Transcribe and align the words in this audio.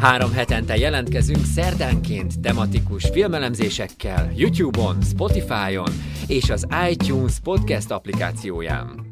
Három 0.00 0.32
hetente 0.32 0.76
jelentkezünk 0.76 1.44
szerdánként 1.44 2.40
tematikus 2.40 3.08
filmelemzésekkel 3.12 4.32
YouTube-on, 4.36 4.96
Spotify-on 5.02 5.92
és 6.26 6.50
az 6.50 6.66
iTunes 6.90 7.32
podcast 7.42 7.90
applikációján. 7.90 9.08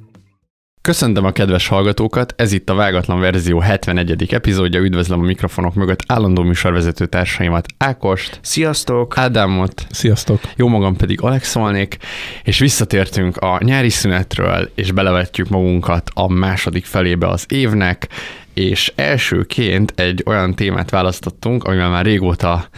Köszöntöm 0.80 1.24
a 1.24 1.30
kedves 1.30 1.68
hallgatókat, 1.68 2.34
ez 2.36 2.52
itt 2.52 2.70
a 2.70 2.74
Vágatlan 2.74 3.20
Verzió 3.20 3.58
71. 3.58 4.32
epizódja, 4.32 4.80
üdvözlöm 4.80 5.20
a 5.20 5.24
mikrofonok 5.24 5.74
mögött 5.74 6.00
állandó 6.06 6.42
műsorvezető 6.42 7.06
társaimat, 7.06 7.66
Ákost, 7.78 8.38
Sziasztok! 8.42 9.18
Ádámot, 9.18 9.86
Sziasztok! 9.90 10.40
jó 10.56 10.68
magam 10.68 10.96
pedig 10.96 11.20
Alex 11.20 11.48
Szolnék, 11.48 11.96
és 12.42 12.58
visszatértünk 12.58 13.36
a 13.36 13.58
nyári 13.62 13.90
szünetről, 13.90 14.70
és 14.74 14.92
belevetjük 14.92 15.48
magunkat 15.48 16.10
a 16.14 16.28
második 16.28 16.84
felébe 16.84 17.26
az 17.26 17.44
évnek, 17.48 18.08
és 18.58 18.92
elsőként 18.94 19.92
egy 19.96 20.22
olyan 20.26 20.54
témát 20.54 20.90
választottunk, 20.90 21.64
amivel 21.64 21.88
már 21.88 22.04
régóta 22.04 22.68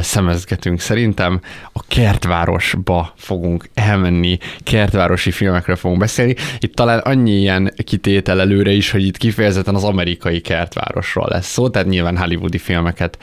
szemezgetünk 0.00 0.80
szerintem, 0.80 1.40
a 1.72 1.82
kertvárosba 1.88 3.12
fogunk 3.16 3.68
elmenni, 3.74 4.38
kertvárosi 4.62 5.30
filmekről 5.30 5.76
fogunk 5.76 6.00
beszélni. 6.00 6.34
Itt 6.58 6.74
talán 6.74 6.98
annyi 6.98 7.38
ilyen 7.38 7.72
kitétel 7.84 8.40
előre 8.40 8.70
is, 8.70 8.90
hogy 8.90 9.06
itt 9.06 9.16
kifejezetten 9.16 9.74
az 9.74 9.84
amerikai 9.84 10.40
kertvárosról 10.40 11.26
lesz 11.28 11.50
szó, 11.50 11.68
tehát 11.68 11.88
nyilván 11.88 12.18
hollywoodi 12.18 12.58
filmeket 12.58 13.18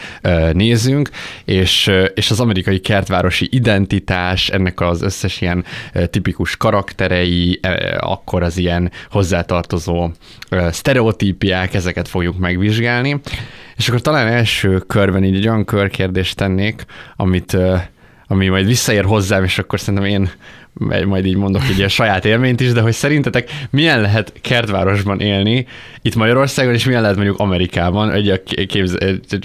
nézünk, 0.52 1.10
és, 1.46 1.92
és 2.14 2.32
az 2.32 2.40
amerikai 2.40 2.80
kertvárosi 2.80 3.48
identitás, 3.52 4.50
ennek 4.50 4.82
az 4.82 5.02
összes 5.02 5.42
ilyen 5.42 5.66
tipikus 6.10 6.58
karakterei, 6.58 7.60
akkor 7.98 8.44
az 8.44 8.58
ilyen 8.58 8.92
hozzátartozó 9.10 10.12
sztereotípiák, 10.70 11.74
ezeket 11.74 12.06
fogjuk 12.08 12.38
megvizsgálni. 12.38 13.20
És 13.76 13.88
akkor 13.88 14.02
talán 14.02 14.28
első 14.28 14.78
körben 14.78 15.24
így 15.24 15.36
egy 15.36 15.48
olyan 15.48 15.66
körkérdést 15.66 16.36
tennék, 16.36 16.86
amit, 17.16 17.58
ami 18.28 18.48
majd 18.48 18.66
visszaér 18.66 19.04
hozzám, 19.04 19.44
és 19.44 19.60
akkor 19.60 19.80
szerintem 19.80 20.10
én 20.10 20.30
majd 21.06 21.26
így 21.26 21.36
mondok 21.36 21.62
egy 21.70 21.78
ilyen 21.78 21.90
saját 21.90 22.26
élményt 22.26 22.62
is, 22.62 22.72
de 22.72 22.82
hogy 22.82 22.94
szerintetek 22.94 23.50
milyen 23.70 24.02
lehet 24.02 24.34
kertvárosban 24.42 25.20
élni 25.20 25.66
itt 26.02 26.16
Magyarországon, 26.16 26.74
és 26.74 26.86
milyen 26.86 27.02
lehet 27.02 27.16
mondjuk 27.16 27.40
Amerikában, 27.40 28.12
egy 28.12 28.30
a 28.30 28.44
képz... 28.68 28.96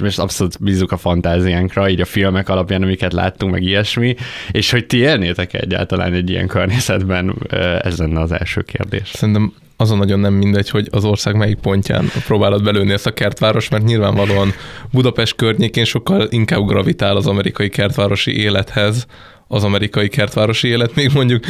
most 0.03 0.19
abszolút 0.19 0.63
bízunk 0.63 0.93
a 0.93 0.97
fantáziánkra, 0.97 1.89
így 1.89 2.01
a 2.01 2.05
filmek 2.05 2.49
alapján, 2.49 2.83
amiket 2.83 3.13
láttunk, 3.13 3.53
meg 3.53 3.63
ilyesmi, 3.63 4.15
és 4.51 4.71
hogy 4.71 4.87
ti 4.87 4.97
élnétek 4.97 5.55
egyáltalán 5.55 6.13
egy 6.13 6.31
ilyen 6.31 6.47
környezetben, 6.47 7.35
ez 7.83 7.99
lenne 7.99 8.21
az 8.21 8.33
első 8.33 8.61
kérdés. 8.61 9.09
Szerintem 9.09 9.53
azon 9.77 9.99
nagyon 9.99 10.21
nem 10.21 10.35
mindegy, 10.35 10.71
hogy 10.71 10.89
az 10.91 11.05
ország 11.05 11.37
melyik 11.37 11.59
pontján 11.59 12.11
próbálod 12.27 12.63
belőni 12.65 12.93
ezt 12.93 13.07
a 13.07 13.13
kertváros, 13.13 13.69
mert 13.69 13.85
nyilvánvalóan 13.85 14.53
Budapest 14.93 15.37
környékén 15.37 15.85
sokkal 15.85 16.27
inkább 16.31 16.67
gravitál 16.67 17.17
az 17.17 17.27
amerikai 17.27 17.69
kertvárosi 17.69 18.41
élethez, 18.41 19.07
az 19.49 19.65
amerikai 19.65 20.09
kertvárosi 20.09 20.69
élet, 20.69 20.95
még 20.95 21.11
mondjuk 21.15 21.45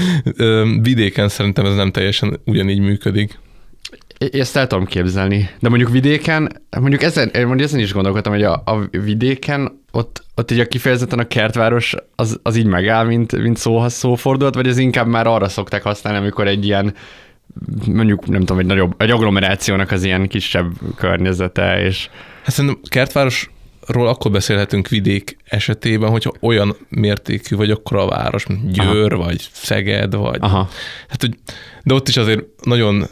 vidéken 0.82 1.28
szerintem 1.28 1.66
ez 1.66 1.74
nem 1.74 1.90
teljesen 1.90 2.40
ugyanígy 2.44 2.80
működik. 2.80 3.38
Ezt 4.32 4.56
el 4.56 4.66
tudom 4.66 4.84
képzelni. 4.84 5.48
De 5.60 5.68
mondjuk 5.68 5.90
vidéken, 5.90 6.62
mondjuk 6.80 7.02
ezen, 7.02 7.30
mondjuk 7.32 7.60
ezen 7.60 7.80
is 7.80 7.92
gondolkodtam, 7.92 8.32
hogy 8.32 8.42
a, 8.42 8.62
a 8.64 8.88
vidéken 8.90 9.80
ott, 9.90 10.24
ott 10.34 10.50
így 10.50 10.60
a 10.60 10.66
kifejezetten 10.66 11.18
a 11.18 11.26
kertváros 11.26 11.94
az, 12.16 12.40
az 12.42 12.56
így 12.56 12.66
megáll, 12.66 13.04
mint, 13.04 13.42
mint 13.42 13.56
szóhoz 13.56 13.92
szófordult, 13.92 14.54
vagy 14.54 14.66
ez 14.66 14.78
inkább 14.78 15.06
már 15.06 15.26
arra 15.26 15.48
szokták 15.48 15.82
használni, 15.82 16.18
amikor 16.18 16.46
egy 16.46 16.64
ilyen 16.64 16.94
mondjuk 17.86 18.26
nem 18.26 18.40
tudom, 18.40 18.58
egy 18.58 18.66
nagyobb, 18.66 18.94
egy 18.96 19.10
agglomerációnak 19.10 19.90
az 19.90 20.04
ilyen 20.04 20.28
kisebb 20.28 20.72
környezete, 20.96 21.84
és... 21.84 22.08
Hát 22.42 22.54
szerintem 22.54 22.80
kertváros 22.88 23.50
ról 23.86 24.08
akkor 24.08 24.30
beszélhetünk 24.30 24.88
vidék 24.88 25.36
esetében, 25.44 26.10
hogyha 26.10 26.32
olyan 26.40 26.76
mértékű 26.88 27.56
vagy 27.56 27.70
akkor 27.70 27.96
a 27.96 28.06
város, 28.06 28.46
mint 28.46 28.72
Győr, 28.72 29.12
Aha. 29.12 29.24
vagy 29.24 29.48
Szeged, 29.52 30.14
vagy... 30.14 30.38
Aha. 30.40 30.68
Hát, 31.08 31.20
hogy, 31.20 31.38
de 31.82 31.94
ott 31.94 32.08
is 32.08 32.16
azért 32.16 32.44
nagyon 32.64 33.06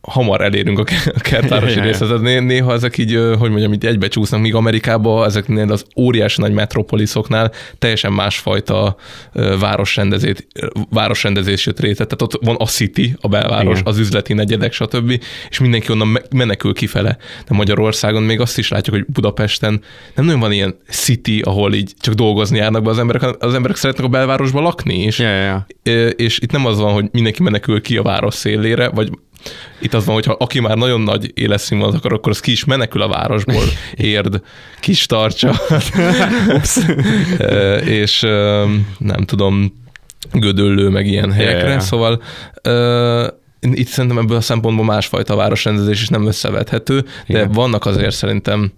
hamar 0.00 0.40
elérünk 0.40 0.78
a 0.78 0.84
kertvárosi 1.20 1.80
részhez. 1.86 2.20
Néha 2.20 2.72
ezek 2.72 2.98
így, 2.98 3.18
hogy 3.38 3.50
mondjam, 3.50 3.72
így 3.72 3.86
egybecsúsznak, 3.86 4.40
míg 4.40 4.54
Amerikában 4.54 5.24
ezeknél 5.24 5.72
az 5.72 5.84
óriási 5.96 6.40
nagy 6.40 6.52
metropoliszoknál 6.52 7.52
teljesen 7.78 8.12
másfajta 8.12 8.96
városrendezés, 9.60 10.34
városrendezés 10.90 11.66
jött 11.66 11.80
része. 11.80 12.04
Tehát 12.04 12.22
ott 12.22 12.44
van 12.44 12.56
a 12.58 12.66
city, 12.66 13.16
a 13.20 13.28
belváros, 13.28 13.78
Igen. 13.78 13.92
az 13.92 13.98
üzleti 13.98 14.32
negyedek, 14.32 14.72
stb. 14.72 15.22
És 15.48 15.58
mindenki 15.58 15.92
onnan 15.92 16.18
menekül 16.30 16.74
kifele. 16.74 17.16
De 17.48 17.54
Magyarországon 17.54 18.22
még 18.22 18.40
azt 18.40 18.58
is 18.58 18.68
látjuk, 18.68 18.96
hogy 18.96 19.04
Budapesten 19.06 19.82
nem 20.14 20.24
nagyon 20.24 20.40
van 20.40 20.52
ilyen 20.52 20.76
city, 20.88 21.40
ahol 21.40 21.74
így 21.74 21.92
csak 22.00 22.14
dolgozni 22.14 22.58
járnak 22.58 22.82
be 22.82 22.90
az 22.90 22.98
emberek, 22.98 23.22
az 23.38 23.54
emberek 23.54 23.76
szeretnek 23.76 24.04
a 24.04 24.08
belvárosba 24.08 24.60
lakni 24.60 25.02
is. 25.02 25.18
Ja, 25.18 25.28
ja, 25.28 25.66
ja. 25.84 26.08
És 26.08 26.38
itt 26.38 26.52
nem 26.52 26.66
az 26.66 26.78
van, 26.78 26.92
hogy 26.92 27.08
mindenki 27.12 27.42
menekül 27.42 27.80
ki 27.80 27.96
a 27.96 28.02
város 28.02 28.34
szélére, 28.34 28.88
vagy 28.88 29.10
itt 29.78 29.94
az 29.94 30.04
van, 30.04 30.14
hogyha 30.14 30.32
aki 30.32 30.60
már 30.60 30.76
nagyon 30.76 31.00
nagy 31.00 31.30
életszínvonalat 31.34 31.98
akar, 31.98 32.12
akkor 32.12 32.32
az 32.32 32.40
ki 32.40 32.50
is 32.50 32.64
menekül 32.64 33.02
a 33.02 33.08
városból, 33.08 33.64
érd, 33.94 34.40
kis 34.80 35.06
tartsa. 35.06 35.54
és 38.00 38.20
nem 38.98 39.24
tudom, 39.24 39.84
gödöllő, 40.32 40.88
meg 40.88 41.06
ilyen 41.06 41.32
helyekre. 41.32 41.68
Yeah. 41.68 41.80
Szóval 41.80 42.22
itt 43.60 43.88
szerintem 43.88 44.18
ebből 44.18 44.36
a 44.36 44.40
szempontból 44.40 44.84
másfajta 44.84 45.36
városrendezés 45.36 46.02
is 46.02 46.08
nem 46.08 46.26
összevethető, 46.26 47.00
de 47.00 47.08
Igen. 47.26 47.52
vannak 47.52 47.86
azért 47.86 48.14
szerintem 48.14 48.72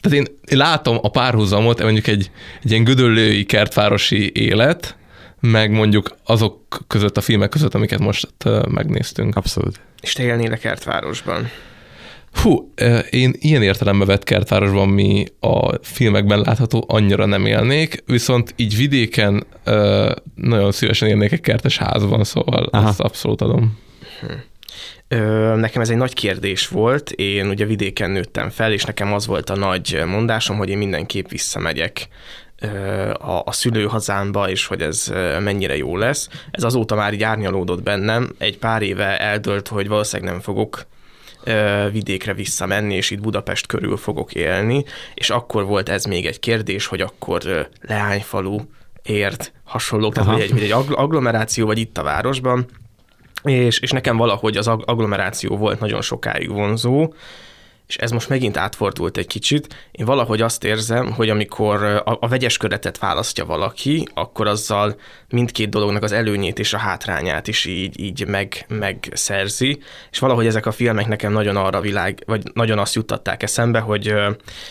tehát 0.00 0.18
én, 0.18 0.36
én 0.44 0.58
látom 0.58 0.98
a 1.02 1.10
párhuzamot, 1.10 1.82
mondjuk 1.82 2.06
egy, 2.06 2.30
egy 2.62 2.70
ilyen 2.70 2.84
gödöllői 2.84 3.44
kertvárosi 3.44 4.32
élet, 4.34 4.96
meg 5.40 5.70
mondjuk 5.70 6.16
azok 6.24 6.78
között, 6.86 7.16
a 7.16 7.20
filmek 7.20 7.48
között, 7.48 7.74
amiket 7.74 7.98
most 7.98 8.28
megnéztünk. 8.68 9.36
Abszolút. 9.36 9.80
És 10.04 10.12
te 10.12 10.22
élnél 10.22 10.52
a 10.52 10.56
kertvárosban? 10.56 11.50
Hú, 12.42 12.72
én 13.10 13.32
ilyen 13.38 13.62
értelemben 13.62 14.06
vett 14.06 14.24
kertvárosban, 14.24 14.88
mi 14.88 15.24
a 15.40 15.74
filmekben 15.82 16.40
látható, 16.40 16.84
annyira 16.88 17.26
nem 17.26 17.46
élnék, 17.46 18.02
viszont 18.06 18.52
így 18.56 18.76
vidéken 18.76 19.46
nagyon 20.34 20.72
szívesen 20.72 21.08
élnék 21.08 21.32
egy 21.32 21.40
kertes 21.40 21.78
házban, 21.78 22.24
szóval 22.24 22.68
Aha. 22.70 22.88
ezt 22.88 23.00
abszolút 23.00 23.40
adom. 23.40 23.78
Hm. 24.20 24.32
Nekem 25.58 25.82
ez 25.82 25.90
egy 25.90 25.96
nagy 25.96 26.14
kérdés 26.14 26.68
volt. 26.68 27.10
Én 27.10 27.48
ugye 27.48 27.64
vidéken 27.64 28.10
nőttem 28.10 28.50
fel, 28.50 28.72
és 28.72 28.84
nekem 28.84 29.12
az 29.12 29.26
volt 29.26 29.50
a 29.50 29.56
nagy 29.56 30.02
mondásom, 30.06 30.56
hogy 30.56 30.68
én 30.68 30.78
mindenképp 30.78 31.28
visszamegyek 31.28 32.08
a, 33.18 33.42
a 33.44 33.52
szülőhazámba, 33.52 34.50
és 34.50 34.66
hogy 34.66 34.80
ez 34.80 35.12
mennyire 35.40 35.76
jó 35.76 35.96
lesz. 35.96 36.28
Ez 36.50 36.62
azóta 36.62 36.94
már 36.94 37.12
így 37.12 37.22
árnyalódott 37.22 37.82
bennem. 37.82 38.34
Egy 38.38 38.58
pár 38.58 38.82
éve 38.82 39.18
eldölt, 39.18 39.68
hogy 39.68 39.88
valószínűleg 39.88 40.32
nem 40.32 40.42
fogok 40.42 40.86
vidékre 41.92 42.34
visszamenni, 42.34 42.94
és 42.94 43.10
itt 43.10 43.20
Budapest 43.20 43.66
körül 43.66 43.96
fogok 43.96 44.34
élni, 44.34 44.84
és 45.14 45.30
akkor 45.30 45.64
volt 45.64 45.88
ez 45.88 46.04
még 46.04 46.26
egy 46.26 46.38
kérdés, 46.38 46.86
hogy 46.86 47.00
akkor 47.00 47.68
leányfalu 47.80 48.58
ért 49.02 49.52
hasonlók, 49.64 50.14
tehát 50.14 50.30
hogy 50.30 50.40
egy, 50.40 50.62
egy 50.62 50.72
agglomeráció 50.72 51.66
vagy 51.66 51.78
itt 51.78 51.98
a 51.98 52.02
városban, 52.02 52.66
és, 53.42 53.78
és 53.78 53.90
nekem 53.90 54.16
valahogy 54.16 54.56
az 54.56 54.68
agglomeráció 54.68 55.56
volt 55.56 55.80
nagyon 55.80 56.02
sokáig 56.02 56.50
vonzó, 56.50 57.12
és 57.86 57.96
ez 57.96 58.10
most 58.10 58.28
megint 58.28 58.56
átfordult 58.56 59.16
egy 59.16 59.26
kicsit. 59.26 59.88
Én 59.92 60.06
valahogy 60.06 60.40
azt 60.40 60.64
érzem, 60.64 61.12
hogy 61.12 61.30
amikor 61.30 61.82
a, 61.82 62.16
a 62.20 62.28
vegyes 62.28 62.56
köretet 62.56 62.98
választja 62.98 63.44
valaki, 63.44 64.08
akkor 64.14 64.46
azzal 64.46 64.96
mindkét 65.28 65.68
dolognak 65.68 66.02
az 66.02 66.12
előnyét 66.12 66.58
és 66.58 66.72
a 66.72 66.78
hátrányát 66.78 67.48
is 67.48 67.64
így, 67.64 68.00
így 68.00 68.26
meg, 68.26 68.64
megszerzi, 68.68 69.78
és 70.10 70.18
valahogy 70.18 70.46
ezek 70.46 70.66
a 70.66 70.72
filmek 70.72 71.06
nekem 71.06 71.32
nagyon 71.32 71.56
arra 71.56 71.80
világ, 71.80 72.22
vagy 72.26 72.42
nagyon 72.54 72.78
azt 72.78 72.94
juttatták 72.94 73.42
eszembe, 73.42 73.78
hogy 73.78 74.14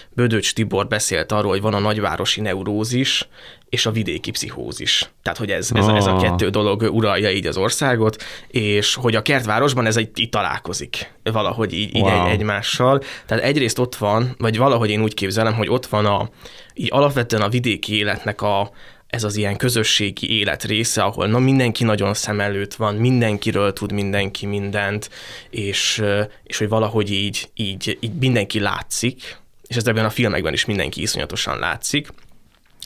Bödöcs 0.09 0.53
Tibor 0.53 0.87
beszélt 0.87 1.31
arról, 1.31 1.51
hogy 1.51 1.61
van 1.61 1.73
a 1.73 1.79
nagyvárosi 1.79 2.41
neurózis, 2.41 3.27
és 3.73 3.85
a 3.85 3.91
vidéki 3.91 4.31
pszichózis. 4.31 5.09
Tehát, 5.21 5.39
hogy 5.39 5.51
ez, 5.51 5.69
ez, 5.73 5.87
ez 5.87 6.05
a 6.05 6.15
ah. 6.15 6.21
kettő 6.21 6.49
dolog 6.49 6.81
uralja 6.81 7.31
így 7.31 7.45
az 7.45 7.57
országot, 7.57 8.23
és 8.47 8.95
hogy 8.95 9.15
a 9.15 9.21
kertvárosban 9.21 9.85
ez 9.85 9.97
egy, 9.97 10.09
így 10.15 10.29
találkozik 10.29 11.11
valahogy 11.23 11.73
így, 11.73 11.95
így 11.95 12.01
wow. 12.01 12.25
egy, 12.25 12.31
egymással. 12.31 13.01
Tehát 13.25 13.43
egyrészt 13.43 13.79
ott 13.79 13.95
van, 13.95 14.35
vagy 14.37 14.57
valahogy 14.57 14.89
én 14.89 15.01
úgy 15.01 15.13
képzelem, 15.13 15.53
hogy 15.53 15.69
ott 15.69 15.85
van 15.85 16.05
a, 16.05 16.29
így 16.73 16.89
alapvetően 16.91 17.41
a 17.41 17.49
vidéki 17.49 17.95
életnek 17.95 18.41
a, 18.41 18.71
ez 19.07 19.23
az 19.23 19.35
ilyen 19.35 19.57
közösségi 19.57 20.37
élet 20.37 20.63
része, 20.63 21.03
ahol 21.03 21.27
na 21.27 21.39
mindenki 21.39 21.83
nagyon 21.83 22.13
szem 22.13 22.39
előtt 22.39 22.73
van, 22.73 22.95
mindenkiről 22.95 23.73
tud 23.73 23.91
mindenki 23.91 24.45
mindent, 24.45 25.09
és, 25.49 26.03
és 26.43 26.57
hogy 26.57 26.69
valahogy 26.69 27.11
így, 27.11 27.49
így, 27.53 27.97
így 27.99 28.13
mindenki 28.19 28.59
látszik, 28.59 29.37
és 29.67 29.75
ez 29.75 29.87
ebben 29.87 30.05
a 30.05 30.09
filmekben 30.09 30.53
is 30.53 30.65
mindenki 30.65 31.01
iszonyatosan 31.01 31.59
látszik, 31.59 32.07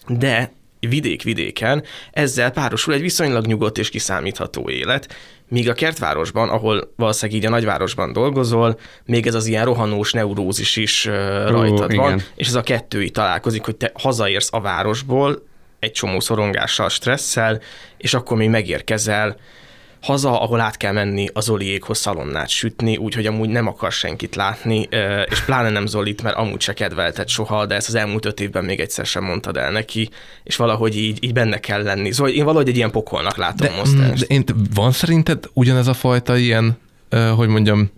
de 0.07 0.51
vidék-vidéken 0.79 1.83
ezzel 2.12 2.51
párosul 2.51 2.94
egy 2.94 3.01
viszonylag 3.01 3.45
nyugodt 3.45 3.77
és 3.77 3.89
kiszámítható 3.89 4.69
élet, 4.69 5.15
míg 5.50 5.69
a 5.69 5.74
kertvárosban, 5.74 6.50
ahol 6.50 6.94
valószínűleg 6.95 7.41
így 7.41 7.47
a 7.47 7.50
nagyvárosban 7.50 8.13
dolgozol, 8.13 8.79
még 9.06 9.27
ez 9.27 9.33
az 9.33 9.45
ilyen 9.45 9.65
rohanós 9.65 10.12
neurózis 10.12 10.75
is 10.75 11.06
uh, 11.06 11.13
rajtad 11.50 11.91
uh, 11.91 11.97
van, 11.97 12.13
igen. 12.13 12.24
és 12.35 12.47
ez 12.47 12.56
a 12.56 12.62
kettő 12.62 13.03
így 13.03 13.12
találkozik, 13.12 13.65
hogy 13.65 13.75
te 13.75 13.91
hazaérsz 13.94 14.50
a 14.51 14.62
városból 14.62 15.45
egy 15.79 15.91
csomó 15.91 16.19
szorongással, 16.19 16.89
stresszel, 16.89 17.62
és 17.97 18.13
akkor 18.13 18.38
még 18.38 18.50
megérkezel 18.50 19.38
haza, 20.01 20.41
ahol 20.41 20.59
át 20.59 20.77
kell 20.77 20.91
menni 20.91 21.27
az 21.33 21.44
Zoliékhoz 21.44 21.97
szalonnát 21.97 22.49
sütni, 22.49 22.97
úgyhogy 22.97 23.25
amúgy 23.25 23.49
nem 23.49 23.67
akar 23.67 23.91
senkit 23.91 24.35
látni, 24.35 24.88
és 25.29 25.41
pláne 25.45 25.69
nem 25.69 25.85
Zolit, 25.85 26.23
mert 26.23 26.35
amúgy 26.35 26.61
se 26.61 26.73
kedvelted 26.73 27.27
soha, 27.27 27.65
de 27.65 27.75
ezt 27.75 27.88
az 27.88 27.95
elmúlt 27.95 28.25
öt 28.25 28.39
évben 28.39 28.65
még 28.65 28.79
egyszer 28.79 29.05
sem 29.05 29.23
mondtad 29.23 29.57
el 29.57 29.71
neki, 29.71 30.09
és 30.44 30.55
valahogy 30.55 30.97
így, 30.97 31.23
így 31.23 31.33
benne 31.33 31.59
kell 31.59 31.83
lenni. 31.83 32.11
Szóval 32.11 32.31
én 32.31 32.45
valahogy 32.45 32.69
egy 32.69 32.75
ilyen 32.75 32.91
pokolnak 32.91 33.38
látom 33.38 33.67
de, 33.67 33.75
most 33.75 33.99
ezt. 33.99 34.27
De 34.27 34.35
én, 34.35 34.44
van 34.73 34.91
szerinted 34.91 35.44
ugyanez 35.53 35.88
a 35.88 35.94
fajta 35.94 36.38
ilyen 36.38 36.77
hogy 37.35 37.47
mondjam, 37.47 37.91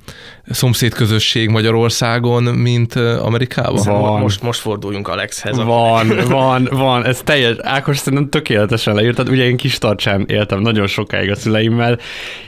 szomszédközösség 0.50 1.50
Magyarországon, 1.50 2.44
mint 2.44 2.96
Amerikában? 2.96 3.84
Van. 3.84 4.19
Most, 4.19 4.42
most 4.42 4.60
forduljunk 4.60 5.07
Alexhez. 5.07 5.57
Van, 5.57 6.19
van, 6.28 6.68
van. 6.72 7.06
Ez 7.06 7.22
teljes, 7.24 7.56
Ákos 7.62 7.98
szerintem 7.98 8.30
tökéletesen 8.30 8.96
leírtad. 8.96 9.30
Ugye 9.30 9.46
én 9.46 9.57
kis 9.57 9.78
tartsán 9.78 10.25
éltem 10.28 10.60
nagyon 10.60 10.88
sokáig 10.88 11.31
a 11.31 11.36
szüleimmel, 11.36 12.00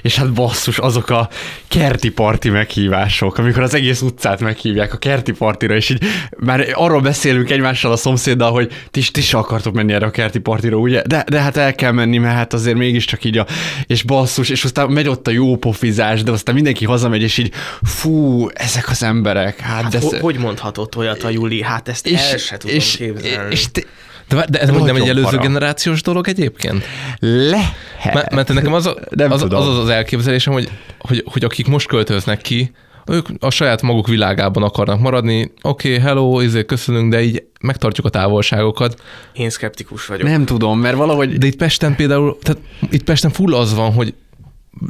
és 0.01 0.15
hát 0.15 0.33
basszus, 0.33 0.77
azok 0.77 1.09
a 1.09 1.29
kerti 1.67 2.11
parti 2.11 2.49
meghívások, 2.49 3.37
amikor 3.37 3.61
az 3.61 3.73
egész 3.73 4.01
utcát 4.01 4.39
meghívják 4.39 4.93
a 4.93 4.97
kerti 4.97 5.31
partira, 5.31 5.75
és 5.75 5.89
így 5.89 6.03
már 6.37 6.67
arról 6.73 7.01
beszélünk 7.01 7.49
egymással 7.49 7.91
a 7.91 7.95
szomszéddal, 7.95 8.51
hogy 8.51 8.71
ti, 8.91 9.01
ti 9.11 9.21
se 9.21 9.37
akartok 9.37 9.73
menni 9.73 9.93
erre 9.93 10.05
a 10.05 10.11
kerti 10.11 10.39
partira, 10.39 10.77
ugye? 10.77 11.01
De, 11.05 11.25
de 11.27 11.41
hát 11.41 11.57
el 11.57 11.75
kell 11.75 11.91
menni, 11.91 12.17
mert 12.17 12.35
hát 12.35 12.53
azért 12.53 12.77
mégiscsak 12.77 13.23
így 13.23 13.37
a, 13.37 13.45
és 13.87 14.03
basszus, 14.03 14.49
és 14.49 14.63
aztán 14.63 14.89
megy 14.89 15.07
ott 15.07 15.27
a 15.27 15.31
jó 15.31 15.55
pofizás, 15.55 16.23
de 16.23 16.31
aztán 16.31 16.55
mindenki 16.55 16.85
hazamegy, 16.85 17.21
és 17.21 17.37
így 17.37 17.51
fú, 17.91 18.47
ezek 18.53 18.89
az 18.89 19.03
emberek. 19.03 19.59
Hát, 19.59 19.81
hát 19.81 19.91
de 19.91 19.99
ho- 19.99 20.19
hogy 20.19 20.37
mondhatott 20.37 20.95
olyat 20.95 21.23
a 21.23 21.29
Juli? 21.29 21.61
Hát 21.61 21.87
ezt 21.87 22.07
és, 22.07 22.31
el 22.31 22.37
se 22.37 22.57
tudom 22.57 22.75
és, 22.75 22.95
képzelni. 22.95 23.51
És 23.51 23.71
te, 23.71 23.81
de, 24.27 24.45
de 24.49 24.59
ez 24.59 24.69
Nagyon 24.69 24.85
nem 24.85 24.95
egy 24.95 25.09
előző 25.09 25.25
para. 25.25 25.41
generációs 25.41 26.01
dolog 26.01 26.27
egyébként? 26.27 26.83
Lehet. 27.19 28.13
Mert, 28.13 28.33
mert 28.33 28.53
nekem 28.53 28.73
az, 28.73 28.85
a, 28.85 28.95
az, 29.17 29.41
az, 29.41 29.67
az 29.67 29.77
az 29.77 29.89
elképzelésem, 29.89 30.53
hogy, 30.53 30.69
hogy, 30.99 31.23
hogy 31.25 31.43
akik 31.43 31.67
most 31.67 31.87
költöznek 31.87 32.41
ki, 32.41 32.71
ők 33.05 33.27
a 33.39 33.49
saját 33.49 33.81
maguk 33.81 34.07
világában 34.07 34.63
akarnak 34.63 34.99
maradni. 34.99 35.51
Oké, 35.61 35.89
okay, 35.89 35.99
hello, 35.99 36.41
izé, 36.41 36.65
köszönünk, 36.65 37.11
de 37.11 37.21
így 37.21 37.43
megtartjuk 37.61 38.05
a 38.05 38.09
távolságokat. 38.09 39.01
Én 39.33 39.49
szkeptikus 39.49 40.05
vagyok. 40.05 40.27
Nem 40.27 40.45
tudom, 40.45 40.79
mert 40.79 40.95
valahogy... 40.95 41.37
De 41.37 41.47
itt 41.47 41.55
Pesten 41.55 41.95
például, 41.95 42.37
tehát 42.41 42.61
itt 42.89 43.03
Pesten 43.03 43.31
full 43.31 43.53
az 43.53 43.75
van, 43.75 43.93
hogy 43.93 44.13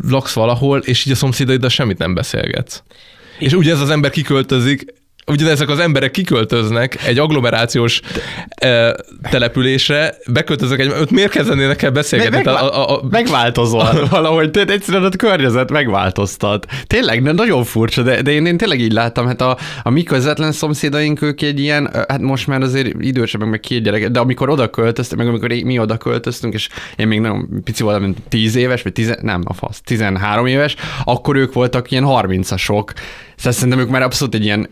laksz 0.08 0.34
valahol, 0.34 0.80
és 0.80 1.06
így 1.06 1.12
a 1.12 1.16
szomszédaiddal 1.16 1.70
semmit 1.70 1.98
nem 1.98 2.14
beszélgetsz. 2.14 2.84
És 3.40 3.54
ugye 3.54 3.72
ez 3.72 3.80
az 3.80 3.90
ember 3.90 4.12
kiköltözik, 4.12 4.86
ugye 5.32 5.50
ezek 5.50 5.70
az 5.70 5.80
emberek 5.80 6.12
kiköltöznek 6.12 7.08
egy 7.08 7.20
agglomerációs 7.20 8.02
de... 8.60 8.96
településre, 9.30 10.16
beköltöznek 10.28 10.80
egy, 10.80 10.88
ott 10.88 11.12
miért 11.12 11.32
kezdenének 11.32 11.82
el 11.82 11.92
beszélgetni? 11.92 12.36
Meg, 12.36 12.46
megvá- 12.46 12.62
a, 12.62 12.90
a, 12.90 12.96
a... 12.96 13.02
Megváltozol 13.10 14.08
valahogy, 14.10 14.52
tehát 14.52 14.70
egyszerűen 14.70 15.04
a 15.04 15.10
környezet 15.10 15.72
megváltoztat. 15.72 16.66
Tényleg, 16.88 17.24
de 17.24 17.32
nagyon 17.32 17.64
furcsa, 17.64 18.02
de, 18.02 18.22
de 18.22 18.32
én, 18.32 18.46
én 18.46 18.58
tényleg 18.58 18.80
így 18.80 18.94
láttam, 18.94 19.26
hát 19.26 19.42
a, 19.42 19.58
a 19.84 19.90
mi 19.90 20.04
közvetlen 20.04 20.52
szomszédaink 20.52 21.22
ők 21.22 21.42
egy 21.42 21.60
ilyen, 21.60 21.90
hát 22.08 22.22
most 22.22 22.48
már 22.48 22.62
azért 22.62 22.96
idősebbek, 23.00 23.50
meg 23.50 23.60
két 23.60 23.84
gyerek, 23.84 24.10
de 24.10 24.20
amikor 24.20 24.50
oda 24.50 24.70
költöztek, 24.70 25.18
meg 25.18 25.28
amikor 25.28 25.50
mi 25.50 25.80
oda 25.80 25.98
költöztünk, 25.98 26.54
és 26.54 26.70
én 26.96 27.08
még 27.08 27.20
nagyon 27.20 27.62
pici 27.64 27.84
voltam, 27.84 28.02
mint 28.02 28.18
10 28.30 28.56
éves, 28.56 28.82
vagy 28.82 28.94
10, 28.94 29.18
nem, 29.22 29.42
a 29.44 29.54
fasz, 29.54 29.82
13 29.82 30.46
éves, 30.46 30.76
akkor 31.04 31.36
ők 31.36 31.54
voltak 31.54 31.92
ilyen 31.92 32.06
30-asok. 32.08 32.90
Szóval 33.36 33.52
szerintem 33.52 33.80
ők 33.80 33.90
már 33.90 34.02
abszolút 34.02 34.34
egy 34.34 34.44
ilyen 34.44 34.70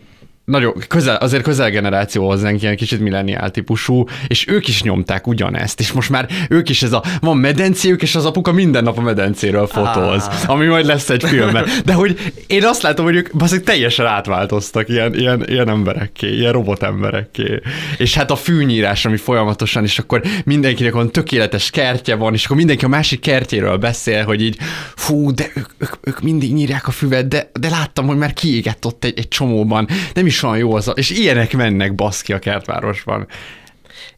nagyon 0.50 0.74
közel, 0.88 1.16
azért 1.16 1.42
közel 1.42 1.70
generáció 1.70 2.26
hozzánk, 2.26 2.62
ilyen 2.62 2.76
kicsit 2.76 3.00
milleniál 3.00 3.50
típusú, 3.50 4.04
és 4.26 4.48
ők 4.48 4.68
is 4.68 4.82
nyomták 4.82 5.26
ugyanezt, 5.26 5.80
és 5.80 5.92
most 5.92 6.10
már 6.10 6.28
ők 6.48 6.68
is 6.68 6.82
ez 6.82 6.92
a, 6.92 7.02
van 7.20 7.36
medencéjük, 7.36 8.02
és 8.02 8.14
az 8.14 8.24
apuka 8.24 8.52
minden 8.52 8.82
nap 8.82 8.98
a 8.98 9.00
medencéről 9.00 9.66
fotóz, 9.66 10.26
ah. 10.26 10.50
ami 10.50 10.66
majd 10.66 10.86
lesz 10.86 11.10
egy 11.10 11.24
filmben. 11.24 11.66
De 11.84 11.92
hogy 11.92 12.32
én 12.46 12.64
azt 12.64 12.82
látom, 12.82 13.04
hogy 13.04 13.16
ők 13.16 13.36
baszik, 13.36 13.64
teljesen 13.64 14.06
átváltoztak 14.06 14.88
ilyen, 14.88 15.14
ilyen, 15.14 15.44
ilyen 15.48 15.68
emberekké, 15.68 16.34
ilyen 16.36 16.52
robotemberekké. 16.52 17.60
És 17.96 18.14
hát 18.14 18.30
a 18.30 18.36
fűnyírás, 18.36 19.04
ami 19.04 19.16
folyamatosan, 19.16 19.84
és 19.84 19.98
akkor 19.98 20.22
mindenkinek 20.44 20.92
van 20.92 21.10
tökéletes 21.10 21.70
kertje 21.70 22.14
van, 22.14 22.34
és 22.34 22.44
akkor 22.44 22.56
mindenki 22.56 22.84
a 22.84 22.88
másik 22.88 23.20
kertjéről 23.20 23.76
beszél, 23.76 24.24
hogy 24.24 24.42
így, 24.42 24.56
fú, 24.94 25.34
de 25.34 25.50
ők, 25.54 25.68
ők, 25.78 25.94
ők 26.00 26.20
mindig 26.22 26.52
nyírják 26.52 26.88
a 26.88 26.90
füvet, 26.90 27.28
de, 27.28 27.50
de 27.60 27.68
láttam, 27.68 28.06
hogy 28.06 28.16
már 28.16 28.32
kiégett 28.32 28.86
ott 28.86 29.04
egy, 29.04 29.18
egy 29.18 29.28
csomóban. 29.28 29.88
Nem 30.14 30.26
is 30.26 30.39
olyan 30.42 30.58
jó 30.58 30.74
az 30.74 30.88
a, 30.88 30.90
és 30.90 31.10
ilyenek 31.10 31.56
mennek 31.56 31.94
baszki 31.94 32.32
a 32.32 32.38
kertvárosban. 32.38 33.26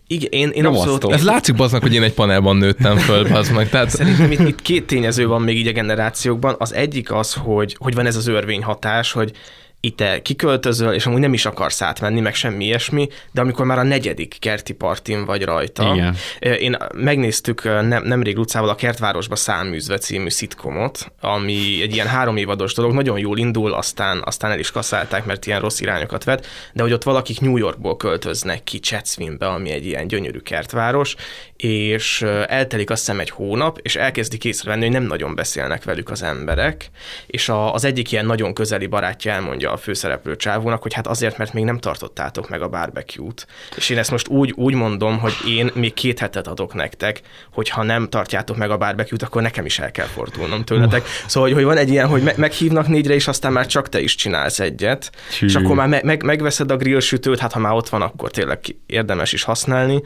Igen, 0.06 0.30
én, 0.30 0.48
én 0.48 0.64
abszolút... 0.64 1.12
Ez 1.12 1.24
látszik 1.24 1.54
baznak, 1.54 1.82
hogy 1.82 1.94
én 1.94 2.02
egy 2.02 2.12
panelban 2.12 2.56
nőttem 2.56 2.96
föl, 2.96 3.28
meg. 3.54 3.68
Tehát... 3.68 3.90
Szerintem 3.90 4.30
itt, 4.30 4.40
itt 4.40 4.62
két 4.62 4.86
tényező 4.86 5.26
van 5.26 5.42
még 5.42 5.56
így 5.56 5.66
a 5.66 5.72
generációkban. 5.72 6.54
Az 6.58 6.74
egyik 6.74 7.12
az, 7.12 7.34
hogy, 7.34 7.76
hogy 7.78 7.94
van 7.94 8.06
ez 8.06 8.16
az 8.16 8.26
örvényhatás, 8.26 9.12
hogy 9.12 9.32
itt 9.84 9.96
te 9.96 10.22
kiköltözöl, 10.22 10.92
és 10.92 11.06
amúgy 11.06 11.20
nem 11.20 11.32
is 11.32 11.46
akarsz 11.46 11.82
átmenni, 11.82 12.20
meg 12.20 12.34
semmi 12.34 12.64
ilyesmi, 12.64 13.08
de 13.32 13.40
amikor 13.40 13.66
már 13.66 13.78
a 13.78 13.82
negyedik 13.82 14.36
kerti 14.38 14.72
partin 14.72 15.24
vagy 15.24 15.42
rajta. 15.42 15.94
Igen. 15.94 16.16
Én 16.38 16.76
megnéztük 16.94 17.62
nem, 17.64 18.02
nemrég 18.04 18.38
utcával 18.38 18.68
a 18.68 18.74
Kertvárosba 18.74 19.36
száműzve 19.36 19.98
című 19.98 20.28
szitkomot, 20.28 21.12
ami 21.20 21.82
egy 21.82 21.94
ilyen 21.94 22.06
három 22.06 22.36
évados 22.36 22.74
dolog, 22.74 22.92
nagyon 22.92 23.18
jól 23.18 23.38
indul, 23.38 23.72
aztán, 23.72 24.22
aztán 24.24 24.50
el 24.50 24.58
is 24.58 24.70
kaszálták, 24.70 25.24
mert 25.24 25.46
ilyen 25.46 25.60
rossz 25.60 25.80
irányokat 25.80 26.24
vet, 26.24 26.46
de 26.72 26.82
hogy 26.82 26.92
ott 26.92 27.02
valakik 27.02 27.40
New 27.40 27.56
Yorkból 27.56 27.96
költöznek 27.96 28.64
ki 28.64 28.78
Chatswinbe, 28.78 29.46
ami 29.46 29.70
egy 29.70 29.86
ilyen 29.86 30.06
gyönyörű 30.06 30.38
kertváros, 30.38 31.14
és 31.56 32.22
eltelik 32.46 32.90
azt 32.90 33.00
hiszem 33.00 33.20
egy 33.20 33.30
hónap, 33.30 33.78
és 33.82 33.96
elkezdik 33.96 34.44
észrevenni, 34.44 34.82
hogy 34.82 34.92
nem 34.92 35.02
nagyon 35.02 35.34
beszélnek 35.34 35.84
velük 35.84 36.10
az 36.10 36.22
emberek, 36.22 36.90
és 37.26 37.48
a, 37.48 37.74
az 37.74 37.84
egyik 37.84 38.12
ilyen 38.12 38.26
nagyon 38.26 38.54
közeli 38.54 38.86
barátja 38.86 39.32
elmondja 39.32 39.71
a 39.72 39.76
főszereplő 39.76 40.36
csávónak, 40.36 40.82
hogy 40.82 40.92
hát 40.92 41.06
azért, 41.06 41.38
mert 41.38 41.52
még 41.52 41.64
nem 41.64 41.78
tartottátok 41.78 42.48
meg 42.48 42.62
a 42.62 42.68
barbecue-t. 42.68 43.46
És 43.76 43.88
én 43.90 43.98
ezt 43.98 44.10
most 44.10 44.28
úgy, 44.28 44.52
úgy 44.56 44.74
mondom, 44.74 45.18
hogy 45.18 45.32
én 45.48 45.70
még 45.74 45.94
két 45.94 46.18
hetet 46.18 46.46
adok 46.46 46.74
nektek, 46.74 47.20
hogy 47.52 47.68
ha 47.68 47.82
nem 47.82 48.08
tartjátok 48.08 48.56
meg 48.56 48.70
a 48.70 48.76
barbecue-t, 48.76 49.22
akkor 49.22 49.42
nekem 49.42 49.64
is 49.64 49.78
el 49.78 49.90
kell 49.90 50.06
fordulnom 50.06 50.64
tőletek. 50.64 51.06
Szóval, 51.26 51.48
hogy, 51.48 51.58
hogy 51.58 51.66
van 51.66 51.76
egy 51.76 51.88
ilyen, 51.88 52.08
hogy 52.08 52.22
me- 52.22 52.36
meghívnak 52.36 52.88
négyre, 52.88 53.14
és 53.14 53.28
aztán 53.28 53.52
már 53.52 53.66
csak 53.66 53.88
te 53.88 54.00
is 54.00 54.14
csinálsz 54.14 54.60
egyet, 54.60 55.12
Hű. 55.38 55.46
és 55.46 55.54
akkor 55.54 55.76
már 55.76 55.88
me- 55.88 56.02
meg- 56.02 56.22
megveszed 56.22 56.70
a 56.70 56.76
grill 56.76 57.00
sütőt, 57.00 57.38
hát 57.38 57.52
ha 57.52 57.58
már 57.58 57.72
ott 57.72 57.88
van, 57.88 58.02
akkor 58.02 58.30
tényleg 58.30 58.60
érdemes 58.86 59.32
is 59.32 59.42
használni. 59.42 60.02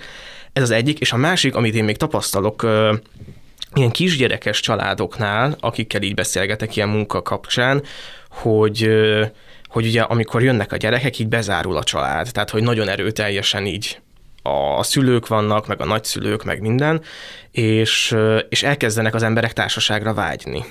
Ez 0.52 0.62
az 0.62 0.70
egyik, 0.70 0.98
és 0.98 1.12
a 1.12 1.16
másik, 1.16 1.54
amit 1.54 1.74
én 1.74 1.84
még 1.84 1.96
tapasztalok, 1.96 2.66
ilyen 3.74 3.90
kisgyerekes 3.90 4.60
családoknál, 4.60 5.56
akikkel 5.60 6.02
így 6.02 6.14
beszélgetek 6.14 6.76
ilyen 6.76 6.88
munka 6.88 7.22
kapcsán, 7.22 7.82
hogy 8.30 8.88
hogy 9.76 9.86
ugye 9.86 10.02
amikor 10.02 10.42
jönnek 10.42 10.72
a 10.72 10.76
gyerekek, 10.76 11.18
így 11.18 11.28
bezárul 11.28 11.76
a 11.76 11.84
család, 11.84 12.28
tehát 12.32 12.50
hogy 12.50 12.62
nagyon 12.62 12.88
erőteljesen 12.88 13.66
így 13.66 14.00
a 14.76 14.82
szülők 14.82 15.26
vannak, 15.26 15.66
meg 15.66 15.80
a 15.80 15.84
nagyszülők, 15.84 16.44
meg 16.44 16.60
minden, 16.60 17.02
és, 17.50 18.16
és 18.48 18.62
elkezdenek 18.62 19.14
az 19.14 19.22
emberek 19.22 19.52
társaságra 19.52 20.14
vágyni 20.14 20.64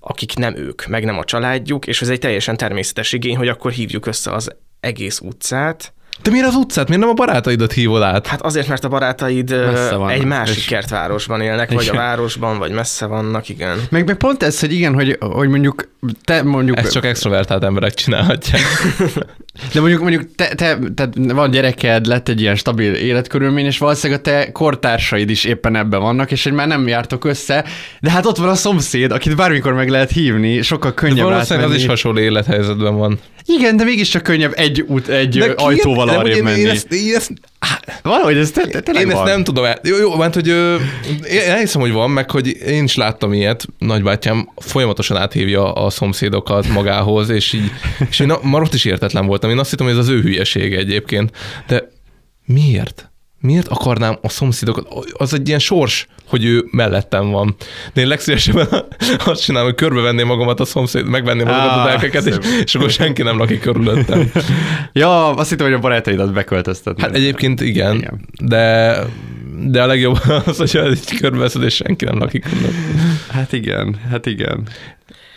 akik 0.00 0.34
nem 0.34 0.56
ők, 0.56 0.86
meg 0.86 1.04
nem 1.04 1.18
a 1.18 1.24
családjuk, 1.24 1.86
és 1.86 2.02
ez 2.02 2.08
egy 2.08 2.18
teljesen 2.18 2.56
természetes 2.56 3.12
igény, 3.12 3.36
hogy 3.36 3.48
akkor 3.48 3.70
hívjuk 3.70 4.06
össze 4.06 4.30
az 4.30 4.56
egész 4.80 5.20
utcát, 5.20 5.92
de 6.22 6.30
miért 6.30 6.46
az 6.46 6.54
utcát? 6.54 6.86
Miért 6.88 7.02
nem 7.02 7.10
a 7.10 7.14
barátaidat 7.14 7.72
hívod 7.72 8.02
át? 8.02 8.26
Hát 8.26 8.42
azért, 8.42 8.68
mert 8.68 8.84
a 8.84 8.88
barátaid 8.88 9.50
vannak, 9.90 10.12
egy 10.12 10.24
másik 10.24 10.56
és... 10.56 10.64
kertvárosban 10.64 11.40
élnek, 11.40 11.72
vagy 11.72 11.82
igen. 11.82 11.94
a 11.94 11.98
városban, 11.98 12.58
vagy 12.58 12.72
messze 12.72 13.06
vannak, 13.06 13.48
igen. 13.48 13.78
Meg, 13.90 14.06
meg 14.06 14.16
pont 14.16 14.42
ez, 14.42 14.60
hogy 14.60 14.72
igen, 14.72 14.94
hogy, 14.94 15.16
hogy 15.20 15.48
mondjuk 15.48 15.90
te 16.24 16.42
mondjuk... 16.42 16.78
Ezt 16.78 16.92
csak 16.92 17.04
extrovertált 17.04 17.64
emberek 17.64 17.94
csinálhatják. 17.94 18.62
De 19.72 19.80
mondjuk, 19.80 20.00
mondjuk 20.00 20.34
te, 20.34 20.54
te, 20.54 20.78
te, 20.94 21.08
van 21.14 21.50
gyereked, 21.50 22.06
lett 22.06 22.28
egy 22.28 22.40
ilyen 22.40 22.56
stabil 22.56 22.92
életkörülmény, 22.92 23.64
és 23.64 23.78
valószínűleg 23.78 24.20
a 24.20 24.22
te 24.22 24.52
kortársaid 24.52 25.30
is 25.30 25.44
éppen 25.44 25.76
ebben 25.76 26.00
vannak, 26.00 26.30
és 26.30 26.42
hogy 26.42 26.52
már 26.52 26.66
nem 26.66 26.88
jártok 26.88 27.24
össze, 27.24 27.64
de 28.00 28.10
hát 28.10 28.26
ott 28.26 28.36
van 28.36 28.48
a 28.48 28.54
szomszéd, 28.54 29.12
akit 29.12 29.36
bármikor 29.36 29.72
meg 29.72 29.88
lehet 29.88 30.10
hívni, 30.10 30.62
sokkal 30.62 30.94
könnyebb 30.94 31.16
de 31.16 31.22
valószínűleg 31.22 31.58
átmenni. 31.58 31.74
az 31.74 31.80
is 31.80 31.86
hasonló 31.88 32.20
élethelyzetben 32.20 32.96
van. 32.96 33.18
Igen, 33.44 33.76
de 33.76 33.84
mégiscsak 33.84 34.22
könnyebb 34.22 34.52
egy, 34.56 34.80
út, 34.80 35.08
egy 35.08 35.38
de 35.38 35.52
ajtóval 35.56 36.08
arrébb 36.18 36.42
menni. 36.42 36.60
Én 36.60 36.68
ezt, 36.68 36.92
én 36.92 37.14
ezt 37.14 37.32
Valahogy 38.02 38.36
ez 38.36 38.50
te, 38.50 38.80
te, 38.80 38.92
Én 38.92 39.06
ezt 39.06 39.12
van. 39.16 39.24
nem 39.24 39.44
tudom 39.44 39.64
el. 39.64 39.78
Jó, 39.82 39.96
jó, 39.96 40.16
mert 40.16 40.34
hogy 40.34 40.48
ö, 40.48 40.76
én 41.30 41.40
elhiszem, 41.46 41.80
hogy 41.80 41.92
van, 41.92 42.10
meg 42.10 42.30
hogy 42.30 42.46
én 42.66 42.84
is 42.84 42.96
láttam 42.96 43.32
ilyet, 43.32 43.64
nagybátyám 43.78 44.48
folyamatosan 44.56 45.16
áthívja 45.16 45.72
a 45.72 45.90
szomszédokat 45.90 46.68
magához, 46.68 47.28
és 47.28 47.52
így, 47.52 47.70
és 48.10 48.20
én 48.20 48.30
ott 48.52 48.74
is 48.74 48.84
értetlen 48.84 49.26
voltam. 49.26 49.50
Én 49.50 49.58
azt 49.58 49.70
hittem, 49.70 49.86
hogy 49.86 49.94
ez 49.94 50.00
az 50.00 50.08
ő 50.08 50.20
hülyesége 50.20 50.76
egyébként. 50.78 51.30
De 51.66 51.88
miért? 52.44 53.11
Miért 53.42 53.68
akarnám 53.68 54.18
a 54.20 54.28
szomszédokat? 54.28 54.86
Az 55.12 55.34
egy 55.34 55.46
ilyen 55.48 55.58
sors, 55.58 56.06
hogy 56.26 56.44
ő 56.44 56.64
mellettem 56.70 57.30
van. 57.30 57.54
De 57.94 58.00
én 58.00 58.06
legszívesebben 58.06 58.68
azt 59.26 59.42
csinálom, 59.42 59.68
hogy 59.68 59.76
körbevenném 59.76 60.26
magamat 60.26 60.60
a 60.60 60.64
szomszéd, 60.64 61.06
megvenném 61.06 61.48
azokat 61.48 61.68
Á, 61.68 61.82
a 61.82 61.86
telkeket, 61.86 62.26
és, 62.26 62.36
és 62.64 62.74
akkor 62.74 62.90
senki 62.90 63.22
nem 63.22 63.38
lakik 63.38 63.60
körülöttem. 63.60 64.30
Ja, 64.92 65.34
azt 65.34 65.50
hittem, 65.50 65.66
hogy 65.66 65.74
a 65.74 65.78
barátaidat 65.78 66.32
beköltöztetni. 66.32 67.02
Hát 67.02 67.14
egyébként 67.14 67.60
igen, 67.60 67.96
Igen. 67.96 68.28
de 68.40 68.96
de 69.66 69.82
a 69.82 69.86
legjobb 69.86 70.18
az, 70.46 70.56
hogyha 70.56 70.88
így 70.90 71.18
körbeveszed, 71.20 71.62
és 71.62 71.74
senki 71.74 72.04
nem 72.04 72.18
lakik 72.18 72.42
körülött. 72.42 72.74
Hát 73.28 73.52
igen, 73.52 73.96
hát 74.10 74.26
igen. 74.26 74.66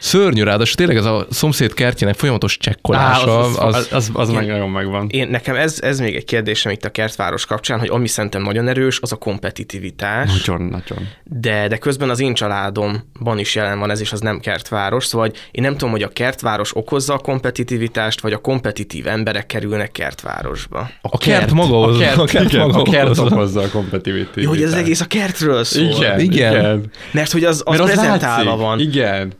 Szörnyű 0.05 0.43
ráadásul 0.43 0.75
tényleg 0.75 0.97
ez 0.97 1.05
a 1.05 1.27
szomszéd 1.29 1.73
kertjének 1.73 2.15
folyamatos 2.15 2.53
Á, 2.59 2.63
csekkolása, 2.63 3.39
az, 3.39 3.55
az, 3.59 3.75
az, 3.75 3.87
az, 3.91 4.09
az 4.13 4.29
meg 4.29 4.47
nagyon 4.47 4.69
megvan. 4.69 5.07
Én, 5.09 5.27
nekem 5.27 5.55
ez, 5.55 5.79
ez 5.81 5.99
még 5.99 6.15
egy 6.15 6.25
kérdésem 6.25 6.71
itt 6.71 6.85
a 6.85 6.89
kertváros 6.89 7.45
kapcsán, 7.45 7.79
hogy 7.79 7.89
ami 7.89 8.07
szerintem 8.07 8.41
nagyon 8.41 8.67
erős, 8.67 8.99
az 9.01 9.11
a 9.11 9.15
kompetitivitás. 9.15 10.31
Nagyon, 10.45 10.61
nagyon. 10.61 11.07
de, 11.23 11.67
de 11.67 11.77
közben 11.77 12.09
az 12.09 12.19
én 12.19 12.33
családomban 12.33 13.37
is 13.39 13.55
jelen 13.55 13.79
van 13.79 13.89
ez, 13.91 13.99
és 13.99 14.11
az 14.11 14.19
nem 14.19 14.39
kertváros, 14.39 15.05
szóval 15.05 15.31
én 15.51 15.63
nem 15.63 15.71
tudom, 15.71 15.91
hogy 15.91 16.03
a 16.03 16.07
kertváros 16.07 16.75
okozza 16.75 17.13
a 17.13 17.17
kompetitivitást, 17.19 18.21
vagy 18.21 18.33
a 18.33 18.37
kompetitív 18.37 19.07
emberek 19.07 19.45
kerülnek 19.45 19.91
kertvárosba. 19.91 20.89
A 21.01 21.17
kert 21.17 21.51
maga 21.51 21.81
a 21.81 21.85
hozza- 21.85 22.03
kert, 22.03 22.17
a 22.17 22.25
kert 22.25 22.51
igen, 22.51 22.67
maga 22.67 22.79
a 22.79 22.83
kert 22.83 23.17
okozza 23.17 23.61
a 23.61 23.69
kompetitivitást. 23.69 24.35
Jó, 24.37 24.49
hogy 24.49 24.61
ez 24.61 24.73
egész 24.73 25.01
a 25.01 25.05
kertről 25.05 25.63
szól. 25.63 25.83
Igen, 25.83 26.19
Igen. 26.19 26.53
igen. 26.53 26.91
Mert 27.11 27.31
hogy 27.31 27.43
az, 27.43 27.61
az 27.65 27.77
Mert 27.77 27.89
az 27.89 27.91
prezentálva 27.95 28.43
látszik. 28.49 28.61
van. 28.61 28.79
Igen. 28.79 29.33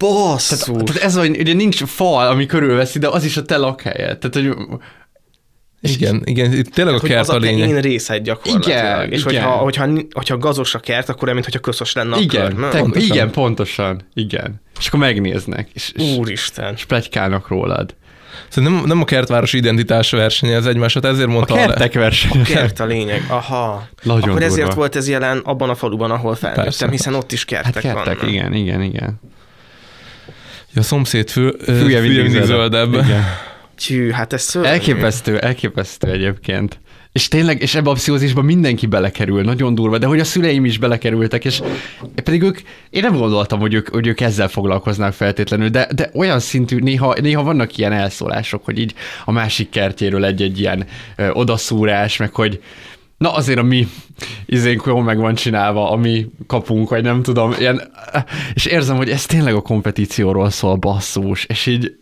Basszus. 0.00 0.58
Tehát, 0.58 0.84
tehát 0.84 1.02
ez, 1.02 1.16
hogy 1.16 1.38
ugye 1.38 1.52
nincs 1.52 1.84
fal, 1.84 2.26
ami 2.28 2.46
körülveszi, 2.46 2.98
de 2.98 3.08
az 3.08 3.24
is 3.24 3.36
a 3.36 3.42
te 3.42 3.56
lakhelyed. 3.56 4.18
Tehát, 4.18 4.34
hogy 4.34 4.66
Igen, 5.80 6.22
igen, 6.24 6.52
itt 6.52 6.74
tényleg 6.74 6.94
a 6.94 6.98
hogy 7.00 7.08
kert 7.08 7.20
az 7.20 7.28
a 7.28 7.34
a 7.34 7.38
te 7.40 7.46
lényeg. 7.46 7.68
én 7.68 7.80
részed 7.80 8.22
gyakorlatilag. 8.22 8.78
Igen, 8.78 9.12
és 9.12 9.24
igen. 9.24 9.42
Hogyha, 9.42 9.56
hogyha, 9.56 9.88
hogyha 10.12 10.38
gazos 10.38 10.74
a 10.74 10.78
kert, 10.78 11.08
akkor 11.08 11.22
olyan, 11.28 11.34
mintha 11.40 11.58
közös 11.60 11.92
lenne 11.92 12.14
a 12.16 12.18
igen, 12.18 12.54
kör. 12.56 12.70
Pontosan. 12.70 13.02
igen, 13.16 13.30
pontosan, 13.30 14.02
igen. 14.14 14.60
És 14.78 14.86
akkor 14.86 15.00
megnéznek, 15.00 15.68
és, 15.72 15.92
és, 15.94 16.16
Úristen. 16.16 16.74
és 16.74 16.84
plegykálnak 16.84 17.48
rólad. 17.48 17.94
Szóval 18.48 18.70
nem, 18.72 18.82
nem 18.86 19.00
a 19.00 19.04
kertváros 19.04 19.52
identitás 19.52 20.10
versenye 20.10 20.54
ez 20.54 20.66
egymásat, 20.66 21.04
ezért 21.04 21.28
A 21.28 21.30
mondta 21.30 21.54
kertek 21.54 21.92
verseny. 21.94 22.42
Kert 22.42 22.80
a 22.80 22.84
lényeg, 22.84 23.24
aha. 23.28 23.88
Nagyon 24.02 24.28
Akkor 24.28 24.42
ezért 24.42 24.60
durva. 24.60 24.74
volt 24.74 24.96
ez 24.96 25.08
jelen 25.08 25.38
abban 25.38 25.70
a 25.70 25.74
faluban, 25.74 26.10
ahol 26.10 26.34
felnőttem, 26.34 26.90
hiszen 26.90 27.14
ott 27.14 27.32
is 27.32 27.44
kertek, 27.44 27.74
Hát 27.74 27.82
kertek, 27.82 28.04
vannak. 28.18 28.32
igen, 28.32 28.52
igen, 28.54 28.82
igen. 28.82 29.20
A 30.74 30.82
szomszéd 30.82 31.30
fő, 31.30 31.56
Fülye 31.64 31.78
fülye 31.80 32.00
mindig 32.00 32.22
mindig 32.22 32.42
zöldebb. 32.42 32.92
zöldebb. 32.92 33.04
Igen. 33.04 33.24
Tű, 33.86 34.10
hát 34.10 34.32
ez 34.32 34.42
szörnyű. 34.42 34.68
Elképesztő, 34.68 35.38
elképesztő 35.38 36.10
egyébként. 36.10 36.80
És 37.12 37.28
tényleg, 37.28 37.62
és 37.62 37.74
ebbe 37.74 37.90
a 37.90 37.92
pszichózisba 37.92 38.42
mindenki 38.42 38.86
belekerül, 38.86 39.42
nagyon 39.42 39.74
durva, 39.74 39.98
de 39.98 40.06
hogy 40.06 40.20
a 40.20 40.24
szüleim 40.24 40.64
is 40.64 40.78
belekerültek, 40.78 41.44
és 41.44 41.62
pedig 42.24 42.42
ők, 42.42 42.58
én 42.90 43.02
nem 43.02 43.16
gondoltam, 43.16 43.60
hogy 43.60 43.74
ők, 43.74 43.88
hogy 43.88 44.06
ők 44.06 44.20
ezzel 44.20 44.48
foglalkoznak 44.48 45.12
feltétlenül, 45.12 45.68
de, 45.68 45.88
de 45.94 46.10
olyan 46.14 46.40
szintű, 46.40 46.78
néha, 46.78 47.14
néha 47.20 47.42
vannak 47.42 47.76
ilyen 47.76 47.92
elszólások, 47.92 48.64
hogy 48.64 48.78
így 48.78 48.94
a 49.24 49.32
másik 49.32 49.70
kertjéről 49.70 50.24
egy-egy 50.24 50.60
ilyen 50.60 50.86
ö, 51.16 51.30
odaszúrás, 51.30 52.16
meg 52.16 52.34
hogy 52.34 52.60
na 53.20 53.32
azért 53.32 53.58
a 53.58 53.62
mi 53.62 53.88
izénk 54.46 54.82
jól 54.86 55.02
meg 55.02 55.18
van 55.18 55.34
csinálva, 55.34 55.90
a 55.90 55.96
mi 55.96 56.26
kapunk, 56.46 56.88
vagy 56.88 57.02
nem 57.02 57.22
tudom, 57.22 57.54
ilyen, 57.58 57.92
és 58.54 58.66
érzem, 58.66 58.96
hogy 58.96 59.10
ez 59.10 59.26
tényleg 59.26 59.54
a 59.54 59.60
kompetícióról 59.60 60.50
szól, 60.50 60.76
basszus, 60.76 61.44
és 61.44 61.66
így 61.66 61.96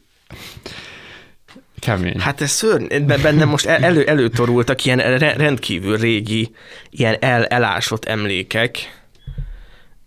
kemény. 1.78 2.18
Hát 2.20 2.40
ez 2.40 2.50
szörny, 2.50 2.86
Be- 3.06 3.18
bennem 3.18 3.48
most 3.48 3.66
el- 3.66 3.84
elő, 3.84 4.04
előtorultak 4.04 4.84
ilyen 4.84 4.98
re- 5.18 5.36
rendkívül 5.36 5.96
régi, 5.96 6.50
ilyen 6.90 7.16
el, 7.20 7.44
elásott 7.46 8.04
emlékek, 8.04 9.02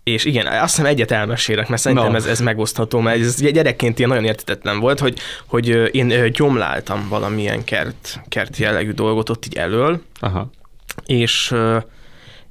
és 0.03 0.25
igen, 0.25 0.47
azt 0.47 0.75
hiszem 0.75 0.91
egyet 0.91 1.11
elmesélek, 1.11 1.67
mert 1.67 1.81
szerintem 1.81 2.11
Na. 2.11 2.17
ez, 2.17 2.25
ez 2.25 2.39
megosztható, 2.39 2.99
mert 2.99 3.19
ez 3.19 3.41
gyerekként 3.41 3.97
ilyen 3.97 4.09
nagyon 4.09 4.25
értetetlen 4.25 4.79
volt, 4.79 4.99
hogy, 4.99 5.19
hogy 5.47 5.95
én 5.95 6.31
gyomláltam 6.31 7.07
valamilyen 7.09 7.63
kert, 7.63 8.19
kert 8.27 8.57
jellegű 8.57 8.91
dolgot 8.91 9.29
ott 9.29 9.45
így 9.45 9.57
elől, 9.57 10.01
Aha. 10.19 10.51
És 11.05 11.55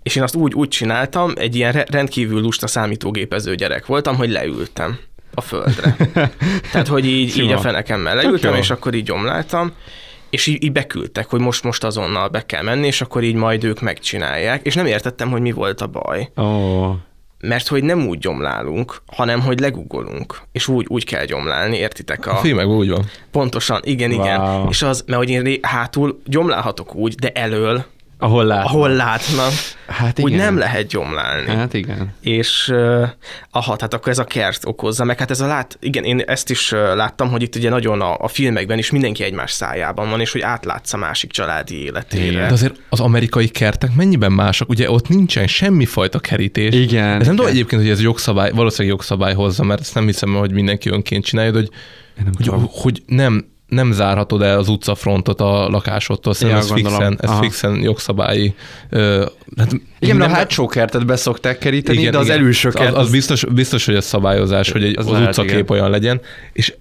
és 0.02 0.16
én 0.16 0.22
azt 0.22 0.34
úgy, 0.34 0.54
úgy 0.54 0.68
csináltam, 0.68 1.32
egy 1.36 1.56
ilyen 1.56 1.72
re- 1.72 1.86
rendkívül 1.90 2.40
lusta 2.40 2.66
számítógépező 2.66 3.54
gyerek 3.54 3.86
voltam, 3.86 4.16
hogy 4.16 4.30
leültem 4.30 4.98
a 5.34 5.40
földre. 5.40 5.96
Tehát, 6.72 6.88
hogy 6.88 7.06
így, 7.06 7.38
így 7.38 7.52
a 7.52 7.58
fenekemmel 7.58 8.16
leültem, 8.16 8.54
és 8.54 8.70
akkor 8.70 8.94
így 8.94 9.04
gyomláltam, 9.04 9.72
és 10.30 10.46
így, 10.46 10.62
így 10.64 10.72
beküldtek, 10.72 11.26
hogy 11.30 11.40
most, 11.40 11.62
most 11.64 11.84
azonnal 11.84 12.28
be 12.28 12.46
kell 12.46 12.62
menni, 12.62 12.86
és 12.86 13.00
akkor 13.00 13.22
így 13.22 13.34
majd 13.34 13.64
ők 13.64 13.80
megcsinálják, 13.80 14.66
és 14.66 14.74
nem 14.74 14.86
értettem, 14.86 15.30
hogy 15.30 15.40
mi 15.40 15.52
volt 15.52 15.80
a 15.80 15.86
baj. 15.86 16.30
Ó, 16.36 16.94
Mert 17.40 17.68
hogy 17.68 17.82
nem 17.84 18.06
úgy 18.06 18.18
gyomlálunk, 18.18 19.02
hanem 19.06 19.40
hogy 19.40 19.60
legugolunk, 19.60 20.40
és 20.52 20.68
úgy, 20.68 20.84
úgy 20.88 21.04
kell 21.04 21.24
gyomlálni, 21.24 21.76
értitek? 21.76 22.26
A 22.26 22.32
A, 22.32 22.36
filmekben 22.36 22.76
úgy 22.76 22.90
van. 22.90 23.04
pontosan, 23.30 23.80
igen, 23.84 24.10
igen. 24.10 24.40
Wow. 24.40 24.68
És 24.68 24.82
az, 24.82 25.04
mert 25.06 25.18
hogy 25.18 25.30
én 25.30 25.58
hátul 25.62 26.20
gyomlálhatok 26.26 26.94
úgy, 26.94 27.14
de 27.14 27.28
elől, 27.28 27.84
ahol 28.20 28.44
lát. 28.44 28.64
ahol 28.64 28.88
látnak, 28.88 29.52
Hát 29.86 30.20
úgy 30.20 30.32
igen. 30.32 30.44
nem 30.44 30.58
lehet 30.58 30.86
gyomlálni. 30.86 31.50
Hát 31.50 31.74
igen. 31.74 32.14
És 32.20 32.68
uh, 32.72 33.08
aha, 33.50 33.76
tehát 33.76 33.94
akkor 33.94 34.08
ez 34.12 34.18
a 34.18 34.24
kert 34.24 34.66
okozza, 34.66 35.04
meg 35.04 35.18
hát 35.18 35.30
ez 35.30 35.40
a 35.40 35.46
lát, 35.46 35.76
igen, 35.80 36.04
én 36.04 36.20
ezt 36.20 36.50
is 36.50 36.72
uh, 36.72 36.78
láttam, 36.94 37.30
hogy 37.30 37.42
itt 37.42 37.56
ugye 37.56 37.70
nagyon 37.70 38.00
a, 38.00 38.16
a 38.18 38.28
filmekben 38.28 38.78
is 38.78 38.90
mindenki 38.90 39.22
egymás 39.22 39.50
szájában 39.50 40.10
van, 40.10 40.20
és 40.20 40.32
hogy 40.32 40.40
átlátsz 40.40 40.92
a 40.92 40.96
másik 40.96 41.30
családi 41.30 41.82
életére. 41.82 42.46
De 42.46 42.52
azért 42.52 42.80
az 42.88 43.00
amerikai 43.00 43.48
kertek 43.48 43.94
mennyiben 43.94 44.32
mások? 44.32 44.68
Ugye 44.68 44.90
ott 44.90 45.08
nincsen 45.08 45.46
semmifajta 45.46 46.18
kerítés. 46.18 46.74
Igen, 46.74 47.04
Ez 47.20 47.26
nem 47.26 47.36
tudom 47.36 47.36
igen. 47.36 47.48
egyébként, 47.48 47.82
hogy 47.82 47.90
ez 47.90 48.02
jogszabály, 48.02 48.50
valószínűleg 48.50 48.96
jogszabály 48.96 49.34
hozza, 49.34 49.64
mert 49.64 49.80
ezt 49.80 49.94
nem 49.94 50.06
hiszem, 50.06 50.34
hogy 50.34 50.52
mindenki 50.52 50.90
önként 50.90 51.24
csinálja, 51.24 51.50
de 51.50 51.58
hogy, 51.58 51.70
nem 52.16 52.32
hogy, 52.36 52.44
tudom. 52.46 52.68
hogy 52.72 53.02
nem, 53.06 53.44
nem 53.70 53.92
zárhatod 53.92 54.42
el 54.42 54.58
az 54.58 54.68
utcafrontot 54.68 55.40
a 55.40 55.68
lakásodtól, 55.68 56.34
szerintem 56.34 56.56
Ja, 56.58 56.64
ez 56.64 56.70
gondolom. 56.82 56.98
fixen, 56.98 57.18
ez 57.22 57.30
Aha. 57.30 57.42
fixen 57.42 57.82
jogszabályi. 57.82 58.54
Ö, 58.90 59.26
hát 59.56 59.72
Igen, 59.98 60.16
mert 60.16 60.28
a 60.30 60.32
nem- 60.32 60.36
hátsó 60.42 60.66
kertet 60.66 61.06
beszokták 61.06 61.58
keríteni, 61.58 61.98
igen, 61.98 62.12
de 62.12 62.18
az 62.18 62.28
előső 62.30 62.68
az, 62.68 62.74
kert... 62.74 62.94
az, 62.96 63.10
biztos, 63.10 63.44
biztos, 63.44 63.86
hogy 63.86 63.94
ez 63.94 64.04
szabályozás, 64.04 64.70
hogy 64.70 64.84
egy, 64.84 64.98
Az 64.98 65.06
az, 65.06 65.20
utcakép 65.20 65.50
igen. 65.52 65.68
olyan 65.68 65.90
legyen, 65.90 66.20
és 66.52 66.74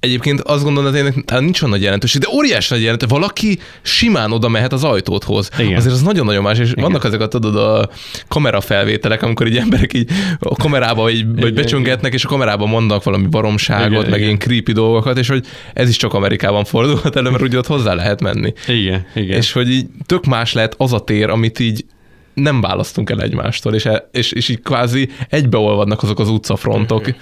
Egyébként 0.00 0.40
azt 0.40 0.64
gondolom, 0.64 0.90
hogy 0.90 1.00
ennek 1.00 1.14
hát 1.26 1.40
nincs 1.40 1.62
olyan 1.62 1.74
nagy 1.74 1.82
jelentőség, 1.82 2.20
de 2.20 2.28
óriási 2.32 2.72
nagy 2.72 2.82
jelentőség. 2.82 3.16
Valaki 3.18 3.58
simán 3.82 4.32
oda 4.32 4.48
mehet 4.48 4.72
az 4.72 4.84
ajtóthoz. 4.84 5.50
Igen. 5.58 5.76
Azért 5.76 5.94
az 5.94 6.02
nagyon-nagyon 6.02 6.42
más, 6.42 6.58
és 6.58 6.70
Igen. 6.70 6.84
vannak 6.84 7.04
ezek 7.04 7.20
a, 7.20 7.28
tudod, 7.28 7.56
a 7.56 7.88
kamerafelvételek, 8.28 9.22
amikor 9.22 9.46
így 9.46 9.56
emberek 9.56 9.94
így 9.94 10.10
a 10.38 10.54
kamerába 10.54 11.10
így, 11.10 11.40
vagy 11.40 11.54
becsöngetnek, 11.54 12.12
és 12.12 12.24
a 12.24 12.28
kamerában 12.28 12.68
mondanak 12.68 13.02
valami 13.02 13.26
baromságot, 13.26 13.86
Igen, 13.86 14.00
meg 14.00 14.08
igen. 14.08 14.22
ilyen 14.22 14.38
creepy 14.38 14.72
dolgokat, 14.72 15.18
és 15.18 15.28
hogy 15.28 15.46
ez 15.74 15.88
is 15.88 15.96
csak 15.96 16.14
Amerikában 16.14 16.64
fordulhat 16.64 17.16
elő, 17.16 17.30
mert 17.30 17.42
ugye 17.42 17.58
ott 17.58 17.66
hozzá 17.66 17.94
lehet 17.94 18.20
menni. 18.20 18.52
Igen, 18.66 19.06
igen. 19.14 19.36
És 19.36 19.52
hogy 19.52 19.70
így 19.70 19.86
tök 20.06 20.24
más 20.24 20.52
lehet 20.52 20.74
az 20.78 20.92
a 20.92 21.00
tér, 21.00 21.28
amit 21.28 21.58
így 21.58 21.84
nem 22.34 22.60
választunk 22.60 23.10
el 23.10 23.22
egymástól, 23.22 23.74
és, 23.74 23.84
e- 23.84 24.08
és, 24.12 24.32
és 24.32 24.48
így 24.48 24.62
kvázi 24.62 25.08
egybeolvadnak 25.28 26.02
azok 26.02 26.18
az 26.18 26.28
utcafrontok. 26.28 27.14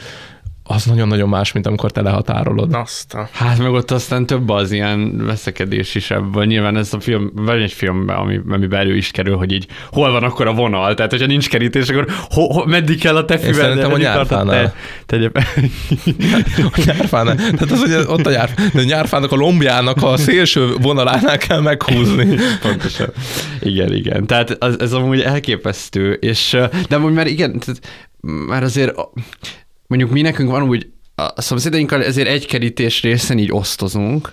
Az 0.69 0.85
nagyon-nagyon 0.85 1.29
más, 1.29 1.53
mint 1.53 1.67
amikor 1.67 1.91
te 1.91 2.01
lehatárolod. 2.01 2.75
Azt 2.75 3.15
a... 3.15 3.29
Hát 3.33 3.59
meg 3.59 3.73
ott 3.73 3.91
aztán 3.91 4.27
több 4.27 4.49
az 4.49 4.73
ilyen 4.73 5.25
veszekedés 5.25 5.95
is 5.95 6.11
ebből. 6.11 6.45
Nyilván 6.45 6.77
ez 6.77 6.93
a 6.93 7.01
film, 7.01 7.31
vagy 7.35 7.63
egy 7.63 7.73
filmben, 7.73 8.17
ami, 8.17 8.41
amiben 8.49 8.81
elő 8.81 8.97
is 8.97 9.11
kerül, 9.11 9.37
hogy 9.37 9.53
így 9.53 9.67
hol 9.91 10.11
van 10.11 10.23
akkor 10.23 10.47
a 10.47 10.53
vonal. 10.53 10.95
Tehát, 10.95 11.11
hogyha 11.11 11.27
nincs 11.27 11.49
kerítés, 11.49 11.89
akkor 11.89 12.07
ho, 12.31 12.53
ho, 12.53 12.65
meddig 12.65 13.01
kell 13.01 13.17
a 13.17 13.25
te 13.25 13.39
füved? 13.39 13.55
szerintem 13.55 13.93
a 13.93 13.97
nyárfánál. 13.97 14.75
Te, 15.07 15.19
te, 15.19 15.31
A 16.73 16.83
nyárfán, 16.85 17.37
tehát 17.37 17.71
az, 17.71 17.81
hogy 17.81 18.05
ott 18.07 18.27
a 18.27 18.31
nyár, 18.31 18.51
de 18.73 18.81
a 18.81 18.85
nyárfának 18.85 19.33
a 19.33 19.37
lombjának 19.37 20.03
a 20.03 20.17
szélső 20.17 20.75
vonalánál 20.81 21.39
kell 21.39 21.61
meghúzni. 21.61 22.37
Pontosan. 22.63 23.09
Igen, 23.61 23.93
igen. 23.93 24.27
Tehát 24.27 24.51
az, 24.51 24.81
ez 24.81 24.93
amúgy 24.93 25.21
elképesztő, 25.21 26.13
és 26.13 26.57
de 26.89 26.97
amúgy 26.97 27.13
már 27.13 27.27
igen, 27.27 27.59
tehát 27.59 27.81
már 28.47 28.63
azért 28.63 28.95
mondjuk 29.87 30.11
mi 30.11 30.21
nekünk 30.21 30.51
van 30.51 30.63
úgy, 30.63 30.87
a 31.15 31.41
szomszédainkkal 31.43 32.05
ezért 32.05 32.29
egy 32.29 32.47
kerítés 32.47 33.03
részen 33.03 33.39
így 33.39 33.53
osztozunk, 33.53 34.33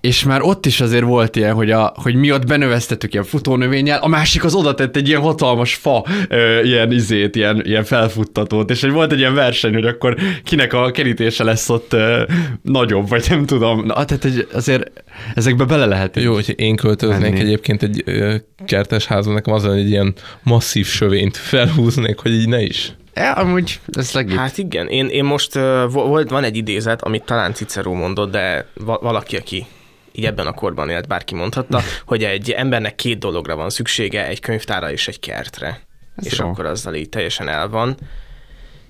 és 0.00 0.24
már 0.24 0.42
ott 0.42 0.66
is 0.66 0.80
azért 0.80 1.04
volt 1.04 1.36
ilyen, 1.36 1.54
hogy, 1.54 1.70
a, 1.70 1.92
hogy 2.02 2.14
mi 2.14 2.32
ott 2.32 2.46
benöveztettük 2.46 3.12
ilyen 3.12 3.24
futónövényel, 3.24 3.98
a 3.98 4.08
másik 4.08 4.44
az 4.44 4.54
oda 4.54 4.74
tett 4.74 4.96
egy 4.96 5.08
ilyen 5.08 5.20
hatalmas 5.20 5.74
fa, 5.74 6.04
ö, 6.28 6.62
ilyen 6.62 6.92
izét, 6.92 7.36
ilyen, 7.36 7.62
ilyen 7.64 7.84
felfuttatót, 7.84 8.70
és 8.70 8.80
hogy 8.80 8.90
volt 8.90 9.12
egy 9.12 9.18
ilyen 9.18 9.34
verseny, 9.34 9.72
hogy 9.72 9.86
akkor 9.86 10.16
kinek 10.44 10.72
a 10.72 10.90
kerítése 10.90 11.44
lesz 11.44 11.68
ott 11.68 11.92
ö, 11.92 12.22
nagyobb, 12.62 13.08
vagy 13.08 13.26
nem 13.28 13.46
tudom. 13.46 13.84
Na, 13.84 14.04
tehát 14.04 14.24
egy, 14.24 14.48
azért 14.52 14.90
ezekbe 15.34 15.64
bele 15.64 15.86
lehet. 15.86 16.16
Jó, 16.16 16.34
hogy 16.34 16.54
én 16.56 16.76
költöznék 16.76 17.20
menni. 17.20 17.40
egyébként 17.40 17.82
egy 17.82 18.02
ö, 18.04 18.34
kertes 18.64 19.06
házban, 19.06 19.34
nekem 19.34 19.54
az 19.54 19.64
egy 19.64 19.90
ilyen 19.90 20.14
masszív 20.42 20.86
sövényt 20.86 21.36
felhúznék, 21.36 22.18
hogy 22.18 22.32
így 22.32 22.48
ne 22.48 22.62
is. 22.62 22.92
Ja, 23.16 23.32
amúgy 23.32 23.80
ez 23.92 24.12
legit. 24.12 24.36
Hát 24.36 24.58
igen, 24.58 24.88
én, 24.88 25.08
én 25.08 25.24
most 25.24 25.54
volt, 25.90 26.30
van 26.30 26.44
egy 26.44 26.56
idézet, 26.56 27.02
amit 27.02 27.24
talán 27.24 27.54
Cicero 27.54 27.92
mondott, 27.92 28.30
de 28.30 28.66
va- 28.74 29.00
valaki, 29.00 29.36
aki 29.36 29.66
így 30.12 30.24
ebben 30.24 30.46
a 30.46 30.52
korban 30.52 30.88
élt, 30.88 31.06
bárki 31.06 31.34
mondhatta, 31.34 31.80
hogy 32.06 32.24
egy 32.24 32.50
embernek 32.50 32.94
két 32.94 33.18
dologra 33.18 33.56
van 33.56 33.70
szüksége, 33.70 34.26
egy 34.26 34.40
könyvtára 34.40 34.90
és 34.90 35.08
egy 35.08 35.20
kertre. 35.20 35.80
Ez 36.16 36.26
és 36.26 36.38
jó. 36.38 36.48
akkor 36.48 36.66
azzal 36.66 36.94
így 36.94 37.08
teljesen 37.08 37.48
el 37.48 37.68
van. 37.68 37.96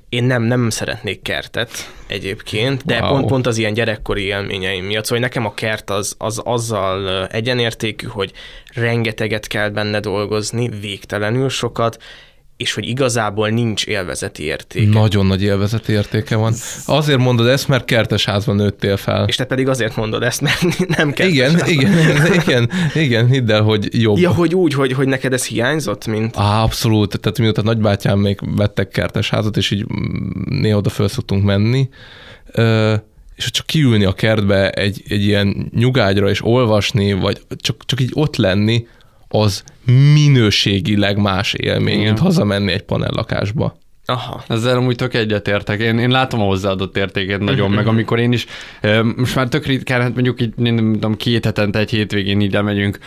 Én 0.09 0.25
nem, 0.25 0.42
nem 0.42 0.71
szeretnék 0.71 1.23
kertet 1.23 1.71
egyébként, 2.06 2.85
de 2.85 3.00
wow. 3.00 3.09
pont, 3.09 3.26
pont 3.26 3.47
az 3.47 3.59
ilyen 3.59 3.73
gyerekkori 3.73 4.23
élményeim 4.23 4.85
miatt. 4.85 5.04
Szóval 5.04 5.18
nekem 5.18 5.47
a 5.47 5.54
kert 5.54 5.90
az, 5.90 6.14
az 6.18 6.40
azzal 6.45 7.26
egyenértékű, 7.26 8.06
hogy 8.06 8.33
rengeteget 8.75 9.47
kell 9.47 9.68
benne 9.68 10.00
dolgozni, 10.00 10.68
végtelenül 10.68 11.49
sokat, 11.49 11.99
és 12.56 12.75
hogy 12.75 12.88
igazából 12.88 13.48
nincs 13.48 13.86
élvezeti 13.86 14.42
értéke. 14.42 14.98
Nagyon 14.98 15.26
nagy 15.26 15.42
élvezeti 15.42 15.92
értéke 15.92 16.36
van. 16.36 16.54
Azért 16.86 17.18
mondod 17.18 17.46
ezt, 17.46 17.68
mert 17.68 17.84
kertesházban 17.84 18.56
nőttél 18.56 18.96
fel. 18.96 19.26
És 19.28 19.36
te 19.36 19.44
pedig 19.44 19.68
azért 19.68 19.96
mondod 19.96 20.22
ezt, 20.22 20.40
mert 20.40 20.60
nem 20.96 21.12
kertes 21.12 21.34
Igen, 21.34 21.66
igen, 21.66 22.32
igen, 22.34 22.70
igen, 22.94 23.26
hidd 23.26 23.50
el, 23.50 23.62
hogy 23.62 24.02
jobb. 24.02 24.18
Ja, 24.18 24.30
hogy 24.30 24.54
úgy, 24.54 24.75
hogy, 24.75 24.92
hogy 24.92 25.06
neked 25.06 25.32
ez 25.32 25.46
hiányzott, 25.46 26.06
mint... 26.06 26.36
Á, 26.36 26.62
abszolút, 26.62 27.20
tehát 27.20 27.38
mióta 27.38 27.62
nagybátyám 27.62 28.18
még 28.18 28.38
vettek 28.56 28.88
kertesházat, 28.88 29.56
és 29.56 29.70
így 29.70 29.86
néha 30.44 30.78
oda 30.78 30.90
föl 30.90 31.08
szoktunk 31.08 31.44
menni, 31.44 31.88
és 33.36 33.50
csak 33.50 33.66
kiülni 33.66 34.04
a 34.04 34.12
kertbe 34.12 34.70
egy, 34.70 35.02
egy 35.08 35.25
ilyen 35.25 35.70
nyugágyra 35.75 36.28
és 36.28 36.44
olvasni, 36.44 37.12
vagy 37.12 37.40
csak, 37.56 37.84
csak 37.84 38.00
így 38.00 38.10
ott 38.14 38.36
lenni, 38.36 38.86
az 39.28 39.62
minőségileg 40.14 41.16
más 41.19 41.52
élmény, 41.52 42.02
mint 42.02 42.19
hazamenni 42.19 42.73
egy 42.73 42.83
panellakásba. 42.83 43.78
Aha. 44.09 44.43
Ezzel 44.49 44.76
amúgy 44.76 44.97
tök 44.97 45.14
egyetértek. 45.14 45.81
Én, 45.81 45.99
én 45.99 46.11
látom 46.11 46.40
a 46.40 46.45
hozzáadott 46.45 46.97
értéket 46.97 47.40
nagyon, 47.40 47.71
meg 47.71 47.87
amikor 47.87 48.19
én 48.19 48.33
is, 48.33 48.47
most 49.16 49.35
már 49.35 49.49
tök 49.49 49.66
ritkán, 49.66 50.00
hát 50.00 50.14
mondjuk 50.14 50.40
így, 50.40 50.52
nem 50.57 50.93
tudom, 50.93 51.16
két 51.16 51.45
hetente, 51.45 51.78
egy 51.78 51.90
hétvégén 51.90 52.40
ide 52.40 52.62
megyünk 52.62 52.99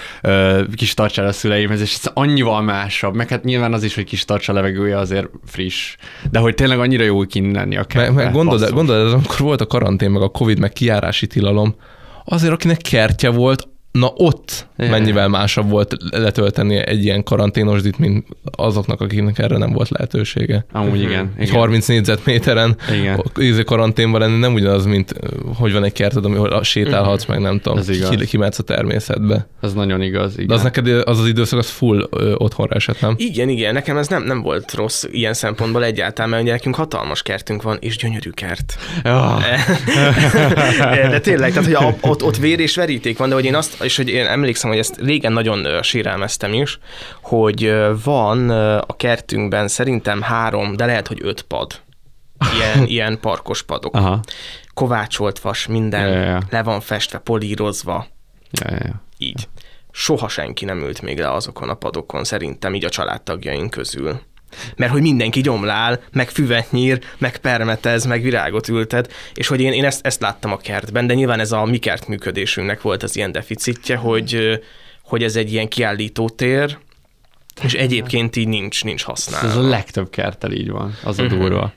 kis 0.76 0.94
tartsára 0.94 1.28
a 1.28 1.32
szüleimhez, 1.32 1.82
és 1.82 1.94
ez 1.94 2.12
annyival 2.14 2.62
másabb, 2.62 3.16
meg 3.16 3.30
hát 3.30 3.44
nyilván 3.44 3.74
az 3.74 3.84
is, 3.84 3.96
hogy 3.96 4.04
kis 4.04 4.26
tartsa 4.26 4.54
levegője 4.54 4.98
azért 4.98 5.28
friss, 5.46 5.96
de 6.32 6.40
hogy 6.40 6.56
tényleg 6.56 6.80
annyira 6.80 7.04
jó 7.04 7.22
kint 7.22 7.56
lenni 7.56 7.78
a 7.78 7.84
kertbe. 7.84 8.14
Meg, 8.14 8.24
meg 8.24 8.34
gondolod, 8.34 8.74
gondolod, 8.74 9.14
amikor 9.14 9.38
volt 9.38 9.62
a 9.62 9.68
karantén, 9.68 10.12
meg 10.12 10.22
a 10.22 10.30
Covid, 10.30 10.60
meg 10.60 10.74
kiárási 10.74 11.28
tilalom, 11.28 11.76
azért 12.26 12.54
akinek 12.54 12.78
kertje 12.78 13.30
volt, 13.30 13.68
Na 13.91 14.12
ott 14.15 14.67
Igen. 14.77 14.91
mennyivel 14.91 15.27
másabb 15.27 15.69
volt 15.69 15.96
letölteni 16.10 16.88
egy 16.88 17.03
ilyen 17.03 17.24
karanténosdit, 17.24 17.98
mint 17.98 18.27
azoknak, 18.51 19.01
akiknek 19.01 19.39
erre 19.39 19.58
nem 19.58 19.72
volt 19.72 19.89
lehetősége. 19.89 20.65
Amúgy 20.72 21.01
igen. 21.01 21.34
Egy 21.38 21.50
30 21.50 21.88
négyzetméteren 21.88 22.77
igen. 22.91 23.24
ízi 23.39 23.63
karanténban 23.63 24.19
lenni 24.19 24.39
nem 24.39 24.53
ugyanaz, 24.53 24.86
mint 24.86 25.13
hogy 25.55 25.74
van 25.74 25.84
egy 25.84 25.91
kerted, 25.91 26.25
ahol 26.25 26.63
sétálhatsz, 26.63 27.25
meg 27.25 27.39
nem 27.39 27.60
tudom, 27.60 27.84
ki, 28.10 28.25
kimehetsz 28.25 28.60
a 28.60 28.63
természetbe. 28.63 29.48
Ez 29.62 29.74
nagyon 29.74 30.01
igaz, 30.01 30.34
igen. 30.34 30.48
De 30.48 30.53
az 30.53 30.63
neked 30.63 30.88
az 30.88 31.19
az 31.19 31.27
időszak, 31.27 31.60
az 31.60 31.69
full 31.69 32.08
ö, 32.12 32.34
otthonra 32.38 32.75
esett, 32.75 33.01
nem? 33.01 33.13
Igen, 33.17 33.50
igen, 33.50 33.74
nekem 33.74 33.98
ez 33.98 34.08
nem, 34.08 34.24
nem 34.24 34.41
volt 34.41 34.74
rossz 34.74 35.03
ilyen 35.12 35.34
szempontból 35.34 35.84
egyáltalán, 35.84 36.29
mert 36.29 36.43
ugye 36.43 36.51
nekünk 36.51 36.75
hatalmas 36.75 37.22
kertünk 37.22 37.62
van, 37.62 37.77
és 37.81 37.98
gyönyörű 37.98 38.29
kert. 38.29 38.77
Oh. 39.03 39.41
de 41.12 41.19
tényleg, 41.19 41.53
tehát 41.53 41.65
hogy 41.65 41.93
ott, 42.01 42.24
ott 42.24 42.38
vér 42.38 42.60
és 42.60 42.75
veríték 42.75 43.17
van, 43.17 43.29
de 43.29 43.36
hogy 43.36 43.46
én 43.46 43.55
azt 43.55 43.79
és 43.82 43.98
hogy 43.98 44.10
én 44.10 44.26
emlékszem, 44.26 44.70
hogy 44.70 44.80
ezt 44.80 44.98
régen 44.98 45.32
nagyon 45.32 45.84
sérelmeztem 45.84 46.54
is, 46.54 46.80
hogy 47.22 47.76
van 48.04 48.50
a 48.80 48.96
kertünkben 48.96 49.68
szerintem 49.68 50.22
három, 50.22 50.76
de 50.76 50.86
lehet, 50.86 51.08
hogy 51.08 51.20
öt 51.22 51.42
pad. 51.42 51.82
Ilyen, 52.56 52.88
ilyen 52.96 53.20
parkos 53.20 53.64
padok. 53.64 53.96
Aha. 53.96 54.20
Kovácsolt 54.74 55.40
vas, 55.40 55.68
minden 55.68 56.08
ja, 56.08 56.20
ja, 56.20 56.30
ja. 56.30 56.42
le 56.50 56.63
van 56.63 56.82
festve, 56.82 57.18
polírozva. 57.18 58.08
Ja, 58.52 58.72
ja, 58.72 58.80
ja. 58.86 59.02
Így. 59.18 59.48
Soha 59.92 60.28
senki 60.28 60.65
nem 60.65 60.82
ült 60.82 61.02
még 61.02 61.20
le 61.20 61.32
azokon 61.32 61.70
a 61.70 61.74
padokon, 61.74 62.24
szerintem 62.24 62.74
így 62.74 62.86
a 62.86 62.89
családtagjaink 62.89 63.70
közül 63.70 64.20
mert 64.76 64.92
hogy 64.92 65.02
mindenki 65.02 65.42
gyomlál, 65.42 66.02
meg 66.12 66.30
füvet 66.30 66.72
nyír, 66.72 67.00
meg 67.18 67.38
permetez, 67.38 68.06
meg 68.06 68.22
virágot 68.22 68.68
ültet, 68.68 69.14
és 69.34 69.48
hogy 69.48 69.62
én, 69.62 69.74
én 69.74 69.86
ezt, 69.86 70.06
ezt 70.06 70.22
láttam 70.22 70.52
a 70.52 70.58
kertben, 70.58 71.08
de 71.08 71.14
nyilván 71.14 71.40
ez 71.40 71.52
a 71.52 71.66
mi 71.66 71.78
kert 71.78 72.08
működésünknek 72.08 72.82
volt 72.82 73.04
az 73.04 73.16
ilyen 73.16 73.32
deficitje, 73.32 73.96
hogy, 73.96 74.60
hogy 75.04 75.24
ez 75.24 75.36
egy 75.36 75.52
ilyen 75.52 75.68
kiállító 75.68 76.30
tér, 76.30 76.78
és 77.62 77.74
egyébként 77.74 78.36
így 78.36 78.48
nincs, 78.48 78.84
nincs 78.84 79.04
használva. 79.04 79.48
Ez 79.48 79.56
a 79.56 79.68
legtöbb 79.68 80.10
kertel 80.10 80.52
így 80.52 80.70
van, 80.70 80.98
az 81.04 81.20
a 81.20 81.28
durva. 81.28 81.74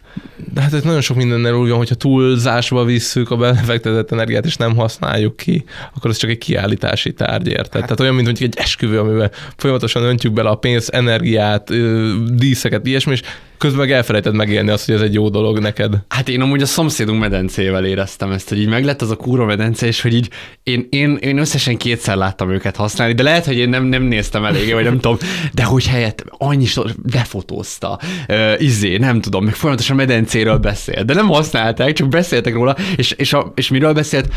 De 0.54 0.60
hát 0.60 0.72
ez 0.72 0.82
nagyon 0.82 1.00
sok 1.00 1.16
mindennel 1.16 1.54
úgy 1.54 1.68
van, 1.68 1.78
hogyha 1.78 1.94
túlzásba 1.94 2.84
visszük 2.84 3.30
a 3.30 3.36
befektetett 3.36 4.12
energiát, 4.12 4.44
és 4.44 4.56
nem 4.56 4.76
használjuk 4.76 5.36
ki, 5.36 5.64
akkor 5.94 6.10
ez 6.10 6.16
csak 6.16 6.30
egy 6.30 6.38
kiállítási 6.38 7.12
tárgy, 7.12 7.48
érted? 7.48 7.72
Hát. 7.72 7.82
Tehát 7.82 8.00
olyan, 8.00 8.14
mint 8.14 8.40
egy 8.40 8.54
esküvő, 8.56 8.98
amiben 8.98 9.30
folyamatosan 9.56 10.02
öntjük 10.02 10.32
bele 10.32 10.48
a 10.48 10.54
pénzt, 10.54 10.88
energiát, 10.88 11.70
díszeket, 12.34 12.86
ilyesmi, 12.86 13.12
és 13.12 13.22
közben 13.62 13.80
meg 13.80 13.92
elfelejted 13.92 14.34
megélni 14.34 14.70
azt, 14.70 14.86
hogy 14.86 14.94
ez 14.94 15.00
egy 15.00 15.14
jó 15.14 15.28
dolog 15.28 15.58
neked. 15.58 15.94
Hát 16.08 16.28
én 16.28 16.40
amúgy 16.40 16.62
a 16.62 16.66
szomszédunk 16.66 17.20
medencével 17.20 17.84
éreztem 17.84 18.30
ezt, 18.30 18.48
hogy 18.48 18.60
így 18.60 18.68
meglett 18.68 19.02
az 19.02 19.10
a 19.10 19.16
kúra 19.16 19.44
medence, 19.44 19.86
és 19.86 20.00
hogy 20.00 20.14
így 20.14 20.28
én, 20.62 20.86
én, 20.90 21.16
én 21.20 21.38
összesen 21.38 21.76
kétszer 21.76 22.16
láttam 22.16 22.50
őket 22.50 22.76
használni, 22.76 23.14
de 23.14 23.22
lehet, 23.22 23.44
hogy 23.44 23.56
én 23.56 23.68
nem, 23.68 23.84
nem 23.84 24.02
néztem 24.02 24.44
eléggé, 24.44 24.72
vagy 24.72 24.84
nem 24.84 25.00
tudom, 25.00 25.16
de 25.52 25.64
hogy 25.64 25.86
helyett 25.86 26.24
annyi 26.38 26.66
lefotózta, 27.12 27.98
uh, 28.28 28.62
izé, 28.62 28.96
nem 28.96 29.20
tudom, 29.20 29.44
meg 29.44 29.54
folyamatosan 29.54 29.96
medencéről 30.06 30.56
beszélt, 30.56 31.04
de 31.04 31.14
nem 31.14 31.28
használták, 31.28 31.92
csak 31.92 32.08
beszéltek 32.08 32.54
róla, 32.54 32.76
és, 32.96 33.10
és, 33.10 33.32
a, 33.32 33.52
és 33.54 33.68
miről 33.68 33.92
beszélt? 33.92 34.28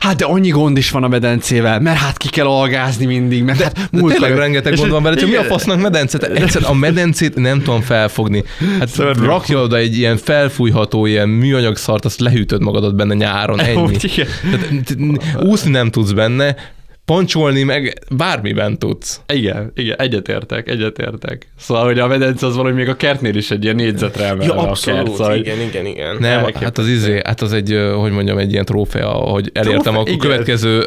Hát 0.00 0.16
de 0.16 0.24
annyi 0.24 0.48
gond 0.48 0.76
is 0.76 0.90
van 0.90 1.04
a 1.04 1.08
medencével, 1.08 1.80
mert 1.80 1.98
hát 1.98 2.16
ki 2.16 2.28
kell 2.28 2.46
algázni 2.46 3.04
mindig, 3.06 3.42
mert 3.42 3.58
de, 3.58 3.64
hát 3.64 3.90
de 3.90 4.00
tényleg 4.00 4.36
rengeteg 4.36 4.76
gond 4.76 4.90
van 4.90 5.02
vele, 5.02 5.16
csak 5.16 5.28
mi 5.28 5.36
a 5.36 5.42
fasznak 5.42 5.80
medence? 5.80 6.18
Egyszer 6.18 6.62
a 6.64 6.74
medencét 6.74 7.34
nem 7.34 7.62
tudom 7.62 7.80
felfogni. 7.80 8.44
Hát 8.78 8.88
Szörnyű. 8.88 9.24
rakja 9.24 9.62
oda 9.62 9.76
egy 9.76 9.96
ilyen 9.96 10.16
felfújható, 10.16 11.06
ilyen 11.06 11.28
műanyag 11.28 11.76
szart, 11.76 12.04
azt 12.04 12.20
lehűtöd 12.20 12.62
magadat 12.62 12.96
benne 12.96 13.14
nyáron, 13.14 13.60
ennyi. 13.60 13.96
Tehát, 13.96 14.96
úszni 15.42 15.70
nem 15.70 15.90
tudsz 15.90 16.10
benne, 16.10 16.56
pancsolni, 17.04 17.62
meg 17.62 17.98
bármiben 18.10 18.78
tudsz. 18.78 19.20
Igen, 19.32 19.72
igen, 19.74 19.98
egyetértek, 19.98 20.68
egyetértek. 20.68 21.52
Szóval, 21.58 21.84
hogy 21.84 21.98
a 21.98 22.06
medence 22.06 22.46
az 22.46 22.56
valami 22.56 22.74
még 22.74 22.88
a 22.88 22.96
kertnél 22.96 23.36
is 23.36 23.50
egy 23.50 23.64
ilyen 23.64 23.76
négyzetre 23.76 24.24
emelve 24.24 24.44
ja, 24.44 24.54
abszolút, 24.54 25.00
a 25.00 25.02
kert. 25.02 25.16
Szóval, 25.16 25.36
igen, 25.36 25.60
igen, 25.60 25.86
igen. 25.86 26.16
Nem, 26.18 26.44
hát 26.54 26.78
az 26.78 26.88
izé, 26.88 27.20
hát 27.24 27.40
az 27.40 27.52
egy, 27.52 27.78
hogy 27.96 28.10
mondjam, 28.12 28.38
egy 28.38 28.52
ilyen 28.52 28.64
trófea, 28.64 29.08
hogy 29.08 29.50
elértem 29.54 29.92
Trófe, 29.92 30.12
a 30.12 30.16
következő, 30.16 30.84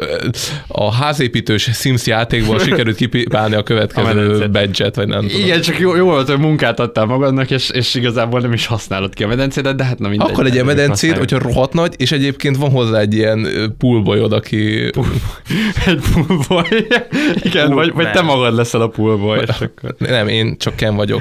a 0.66 0.92
házépítős 0.92 1.62
Sims 1.62 2.06
játékból 2.06 2.58
sikerült 2.58 2.96
kipipálni 2.96 3.54
a 3.54 3.62
következő 3.62 4.48
badge 4.50 4.90
vagy 4.94 5.08
nem 5.08 5.26
tudom. 5.26 5.40
Igen, 5.40 5.60
csak 5.60 5.78
jó, 5.78 5.96
jó 5.96 6.04
volt, 6.04 6.28
hogy 6.28 6.38
munkát 6.38 6.80
adtál 6.80 7.04
magadnak, 7.04 7.50
és, 7.50 7.70
és 7.70 7.94
igazából 7.94 8.40
nem 8.40 8.52
is 8.52 8.66
használod 8.66 9.14
ki 9.14 9.24
a 9.24 9.26
medencédet, 9.26 9.76
de 9.76 9.84
hát 9.84 9.98
na 9.98 10.08
mindegy. 10.08 10.30
Akkor 10.30 10.46
egy 10.46 10.52
ilyen 10.52 10.66
medencét, 10.66 11.18
hogyha 11.18 11.38
rohadt 11.38 11.72
nagy, 11.72 11.94
és 11.96 12.12
egyébként 12.12 12.56
van 12.56 12.70
hozzá 12.70 12.98
egy 12.98 13.14
ilyen 13.14 13.48
poolboyod, 13.78 14.32
aki... 14.32 14.90
egy 15.86 16.05
poolboy. 16.14 16.86
Igen, 17.48 17.72
vagy, 17.72 17.92
vagy 17.92 18.10
te 18.10 18.22
magad 18.22 18.54
leszel 18.54 18.80
a 18.80 18.88
poolboy. 18.88 19.40
És 19.40 19.60
akkor... 19.60 19.94
Nem, 20.10 20.28
én 20.28 20.56
csak 20.58 20.76
Ken 20.76 20.96
vagyok. 20.96 21.20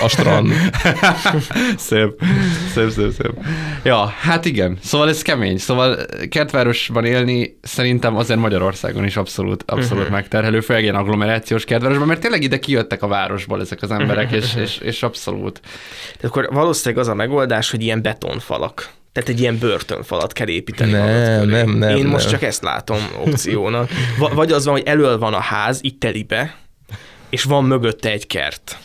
A 0.00 0.08
strand. 0.08 0.52
szép. 1.76 2.22
Szép, 2.72 2.90
szép, 2.90 3.12
szép. 3.12 3.32
Ja, 3.82 4.04
hát 4.06 4.44
igen. 4.44 4.78
Szóval 4.82 5.08
ez 5.08 5.22
kemény. 5.22 5.58
Szóval 5.58 5.96
kertvárosban 6.28 7.04
élni 7.04 7.58
szerintem 7.62 8.16
azért 8.16 8.40
Magyarországon 8.40 9.04
is 9.04 9.16
abszolút, 9.16 9.64
abszolút 9.66 10.02
uh-huh. 10.02 10.16
megterhelő, 10.16 10.60
főleg 10.60 10.82
ilyen 10.82 10.94
agglomerációs 10.94 11.64
kertvárosban, 11.64 12.06
mert 12.06 12.20
tényleg 12.20 12.42
ide 12.42 12.58
kijöttek 12.58 13.02
a 13.02 13.06
városból 13.06 13.60
ezek 13.60 13.82
az 13.82 13.90
emberek, 13.90 14.32
és, 14.32 14.54
és, 14.56 14.78
és 14.78 15.02
abszolút. 15.02 15.60
Tehát 16.16 16.36
akkor 16.36 16.48
valószínűleg 16.52 17.04
az 17.04 17.08
a 17.08 17.14
megoldás, 17.14 17.70
hogy 17.70 17.82
ilyen 17.82 18.02
betonfalak 18.02 18.98
tehát 19.12 19.28
egy 19.28 19.40
ilyen 19.40 19.58
börtönfalat 19.58 20.32
kell 20.32 20.48
építeni. 20.48 20.90
Nem, 20.92 21.48
nem, 21.48 21.70
nem. 21.70 21.96
Én 21.96 22.02
nem. 22.02 22.10
most 22.10 22.28
csak 22.28 22.42
ezt 22.42 22.62
látom 22.62 22.98
opciónak. 23.24 23.90
V- 24.18 24.32
vagy 24.34 24.52
az 24.52 24.64
van, 24.64 24.74
hogy 24.74 24.86
elől 24.86 25.18
van 25.18 25.34
a 25.34 25.40
ház, 25.40 25.78
itt 25.82 26.00
telibe, 26.00 26.56
és 27.30 27.42
van 27.42 27.64
mögötte 27.64 28.10
egy 28.10 28.26
kert 28.26 28.78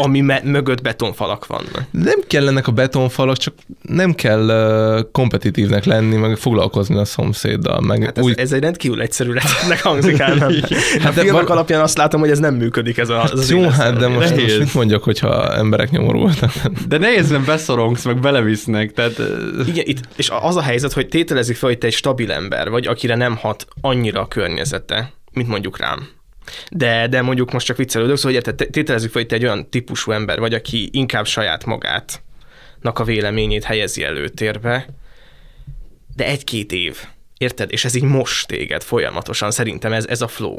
ami 0.00 0.20
me- 0.20 0.44
mögött 0.44 0.82
betonfalak 0.82 1.46
vannak. 1.46 1.82
Nem 1.90 2.20
kellenek 2.26 2.66
a 2.66 2.72
betonfalak, 2.72 3.36
csak 3.36 3.54
nem 3.82 4.14
kell 4.14 4.44
uh, 4.44 5.10
kompetitívnek 5.12 5.84
lenni, 5.84 6.16
meg 6.16 6.36
foglalkozni 6.36 6.98
a 6.98 7.04
szomszéddal. 7.04 7.80
Meg 7.80 8.04
hát 8.04 8.18
ez, 8.18 8.24
úgy... 8.24 8.38
ez 8.38 8.52
egy 8.52 8.60
rendkívül 8.60 9.00
egyszerű 9.00 9.32
receptnek 9.32 9.82
hangzik 9.82 10.18
el, 10.18 10.34
nem? 10.34 10.50
hát 11.02 11.16
a 11.16 11.20
filmek 11.20 11.46
van... 11.46 11.56
alapján 11.56 11.80
azt 11.80 11.96
látom, 11.96 12.20
hogy 12.20 12.30
ez 12.30 12.38
nem 12.38 12.54
működik 12.54 12.98
ez 12.98 13.08
a, 13.08 13.22
az, 13.22 13.30
az 13.32 13.50
Jó, 13.50 13.68
hát 13.68 13.96
de 13.96 14.08
most, 14.08 14.36
most 14.36 14.58
mit 14.58 14.74
mondjak, 14.74 15.02
hogyha 15.02 15.54
emberek 15.54 15.90
nyomorultak? 15.90 16.52
De 16.88 16.98
nehéz, 16.98 17.28
nem 17.28 17.44
beszorongsz, 17.44 18.04
meg 18.04 18.20
belevisznek. 18.20 18.92
Tehát... 18.92 19.22
Igen, 19.66 19.84
itt, 19.86 20.00
és 20.16 20.30
az 20.40 20.56
a 20.56 20.62
helyzet, 20.62 20.92
hogy 20.92 21.08
tételezik 21.08 21.56
fel, 21.56 21.68
hogy 21.68 21.78
te 21.78 21.86
egy 21.86 21.92
stabil 21.92 22.32
ember 22.32 22.70
vagy, 22.70 22.86
akire 22.86 23.14
nem 23.14 23.36
hat 23.36 23.66
annyira 23.80 24.20
a 24.20 24.28
környezete, 24.28 25.12
mint 25.32 25.48
mondjuk 25.48 25.78
rám. 25.78 26.08
De, 26.70 27.06
de 27.06 27.22
mondjuk 27.22 27.52
most 27.52 27.66
csak 27.66 27.76
viccelődök, 27.76 28.16
szóval 28.16 28.32
érted, 28.32 28.68
tételezzük 28.70 29.10
fel, 29.10 29.20
hogy 29.20 29.30
te 29.30 29.36
egy 29.36 29.44
olyan 29.44 29.70
típusú 29.70 30.12
ember 30.12 30.38
vagy, 30.38 30.54
aki 30.54 30.88
inkább 30.92 31.26
saját 31.26 31.64
magát 31.64 32.22
a 32.82 33.04
véleményét 33.04 33.64
helyezi 33.64 34.04
előtérbe, 34.04 34.86
de 36.16 36.26
egy-két 36.26 36.72
év, 36.72 36.98
érted? 37.38 37.72
És 37.72 37.84
ez 37.84 37.94
így 37.94 38.02
most 38.02 38.46
téged 38.46 38.82
folyamatosan, 38.82 39.50
szerintem 39.50 39.92
ez, 39.92 40.06
ez 40.06 40.20
a 40.20 40.28
flow. 40.28 40.56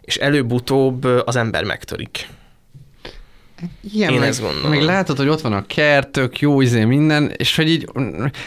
És 0.00 0.16
előbb-utóbb 0.16 1.04
az 1.04 1.36
ember 1.36 1.64
megtörik. 1.64 2.28
Igen, 3.92 4.12
Én 4.12 4.18
meg, 4.18 4.28
ezt 4.28 4.40
gondolom. 4.40 4.70
Meg 4.70 4.82
látod, 4.82 5.16
hogy 5.16 5.28
ott 5.28 5.40
van 5.40 5.52
a 5.52 5.66
kertök, 5.66 6.38
jó 6.38 6.60
izé 6.60 6.84
minden, 6.84 7.30
és 7.36 7.56
hogy 7.56 7.70
így, 7.70 7.86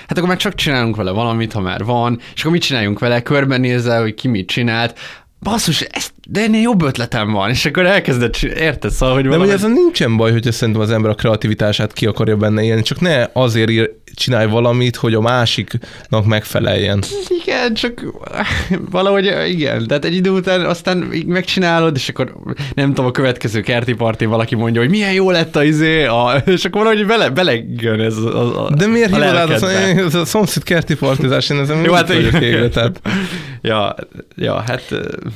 hát 0.07 0.17
akkor 0.17 0.27
már 0.27 0.37
csak 0.37 0.55
csinálunk 0.55 0.95
vele 0.95 1.11
valamit, 1.11 1.53
ha 1.53 1.59
már 1.59 1.83
van, 1.83 2.19
és 2.33 2.39
akkor 2.39 2.51
mit 2.51 2.61
csináljunk 2.61 2.99
vele, 2.99 3.21
körbenézel, 3.21 4.01
hogy 4.01 4.13
ki 4.13 4.27
mit 4.27 4.47
csinált, 4.47 4.99
basszus, 5.39 5.81
ezt, 5.81 6.13
de 6.27 6.41
ennél 6.41 6.61
jobb 6.61 6.81
ötletem 6.81 7.31
van, 7.31 7.49
és 7.49 7.65
akkor 7.65 7.85
elkezdett, 7.85 8.37
érted, 8.37 8.91
szóval, 8.91 9.15
hogy 9.15 9.25
valami... 9.25 9.45
De 9.45 9.51
hogy 9.51 9.63
ez 9.63 9.71
nincsen 9.71 10.17
baj, 10.17 10.31
hogyha 10.31 10.51
szerintem 10.51 10.83
az 10.83 10.91
ember 10.91 11.11
a 11.11 11.15
kreativitását 11.15 11.93
ki 11.93 12.05
akarja 12.05 12.35
benne 12.35 12.63
élni, 12.63 12.81
csak 12.81 12.99
ne 12.99 13.27
azért 13.33 13.69
ír, 13.69 13.91
csinálj 14.15 14.47
valamit, 14.47 14.95
hogy 14.95 15.13
a 15.13 15.21
másiknak 15.21 16.25
megfeleljen. 16.25 17.03
Igen, 17.43 17.73
csak 17.73 18.05
valahogy 18.91 19.31
igen, 19.47 19.87
tehát 19.87 20.05
egy 20.05 20.15
idő 20.15 20.29
után 20.29 20.65
aztán 20.65 20.97
megcsinálod, 21.25 21.95
és 21.95 22.09
akkor 22.09 22.35
nem 22.73 22.87
tudom, 22.87 23.05
a 23.05 23.11
következő 23.11 23.61
kerti 23.61 23.93
parti 23.93 24.25
valaki 24.25 24.55
mondja, 24.55 24.81
hogy 24.81 24.89
milyen 24.89 25.13
jó 25.13 25.31
lett 25.31 25.55
a 25.55 25.63
izé, 25.63 26.05
a, 26.05 26.33
és 26.45 26.65
akkor 26.65 26.83
valahogy 26.83 27.05
bele, 27.05 27.29
belegön 27.29 27.99
ez 27.99 28.17
a, 28.17 28.65
a 28.65 28.69
De 28.75 28.87
miért 28.87 29.15
hívod 29.15 29.35
át 29.35 29.61
a, 29.61 30.19
a 30.19 30.25
szomszéd 30.25 30.63
kerti 30.63 30.95
partizás, 30.95 31.49
én 31.49 31.59
ezen 31.59 31.83
jó, 31.83 31.93
hát 31.93 32.07
vagyok 32.07 32.41
égve, 32.41 32.69
tehát. 32.69 33.01
ja, 33.61 33.95
ja, 34.35 34.63
hát... 34.67 34.83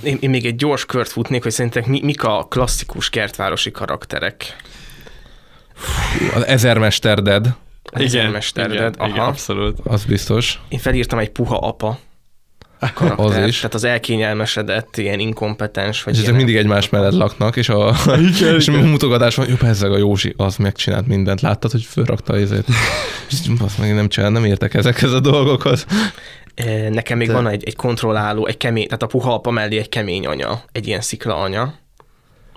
Én, 0.04 0.18
én, 0.20 0.30
még 0.30 0.46
egy 0.46 0.56
gyors 0.56 0.79
kört 0.86 1.10
futnék, 1.10 1.44
hogy 1.44 1.52
szerintek 1.52 1.86
mi, 1.86 2.02
mik 2.04 2.24
a 2.24 2.46
klasszikus 2.50 3.10
kertvárosi 3.10 3.72
karakterek? 3.72 4.56
Az 6.34 6.46
ezermesterded. 6.46 7.48
Igen, 7.98 8.42
igen, 8.56 8.94
Aha. 8.98 9.10
igen, 9.10 9.24
abszolút. 9.24 9.80
Az 9.84 10.06
biztos. 10.06 10.60
Én 10.70 10.80
felírtam 10.80 11.20
egy 11.20 11.30
puha 11.30 11.58
apa 11.58 12.00
karakter, 12.94 13.42
az 13.42 13.48
is. 13.48 13.56
Tehát 13.56 13.74
az 13.74 13.84
elkényelmesedett, 13.84 14.98
ilyen 14.98 15.20
inkompetens. 15.20 16.04
Vagy 16.04 16.14
és 16.14 16.22
ezek 16.22 16.36
mindig 16.36 16.56
egymás 16.56 16.90
mellett 16.90 17.14
laknak, 17.14 17.56
és 17.56 17.70
a, 17.70 17.96
igen, 18.06 18.56
és 18.60 18.68
igen. 18.68 18.86
mutogatás 18.86 19.36
van, 19.36 19.48
jobb 19.50 19.64
ezzel 19.64 19.92
a 19.92 19.98
Józsi, 19.98 20.34
az 20.38 20.56
megcsinált 20.56 21.08
mindent. 21.08 21.42
Láttad, 21.42 21.72
hogy 21.72 21.84
fölrakta 21.84 22.38
ezért? 22.38 22.68
és 23.30 23.38
azt 23.60 23.78
meg 23.78 23.94
nem 23.94 24.08
csinál, 24.08 24.30
nem 24.30 24.46
értek 24.46 24.74
ezekhez 24.74 25.12
a 25.12 25.20
dolgokhoz. 25.20 25.86
Nekem 26.90 27.18
még 27.18 27.28
Te... 27.28 27.34
van 27.34 27.48
egy, 27.48 27.64
egy 27.64 27.76
kontrolláló, 27.76 28.46
egy 28.46 28.58
kemény, 28.58 28.86
tehát 28.86 29.04
a 29.04 29.08
puha 29.08 29.34
apa 29.34 29.52
mellé 29.52 29.78
egy 29.78 29.90
kemény 29.90 30.26
anya, 30.26 30.64
egy 30.72 30.88
ilyen 30.88 31.02
szikla 31.02 31.36
anya, 31.36 31.74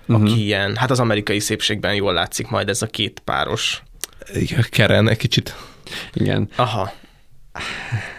uh-huh. 0.06 0.30
aki 0.30 0.44
ilyen, 0.44 0.76
hát 0.76 0.90
az 0.90 1.00
amerikai 1.00 1.38
szépségben 1.38 1.94
jól 1.94 2.12
látszik 2.12 2.48
majd 2.48 2.68
ez 2.68 2.82
a 2.82 2.86
két 2.86 3.22
páros 3.24 3.82
igen, 4.34 4.64
Keren 4.70 5.08
egy 5.08 5.16
kicsit. 5.16 5.56
Igen. 6.12 6.48
Aha. 6.56 6.92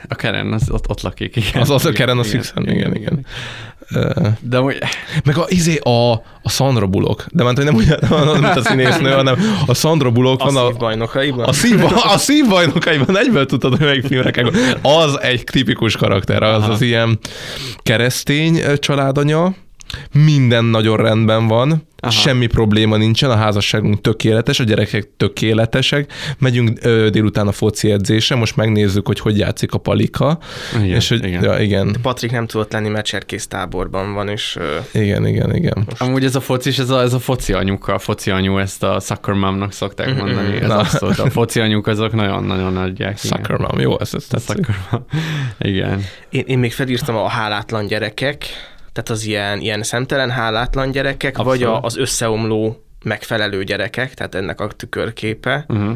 A 0.08 0.15
Keren 0.15 0.54
az 0.54 0.69
ott, 0.69 0.89
ott 0.89 1.02
lakik, 1.02 1.36
igen. 1.36 1.62
Az, 1.62 1.69
az 1.69 1.86
a 1.86 1.91
Keren 1.91 2.17
a 2.17 2.24
Sixen, 2.24 2.63
igen, 2.63 2.76
igen. 2.76 2.96
igen. 2.96 3.26
De 4.39 4.58
hogy... 4.58 4.77
Meg 5.23 5.38
a, 5.38 5.45
izé, 5.47 5.77
a, 5.77 6.12
a 6.41 6.49
Sandra 6.49 6.88
Bullock, 6.88 7.27
de 7.32 7.43
már 7.43 7.53
nem 7.53 7.75
úgy, 7.75 7.88
nem, 8.10 8.41
mint 8.41 8.56
a 8.56 8.63
színésznő, 8.63 9.12
hanem 9.21 9.36
a 9.65 9.73
Sandra 9.73 10.12
Bullock 10.12 10.41
a 10.41 10.51
van 10.51 10.56
a... 10.56 10.67
szívbajnokaiban? 10.69 11.45
A, 11.45 11.53
szív, 11.53 11.84
a 12.13 12.17
szívbajnokaiban, 12.17 13.17
egyből 13.17 13.45
tudtad, 13.45 13.71
hogy 13.77 13.86
melyik 13.86 14.06
filmre. 14.06 14.32
Az 14.82 15.19
egy 15.21 15.43
tipikus 15.43 15.95
karakter, 15.95 16.43
az 16.43 16.63
Aha. 16.63 16.71
az 16.71 16.82
ilyen 16.82 17.19
keresztény 17.77 18.62
családanya, 18.79 19.53
minden 20.12 20.65
nagyon 20.65 20.97
rendben 20.97 21.47
van, 21.47 21.88
Aha. 22.03 22.12
semmi 22.12 22.47
probléma 22.47 22.97
nincsen, 22.97 23.29
a 23.29 23.36
házasságunk 23.36 24.01
tökéletes, 24.01 24.60
a 24.60 24.63
gyerekek 24.63 25.10
tökéletesek, 25.17 26.12
megyünk 26.38 26.79
ö, 26.82 27.10
délután 27.10 27.47
a 27.47 27.51
foci 27.51 27.91
edzésre, 27.91 28.36
most 28.36 28.56
megnézzük, 28.56 29.08
hogy 29.08 29.19
hogy 29.19 29.38
játszik 29.38 29.73
a 29.73 29.77
palika. 29.77 30.38
Igen, 30.75 30.95
és 30.95 31.10
hogy, 31.10 31.25
igen. 31.25 31.43
Ja, 31.43 31.60
igen. 31.60 31.95
Patrik 32.01 32.32
nem 32.32 32.47
tudott 32.47 32.71
lenni, 32.71 32.89
mert 32.89 33.06
Cserkész 33.06 33.47
táborban 33.47 34.13
van, 34.13 34.29
és... 34.29 34.58
Ö... 34.60 34.99
Igen, 34.99 35.27
igen, 35.27 35.56
igen. 35.56 35.84
Most... 35.89 36.01
Amúgy 36.01 36.23
ez 36.23 36.36
a 36.36 36.41
foci, 36.41 36.69
ez 36.77 36.89
a, 36.89 37.01
ez 37.01 37.13
a 37.13 37.19
foci 37.19 37.53
anyuka, 37.53 37.93
a 37.93 37.99
foci 37.99 38.32
anyu, 38.32 38.58
ezt 38.58 38.84
a 38.84 38.99
soccer 38.99 39.34
momnak 39.34 39.71
szokták 39.71 40.10
mm-hmm. 40.10 40.17
mondani, 40.17 40.62
ez 40.62 40.69
abszolút, 40.69 41.19
a 41.19 41.29
foci 41.29 41.60
anyuk 41.60 41.88
azok 41.88 42.13
nagyon-nagyon 42.13 42.77
adják. 42.77 43.17
Soccer 43.17 43.58
mom, 43.58 43.79
jó, 43.79 43.99
ez, 43.99 44.13
ez 44.13 44.25
tetszik. 44.25 44.65
Igen. 45.60 46.03
Én, 46.29 46.43
én 46.47 46.60
még 46.60 46.73
felírtam 46.73 47.15
a 47.15 47.27
hálátlan 47.27 47.86
gyerekek, 47.86 48.45
tehát 48.93 49.10
az 49.10 49.25
ilyen, 49.25 49.60
ilyen 49.60 49.84
szemtelen, 49.84 50.29
hálátlan 50.29 50.91
gyerekek, 50.91 51.38
Abszolút. 51.38 51.60
vagy 51.60 51.69
a, 51.69 51.82
az 51.82 51.97
összeomló 51.97 52.84
megfelelő 53.03 53.63
gyerekek, 53.63 54.13
tehát 54.13 54.36
ennek 54.36 54.62
a 54.62 54.67
tükörképe. 54.67 55.65
Uh-huh. 55.67 55.95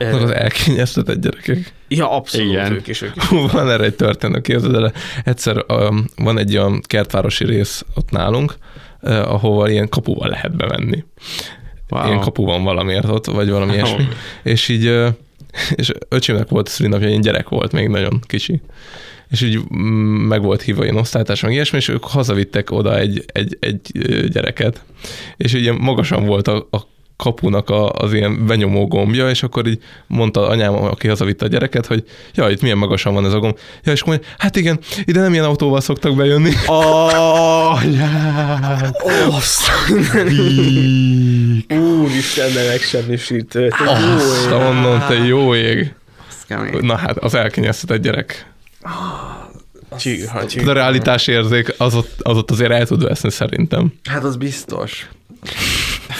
Uh, 0.00 0.22
az 0.22 0.30
elkényeztetett 0.30 1.20
gyerekek. 1.20 1.72
Ja, 1.88 2.10
abszolút, 2.10 2.50
Igen. 2.50 2.72
ők 2.72 2.86
is. 2.86 3.02
Ők 3.02 3.16
is. 3.16 3.28
van 3.52 3.70
erre 3.70 3.84
egy 3.84 3.94
történet, 3.94 4.42
képzeld 4.42 4.74
el. 4.74 4.92
Egyszer 5.24 5.64
um, 5.68 6.04
van 6.16 6.38
egy 6.38 6.56
olyan 6.56 6.80
kertvárosi 6.86 7.44
rész 7.44 7.84
ott 7.94 8.10
nálunk, 8.10 8.54
uh, 9.02 9.32
ahova 9.32 9.68
ilyen 9.68 9.88
kapuval 9.88 10.28
lehet 10.28 10.56
bemenni. 10.56 11.04
Wow. 11.88 12.06
Ilyen 12.06 12.20
kapu 12.20 12.44
van 12.44 12.62
valamiért 12.62 13.08
ott, 13.08 13.26
vagy 13.26 13.50
valami 13.50 13.70
wow. 13.70 13.80
ilyesmi. 13.80 14.08
És 14.42 14.68
így, 14.68 14.86
uh, 14.86 15.08
és 15.74 15.92
öcsémnek 16.08 16.48
volt 16.48 16.68
szülinapja, 16.68 17.08
én 17.08 17.20
gyerek 17.20 17.48
volt, 17.48 17.72
még 17.72 17.88
nagyon 17.88 18.20
kicsi 18.26 18.62
és 19.34 19.40
így 19.40 19.60
mm, 19.76 20.26
meg 20.26 20.42
volt 20.42 20.62
hívva 20.62 20.84
én 20.84 20.96
osztálytársam, 20.96 21.50
ilyesmi, 21.50 21.78
és 21.78 21.88
ők 21.88 22.04
hazavittek 22.04 22.70
oda 22.70 22.98
egy, 22.98 23.24
egy, 23.26 23.56
egy 23.60 23.80
gyereket, 24.30 24.84
és 25.36 25.52
ugye 25.52 25.72
magasan 25.72 26.26
volt 26.26 26.48
a, 26.48 26.68
a 26.70 26.78
kapunak 27.16 27.70
a, 27.70 27.90
az 27.90 28.12
ilyen 28.12 28.46
benyomó 28.46 28.86
gombja, 28.86 29.30
és 29.30 29.42
akkor 29.42 29.66
így 29.66 29.82
mondta 30.06 30.48
anyám, 30.48 30.74
aki 30.74 31.08
hazavitte 31.08 31.44
a 31.44 31.48
gyereket, 31.48 31.86
hogy 31.86 32.04
ja, 32.34 32.50
itt 32.50 32.60
milyen 32.60 32.78
magasan 32.78 33.14
van 33.14 33.24
ez 33.24 33.32
a 33.32 33.38
gomb. 33.38 33.58
Ja, 33.84 33.92
és 33.92 34.04
mondja, 34.04 34.26
hát 34.38 34.56
igen, 34.56 34.78
ide 35.04 35.20
nem 35.20 35.32
ilyen 35.32 35.44
autóval 35.44 35.80
szoktak 35.80 36.16
bejönni. 36.16 36.50
Oh, 36.66 37.84
Úristen, 42.02 42.52
de 42.52 42.66
megsemmisítő. 42.68 43.72
Azt 43.86 44.50
mondom, 44.50 45.04
te 45.08 45.14
jó 45.14 45.54
ég. 45.54 45.94
Na 46.80 46.96
hát, 46.96 47.16
az 47.16 47.34
elkényeztetett 47.34 48.02
gyerek. 48.02 48.53
Csíha, 49.98 50.46
csíha. 50.46 50.64
De 50.64 50.70
a 50.70 50.74
realitás 50.74 51.26
érzék 51.26 51.74
az 51.78 51.94
ott, 51.94 52.20
az 52.20 52.36
ott 52.36 52.50
azért 52.50 52.70
el 52.70 52.86
tud 52.86 53.02
veszni 53.02 53.30
szerintem. 53.30 53.92
Hát 54.04 54.24
az 54.24 54.36
biztos. 54.36 55.08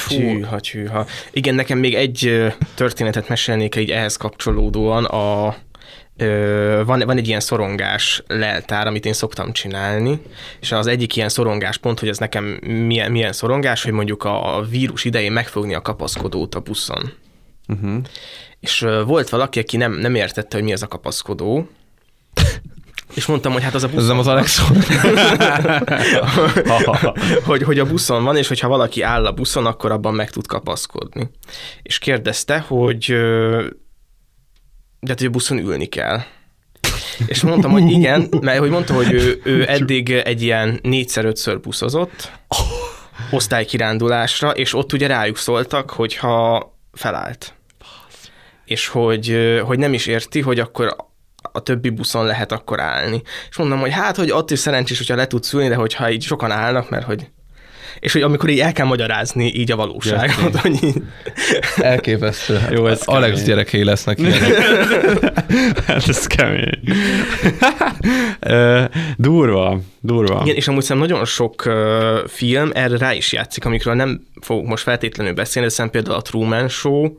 Csűha, 0.08 0.60
csűha. 0.60 1.06
Igen, 1.32 1.54
nekem 1.54 1.78
még 1.78 1.94
egy 1.94 2.52
történetet 2.74 3.28
mesélnék 3.28 3.76
így 3.76 3.90
ehhez 3.90 4.16
kapcsolódóan. 4.16 5.04
A, 5.04 5.56
ö, 6.16 6.82
van, 6.86 7.02
van 7.06 7.16
egy 7.16 7.28
ilyen 7.28 7.40
szorongás 7.40 8.22
leltár, 8.26 8.86
amit 8.86 9.06
én 9.06 9.12
szoktam 9.12 9.52
csinálni, 9.52 10.20
és 10.60 10.72
az 10.72 10.86
egyik 10.86 11.16
ilyen 11.16 11.28
szorongás 11.28 11.78
pont, 11.78 11.98
hogy 11.98 12.08
ez 12.08 12.18
nekem 12.18 12.44
milyen, 12.86 13.10
milyen 13.10 13.32
szorongás, 13.32 13.82
hogy 13.82 13.92
mondjuk 13.92 14.24
a, 14.24 14.56
a 14.56 14.62
vírus 14.62 15.04
idején 15.04 15.32
megfogni 15.32 15.74
a 15.74 15.82
kapaszkodót 15.82 16.54
a 16.54 16.60
buszon. 16.60 17.12
Uh-huh. 17.68 17.96
És 18.60 18.82
ö, 18.82 19.02
volt 19.02 19.28
valaki, 19.28 19.58
aki 19.58 19.76
nem, 19.76 19.92
nem 19.92 20.14
értette, 20.14 20.56
hogy 20.56 20.66
mi 20.66 20.72
az 20.72 20.82
a 20.82 20.86
kapaszkodó, 20.86 21.68
és 23.14 23.26
mondtam, 23.26 23.52
hogy 23.52 23.62
hát 23.62 23.74
az 23.74 23.82
a 23.82 23.88
buszon 23.88 24.02
Ez 24.02 24.08
nem 24.08 24.18
az 24.18 24.26
Alexon. 24.26 24.76
hogy, 27.44 27.62
hogy 27.62 27.78
a 27.78 27.84
buszon 27.84 28.24
van, 28.24 28.36
és 28.36 28.48
hogyha 28.48 28.68
valaki 28.68 29.02
áll 29.02 29.26
a 29.26 29.32
buszon, 29.32 29.66
akkor 29.66 29.90
abban 29.90 30.14
meg 30.14 30.30
tud 30.30 30.46
kapaszkodni. 30.46 31.30
És 31.82 31.98
kérdezte, 31.98 32.58
hogy 32.58 33.06
de 35.04 35.10
hát, 35.10 35.18
hogy 35.18 35.26
a 35.26 35.30
buszon 35.30 35.58
ülni 35.58 35.86
kell. 35.86 36.20
És 37.26 37.42
mondtam, 37.42 37.70
hogy 37.70 37.90
igen, 37.90 38.28
mert 38.40 38.58
hogy 38.58 38.70
mondta, 38.70 38.94
hogy 38.94 39.12
ő, 39.12 39.40
ő 39.44 39.68
eddig 39.68 40.10
egy 40.10 40.42
ilyen 40.42 40.78
négyszer-ötször 40.82 41.60
buszozott 41.60 42.32
osztálykirándulásra, 43.30 44.50
és 44.50 44.74
ott 44.74 44.92
ugye 44.92 45.06
rájuk 45.06 45.36
szóltak, 45.36 45.90
hogyha 45.90 46.72
felállt. 46.92 47.54
És 48.64 48.88
hogy, 48.88 49.58
hogy 49.64 49.78
nem 49.78 49.92
is 49.92 50.06
érti, 50.06 50.40
hogy 50.40 50.60
akkor 50.60 50.96
a 51.52 51.60
többi 51.60 51.90
buszon 51.90 52.26
lehet 52.26 52.52
akkor 52.52 52.80
állni. 52.80 53.22
És 53.50 53.56
mondom, 53.56 53.80
hogy 53.80 53.92
hát, 53.92 54.16
hogy 54.16 54.30
ott 54.30 54.50
is 54.50 54.58
szerencsés, 54.58 54.98
hogyha 54.98 55.16
le 55.16 55.26
tudsz 55.26 55.52
ülni, 55.52 55.68
de 55.68 55.74
hogyha 55.74 56.10
így 56.10 56.22
sokan 56.22 56.50
állnak, 56.50 56.90
mert 56.90 57.04
hogy 57.04 57.28
és 58.00 58.12
hogy 58.12 58.22
amikor 58.22 58.48
így 58.48 58.60
el 58.60 58.72
kell 58.72 58.86
magyarázni 58.86 59.52
így 59.54 59.72
a 59.72 59.76
valóságot, 59.76 60.56
hogy 60.56 60.84
így... 60.84 61.02
Elképesztő. 61.76 62.60
Jó, 62.74 62.86
ez 62.86 63.02
Alex 63.04 63.32
kemény. 63.32 63.46
gyerekei 63.46 63.84
lesznek 63.84 64.20
hát 65.86 66.08
ez 66.08 66.26
kemény. 66.26 66.80
durva, 69.16 69.80
durva. 70.00 70.40
Igen, 70.42 70.56
és 70.56 70.68
amúgy 70.68 70.82
szerintem 70.82 71.10
nagyon 71.10 71.24
sok 71.24 71.62
uh, 71.66 72.28
film 72.28 72.70
erre 72.74 72.98
rá 72.98 73.12
is 73.12 73.32
játszik, 73.32 73.64
amikről 73.64 73.94
nem 73.94 74.26
fogok 74.40 74.66
most 74.66 74.82
feltétlenül 74.82 75.32
beszélni, 75.32 75.68
de 75.76 75.88
például 75.88 76.16
a 76.16 76.22
Truman 76.22 76.68
Show, 76.68 77.18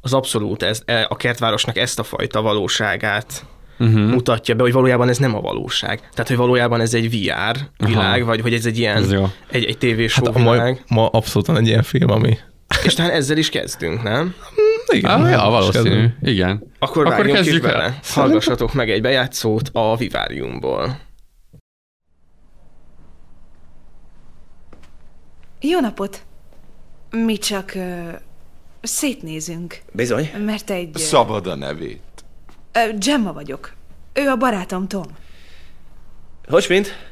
az 0.00 0.12
abszolút 0.12 0.62
ez, 0.62 0.82
e, 0.84 1.06
a 1.08 1.16
kertvárosnak 1.16 1.76
ezt 1.76 1.98
a 1.98 2.02
fajta 2.02 2.42
valóságát 2.42 3.44
uh-huh. 3.82 4.10
mutatja 4.10 4.54
be, 4.54 4.62
hogy 4.62 4.72
valójában 4.72 5.08
ez 5.08 5.18
nem 5.18 5.34
a 5.34 5.40
valóság. 5.40 5.98
Tehát, 5.98 6.28
hogy 6.28 6.36
valójában 6.36 6.80
ez 6.80 6.94
egy 6.94 7.10
VR 7.10 7.56
világ, 7.76 8.20
Aha. 8.20 8.24
vagy 8.24 8.40
hogy 8.40 8.54
ez 8.54 8.66
egy 8.66 8.78
ilyen, 8.78 8.96
ez 8.96 9.14
egy, 9.50 9.64
egy 9.64 9.78
tévéshow 9.78 10.32
hát 10.32 10.34
világ. 10.34 10.84
Ma, 10.88 11.00
ma 11.00 11.06
abszolút 11.06 11.48
egy 11.48 11.66
ilyen 11.66 11.82
film, 11.82 12.10
ami... 12.10 12.38
És 12.84 12.94
talán 12.94 13.10
ezzel 13.10 13.36
is 13.36 13.48
kezdünk, 13.48 14.02
nem? 14.02 14.34
Hmm, 14.54 14.98
igen, 14.98 15.22
ah, 15.22 15.30
ja, 15.30 15.50
valószínű. 15.50 16.06
Igen. 16.22 16.72
Akkor, 16.78 17.06
Akkor 17.06 17.26
kezdjük 17.26 17.62
vele. 17.62 17.98
Hallgassatok 18.04 18.72
meg 18.72 18.90
egy 18.90 19.00
bejátszót 19.00 19.70
a 19.72 19.96
Viváriumból. 19.96 21.00
Jó 25.60 25.80
napot! 25.80 26.22
Mi 27.10 27.38
csak 27.38 27.72
uh, 27.74 28.08
szétnézünk. 28.82 29.78
Bizony. 29.92 30.30
Mert 30.44 30.70
egy... 30.70 30.96
Szabad 30.96 31.46
a 31.46 31.54
nevét. 31.54 32.00
Uh, 32.74 32.98
Gemma 32.98 33.32
vagyok. 33.32 33.72
Ő 34.12 34.28
a 34.28 34.36
barátom 34.36 34.88
Tom. 34.88 35.06
Hogy 36.48 36.66
mint? 36.68 37.10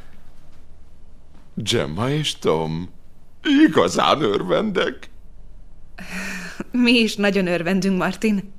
Gemma 1.54 2.10
és 2.10 2.38
Tom. 2.38 2.90
Igazán 3.42 4.22
örvendek. 4.22 5.10
Mi 6.70 6.92
is 6.92 7.16
nagyon 7.16 7.46
örvendünk, 7.46 7.98
Martin. 7.98 8.52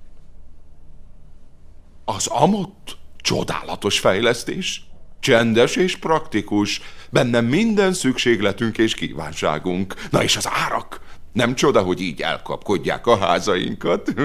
Az 2.06 2.28
Amott 2.28 2.98
csodálatos 3.18 4.00
fejlesztés. 4.00 4.84
Csendes 5.20 5.76
és 5.76 5.98
praktikus. 5.98 6.82
Benne 7.10 7.42
minden 7.42 7.94
szükségletünk 7.94 8.78
és 8.78 8.94
kívánságunk. 8.94 9.96
Na 10.10 10.24
és 10.24 10.38
az 10.38 10.48
árak? 10.50 11.02
Nem 11.34 11.56
csoda, 11.56 11.82
hogy 11.82 12.02
így 12.02 12.22
elkapkodják 12.22 13.08
a 13.08 13.18
házainkat. 13.18 14.14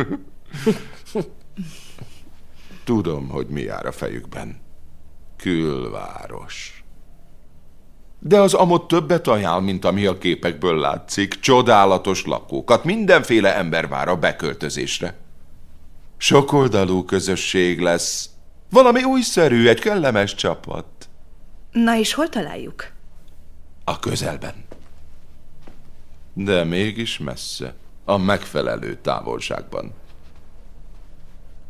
Tudom, 2.86 3.28
hogy 3.28 3.46
mi 3.46 3.60
jár 3.60 3.86
a 3.86 3.92
fejükben. 3.92 4.60
Külváros. 5.36 6.84
De 8.18 8.40
az 8.40 8.54
amott 8.54 8.88
többet 8.88 9.26
ajánl, 9.26 9.60
mint 9.60 9.84
ami 9.84 10.06
a 10.06 10.18
képekből 10.18 10.78
látszik. 10.78 11.40
Csodálatos 11.40 12.24
lakókat, 12.24 12.84
mindenféle 12.84 13.56
ember 13.56 13.88
vár 13.88 14.08
a 14.08 14.16
beköltözésre. 14.16 15.16
Sokoldalú 16.16 17.04
közösség 17.04 17.80
lesz. 17.80 18.30
Valami 18.70 19.04
újszerű, 19.04 19.68
egy 19.68 19.80
kellemes 19.80 20.34
csapat. 20.34 20.86
Na 21.72 21.96
és 21.98 22.14
hol 22.14 22.28
találjuk? 22.28 22.90
A 23.84 23.98
közelben. 23.98 24.64
De 26.32 26.64
mégis 26.64 27.18
messze. 27.18 27.74
A 28.04 28.16
megfelelő 28.16 28.94
távolságban. 28.94 29.92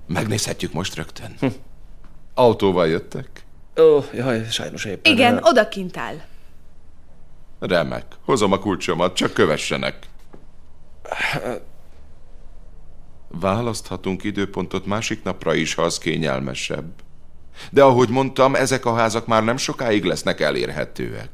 Megnézhetjük 0.06 0.72
most 0.72 0.94
rögtön. 0.94 1.34
Hm. 1.40 1.46
Autóval 2.34 2.88
jöttek? 2.88 3.44
Ó, 3.80 3.98
jaj, 4.14 4.46
sajnos 4.50 4.84
éppen. 4.84 5.12
Igen, 5.12 5.38
odakint 5.42 5.96
áll. 5.96 6.16
Remek. 7.58 8.04
Hozom 8.24 8.52
a 8.52 8.58
kulcsomat, 8.58 9.14
csak 9.14 9.32
kövessenek. 9.32 9.98
Választhatunk 13.28 14.24
időpontot 14.24 14.86
másik 14.86 15.22
napra 15.22 15.54
is, 15.54 15.74
ha 15.74 15.82
az 15.82 15.98
kényelmesebb. 15.98 16.92
De 17.70 17.82
ahogy 17.82 18.08
mondtam, 18.08 18.54
ezek 18.54 18.84
a 18.84 18.94
házak 18.94 19.26
már 19.26 19.44
nem 19.44 19.56
sokáig 19.56 20.04
lesznek 20.04 20.40
elérhetőek. 20.40 21.30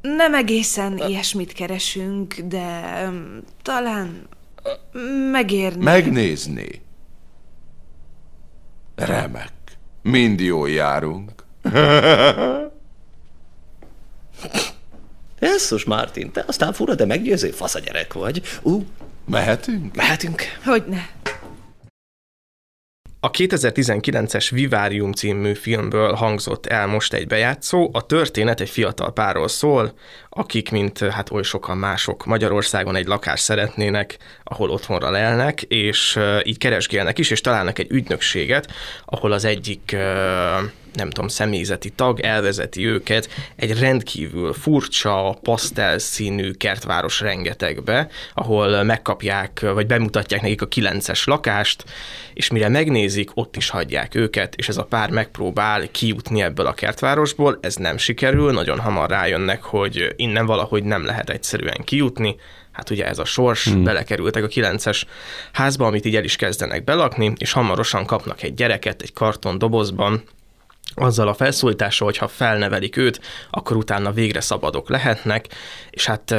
Nem 0.00 0.34
egészen 0.34 0.98
ilyesmit 0.98 1.52
keresünk, 1.52 2.34
de 2.34 3.04
um, 3.08 3.38
talán 3.62 4.28
megérni. 5.30 5.84
Megnézni. 5.84 6.82
Remek. 9.06 9.52
Mind 10.02 10.40
jól 10.40 10.70
járunk. 10.70 11.32
Jesszus, 15.40 15.84
Martin, 15.84 16.32
te 16.32 16.44
aztán 16.46 16.72
fura, 16.72 16.94
de 16.94 17.04
meggyőző 17.04 17.50
fasz 17.50 17.74
a 17.74 17.78
gyerek 17.78 18.12
vagy. 18.12 18.42
Ú, 18.62 18.72
uh, 18.72 18.84
mehetünk? 19.24 19.94
Mehetünk. 19.94 20.42
Hogyne. 20.64 21.08
A 23.22 23.30
2019-es 23.30 24.48
Vivárium 24.50 25.12
című 25.12 25.54
filmből 25.54 26.12
hangzott 26.12 26.66
el 26.66 26.86
most 26.86 27.12
egy 27.12 27.26
bejátszó. 27.26 27.90
A 27.92 28.06
történet 28.06 28.60
egy 28.60 28.70
fiatal 28.70 29.12
párról 29.12 29.48
szól, 29.48 29.92
akik, 30.28 30.70
mint 30.70 30.98
hát 30.98 31.30
oly 31.30 31.42
sokan 31.42 31.76
mások 31.76 32.24
Magyarországon 32.24 32.96
egy 32.96 33.06
lakást 33.06 33.42
szeretnének, 33.42 34.16
ahol 34.44 34.70
otthonra 34.70 35.10
lelnek, 35.10 35.62
és 35.62 36.18
így 36.42 36.58
keresgélnek 36.58 37.18
is, 37.18 37.30
és 37.30 37.40
találnak 37.40 37.78
egy 37.78 37.90
ügynökséget, 37.90 38.72
ahol 39.04 39.32
az 39.32 39.44
egyik 39.44 39.96
nem 40.94 41.10
tudom, 41.10 41.28
személyzeti 41.28 41.90
tag 41.90 42.20
elvezeti 42.20 42.86
őket 42.86 43.28
egy 43.56 43.78
rendkívül 43.78 44.52
furcsa, 44.52 45.38
pasztelszínű 45.42 46.50
kertváros 46.50 47.20
rengetegbe, 47.20 48.08
ahol 48.34 48.82
megkapják, 48.82 49.60
vagy 49.60 49.86
bemutatják 49.86 50.42
nekik 50.42 50.62
a 50.62 50.66
kilences 50.66 51.24
lakást, 51.24 51.84
és 52.34 52.50
mire 52.50 52.68
megnézik, 52.68 53.30
ott 53.34 53.56
is 53.56 53.70
hagyják 53.70 54.14
őket, 54.14 54.54
és 54.54 54.68
ez 54.68 54.76
a 54.76 54.84
pár 54.84 55.10
megpróbál 55.10 55.90
kijutni 55.90 56.42
ebből 56.42 56.66
a 56.66 56.72
kertvárosból, 56.72 57.58
ez 57.60 57.74
nem 57.74 57.98
sikerül, 57.98 58.52
nagyon 58.52 58.78
hamar 58.78 59.10
rájönnek, 59.10 59.62
hogy 59.62 60.14
innen 60.16 60.46
valahogy 60.46 60.84
nem 60.84 61.04
lehet 61.04 61.30
egyszerűen 61.30 61.84
kijutni, 61.84 62.36
hát 62.72 62.90
ugye 62.90 63.06
ez 63.06 63.18
a 63.18 63.24
sors, 63.24 63.64
hmm. 63.64 63.84
belekerültek 63.84 64.44
a 64.44 64.46
kilences 64.46 65.06
házba, 65.52 65.86
amit 65.86 66.04
így 66.04 66.16
el 66.16 66.24
is 66.24 66.36
kezdenek 66.36 66.84
belakni, 66.84 67.32
és 67.36 67.52
hamarosan 67.52 68.06
kapnak 68.06 68.42
egy 68.42 68.54
gyereket 68.54 69.02
egy 69.02 69.12
karton 69.12 69.58
dobozban, 69.58 70.22
azzal 70.94 71.28
a 71.28 71.34
felszólítással, 71.34 72.06
hogy 72.06 72.16
ha 72.16 72.28
felnevelik 72.28 72.96
őt, 72.96 73.20
akkor 73.50 73.76
utána 73.76 74.12
végre 74.12 74.40
szabadok 74.40 74.88
lehetnek, 74.88 75.46
és 75.90 76.06
hát 76.06 76.30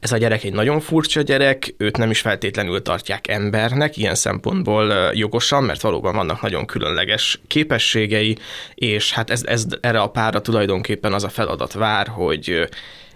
ez 0.00 0.12
a 0.12 0.16
gyerek 0.16 0.44
egy 0.44 0.52
nagyon 0.52 0.80
furcsa 0.80 1.22
gyerek, 1.22 1.74
őt 1.76 1.96
nem 1.96 2.10
is 2.10 2.20
feltétlenül 2.20 2.82
tartják 2.82 3.28
embernek, 3.28 3.96
ilyen 3.96 4.14
szempontból 4.14 5.10
jogosan, 5.12 5.64
mert 5.64 5.80
valóban 5.80 6.14
vannak 6.14 6.40
nagyon 6.40 6.66
különleges 6.66 7.40
képességei, 7.46 8.38
és 8.74 9.12
hát 9.12 9.30
ez, 9.30 9.44
ez 9.44 9.66
erre 9.80 10.00
a 10.00 10.10
pára 10.10 10.40
tulajdonképpen 10.40 11.12
az 11.12 11.24
a 11.24 11.28
feladat 11.28 11.72
vár, 11.72 12.06
hogy 12.06 12.68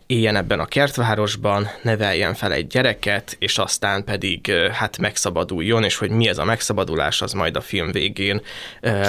éljen 0.08 0.36
ebben 0.36 0.60
a 0.60 0.66
kertvárosban, 0.66 1.68
neveljen 1.82 2.34
fel 2.34 2.52
egy 2.52 2.66
gyereket, 2.66 3.36
és 3.38 3.58
aztán 3.58 4.04
pedig 4.04 4.52
hát 4.72 4.98
megszabaduljon, 4.98 5.84
és 5.84 5.96
hogy 5.96 6.10
mi 6.10 6.28
ez 6.28 6.38
a 6.38 6.44
megszabadulás, 6.44 7.22
az 7.22 7.32
majd 7.32 7.56
a 7.56 7.60
film 7.60 7.92
végén 7.92 8.40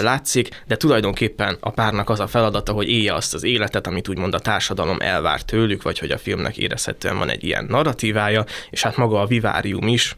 látszik, 0.01 0.63
de 0.67 0.77
tulajdonképpen 0.77 1.57
a 1.59 1.69
párnak 1.69 2.09
az 2.09 2.19
a 2.19 2.27
feladata, 2.27 2.71
hogy 2.71 2.89
élje 2.89 3.13
azt 3.13 3.33
az 3.33 3.43
életet, 3.43 3.87
amit 3.87 4.07
úgymond 4.07 4.33
a 4.33 4.39
társadalom 4.39 4.97
elvár 4.99 5.41
tőlük, 5.41 5.81
vagy 5.81 5.99
hogy 5.99 6.11
a 6.11 6.17
filmnek 6.17 6.57
érezhetően 6.57 7.17
van 7.17 7.29
egy 7.29 7.43
ilyen 7.43 7.65
narratívája, 7.69 8.45
és 8.69 8.81
hát 8.81 8.97
maga 8.97 9.21
a 9.21 9.25
vivárium 9.25 9.87
is, 9.87 10.15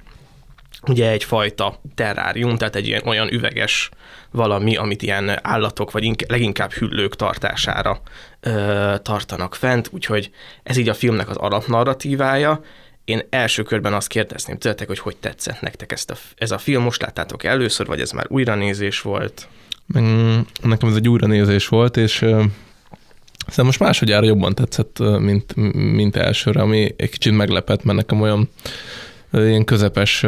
ugye 0.88 1.10
egyfajta 1.10 1.82
terrárium, 1.96 2.58
tehát 2.58 2.76
egy 2.76 2.88
ilyen 2.88 3.02
olyan 3.06 3.34
üveges 3.34 3.90
valami, 4.32 4.76
amit 4.76 5.02
ilyen 5.02 5.40
állatok, 5.42 5.92
vagy 5.92 6.04
inkább, 6.04 6.30
leginkább 6.30 6.72
hüllők 6.72 7.16
tartására 7.16 8.02
ö, 8.40 8.96
tartanak 9.02 9.56
fent, 9.56 9.90
úgyhogy 9.92 10.32
ez 10.64 10.78
így 10.78 10.90
a 10.90 10.94
filmnek 10.94 11.30
az 11.30 11.38
alapnarratívája. 11.38 12.62
Én 13.06 13.22
első 13.30 13.64
körben 13.64 13.94
azt 13.94 14.08
kérdezném 14.08 14.58
tőletek, 14.58 14.88
hogy 14.88 15.00
hogy 15.00 15.18
tetszett 15.18 15.62
nektek 15.62 15.92
ezt 15.92 16.12
a, 16.12 16.16
ez 16.36 16.52
a 16.52 16.58
film, 16.58 16.84
most 16.84 17.02
láttátok 17.02 17.44
először, 17.44 17.86
vagy 17.86 18.00
ez 18.00 18.12
már 18.12 18.26
újranézés 18.30 19.02
volt? 19.02 19.48
Mm, 20.00 20.40
nekem 20.62 20.90
ez 20.90 20.96
egy 20.96 21.10
újranézés 21.10 21.68
volt, 21.68 21.98
és 21.98 22.26
Szerintem 23.42 23.66
most 23.66 23.80
másodjára 23.80 24.26
jobban 24.26 24.56
tetszett, 24.56 25.00
mint, 25.20 25.56
mint 25.74 26.16
elsőre, 26.16 26.62
ami 26.62 26.94
egy 26.98 27.10
kicsit 27.10 27.36
meglepett, 27.36 27.84
mert 27.84 27.98
nekem 27.98 28.22
olyan 28.22 28.50
ilyen 29.34 29.66
közepes 29.66 30.26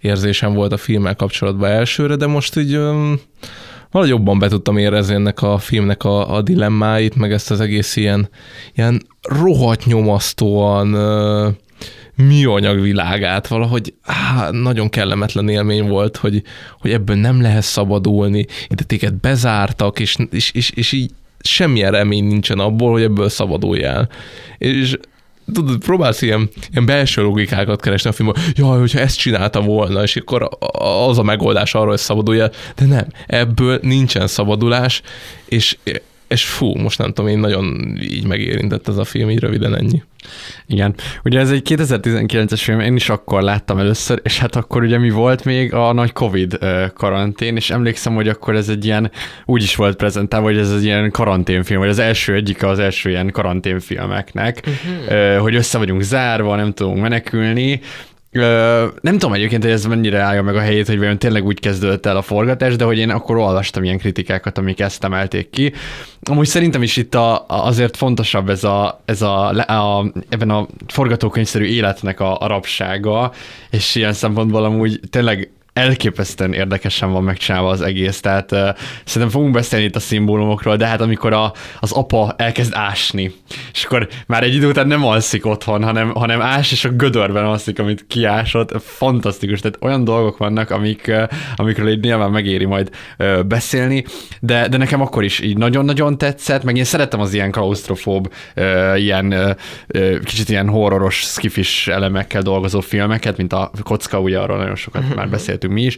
érzésem 0.00 0.52
volt 0.52 0.72
a 0.72 0.76
filmmel 0.76 1.16
kapcsolatban 1.16 1.70
elsőre, 1.70 2.16
de 2.16 2.26
most 2.26 2.56
így 2.56 2.72
valahogy 3.90 4.08
jobban 4.08 4.38
be 4.38 4.48
tudtam 4.48 4.76
érezni 4.76 5.14
ennek 5.14 5.42
a 5.42 5.58
filmnek 5.58 6.04
a, 6.04 6.34
a 6.34 6.42
dilemmáit, 6.42 7.14
meg 7.14 7.32
ezt 7.32 7.50
az 7.50 7.60
egész 7.60 7.96
ilyen, 7.96 8.28
ilyen 8.74 9.02
rohadt 9.22 9.84
nyomasztóan 9.84 10.96
műanyag 12.14 12.80
világát, 12.80 13.46
valahogy 13.46 13.94
á, 14.02 14.50
nagyon 14.50 14.88
kellemetlen 14.88 15.48
élmény 15.48 15.88
volt, 15.88 16.16
hogy, 16.16 16.42
hogy 16.80 16.90
ebből 16.90 17.16
nem 17.16 17.40
lehet 17.40 17.62
szabadulni, 17.62 18.46
ide 18.68 18.82
téged 18.82 19.14
bezártak, 19.14 20.00
és, 20.00 20.16
és, 20.30 20.50
és, 20.52 20.70
és 20.70 20.92
így 20.92 21.10
semmilyen 21.40 21.90
remény 21.90 22.24
nincsen 22.24 22.58
abból, 22.58 22.92
hogy 22.92 23.02
ebből 23.02 23.28
szabaduljál. 23.28 24.08
És 24.58 24.96
tudod, 25.52 25.78
próbálsz 25.78 26.22
ilyen, 26.22 26.48
ilyen 26.70 26.86
belső 26.86 27.22
logikákat 27.22 27.80
keresni 27.80 28.10
a 28.10 28.12
filmben, 28.12 28.42
jaj, 28.54 28.78
hogyha 28.78 28.98
ezt 28.98 29.18
csinálta 29.18 29.60
volna, 29.60 30.02
és 30.02 30.16
akkor 30.16 30.48
az 31.08 31.18
a 31.18 31.22
megoldás 31.22 31.74
arra, 31.74 31.88
hogy 31.88 31.98
szabadulja, 31.98 32.50
de 32.76 32.84
nem, 32.84 33.06
ebből 33.26 33.78
nincsen 33.82 34.26
szabadulás, 34.26 35.02
és 35.44 35.76
és 36.28 36.44
fú, 36.44 36.74
most 36.74 36.98
nem 36.98 37.12
tudom, 37.12 37.30
én 37.30 37.38
nagyon 37.38 37.96
így 38.00 38.26
megérintett 38.26 38.88
ez 38.88 38.96
a 38.96 39.04
film, 39.04 39.30
így 39.30 39.38
röviden 39.38 39.76
ennyi. 39.76 40.02
Igen. 40.66 40.94
Ugye 41.24 41.38
ez 41.40 41.50
egy 41.50 41.62
2019-es 41.68 42.60
film, 42.62 42.80
én 42.80 42.96
is 42.96 43.08
akkor 43.08 43.42
láttam 43.42 43.78
először, 43.78 44.20
és 44.22 44.38
hát 44.38 44.56
akkor 44.56 44.82
ugye 44.82 44.98
mi 44.98 45.10
volt 45.10 45.44
még 45.44 45.74
a 45.74 45.92
nagy 45.92 46.12
Covid 46.12 46.58
karantén, 46.94 47.56
és 47.56 47.70
emlékszem, 47.70 48.14
hogy 48.14 48.28
akkor 48.28 48.54
ez 48.54 48.68
egy 48.68 48.84
ilyen, 48.84 49.10
úgy 49.44 49.62
is 49.62 49.76
volt 49.76 49.96
prezentálva, 49.96 50.46
hogy 50.46 50.58
ez 50.58 50.72
egy 50.72 50.84
ilyen 50.84 51.10
karanténfilm, 51.10 51.80
vagy 51.80 51.88
az 51.88 51.98
első 51.98 52.34
egyik 52.34 52.62
az 52.62 52.78
első 52.78 53.10
ilyen 53.10 53.30
karanténfilmeknek, 53.30 54.62
uh-huh. 54.66 55.38
hogy 55.38 55.54
össze 55.54 55.78
vagyunk 55.78 56.02
zárva, 56.02 56.56
nem 56.56 56.72
tudunk 56.72 57.00
menekülni, 57.00 57.80
Nem 58.30 59.12
tudom 59.18 59.32
egyébként, 59.32 59.62
hogy 59.62 59.72
ez 59.72 59.84
mennyire 59.84 60.18
állja 60.18 60.42
meg 60.42 60.56
a 60.56 60.60
helyét, 60.60 60.86
hogy 60.86 60.98
vajon 60.98 61.18
tényleg 61.18 61.44
úgy 61.44 61.60
kezdődött 61.60 62.06
el 62.06 62.16
a 62.16 62.22
forgatás, 62.22 62.76
de 62.76 62.84
hogy 62.84 62.98
én 62.98 63.10
akkor 63.10 63.36
olvastam 63.36 63.84
ilyen 63.84 63.98
kritikákat, 63.98 64.58
amik 64.58 64.80
ezt 64.80 65.04
emelték 65.04 65.50
ki. 65.50 65.72
Amúgy 66.30 66.46
szerintem 66.46 66.82
is 66.82 66.96
itt 66.96 67.14
a, 67.14 67.44
azért 67.46 67.96
fontosabb 67.96 68.48
ez 68.48 68.64
a, 68.64 69.00
ez 69.04 69.22
a, 69.22 69.48
a 69.48 70.12
ebben 70.28 70.50
a 70.50 70.66
forgatókönyvszerű 70.86 71.64
életnek 71.64 72.20
a, 72.20 72.40
a 72.40 72.46
rabsága, 72.46 73.32
és 73.70 73.94
ilyen 73.94 74.12
szempontból 74.12 74.64
amúgy 74.64 75.00
tényleg 75.10 75.50
elképesztően 75.78 76.52
érdekesen 76.52 77.12
van 77.12 77.22
megcsinálva 77.22 77.68
az 77.68 77.80
egész, 77.80 78.20
tehát 78.20 78.52
uh, 78.52 78.68
szerintem 79.04 79.30
fogunk 79.30 79.52
beszélni 79.52 79.84
itt 79.84 79.96
a 79.96 80.00
szimbólumokról, 80.00 80.76
de 80.76 80.86
hát 80.86 81.00
amikor 81.00 81.32
a, 81.32 81.52
az 81.80 81.92
apa 81.92 82.34
elkezd 82.36 82.72
ásni, 82.74 83.32
és 83.72 83.84
akkor 83.84 84.08
már 84.26 84.42
egy 84.42 84.54
idő 84.54 84.68
után 84.68 84.86
nem 84.86 85.04
alszik 85.04 85.46
otthon, 85.46 85.84
hanem, 85.84 86.10
hanem 86.10 86.40
ás, 86.40 86.72
és 86.72 86.84
a 86.84 86.88
gödörben 86.88 87.44
alszik, 87.44 87.78
amit 87.78 88.04
kiásott, 88.08 88.82
fantasztikus, 88.82 89.60
tehát 89.60 89.78
olyan 89.80 90.04
dolgok 90.04 90.36
vannak, 90.36 90.70
amik, 90.70 91.04
uh, 91.08 91.22
amikről 91.56 91.88
így 91.88 92.00
nyilván 92.00 92.30
megéri 92.30 92.64
majd 92.64 92.90
uh, 93.18 93.42
beszélni, 93.44 94.04
de, 94.40 94.68
de 94.68 94.76
nekem 94.76 95.00
akkor 95.00 95.24
is 95.24 95.40
így 95.40 95.56
nagyon-nagyon 95.56 96.18
tetszett, 96.18 96.64
meg 96.64 96.76
én 96.76 96.84
szeretem 96.84 97.20
az 97.20 97.34
ilyen 97.34 97.50
klaustrofób, 97.50 98.32
uh, 98.56 99.00
ilyen 99.02 99.56
uh, 99.94 100.18
kicsit 100.24 100.48
ilyen 100.48 100.68
horroros, 100.68 101.16
skifis 101.16 101.88
elemekkel 101.88 102.42
dolgozó 102.42 102.80
filmeket, 102.80 103.36
mint 103.36 103.52
a 103.52 103.70
Kocka, 103.82 104.20
ugye 104.20 104.38
arról 104.38 104.56
nagyon 104.58 104.76
sokat 104.76 105.14
már 105.14 105.28
beszéltünk 105.28 105.67
beszéltünk 105.68 105.72
mi 105.72 105.82
is, 105.82 105.96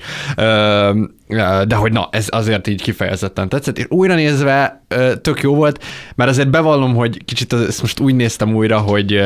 de 1.67 1.75
hogy 1.75 1.93
na, 1.93 2.09
ez 2.11 2.27
azért 2.31 2.67
így 2.67 2.83
kifejezetten 2.83 3.49
tetszett, 3.49 3.79
és 3.79 3.85
újra 3.89 4.15
nézve 4.15 4.83
tök 5.23 5.41
jó 5.41 5.55
volt, 5.55 5.85
mert 6.15 6.31
azért 6.31 6.51
bevallom, 6.51 6.95
hogy 6.95 7.25
kicsit 7.25 7.53
ezt 7.53 7.81
most 7.81 8.01
úgy 8.01 8.15
néztem 8.15 8.55
újra, 8.55 8.79
hogy, 8.79 9.25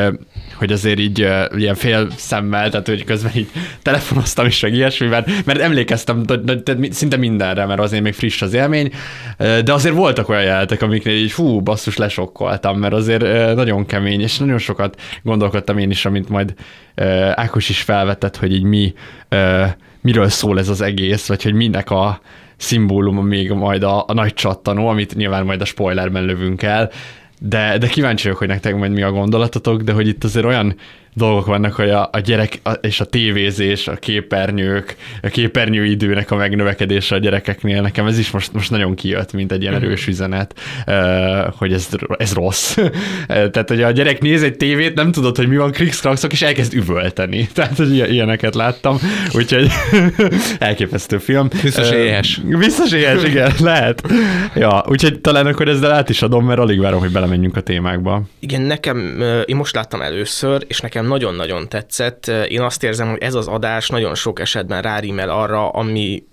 hogy 0.54 0.72
azért 0.72 0.98
így 0.98 1.18
ilyen 1.57 1.74
fél 1.74 2.09
szemmel, 2.16 2.70
tehát 2.70 2.87
hogy 2.87 3.04
közben 3.04 3.33
így 3.35 3.48
telefonoztam 3.83 4.46
is, 4.46 4.61
meg 4.61 4.74
ilyesmi, 4.74 5.07
mert, 5.07 5.30
mert 5.44 5.61
emlékeztem 5.61 6.24
szinte 6.90 7.16
mindenre, 7.16 7.66
mert 7.66 7.80
azért 7.80 8.02
még 8.02 8.14
friss 8.14 8.42
az 8.42 8.54
élmény, 8.54 8.90
de 9.37 9.72
azért 9.72 9.94
voltak 9.94 10.28
olyan 10.28 10.42
jelentek, 10.42 10.83
amiknél 10.83 11.16
így 11.16 11.33
fú, 11.33 11.61
basszus, 11.61 11.96
lesokkoltam, 11.96 12.78
mert 12.78 12.94
azért 12.94 13.54
nagyon 13.54 13.87
kemény, 13.87 14.20
és 14.20 14.38
nagyon 14.38 14.59
sokat 14.59 15.00
gondolkodtam 15.22 15.78
én 15.78 15.90
is, 15.90 16.04
amint 16.04 16.28
majd 16.28 16.54
Ákos 17.35 17.68
is 17.68 17.83
felvetett, 17.83 18.37
hogy 18.37 18.52
így 18.52 18.62
mi 18.62 18.94
miről 20.04 20.28
szól 20.28 20.58
ez 20.58 20.68
az 20.68 20.80
egész, 20.80 21.28
vagy 21.28 21.42
hogy 21.42 21.52
minek 21.52 21.90
a 21.90 22.20
szimbóluma 22.56 23.22
még 23.22 23.50
majd 23.50 23.82
a, 23.82 24.04
a 24.06 24.12
nagy 24.12 24.34
csattanó, 24.34 24.88
amit 24.88 25.14
nyilván 25.14 25.44
majd 25.44 25.60
a 25.60 25.64
spoilerben 25.64 26.24
lövünk 26.24 26.62
el, 26.62 26.90
de, 27.40 27.78
de 27.78 27.86
kíváncsi 27.86 28.22
vagyok, 28.22 28.38
hogy 28.38 28.48
nektek 28.48 28.76
majd 28.76 28.92
mi 28.92 29.02
a 29.02 29.10
gondolatotok, 29.10 29.82
de 29.82 29.92
hogy 29.92 30.08
itt 30.08 30.24
azért 30.24 30.46
olyan 30.46 30.76
dolgok 31.14 31.46
vannak, 31.46 31.72
hogy 31.72 31.90
a, 31.90 32.09
a 32.12 32.18
gyerek 32.18 32.61
és 32.81 33.00
a 33.00 33.05
tévézés, 33.05 33.88
a 33.88 33.96
képernyők, 33.96 34.96
a 35.22 35.29
képernyőidőnek 35.29 36.31
a 36.31 36.37
megnövekedése 36.37 37.14
a 37.14 37.18
gyerekeknél, 37.18 37.83
nekem 37.83 38.07
ez 38.07 38.18
is 38.18 38.31
most, 38.31 38.53
most 38.53 38.70
nagyon 38.70 38.94
kijött, 38.94 39.33
mint 39.33 39.53
egy 39.53 39.62
ilyen 39.62 39.74
erős 39.74 40.07
üzenet, 40.07 40.61
hogy 41.57 41.72
ez, 41.72 41.88
ez 42.16 42.33
rossz. 42.33 42.79
Tehát, 43.27 43.68
hogy 43.68 43.83
a 43.83 43.90
gyerek 43.90 44.20
néz 44.20 44.42
egy 44.42 44.57
tévét, 44.57 44.94
nem 44.94 45.12
tudod, 45.12 45.37
hogy 45.37 45.48
mi 45.48 45.57
van 45.57 45.70
krikszkrakszok, 45.70 46.33
és 46.33 46.42
elkezd 46.42 46.74
üvölteni. 46.74 47.48
Tehát, 47.55 47.77
hogy 47.77 47.96
ilyeneket 47.96 48.55
láttam, 48.55 48.98
úgyhogy 49.33 49.68
elképesztő 50.59 51.18
film. 51.18 51.48
Biztos 51.62 51.90
éhes. 51.90 52.40
Biztos 52.59 52.92
éhes, 52.92 53.24
igen, 53.24 53.53
lehet. 53.61 54.03
Ja, 54.55 54.85
úgyhogy 54.88 55.20
talán 55.20 55.46
akkor 55.46 55.68
ezzel 55.68 55.92
át 55.92 56.09
is 56.09 56.22
adom, 56.22 56.46
mert 56.46 56.59
alig 56.59 56.81
várom, 56.81 57.00
hogy 57.00 57.12
belemenjünk 57.12 57.57
a 57.57 57.61
témákba. 57.61 58.22
Igen, 58.38 58.61
nekem, 58.62 59.22
én 59.46 59.57
most 59.57 59.74
láttam 59.74 60.00
először, 60.00 60.64
és 60.68 60.81
nekem 60.81 61.03
nekem 61.04 61.18
nagyon-nagyon 61.18 61.68
tetszett. 61.68 62.26
Én 62.48 62.60
azt 62.60 62.82
érzem, 62.82 63.10
hogy 63.10 63.22
ez 63.22 63.34
az 63.34 63.46
adás 63.46 63.88
nagyon 63.88 64.14
sok 64.14 64.40
esetben 64.40 64.82
rárímel 64.82 65.28
arra, 65.30 65.68
ami 65.68 66.24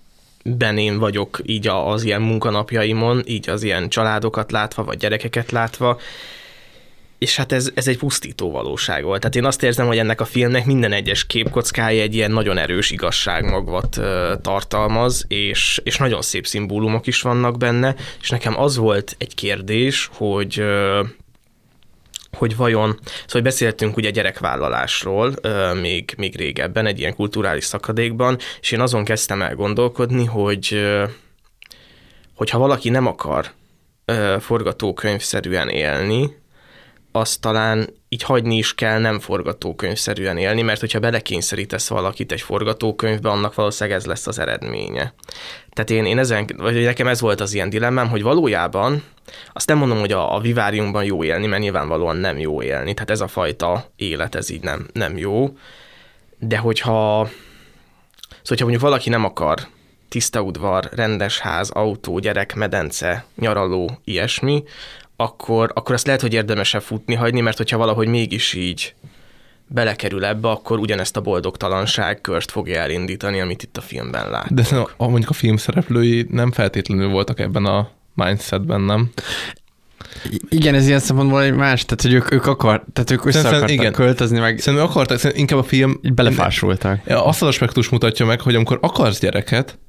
ben 0.44 0.78
én 0.78 1.00
vagyok 1.00 1.40
így 1.46 1.68
az 1.68 2.04
ilyen 2.04 2.22
munkanapjaimon, 2.22 3.22
így 3.26 3.50
az 3.50 3.64
ilyen 3.64 3.90
családokat 3.90 4.52
látva, 4.52 4.84
vagy 4.84 4.98
gyerekeket 4.98 5.52
látva, 5.52 6.00
és 7.18 7.36
hát 7.36 7.52
ez, 7.52 7.72
ez 7.74 7.88
egy 7.88 7.98
pusztító 7.98 8.52
valóság 8.52 9.04
volt. 9.04 9.20
Tehát 9.20 9.36
én 9.36 9.46
azt 9.46 9.64
érzem, 9.64 9.88
hogy 9.88 9.98
ennek 9.98 10.22
a 10.22 10.26
filmnek 10.26 10.66
minden 10.66 10.92
egyes 10.92 11.26
képkockája 11.26 12.02
egy 12.02 12.16
ilyen 12.16 12.32
nagyon 12.32 12.58
erős 12.58 12.92
igazságmagvat 12.92 14.00
tartalmaz, 14.42 15.26
és, 15.28 15.82
és 15.84 15.98
nagyon 15.98 16.22
szép 16.22 16.48
szimbólumok 16.48 17.08
is 17.08 17.22
vannak 17.22 17.58
benne, 17.58 17.96
és 18.22 18.30
nekem 18.30 18.60
az 18.60 18.78
volt 18.78 19.16
egy 19.18 19.36
kérdés, 19.36 20.10
hogy 20.14 20.64
hogy 22.38 22.56
vajon, 22.56 23.00
szóval 23.26 23.42
beszéltünk 23.42 23.98
ugye 23.98 24.10
gyerekvállalásról 24.10 25.34
még, 25.82 26.14
még 26.18 26.36
régebben, 26.36 26.86
egy 26.86 27.00
ilyen 27.00 27.16
kulturális 27.16 27.64
szakadékban, 27.64 28.38
és 28.62 28.72
én 28.72 28.82
azon 28.82 29.04
kezdtem 29.04 29.42
el 29.42 29.56
gondolkodni, 29.56 30.26
hogy 30.26 30.82
hogyha 32.36 32.58
valaki 32.58 32.90
nem 32.90 33.08
akar 33.08 33.52
forgatókönyvszerűen 34.40 35.70
élni, 35.70 36.41
azt 37.12 37.42
talán 37.42 37.90
így 38.10 38.24
hagyni 38.24 38.58
is 38.58 38.76
kell 38.76 39.00
nem 39.00 39.20
forgatókönyvszerűen 39.20 40.38
élni, 40.38 40.62
mert 40.62 40.80
hogyha 40.80 41.00
belekényszerítesz 41.00 41.88
valakit 41.88 42.32
egy 42.32 42.42
forgatókönyvbe, 42.42 43.30
annak 43.30 43.56
valószínűleg 43.56 44.00
ez 44.00 44.06
lesz 44.06 44.28
az 44.28 44.40
eredménye. 44.40 45.14
Tehát 45.70 45.90
én, 45.90 46.06
én 46.06 46.20
ezen, 46.20 46.48
vagy 46.58 46.84
nekem 46.84 47.08
ez 47.08 47.22
volt 47.22 47.42
az 47.42 47.54
ilyen 47.54 47.70
dilemmám, 47.70 48.10
hogy 48.10 48.22
valójában 48.22 49.04
azt 49.54 49.68
nem 49.68 49.78
mondom, 49.78 50.00
hogy 50.00 50.12
a, 50.12 50.36
a 50.36 50.40
viváriumban 50.40 51.04
jó 51.04 51.24
élni, 51.24 51.48
mert 51.48 51.62
nyilvánvalóan 51.62 52.16
nem 52.16 52.40
jó 52.40 52.62
élni, 52.62 52.94
tehát 52.94 53.10
ez 53.10 53.22
a 53.22 53.28
fajta 53.28 53.86
élet, 53.96 54.36
ez 54.36 54.50
így 54.50 54.62
nem, 54.64 54.88
nem 54.94 55.18
jó, 55.18 55.58
de 56.40 56.58
hogyha, 56.58 57.26
szóval, 57.26 58.44
hogyha 58.44 58.64
mondjuk 58.64 58.84
valaki 58.84 59.10
nem 59.10 59.26
akar 59.26 59.68
tiszta 60.10 60.42
udvar, 60.42 60.90
rendes 60.92 61.40
ház, 61.40 61.70
autó, 61.70 62.20
gyerek, 62.20 62.56
medence, 62.56 63.26
nyaraló, 63.36 64.00
ilyesmi, 64.04 64.64
akkor, 65.22 65.72
akkor 65.74 65.96
azt 65.96 66.06
lehet, 66.06 66.22
hogy 66.22 66.34
érdemesebb 66.34 66.82
futni 66.82 67.16
hagyni, 67.16 67.42
mert 67.42 67.58
hogyha 67.58 67.78
valahogy 67.78 68.08
mégis 68.08 68.54
így 68.54 68.96
belekerül 69.68 70.26
ebbe, 70.26 70.50
akkor 70.50 70.80
ugyanezt 70.80 71.18
a 71.18 71.22
boldogtalanság 71.22 72.22
kört 72.22 72.52
fogja 72.52 72.80
elindítani, 72.80 73.40
amit 73.40 73.64
itt 73.64 73.78
a 73.78 73.82
filmben 73.82 74.30
lát. 74.30 74.54
De 74.54 74.64
a, 74.98 75.08
mondjuk 75.08 75.30
a 75.30 75.34
film 75.34 75.58
szereplői 75.58 76.26
nem 76.30 76.52
feltétlenül 76.52 77.10
voltak 77.10 77.40
ebben 77.40 77.66
a 77.66 77.90
mindsetben, 78.14 78.82
nem? 78.82 79.12
Igen, 80.50 80.76
ez 80.76 80.88
ilyen 80.88 81.00
szempontból 81.00 81.44
egy 81.44 81.54
más, 81.54 81.86
tehát 81.86 82.02
hogy 82.02 82.14
ők, 82.14 82.32
ők 82.32 82.46
akar, 82.46 82.84
tehát 82.94 83.12
ők 83.12 83.26
össze 83.26 83.48
akartak 83.48 83.72
igen. 83.72 83.94
költözni, 83.94 84.40
meg... 84.40 84.60
Szerintem 84.60 84.88
akartak, 84.90 85.18
szerintem 85.18 85.42
inkább 85.42 85.60
a 85.60 85.64
film... 85.64 86.00
Így 86.02 86.14
belefásultak. 86.14 87.00
Azt 87.08 87.42
az 87.42 87.48
aspektus 87.48 87.90
mutatja 87.90 88.26
meg, 88.26 88.42
hogy 88.42 88.56
amikor 88.56 88.78
akarsz 88.82 89.20
gyereket, 89.20 89.80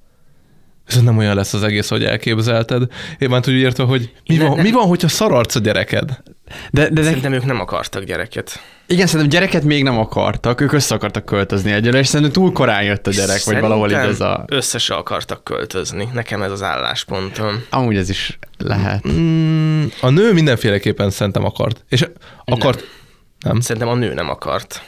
ez 0.94 1.02
nem 1.02 1.18
olyan 1.18 1.34
lesz 1.34 1.54
az 1.54 1.62
egész, 1.62 1.88
hogy 1.88 2.04
elképzelted. 2.04 2.82
Én 3.18 3.28
már 3.28 3.42
úgy 3.46 3.54
értve, 3.54 3.84
hogy 3.84 4.12
mi, 4.26 4.38
van, 4.38 4.58
mi 4.58 4.70
van, 4.70 4.86
hogyha 4.86 5.08
szararc 5.08 5.54
a 5.54 5.60
gyereked? 5.60 6.22
De, 6.70 6.88
de 6.88 7.02
Szerintem 7.02 7.32
ők 7.32 7.44
nem 7.44 7.60
akartak 7.60 8.02
gyereket. 8.02 8.60
Igen, 8.86 9.06
szerintem 9.06 9.28
gyereket 9.28 9.64
még 9.64 9.82
nem 9.82 9.98
akartak, 9.98 10.60
ők 10.60 10.72
össze 10.72 10.94
akartak 10.94 11.24
költözni 11.24 11.72
egyre, 11.72 11.98
és 11.98 12.06
szerintem 12.06 12.32
túl 12.32 12.52
korán 12.52 12.82
jött 12.82 13.06
a 13.06 13.10
gyerek, 13.10 13.36
szerintem 13.36 13.70
vagy 13.70 13.78
valahol 13.78 13.88
így 13.88 14.10
ez 14.10 14.20
a... 14.20 14.44
össze 14.48 14.78
se 14.78 14.94
akartak 14.94 15.44
költözni, 15.44 16.08
nekem 16.12 16.42
ez 16.42 16.50
az 16.50 16.62
álláspontom. 16.62 17.64
Amúgy 17.70 17.96
ez 17.96 18.08
is 18.08 18.38
lehet. 18.58 19.08
Mm, 19.08 19.84
a 20.00 20.10
nő 20.10 20.32
mindenféleképpen 20.32 21.10
szerintem 21.10 21.44
akart. 21.44 21.84
És 21.88 22.08
akart... 22.44 22.78
Nem. 22.78 23.52
nem. 23.52 23.60
Szerintem 23.60 23.90
a 23.90 23.94
nő 23.94 24.14
nem 24.14 24.28
akart. 24.28 24.82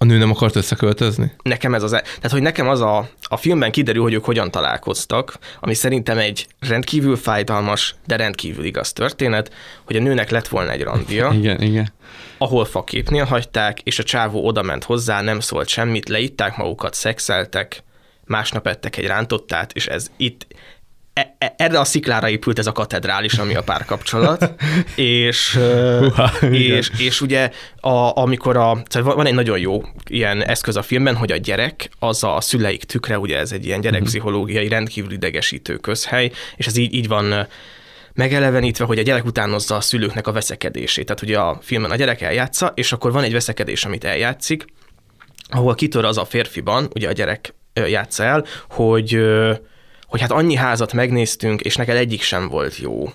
A 0.00 0.04
nő 0.04 0.18
nem 0.18 0.30
akart 0.30 0.56
összeköltözni? 0.56 1.32
Nekem 1.42 1.74
ez 1.74 1.82
az, 1.82 1.92
e- 1.92 2.00
tehát 2.00 2.30
hogy 2.30 2.42
nekem 2.42 2.68
az 2.68 2.80
a, 2.80 3.08
a 3.22 3.36
filmben 3.36 3.70
kiderül, 3.70 4.02
hogy 4.02 4.12
ők 4.12 4.24
hogyan 4.24 4.50
találkoztak, 4.50 5.38
ami 5.60 5.74
szerintem 5.74 6.18
egy 6.18 6.46
rendkívül 6.60 7.16
fájdalmas, 7.16 7.94
de 8.06 8.16
rendkívül 8.16 8.64
igaz 8.64 8.92
történet, 8.92 9.52
hogy 9.84 9.96
a 9.96 10.00
nőnek 10.00 10.30
lett 10.30 10.48
volna 10.48 10.70
egy 10.70 10.82
randia. 10.82 11.30
igen, 11.38 11.60
igen. 11.60 11.92
Ahol 12.38 12.64
faképnél 12.64 13.24
hagyták, 13.24 13.80
és 13.80 13.98
a 13.98 14.02
csávó 14.02 14.46
odament 14.46 14.84
hozzá, 14.84 15.20
nem 15.20 15.40
szólt 15.40 15.68
semmit, 15.68 16.08
leitták 16.08 16.56
magukat, 16.56 16.94
szexeltek, 16.94 17.82
másnap 18.24 18.66
ettek 18.66 18.96
egy 18.96 19.06
rántottát, 19.06 19.72
és 19.72 19.86
ez 19.86 20.10
itt 20.16 20.46
erre 21.56 21.78
a 21.78 21.84
sziklára 21.84 22.28
épült 22.28 22.58
ez 22.58 22.66
a 22.66 22.72
katedrális, 22.72 23.34
ami 23.34 23.54
a 23.54 23.62
párkapcsolat, 23.62 24.54
és, 24.94 25.58
igen. 26.40 26.52
és, 26.52 26.90
és 26.98 27.20
ugye 27.20 27.50
a, 27.80 28.20
amikor 28.20 28.56
a, 28.56 28.82
szóval 28.88 29.14
van 29.14 29.26
egy 29.26 29.34
nagyon 29.34 29.58
jó 29.58 29.82
ilyen 30.10 30.44
eszköz 30.44 30.76
a 30.76 30.82
filmben, 30.82 31.16
hogy 31.16 31.32
a 31.32 31.36
gyerek 31.36 31.90
az 31.98 32.24
a 32.24 32.40
szüleik 32.40 32.84
tükre, 32.84 33.18
ugye 33.18 33.38
ez 33.38 33.52
egy 33.52 33.66
ilyen 33.66 33.80
gyerekpszichológiai 33.80 34.68
rendkívül 34.68 35.12
idegesítő 35.12 35.76
közhely, 35.76 36.30
és 36.56 36.66
ez 36.66 36.76
így, 36.76 36.94
így 36.94 37.08
van 37.08 37.46
megelevenítve, 38.14 38.84
hogy 38.84 38.98
a 38.98 39.02
gyerek 39.02 39.24
utánozza 39.24 39.76
a 39.76 39.80
szülőknek 39.80 40.26
a 40.26 40.32
veszekedését. 40.32 41.06
Tehát 41.06 41.22
ugye 41.22 41.38
a 41.38 41.58
filmen 41.62 41.90
a 41.90 41.96
gyerek 41.96 42.20
eljátsza, 42.20 42.72
és 42.74 42.92
akkor 42.92 43.12
van 43.12 43.22
egy 43.22 43.32
veszekedés, 43.32 43.84
amit 43.84 44.04
eljátszik, 44.04 44.64
ahol 45.48 45.74
kitör 45.74 46.04
az 46.04 46.18
a 46.18 46.24
férfiban, 46.24 46.90
ugye 46.94 47.08
a 47.08 47.12
gyerek 47.12 47.54
játsza 47.74 48.24
el, 48.24 48.44
hogy, 48.70 49.18
hogy 50.08 50.20
hát 50.20 50.30
annyi 50.32 50.54
házat 50.54 50.92
megnéztünk, 50.92 51.60
és 51.60 51.76
neked 51.76 51.96
egyik 51.96 52.22
sem 52.22 52.48
volt 52.48 52.78
jó. 52.78 53.08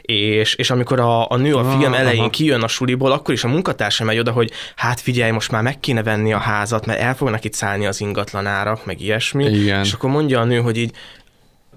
És, 0.00 0.54
és 0.54 0.70
amikor 0.70 1.00
a, 1.00 1.30
a 1.30 1.36
nő 1.36 1.54
a 1.54 1.64
film 1.64 1.92
Ah, 1.92 1.98
elején 1.98 2.20
aha. 2.20 2.30
kijön 2.30 2.62
a 2.62 2.68
suliból, 2.68 3.12
akkor 3.12 3.34
is 3.34 3.44
a 3.44 3.48
munkatársa 3.48 4.04
megy 4.04 4.18
oda, 4.18 4.32
hogy 4.32 4.50
hát 4.76 5.00
figyelj, 5.00 5.30
most 5.30 5.50
már 5.50 5.62
meg 5.62 5.80
kéne 5.80 6.02
venni 6.02 6.32
a 6.32 6.38
házat, 6.38 6.86
mert 6.86 7.00
el 7.00 7.14
fognak 7.14 7.44
itt 7.44 7.52
szállni 7.52 7.86
az 7.86 8.00
ingatlanárak, 8.00 8.84
meg 8.84 9.00
ilyesmi. 9.00 9.44
Igen. 9.44 9.84
És 9.84 9.92
akkor 9.92 10.10
mondja 10.10 10.40
a 10.40 10.44
nő, 10.44 10.60
hogy 10.60 10.76
így, 10.76 10.92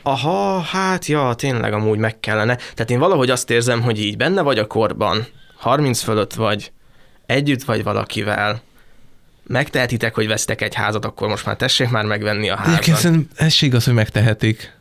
aha, 0.04 0.60
hát 0.60 1.06
ja, 1.06 1.34
tényleg 1.34 1.74
amúgy 1.74 1.98
meg 1.98 2.20
kellene. 2.20 2.56
Tehát 2.56 2.90
én 2.90 3.00
valahogy 3.00 3.30
azt 3.30 3.50
érzem, 3.50 3.82
hogy 3.82 4.00
így 4.00 4.18
benne 4.18 4.42
vagy 4.42 4.60
a 4.60 4.68
korban, 4.68 5.26
30 5.58 6.02
fölött 6.02 6.34
vagy, 6.34 6.72
együtt 7.26 7.64
vagy 7.64 7.84
valakivel, 7.84 8.62
megtehetitek, 9.52 10.16
hogy 10.16 10.28
vesztek 10.28 10.62
egy 10.62 10.76
házat, 10.76 11.06
akkor 11.06 11.28
most 11.28 11.46
már 11.46 11.56
tessék 11.56 11.90
már 11.90 12.06
megvenni 12.06 12.50
a 12.50 12.56
De 12.56 12.62
egyébként 12.62 12.86
házat. 12.86 13.02
szerintem 13.02 13.46
ez 13.46 13.54
se 13.54 13.66
igaz, 13.66 13.84
hogy 13.86 13.94
megtehetik. 13.94 14.80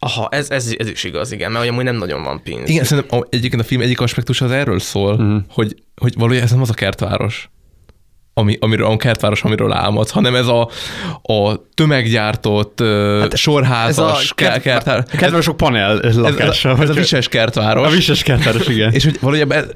Aha, 0.00 0.28
ez, 0.30 0.50
ez, 0.50 0.74
ez 0.78 0.88
is 0.88 1.04
igaz, 1.04 1.32
igen, 1.32 1.52
mert 1.52 1.68
amúgy 1.68 1.84
nem 1.84 1.96
nagyon 1.96 2.22
van 2.22 2.42
pénz. 2.42 2.68
Igen, 2.68 2.84
szerintem 2.84 3.18
a- 3.20 3.26
egyébként 3.30 3.62
a 3.62 3.64
film 3.64 3.80
egyik 3.80 4.00
aspektus 4.00 4.40
az 4.40 4.50
erről 4.50 4.78
szól, 4.78 5.12
uh-huh. 5.12 5.42
hogy, 5.48 5.76
hogy 5.96 6.14
valójában 6.16 6.44
ez 6.46 6.52
nem 6.52 6.60
az 6.62 6.70
a 6.70 6.74
kertváros, 6.74 7.50
ami, 8.34 8.56
amiről, 8.60 8.86
a 8.86 8.96
kertváros, 8.96 9.42
amiről 9.42 9.72
álmodsz, 9.72 10.10
hanem 10.10 10.34
ez 10.34 10.46
a, 10.46 10.70
a 11.22 11.64
tömeggyártott, 11.74 12.80
hát 13.20 13.36
sorházas 13.36 14.34
kert- 14.34 14.62
kertváros. 14.62 15.04
Kedvesok 15.10 15.56
panel 15.56 15.94
lakása. 15.96 16.68
Ez, 16.68 16.74
ez 16.80 16.88
a 16.88 16.92
vagy- 16.92 16.94
vises 16.94 17.28
kertváros. 17.28 17.86
A 17.86 17.90
vises 17.90 18.22
kertváros, 18.22 18.66
igen. 18.68 18.92
És 18.92 19.04
hogy 19.04 19.18
valójában 19.20 19.56
ez- 19.56 19.68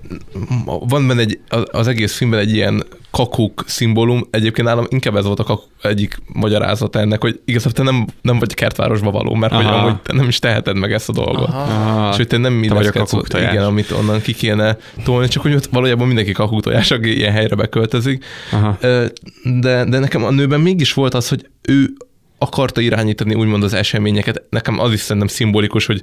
van 0.65 1.07
benne 1.07 1.21
egy, 1.21 1.41
az 1.71 1.89
egész 1.89 2.17
filmben 2.17 2.41
egy 2.41 2.55
ilyen 2.55 2.85
kakuk 3.13 3.65
szimbólum, 3.67 4.27
egyébként 4.31 4.67
nálam 4.67 4.87
inkább 4.89 5.17
ez 5.17 5.25
volt 5.25 5.39
a 5.39 5.45
kakuk 5.45 5.71
egyik 5.83 6.17
magyarázata 6.33 6.99
ennek, 6.99 7.21
hogy 7.21 7.41
igazából 7.45 7.73
te 7.73 7.83
nem, 7.83 8.07
nem 8.23 8.39
vagy 8.39 8.55
kertvárosba 8.55 9.11
való, 9.11 9.35
mert 9.35 9.53
hogy 9.53 9.65
Aha. 9.65 9.77
amúgy 9.77 10.01
te 10.01 10.13
nem 10.13 10.29
is 10.29 10.39
teheted 10.39 10.77
meg 10.77 10.93
ezt 10.93 11.09
a 11.09 11.13
dolgot. 11.13 11.49
Ah, 11.49 12.09
És 12.11 12.17
hogy 12.17 12.27
te 12.27 12.37
nem 12.37 12.59
a 12.61 12.65
illeszkedsz, 12.65 13.13
igen, 13.35 13.65
amit 13.65 13.91
onnan 13.91 14.21
ki 14.21 14.33
kéne 14.33 14.77
tolni, 15.05 15.29
csak 15.29 15.43
hogy 15.43 15.55
ott 15.55 15.67
valójában 15.67 16.07
mindenki 16.07 16.33
kakuktojás, 16.33 16.91
aki 16.91 17.17
ilyen 17.17 17.33
helyre 17.33 17.55
beköltözik. 17.55 18.25
Aha. 18.53 18.77
De, 19.61 19.85
de 19.85 19.99
nekem 19.99 20.25
a 20.25 20.31
nőben 20.31 20.61
mégis 20.61 20.93
volt 20.93 21.15
az, 21.15 21.29
hogy 21.29 21.47
ő 21.63 21.93
akarta 22.43 22.81
irányítani 22.81 23.35
úgymond 23.35 23.63
az 23.63 23.75
eseményeket. 23.75 24.43
Nekem 24.51 24.79
az 24.79 24.93
is 24.93 25.01
szerintem 25.01 25.27
szimbolikus, 25.27 25.87
hogy 25.87 26.03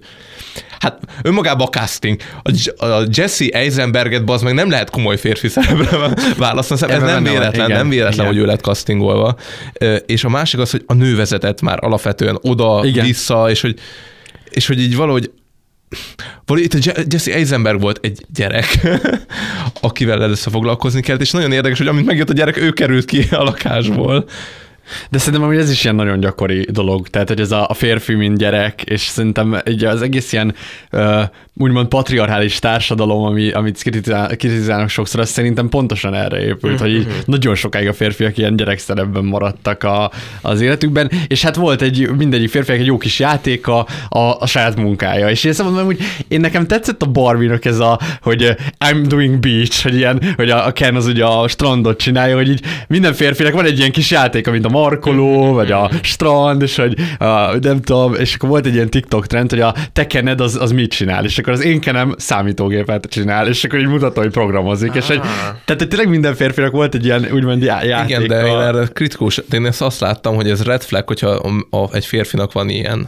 hát 0.80 1.00
önmagában 1.22 1.68
a 1.68 1.70
casting. 1.70 2.22
A, 2.42 2.86
a 2.86 3.04
Jesse 3.12 3.46
Eisenberget 3.52 4.30
az 4.30 4.42
meg 4.42 4.54
nem 4.54 4.70
lehet 4.70 4.90
komoly 4.90 5.18
férfi 5.18 5.48
szerepre 5.48 6.14
választani. 6.38 6.94
Ez 6.94 7.02
nem 7.02 7.24
van, 7.24 7.24
véletlen, 7.24 7.66
igen, 7.66 7.78
nem 7.78 7.90
véletlen, 7.90 8.14
igen. 8.14 8.26
hogy 8.26 8.38
ő 8.38 8.46
lett 8.46 8.62
castingolva. 8.62 9.36
És 10.06 10.24
a 10.24 10.30
másik 10.30 10.60
az, 10.60 10.72
hogy 10.72 10.84
a 10.86 10.94
nő 10.94 11.16
vezetett 11.16 11.62
már 11.62 11.78
alapvetően 11.82 12.38
oda-vissza, 12.42 13.50
és 13.50 13.62
hogy, 13.62 13.80
és 14.50 14.68
hogy 14.68 14.80
így 14.80 14.96
valahogy 14.96 15.32
itt 16.56 16.74
a 16.74 16.78
Je- 16.82 17.14
Jesse 17.14 17.34
Eisenberg 17.34 17.82
volt 17.82 18.00
egy 18.02 18.26
gyerek, 18.34 18.88
akivel 19.82 20.24
először 20.24 20.52
foglalkozni 20.52 21.02
kellett, 21.02 21.22
és 21.22 21.32
nagyon 21.32 21.52
érdekes, 21.52 21.78
hogy 21.78 21.88
amint 21.88 22.06
megjött 22.06 22.30
a 22.30 22.34
gyerek, 22.34 22.58
ő 22.58 22.72
került 22.72 23.06
ki 23.06 23.28
a 23.32 23.44
lakásból. 23.44 24.26
De 25.10 25.18
szerintem 25.18 25.44
amúgy 25.44 25.58
ez 25.58 25.72
is 25.72 25.84
ilyen 25.84 25.96
nagyon 25.96 26.20
gyakori 26.20 26.68
dolog, 26.72 27.08
tehát 27.08 27.28
hogy 27.28 27.40
ez 27.40 27.52
a, 27.52 27.68
a 27.70 27.74
férfi, 27.74 28.14
mint 28.14 28.38
gyerek, 28.38 28.82
és 28.82 29.02
szerintem 29.02 29.62
így 29.70 29.84
az 29.84 30.02
egész 30.02 30.34
ilyen 30.34 30.56
uh, 30.92 31.24
úgymond 31.62 31.88
patriarchális 31.88 32.60
társadalom, 32.60 33.24
ami, 33.24 33.52
amit 33.52 33.82
kritizál, 33.82 34.36
kritizálnak 34.36 34.90
sokszor, 34.90 35.20
az 35.20 35.30
szerintem 35.30 35.70
pontosan 35.70 36.14
erre 36.14 36.42
épült, 36.42 36.80
hogy 36.80 36.94
így 36.94 37.08
nagyon 37.26 37.56
sokáig 37.56 37.88
a 37.88 37.94
férfiak 37.94 38.38
ilyen 38.38 38.56
gyerekszerepben 38.56 39.24
maradtak 39.24 39.84
a, 39.84 40.12
az 40.42 40.62
életükben, 40.62 41.12
és 41.28 41.42
hát 41.42 41.56
volt 41.56 41.82
egy 41.82 42.10
mindegyik 42.18 42.50
férfiak 42.50 42.80
egy 42.80 42.86
jó 42.86 42.98
kis 42.98 43.20
játéka, 43.20 43.86
a, 44.10 44.20
a 44.20 44.46
saját 44.46 44.76
munkája, 44.76 45.30
és 45.30 45.44
én 45.44 45.52
azt 45.52 45.64
mondom, 45.64 45.86
hogy 45.86 46.00
én 46.28 46.40
nekem 46.40 46.68
tetszett 46.68 47.02
a 47.02 47.06
Barbie-nak 47.06 47.66
ez 47.66 47.80
a, 47.80 48.00
hogy 48.22 48.56
I'm 48.86 49.04
doing 49.08 49.40
beach, 49.40 49.84
hogy 49.84 49.96
ilyen, 49.96 50.34
hogy 50.36 50.50
a, 50.50 50.66
a 50.66 50.72
Ken 50.72 50.96
az 50.96 51.08
ugye 51.08 51.26
a 51.26 51.48
strandot 51.48 52.00
csinálja, 52.00 52.36
hogy 52.36 52.50
így 52.50 52.62
minden 52.88 53.14
férfinek 53.14 53.54
van 53.54 53.66
egy 53.66 53.78
ilyen 53.78 53.92
kis 53.92 54.12
játéka, 54.12 54.52
mint 54.52 54.66
a 54.66 54.70
markoló, 54.80 55.54
vagy 55.54 55.72
a 55.72 55.90
strand, 56.02 56.62
és 56.62 56.76
hogy 56.76 56.96
a, 57.18 57.58
nem 57.62 57.82
tudom, 57.82 58.14
és 58.14 58.36
akkor 58.36 58.50
volt 58.50 58.66
egy 58.66 58.74
ilyen 58.74 58.90
TikTok 58.90 59.28
trend, 59.28 59.50
hogy 59.50 59.62
a 59.62 59.76
te 59.94 60.08
kened 60.08 60.42
az, 60.42 60.56
az 60.62 60.72
mit 60.72 60.92
csinál, 60.92 61.26
és 61.26 61.38
akkor 61.38 61.54
az 61.54 61.64
én 61.64 61.80
kenem 61.80 62.16
számítógépet 62.18 63.06
csinál, 63.10 63.48
és 63.48 63.64
akkor 63.64 63.80
így 63.80 63.88
mutatta, 63.88 64.22
hogy 64.22 64.32
programozik, 64.32 64.94
és 64.94 65.08
hogy, 65.08 65.20
tehát 65.66 65.82
hogy 65.82 65.88
tényleg 65.88 66.10
minden 66.10 66.36
férfinak 66.36 66.72
volt 66.72 66.96
egy 66.96 67.06
ilyen 67.06 67.28
úgymond 67.32 67.64
já- 67.64 67.84
játéka. 67.84 68.24
Igen, 68.24 68.28
de 68.28 68.48
én 68.48 68.60
erre 68.60 68.88
kritikus, 68.94 69.42
én 69.52 69.66
ezt 69.66 69.82
azt 69.82 70.00
láttam, 70.00 70.36
hogy 70.36 70.50
ez 70.50 70.64
red 70.64 70.82
flag, 70.82 71.08
hogyha 71.08 71.30
a, 71.30 71.78
a, 71.78 71.90
egy 71.92 72.06
férfinak 72.06 72.52
van 72.52 72.70
ilyen. 72.70 73.08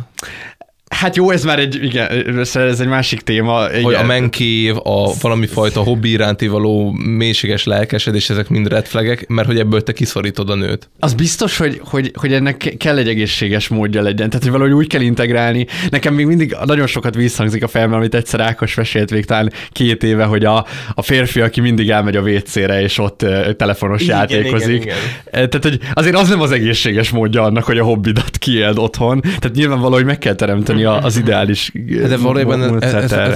Hát 1.01 1.15
jó, 1.15 1.31
ez 1.31 1.43
már 1.43 1.59
egy, 1.59 1.83
igen, 1.83 2.39
ez 2.53 2.79
egy 2.79 2.87
másik 2.87 3.21
téma. 3.21 3.65
Igen. 3.69 3.83
Hogy 3.83 3.93
a 3.93 4.03
menkév, 4.03 4.75
a 4.83 5.13
valami 5.21 5.45
fajta 5.45 5.79
hobbi 5.79 6.09
iránti 6.09 6.47
való 6.47 6.91
mélységes 6.91 7.63
lelkesedés, 7.63 8.29
ezek 8.29 8.49
mind 8.49 8.67
red 8.67 8.85
flagek, 8.85 9.27
mert 9.27 9.47
hogy 9.47 9.59
ebből 9.59 9.83
te 9.83 9.91
kiszorítod 9.93 10.49
a 10.49 10.55
nőt. 10.55 10.89
Az 10.99 11.13
biztos, 11.13 11.57
hogy, 11.57 11.81
hogy, 11.83 12.11
hogy 12.15 12.33
ennek 12.33 12.57
ke- 12.57 12.77
kell 12.77 12.97
egy 12.97 13.07
egészséges 13.07 13.67
módja 13.67 14.01
legyen, 14.01 14.27
tehát 14.29 14.43
hogy 14.43 14.51
valahogy 14.51 14.73
úgy 14.73 14.87
kell 14.87 15.01
integrálni. 15.01 15.67
Nekem 15.89 16.13
még 16.13 16.25
mindig 16.25 16.55
nagyon 16.65 16.87
sokat 16.87 17.15
visszhangzik 17.15 17.63
a 17.63 17.67
fejemben, 17.67 17.99
amit 17.99 18.15
egyszer 18.15 18.39
Ákos 18.39 18.75
mesélt 18.75 19.11
még 19.11 19.25
talán 19.25 19.51
két 19.71 20.03
éve, 20.03 20.23
hogy 20.23 20.45
a, 20.45 20.65
a 20.93 21.01
férfi, 21.01 21.41
aki 21.41 21.61
mindig 21.61 21.89
elmegy 21.89 22.15
a 22.15 22.21
WC-re, 22.21 22.81
és 22.81 22.97
ott 22.97 23.21
ö, 23.21 23.53
telefonos 23.53 24.01
Igen, 24.01 24.17
játékozik. 24.17 24.83
igen, 24.83 24.97
Eh, 25.25 25.47
Tehát, 25.47 25.63
hogy 25.63 25.79
azért 25.93 26.15
az 26.15 26.29
nem 26.29 26.41
az 26.41 26.51
egészséges 26.51 27.09
módja 27.09 27.43
annak, 27.43 27.63
hogy 27.63 27.77
a 27.77 27.83
hobbidat 27.83 28.37
kiéld 28.37 28.77
otthon. 28.77 29.21
Tehát 29.21 29.51
nyilván 29.53 29.79
valahogy 29.79 30.05
meg 30.05 30.17
kell 30.17 30.33
teremteni 30.35 30.83
a- 30.91 31.03
az 31.03 31.17
ideális 31.17 31.71
De 32.07 32.17
valójában 32.17 32.83
ez, 32.83 32.93
ez, 32.93 33.11
ez, 33.11 33.31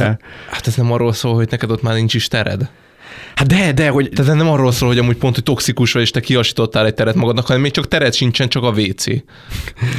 hát 0.50 0.68
ez 0.68 0.76
nem 0.76 0.92
arról 0.92 1.14
szól, 1.14 1.34
hogy 1.34 1.48
neked 1.52 1.72
ott 1.72 1.82
már 1.82 1.94
nincs 1.94 2.14
is 2.14 2.28
tered. 2.28 2.70
Hát 3.36 3.48
de, 3.48 3.72
de, 3.72 3.90
hogy 3.90 4.10
Tehát 4.16 4.36
nem 4.36 4.50
arról 4.50 4.72
szól, 4.72 4.88
hogy 4.88 4.98
amúgy 4.98 5.16
pont, 5.16 5.36
hogy 5.36 5.44
toxikus 5.44 5.92
vagy, 5.92 6.02
és 6.02 6.12
te 6.12 6.20
kiasítottál 6.20 6.86
egy 6.86 6.94
teret 6.94 7.16
magadnak, 7.16 7.46
hanem 7.46 7.62
még 7.62 7.72
csak 7.72 7.88
tered 7.88 8.14
sincsen, 8.14 8.50
csak 8.50 8.64
a 8.64 8.70
WC. 8.70 9.06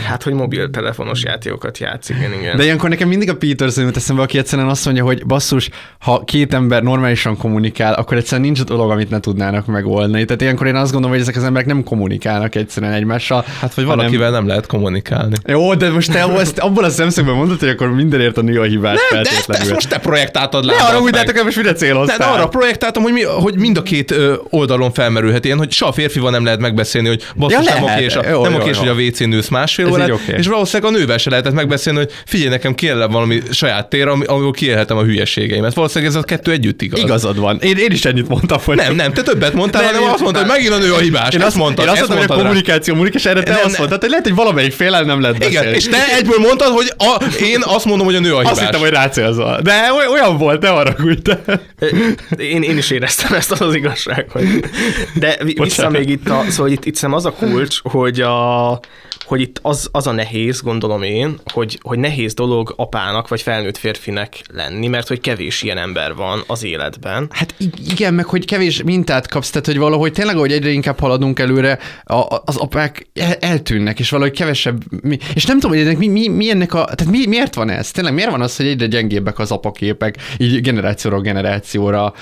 Hát, 0.06 0.22
hogy 0.22 0.32
mobiltelefonos 0.32 1.22
játékokat 1.22 1.78
játszik, 1.78 2.16
igen, 2.16 2.32
igen. 2.32 2.56
De 2.56 2.64
ilyenkor 2.64 2.88
nekem 2.88 3.08
mindig 3.08 3.30
a 3.30 3.36
Peterson 3.36 3.84
jut 3.84 3.96
eszembe, 3.96 4.22
aki 4.22 4.38
egyszerűen 4.38 4.68
azt 4.68 4.84
mondja, 4.84 5.04
hogy 5.04 5.26
basszus, 5.26 5.70
ha 5.98 6.24
két 6.24 6.54
ember 6.54 6.82
normálisan 6.82 7.36
kommunikál, 7.36 7.92
akkor 7.94 8.16
egyszerűen 8.16 8.46
nincs 8.46 8.62
dolog, 8.62 8.90
amit 8.90 9.10
ne 9.10 9.20
tudnának 9.20 9.66
megoldani. 9.66 10.24
Tehát 10.24 10.42
ilyenkor 10.42 10.66
én 10.66 10.74
azt 10.74 10.92
gondolom, 10.92 11.10
hogy 11.10 11.20
ezek 11.20 11.36
az 11.36 11.44
emberek 11.44 11.66
nem 11.66 11.82
kommunikálnak 11.82 12.54
egyszerűen 12.54 12.92
egymással. 12.92 13.44
Hát, 13.60 13.74
vagy 13.74 13.84
hanem- 13.84 13.96
valakivel 13.96 14.30
nem 14.30 14.46
lehet 14.46 14.66
kommunikálni. 14.66 15.34
Jó, 15.46 15.74
de 15.74 15.90
most 15.90 16.12
te 16.12 16.32
ezt 16.38 16.58
abból 16.58 16.84
a 16.84 16.90
szemszögben 16.90 17.34
mondod, 17.34 17.58
hogy 17.58 17.68
akkor 17.68 17.90
mindenért 17.90 18.38
a 18.38 18.42
nő 18.42 18.60
a 18.60 18.64
hibás 18.64 18.98
Nem, 19.10 19.22
de 19.22 19.30
ezt, 19.30 19.72
most 19.72 19.88
te 19.88 19.98
projektáltad 19.98 20.64
le. 20.64 20.74
ne 20.74 20.82
arra 20.82 21.00
úgy, 21.00 21.10
de 21.10 21.20
akkor 21.20 21.44
most 21.44 21.56
mire 21.56 21.72
de, 21.72 21.78
céloztál? 21.78 22.18
de 22.18 22.24
arra 22.24 22.48
projektáltam, 22.48 23.02
hogy, 23.02 23.12
mi, 23.12 23.24
hogy 23.26 23.58
mind 23.58 23.76
a 23.76 23.82
két 23.82 24.14
oldalon 24.50 24.92
felmerülhet 24.92 25.44
ilyen, 25.44 25.58
hogy 25.58 25.72
se 25.72 25.84
a 25.84 25.92
férfival 25.92 26.30
nem 26.30 26.44
lehet 26.44 26.60
megbeszélni, 26.60 27.08
hogy 27.08 27.22
basszus, 27.36 27.66
Ja, 27.66 27.74
nem 27.74 27.82
oké, 27.82 28.04
és 28.04 28.14
a, 28.14 28.28
Jó, 28.28 28.42
nem 28.42 28.52
jó, 28.52 28.58
oké, 28.58 28.70
jó. 28.74 28.78
hogy 28.78 28.88
a 28.88 28.92
WC-n 28.92 29.32
ülsz 29.32 29.48
másfél 29.48 29.90
órát, 29.90 30.10
oké. 30.10 30.34
és 30.38 30.46
valószínűleg 30.46 30.94
a 30.94 30.98
nővel 30.98 31.18
se 31.18 31.30
lehetett 31.30 31.52
megbeszélni, 31.52 31.98
hogy 31.98 32.10
figyelj, 32.26 32.48
nekem 32.48 32.74
kéne 32.74 33.06
valami 33.06 33.42
saját 33.50 33.88
tér, 33.88 34.08
ami, 34.08 34.24
ahol 34.24 34.50
kiélhetem 34.50 34.96
a 34.96 35.02
hülyeségeimet. 35.02 35.74
Valószínűleg 35.74 36.14
ez 36.14 36.18
a 36.20 36.22
kettő 36.22 36.50
együtt 36.50 36.82
igaz. 36.82 37.00
Igazad 37.00 37.38
van. 37.38 37.58
Én, 37.60 37.76
én 37.76 37.90
is 37.90 38.04
ennyit 38.04 38.28
mondtam, 38.28 38.58
hogy 38.64 38.76
Nem, 38.76 38.94
nem, 38.94 39.12
te 39.12 39.22
többet 39.22 39.52
mondtál, 39.52 39.82
Nem, 39.82 39.94
hanem 39.94 40.10
azt 40.10 40.20
mondtad, 40.22 40.42
hogy 40.42 40.52
megint 40.52 40.72
a 40.72 40.78
nő 40.78 40.92
a 40.92 40.98
hibás. 40.98 41.34
Én 41.34 41.42
azt, 41.42 41.56
mondtad, 41.56 41.84
én 41.84 41.90
azt 41.90 42.08
mondtam, 42.08 42.26
hogy 42.28 42.36
a 42.36 42.40
kommunikáció 42.40 42.94
múlik, 42.94 43.14
és 43.14 43.24
erre 43.24 43.42
te 43.42 43.60
azt 43.64 43.78
mondtad, 43.78 44.00
hogy 44.00 44.08
lehet, 44.10 44.24
hogy 44.24 44.34
valamelyik 44.34 44.72
félel 44.72 45.02
nem 45.02 45.20
lehet 45.20 45.38
beszélni. 45.38 45.66
Igen, 45.66 45.74
és 45.74 45.88
te 45.88 46.14
egyből 46.16 46.38
mondtad, 46.38 46.68
hogy 46.72 46.92
a, 46.96 47.24
én 47.42 47.60
azt 47.64 47.84
mondom, 47.84 48.06
hogy 48.06 48.14
a 48.14 48.20
nő 48.20 48.34
a 48.34 48.38
hibás. 48.38 48.52
Azt 48.52 48.60
hittem, 48.60 48.80
hogy 48.80 48.90
rácélzol. 48.90 49.60
De 49.62 49.92
oly- 49.92 50.06
olyan 50.12 50.38
volt, 50.38 50.60
ne 50.60 50.68
haragudj 50.68 51.22
te. 51.22 51.40
Én, 52.38 52.62
én 52.62 52.76
is 52.76 52.90
éreztem 52.90 53.15
éreztem 53.16 53.38
ezt 53.38 53.52
az, 53.52 53.60
az 53.60 53.74
igazság, 53.74 54.30
hogy... 54.30 54.64
De 55.14 55.38
vissza 55.44 55.90
még 55.90 56.08
itt, 56.08 56.28
a, 56.28 56.44
szóval 56.48 56.72
itt, 56.72 56.84
itt 56.84 56.98
az 57.02 57.24
a 57.24 57.32
kulcs, 57.32 57.80
hogy 57.82 58.20
a, 58.20 58.80
hogy 59.24 59.40
itt 59.40 59.58
az, 59.62 59.88
az 59.92 60.06
a 60.06 60.12
nehéz, 60.12 60.60
gondolom 60.60 61.02
én, 61.02 61.40
hogy, 61.52 61.78
hogy 61.82 61.98
nehéz 61.98 62.34
dolog 62.34 62.74
apának 62.76 63.28
vagy 63.28 63.42
felnőtt 63.42 63.76
férfinek 63.76 64.42
lenni, 64.52 64.86
mert 64.86 65.08
hogy 65.08 65.20
kevés 65.20 65.62
ilyen 65.62 65.78
ember 65.78 66.14
van 66.14 66.42
az 66.46 66.64
életben. 66.64 67.26
Hát 67.30 67.54
igen, 67.90 68.14
meg 68.14 68.24
hogy 68.24 68.44
kevés 68.44 68.82
mintát 68.82 69.28
kapsz, 69.28 69.50
tehát 69.50 69.66
hogy 69.66 69.78
valahogy 69.78 70.12
tényleg, 70.12 70.36
hogy 70.36 70.52
egyre 70.52 70.70
inkább 70.70 71.00
haladunk 71.00 71.38
előre, 71.38 71.78
a, 72.04 72.40
az 72.44 72.56
apák 72.56 73.06
eltűnnek, 73.40 73.98
és 73.98 74.10
valahogy 74.10 74.36
kevesebb, 74.36 74.82
és 75.34 75.44
nem 75.44 75.60
tudom, 75.60 75.76
hogy 75.76 75.86
ennek 75.86 75.98
mi, 75.98 76.08
mi, 76.08 76.28
mi 76.28 76.50
ennek 76.50 76.74
a, 76.74 76.84
tehát 76.84 77.12
mi, 77.12 77.26
miért 77.26 77.54
van 77.54 77.70
ez? 77.70 77.90
Tényleg 77.90 78.14
miért 78.14 78.30
van 78.30 78.42
az, 78.42 78.56
hogy 78.56 78.66
egyre 78.66 78.86
gyengébbek 78.86 79.38
az 79.38 79.50
apaképek, 79.50 80.16
így 80.38 80.60
generációra 80.60 81.20
generációra? 81.20 82.14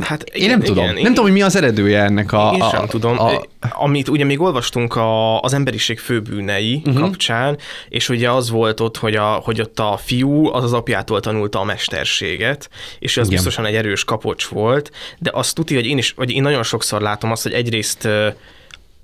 Hát 0.00 0.22
én 0.22 0.42
igen, 0.42 0.58
nem 0.58 0.66
tudom. 0.66 0.84
Igen, 0.84 0.94
nem 0.94 1.04
tudom, 1.04 1.24
hogy 1.24 1.32
mi 1.32 1.42
az 1.42 1.56
eredője 1.56 2.02
ennek 2.02 2.32
a... 2.32 2.52
Én 2.54 2.68
sem 2.70 2.82
a, 2.82 2.86
tudom. 2.86 3.20
A, 3.20 3.42
amit 3.60 4.08
ugye 4.08 4.24
még 4.24 4.40
olvastunk 4.40 4.96
a, 4.96 5.40
az 5.40 5.54
emberiség 5.54 5.98
főbűnei 5.98 6.82
uh-huh. 6.84 7.02
kapcsán, 7.02 7.58
és 7.88 8.08
ugye 8.08 8.30
az 8.30 8.50
volt 8.50 8.80
ott, 8.80 8.96
hogy, 8.96 9.14
a, 9.14 9.26
hogy 9.26 9.60
ott 9.60 9.78
a 9.78 9.96
fiú 9.96 10.46
az 10.46 10.64
az 10.64 10.72
apjától 10.72 11.20
tanulta 11.20 11.60
a 11.60 11.64
mesterséget, 11.64 12.70
és 12.98 13.16
az 13.16 13.26
igen. 13.26 13.36
biztosan 13.36 13.66
egy 13.66 13.74
erős 13.74 14.04
kapocs 14.04 14.44
volt, 14.44 14.90
de 15.18 15.30
azt 15.34 15.54
tudja, 15.54 15.76
hogy 15.76 15.86
én 15.86 15.98
is, 15.98 16.12
vagy 16.12 16.30
én 16.30 16.42
nagyon 16.42 16.62
sokszor 16.62 17.00
látom 17.00 17.30
azt, 17.30 17.42
hogy 17.42 17.52
egyrészt 17.52 18.08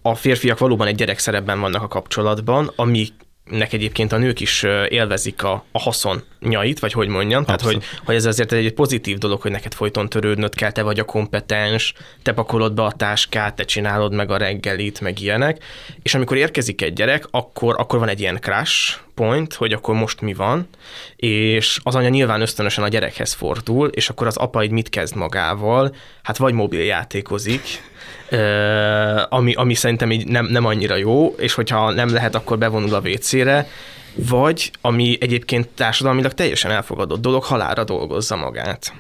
a 0.03 0.14
férfiak 0.14 0.59
valóban 0.59 0.87
egy 0.87 0.95
gyerekszerepben 0.95 1.61
vannak 1.61 1.82
a 1.82 1.89
kapcsolatban, 1.89 2.72
ami 2.76 3.09
nek 3.51 3.73
egyébként 3.73 4.13
a 4.13 4.17
nők 4.17 4.41
is 4.41 4.63
élvezik 4.89 5.43
a, 5.43 5.65
a 5.73 5.81
haszonnyait, 5.81 6.79
vagy 6.79 6.93
hogy 6.93 7.09
mondjam, 7.09 7.45
Abszolút. 7.47 7.61
tehát 7.61 7.75
hogy, 7.75 8.01
hogy 8.05 8.15
ez 8.15 8.25
azért 8.25 8.53
egy 8.53 8.73
pozitív 8.73 9.19
dolog, 9.19 9.41
hogy 9.41 9.51
neked 9.51 9.75
folyton 9.75 10.09
törődnöd 10.09 10.55
kell, 10.55 10.71
te 10.71 10.83
vagy 10.83 10.99
a 10.99 11.05
kompetens, 11.05 11.95
te 12.23 12.33
pakolod 12.33 12.75
be 12.75 12.83
a 12.83 12.93
táskát, 12.93 13.55
te 13.55 13.65
csinálod 13.65 14.13
meg 14.13 14.31
a 14.31 14.37
reggelit, 14.37 15.01
meg 15.01 15.21
ilyenek, 15.21 15.65
és 16.03 16.15
amikor 16.15 16.37
érkezik 16.37 16.83
egy 16.83 16.93
gyerek, 16.93 17.27
akkor, 17.31 17.75
akkor 17.79 17.99
van 17.99 18.09
egy 18.09 18.21
ilyen 18.21 18.39
crash 18.41 18.99
point, 19.15 19.55
hogy 19.55 19.73
akkor 19.73 19.95
most 19.95 20.21
mi 20.21 20.35
van, 20.35 20.69
és 21.17 21.79
az 21.83 21.95
anya 21.95 22.09
nyilván 22.09 22.41
ösztönösen 22.41 22.85
a 22.85 22.89
gyerekhez 22.89 23.33
fordul, 23.33 23.89
és 23.89 24.09
akkor 24.09 24.27
az 24.27 24.37
apa 24.37 24.65
így 24.65 24.71
mit 24.71 24.89
kezd 24.89 25.17
magával, 25.17 25.95
hát 26.23 26.37
vagy 26.37 26.53
mobiljátékozik, 26.53 27.63
ami, 29.29 29.55
ami 29.55 29.74
szerintem 29.74 30.12
így 30.12 30.27
nem, 30.27 30.47
nem 30.47 30.64
annyira 30.64 30.97
jó, 30.97 31.35
és 31.39 31.55
hogyha 31.55 31.91
nem 31.91 32.12
lehet, 32.12 32.35
akkor 32.35 32.59
bevonul 32.59 32.95
a 32.95 33.01
WC-re, 33.01 33.68
vagy, 34.14 34.70
ami 34.81 35.16
egyébként 35.20 35.68
társadalmilag 35.68 36.33
teljesen 36.33 36.70
elfogadott 36.70 37.20
dolog, 37.20 37.45
halára 37.45 37.85
dolgozza 37.85 38.37
magát. 38.37 38.93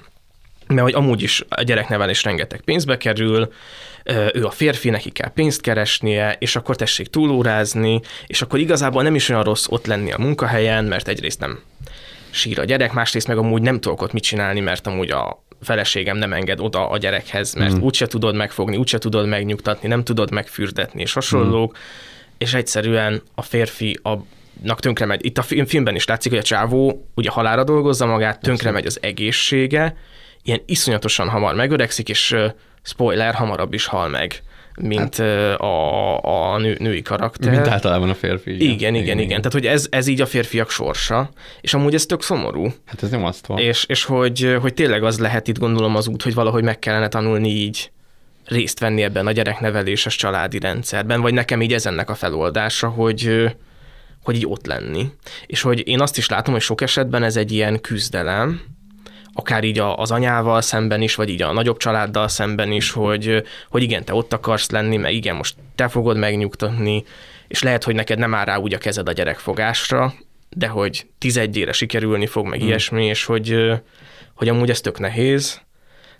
Mert 0.66 0.82
hogy 0.82 0.94
amúgy 0.94 1.22
is 1.22 1.44
a 1.48 1.62
gyereknevelés 1.62 2.22
rengeteg 2.24 2.60
pénzbe 2.60 2.96
kerül, 2.96 3.52
ő 4.32 4.44
a 4.44 4.50
férfi, 4.50 4.90
neki 4.90 5.10
kell 5.10 5.30
pénzt 5.30 5.60
keresnie, 5.60 6.36
és 6.38 6.56
akkor 6.56 6.76
tessék 6.76 7.06
túlórázni, 7.06 8.00
és 8.26 8.42
akkor 8.42 8.58
igazából 8.58 9.02
nem 9.02 9.14
is 9.14 9.28
olyan 9.28 9.42
rossz 9.42 9.66
ott 9.68 9.86
lenni 9.86 10.12
a 10.12 10.18
munkahelyen, 10.18 10.84
mert 10.84 11.08
egyrészt 11.08 11.40
nem 11.40 11.60
sír 12.30 12.58
a 12.58 12.64
gyerek, 12.64 12.92
másrészt 12.92 13.26
meg 13.26 13.38
amúgy 13.38 13.62
nem 13.62 13.80
tudok 13.80 14.02
ott 14.02 14.12
mit 14.12 14.22
csinálni, 14.22 14.60
mert 14.60 14.86
amúgy 14.86 15.10
a 15.10 15.44
feleségem 15.66 16.16
nem 16.16 16.32
enged 16.32 16.60
oda 16.60 16.88
a 16.88 16.98
gyerekhez, 16.98 17.54
mert 17.54 17.74
mm. 17.78 17.82
úgyse 17.82 18.06
tudod 18.06 18.34
megfogni, 18.34 18.76
úgyse 18.76 18.98
tudod 18.98 19.26
megnyugtatni, 19.26 19.88
nem 19.88 20.04
tudod 20.04 20.30
megfürdetni, 20.30 21.00
és 21.00 21.12
hasonlók, 21.12 21.72
mm. 21.72 21.80
és 22.38 22.54
egyszerűen 22.54 23.22
a 23.34 23.42
férfi 23.42 23.98
a 24.02 24.14
nak 24.62 24.80
tönkre 24.80 25.06
megy. 25.06 25.24
Itt 25.24 25.38
a 25.38 25.42
filmben 25.42 25.94
is 25.94 26.06
látszik, 26.06 26.30
hogy 26.30 26.40
a 26.40 26.44
csávó 26.44 27.08
ugye 27.14 27.30
halára 27.30 27.64
dolgozza 27.64 28.06
magát, 28.06 28.40
tönkre 28.40 28.70
megy 28.70 28.86
az 28.86 28.98
egészsége, 29.02 29.96
ilyen 30.42 30.60
iszonyatosan 30.66 31.28
hamar 31.28 31.54
megöregszik, 31.54 32.08
és 32.08 32.36
spoiler, 32.82 33.34
hamarabb 33.34 33.72
is 33.72 33.86
hal 33.86 34.08
meg 34.08 34.42
mint 34.80 35.16
hát, 35.16 35.60
a, 35.60 36.52
a 36.52 36.58
nő, 36.58 36.76
női 36.78 37.02
karakter. 37.02 37.50
Mint 37.50 37.66
általában 37.66 38.08
a 38.08 38.14
férfi. 38.14 38.50
Igen, 38.50 38.70
igen, 38.72 38.94
igen. 38.94 39.02
igen. 39.02 39.18
igen. 39.18 39.36
Tehát, 39.36 39.52
hogy 39.52 39.66
ez, 39.66 39.86
ez 39.90 40.06
így 40.06 40.20
a 40.20 40.26
férfiak 40.26 40.70
sorsa, 40.70 41.30
és 41.60 41.74
amúgy 41.74 41.94
ez 41.94 42.06
tök 42.06 42.22
szomorú. 42.22 42.72
Hát 42.84 43.02
ez 43.02 43.10
nem 43.10 43.24
azt 43.24 43.46
van. 43.46 43.58
És, 43.58 43.84
és 43.84 44.04
hogy, 44.04 44.56
hogy 44.60 44.74
tényleg 44.74 45.04
az 45.04 45.18
lehet 45.18 45.48
itt 45.48 45.58
gondolom 45.58 45.96
az 45.96 46.08
út, 46.08 46.22
hogy 46.22 46.34
valahogy 46.34 46.62
meg 46.62 46.78
kellene 46.78 47.08
tanulni 47.08 47.48
így 47.48 47.90
részt 48.44 48.80
venni 48.80 49.02
ebben 49.02 49.26
a 49.26 49.32
gyerekneveléses 49.32 50.16
családi 50.16 50.58
rendszerben, 50.58 51.20
vagy 51.20 51.34
nekem 51.34 51.62
így 51.62 51.72
ez 51.72 51.86
ennek 51.86 52.10
a 52.10 52.14
feloldása, 52.14 52.88
hogy, 52.88 53.44
hogy 54.22 54.36
így 54.36 54.46
ott 54.46 54.66
lenni. 54.66 55.10
És 55.46 55.62
hogy 55.62 55.88
én 55.88 56.00
azt 56.00 56.18
is 56.18 56.28
látom, 56.28 56.54
hogy 56.54 56.62
sok 56.62 56.80
esetben 56.80 57.22
ez 57.22 57.36
egy 57.36 57.52
ilyen 57.52 57.80
küzdelem, 57.80 58.60
akár 59.38 59.64
így 59.64 59.78
az 59.96 60.10
anyával 60.10 60.60
szemben 60.60 61.02
is, 61.02 61.14
vagy 61.14 61.28
így 61.28 61.42
a 61.42 61.52
nagyobb 61.52 61.76
családdal 61.76 62.28
szemben 62.28 62.72
is, 62.72 62.90
hogy, 62.90 63.42
hogy 63.70 63.82
igen, 63.82 64.04
te 64.04 64.14
ott 64.14 64.32
akarsz 64.32 64.70
lenni, 64.70 64.96
meg 64.96 65.14
igen, 65.14 65.36
most 65.36 65.56
te 65.74 65.88
fogod 65.88 66.16
megnyugtatni, 66.16 67.04
és 67.48 67.62
lehet, 67.62 67.84
hogy 67.84 67.94
neked 67.94 68.18
nem 68.18 68.34
áll 68.34 68.44
rá 68.44 68.56
úgy 68.56 68.74
a 68.74 68.78
kezed 68.78 69.08
a 69.08 69.12
gyerekfogásra, 69.12 70.14
de 70.50 70.66
hogy 70.66 71.06
tizedjére 71.18 71.72
sikerülni 71.72 72.26
fog, 72.26 72.46
meg 72.46 72.58
hmm. 72.58 72.68
ilyesmi, 72.68 73.04
és 73.04 73.24
hogy, 73.24 73.56
hogy 74.34 74.48
amúgy 74.48 74.70
ez 74.70 74.80
tök 74.80 74.98
nehéz, 74.98 75.60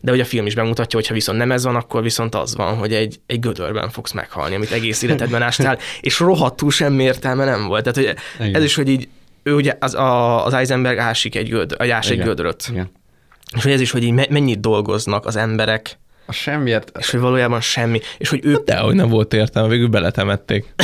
de 0.01 0.11
hogy 0.11 0.21
a 0.21 0.25
film 0.25 0.47
is 0.47 0.55
bemutatja, 0.55 0.99
hogy 0.99 1.09
ha 1.09 1.15
viszont 1.15 1.39
nem 1.39 1.53
ez 1.53 1.65
van, 1.65 1.77
akkor 1.77 2.03
viszont 2.03 2.35
az 2.35 2.57
van, 2.57 2.77
hogy 2.77 2.95
egy, 2.95 3.21
egy 3.27 3.41
gödörben 3.41 3.91
fogsz 3.91 4.13
meghalni, 4.13 4.55
amit 4.55 4.71
egész 4.71 5.03
életedben 5.03 5.43
ástál, 5.43 5.79
és 6.01 6.19
rohadtul 6.19 6.71
semmi 6.71 7.03
értelme 7.03 7.45
nem 7.45 7.67
volt. 7.67 7.93
Tehát 7.93 8.17
hogy 8.39 8.53
ez 8.55 8.63
is, 8.63 8.75
hogy 8.75 8.89
így 8.89 9.09
ő 9.43 9.55
ugye 9.55 9.77
az, 9.81 9.95
a, 9.95 10.45
az 10.45 10.53
Eisenberg 10.53 10.99
ásik 10.99 11.35
egy 11.35 11.49
gödr, 11.49 11.91
ás 11.91 12.11
egy 12.11 12.23
gödröt. 12.23 12.67
Igen. 12.71 12.91
És 13.57 13.63
hogy 13.63 13.73
ez 13.73 13.81
is, 13.81 13.91
hogy 13.91 14.03
így 14.03 14.29
mennyit 14.31 14.61
dolgoznak 14.61 15.27
az 15.27 15.37
emberek, 15.37 15.99
a 16.29 16.33
semmiért. 16.33 16.93
És 16.99 17.11
hogy 17.11 17.21
valójában 17.21 17.61
semmi. 17.61 18.01
És 18.19 18.29
hogy 18.29 18.41
ők... 18.43 18.65
De, 18.65 18.77
hogy 18.77 18.95
nem 18.95 19.09
volt 19.09 19.35
értelme, 19.35 19.69
végül 19.69 19.89
beletemették. 19.89 20.75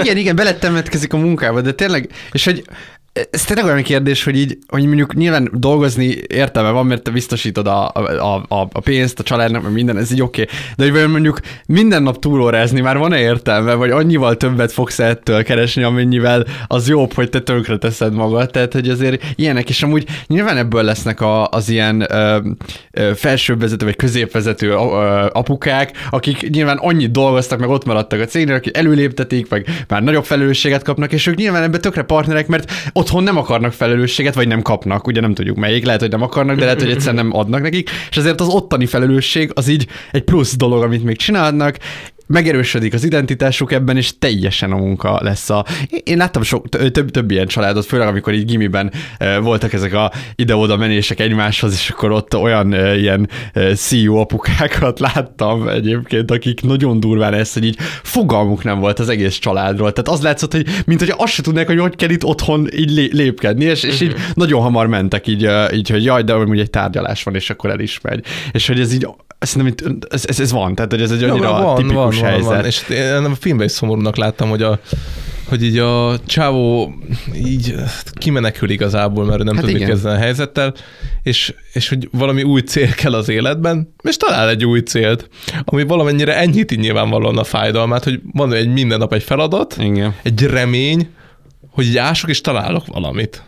igen, 0.00 0.16
igen, 0.16 0.36
beletemetkezik 0.36 1.12
a 1.12 1.16
munkába, 1.16 1.60
de 1.60 1.72
tényleg, 1.72 2.10
és 2.32 2.44
hogy 2.44 2.64
ez 3.12 3.44
tényleg 3.44 3.64
olyan 3.64 3.82
kérdés, 3.82 4.24
hogy 4.24 4.36
így, 4.36 4.58
hogy 4.68 4.84
mondjuk 4.86 5.14
nyilván 5.14 5.50
dolgozni 5.52 6.16
értelme 6.26 6.70
van, 6.70 6.86
mert 6.86 7.02
te 7.02 7.10
biztosítod 7.10 7.66
a, 7.66 7.88
a, 7.88 8.44
a, 8.48 8.68
a 8.72 8.80
pénzt 8.80 9.18
a 9.18 9.22
családnak, 9.22 9.62
meg 9.62 9.72
minden, 9.72 9.96
ez 9.96 10.12
így 10.12 10.22
oké. 10.22 10.42
Okay. 10.42 10.92
De 10.92 11.00
hogy 11.00 11.10
mondjuk 11.10 11.40
minden 11.66 12.02
nap 12.02 12.18
túlórázni 12.18 12.80
már 12.80 12.98
van-e 12.98 13.18
értelme, 13.18 13.74
vagy 13.74 13.90
annyival 13.90 14.36
többet 14.36 14.72
fogsz 14.72 14.98
ettől 14.98 15.42
keresni, 15.42 15.82
amennyivel 15.82 16.46
az 16.66 16.88
jobb, 16.88 17.12
hogy 17.12 17.28
te 17.28 17.40
tönkre 17.40 17.76
teszed 17.76 18.14
magad. 18.14 18.50
Tehát, 18.50 18.72
hogy 18.72 18.88
azért 18.88 19.24
ilyenek, 19.34 19.68
és 19.68 19.82
amúgy 19.82 20.06
nyilván 20.26 20.56
ebből 20.56 20.82
lesznek 20.82 21.20
a, 21.20 21.48
az 21.48 21.68
ilyen 21.68 22.06
ö, 22.10 22.38
ö, 22.90 23.10
felsőbbvezető 23.14 23.84
vagy 23.84 23.96
középvezető 23.96 24.68
ö, 24.68 24.76
apukák, 25.32 26.06
akik 26.10 26.50
nyilván 26.50 26.76
annyit 26.76 27.10
dolgoztak, 27.10 27.58
meg 27.58 27.68
ott 27.68 27.84
maradtak 27.84 28.20
a 28.20 28.24
cégnél, 28.24 28.54
akik 28.54 28.76
előléptetik, 28.76 29.48
meg 29.48 29.84
már 29.88 30.02
nagyobb 30.02 30.24
felelősséget 30.24 30.82
kapnak, 30.82 31.12
és 31.12 31.26
ők 31.26 31.36
nyilván 31.36 31.62
ebbe 31.62 31.78
tökre 31.78 32.02
partnerek, 32.02 32.46
mert 32.46 32.72
otthon 33.00 33.22
nem 33.22 33.36
akarnak 33.36 33.72
felelősséget, 33.72 34.34
vagy 34.34 34.48
nem 34.48 34.62
kapnak, 34.62 35.06
ugye 35.06 35.20
nem 35.20 35.34
tudjuk 35.34 35.56
melyik, 35.56 35.84
lehet, 35.84 36.00
hogy 36.00 36.10
nem 36.10 36.22
akarnak, 36.22 36.56
de 36.56 36.64
lehet, 36.64 36.80
hogy 36.80 36.90
egyszerűen 36.90 37.24
nem 37.24 37.38
adnak 37.38 37.60
nekik, 37.60 37.90
és 38.10 38.16
ezért 38.16 38.40
az 38.40 38.48
ottani 38.48 38.86
felelősség 38.86 39.50
az 39.54 39.68
így 39.68 39.86
egy 40.10 40.22
plusz 40.22 40.56
dolog, 40.56 40.82
amit 40.82 41.04
még 41.04 41.16
csinálnak, 41.16 41.76
megerősödik 42.30 42.94
az 42.94 43.04
identitásuk 43.04 43.72
ebben, 43.72 43.96
és 43.96 44.18
teljesen 44.18 44.72
a 44.72 44.76
munka 44.76 45.18
lesz 45.22 45.50
a... 45.50 45.64
Én 46.04 46.16
láttam 46.16 46.42
sok, 46.42 46.68
több, 46.68 47.10
több 47.10 47.30
ilyen 47.30 47.46
családot, 47.46 47.84
főleg 47.84 48.08
amikor 48.08 48.32
így 48.32 48.44
gimiben 48.44 48.92
voltak 49.40 49.72
ezek 49.72 49.94
a 49.94 50.12
ide-oda 50.34 50.76
menések 50.76 51.20
egymáshoz, 51.20 51.72
és 51.72 51.90
akkor 51.90 52.10
ott 52.10 52.36
olyan 52.36 52.72
ilyen 52.74 53.28
CEO 53.74 54.16
apukákat 54.16 55.00
láttam 55.14 55.68
egyébként, 55.68 56.30
akik 56.30 56.62
nagyon 56.62 57.00
durván 57.00 57.34
ezt, 57.34 57.54
hogy 57.54 57.64
így 57.64 57.76
fogalmuk 58.02 58.64
nem 58.64 58.78
volt 58.78 58.98
az 58.98 59.08
egész 59.08 59.38
családról. 59.38 59.92
Tehát 59.92 60.18
az 60.18 60.24
látszott, 60.24 60.52
hogy 60.52 60.66
mint 60.86 61.00
hogy 61.00 61.14
azt 61.16 61.32
se 61.32 61.42
tudnák, 61.42 61.66
hogy 61.66 61.78
hogy 61.78 61.96
kell 61.96 62.10
itt 62.10 62.24
otthon 62.24 62.68
így 62.76 63.12
lépkedni, 63.12 63.64
és, 63.64 63.82
és 63.82 64.00
így 64.00 64.12
mhm. 64.12 64.20
nagyon 64.34 64.62
hamar 64.62 64.86
mentek 64.86 65.26
így, 65.26 65.48
így 65.72 65.90
hogy 65.90 66.04
jaj, 66.04 66.22
de 66.22 66.32
amúgy 66.32 66.60
egy 66.60 66.70
tárgyalás 66.70 67.22
van, 67.22 67.34
és 67.34 67.50
akkor 67.50 67.70
el 67.70 67.80
is 67.80 68.00
megy. 68.00 68.24
És 68.52 68.66
hogy 68.66 68.80
ez 68.80 68.92
így 68.92 69.06
Szerintem 69.42 69.98
ez, 70.10 70.24
ez, 70.26 70.40
ez 70.40 70.52
van, 70.52 70.74
tehát 70.74 70.90
hogy 70.90 71.02
ez 71.02 71.10
egy 71.10 71.22
annyira 71.22 71.48
ja, 71.48 71.64
van, 71.64 71.74
tipikus 71.74 72.19
van, 72.19 72.19
helyzet. 72.20 72.50
Van. 72.50 72.64
És 72.64 72.88
én 72.88 73.24
a 73.24 73.34
filmben 73.34 73.66
is 73.66 73.72
szomorúnak 73.72 74.16
láttam, 74.16 74.48
hogy 74.48 74.62
a, 74.62 74.80
hogy 75.48 75.64
így 75.64 75.78
a 75.78 76.18
csávó 76.26 76.94
így 77.34 77.74
kimenekül 78.12 78.70
igazából, 78.70 79.24
mert 79.24 79.40
ő 79.40 79.42
nem 79.42 79.54
hát 79.54 79.64
tud 79.64 79.72
mit 79.72 79.84
kezdeni 79.84 80.16
a 80.16 80.18
helyzettel, 80.18 80.74
és, 81.22 81.54
és 81.72 81.88
hogy 81.88 82.08
valami 82.12 82.42
új 82.42 82.60
cél 82.60 82.94
kell 82.94 83.14
az 83.14 83.28
életben, 83.28 83.94
és 84.02 84.16
talál 84.16 84.48
egy 84.48 84.64
új 84.64 84.80
célt, 84.80 85.28
ami 85.64 85.82
valamennyire 85.82 86.36
enyhíti 86.36 86.76
nyilvánvalóan 86.76 87.38
a 87.38 87.44
fájdalmát, 87.44 88.04
hogy 88.04 88.20
van 88.32 88.52
egy 88.52 88.72
minden 88.72 88.98
nap 88.98 89.12
egy 89.12 89.22
feladat, 89.22 89.76
Igen. 89.78 90.14
egy 90.22 90.42
remény, 90.42 91.08
hogy 91.70 91.86
így 91.86 91.96
ások 91.96 92.30
és 92.30 92.40
találok 92.40 92.86
valamit. 92.86 93.42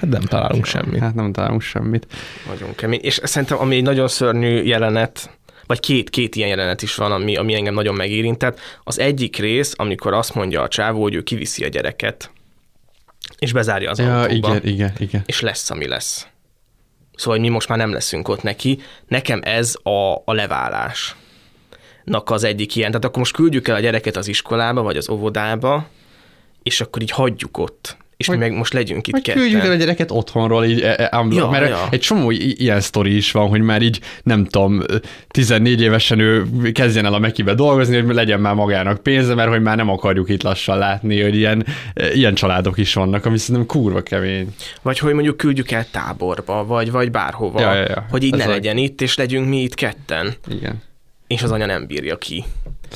Hát 0.00 0.10
nem 0.10 0.22
találunk 0.22 0.66
semmit. 0.66 1.00
Hát 1.00 1.14
nem 1.14 1.32
találunk 1.32 1.62
semmit. 1.62 2.06
Nagyon 2.48 2.74
kemény. 2.74 3.00
És 3.02 3.20
szerintem, 3.22 3.58
ami 3.60 3.76
egy 3.76 3.82
nagyon 3.82 4.08
szörnyű 4.08 4.62
jelenet, 4.62 5.30
vagy 5.66 5.80
két, 5.80 6.10
két 6.10 6.34
ilyen 6.34 6.48
jelenet 6.48 6.82
is 6.82 6.94
van, 6.94 7.12
ami, 7.12 7.36
ami 7.36 7.54
engem 7.54 7.74
nagyon 7.74 7.94
megérintett. 7.94 8.58
Az 8.84 8.98
egyik 8.98 9.36
rész, 9.36 9.72
amikor 9.76 10.12
azt 10.12 10.34
mondja 10.34 10.62
a 10.62 10.68
csávó, 10.68 11.02
hogy 11.02 11.14
ő 11.14 11.22
kiviszi 11.22 11.64
a 11.64 11.68
gyereket, 11.68 12.30
és 13.38 13.52
bezárja 13.52 13.90
az 13.90 13.98
ja, 13.98 14.20
autóba. 14.20 14.48
Igen, 14.48 14.66
igen, 14.66 14.92
igen. 14.98 15.22
És 15.26 15.40
lesz, 15.40 15.70
ami 15.70 15.86
lesz. 15.86 16.26
Szóval 17.14 17.40
mi 17.40 17.48
most 17.48 17.68
már 17.68 17.78
nem 17.78 17.92
leszünk 17.92 18.28
ott 18.28 18.42
neki. 18.42 18.78
Nekem 19.08 19.40
ez 19.44 19.76
a, 19.82 20.14
a 20.24 20.32
leválás 20.32 21.16
az 22.24 22.44
egyik 22.44 22.76
ilyen. 22.76 22.90
Tehát 22.90 23.04
akkor 23.04 23.18
most 23.18 23.34
küldjük 23.34 23.68
el 23.68 23.74
a 23.74 23.80
gyereket 23.80 24.16
az 24.16 24.28
iskolába, 24.28 24.82
vagy 24.82 24.96
az 24.96 25.08
óvodába, 25.08 25.88
és 26.62 26.80
akkor 26.80 27.02
így 27.02 27.10
hagyjuk 27.10 27.58
ott 27.58 27.96
és 28.16 28.26
vagy, 28.26 28.38
mi 28.38 28.42
meg 28.48 28.56
most 28.56 28.72
legyünk 28.72 29.06
itt 29.06 29.14
ketten. 29.14 29.34
küldjük 29.34 29.62
el 29.62 29.70
a 29.70 29.74
gyereket 29.74 30.10
otthonról, 30.10 30.64
így, 30.64 30.80
e, 30.80 30.94
e, 30.98 31.24
ja, 31.30 31.48
mert 31.48 31.68
ja. 31.68 31.88
egy 31.90 32.00
csomó 32.00 32.30
ilyen 32.30 32.80
sztori 32.80 33.16
is 33.16 33.32
van, 33.32 33.48
hogy 33.48 33.60
már 33.60 33.82
így, 33.82 34.00
nem 34.22 34.44
tudom, 34.44 34.82
14 35.28 35.80
évesen 35.80 36.18
ő 36.18 36.46
kezdjen 36.72 37.04
el 37.04 37.14
a 37.14 37.18
Mekibe 37.18 37.54
dolgozni, 37.54 38.00
hogy 38.00 38.14
legyen 38.14 38.40
már 38.40 38.54
magának 38.54 39.02
pénze, 39.02 39.34
mert 39.34 39.48
hogy 39.48 39.62
már 39.62 39.76
nem 39.76 39.88
akarjuk 39.88 40.28
itt 40.28 40.42
lassan 40.42 40.78
látni, 40.78 41.22
hogy 41.22 41.36
ilyen, 41.36 41.66
e, 41.94 42.12
ilyen 42.12 42.34
családok 42.34 42.78
is 42.78 42.94
vannak, 42.94 43.24
ami 43.24 43.38
szerintem 43.38 43.66
kurva 43.66 44.02
kemény. 44.02 44.54
Vagy 44.82 44.98
hogy 44.98 45.12
mondjuk 45.12 45.36
küldjük 45.36 45.70
el 45.70 45.86
táborba, 45.90 46.64
vagy, 46.64 46.90
vagy 46.90 47.10
bárhova, 47.10 47.60
ja, 47.60 47.74
ja, 47.74 47.80
ja. 47.80 48.06
hogy 48.10 48.22
így 48.22 48.32
Ez 48.32 48.38
ne 48.38 48.44
a... 48.44 48.48
legyen 48.48 48.76
itt, 48.76 49.00
és 49.00 49.16
legyünk 49.16 49.48
mi 49.48 49.62
itt 49.62 49.74
ketten. 49.74 50.34
Igen. 50.48 50.82
És 51.26 51.42
az 51.42 51.50
anya 51.50 51.66
nem 51.66 51.86
bírja 51.86 52.18
ki. 52.18 52.44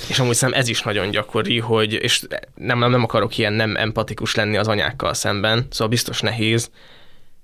És 0.09 0.19
amúgy 0.19 0.35
szerintem 0.35 0.63
ez 0.63 0.69
is 0.69 0.83
nagyon 0.83 1.11
gyakori, 1.11 1.59
hogy, 1.59 1.93
és 1.93 2.23
nem, 2.55 2.79
nem 2.79 3.03
akarok 3.03 3.39
ilyen 3.39 3.53
nem 3.53 3.77
empatikus 3.77 4.35
lenni 4.35 4.57
az 4.57 4.69
anyákkal 4.69 5.15
szemben, 5.15 5.67
szóval 5.71 5.89
biztos 5.89 6.21
nehéz, 6.21 6.71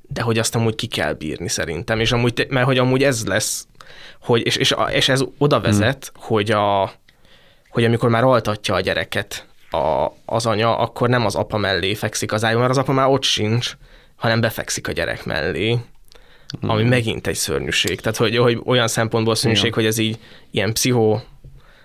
de 0.09 0.23
hogy 0.23 0.39
azt 0.39 0.55
amúgy 0.55 0.75
ki 0.75 0.87
kell 0.87 1.13
bírni 1.13 1.49
szerintem, 1.49 2.01
és 2.01 2.13
amúgy, 2.13 2.47
mert 2.49 2.67
hogy 2.67 2.79
amúgy 2.79 3.03
ez 3.03 3.27
lesz, 3.27 3.67
hogy, 4.21 4.47
és, 4.47 4.57
és, 4.57 4.75
és 4.93 5.09
ez 5.09 5.25
oda 5.39 5.61
vezet, 5.61 6.13
hmm. 6.15 6.25
hogy, 6.27 6.51
a, 6.51 6.93
hogy 7.69 7.85
amikor 7.85 8.09
már 8.09 8.25
altatja 8.25 8.75
a 8.75 8.81
gyereket 8.81 9.47
a, 9.71 10.07
az 10.25 10.47
anya, 10.47 10.79
akkor 10.79 11.09
nem 11.09 11.25
az 11.27 11.35
apa 11.35 11.57
mellé 11.57 11.95
fekszik 11.95 12.33
az 12.33 12.45
ájon, 12.45 12.59
mert 12.59 12.71
az 12.71 12.79
apa 12.79 12.93
már 12.93 13.09
ott 13.09 13.23
sincs, 13.23 13.77
hanem 14.17 14.41
befekszik 14.41 14.89
a 14.89 14.93
gyerek 14.93 15.25
mellé, 15.25 15.79
ami 16.61 16.81
hmm. 16.81 16.91
megint 16.91 17.27
egy 17.27 17.35
szörnyűség. 17.35 18.01
Tehát, 18.01 18.17
hogy, 18.17 18.37
hogy 18.37 18.61
olyan 18.65 18.89
szempontból 18.89 19.35
szörnyűség, 19.35 19.75
hogy 19.75 19.87
ez 19.87 19.99
így 19.99 20.19
ilyen 20.51 20.73
pszichó 20.73 21.23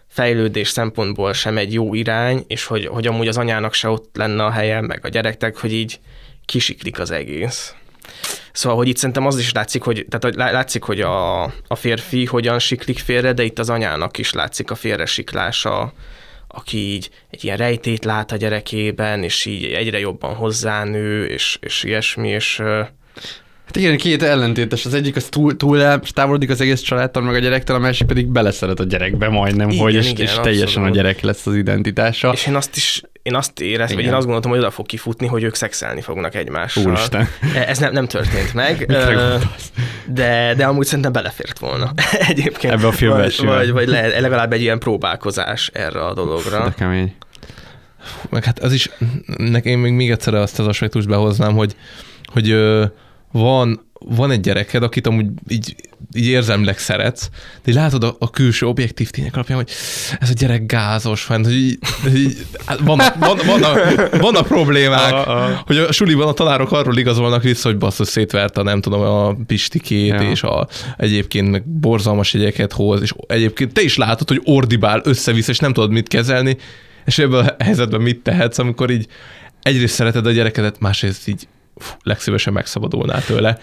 fejlődés 0.10 0.70
szempontból 0.70 1.34
sem 1.34 1.58
egy 1.58 1.74
jó 1.74 1.94
irány, 1.94 2.44
és 2.48 2.66
hogy, 2.66 2.86
hogy 2.86 3.08
amúgy 3.08 3.28
az 3.28 3.38
anyának 3.38 3.74
se 3.74 3.90
ott 3.90 4.16
lenne 4.18 4.46
a 4.46 4.52
helye, 4.52 4.82
meg 4.82 5.06
a 5.06 5.10
gyereknek, 5.10 5.58
hogy 5.58 5.74
így 5.74 6.00
kisiklik 6.46 7.00
az 7.00 7.12
egész. 7.12 7.74
Szóval, 8.52 8.78
hogy 8.78 8.88
itt 8.88 8.98
szerintem 8.98 9.26
az 9.26 9.40
is 9.40 9.52
látszik, 9.52 9.82
hogy, 9.82 10.06
tehát 10.10 10.36
látszik, 10.36 10.84
hogy 10.84 11.02
a, 11.02 11.44
a 11.44 11.76
férfi 11.76 12.26
hogyan 12.26 12.60
siklik 12.60 13.00
félre, 13.00 13.34
de 13.34 13.44
itt 13.44 13.60
az 13.60 13.70
anyának 13.70 14.18
is 14.18 14.34
látszik 14.34 14.72
a 14.72 14.76
félresiklása, 14.76 15.94
aki 16.48 16.78
így 16.78 17.10
egy 17.30 17.44
ilyen 17.44 17.58
rejtét 17.58 18.06
lát 18.06 18.32
a 18.32 18.36
gyerekében, 18.36 19.24
és 19.24 19.46
így 19.46 19.66
egyre 19.66 20.00
jobban 20.00 20.36
hozzánő, 20.36 21.26
és, 21.26 21.58
és 21.62 21.84
ilyesmi, 21.84 22.30
és 22.30 22.62
Hát 23.70 23.78
igen, 23.78 23.98
két 23.98 24.24
ellentétes. 24.24 24.86
Az 24.86 24.94
egyik 24.94 25.16
az 25.16 25.24
túl, 25.24 25.58
túl 25.58 26.00
távolodik 26.14 26.50
az 26.50 26.62
egész 26.62 26.82
családtól, 26.82 27.24
meg 27.24 27.36
a 27.36 27.40
gyerektől, 27.40 27.76
a 27.76 27.80
másik 27.80 28.08
pedig 28.08 28.28
beleszeret 28.28 28.80
a 28.80 28.84
gyerekbe 28.84 29.30
majdnem, 29.30 29.70
igen, 29.70 29.82
hogy 29.82 29.94
és, 29.94 30.10
igen, 30.10 30.26
és 30.26 30.34
teljesen 30.42 30.84
a 30.84 30.90
gyerek 30.90 31.22
lesz 31.22 31.48
az 31.48 31.56
identitása. 31.56 32.32
És 32.34 32.48
én 32.48 32.56
azt 32.56 32.76
is 32.76 33.02
én 33.24 33.36
azt 33.36 33.60
éreztem, 33.60 33.98
vagy 33.98 34.06
én 34.06 34.14
azt 34.14 34.24
gondoltam, 34.24 34.52
hogy 34.52 34.60
oda 34.60 34.72
fog 34.72 34.86
kifutni, 34.86 35.28
hogy 35.28 35.44
ők 35.44 35.56
szexelni 35.56 36.02
fognak 36.02 36.36
egymással. 36.36 36.84
Úristen. 36.84 37.28
Ez 37.68 37.78
nem, 37.78 37.92
nem 37.92 38.08
történt 38.08 38.54
meg. 38.54 38.86
de, 40.06 40.54
de 40.58 40.66
amúgy 40.66 40.86
szerintem 40.86 41.12
belefért 41.12 41.60
volna 41.60 41.92
egyébként. 42.30 42.74
Ebbe 42.74 42.88
a 42.88 42.92
filmbe 42.92 43.22
Vagy, 43.22 43.46
vagy, 43.46 43.72
vagy 43.72 43.88
le, 43.88 44.20
legalább 44.20 44.54
egy 44.54 44.62
ilyen 44.62 44.80
próbálkozás 44.80 45.70
erre 45.74 46.06
a 46.06 46.14
dologra. 46.14 46.64
De 46.64 46.74
kemény. 46.78 47.16
Meg 48.30 48.44
hát 48.44 48.60
az 48.60 48.74
is, 48.74 48.90
nekem 49.38 49.80
még, 49.80 49.94
még 49.94 50.12
egyszer 50.12 50.34
azt 50.34 50.60
az 50.60 50.68
aspektust 50.68 51.08
behoznám, 51.08 51.54
hogy, 51.54 51.76
hogy 52.26 52.56
van, 53.32 53.88
van 54.06 54.32
egy 54.32 54.40
gyereked, 54.40 54.84
akit 54.84 55.08
amúgy 55.08 55.26
így, 55.48 55.76
így 56.14 56.26
érzelmileg 56.26 56.78
szeretsz, 56.80 57.30
de 57.64 57.72
így 57.72 57.76
látod 57.76 58.04
a, 58.04 58.16
a 58.20 58.30
külső 58.30 58.66
objektív 58.66 59.10
tények 59.10 59.36
alapján, 59.36 59.58
hogy 59.58 59.70
ez 60.20 60.30
a 60.30 60.34
gyerek 60.34 60.66
gázos, 60.66 61.26
van, 61.26 61.44
hogy 61.44 61.54
így, 61.54 61.80
így, 62.16 62.38
hát 62.66 62.80
van, 62.80 63.02
van, 63.20 63.40
van, 63.46 63.62
van 64.20 64.36
a 64.36 64.42
problémák, 64.42 65.14
a, 65.14 65.44
a. 65.44 65.62
hogy 65.66 65.78
a 65.78 65.92
suliban 65.92 66.28
a 66.28 66.34
tanárok 66.34 66.72
arról 66.72 66.98
igazolnak 66.98 67.44
vissza, 67.44 67.70
hogy 67.70 67.78
basszus 67.78 68.08
szétverte, 68.08 68.62
nem 68.62 68.82
tudom, 68.82 69.02
a 69.02 69.36
pistikét, 69.48 70.10
ja. 70.10 70.30
és 70.30 70.44
a, 70.44 70.68
egyébként 70.98 71.50
meg 71.50 71.68
borzalmas 71.68 72.34
jegyeket 72.34 72.74
hoz, 72.74 73.02
és 73.02 73.14
egyébként 73.28 73.74
te 73.74 73.82
is 73.82 73.98
látod, 73.98 74.28
hogy 74.28 74.42
ordibál 74.44 75.02
össze-vissza, 75.04 75.52
és 75.52 75.60
nem 75.60 75.74
tudod 75.74 75.92
mit 75.92 76.08
kezelni, 76.08 76.58
és 77.06 77.18
ebben 77.18 77.46
a 77.46 77.64
helyzetben 77.64 78.02
mit 78.02 78.20
tehetsz, 78.20 78.58
amikor 78.58 78.90
így 78.90 79.08
egyrészt 79.62 79.94
szereted 79.94 80.26
a 80.26 80.32
gyerekedet, 80.32 80.80
másrészt 80.80 81.28
így 81.28 81.48
legszívesen 82.04 82.54
megszabadulnál 82.54 83.24
tőle. 83.24 83.58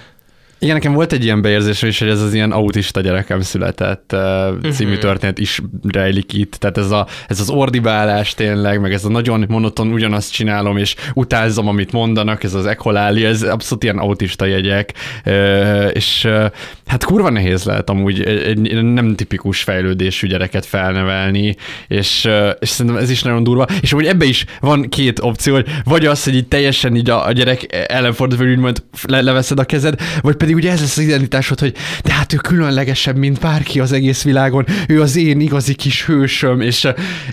Igen, 0.58 0.74
nekem 0.74 0.92
volt 0.92 1.12
egy 1.12 1.24
ilyen 1.24 1.42
beérzésem 1.42 1.88
is, 1.88 1.98
hogy 1.98 2.08
ez 2.08 2.20
az 2.20 2.34
ilyen 2.34 2.52
autista 2.52 3.00
gyerekem 3.00 3.40
született 3.40 4.12
uh, 4.12 4.70
című 4.70 4.90
uh-huh. 4.90 5.04
történet 5.04 5.38
is 5.38 5.62
rejlik 5.88 6.32
itt. 6.32 6.54
Tehát 6.54 6.78
ez, 6.78 6.90
a, 6.90 7.06
ez 7.28 7.40
az 7.40 7.50
ordibálás 7.50 8.34
tényleg, 8.34 8.80
meg 8.80 8.92
ez 8.92 9.04
a 9.04 9.08
nagyon 9.08 9.44
monoton 9.48 9.92
ugyanazt 9.92 10.32
csinálom, 10.32 10.76
és 10.76 10.94
utázom, 11.14 11.68
amit 11.68 11.92
mondanak, 11.92 12.44
ez 12.44 12.54
az 12.54 12.66
ekoláli, 12.66 13.24
ez 13.24 13.42
abszolút 13.42 13.82
ilyen 13.82 13.98
autista 13.98 14.44
jegyek, 14.44 14.92
uh, 15.26 15.90
és 15.92 16.24
uh, 16.24 16.50
hát 16.86 17.04
kurva 17.04 17.30
nehéz 17.30 17.64
lehet 17.64 17.90
amúgy 17.90 18.22
egy, 18.22 18.68
egy 18.68 18.82
nem 18.82 19.14
tipikus 19.14 19.62
fejlődésű 19.62 20.26
gyereket 20.26 20.66
felnevelni, 20.66 21.56
és, 21.88 22.24
uh, 22.24 22.50
és 22.58 22.68
szerintem 22.68 23.02
ez 23.02 23.10
is 23.10 23.22
nagyon 23.22 23.42
durva, 23.42 23.66
és 23.80 23.92
amúgy 23.92 24.06
ebbe 24.06 24.24
is 24.24 24.44
van 24.60 24.88
két 24.88 25.18
opció, 25.18 25.54
hogy 25.54 25.66
vagy 25.84 26.06
az, 26.06 26.24
hogy 26.24 26.34
így 26.34 26.48
teljesen 26.48 26.96
így 26.96 27.10
a, 27.10 27.26
a 27.26 27.32
gyerek 27.32 27.66
ellenfordul, 27.88 28.38
vagy 28.38 28.48
úgymond 28.48 28.82
le, 29.06 29.20
leveszed 29.20 29.58
a 29.58 29.64
kezed, 29.64 30.00
vagy 30.20 30.36
pedig 30.46 30.64
ugye 30.64 30.72
ez 30.72 30.80
lesz 30.80 30.96
az 30.96 31.02
identitásod, 31.02 31.60
hogy 31.60 31.74
de 32.04 32.12
hát 32.12 32.32
ő 32.32 32.36
különlegesebb, 32.36 33.16
mint 33.16 33.40
bárki 33.40 33.80
az 33.80 33.92
egész 33.92 34.22
világon, 34.22 34.66
ő 34.88 35.00
az 35.00 35.16
én 35.16 35.40
igazi 35.40 35.74
kis 35.74 36.04
hősöm, 36.04 36.60
és, 36.60 36.88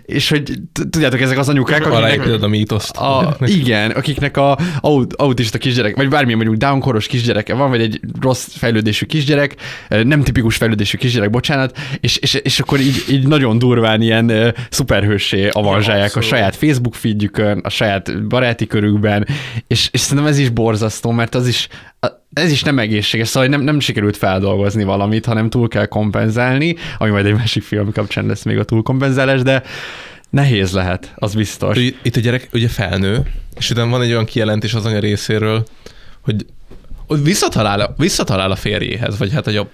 és 0.05 0.29
hogy 0.29 0.51
tudjátok, 0.89 1.21
ezek 1.21 1.37
az 1.37 1.49
anyukák, 1.49 1.85
akiknek... 1.85 2.41
a 2.41 2.47
mítoszt. 2.47 2.97
A, 2.97 3.37
igen, 3.61 3.91
akiknek 3.91 4.37
a 4.37 4.57
autista 5.15 5.57
kisgyerek, 5.57 5.95
vagy 5.95 6.09
bármilyen 6.09 6.37
mondjuk 6.37 6.59
downkoros 6.59 7.07
kisgyereke 7.07 7.53
van, 7.53 7.69
vagy 7.69 7.81
egy 7.81 7.99
rossz 8.21 8.47
fejlődésű 8.49 9.05
kisgyerek, 9.05 9.55
nem 9.87 10.23
tipikus 10.23 10.55
fejlődésű 10.55 10.97
kisgyerek, 10.97 11.29
bocsánat, 11.29 11.77
és, 11.99 12.17
és, 12.17 12.33
és 12.33 12.59
akkor 12.59 12.79
így, 12.79 13.03
így 13.09 13.27
nagyon 13.27 13.57
durván 13.57 14.01
ilyen 14.01 14.53
szuperhőssé 14.69 15.49
avanzsálják 15.51 16.15
a 16.15 16.21
saját 16.21 16.55
Facebook 16.55 16.95
feedjükön, 16.95 17.59
a 17.59 17.69
saját 17.69 18.27
baráti 18.27 18.67
körükben, 18.67 19.27
és, 19.67 19.89
és 19.91 19.99
szerintem 19.99 20.31
ez 20.31 20.37
is 20.37 20.49
borzasztó, 20.49 21.11
mert 21.11 21.35
az 21.35 21.47
is 21.47 21.67
ez 22.33 22.51
is 22.51 22.63
nem 22.63 22.79
egészséges, 22.79 23.27
szóval 23.27 23.49
nem, 23.49 23.61
nem 23.61 23.79
sikerült 23.79 24.17
feldolgozni 24.17 24.83
valamit, 24.83 25.25
hanem 25.25 25.49
túl 25.49 25.67
kell 25.67 25.85
kompenzálni, 25.85 26.75
ami 26.97 27.09
majd 27.09 27.25
egy 27.25 27.33
másik 27.33 27.63
film 27.63 27.91
kapcsán 27.91 28.25
lesz 28.25 28.43
még 28.43 28.57
a 28.57 28.63
túlkompenzálás, 28.63 29.41
de 29.41 29.63
nehéz 30.29 30.71
lehet, 30.71 31.13
az 31.15 31.35
biztos. 31.35 31.77
Itt 31.77 32.15
a 32.15 32.19
gyerek 32.19 32.49
ugye 32.53 32.67
felnő, 32.67 33.31
és 33.55 33.69
utána 33.69 33.89
van 33.89 34.01
egy 34.01 34.11
olyan 34.11 34.25
kijelentés 34.25 34.73
az 34.73 34.85
anya 34.85 34.99
részéről, 34.99 35.65
hogy, 36.21 36.45
visszatalál, 37.23 37.93
visszatalál 37.97 38.51
a 38.51 38.55
férjéhez, 38.55 39.17
vagy 39.17 39.33
hát 39.33 39.47
a 39.47 39.69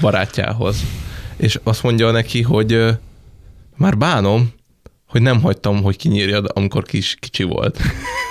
barátjához, 0.00 0.84
és 1.36 1.58
azt 1.62 1.82
mondja 1.82 2.10
neki, 2.10 2.42
hogy 2.42 2.84
már 3.76 3.96
bánom, 3.96 4.52
hogy 5.06 5.22
nem 5.22 5.40
hagytam, 5.40 5.82
hogy 5.82 5.96
kinyírjad, 5.96 6.50
amikor 6.54 6.82
kis, 6.82 7.16
kicsi 7.20 7.42
volt. 7.42 7.78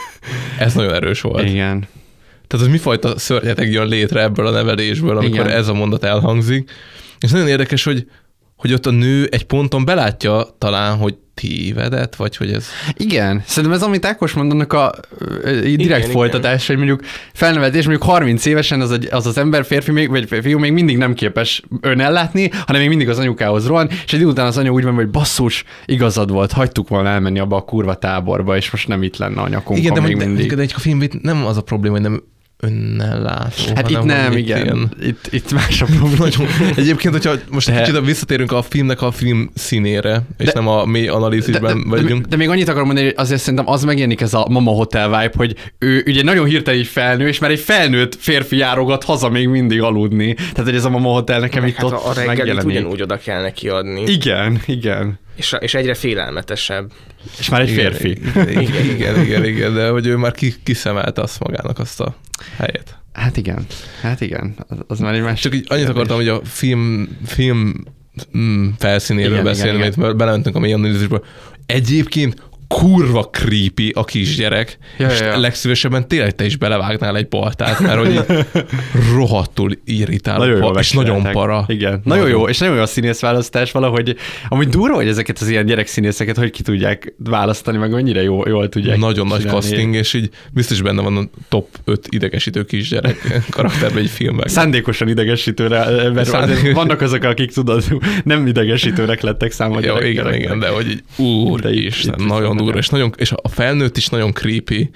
Ez 0.59 0.73
nagyon 0.73 0.93
erős 0.93 1.21
volt. 1.21 1.49
Igen. 1.49 1.87
Tehát 2.47 2.65
az 2.65 2.71
mifajta 2.71 3.19
szörnyetek 3.19 3.71
jön 3.71 3.87
létre 3.87 4.21
ebből 4.21 4.47
a 4.47 4.51
nevelésből, 4.51 5.17
amikor 5.17 5.45
Igen. 5.45 5.57
ez 5.57 5.67
a 5.67 5.73
mondat 5.73 6.03
elhangzik. 6.03 6.71
És 7.19 7.31
nagyon 7.31 7.47
érdekes, 7.47 7.83
hogy, 7.83 8.07
hogy 8.55 8.73
ott 8.73 8.85
a 8.85 8.91
nő 8.91 9.27
egy 9.31 9.43
ponton 9.43 9.85
belátja 9.85 10.47
talán, 10.57 10.97
hogy 10.97 11.15
tévedett, 11.41 12.15
vagy 12.15 12.37
hogy 12.37 12.51
ez... 12.51 12.67
Igen, 12.93 13.43
szerintem 13.45 13.79
ez, 13.79 13.83
amit 13.83 14.05
Ákos 14.05 14.33
mondanak 14.33 14.73
a, 14.73 14.87
a 14.87 14.93
direkt 15.43 15.79
igen, 15.79 16.09
folytatás, 16.09 16.63
igen. 16.63 16.77
hogy 16.77 16.87
mondjuk 16.87 17.09
felnevetés, 17.33 17.85
mondjuk 17.85 18.09
30 18.09 18.45
évesen 18.45 18.81
az, 18.81 18.99
az 19.09 19.25
az 19.25 19.37
ember, 19.37 19.65
férfi 19.65 19.91
még, 19.91 20.09
vagy 20.09 20.27
fiú 20.41 20.59
még 20.59 20.71
mindig 20.71 20.97
nem 20.97 21.13
képes 21.13 21.63
önellátni, 21.81 22.49
hanem 22.65 22.81
még 22.81 22.89
mindig 22.89 23.09
az 23.09 23.19
anyukához 23.19 23.67
rohan, 23.67 23.89
és 24.05 24.13
egy 24.13 24.25
után 24.25 24.45
az 24.45 24.57
anya 24.57 24.71
úgy 24.71 24.83
van, 24.83 24.93
hogy 24.93 25.09
basszus, 25.09 25.63
igazad 25.85 26.31
volt, 26.31 26.51
hagytuk 26.51 26.87
volna 26.87 27.09
elmenni 27.09 27.39
abba 27.39 27.55
a 27.55 27.61
kurva 27.61 27.95
táborba, 27.95 28.55
és 28.55 28.71
most 28.71 28.87
nem 28.87 29.03
itt 29.03 29.17
lenne 29.17 29.41
a 29.41 29.47
nyakunk 29.47 29.79
igen, 29.79 29.93
de 29.93 30.01
még 30.01 30.17
de, 30.17 30.25
mindig. 30.25 30.53
De 30.53 30.61
egy 30.61 30.73
a 30.75 30.79
filmben 30.79 31.09
nem 31.21 31.45
az 31.45 31.57
a 31.57 31.61
probléma, 31.61 31.93
hogy 31.93 32.03
nem 32.03 32.23
önnel 32.59 33.21
látó. 33.21 33.75
Hát 33.75 33.89
itt 33.89 34.03
nem, 34.03 34.31
igen. 34.37 34.63
Ilyen... 34.63 34.91
Itt, 35.01 35.27
itt 35.29 35.51
más 35.51 35.81
a 35.81 35.85
probléma. 35.85 36.51
Egyébként, 36.75 37.13
hogyha 37.13 37.33
most 37.49 37.71
de... 37.71 37.81
kicsit 37.81 38.05
visszatérünk 38.05 38.51
a 38.51 38.61
filmnek 38.61 39.01
a 39.01 39.11
film 39.11 39.49
színére, 39.53 40.21
és 40.37 40.45
de... 40.45 40.51
nem 40.53 40.67
a 40.67 40.85
mély 40.85 41.07
analízisben 41.07 41.77
de, 41.77 41.83
de, 41.83 41.89
vagyunk. 41.89 42.21
De, 42.21 42.27
de, 42.27 42.35
még 42.35 42.49
annyit 42.49 42.67
akarom 42.67 42.85
mondani, 42.85 43.07
hogy 43.07 43.15
azért 43.17 43.39
szerintem 43.41 43.69
az 43.69 43.83
megjelenik 43.83 44.21
ez 44.21 44.33
a 44.33 44.47
Mama 44.49 44.71
Hotel 44.71 45.07
vibe, 45.07 45.33
hogy 45.35 45.55
ő 45.79 46.03
ugye 46.07 46.23
nagyon 46.23 46.45
hirtelen 46.45 46.79
így 46.79 46.87
felnő, 46.87 47.27
és 47.27 47.39
már 47.39 47.51
egy 47.51 47.59
felnőtt 47.59 48.15
férfi 48.19 48.57
járogat 48.57 49.03
haza 49.03 49.29
még 49.29 49.47
mindig 49.47 49.81
aludni. 49.81 50.33
Tehát, 50.33 50.63
hogy 50.63 50.75
ez 50.75 50.85
a 50.85 50.89
Mama 50.89 51.09
Hotel 51.09 51.39
nekem 51.39 51.65
itt 51.65 51.75
hát 51.75 51.85
ott 51.85 52.05
a 52.05 52.13
reggelt 52.13 52.63
ugyanúgy 52.63 53.01
oda 53.01 53.17
kell 53.17 53.41
neki 53.41 53.69
adni. 53.69 54.01
Igen, 54.01 54.61
igen. 54.65 55.19
És, 55.37 55.55
és 55.59 55.73
egyre 55.73 55.93
félelmetesebb. 55.93 56.91
És 57.39 57.49
már 57.49 57.61
egy 57.61 57.71
igen, 57.71 57.91
férfi. 57.91 58.09
Igen, 58.09 58.49
igen, 58.49 58.85
igen, 58.85 59.21
igen, 59.23 59.45
igen, 59.45 59.73
de 59.73 59.89
hogy 59.89 60.07
ő 60.07 60.15
már 60.15 60.31
ki, 60.31 60.53
kiszemelte 60.63 61.21
azt 61.21 61.39
magának 61.39 61.79
azt 61.79 61.99
a 61.99 62.15
helyet. 62.57 62.97
Hát 63.13 63.37
igen, 63.37 63.65
hát 64.01 64.21
igen, 64.21 64.55
az, 64.67 64.77
az 64.87 64.99
már 64.99 65.13
egy 65.13 65.21
másik 65.21 65.43
Csak 65.43 65.53
így 65.53 65.65
annyit 65.67 65.85
kérdés. 65.85 65.89
akartam, 65.89 66.15
hogy 66.15 66.27
a 66.27 66.41
film, 66.43 67.17
film 67.25 67.73
mm, 68.37 68.69
felszínéről 68.77 69.43
beszélni, 69.43 69.89
mert 69.95 70.15
belementünk 70.15 70.55
a 70.55 70.59
mély 70.59 70.73
analízisbe. 70.73 71.21
Egyébként 71.65 72.41
kurva 72.67 73.29
creepy 73.29 73.91
a 73.95 74.03
kisgyerek, 74.03 74.77
Ja, 74.97 75.09
és 75.09 75.19
ja, 75.19 75.39
legszívesebben 75.39 76.07
tényleg 76.07 76.35
te 76.35 76.45
is 76.45 76.55
belevágnál 76.55 77.17
egy 77.17 77.27
baltát, 77.27 77.79
mert 77.79 77.97
hogy 77.97 78.11
így 78.11 78.45
rohadtul 79.15 79.71
irritál, 79.85 80.37
Nagyon 80.37 80.57
jó 80.57 80.69
és 80.71 80.91
nagyon 80.91 81.23
para. 81.31 81.63
Igen, 81.67 82.01
nagyon 82.03 82.29
jó, 82.29 82.47
és 82.47 82.57
nagyon 82.57 82.75
jó 82.75 82.81
a 82.81 82.85
színészválasztás 82.85 83.71
valahogy. 83.71 84.15
Amúgy 84.47 84.67
durva, 84.67 84.95
hogy 84.95 85.07
ezeket 85.07 85.39
az 85.39 85.49
ilyen 85.49 85.65
gyerekszínészeket 85.65 86.37
hogy 86.37 86.51
ki 86.51 86.63
tudják 86.63 87.13
választani, 87.17 87.77
meg 87.77 87.91
mennyire 87.91 88.23
jó, 88.23 88.47
jól 88.47 88.69
tudják 88.69 88.97
Nagyon 88.97 89.27
nagy 89.27 89.45
casting, 89.45 89.95
és 89.95 90.13
így 90.13 90.29
biztos 90.53 90.81
benne 90.81 91.01
van 91.01 91.17
a 91.17 91.23
top 91.49 91.67
5 91.85 92.07
idegesítő 92.09 92.63
kisgyerek 92.63 93.39
karakterben 93.49 93.97
egy 93.97 94.09
filmben. 94.09 94.47
Szándékosan 94.47 95.07
idegesítőre, 95.07 96.11
mert 96.11 96.27
Szándék- 96.29 96.57
azért 96.57 96.75
vannak 96.75 97.01
azok, 97.01 97.23
akik 97.23 97.51
tudod, 97.51 97.83
nem 98.23 98.47
idegesítőnek 98.47 99.21
lettek 99.21 99.51
számba 99.51 99.79
Jó, 99.81 99.97
igen, 99.97 100.33
igen, 100.33 100.59
de 100.59 100.67
hogy 100.67 100.89
így, 100.89 101.03
úr, 101.15 101.59
De 101.59 101.69
Isten, 101.73 102.15
nagyon 102.27 102.56
viszont 102.57 102.71
durva, 102.71 102.77
és, 102.77 102.89
nagyon, 102.89 103.13
és 103.17 103.31
a 103.31 103.49
felnőtt 103.49 103.97
is 103.97 104.07
nagyon 104.07 104.33
creepy. 104.33 104.89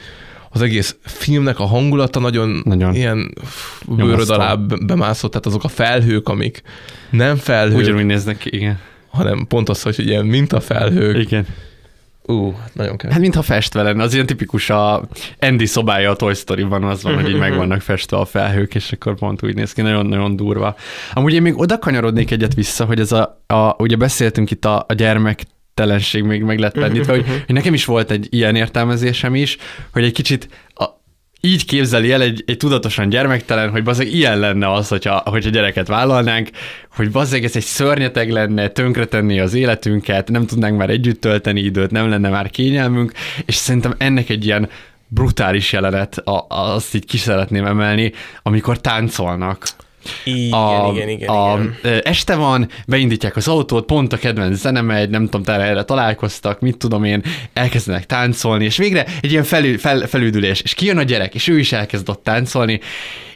Az 0.53 0.61
egész 0.61 0.95
filmnek 1.01 1.59
a 1.59 1.65
hangulata 1.65 2.19
nagyon, 2.19 2.61
Nagyon. 2.65 2.95
ilyen 2.95 3.33
bőröd 3.87 4.29
alá 4.29 4.55
bemászott, 4.85 5.31
tehát 5.31 5.45
azok 5.45 5.63
a 5.63 5.67
felhők, 5.67 6.29
amik 6.29 6.61
nem 7.09 7.35
felhők, 7.35 7.77
Ugyanúgy 7.77 8.05
néznek 8.05 8.37
ki, 8.37 8.55
igen. 8.55 8.79
hanem 9.09 9.45
pont 9.47 9.69
az, 9.69 9.81
hogy 9.81 9.99
ilyen 9.99 10.25
mintafelhők. 10.25 11.17
Igen. 11.17 11.45
Ú, 12.25 12.55
hát 12.61 12.73
nagyon 12.73 12.97
kell. 12.97 13.11
Hát 13.11 13.19
mintha 13.19 13.41
festve 13.41 13.81
lenne, 13.81 14.03
az 14.03 14.13
ilyen 14.13 14.25
tipikus 14.25 14.69
a 14.69 15.07
Andy 15.39 15.65
szobája 15.65 16.11
a 16.11 16.15
Toy 16.15 16.33
Story-ban, 16.33 16.83
az 16.83 17.03
van, 17.03 17.15
hogy 17.15 17.29
így 17.29 17.37
meg 17.37 17.55
vannak 17.55 17.81
festve 17.81 18.17
a 18.17 18.25
felhők, 18.25 18.75
és 18.75 18.91
akkor 18.91 19.15
pont 19.15 19.43
úgy 19.43 19.55
néz 19.55 19.73
ki, 19.73 19.81
nagyon-nagyon 19.81 20.35
durva. 20.35 20.75
Amúgy 21.13 21.33
én 21.33 21.41
még 21.41 21.59
oda 21.59 21.79
kanyarodnék 21.79 22.31
egyet 22.31 22.53
vissza, 22.53 22.85
hogy 22.85 22.99
ez 22.99 23.11
a, 23.11 23.43
a 23.47 23.75
ugye 23.77 23.95
beszéltünk 23.95 24.51
itt 24.51 24.65
a, 24.65 24.85
a 24.87 24.93
gyermek 24.93 25.43
telenség 25.73 26.23
még 26.23 26.41
meg 26.41 26.59
lett 26.59 26.73
pendítve, 26.73 27.13
hogy, 27.13 27.25
hogy 27.45 27.55
nekem 27.55 27.73
is 27.73 27.85
volt 27.85 28.11
egy 28.11 28.27
ilyen 28.29 28.55
értelmezésem 28.55 29.35
is, 29.35 29.57
hogy 29.91 30.03
egy 30.03 30.13
kicsit 30.13 30.47
a, 30.73 30.85
így 31.41 31.65
képzeli 31.65 32.11
el 32.11 32.21
egy, 32.21 32.43
egy 32.47 32.57
tudatosan 32.57 33.09
gyermektelen, 33.09 33.69
hogy 33.69 33.83
bazeg 33.83 34.13
ilyen 34.13 34.39
lenne 34.39 34.71
az, 34.71 34.87
hogyha, 34.87 35.21
hogyha 35.25 35.49
gyereket 35.49 35.87
vállalnánk, 35.87 36.49
hogy 36.95 37.11
bazeg 37.11 37.43
ez 37.43 37.55
egy 37.55 37.63
szörnyeteg 37.63 38.31
lenne, 38.31 38.67
tönkretenni 38.67 39.39
az 39.39 39.53
életünket, 39.53 40.29
nem 40.29 40.45
tudnánk 40.45 40.77
már 40.77 40.89
együtt 40.89 41.21
tölteni 41.21 41.61
időt, 41.61 41.91
nem 41.91 42.09
lenne 42.09 42.29
már 42.29 42.49
kényelmünk, 42.49 43.11
és 43.45 43.55
szerintem 43.55 43.93
ennek 43.97 44.29
egy 44.29 44.45
ilyen 44.45 44.69
brutális 45.07 45.71
jelenet, 45.71 46.17
a, 46.17 46.45
azt 46.49 46.95
így 46.95 47.05
ki 47.05 47.17
szeretném 47.17 47.65
emelni, 47.65 48.11
amikor 48.43 48.81
táncolnak. 48.81 49.67
Igen, 50.23 50.59
a, 50.59 50.91
igen, 50.93 51.09
igen, 51.09 51.29
a, 51.29 51.59
igen. 51.59 52.01
Este 52.03 52.35
van, 52.35 52.69
beindítják 52.87 53.35
az 53.35 53.47
autót, 53.47 53.85
pont 53.85 54.13
a 54.13 54.17
kedvenc 54.17 54.57
zene 54.57 54.81
megy, 54.81 55.09
nem 55.09 55.23
tudom, 55.25 55.43
te 55.43 55.53
erre 55.53 55.83
találkoztak, 55.83 56.59
mit 56.59 56.77
tudom 56.77 57.03
én, 57.03 57.23
elkezdenek 57.53 58.05
táncolni, 58.05 58.65
és 58.65 58.77
végre 58.77 59.05
egy 59.21 59.31
ilyen 59.31 59.43
felül, 59.43 59.77
fel, 59.77 60.07
felüdülés, 60.07 60.61
és 60.61 60.73
kijön 60.73 60.97
a 60.97 61.03
gyerek, 61.03 61.35
és 61.35 61.47
ő 61.47 61.59
is 61.59 61.71
elkezd 61.71 62.09
ott 62.09 62.23
táncolni, 62.23 62.79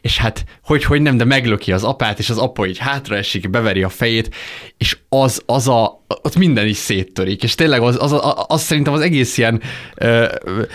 és 0.05 0.18
hát, 0.18 0.45
hogy, 0.63 0.84
hogy 0.84 1.01
nem, 1.01 1.18
de 1.18 1.24
meglöki 1.24 1.72
az 1.72 1.84
apát, 1.84 2.20
és 2.20 2.30
az 2.30 2.38
apa 2.38 2.66
így 2.66 2.78
hátraesik, 2.78 3.49
beveri 3.49 3.84
a 3.84 3.89
fejét, 3.89 4.36
és 4.78 4.97
az, 5.09 5.41
az 5.45 5.68
a, 5.68 6.03
ott 6.07 6.36
minden 6.36 6.68
is 6.68 6.78
széttörik, 6.78 7.43
és 7.43 7.55
tényleg 7.55 7.82
az, 7.82 7.97
az, 7.99 8.11
az, 8.11 8.22
az 8.47 8.61
szerintem 8.61 8.93
az 8.93 9.01
egész 9.01 9.38
ilyen 9.38 9.61
ö, 9.95 10.26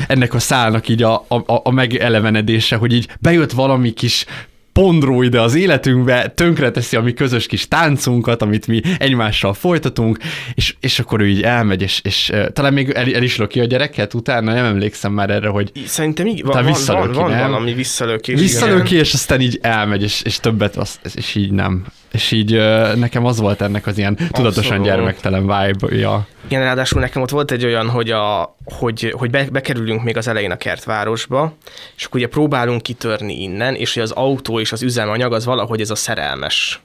ennek 0.06 0.34
a 0.34 0.38
szálnak 0.38 0.88
így 0.88 1.02
a, 1.02 1.14
a, 1.28 1.42
a 1.46 1.70
megelevenedése, 1.70 2.76
hogy 2.76 2.92
így 2.92 3.08
bejött 3.20 3.52
valami 3.52 3.90
kis 3.90 4.26
pondró 4.72 5.22
ide 5.22 5.40
az 5.40 5.54
életünkbe, 5.54 6.28
tönkreteszi 6.28 6.96
a 6.96 7.00
mi 7.02 7.12
közös 7.12 7.46
kis 7.46 7.68
táncunkat, 7.68 8.42
amit 8.42 8.66
mi 8.66 8.80
egymással 8.98 9.54
folytatunk, 9.54 10.18
és, 10.54 10.74
és 10.80 10.98
akkor 10.98 11.20
ő 11.20 11.28
így 11.28 11.42
elmegy, 11.42 11.82
és, 11.82 12.00
és 12.04 12.32
talán 12.52 12.72
még 12.72 12.90
el, 12.90 13.14
el 13.14 13.22
is 13.22 13.36
löki 13.36 13.60
a 13.60 13.64
gyereket 13.64 14.14
utána, 14.14 14.52
nem 14.52 14.64
emlékszem 14.64 15.12
már 15.12 15.30
erre, 15.30 15.48
hogy 15.48 15.72
Szerintem 15.86 16.26
így, 16.26 16.42
van, 16.44 16.64
van, 16.64 16.74
van, 16.86 17.12
van 17.12 17.38
valami 17.38 17.72
visszalökés. 17.72 18.40
visszalöki, 18.40 18.94
és 18.96 19.12
aztán 19.12 19.40
így 19.40 19.58
elmegy, 19.62 20.02
és, 20.02 20.22
és 20.22 20.36
többet, 20.38 20.76
az, 20.76 20.98
és 21.14 21.34
így 21.34 21.52
nem. 21.52 21.84
És 22.12 22.30
így 22.30 22.52
nekem 22.94 23.24
az 23.24 23.38
volt 23.38 23.60
ennek 23.60 23.86
az 23.86 23.98
ilyen 23.98 24.16
tudatosan 24.16 24.78
Abszolút. 24.78 24.84
gyermektelen 24.84 25.40
vibe-ja. 25.40 26.26
Igen, 26.46 26.62
ráadásul 26.62 27.00
nekem 27.00 27.22
ott 27.22 27.30
volt 27.30 27.50
egy 27.50 27.64
olyan, 27.64 27.88
hogy, 27.88 28.10
a, 28.10 28.56
hogy, 28.64 29.14
hogy 29.16 29.30
be, 29.30 29.46
bekerülünk 29.52 30.02
még 30.02 30.16
az 30.16 30.28
elején 30.28 30.50
a 30.50 30.56
kertvárosba, 30.56 31.56
és 31.96 32.04
akkor 32.04 32.20
ugye 32.20 32.28
próbálunk 32.28 32.82
kitörni 32.82 33.42
innen, 33.42 33.74
és 33.74 33.94
hogy 33.94 34.02
az 34.02 34.10
autó 34.10 34.60
és 34.60 34.72
az 34.72 34.82
üzemanyag 34.82 35.32
az 35.32 35.44
valahogy 35.44 35.80
ez 35.80 35.90
a 35.90 35.94
szerelmes 35.94 36.80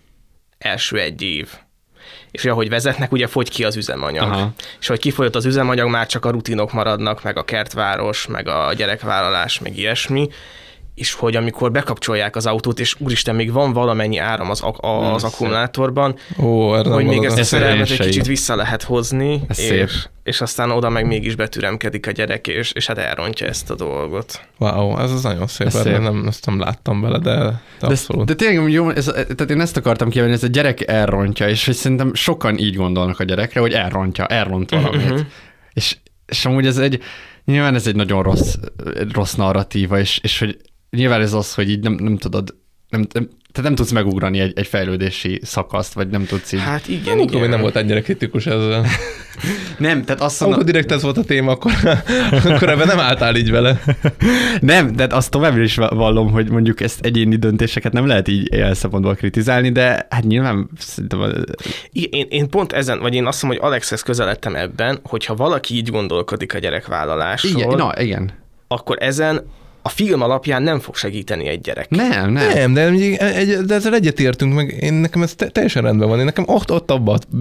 első 0.58 1.00
egy 1.00 1.22
év. 1.22 1.50
És 2.32 2.42
hogy 2.42 2.52
ahogy 2.52 2.70
vezetnek, 2.70 3.12
ugye 3.12 3.28
fogy 3.28 3.50
ki 3.50 3.64
az 3.64 3.76
üzemanyag. 3.76 4.32
Aha. 4.32 4.54
És 4.80 4.88
hogy 4.88 5.00
kifolyott 5.00 5.36
az 5.36 5.46
üzemanyag, 5.46 5.90
már 5.90 6.08
csak 6.08 6.26
a 6.26 6.30
rutinok 6.30 6.74
maradnak, 6.74 7.24
meg 7.24 7.38
a 7.38 7.44
kertváros, 7.44 8.28
meg 8.28 8.48
a 8.48 8.74
gyerekvállalás, 8.74 9.60
meg 9.60 9.78
ilyesmi, 9.78 10.28
és 10.96 11.14
hogy 11.14 11.36
amikor 11.36 11.72
bekapcsolják 11.72 12.36
az 12.36 12.46
autót, 12.46 12.80
és 12.80 12.96
úristen, 13.00 13.36
még 13.36 13.52
van 13.52 13.74
valamennyi 13.74 14.18
áram 14.18 14.50
az, 14.50 14.62
a- 14.64 15.14
az 15.14 15.24
akkumulátorban, 15.24 16.16
Ó, 16.40 16.70
hogy 16.84 17.06
még 17.06 17.24
ezt 17.24 17.40
a 17.40 17.44
szerelmet 17.44 17.90
egy 17.90 18.00
kicsit 18.00 18.26
vissza 18.26 18.56
lehet 18.56 18.84
hozni, 18.84 19.42
Ez 19.48 19.60
és, 19.60 19.66
szép. 19.66 19.90
és 20.24 20.42
aztán 20.42 20.72
oda 20.72 20.90
meg 20.90 21.06
mégis 21.08 21.36
betüremkedik 21.36 22.08
a 22.08 22.12
gyerek, 22.12 22.48
és, 22.48 22.72
és 22.72 22.86
hát 22.88 22.98
elrontja 22.98 23.48
ezt 23.48 23.70
a 23.70 23.76
dolgot. 23.76 24.42
Wow, 24.58 24.98
ez 25.00 25.12
az 25.12 25.24
nagyon 25.24 25.48
szép, 25.48 25.68
Ez 25.68 25.74
szép. 25.82 25.98
Nem, 26.00 26.26
ezt 26.28 26.46
nem 26.46 26.60
láttam 26.60 27.02
bele, 27.02 27.20
de, 27.20 27.36
de 27.36 27.62
De, 27.80 27.86
abszolút. 27.88 28.26
de 28.26 28.34
tényleg 28.36 28.70
jó, 28.72 28.90
ez, 28.90 29.06
tehát 29.06 29.50
én 29.50 29.62
ezt 29.62 29.78
akartam 29.78 30.10
kiemelni, 30.10 30.36
ez 30.36 30.44
a 30.44 30.48
gyerek 30.48 30.88
elrontja, 30.88 31.50
és 31.50 31.66
hogy 31.66 31.76
szerintem 31.76 32.14
sokan 32.14 32.58
így 32.58 32.76
gondolnak 32.76 33.20
a 33.20 33.24
gyerekre, 33.24 33.60
hogy 33.60 33.74
elrontja, 33.74 34.26
elront 34.26 34.70
valamit. 34.72 35.26
és, 35.74 35.98
és 36.26 36.46
amúgy 36.46 36.66
ez 36.66 36.78
egy, 36.78 37.02
nyilván 37.46 37.76
ez 37.76 37.88
egy 37.88 37.96
nagyon 37.96 38.24
rossz, 38.24 38.56
rossz 39.14 39.34
narratíva, 39.34 40.00
és, 40.00 40.20
és 40.24 40.40
hogy 40.40 40.58
nyilván 40.96 41.22
ez 41.22 41.34
az, 41.34 41.54
hogy 41.54 41.70
így 41.70 41.80
nem, 41.80 41.94
nem 41.94 42.18
tudod, 42.18 42.56
nem, 42.90 43.08
nem, 43.14 43.30
tehát 43.52 43.70
nem 43.70 43.76
tudsz 43.76 43.92
megugrani 43.92 44.40
egy, 44.40 44.54
egy 44.56 44.68
fejlődési 44.68 45.40
szakaszt, 45.44 45.94
vagy 45.94 46.08
nem 46.08 46.26
tudsz 46.26 46.52
így. 46.52 46.60
Hát 46.60 46.88
igen, 46.88 47.04
Nem 47.04 47.26
tudom, 47.26 47.28
igen. 47.28 47.40
hogy 47.40 47.50
nem 47.50 47.62
volt 47.62 47.76
ennyire 47.76 48.02
kritikus 48.02 48.46
ezzel. 48.46 48.86
Nem, 49.78 50.04
tehát 50.04 50.22
azt 50.22 50.42
Amikor 50.42 50.58
mondom, 50.58 50.66
direkt 50.66 50.92
ez 50.92 51.02
volt 51.02 51.18
a 51.18 51.24
téma, 51.24 51.52
akkor, 51.52 51.72
akkor 52.32 52.70
ebben 52.70 52.88
nem 52.88 53.00
álltál 53.00 53.36
így 53.36 53.52
vele. 53.52 53.82
nem, 54.62 54.96
de 54.96 55.08
azt 55.10 55.32
továbbra 55.32 55.62
is 55.62 55.76
vallom, 55.76 56.32
hogy 56.32 56.50
mondjuk 56.50 56.82
ezt 56.82 57.06
egyéni 57.06 57.36
döntéseket 57.36 57.94
nem 57.94 58.08
lehet 58.08 58.28
így 58.28 58.54
ilyen 58.54 58.74
szempontból 58.74 59.16
kritizálni, 59.16 59.72
de 59.72 60.08
hát 60.10 60.24
nyilván 60.24 60.70
szerintem 60.78 61.20
Igen, 61.92 62.10
Én, 62.12 62.26
én 62.30 62.50
pont 62.50 62.74
ezen, 62.74 63.00
vagy 63.00 63.14
én 63.14 63.26
azt 63.26 63.42
mondom, 63.42 63.62
hogy 63.62 63.72
Alexhez 63.72 64.02
közeledtem 64.02 64.56
ebben, 64.56 65.00
hogyha 65.04 65.36
valaki 65.36 65.76
így 65.76 65.90
gondolkodik 65.90 66.54
a 66.54 66.58
gyerekvállalásról, 66.58 67.62
igen, 67.62 67.78
na, 67.78 67.92
igen. 68.02 68.32
akkor 68.68 68.98
ezen 69.00 69.42
a 69.86 69.90
film 69.90 70.22
alapján 70.22 70.64
nem 70.64 70.80
fog 70.80 70.96
segíteni 70.96 71.48
egy 71.48 71.62
gyerek. 71.62 71.90
Nem, 71.90 72.32
nem. 72.32 72.54
Nem, 72.54 72.74
de, 72.74 72.88
egy, 73.18 73.58
de 73.58 73.74
ezzel 73.74 73.94
egyetértünk, 73.94 74.54
meg 74.54 74.78
én 74.80 74.94
nekem 74.94 75.22
ez 75.22 75.36
te, 75.36 75.48
teljesen 75.48 75.84
rendben 75.84 76.10
van. 76.10 76.20
Én 76.20 76.26
nekem 76.26 76.44
ott, 76.48 76.72
ott 76.72 76.92
abban 76.92 77.20
a 77.20 77.40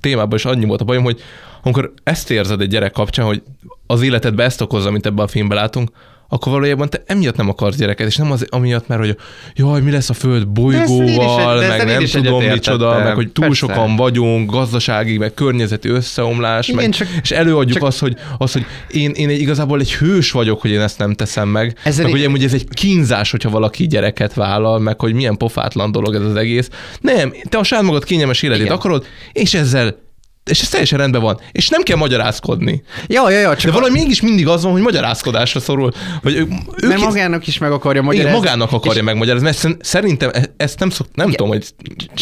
témában 0.00 0.38
is 0.38 0.44
annyi 0.44 0.64
volt 0.64 0.80
a 0.80 0.84
bajom, 0.84 1.02
hogy 1.02 1.20
amikor 1.62 1.92
ezt 2.02 2.30
érzed 2.30 2.60
egy 2.60 2.68
gyerek 2.68 2.92
kapcsán, 2.92 3.26
hogy 3.26 3.42
az 3.86 4.02
életedbe 4.02 4.44
ezt 4.44 4.60
okozza, 4.60 4.90
mint 4.90 5.06
ebben 5.06 5.24
a 5.24 5.28
filmben 5.28 5.58
látunk, 5.58 5.90
akkor 6.28 6.52
valójában 6.52 6.90
te 6.90 7.02
emiatt 7.06 7.36
nem 7.36 7.48
akarsz 7.48 7.76
gyereket, 7.76 8.06
és 8.06 8.16
nem 8.16 8.30
az 8.30 8.46
amiatt, 8.50 8.86
mert 8.88 9.00
hogy 9.00 9.16
jaj, 9.54 9.80
mi 9.80 9.90
lesz 9.90 10.10
a 10.10 10.12
föld 10.12 10.48
bolygóval, 10.48 11.66
meg 11.66 11.86
nem 11.86 12.04
tudom 12.04 12.44
micsoda, 12.44 12.98
meg 13.02 13.14
hogy 13.14 13.30
túl 13.32 13.44
Persze. 13.46 13.66
sokan 13.66 13.96
vagyunk, 13.96 14.50
gazdasági, 14.50 15.18
meg 15.18 15.34
környezeti 15.34 15.88
összeomlás, 15.88 16.68
Igen, 16.68 16.82
meg, 16.82 16.90
csak- 16.90 17.08
és 17.22 17.30
előadjuk 17.30 17.78
csak- 17.78 17.86
azt, 17.86 17.98
hogy, 17.98 18.16
azt, 18.38 18.52
hogy 18.52 18.64
én, 18.90 19.10
én 19.10 19.28
egy, 19.28 19.40
igazából 19.40 19.80
egy 19.80 19.94
hős 19.94 20.30
vagyok, 20.30 20.60
hogy 20.60 20.70
én 20.70 20.80
ezt 20.80 20.98
nem 20.98 21.14
teszem 21.14 21.48
meg, 21.48 21.78
Ezzel 21.82 22.04
meg 22.04 22.12
hogy, 22.12 22.24
hogy 22.30 22.44
ez 22.44 22.52
egy 22.54 22.66
kínzás, 22.68 23.30
hogyha 23.30 23.50
valaki 23.50 23.86
gyereket 23.86 24.34
vállal, 24.34 24.78
meg 24.78 25.00
hogy 25.00 25.14
milyen 25.14 25.36
pofátlan 25.36 25.92
dolog 25.92 26.14
ez 26.14 26.22
az 26.22 26.34
egész. 26.34 26.68
Nem, 27.00 27.32
te 27.48 27.58
a 27.58 27.62
saját 27.62 27.84
magad 27.84 28.04
kényelmes 28.04 28.42
életét 28.42 28.64
Igen. 28.64 28.74
akarod, 28.76 29.06
és 29.32 29.54
ezzel 29.54 30.06
és 30.48 30.60
ez 30.60 30.68
teljesen 30.68 30.98
rendben 30.98 31.20
van. 31.22 31.40
És 31.52 31.68
nem 31.68 31.82
kell 31.82 31.96
magyarázkodni. 31.96 32.82
Ja, 33.06 33.30
ja, 33.30 33.38
ja, 33.38 33.56
csak 33.56 33.64
De 33.64 33.70
valahogy 33.78 33.92
mégis 34.00 34.20
mindig 34.20 34.48
az 34.48 34.62
van, 34.62 34.72
hogy 34.72 34.80
magyarázkodásra 34.82 35.60
szorul. 35.60 35.92
Hogy 36.22 36.34
ő, 36.34 36.46
ő 36.82 36.88
mert 36.88 37.00
magának 37.00 37.46
is 37.46 37.58
meg 37.58 37.72
akarja 37.72 38.00
igen, 38.00 38.04
magyarázni. 38.14 38.38
magának 38.38 38.72
akarja 38.72 39.00
és 39.00 39.06
megmagyarázni, 39.06 39.46
mert 39.46 39.58
szer- 39.58 39.76
szerintem 39.84 40.30
e- 40.32 40.54
ezt 40.56 40.78
nem 40.78 40.90
szok, 40.90 41.06
nem 41.14 41.30
tudom, 41.30 41.48
hogy 41.48 41.66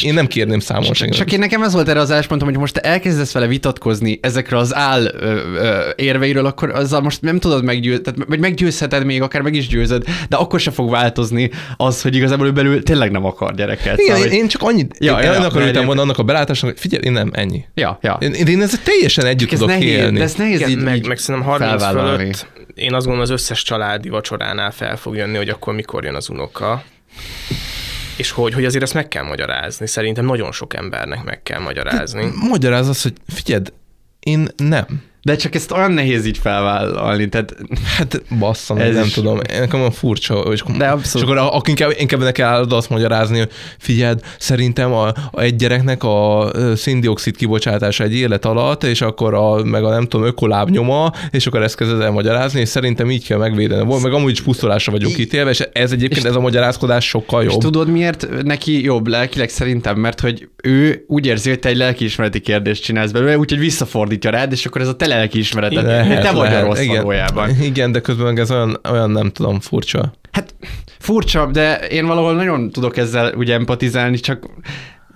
én 0.03 0.15
nem 0.15 0.27
kérném 0.27 0.59
számon 0.61 0.93
Csak, 0.93 1.09
csak 1.09 1.33
én 1.33 1.39
nekem 1.39 1.63
ez 1.63 1.73
volt 1.73 1.89
erre 1.89 2.01
az 2.01 2.11
álláspontom, 2.11 2.49
hogy 2.49 2.59
most 2.59 2.75
te 2.75 2.81
elkezdesz 2.81 3.33
vele 3.33 3.47
vitatkozni 3.47 4.19
ezekről 4.23 4.59
az 4.61 4.75
áll 4.75 5.05
ö, 5.05 5.41
ö, 5.57 5.79
érveiről, 5.97 6.47
akkor 6.47 6.71
azzal 6.71 7.01
most 7.01 7.23
nem 7.23 7.39
tudod 7.39 7.65
meggyőzni, 7.65 8.13
vagy 8.29 8.39
meggyőzheted 8.39 9.05
még, 9.05 9.23
akár 9.23 9.41
meg 9.43 9.55
is 9.55 9.67
győzöd, 9.69 10.05
de 10.29 10.37
akkor 10.37 10.61
se 10.61 10.71
fog 10.71 10.91
változni 10.91 11.51
az, 11.77 12.03
hogy 12.03 12.15
igazából 12.17 12.47
ő 12.47 12.53
belül 12.53 12.83
tényleg 12.83 13.11
nem 13.11 13.25
akar 13.25 13.55
gyereket. 13.55 13.99
Igen, 13.99 14.17
szóval, 14.17 14.33
én, 14.33 14.39
én 14.41 14.49
csak 14.49 14.63
annyit, 14.63 14.95
Ja, 14.99 15.19
én 15.19 15.25
ja, 15.25 15.33
örültem 15.33 15.65
mert- 15.73 15.85
volna 15.87 16.01
annak 16.03 16.19
a 16.19 16.23
belátásnak, 16.23 16.71
hogy 16.71 16.81
figyelj, 16.81 17.03
én 17.05 17.13
nem, 17.13 17.31
ennyi. 17.33 17.65
Ja, 17.75 17.99
ja. 18.03 18.16
Én, 18.21 18.33
én 18.33 18.63
ezzel 18.63 18.83
teljesen 18.83 19.27
együtt 19.27 19.53
ez 19.53 19.59
tudok 19.59 19.75
nehéz, 19.75 19.91
élni. 19.99 20.19
de 20.19 20.25
ez 20.25 20.35
nehéz 20.35 20.59
Igen, 20.59 20.71
így, 20.71 20.83
meg, 20.83 20.97
így 20.97 21.07
meg 21.07 21.19
szerintem 21.19 21.51
30 21.51 21.69
felvállalni. 21.83 22.23
fölött 22.23 22.47
én 22.77 22.95
azt 22.95 23.07
gondolom 23.07 23.21
az 23.21 23.31
összes 23.31 23.63
családi 23.63 24.09
vacsoránál 24.09 24.71
fel 24.71 24.97
fog 24.97 25.17
jönni, 25.17 25.37
hogy 25.37 25.49
akkor 25.49 25.75
mikor 25.75 26.05
jön 26.05 26.15
az 26.15 26.29
unoka. 26.29 26.85
És 28.17 28.31
hogy, 28.31 28.55
hogy 28.55 28.65
azért 28.65 28.83
ezt 28.83 28.95
meg 28.95 29.09
kell 29.09 29.23
magyarázni. 29.23 29.87
Szerintem 29.87 30.25
nagyon 30.25 30.53
sok 30.53 30.75
embernek 30.75 31.25
meg 31.25 31.43
kell 31.43 31.61
magyarázni. 31.61 32.33
Magyaráz 32.49 32.89
az, 32.89 33.03
hogy 33.03 33.13
figyeld, 33.29 33.73
én 34.21 34.49
nem. 34.57 34.87
De 35.27 35.37
csak 35.37 35.55
ezt 35.55 35.73
olyan 35.73 35.93
nehéz 35.93 36.27
így 36.27 36.39
felvállalni, 36.39 37.29
tehát... 37.29 37.57
Hát 37.97 38.23
basszam, 38.39 38.79
ez 38.79 38.95
nem 38.95 39.05
is... 39.05 39.13
tudom, 39.13 39.39
nekem 39.59 39.79
olyan 39.79 39.91
furcsa, 39.91 40.35
és, 40.35 40.63
De 40.79 40.87
abszolút. 40.87 41.29
és 41.29 41.35
akkor 41.35 41.37
akkor 41.53 41.69
inkább, 41.69 41.95
inkább 41.99 42.21
neki 42.21 42.43
állod 42.43 42.73
azt 42.73 42.91
magyarázni, 42.91 43.39
hogy 43.39 43.51
figyeld, 43.79 44.21
szerintem 44.39 44.93
a, 44.93 45.07
a 45.31 45.41
egy 45.41 45.57
gyereknek 45.57 46.03
a 46.05 46.51
széndiokszid 46.77 47.37
kibocsátása 47.37 48.05
egy 48.05 48.15
élet 48.15 48.45
alatt, 48.45 48.85
és 48.85 49.01
akkor 49.01 49.35
a, 49.35 49.65
meg 49.65 49.85
a 49.85 49.91
nem 49.91 50.07
tudom, 50.07 50.27
ökolábnyoma, 50.27 51.13
és 51.31 51.47
akkor 51.47 51.63
ezt 51.63 51.77
kezded 51.77 52.01
el 52.01 52.11
magyarázni, 52.11 52.61
és 52.61 52.69
szerintem 52.69 53.11
így 53.11 53.27
kell 53.27 53.39
megvédeni. 53.39 53.85
Volt, 53.85 54.03
meg 54.03 54.13
amúgy 54.13 54.31
is 54.31 54.43
pusztulásra 54.43 54.93
vagyunk 54.93 55.19
ítélve, 55.19 55.51
és 55.51 55.61
ez 55.73 55.93
egyébként, 55.93 56.25
és 56.25 56.29
ez 56.31 56.37
a 56.37 56.41
magyarázkodás 56.41 57.09
sokkal 57.09 57.43
jobb. 57.43 57.53
És 57.53 57.59
tudod 57.59 57.89
miért 57.89 58.43
neki 58.43 58.85
jobb 58.85 59.07
lelkileg 59.07 59.49
szerintem? 59.49 59.99
Mert 59.99 60.21
hogy 60.21 60.49
ő 60.63 61.05
úgy 61.09 61.27
érzi, 61.27 61.49
hogy 61.49 61.59
te 61.59 61.69
egy 61.69 61.77
lelkiismereti 61.77 62.41
kérdést 62.41 62.83
csinálsz 62.83 63.11
belőle, 63.11 63.39
úgyhogy 63.39 63.59
visszafordítja 63.59 64.31
rád, 64.31 64.53
és 64.53 64.67
akkor 64.67 64.81
ez 64.81 64.89
a 64.89 64.97
tele 64.97 65.16
lelkiismeretet. 65.17 65.83
Lehet, 65.83 66.23
te 66.23 66.33
vagy 66.33 66.49
lehet. 66.49 66.63
a 66.63 66.67
rossz 66.67 66.81
igen, 66.81 66.97
valójában. 66.97 67.51
Igen, 67.63 67.93
de 67.93 68.01
közben 68.01 68.39
ez 68.39 68.51
olyan, 68.51 68.81
olyan 68.91 69.11
nem 69.11 69.31
tudom, 69.31 69.61
furcsa. 69.61 70.13
Hát 70.33 70.55
furcsa, 70.99 71.47
de 71.47 71.79
én 71.79 72.07
valahol 72.07 72.35
nagyon 72.35 72.71
tudok 72.71 72.97
ezzel 72.97 73.35
ugye 73.35 73.55
empatizálni, 73.55 74.19
csak 74.19 74.47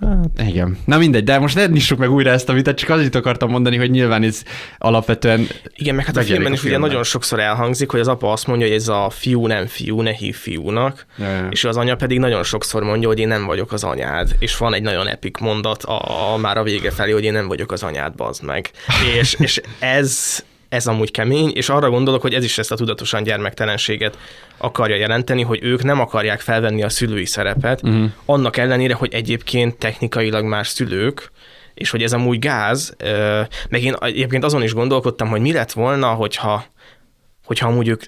Hát. 0.01 0.47
Igen. 0.47 0.77
Na 0.85 0.97
mindegy, 0.97 1.23
de 1.23 1.39
most 1.39 1.55
ne 1.55 1.65
nyissuk 1.65 1.99
meg 1.99 2.11
újra 2.11 2.29
ezt 2.29 2.49
a 2.49 2.53
vitát, 2.53 2.77
csak 2.77 2.89
azért 2.89 3.15
akartam 3.15 3.49
mondani, 3.49 3.77
hogy 3.77 3.91
nyilván 3.91 4.23
ez 4.23 4.43
alapvetően... 4.77 5.47
Igen, 5.75 5.95
meg 5.95 6.05
hát 6.05 6.17
a 6.17 6.21
filmben 6.21 6.53
is 6.53 6.63
ugye 6.63 6.77
nagyon 6.77 7.03
sokszor 7.03 7.39
elhangzik, 7.39 7.91
hogy 7.91 7.99
az 7.99 8.07
apa 8.07 8.31
azt 8.31 8.47
mondja, 8.47 8.67
hogy 8.67 8.75
ez 8.75 8.87
a 8.87 9.09
fiú 9.09 9.47
nem 9.47 9.65
fiú, 9.65 10.01
ne 10.01 10.11
hív 10.11 10.35
fiúnak, 10.35 11.05
ja, 11.17 11.29
ja. 11.29 11.47
és 11.49 11.63
az 11.63 11.77
anya 11.77 11.95
pedig 11.95 12.19
nagyon 12.19 12.43
sokszor 12.43 12.83
mondja, 12.83 13.07
hogy 13.07 13.19
én 13.19 13.27
nem 13.27 13.45
vagyok 13.45 13.71
az 13.71 13.83
anyád, 13.83 14.35
és 14.39 14.57
van 14.57 14.73
egy 14.73 14.81
nagyon 14.81 15.07
epik 15.07 15.37
mondat 15.37 15.83
a, 15.83 16.33
a 16.33 16.37
már 16.37 16.57
a 16.57 16.63
vége 16.63 16.91
felé, 16.91 17.11
hogy 17.11 17.23
én 17.23 17.33
nem 17.33 17.47
vagyok 17.47 17.71
az 17.71 17.83
anyád, 17.83 18.15
bazd 18.15 18.43
meg. 18.43 18.71
és, 19.19 19.35
és 19.39 19.61
ez, 19.79 20.43
ez 20.71 20.87
amúgy 20.87 21.11
kemény, 21.11 21.51
és 21.53 21.69
arra 21.69 21.89
gondolok, 21.89 22.21
hogy 22.21 22.33
ez 22.33 22.43
is 22.43 22.57
ezt 22.57 22.71
a 22.71 22.75
tudatosan 22.75 23.23
gyermektelenséget 23.23 24.17
akarja 24.57 24.95
jelenteni, 24.95 25.41
hogy 25.41 25.59
ők 25.63 25.83
nem 25.83 25.99
akarják 25.99 26.39
felvenni 26.39 26.83
a 26.83 26.89
szülői 26.89 27.25
szerepet, 27.25 27.83
uh-huh. 27.83 28.09
annak 28.25 28.57
ellenére, 28.57 28.93
hogy 28.93 29.13
egyébként 29.13 29.77
technikailag 29.77 30.45
más 30.45 30.67
szülők, 30.67 31.31
és 31.73 31.89
hogy 31.89 32.03
ez 32.03 32.13
amúgy 32.13 32.39
gáz, 32.39 32.95
meg 33.69 33.83
én 33.83 33.95
egyébként 33.99 34.43
azon 34.43 34.63
is 34.63 34.73
gondolkodtam, 34.73 35.27
hogy 35.27 35.41
mi 35.41 35.51
lett 35.51 35.71
volna, 35.71 36.13
hogyha, 36.13 36.65
hogyha 37.45 37.67
amúgy 37.67 37.87
ők 37.87 38.03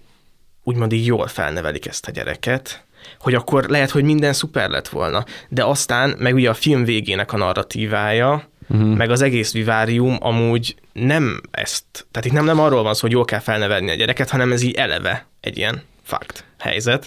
úgymond 0.63 0.91
így 0.91 1.05
jól 1.05 1.27
felnevelik 1.27 1.87
ezt 1.87 2.07
a 2.07 2.11
gyereket, 2.11 2.83
hogy 3.19 3.33
akkor 3.33 3.65
lehet, 3.69 3.89
hogy 3.89 4.03
minden 4.03 4.33
szuper 4.33 4.69
lett 4.69 4.87
volna. 4.87 5.25
De 5.49 5.63
aztán, 5.63 6.15
meg 6.17 6.33
ugye 6.33 6.49
a 6.49 6.53
film 6.53 6.83
végének 6.83 7.33
a 7.33 7.37
narratívája, 7.37 8.51
uh-huh. 8.69 8.95
meg 8.95 9.09
az 9.09 9.21
egész 9.21 9.53
vivárium 9.53 10.17
amúgy 10.19 10.75
nem 10.93 11.41
ezt, 11.51 11.85
tehát 12.11 12.25
itt 12.25 12.31
nem, 12.31 12.45
nem 12.45 12.59
arról 12.59 12.83
van 12.83 12.93
szó, 12.93 13.01
hogy 13.01 13.11
jól 13.11 13.25
kell 13.25 13.39
felnevelni 13.39 13.91
a 13.91 13.95
gyereket, 13.95 14.29
hanem 14.29 14.51
ez 14.51 14.61
így 14.61 14.75
eleve 14.75 15.27
egy 15.41 15.57
ilyen 15.57 15.81
fakt 16.03 16.45
helyzet. 16.59 17.05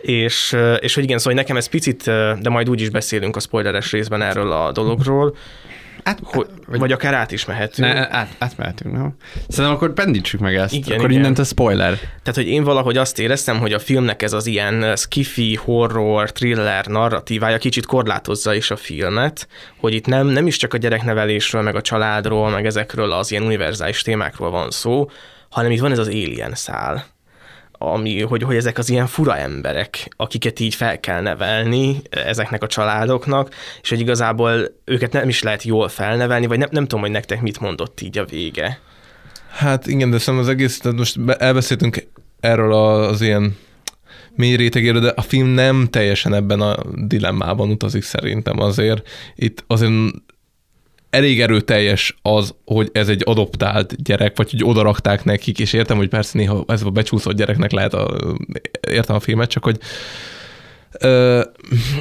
És, 0.00 0.56
és 0.78 0.94
hogy 0.94 1.04
igen, 1.04 1.18
szóval 1.18 1.34
nekem 1.34 1.56
ez 1.56 1.68
picit, 1.68 2.04
de 2.40 2.48
majd 2.48 2.70
úgy 2.70 2.80
is 2.80 2.90
beszélünk 2.90 3.36
a 3.36 3.40
spoileres 3.40 3.92
részben 3.92 4.22
erről 4.22 4.52
a 4.52 4.72
dologról, 4.72 5.36
át, 6.02 6.20
hogy, 6.22 6.46
vagy, 6.66 6.78
vagy 6.78 6.92
akár 6.92 7.14
át 7.14 7.32
is 7.32 7.44
mehetünk. 7.44 7.92
Ne, 7.92 8.14
át, 8.14 8.36
átmehetünk, 8.38 8.94
nem? 8.94 9.14
Szerintem 9.48 9.74
akkor 9.74 9.92
pendítsük 9.92 10.40
meg 10.40 10.54
ezt, 10.54 10.74
igen, 10.74 10.98
akkor 10.98 11.10
igen. 11.10 11.34
a 11.34 11.44
spoiler. 11.44 11.94
Tehát, 11.98 12.34
hogy 12.34 12.46
én 12.46 12.64
valahogy 12.64 12.96
azt 12.96 13.18
éreztem, 13.18 13.58
hogy 13.58 13.72
a 13.72 13.78
filmnek 13.78 14.22
ez 14.22 14.32
az 14.32 14.46
ilyen 14.46 14.96
skifi, 14.96 15.54
horror, 15.54 16.32
thriller 16.32 16.86
narratívája 16.86 17.58
kicsit 17.58 17.86
korlátozza 17.86 18.54
is 18.54 18.70
a 18.70 18.76
filmet, 18.76 19.48
hogy 19.80 19.94
itt 19.94 20.06
nem, 20.06 20.26
nem 20.26 20.46
is 20.46 20.56
csak 20.56 20.74
a 20.74 20.78
gyereknevelésről, 20.78 21.62
meg 21.62 21.74
a 21.74 21.80
családról, 21.80 22.50
meg 22.50 22.66
ezekről 22.66 23.12
az 23.12 23.30
ilyen 23.30 23.42
univerzális 23.42 24.02
témákról 24.02 24.50
van 24.50 24.70
szó, 24.70 25.10
hanem 25.50 25.70
itt 25.70 25.80
van 25.80 25.92
ez 25.92 25.98
az 25.98 26.08
alien 26.08 26.54
szál 26.54 27.04
ami, 27.82 28.20
hogy, 28.20 28.42
hogy 28.42 28.56
ezek 28.56 28.78
az 28.78 28.88
ilyen 28.88 29.06
fura 29.06 29.36
emberek, 29.36 30.08
akiket 30.16 30.60
így 30.60 30.74
fel 30.74 31.00
kell 31.00 31.20
nevelni 31.20 31.96
ezeknek 32.10 32.62
a 32.62 32.66
családoknak, 32.66 33.54
és 33.82 33.88
hogy 33.88 34.00
igazából 34.00 34.66
őket 34.84 35.12
nem 35.12 35.28
is 35.28 35.42
lehet 35.42 35.62
jól 35.62 35.88
felnevelni, 35.88 36.46
vagy 36.46 36.58
nem, 36.58 36.68
nem 36.70 36.82
tudom, 36.82 37.00
hogy 37.00 37.10
nektek 37.10 37.40
mit 37.40 37.60
mondott 37.60 38.00
így 38.00 38.18
a 38.18 38.24
vége. 38.24 38.80
Hát 39.50 39.86
igen, 39.86 40.10
de 40.10 40.18
szerintem 40.18 40.48
az 40.48 40.54
egész, 40.54 40.78
tehát 40.78 40.98
most 40.98 41.18
elbeszéltünk 41.38 42.06
erről 42.40 42.72
az 42.72 43.20
ilyen 43.20 43.56
mély 44.34 44.56
rétegéről, 44.56 45.00
de 45.00 45.12
a 45.16 45.22
film 45.22 45.48
nem 45.48 45.88
teljesen 45.90 46.34
ebben 46.34 46.60
a 46.60 46.76
dilemmában 46.94 47.70
utazik 47.70 48.02
szerintem 48.02 48.60
azért. 48.60 49.08
Itt 49.34 49.64
azért 49.66 49.92
elég 51.12 51.40
erőteljes 51.40 52.18
az, 52.22 52.54
hogy 52.64 52.90
ez 52.92 53.08
egy 53.08 53.22
adoptált 53.24 54.02
gyerek, 54.02 54.36
vagy 54.36 54.50
hogy 54.50 54.64
odarakták 54.64 55.24
nekik, 55.24 55.58
és 55.58 55.72
értem, 55.72 55.96
hogy 55.96 56.08
persze 56.08 56.38
néha 56.38 56.64
ez 56.66 56.82
a 56.82 56.90
becsúszott 56.90 57.36
gyereknek 57.36 57.72
lehet 57.72 57.94
a, 57.94 58.16
értem 58.88 59.16
a 59.16 59.20
filmet, 59.20 59.50
csak 59.50 59.64
hogy 59.64 59.78
Ö, 61.00 61.42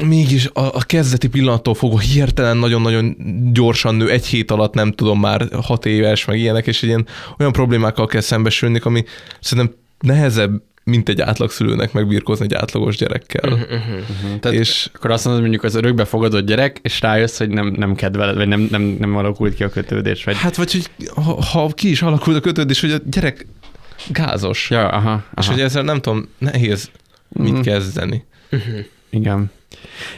mégis 0.06 0.50
a, 0.54 0.62
a 0.62 0.84
kezdeti 0.86 1.28
pillanattól 1.30 1.74
fogva 1.74 2.00
hirtelen 2.00 2.58
nagyon-nagyon 2.58 3.16
gyorsan 3.54 3.96
nő, 3.96 4.10
egy 4.10 4.26
hét 4.26 4.52
alatt 4.52 4.74
nem 4.74 4.92
tudom 4.92 5.20
már 5.20 5.48
hat 5.62 5.86
éves, 5.86 6.26
meg 6.26 6.40
ilyenek, 6.40 6.68
és 6.68 6.82
ilyen 6.82 7.08
olyan 7.38 7.52
problémákkal 7.52 8.08
kell 8.08 8.22
szembesülni, 8.22 8.80
ami 8.84 9.04
szerintem 9.40 9.76
nehezebb 10.00 10.62
mint 10.84 11.10
egy 11.10 11.22
átlagszülőnek 11.22 11.94
megbírkozni 11.94 12.46
egy 12.46 12.54
átlagos 12.54 12.98
gyerekkel. 12.98 13.52
Uh-huh, 13.52 13.72
uh-huh. 13.72 14.00
Uh-huh. 14.00 14.40
Tehát 14.40 14.58
és 14.58 14.90
akkor 14.94 15.12
azt 15.12 15.24
mondod, 15.24 15.42
mondjuk 15.42 15.64
az 15.64 15.76
örökbe 15.76 16.06
fogadott 16.06 16.46
gyerek, 16.46 16.80
és 16.82 17.02
rájössz, 17.02 17.38
hogy 17.38 17.50
nem, 17.50 17.68
nem 17.68 17.96
kedveled, 17.96 18.36
vagy 18.36 18.48
nem, 18.48 18.68
nem, 18.72 18.82
nem 18.82 19.16
alakult 19.16 19.56
ki 19.56 19.64
a 19.64 19.70
kötődés. 19.70 20.24
Vagy... 20.24 20.38
Hát 20.38 20.56
vagy, 20.56 20.72
hogy 20.72 20.90
ha, 21.24 21.44
ha 21.44 21.68
ki 21.68 21.90
is 21.90 22.02
alakult 22.02 22.38
a 22.38 22.42
kötődés, 22.42 22.82
hogy 22.82 22.92
a 22.92 22.98
gyerek 23.06 23.46
gázos. 24.10 24.70
Ja, 24.70 24.88
aha, 24.88 25.10
aha. 25.10 25.24
És 25.38 25.48
hogy 25.48 25.60
ezzel 25.60 25.84
nem 25.84 26.02
tudom, 26.02 26.28
nehéz 26.38 26.90
mit 27.30 27.50
uh-huh. 27.50 27.66
kezdeni. 27.66 28.26
Uh-huh. 28.52 28.86
Igen. 29.10 29.52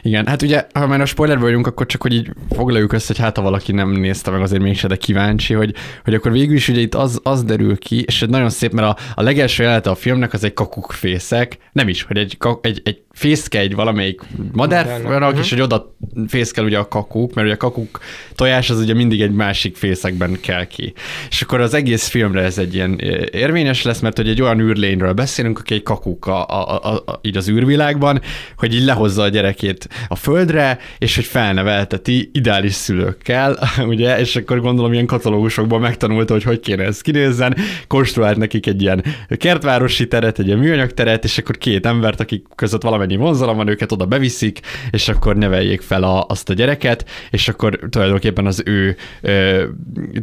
Igen, 0.01 0.28
hát 0.28 0.41
ugye, 0.41 0.66
ha 0.74 0.88
már 0.88 1.01
a 1.01 1.06
spoiler 1.06 1.39
vagyunk, 1.39 1.68
akkor 1.68 1.86
csak, 1.86 2.01
hogy 2.01 2.14
így 2.14 2.30
foglaljuk 2.49 2.93
össze, 2.93 3.06
hogy 3.08 3.18
hát 3.18 3.38
ha 3.38 3.43
valaki 3.43 3.72
nem 3.72 3.89
nézte 3.89 4.32
meg, 4.32 4.41
azért 4.41 4.62
mégse, 4.62 4.88
de 4.88 4.95
kíváncsi, 4.95 5.54
hogy, 5.54 5.74
hogy 6.04 6.14
akkor 6.14 6.32
végül 6.32 6.56
is 6.56 6.68
ugye 6.68 6.82
itt 6.82 6.95
az, 6.95 7.20
az 7.24 7.43
derül 7.43 7.78
ki, 7.78 8.04
és 8.08 8.22
ez 8.22 8.30
nagyon 8.30 8.49
szép, 8.49 8.72
mert 8.72 8.88
a, 8.88 8.97
a 9.16 9.22
legelső 9.22 9.64
jelenete 9.64 9.89
a 9.89 9.95
filmnek 9.95 10.34
az 10.34 10.43
egy 10.43 10.54
kakukfészek, 10.54 11.58
nem 11.72 11.88
is, 11.88 12.04
hogy 12.04 12.18
egy, 12.18 12.38
egy, 12.62 12.82
egy 12.84 13.01
fészke 13.14 13.60
egy 13.60 13.76
valamelyik 13.76 14.22
madár, 14.51 15.01
uh-huh. 15.04 15.39
és 15.39 15.49
hogy 15.49 15.62
oda 15.62 15.95
fészkel 16.28 16.64
ugye 16.64 16.78
a 16.78 16.88
kakuk, 16.88 17.34
mert 17.34 17.47
ugye 17.47 17.56
a 17.56 17.58
kakuk 17.58 17.99
tojás 18.36 18.70
az 18.70 18.80
ugye 18.80 18.93
mindig 18.93 19.22
egy 19.22 19.32
másik 19.32 19.76
fészekben 19.76 20.38
kell 20.41 20.66
ki. 20.66 20.93
És 21.30 21.41
akkor 21.41 21.62
az 21.62 21.74
egész 21.74 22.08
filmre 22.08 22.41
ez 22.41 22.58
egy 22.58 22.74
ilyen 22.74 22.99
érvényes 23.32 23.84
lesz, 23.84 23.99
mert 23.99 24.18
hogy 24.18 24.30
egy 24.30 24.41
olyan 24.41 24.60
űrlényről 24.60 25.14
beszélünk, 25.14 25.60
aki 25.60 25.74
egy 25.74 25.84
kakuk 25.84 26.28
a, 26.28 26.47
a, 26.47 26.80
a, 26.84 27.04
a, 27.06 27.20
így 27.22 27.38
az 27.38 27.49
űrvilágban, 27.49 28.22
hogy 28.58 28.74
így 28.74 28.84
lehozza 28.84 29.24
a 29.24 29.30
gyerekét 29.44 29.88
a 30.08 30.16
földre, 30.16 30.80
és 30.98 31.16
hogy 31.16 31.26
felnevelteti 31.26 32.30
ideális 32.34 32.74
szülőkkel, 32.74 33.58
ugye, 33.94 34.20
és 34.20 34.36
akkor 34.36 34.62
gondolom 34.62 34.94
ilyen 34.94 35.06
katalógusokban 35.06 35.82
megtanulta, 35.82 36.34
hogy 36.34 36.44
hogy 36.44 36.60
kéne 36.60 36.84
ez 36.84 37.02
kinézzen, 37.02 37.56
konstruált 37.88 38.38
nekik 38.38 38.68
egy 38.68 38.82
ilyen 38.82 39.04
kertvárosi 39.38 40.08
teret, 40.08 40.39
egy 40.39 40.48
ilyen 40.48 40.58
műanyag 40.58 40.91
teret, 40.91 41.24
és 41.24 41.38
akkor 41.38 41.58
két 41.58 41.86
embert, 41.86 42.20
akik 42.20 42.46
között 42.56 42.82
valamennyi 42.82 43.16
vonzalom 43.16 43.56
van, 43.56 43.68
őket 43.68 43.91
oda 43.91 44.06
beviszik, 44.06 44.60
és 44.91 45.10
akkor 45.10 45.36
neveljék 45.36 45.82
fel 45.82 46.04
a, 46.04 46.26
azt 46.28 46.50
a 46.50 46.54
gyereket, 46.54 47.10
és 47.32 47.48
akkor 47.48 47.80
tulajdonképpen 47.89 48.46
az 48.46 48.64
ő 48.66 48.96
ö, 49.22 49.64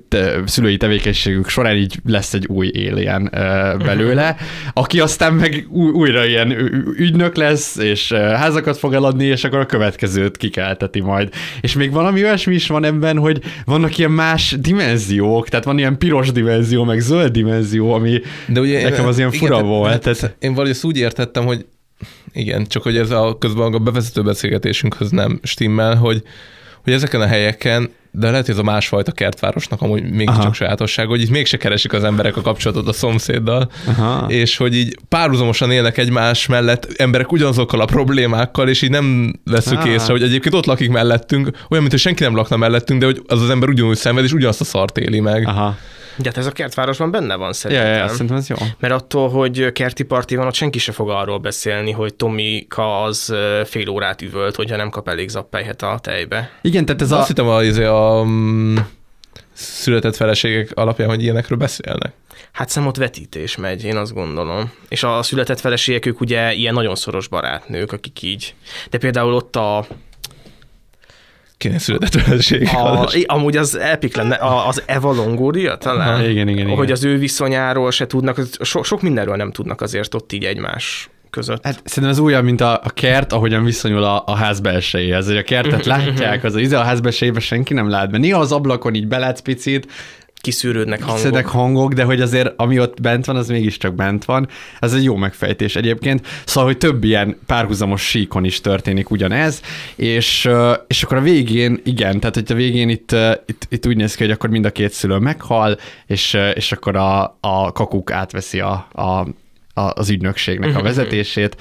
te, 0.09 0.41
szülői 0.47 0.77
tevékenységük 0.77 1.49
során 1.49 1.77
így 1.77 1.99
lesz 2.05 2.35
egy 2.35 2.47
új 2.47 2.71
alien 2.91 3.31
ö, 3.33 3.77
belőle, 3.77 4.37
aki 4.73 5.01
aztán 5.01 5.35
meg 5.35 5.67
új, 5.71 5.91
újra 5.91 6.25
ilyen 6.25 6.51
ügynök 6.97 7.37
lesz, 7.37 7.77
és 7.77 8.13
házakat 8.13 8.79
fog 8.79 8.95
eladni, 9.11 9.25
és 9.25 9.45
akkor 9.45 9.59
a 9.59 9.67
következőt 9.67 10.37
kikelteti 10.37 11.01
majd. 11.01 11.33
És 11.61 11.75
még 11.75 11.93
valami 11.93 12.23
olyasmi 12.23 12.55
is 12.55 12.67
van 12.67 12.85
ebben, 12.85 13.19
hogy 13.19 13.41
vannak 13.65 13.99
ilyen 13.99 14.11
más 14.11 14.57
dimenziók, 14.61 15.49
tehát 15.49 15.65
van 15.65 15.79
ilyen 15.79 15.99
piros 15.99 16.33
dimenzió, 16.33 16.85
meg 16.85 17.01
zöld 17.01 17.33
dimenzió, 17.33 17.93
ami 17.93 18.21
De 18.49 18.61
ugye 18.61 18.83
nekem 18.83 19.07
az 19.07 19.19
ilyen 19.19 19.31
fura 19.31 19.55
igen, 19.55 19.67
volt. 19.67 20.03
Tehát... 20.03 20.37
Én 20.39 20.55
valahogy 20.55 20.79
úgy 20.83 20.97
értettem, 20.97 21.45
hogy 21.45 21.67
igen, 22.33 22.67
csak 22.67 22.83
hogy 22.83 22.97
ez 22.97 23.11
a 23.11 23.37
közben 23.39 23.73
a 23.73 23.79
bevezető 23.79 24.23
beszélgetésünkhöz 24.23 25.11
nem 25.11 25.41
stimmel, 25.43 25.95
hogy, 25.95 26.23
hogy 26.85 26.93
ezeken 26.93 27.21
a 27.21 27.27
helyeken, 27.27 27.91
de 28.13 28.31
lehet, 28.31 28.47
hogy 28.47 28.55
ez 28.55 28.61
a 28.61 28.65
másfajta 28.65 29.13
kertvárosnak 29.13 29.83
amúgy 29.83 30.11
mégiscsak 30.11 30.55
sajátosság, 30.55 31.07
hogy 31.07 31.21
itt 31.21 31.31
mégse 31.31 31.57
keresik 31.57 31.93
az 31.93 32.05
emberek 32.05 32.37
a 32.37 32.41
kapcsolatot 32.41 32.89
a 32.89 32.93
szomszéddal, 32.93 33.71
Aha. 33.87 34.27
és 34.29 34.57
hogy 34.57 34.77
így 34.77 34.97
párhuzamosan 35.09 35.71
élnek 35.71 35.99
egymás 35.99 36.47
mellett 36.47 36.89
emberek 36.97 37.33
ugyanazokkal 37.33 37.81
a 37.81 37.85
problémákkal, 37.85 38.69
és 38.69 38.83
így 38.83 38.91
nem 38.91 39.33
veszük 39.45 39.79
Aha. 39.79 39.89
észre, 39.89 40.13
hogy 40.13 40.23
egyébként 40.23 40.55
ott 40.55 40.67
lakik 40.67 40.91
mellettünk, 40.91 41.47
olyan, 41.47 41.67
mint 41.69 41.91
hogy 41.91 42.01
senki 42.01 42.23
nem 42.23 42.37
lakna 42.37 42.57
mellettünk, 42.57 43.01
de 43.01 43.07
hogy 43.07 43.23
az 43.27 43.43
az 43.43 43.51
ember 43.51 43.69
ugyanúgy 43.69 43.97
szenved, 43.97 44.25
és 44.25 44.33
ugyanazt 44.33 44.61
a 44.61 44.65
szart 44.65 44.99
éli 44.99 45.21
meg. 45.21 45.47
Aha. 45.47 45.77
De 46.17 46.29
hát 46.29 46.37
ez 46.37 46.47
a 46.47 46.53
kertvárosban 46.53 47.11
benne 47.11 47.35
van 47.35 47.53
szerintem. 47.53 47.87
Ja, 47.87 47.95
ja, 47.95 48.09
szerintem 48.09 48.37
ez 48.37 48.49
jó. 48.49 48.57
Mert 48.79 48.95
attól, 48.95 49.29
hogy 49.29 49.73
kerti 49.73 50.03
parti 50.03 50.37
van, 50.37 50.47
ott 50.47 50.55
senki 50.55 50.79
se 50.79 50.93
fog 50.93 51.11
arról 51.11 51.39
beszélni, 51.39 51.91
hogy 51.91 52.15
Tomika 52.15 53.03
az 53.03 53.35
fél 53.65 53.89
órát 53.89 54.23
üvölt, 54.23 54.57
hogyha 54.57 54.77
nem 54.77 54.91
kap 54.91 55.09
elég 55.09 55.29
zappelyhet 55.29 55.83
a 55.83 55.99
tejbe. 56.03 56.51
Igen, 56.63 56.85
tehát 56.85 57.03
ez 57.03 57.13
Azt 57.13 57.23
a... 57.23 57.27
hittem, 57.27 57.49
a, 57.49 57.59
a, 57.59 58.21
a 58.21 58.27
született 59.53 60.17
feleségek 60.17 60.71
alapján, 60.75 61.09
hogy 61.09 61.23
ilyenekről 61.23 61.59
beszélnek. 61.59 62.13
Hát 62.53 62.69
szemot 62.69 62.97
vetítés 62.97 63.57
megy, 63.57 63.85
én 63.85 63.97
azt 63.97 64.15
gondolom. 64.15 64.73
És 64.89 65.03
a 65.03 65.23
született 65.23 65.61
feleségek, 65.61 66.07
ők 66.07 66.21
ugye 66.21 66.53
ilyen 66.53 66.75
nagyon 66.75 66.95
szoros 66.95 67.29
barátnők, 67.29 67.93
akik 67.93 68.23
így. 68.23 68.55
De 68.91 68.99
például 68.99 69.35
ott 69.35 69.57
a, 69.57 69.87
Kéne 71.61 71.79
született 71.79 72.23
feleség. 72.23 72.69
a 72.73 73.11
amúgy 73.27 73.57
az 73.57 73.79
epik 73.79 74.17
lenne, 74.17 74.35
a, 74.35 74.69
az 74.69 74.83
Eva 74.87 75.13
Longoria 75.13 75.77
talán? 75.77 76.09
Aha, 76.09 76.23
igen, 76.23 76.49
igen, 76.49 76.67
igen. 76.67 76.77
Hogy 76.77 76.91
az 76.91 77.05
ő 77.05 77.19
viszonyáról 77.19 77.91
se 77.91 78.07
tudnak, 78.07 78.41
so, 78.61 78.83
sok 78.83 79.03
mindenről 79.03 79.37
nem 79.37 79.53
tudnak 79.53 79.81
azért 79.81 80.15
ott 80.15 80.33
így 80.33 80.45
egymás 80.45 81.11
között. 81.31 81.65
Hát 81.65 81.81
szerintem 81.85 82.19
ez 82.19 82.21
olyan, 82.21 82.45
mint 82.45 82.61
a, 82.61 82.81
a 82.83 82.91
kert, 82.95 83.33
ahogyan 83.33 83.65
viszonyul 83.65 84.05
a, 84.05 84.23
a 84.27 84.35
ház 84.35 84.61
belsejéhez. 84.61 85.27
Hogy 85.27 85.37
a 85.37 85.43
kertet 85.43 85.85
látják, 85.95 86.45
az 86.45 86.55
a, 86.55 86.61
izé 86.61 86.75
a 86.75 86.83
ház 86.83 87.01
belsejében 87.01 87.41
senki 87.41 87.75
nem 87.75 87.89
lát 87.89 88.11
be. 88.11 88.19
Néha 88.19 88.41
az 88.41 88.53
ablakon 88.53 88.95
így 88.95 89.07
belátsz 89.07 89.41
picit, 89.41 89.93
Kiszűrődnek 90.41 91.03
hangok. 91.03 91.19
Szedek 91.19 91.47
hangok, 91.47 91.93
de 91.93 92.05
hogy 92.05 92.21
azért 92.21 92.53
ami 92.57 92.79
ott 92.81 93.01
bent 93.01 93.25
van, 93.25 93.37
az 93.37 93.49
mégiscsak 93.49 93.95
bent 93.95 94.25
van. 94.25 94.49
Ez 94.79 94.93
egy 94.93 95.05
jó 95.05 95.17
megfejtés 95.17 95.77
egyébként. 95.77 96.27
Szóval, 96.45 96.65
hogy 96.65 96.79
több 96.79 97.05
ilyen 97.05 97.37
párhuzamos 97.47 98.03
síkon 98.03 98.45
is 98.45 98.61
történik 98.61 99.11
ugyanez, 99.11 99.61
és, 99.97 100.49
és 100.87 101.03
akkor 101.03 101.17
a 101.17 101.21
végén, 101.21 101.81
igen, 101.85 102.21
tehát 102.21 102.35
hogy 102.35 102.45
a 102.49 102.55
végén 102.55 102.89
itt, 102.89 103.17
itt, 103.47 103.67
itt 103.69 103.87
úgy 103.87 103.97
néz 103.97 104.15
ki, 104.15 104.23
hogy 104.23 104.33
akkor 104.33 104.51
mind 104.51 104.65
a 104.65 104.71
két 104.71 104.93
szülő 104.93 105.17
meghal, 105.17 105.77
és, 106.07 106.37
és 106.55 106.73
akkor 106.73 106.97
a, 106.97 107.37
a 107.41 107.73
kakuk 107.73 108.11
átveszi 108.11 108.61
a, 108.61 108.89
a, 108.93 109.27
a, 109.75 109.93
az 109.95 110.11
ügynökségnek 110.11 110.77
a 110.77 110.83
vezetését. 110.91 111.57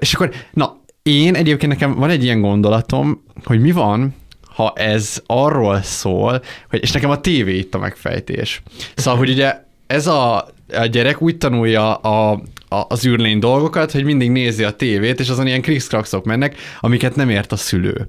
És 0.00 0.14
akkor, 0.14 0.30
na, 0.52 0.82
én 1.02 1.34
egyébként 1.34 1.72
nekem 1.72 1.94
van 1.94 2.10
egy 2.10 2.24
ilyen 2.24 2.40
gondolatom, 2.40 3.22
hogy 3.44 3.60
mi 3.60 3.72
van, 3.72 4.14
ha 4.54 4.72
ez 4.76 5.22
arról 5.26 5.82
szól, 5.82 6.42
hogy, 6.70 6.82
és 6.82 6.92
nekem 6.92 7.10
a 7.10 7.20
tévé 7.20 7.56
itt 7.56 7.74
a 7.74 7.78
megfejtés. 7.78 8.62
Szóval, 8.94 9.18
hogy 9.18 9.30
ugye 9.30 9.62
ez 9.86 10.06
a, 10.06 10.48
a 10.72 10.86
gyerek 10.90 11.22
úgy 11.22 11.38
tanulja 11.38 11.94
a, 11.94 12.32
a, 12.68 12.86
az 12.88 13.06
űrlény 13.06 13.38
dolgokat, 13.38 13.92
hogy 13.92 14.04
mindig 14.04 14.30
nézi 14.30 14.64
a 14.64 14.70
tévét, 14.70 15.20
és 15.20 15.28
azon 15.28 15.46
ilyen 15.46 15.62
krikszkrakszok 15.62 16.24
mennek, 16.24 16.56
amiket 16.80 17.16
nem 17.16 17.30
ért 17.30 17.52
a 17.52 17.56
szülő. 17.56 18.08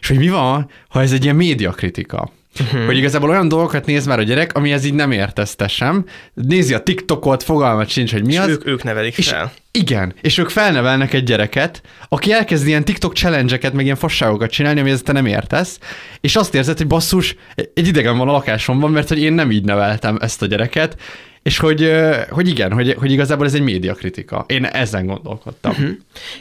És 0.00 0.08
hogy 0.08 0.18
mi 0.18 0.28
van, 0.28 0.70
ha 0.88 1.00
ez 1.00 1.12
egy 1.12 1.24
ilyen 1.24 1.36
médiakritika? 1.36 2.30
Uh-huh. 2.60 2.84
Hogy 2.84 2.96
igazából 2.96 3.30
olyan 3.30 3.48
dolgokat 3.48 3.86
néz 3.86 4.06
már 4.06 4.18
a 4.18 4.22
gyerek, 4.22 4.52
amihez 4.54 4.84
így 4.84 4.94
nem 4.94 5.12
értesz 5.12 5.56
sem. 5.68 6.04
Nézi 6.34 6.74
a 6.74 6.82
TikTokot, 6.82 7.42
fogalmat 7.42 7.88
sincs, 7.88 8.12
hogy 8.12 8.24
mi 8.24 8.32
és 8.32 8.38
az. 8.38 8.48
ők, 8.48 8.66
ők 8.66 8.82
nevelik 8.82 9.18
És 9.18 9.28
fel. 9.28 9.52
igen, 9.70 10.14
és 10.20 10.38
ők 10.38 10.48
felnevelnek 10.48 11.12
egy 11.12 11.24
gyereket, 11.24 11.82
aki 12.08 12.32
elkezd 12.32 12.66
ilyen 12.66 12.84
TikTok 12.84 13.14
challenge-eket, 13.14 13.72
meg 13.72 13.84
ilyen 13.84 13.96
fasságokat 13.96 14.50
csinálni, 14.50 14.80
amihez 14.80 15.02
te 15.02 15.12
nem 15.12 15.26
értesz, 15.26 15.78
és 16.20 16.36
azt 16.36 16.54
érzed, 16.54 16.76
hogy 16.76 16.86
basszus, 16.86 17.36
egy 17.54 17.86
idegen 17.86 18.18
van 18.18 18.28
a 18.28 18.32
lakásomban, 18.32 18.90
mert 18.90 19.08
hogy 19.08 19.22
én 19.22 19.32
nem 19.32 19.50
így 19.50 19.64
neveltem 19.64 20.18
ezt 20.20 20.42
a 20.42 20.46
gyereket, 20.46 20.96
és 21.42 21.58
hogy, 21.58 21.92
hogy 22.30 22.48
igen, 22.48 22.72
hogy, 22.72 22.94
hogy 22.98 23.12
igazából 23.12 23.46
ez 23.46 23.54
egy 23.54 23.62
médiakritika. 23.62 24.44
Én 24.48 24.64
ezen 24.64 25.06
gondolkodtam. 25.06 25.72
Uh-huh. 25.72 25.90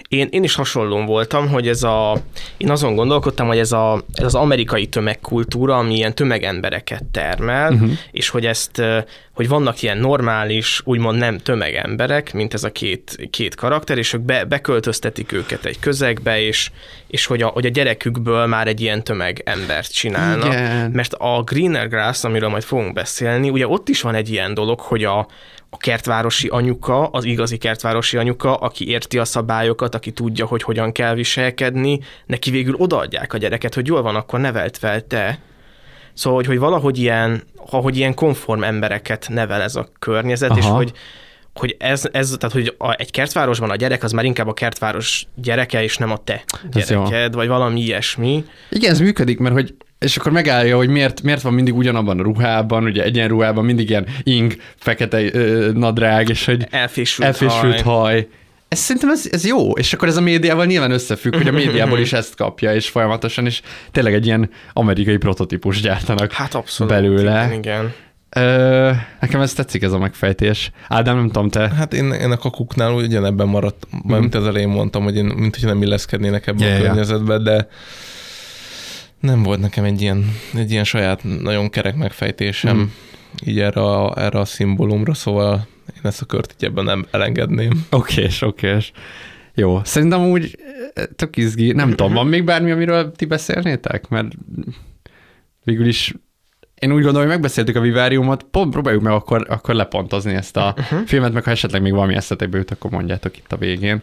Én, 0.08 0.28
én 0.32 0.44
is 0.44 0.56
hasonlón 0.56 1.06
voltam, 1.06 1.48
hogy 1.48 1.68
ez 1.68 1.84
a, 1.84 2.22
én 2.58 2.70
azon 2.70 2.96
gondolkodtam, 2.96 3.48
hogy 3.48 3.58
ez, 3.58 3.72
a, 3.72 4.04
ez 4.14 4.26
az 4.26 4.36
amerikai 4.36 4.88
tömegkultúra, 4.88 5.78
ami 5.78 5.96
ilyen 5.96 6.16
tömegembereket 6.16 7.04
termel, 7.04 7.74
uh-huh. 7.74 7.92
és 8.12 8.30
hogy 8.30 8.46
ezt, 8.46 8.82
hogy 9.40 9.48
vannak 9.48 9.82
ilyen 9.82 9.98
normális, 9.98 10.82
úgymond 10.84 11.18
nem 11.18 11.38
tömegemberek, 11.38 12.34
mint 12.34 12.54
ez 12.54 12.64
a 12.64 12.72
két, 12.72 13.28
két 13.30 13.56
karakter, 13.56 13.98
és 13.98 14.14
ők 14.14 14.22
be, 14.22 14.44
beköltöztetik 14.44 15.32
őket 15.32 15.66
egy 15.66 15.80
közegbe, 15.80 16.42
és, 16.42 16.72
és 17.08 17.26
hogy, 17.26 17.42
a, 17.42 17.48
hogy 17.48 17.66
a 17.66 17.70
gyerekükből 17.70 18.46
már 18.46 18.68
egy 18.68 18.82
ilyen 18.82 19.04
tömegembert 19.04 19.94
csinálnak. 19.94 20.54
Igen. 20.54 20.92
Mert 20.92 21.14
a 21.14 21.42
Greener 21.44 21.90
Grass, 21.90 22.24
amiről 22.24 22.50
majd 22.50 22.64
fogunk 22.64 22.94
beszélni, 22.94 23.50
ugye 23.50 23.68
ott 23.68 23.90
is 23.90 24.02
van 24.02 24.16
egy 24.16 24.30
ilyen 24.30 24.54
dolog, 24.54 24.80
hogy 24.80 25.04
a, 25.04 25.28
a 25.70 25.78
kertvárosi 25.78 26.48
anyuka, 26.48 27.08
az 27.08 27.24
igazi 27.24 27.58
kertvárosi 27.58 28.18
anyuka, 28.18 28.56
aki 28.56 28.90
érti 28.90 29.18
a 29.18 29.26
szabályokat, 29.26 29.96
aki 29.96 30.12
tudja, 30.12 30.46
hogy 30.46 30.64
hogyan 30.64 30.92
kell 30.92 31.14
viselkedni, 31.14 32.00
neki 32.26 32.52
végül 32.52 32.76
odaadják 32.78 33.34
a 33.34 33.38
gyereket, 33.38 33.74
hogy 33.74 33.88
jól 33.88 34.02
van, 34.02 34.16
akkor 34.16 34.40
nevelt 34.40 34.78
fel 34.78 35.08
te. 35.08 35.40
Szóval, 36.20 36.40
hogy, 36.40 36.48
hogy 36.48 36.60
valahogy 36.60 36.98
ilyen, 36.98 37.44
ahogy 37.72 37.98
ilyen 37.98 38.14
konform 38.14 38.64
embereket 38.64 39.28
nevel 39.30 39.62
ez 39.62 39.76
a 39.76 39.88
környezet, 40.00 40.50
Aha. 40.50 40.60
és 40.60 40.66
hogy 40.66 40.92
hogy 41.54 41.76
ez, 41.80 42.10
ez, 42.12 42.36
tehát 42.40 42.56
hogy 42.56 42.76
a, 42.78 42.94
egy 42.98 43.12
kertvárosban 43.12 43.70
a 43.70 43.76
gyerek 43.76 44.04
az 44.04 44.12
már 44.12 44.26
inkább 44.26 44.48
a 44.48 44.54
kertváros 44.54 45.28
gyereke, 45.36 45.84
és 45.84 45.98
nem 45.98 46.12
a 46.12 46.18
te 46.18 46.44
gyereked, 46.72 47.34
vagy 47.34 47.48
valami 47.48 47.82
ilyesmi. 47.82 48.44
Igen, 48.70 48.92
ez 48.92 49.00
működik, 49.00 49.40
mert 49.40 49.54
hogy 49.54 49.76
és 50.00 50.18
akkor 50.18 50.32
megállja, 50.32 50.76
hogy 50.76 50.90
miért, 50.90 51.22
miért 51.22 51.42
van 51.42 51.54
mindig 51.54 51.76
ugyanabban 51.76 52.20
a 52.20 52.24
ruhában, 52.24 52.84
ugye 52.84 53.04
egyenruhában 53.04 53.66
mindig 53.66 53.90
ilyen 53.90 54.08
ing, 54.24 54.56
fekete 54.76 55.34
ö, 55.34 55.72
nadrág, 55.74 56.30
és 56.30 56.46
hogy 56.46 56.68
Elfésült, 56.70 57.28
elfésült 57.28 57.82
haj. 57.82 58.02
haj. 58.02 58.28
Ez 58.70 58.80
szerintem 58.80 59.10
ez, 59.10 59.28
ez 59.32 59.46
jó, 59.46 59.72
és 59.72 59.94
akkor 59.94 60.08
ez 60.08 60.18
a 60.18 60.22
médiával 60.22 60.66
nyilván 60.66 60.92
összefügg, 60.92 61.36
hogy 61.36 61.48
a 61.48 61.52
médiából 61.52 62.00
is 62.00 62.14
ezt 62.14 62.36
kapja, 62.36 62.74
és 62.74 62.90
folyamatosan 62.90 63.46
is 63.46 63.62
tényleg 63.92 64.14
egy 64.14 64.26
ilyen 64.26 64.50
amerikai 64.74 65.18
prototípus 65.18 65.82
gyártanak 65.82 66.32
Hát 66.32 66.54
abszolút. 66.54 66.94
belőle. 66.94 67.46
Igen, 67.46 67.58
igen. 67.58 67.94
Ö, 68.30 68.92
nekem 69.20 69.42
ez 69.42 69.54
tetszik 69.54 69.82
ez 69.82 69.92
a 69.92 69.98
megfejtés. 69.98 70.72
Ádám, 70.88 71.16
nem 71.16 71.26
tudom, 71.26 71.50
te. 71.50 71.70
Hát 71.70 71.94
én, 71.94 72.12
én 72.12 72.32
a 72.32 72.38
kakuknál 72.38 72.92
ugyanebben 72.92 73.48
maradt, 73.48 73.88
mm. 73.96 74.16
mint 74.16 74.36
az 74.36 74.48
elején 74.48 74.68
mondtam, 74.70 75.04
hogy 75.04 75.16
én 75.16 75.26
mint 75.26 75.56
hogy 75.56 75.66
nem 75.66 75.82
illeszkednének 75.82 76.48
ebbe 76.48 76.66
Ja, 76.66 76.72
a 76.72 76.78
ja. 76.78 76.82
környezetbe, 76.84 77.38
de 77.38 77.68
nem 79.20 79.44
volt 79.44 79.60
nekem 79.60 79.84
egy 79.84 80.02
ilyen, 80.02 80.36
egy 80.56 80.72
ilyen 80.72 80.84
saját 80.84 81.24
nagyon 81.42 81.70
kerek 81.70 81.96
megfejtésem 81.96 82.78
mm. 82.78 82.84
így 83.46 83.60
erre 83.60 83.82
a, 83.82 84.14
erre 84.18 84.40
a 84.40 84.46
szimbólumra, 84.46 85.14
szóval 85.14 85.68
én 85.96 86.02
ezt 86.04 86.22
a 86.22 86.26
kört 86.26 86.56
így 86.58 86.70
ebben 86.70 86.84
nem 86.84 87.06
elengedném. 87.12 87.86
Okés, 87.90 88.42
okés. 88.42 88.92
Jó, 89.54 89.84
szerintem 89.84 90.22
úgy 90.26 90.58
eh, 90.94 91.04
tök 91.16 91.38
izgi. 91.38 91.72
Nem 91.72 91.90
tudom, 91.90 92.14
van 92.14 92.28
még 92.28 92.44
bármi, 92.44 92.72
amiről 92.72 93.12
ti 93.12 93.26
beszélnétek? 93.26 94.08
Mert 94.08 94.28
végül 95.64 95.88
is 95.88 96.14
én 96.80 96.92
úgy 96.92 97.04
gondolom, 97.04 97.22
hogy 97.22 97.28
megbeszéltük 97.28 97.76
a 97.76 97.82
Viváriumot, 97.82 98.44
pont 98.44 98.72
próbáljuk 98.72 99.04
meg 99.04 99.14
akkor, 99.14 99.46
akkor 99.50 99.76
lepontozni 99.76 100.34
ezt 100.34 100.58
a 100.58 100.74
uh-huh. 100.78 101.00
filmet, 101.06 101.34
meg 101.34 101.44
ha 101.44 101.52
esetleg 101.52 101.82
még 101.82 101.92
valami 101.92 102.16
eszetekbe 102.16 102.58
jut, 102.58 102.72
akkor 102.72 102.92
mondjátok 102.92 103.38
itt 103.38 103.52
a 103.52 103.58
végén. 103.58 104.02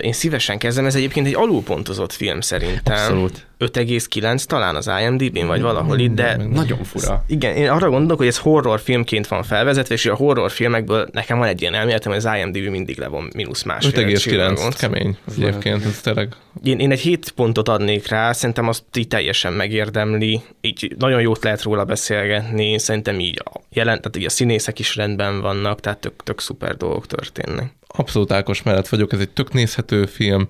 Én 0.00 0.12
szívesen 0.12 0.58
kezdem, 0.58 0.86
ez 0.86 0.94
egyébként 0.94 1.26
egy 1.26 1.34
alulpontozott 1.34 2.12
film 2.12 2.40
szerintem. 2.40 2.94
Abszolút. 2.94 3.46
5,9 3.62 4.44
talán 4.44 4.76
az 4.76 4.90
IMDb-n, 5.00 5.46
vagy 5.46 5.60
valahol 5.60 5.98
itt, 5.98 6.14
de 6.14 6.36
Nagyon 6.36 6.84
fura. 6.84 7.24
igen, 7.26 7.56
én 7.56 7.68
arra 7.68 7.88
gondolok, 7.88 8.18
hogy 8.18 8.26
ez 8.26 8.38
horrorfilmként 8.38 9.26
van 9.26 9.42
felvezetve, 9.42 9.94
és 9.94 10.06
a 10.06 10.14
horrorfilmekből 10.14 11.08
nekem 11.12 11.38
van 11.38 11.48
egy 11.48 11.60
ilyen 11.60 11.74
elméletem, 11.74 12.12
hogy 12.12 12.24
az 12.24 12.38
IMDb 12.38 12.70
mindig 12.70 12.98
le 12.98 13.06
van 13.06 13.30
mínusz 13.34 13.62
másfél 13.62 14.06
5,9 14.06 14.20
csillagot. 14.22 14.76
kemény 14.76 15.16
egyébként, 15.36 15.84
ez 15.84 16.00
tényleg 16.00 16.28
Én, 16.62 16.78
én 16.78 16.90
egy 16.90 17.00
7 17.00 17.30
pontot 17.30 17.68
adnék 17.68 18.08
rá, 18.08 18.32
szerintem 18.32 18.68
azt 18.68 18.84
így 18.96 19.08
teljesen 19.08 19.52
megérdemli, 19.52 20.40
így 20.60 20.94
nagyon 20.98 21.20
jót 21.20 21.44
lehet 21.44 21.62
róla 21.62 21.84
beszélgetni, 21.84 22.78
szerintem 22.78 23.20
így 23.20 23.42
a, 23.44 23.60
jelent, 23.70 24.00
tehát 24.00 24.16
így 24.16 24.24
a 24.24 24.30
színészek 24.30 24.78
is 24.78 24.96
rendben 24.96 25.40
vannak, 25.40 25.80
tehát 25.80 25.98
tök, 25.98 26.22
tök 26.22 26.40
szuper 26.40 26.76
dolgok 26.76 27.06
történnek. 27.06 27.72
Abszolút 27.92 28.32
Ákos 28.32 28.62
mellett 28.62 28.88
vagyok, 28.88 29.12
ez 29.12 29.20
egy 29.20 29.30
tök 29.30 29.52
nézhető 29.52 30.06
film, 30.06 30.48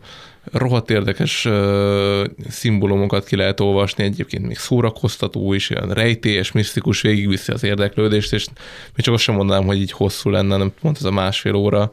rohadt 0.52 0.90
érdekes 0.90 1.44
uh, 1.44 2.24
szimbólumokat 2.48 3.24
ki 3.24 3.36
lehet 3.36 3.60
olvasni, 3.60 4.04
egyébként 4.04 4.46
még 4.46 4.58
szórakoztató 4.58 5.52
is, 5.52 5.70
olyan 5.70 5.90
rejtélyes, 5.90 6.52
misztikus, 6.52 7.00
végigviszi 7.00 7.52
az 7.52 7.62
érdeklődést, 7.62 8.32
és 8.32 8.46
még 8.84 9.04
csak 9.04 9.14
azt 9.14 9.22
sem 9.22 9.34
mondanám, 9.34 9.64
hogy 9.64 9.80
így 9.80 9.92
hosszú 9.92 10.30
lenne, 10.30 10.56
nem 10.56 10.72
pont 10.80 10.96
ez 10.96 11.04
a 11.04 11.10
másfél 11.10 11.54
óra. 11.54 11.92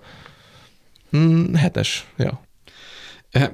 Mm, 1.17 1.53
hetes, 1.53 2.05
ja. 2.17 2.48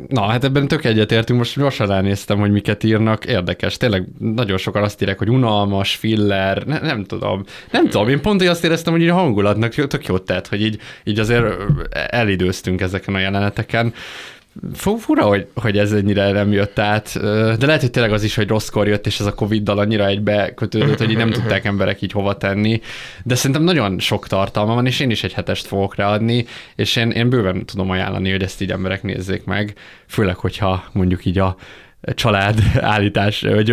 Na, 0.08 0.22
hát 0.22 0.44
ebben 0.44 0.68
tök 0.68 0.86
egyetértünk, 0.86 1.40
most 1.40 1.58
gyorsan 1.58 1.88
ránéztem, 1.88 2.40
hogy 2.40 2.52
miket 2.52 2.84
írnak, 2.84 3.26
érdekes, 3.26 3.78
tényleg 3.78 4.08
nagyon 4.20 4.58
sokan 4.58 4.84
azt 4.84 5.02
írják, 5.02 5.18
hogy 5.18 5.30
unalmas, 5.30 5.96
filler, 5.96 6.64
ne, 6.66 6.80
nem 6.80 7.04
tudom, 7.04 7.44
nem 7.72 7.90
tudom, 7.90 8.10
én 8.10 8.22
pont 8.22 8.42
azt 8.42 8.64
éreztem, 8.64 8.94
hogy 8.94 9.02
így 9.02 9.10
a 9.10 9.14
hangulatnak 9.14 9.74
tök 9.74 10.06
jót 10.06 10.26
tett, 10.26 10.48
hogy 10.48 10.62
így, 10.62 10.80
így 11.04 11.20
azért 11.20 11.46
elidőztünk 11.92 12.82
ezeken 12.82 13.16
a 13.16 13.20
jeleneteken. 13.20 13.94
Fu- 14.74 15.00
Fura, 15.00 15.24
hogy, 15.26 15.48
hogy 15.54 15.78
ez 15.78 15.92
ennyire 15.92 16.32
nem 16.32 16.52
jött 16.52 16.80
át, 16.80 17.20
de 17.58 17.66
lehet, 17.66 17.82
hogy 17.82 17.92
tényleg 17.92 18.12
az 18.12 18.24
is, 18.24 18.36
hogy 18.36 18.48
rosszkor 18.48 18.88
jött, 18.88 19.06
és 19.06 19.20
ez 19.20 19.26
a 19.26 19.34
Covid-dal 19.34 19.80
annyira 19.80 20.06
egybe 20.06 20.54
kötődött, 20.54 20.98
hogy 20.98 21.10
így 21.10 21.18
nem 21.18 21.32
tudták 21.32 21.66
emberek 21.66 22.02
így 22.02 22.12
hova 22.12 22.38
tenni, 22.38 22.82
de 23.24 23.36
szerintem 23.36 23.64
nagyon 23.64 24.00
sok 24.00 24.28
tartalma 24.28 24.74
van, 24.74 24.86
és 24.86 25.00
én 25.00 25.10
is 25.10 25.24
egy 25.24 25.34
hetest 25.34 25.66
fogok 25.66 25.96
ráadni, 25.96 26.46
és 26.76 26.96
én, 26.96 27.12
én 27.12 27.30
bőven 27.30 27.66
tudom 27.66 27.90
ajánlani, 27.90 28.32
hogy 28.32 28.44
ezt 28.44 28.62
így 28.62 28.72
emberek 28.72 29.04
nézzék 29.04 29.44
meg, 29.44 29.74
főleg, 30.08 30.36
hogyha 30.36 30.84
mondjuk 30.92 31.26
így 31.26 31.40
a 31.40 31.56
család 32.14 32.60
állítás, 32.80 33.42
vagy 33.42 33.70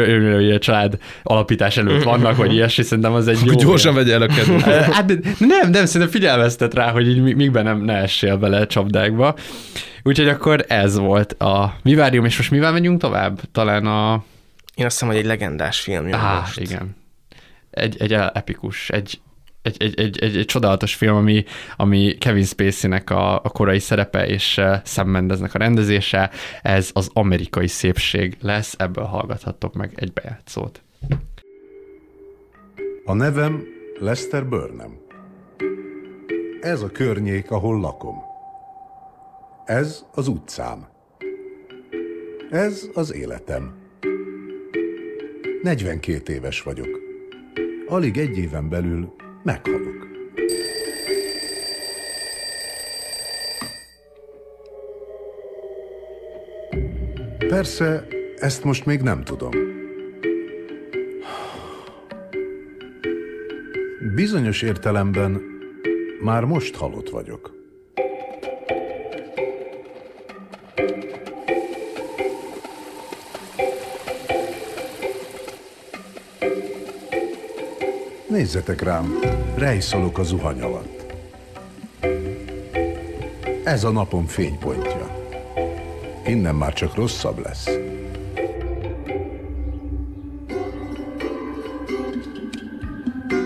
a 0.52 0.58
család 0.58 0.98
alapítás 1.22 1.76
előtt 1.76 2.02
vannak, 2.02 2.36
vagy 2.36 2.52
ilyesmi, 2.52 2.84
szerintem 2.84 3.12
az 3.12 3.28
egy 3.28 3.38
jó... 3.44 3.54
Gyorsan 3.54 3.94
vegye 3.94 4.14
el 4.14 4.22
a 4.22 4.26
kedvet. 4.26 4.92
Hát 4.92 5.08
nem, 5.38 5.70
nem, 5.70 5.84
szerintem 5.84 6.08
figyelmeztet 6.08 6.74
rá, 6.74 6.90
hogy 6.90 7.08
így 7.08 7.34
mikben 7.36 7.64
nem, 7.64 7.80
ne 7.80 7.94
essél 7.94 8.36
bele 8.36 8.66
csapdákba. 8.66 9.34
Úgyhogy 10.02 10.28
akkor 10.28 10.64
ez 10.68 10.98
volt 10.98 11.32
a 11.32 11.76
Vivarium, 11.82 12.24
és 12.24 12.36
most 12.36 12.50
mivel 12.50 12.72
megyünk 12.72 13.00
tovább? 13.00 13.40
Talán 13.52 13.86
a... 13.86 14.24
Én 14.74 14.84
azt 14.84 14.94
hiszem, 14.94 15.08
hogy 15.08 15.16
egy 15.16 15.26
legendás 15.26 15.80
film 15.80 16.08
jön 16.08 16.18
Á, 16.18 16.38
most. 16.38 16.60
igen. 16.60 16.96
Egy, 17.70 17.96
egy 17.98 18.12
epikus, 18.12 18.90
egy, 18.90 19.20
egy, 19.62 19.82
egy, 19.82 20.00
egy, 20.00 20.18
egy, 20.18 20.36
egy 20.36 20.44
csodálatos 20.44 20.94
film, 20.94 21.16
ami, 21.16 21.44
ami 21.76 22.16
Kevin 22.18 22.44
Spacey-nek 22.44 23.10
a, 23.10 23.34
a 23.34 23.48
korai 23.48 23.78
szerepe, 23.78 24.26
és 24.26 24.56
uh, 24.56 24.76
Sam 24.84 25.08
Mendesnek 25.08 25.54
a 25.54 25.58
rendezése. 25.58 26.30
Ez 26.62 26.90
az 26.92 27.10
amerikai 27.12 27.66
szépség 27.66 28.36
lesz, 28.40 28.74
ebből 28.78 29.04
hallgathattok 29.04 29.74
meg 29.74 29.92
egy 29.94 30.12
bejátszót. 30.12 30.82
A 33.04 33.14
nevem 33.14 33.64
Lester 33.98 34.46
Burnham. 34.46 35.00
Ez 36.60 36.82
a 36.82 36.88
környék, 36.88 37.50
ahol 37.50 37.80
lakom. 37.80 38.16
Ez 39.64 40.04
az 40.14 40.28
utcám. 40.28 40.86
Ez 42.50 42.88
az 42.94 43.14
életem. 43.14 43.74
42 45.62 46.32
éves 46.32 46.62
vagyok. 46.62 47.00
Alig 47.86 48.18
egy 48.18 48.38
éven 48.38 48.68
belül 48.68 49.14
meghalok. 49.42 50.06
Persze, 57.48 58.06
ezt 58.36 58.64
most 58.64 58.86
még 58.86 59.00
nem 59.00 59.24
tudom. 59.24 59.50
Bizonyos 64.14 64.62
értelemben 64.62 65.42
már 66.20 66.44
most 66.44 66.76
halott 66.76 67.08
vagyok. 67.08 67.51
Nézzetek 78.42 78.80
rám, 78.80 79.18
rejszolok 79.54 80.18
a 80.18 80.22
zuhany 80.22 80.60
alatt. 80.60 81.14
Ez 83.64 83.84
a 83.84 83.90
napom 83.90 84.26
fénypontja. 84.26 85.30
Innen 86.26 86.54
már 86.54 86.72
csak 86.72 86.94
rosszabb 86.94 87.38
lesz. 87.38 87.68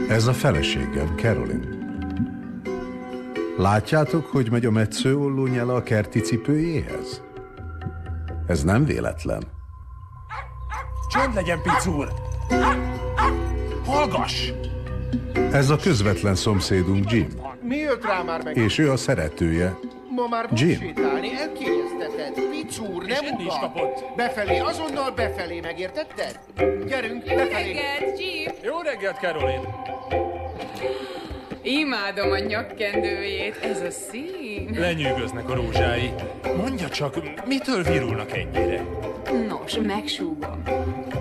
Ez 0.09 0.26
a 0.26 0.32
feleségem, 0.32 1.16
Carolyn. 1.16 1.88
Látjátok, 3.57 4.26
hogy 4.26 4.51
megy 4.51 4.64
a 4.64 4.70
metsző 4.70 5.16
nyele 5.51 5.74
a 5.74 5.82
kerti 5.82 6.20
cipőjéhez? 6.20 7.22
Ez 8.47 8.62
nem 8.62 8.84
véletlen. 8.84 9.42
Csönd 11.09 11.34
legyen, 11.34 11.62
picúr! 11.62 12.12
Hallgass! 13.84 14.53
Ez 15.52 15.70
a 15.70 15.76
közvetlen 15.76 16.34
szomszédunk 16.34 17.11
Jim, 17.11 17.28
Mi 17.62 17.76
jött 17.76 18.04
rá 18.04 18.22
már 18.22 18.42
meg? 18.44 18.57
és 18.57 18.78
ő 18.78 18.90
a 18.90 18.96
szeretője. 18.96 19.78
Ma 20.16 20.26
már 20.28 20.48
Jim. 20.52 20.78
Sétálni, 20.80 21.30
elkényezteted. 21.34 22.32
Picúr, 22.50 23.04
nem 23.04 23.34
ugat. 23.38 23.61
kapott. 23.61 24.04
Befelé, 24.16 24.59
azonnal 24.59 25.11
befelé, 25.11 25.61
megértetted? 25.61 26.38
Gyerünk, 26.86 27.24
befelé. 27.24 27.70
Jim! 28.18 28.52
Jó 28.64 28.80
reggelt, 28.80 29.16
Caroline! 29.20 29.61
Imádom 31.62 32.30
a 32.30 32.38
nyakkendőjét, 32.38 33.57
ez 33.62 33.80
a 33.80 33.90
szín. 33.90 34.76
Lenyűgöznek 34.78 35.48
a 35.48 35.54
rózsái. 35.54 36.12
Mondja 36.57 36.88
csak, 36.88 37.14
mitől 37.46 37.82
virulnak 37.82 38.30
ennyire? 38.36 38.84
Nos, 39.48 39.78
megsúgom. 39.86 40.62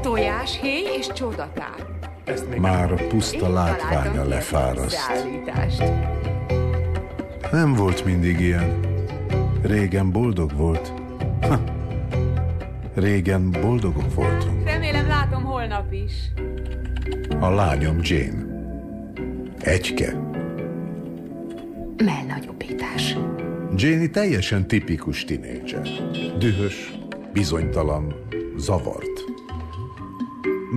Tojás, 0.01 0.59
héj 0.61 0.83
és 0.97 1.07
csodatáp. 1.07 1.81
Ezt 2.25 2.49
még 2.49 2.59
Már 2.59 2.91
a 2.91 3.07
puszta 3.07 3.53
látványa 3.53 4.23
lefáraszt. 4.27 5.11
Nem 7.51 7.73
volt 7.73 8.05
mindig 8.05 8.39
ilyen. 8.39 8.79
Régen 9.61 10.11
boldog 10.11 10.55
volt. 10.55 10.91
Ha. 11.41 11.59
Régen 12.93 13.51
boldogok 13.51 14.13
voltunk. 14.13 14.63
Remélem 14.63 15.07
látom 15.07 15.43
holnap 15.43 15.93
is. 15.93 16.13
A 17.39 17.49
lányom 17.49 17.99
Jane. 18.01 18.45
Egyke. 19.59 20.13
Mellnagyobbítás. 21.97 23.17
Janie 23.75 24.09
teljesen 24.09 24.67
tipikus 24.67 25.25
tinédzser. 25.25 25.87
Dühös, 26.37 26.93
bizonytalan, 27.33 28.13
zavart. 28.57 29.14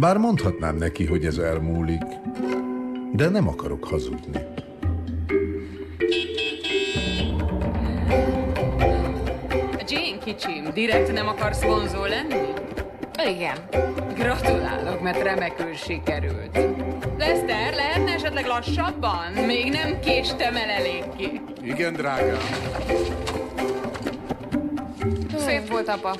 Bár 0.00 0.16
mondhatnám 0.16 0.76
neki, 0.76 1.06
hogy 1.06 1.24
ez 1.24 1.38
elmúlik, 1.38 2.02
de 3.12 3.28
nem 3.28 3.48
akarok 3.48 3.84
hazudni. 3.84 4.38
Jane 9.88 10.18
kicsim, 10.24 10.70
direkt 10.74 11.12
nem 11.12 11.28
akarsz 11.28 11.62
vonzó 11.62 12.04
lenni? 12.04 12.52
Igen. 13.28 13.56
Gratulálok, 14.14 15.02
mert 15.02 15.22
remekül 15.22 15.74
sikerült. 15.74 16.58
Lester, 17.18 17.74
lehetne 17.74 18.12
esetleg 18.12 18.46
lassabban? 18.46 19.32
Még 19.46 19.70
nem 19.70 20.00
késtem 20.00 20.56
el 20.56 20.68
eléggé. 20.68 21.40
Igen, 21.62 21.92
drágám. 21.92 22.38
Szép 25.36 25.68
volt, 25.68 25.88
apa. 25.88 26.16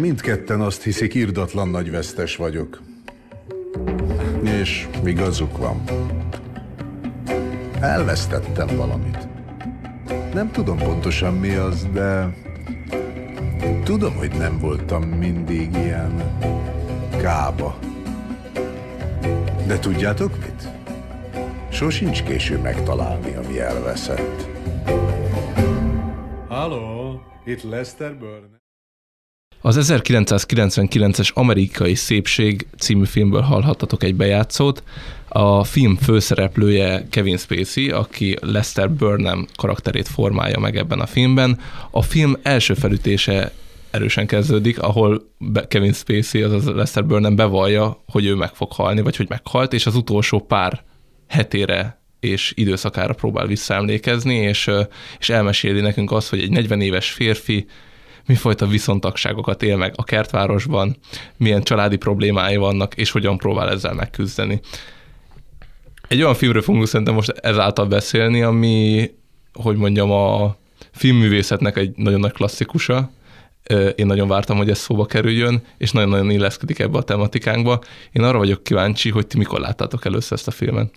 Mindketten 0.00 0.60
azt 0.60 0.82
hiszik, 0.82 1.14
irdatlan 1.14 1.68
nagy 1.68 1.90
vesztes 1.90 2.36
vagyok. 2.36 2.80
És 4.42 4.88
igazuk 5.04 5.58
van. 5.58 5.82
Elvesztettem 7.80 8.76
valamit. 8.76 9.28
Nem 10.34 10.50
tudom 10.50 10.78
pontosan 10.78 11.34
mi 11.34 11.54
az, 11.54 11.86
de 11.92 12.36
tudom, 13.84 14.14
hogy 14.14 14.30
nem 14.38 14.58
voltam 14.58 15.02
mindig 15.02 15.74
ilyen 15.74 16.38
kába. 17.16 17.78
De 19.66 19.78
tudjátok 19.78 20.38
mit? 20.38 20.68
Sosincs 21.70 22.22
késő 22.22 22.58
megtalálni, 22.58 23.34
ami 23.34 23.60
elveszett. 23.60 24.48
Halló, 26.48 27.20
itt 27.44 27.62
Lester 27.62 28.16
Byrne. 28.18 28.59
Az 29.62 29.90
1999-es 29.92 31.32
Amerikai 31.32 31.94
Szépség 31.94 32.66
című 32.78 33.04
filmből 33.04 33.40
hallhattatok 33.40 34.02
egy 34.02 34.14
bejátszót. 34.14 34.82
A 35.28 35.64
film 35.64 35.96
főszereplője 35.96 37.06
Kevin 37.10 37.36
Spacey, 37.36 37.90
aki 37.90 38.36
Lester 38.40 38.90
Burnham 38.90 39.46
karakterét 39.56 40.08
formálja 40.08 40.58
meg 40.58 40.76
ebben 40.76 41.00
a 41.00 41.06
filmben. 41.06 41.58
A 41.90 42.02
film 42.02 42.36
első 42.42 42.74
felütése 42.74 43.52
erősen 43.90 44.26
kezdődik, 44.26 44.82
ahol 44.82 45.22
Kevin 45.68 45.92
Spacey, 45.92 46.42
azaz 46.42 46.66
Lester 46.66 47.06
Burnham 47.06 47.36
bevallja, 47.36 48.02
hogy 48.06 48.26
ő 48.26 48.34
meg 48.34 48.50
fog 48.54 48.72
halni, 48.72 49.00
vagy 49.00 49.16
hogy 49.16 49.28
meghalt, 49.28 49.72
és 49.72 49.86
az 49.86 49.94
utolsó 49.94 50.40
pár 50.40 50.84
hetére 51.28 52.02
és 52.20 52.52
időszakára 52.56 53.12
próbál 53.14 53.46
visszaemlékezni, 53.46 54.34
és, 54.34 54.70
és 55.18 55.28
elmeséli 55.28 55.80
nekünk 55.80 56.12
azt, 56.12 56.28
hogy 56.28 56.40
egy 56.40 56.50
40 56.50 56.80
éves 56.80 57.10
férfi 57.10 57.66
mifajta 58.30 58.66
viszontagságokat 58.66 59.62
él 59.62 59.76
meg 59.76 59.92
a 59.96 60.04
kertvárosban, 60.04 60.96
milyen 61.36 61.62
családi 61.62 61.96
problémái 61.96 62.56
vannak, 62.56 62.94
és 62.94 63.10
hogyan 63.10 63.36
próbál 63.36 63.70
ezzel 63.70 63.94
megküzdeni. 63.94 64.60
Egy 66.08 66.22
olyan 66.22 66.34
filmről 66.34 66.62
fogunk 66.62 66.86
szerintem 66.86 67.14
most 67.14 67.28
ezáltal 67.28 67.86
beszélni, 67.86 68.42
ami, 68.42 69.10
hogy 69.52 69.76
mondjam, 69.76 70.10
a 70.10 70.56
filmművészetnek 70.92 71.76
egy 71.76 71.92
nagyon 71.96 72.20
nagy 72.20 72.32
klasszikusa. 72.32 73.10
Én 73.94 74.06
nagyon 74.06 74.28
vártam, 74.28 74.56
hogy 74.56 74.70
ez 74.70 74.78
szóba 74.78 75.06
kerüljön, 75.06 75.62
és 75.78 75.92
nagyon-nagyon 75.92 76.30
illeszkedik 76.30 76.78
ebbe 76.78 76.98
a 76.98 77.02
tematikánkba. 77.02 77.80
Én 78.12 78.22
arra 78.22 78.38
vagyok 78.38 78.62
kíváncsi, 78.62 79.10
hogy 79.10 79.26
ti 79.26 79.38
mikor 79.38 79.60
láttátok 79.60 80.04
először 80.04 80.32
ezt 80.32 80.48
a 80.48 80.50
filmet. 80.50 80.94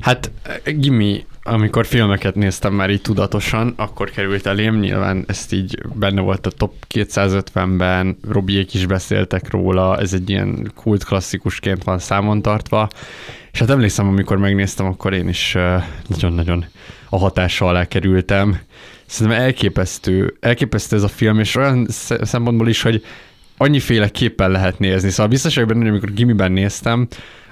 Hát 0.00 0.30
Gimi, 0.64 1.24
amikor 1.42 1.86
filmeket 1.86 2.34
néztem 2.34 2.74
már 2.74 2.90
így 2.90 3.02
tudatosan, 3.02 3.72
akkor 3.76 4.10
került 4.10 4.46
elém, 4.46 4.78
nyilván 4.78 5.24
ezt 5.26 5.52
így 5.52 5.78
benne 5.94 6.20
volt 6.20 6.46
a 6.46 6.50
top 6.50 6.74
250-ben, 6.94 8.18
Robiék 8.28 8.74
is 8.74 8.86
beszéltek 8.86 9.50
róla, 9.50 9.98
ez 9.98 10.12
egy 10.12 10.30
ilyen 10.30 10.72
kult 10.74 11.04
klasszikusként 11.04 11.84
van 11.84 11.98
számon 11.98 12.42
tartva, 12.42 12.88
és 13.52 13.58
hát 13.58 13.70
emlékszem, 13.70 14.08
amikor 14.08 14.36
megnéztem, 14.36 14.86
akkor 14.86 15.12
én 15.12 15.28
is 15.28 15.56
nagyon-nagyon 16.06 16.64
a 17.08 17.18
hatása 17.18 17.66
alá 17.66 17.84
kerültem. 17.84 18.58
Szerintem 19.06 19.42
elképesztő, 19.42 20.36
elképesztő 20.40 20.96
ez 20.96 21.02
a 21.02 21.08
film, 21.08 21.38
és 21.38 21.54
olyan 21.54 21.86
szempontból 22.22 22.68
is, 22.68 22.82
hogy 22.82 23.04
annyiféle 23.56 24.08
képpen 24.08 24.50
lehet 24.50 24.78
nézni. 24.78 25.10
Szóval 25.10 25.28
biztos 25.28 25.54
vagyok 25.54 25.68
benne, 25.68 25.80
hogy 25.80 25.90
amikor 25.90 26.12
gimiben 26.12 26.52
néztem, 26.52 27.08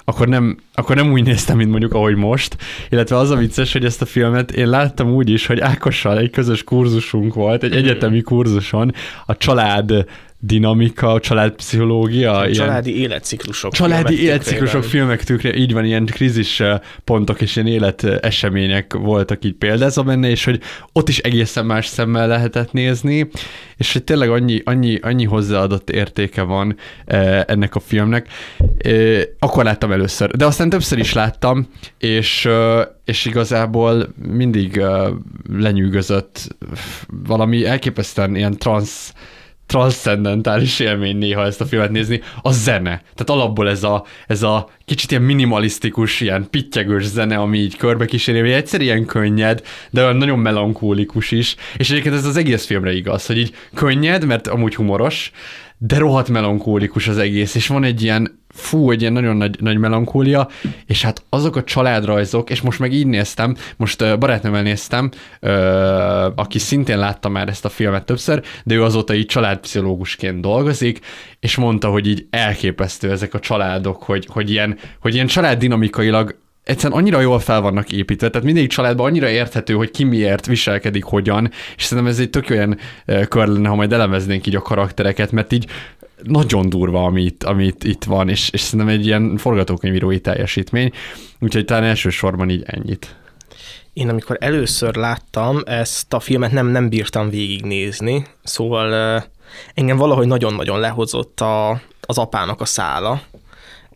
akkor 0.09 0.29
nem, 0.29 0.57
akkor 0.75 0.97
nem 0.97 1.13
úgy 1.13 1.25
néztem, 1.25 1.57
mint 1.57 1.71
mondjuk 1.71 1.93
ahogy 1.93 2.17
most. 2.17 2.57
Illetve 2.91 3.17
az 3.17 3.31
a 3.31 3.37
vicces, 3.37 3.73
hogy 3.73 3.85
ezt 3.85 4.03
a 4.03 4.07
filmet 4.07 4.51
én 4.51 4.69
láttam 4.69 5.11
úgy 5.11 5.31
is, 5.31 5.47
hogy 5.47 5.61
Ákossal 5.61 6.19
egy 6.19 6.31
közös 6.31 6.65
kurzusunk 6.65 7.35
volt, 7.35 7.63
egy 7.63 7.75
egyetemi 7.75 8.21
kurzuson, 8.21 8.93
a 9.27 9.37
család 9.37 10.05
dinamika, 10.47 11.13
a 11.13 11.21
családpszichológia. 11.21 12.39
A 12.39 12.53
családi 12.53 13.01
életciklusok. 13.01 13.73
Családi 13.73 14.23
életciklusok 14.23 14.85
filmek 14.85 15.25
tükre, 15.25 15.55
így 15.57 15.73
van, 15.73 15.85
ilyen 15.85 16.07
krízis 16.07 16.63
pontok 17.05 17.41
és 17.41 17.57
ilyen 17.57 17.69
életesemények 17.69 18.93
voltak 18.93 19.45
így 19.45 19.55
példázva 19.55 20.03
benne, 20.03 20.29
és 20.31 20.45
hogy 20.45 20.61
ott 20.93 21.09
is 21.09 21.19
egészen 21.19 21.67
más 21.67 21.87
szemmel 21.87 22.29
lehetett 22.29 22.73
nézni, 22.73 23.29
és 23.77 23.93
hogy 23.93 24.05
tényleg 24.05 24.31
annyi, 24.31 24.61
annyi, 24.65 24.99
annyi 25.03 25.25
hozzáadott 25.25 25.91
értéke 25.91 26.43
van 26.43 26.77
ennek 27.47 27.75
a 27.75 27.81
filmnek. 27.81 28.29
Akkor 29.39 29.65
láttam 29.65 29.93
először, 29.93 30.31
de 30.31 30.47
aztán 30.47 30.69
többször 30.69 30.99
is 30.99 31.13
láttam, 31.13 31.69
és, 31.99 32.49
és 33.05 33.25
igazából 33.25 34.09
mindig 34.33 34.83
lenyűgözött 35.51 36.57
valami 37.27 37.67
elképesztően 37.67 38.37
ilyen 38.37 38.59
transz 38.59 39.13
transzcendentális 39.67 40.81
élmény 40.81 41.17
néha 41.17 41.45
ezt 41.45 41.61
a 41.61 41.67
filmet 41.67 41.91
nézni, 41.91 42.23
a 42.43 42.53
zene. 42.53 43.03
Tehát 43.15 43.43
alapból 43.43 43.69
ez 43.69 43.83
a, 43.83 44.05
ez 44.27 44.43
a 44.43 44.69
kicsit 44.85 45.11
ilyen 45.11 45.23
minimalisztikus, 45.23 46.21
ilyen 46.21 46.47
pittyegős 46.51 47.05
zene, 47.05 47.37
ami 47.37 47.59
így 47.59 47.77
körbe 47.77 48.05
kíséri, 48.05 48.53
egyszer 48.53 48.81
ilyen 48.81 49.05
könnyed, 49.05 49.63
de 49.91 50.03
olyan 50.03 50.17
nagyon 50.17 50.39
melankólikus 50.39 51.31
is. 51.31 51.57
És 51.77 51.91
egyébként 51.91 52.15
ez 52.15 52.25
az 52.25 52.37
egész 52.37 52.67
filmre 52.67 52.93
igaz, 52.93 53.27
hogy 53.27 53.39
így 53.39 53.55
könnyed, 53.75 54.25
mert 54.25 54.47
amúgy 54.47 54.75
humoros, 54.75 55.31
de 55.79 55.99
rohadt 55.99 56.29
melankólikus 56.29 57.09
az 57.09 57.19
egész, 57.19 57.55
és 57.55 57.67
van 57.67 57.85
egy 57.85 58.03
ilyen 58.03 58.45
fú, 58.49 58.91
egy 58.91 59.01
ilyen 59.01 59.13
nagyon 59.13 59.37
nagy, 59.37 59.57
nagy 59.61 59.79
melankólia, 59.79 60.49
és 60.87 61.03
hát 61.03 61.23
azok 61.29 61.57
a 61.57 61.65
családrajzok, 61.65 62.51
és 62.51 62.61
most 62.61 62.79
meg 62.79 62.93
így 62.93 63.07
néztem, 63.07 63.57
most 63.77 64.19
barátnőmmel 64.19 64.63
néztem, 64.63 65.11
aki 66.35 66.59
szintén 66.59 66.99
látta 66.99 67.29
már 67.29 67.49
ezt 67.49 67.65
a 67.65 67.69
filmet 67.69 68.05
többször, 68.05 68.43
de 68.65 68.75
ő 68.75 68.83
azóta 68.83 69.15
így 69.15 69.27
családpszichológusként 69.27 70.41
dolgozik, 70.41 71.01
és 71.41 71.57
mondta, 71.57 71.89
hogy 71.89 72.07
így 72.07 72.27
elképesztő 72.31 73.11
ezek 73.11 73.35
a 73.35 73.41
családok, 73.41 74.03
hogy, 74.03 74.27
hogy, 74.31 74.51
ilyen, 74.51 74.79
hogy 75.01 75.15
ilyen 75.15 75.27
családdinamikailag 75.27 76.39
egyszerűen 76.67 77.01
annyira 77.01 77.21
jól 77.21 77.39
fel 77.39 77.61
vannak 77.61 77.93
építve, 77.93 78.29
tehát 78.31 78.47
mindegyik 78.47 78.71
családban 78.71 79.07
annyira 79.07 79.29
érthető, 79.29 79.75
hogy 79.75 79.91
ki 79.91 80.05
miért 80.05 80.47
viselkedik, 80.47 81.05
hogyan, 81.05 81.51
és 81.77 81.85
szerintem 81.85 82.13
ez 82.13 82.19
egy 82.19 82.31
tök 82.31 82.51
olyan 82.51 82.79
kör 83.29 83.47
lenne, 83.47 83.69
ha 83.69 83.75
majd 83.75 83.93
elemeznénk 83.93 84.47
így 84.47 84.57
a 84.57 84.63
karaktereket, 84.63 85.33
mert 85.33 85.53
így 85.53 85.67
nagyon 86.23 86.69
durva, 86.69 87.05
amit, 87.05 87.45
amit 87.45 87.85
itt 87.85 88.05
van, 88.05 88.29
és, 88.29 88.51
és 88.51 88.61
szerintem 88.61 88.95
egy 88.95 89.07
ilyen 89.07 89.37
forgatókönyvírói 89.37 90.21
teljesítmény, 90.21 90.91
úgyhogy 91.41 91.65
talán 91.65 91.85
elsősorban 91.85 92.51
így 92.51 92.63
ennyit. 92.67 93.17
Én 93.93 94.09
amikor 94.09 94.37
először 94.41 94.95
láttam 94.95 95.63
ezt 95.65 96.13
a 96.13 96.21
filmet, 96.21 96.53
nem, 96.53 96.67
nem 96.67 96.89
bírtam 96.89 97.29
végignézni, 97.29 98.27
szóval 98.43 99.23
engem 99.75 99.97
valahogy 99.97 100.27
nagyon-nagyon 100.27 100.81
lehozott 100.81 101.41
a, 101.41 101.81
az 102.01 102.19
apának 102.19 102.61
a 102.61 102.65
szála, 102.65 103.21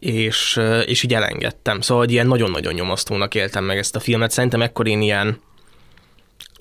és, 0.00 0.60
és 0.84 1.02
így 1.02 1.14
elengedtem. 1.14 1.80
Szóval 1.80 2.04
hogy 2.04 2.12
ilyen 2.12 2.26
nagyon-nagyon 2.26 2.74
nyomasztónak 2.74 3.34
éltem 3.34 3.64
meg 3.64 3.78
ezt 3.78 3.96
a 3.96 4.00
filmet. 4.00 4.30
Szerintem 4.30 4.62
ekkor 4.62 4.86
én 4.86 5.00
ilyen 5.00 5.40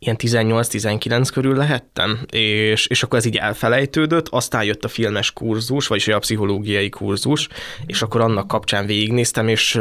ilyen 0.02 0.16
18-19 0.20 1.30
körül 1.34 1.56
lehettem, 1.56 2.20
és, 2.32 2.88
és 2.88 3.04
akkor 3.04 3.18
ez 3.18 3.26
így 3.26 3.36
elfelejtődött, 3.36 4.28
aztán 4.28 4.64
jött 4.64 4.84
a 4.84 4.88
filmes 4.88 5.32
kurzus, 5.32 5.88
vagyis 5.88 6.08
a 6.08 6.20
pszichológiai 6.20 6.90
kurzus, 6.90 7.48
és 7.86 8.02
akkor 8.02 8.22
annak 8.22 8.48
kapcsán 8.48 8.86
végignéztem, 8.86 9.48
és, 9.48 9.80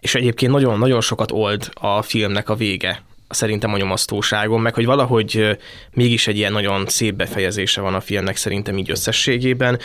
és 0.00 0.14
egyébként 0.14 0.52
nagyon-nagyon 0.52 1.00
sokat 1.00 1.30
old 1.32 1.68
a 1.74 2.02
filmnek 2.02 2.48
a 2.48 2.54
vége, 2.54 3.02
szerintem 3.32 3.72
a 3.72 3.76
nyomasztóságon, 3.76 4.60
meg 4.60 4.74
hogy 4.74 4.84
valahogy 4.84 5.58
mégis 5.92 6.26
egy 6.26 6.36
ilyen 6.36 6.52
nagyon 6.52 6.86
szép 6.86 7.14
befejezése 7.14 7.80
van 7.80 7.94
a 7.94 8.00
filmnek 8.00 8.36
szerintem 8.36 8.78
így 8.78 8.90
összességében. 8.90 9.78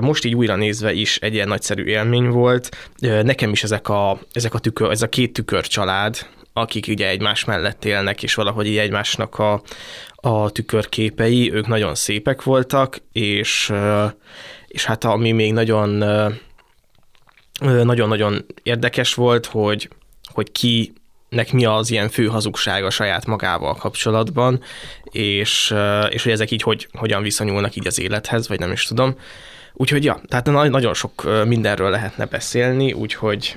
Most 0.00 0.24
így 0.24 0.34
újra 0.34 0.56
nézve 0.56 0.92
is 0.92 1.16
egy 1.16 1.34
ilyen 1.34 1.48
nagyszerű 1.48 1.84
élmény 1.84 2.28
volt. 2.28 2.76
Nekem 3.00 3.50
is 3.50 3.62
ezek 3.62 3.88
a, 3.88 4.18
ezek 4.32 4.54
a 4.54 4.58
tükör, 4.58 4.90
ez 4.90 5.02
a 5.02 5.08
két 5.08 5.32
tükör 5.32 5.66
család, 5.66 6.26
akik 6.52 6.86
ugye 6.88 7.08
egymás 7.08 7.44
mellett 7.44 7.84
élnek, 7.84 8.22
és 8.22 8.34
valahogy 8.34 8.66
így 8.66 8.76
egymásnak 8.76 9.38
a, 9.38 9.62
a 10.14 10.50
tükörképei, 10.50 11.52
ők 11.52 11.66
nagyon 11.66 11.94
szépek 11.94 12.42
voltak, 12.42 12.98
és, 13.12 13.72
és 14.66 14.84
hát 14.84 15.04
ami 15.04 15.32
még 15.32 15.52
nagyon 15.52 15.88
nagyon-nagyon 17.60 18.46
érdekes 18.62 19.14
volt, 19.14 19.46
hogy, 19.46 19.88
hogy 20.32 20.52
ki 20.52 20.92
nek 21.28 21.52
mi 21.52 21.64
az 21.64 21.90
ilyen 21.90 22.08
fő 22.08 22.26
hazugsága 22.26 22.90
saját 22.90 23.26
magával 23.26 23.74
kapcsolatban, 23.74 24.60
és, 25.04 25.74
és 26.10 26.22
hogy 26.22 26.32
ezek 26.32 26.50
így 26.50 26.62
hogy, 26.62 26.88
hogyan 26.92 27.22
viszonyulnak 27.22 27.76
így 27.76 27.86
az 27.86 28.00
élethez, 28.00 28.48
vagy 28.48 28.58
nem 28.58 28.72
is 28.72 28.84
tudom. 28.84 29.14
Úgyhogy 29.72 30.04
ja, 30.04 30.20
tehát 30.28 30.46
nagyon 30.70 30.94
sok 30.94 31.44
mindenről 31.46 31.90
lehetne 31.90 32.24
beszélni, 32.24 32.92
úgyhogy 32.92 33.56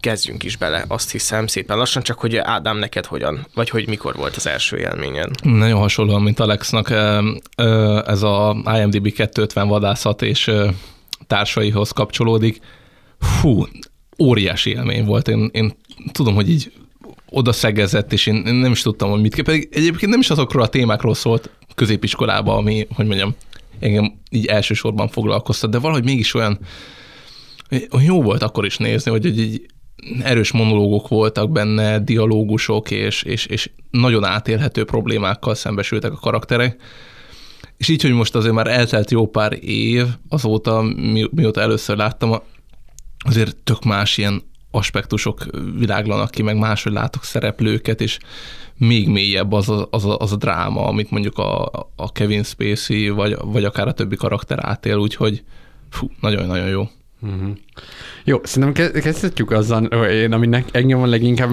kezdjünk 0.00 0.42
is 0.42 0.56
bele, 0.56 0.84
azt 0.88 1.10
hiszem 1.10 1.46
szépen 1.46 1.76
lassan, 1.76 2.02
csak 2.02 2.18
hogy 2.18 2.36
Ádám, 2.36 2.76
neked 2.76 3.06
hogyan, 3.06 3.46
vagy 3.54 3.70
hogy 3.70 3.88
mikor 3.88 4.14
volt 4.14 4.36
az 4.36 4.46
első 4.46 4.76
élményed? 4.76 5.30
Nagyon 5.42 5.78
hasonlóan, 5.78 6.22
mint 6.22 6.40
Alexnak, 6.40 6.90
ez 8.06 8.22
a 8.22 8.56
IMDB 8.76 9.12
250 9.12 9.68
vadászat 9.68 10.22
és 10.22 10.50
társaihoz 11.26 11.90
kapcsolódik. 11.90 12.60
Fú, 13.20 13.66
óriási 14.18 14.70
élmény 14.70 15.04
volt. 15.04 15.28
Én, 15.28 15.48
én 15.52 15.76
tudom, 16.12 16.34
hogy 16.34 16.50
így 16.50 16.72
oda 17.34 17.52
szegezett, 17.52 18.12
és 18.12 18.26
én 18.26 18.34
nem 18.34 18.72
is 18.72 18.82
tudtam, 18.82 19.10
hogy 19.10 19.20
mit 19.20 19.34
kell. 19.34 19.44
Pedig 19.44 19.68
egyébként 19.72 20.10
nem 20.10 20.20
is 20.20 20.30
azokról 20.30 20.62
a 20.62 20.68
témákról 20.68 21.14
szólt 21.14 21.50
középiskolában, 21.74 22.56
ami, 22.56 22.86
hogy 22.94 23.06
mondjam, 23.06 23.34
engem 23.80 24.12
így 24.30 24.46
elsősorban 24.46 25.08
foglalkoztat, 25.08 25.70
de 25.70 25.78
valahogy 25.78 26.04
mégis 26.04 26.34
olyan, 26.34 26.58
jó 28.04 28.22
volt 28.22 28.42
akkor 28.42 28.64
is 28.64 28.76
nézni, 28.76 29.10
hogy 29.10 29.26
egy, 29.26 29.66
erős 30.22 30.52
monológok 30.52 31.08
voltak 31.08 31.50
benne, 31.50 31.98
dialógusok, 31.98 32.90
és, 32.90 33.22
és, 33.22 33.46
és 33.46 33.70
nagyon 33.90 34.24
átélhető 34.24 34.84
problémákkal 34.84 35.54
szembesültek 35.54 36.12
a 36.12 36.18
karakterek. 36.20 36.80
És 37.76 37.88
így, 37.88 38.02
hogy 38.02 38.12
most 38.12 38.34
azért 38.34 38.54
már 38.54 38.66
eltelt 38.66 39.10
jó 39.10 39.26
pár 39.26 39.58
év 39.64 40.06
azóta, 40.28 40.82
mi, 40.82 41.28
mióta 41.30 41.60
először 41.60 41.96
láttam, 41.96 42.42
azért 43.24 43.56
tök 43.56 43.84
más 43.84 44.18
ilyen 44.18 44.42
aspektusok 44.74 45.44
világlanak 45.78 46.30
ki, 46.30 46.42
meg 46.42 46.56
máshogy 46.56 46.92
látok 46.92 47.24
szereplőket, 47.24 48.00
és 48.00 48.18
még 48.76 49.08
mélyebb 49.08 49.52
az 49.52 49.68
a, 49.68 49.88
az 49.90 50.04
a, 50.04 50.18
az 50.18 50.32
a 50.32 50.36
dráma, 50.36 50.86
amit 50.86 51.10
mondjuk 51.10 51.38
a, 51.38 51.64
a 51.96 52.12
Kevin 52.12 52.42
Spacey, 52.42 53.08
vagy, 53.08 53.36
vagy 53.40 53.64
akár 53.64 53.88
a 53.88 53.92
többi 53.92 54.16
karakter 54.16 54.58
átél, 54.60 54.96
úgyhogy 54.96 55.42
fú, 55.90 56.10
nagyon-nagyon 56.20 56.68
jó. 56.68 56.88
Uh-huh. 57.20 57.56
Jó, 58.24 58.40
szerintem 58.42 58.92
kezdhetjük 58.92 59.50
azzal, 59.50 59.84
én, 59.84 60.32
aminek 60.32 60.68
engem 60.72 61.02
a 61.02 61.06
leginkább 61.06 61.50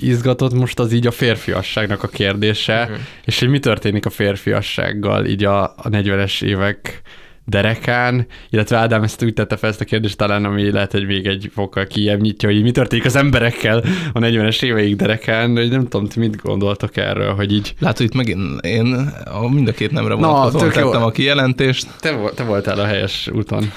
izgatott 0.00 0.52
most 0.52 0.78
az 0.78 0.92
így 0.92 1.06
a 1.06 1.10
férfiasságnak 1.10 2.02
a 2.02 2.08
kérdése, 2.08 2.82
uh-huh. 2.82 2.98
és 3.24 3.38
hogy 3.38 3.48
mi 3.48 3.58
történik 3.58 4.06
a 4.06 4.10
férfiassággal 4.10 5.26
így 5.26 5.44
a, 5.44 5.62
a 5.62 5.88
40-es 5.88 6.42
évek 6.42 7.02
derekán, 7.44 8.26
illetve 8.50 8.76
Ádám 8.76 9.02
ezt 9.02 9.22
úgy 9.22 9.34
tette 9.34 9.56
fel 9.56 9.70
ezt 9.70 9.80
a 9.80 9.84
kérdést 9.84 10.16
talán, 10.16 10.44
ami 10.44 10.70
lehet, 10.70 10.92
hogy 10.92 11.06
még 11.06 11.26
egy 11.26 11.50
fokkal 11.54 11.86
kijebb 11.86 12.20
nyitja, 12.20 12.48
hogy 12.48 12.62
mi 12.62 12.70
történik 12.70 13.04
az 13.04 13.16
emberekkel 13.16 13.84
a 14.12 14.18
40-es 14.18 14.62
éveik 14.62 14.96
derekán, 14.96 15.56
hogy 15.56 15.70
nem 15.70 15.88
tudom, 15.88 16.06
ti 16.06 16.18
mit 16.18 16.42
gondoltok 16.42 16.96
erről, 16.96 17.34
hogy 17.34 17.52
így... 17.52 17.74
Látod, 17.78 18.06
itt 18.06 18.14
megint 18.14 18.64
én 18.64 19.12
a 19.24 19.48
mind 19.48 19.68
a 19.68 19.72
két 19.72 19.90
nemre 19.90 20.14
vonatkozóan 20.14 20.70
tettem 20.70 21.02
a 21.02 21.10
kijelentést. 21.10 21.86
Te, 22.00 22.18
te 22.34 22.42
voltál 22.42 22.78
a 22.78 22.84
helyes 22.84 23.28
úton. 23.32 23.72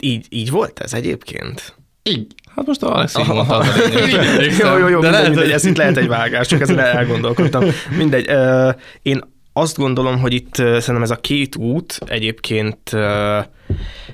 Így, 0.00 0.26
így 0.28 0.50
volt 0.50 0.78
ez 0.78 0.94
egyébként? 0.94 1.76
Így. 2.02 2.26
Hát 2.54 2.66
most 2.66 2.82
a 2.82 2.94
Alex 2.94 3.16
mondta 3.16 3.56
az 3.56 3.66
Jó, 4.58 4.78
jó, 4.78 4.88
jó, 4.88 5.00
de 5.00 5.10
lehet, 5.10 5.28
mindegy, 5.28 5.50
ez 5.50 5.64
itt 5.64 5.76
lehet 5.76 5.96
egy 5.96 6.08
vágás, 6.08 6.46
csak 6.46 6.60
ezen 6.60 6.78
elgondolkodtam. 6.78 7.64
Mindegy, 7.96 8.30
uh, 8.30 8.74
én 9.02 9.20
azt 9.58 9.76
gondolom, 9.76 10.18
hogy 10.18 10.32
itt 10.32 10.54
szerintem 10.54 11.02
ez 11.02 11.10
a 11.10 11.16
két 11.16 11.56
út 11.56 11.98
egyébként 12.06 12.92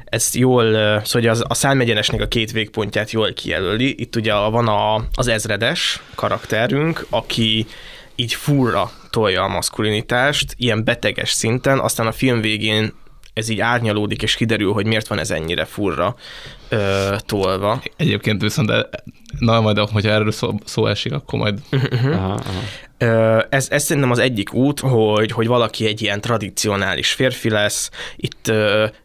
ezt 0.05 0.35
jól, 0.35 0.65
szóval 1.05 1.31
az, 1.31 1.45
a 1.49 1.55
szálmegyenesnek 1.55 2.21
a 2.21 2.27
két 2.27 2.53
végpontját 2.53 3.11
jól 3.11 3.33
kijelöli. 3.33 3.95
Itt 3.99 4.17
ugye 4.17 4.35
van 4.35 4.69
a, 4.69 5.05
az 5.15 5.29
ezredes 5.29 6.03
karakterünk, 6.15 7.07
aki 7.11 7.67
így 8.15 8.35
furra 8.35 8.91
tolja 9.11 9.43
a 9.43 9.49
maszkulinitást, 9.49 10.55
ilyen 10.57 10.85
beteges 10.85 11.31
szinten, 11.31 11.79
aztán 11.79 12.07
a 12.07 12.13
film 12.13 12.41
végén 12.41 12.93
ez 13.35 13.49
így 13.49 13.61
árnyalódik, 13.61 14.23
és 14.23 14.35
kiderül, 14.35 14.73
hogy 14.73 14.87
miért 14.87 15.09
van 15.09 15.19
ez 15.19 15.31
ennyire 15.31 15.65
furra 15.65 16.15
ö, 16.69 17.15
tolva. 17.27 17.83
Egyébként 17.97 18.43
viszont, 18.43 18.69
de, 18.69 18.89
na 19.39 19.61
majd, 19.61 19.79
hogyha 19.79 20.11
erről 20.11 20.31
szó, 20.31 20.55
szó 20.65 20.87
esik, 20.87 21.13
akkor 21.13 21.39
majd... 21.39 21.59
Uh-huh. 21.73 22.17
Aha, 22.17 22.33
aha. 22.33 23.43
Ez, 23.49 23.69
ez 23.71 23.85
szerintem 23.85 24.11
az 24.11 24.19
egyik 24.19 24.53
út, 24.53 24.81
hogy, 24.81 25.33
hogy 25.33 25.47
valaki 25.47 25.87
egy 25.87 26.03
ilyen 26.03 26.21
tradicionális 26.21 27.13
férfi 27.13 27.51
lesz. 27.51 27.91
Itt 28.17 28.53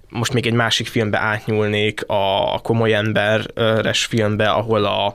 most 0.09 0.33
még 0.33 0.45
egy 0.45 0.53
másik 0.53 0.87
filmbe 0.87 1.17
átnyúlnék, 1.17 2.03
a 2.07 2.59
komoly 2.61 2.93
emberes 2.93 4.05
filmbe, 4.05 4.49
ahol 4.49 4.85
a 4.85 5.13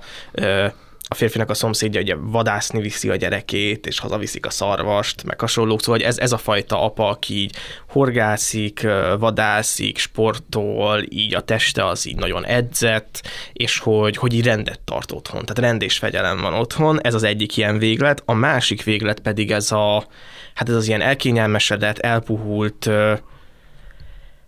a 1.15 1.17
férfinak 1.17 1.51
a 1.51 1.55
szomszédja 1.55 2.01
ugye 2.01 2.15
vadászni 2.19 2.81
viszi 2.81 3.09
a 3.09 3.17
gyerekét, 3.17 3.87
és 3.87 3.99
hazaviszik 3.99 4.47
a 4.47 4.51
szarvast, 4.51 5.25
meg 5.25 5.41
hasonlók, 5.41 5.83
szóval 5.83 6.01
ez, 6.01 6.19
ez 6.19 6.33
a 6.33 6.39
fajta 6.39 6.83
apa, 6.83 7.09
aki 7.09 7.35
így 7.35 7.57
horgászik, 7.89 8.87
vadászik, 9.19 9.99
sportol, 9.99 11.05
így 11.09 11.35
a 11.35 11.41
teste 11.41 11.87
az 11.87 12.07
így 12.07 12.17
nagyon 12.17 12.47
edzett, 12.47 13.29
és 13.53 13.79
hogy, 13.79 14.17
hogy 14.17 14.33
így 14.33 14.45
rendet 14.45 14.81
tart 14.81 15.13
otthon, 15.13 15.45
tehát 15.45 15.71
rend 15.71 15.83
és 15.83 15.99
fegyelem 15.99 16.41
van 16.41 16.55
otthon, 16.55 17.03
ez 17.03 17.15
az 17.15 17.23
egyik 17.23 17.57
ilyen 17.57 17.79
véglet, 17.79 18.23
a 18.25 18.33
másik 18.33 18.83
véglet 18.83 19.21
pedig 19.21 19.51
ez 19.51 19.73
a, 19.73 20.07
hát 20.55 20.69
ez 20.69 20.75
az 20.75 20.89
ilyen 20.89 21.01
elkényelmesedett, 21.01 21.99
elpuhult, 21.99 22.91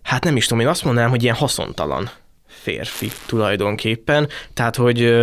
hát 0.01 0.23
nem 0.23 0.35
is 0.35 0.45
tudom, 0.45 0.63
én 0.63 0.69
azt 0.69 0.83
mondanám, 0.83 1.09
hogy 1.09 1.23
ilyen 1.23 1.35
haszontalan 1.35 2.09
férfi 2.47 3.11
tulajdonképpen, 3.25 4.27
tehát 4.53 4.75
hogy 4.75 5.15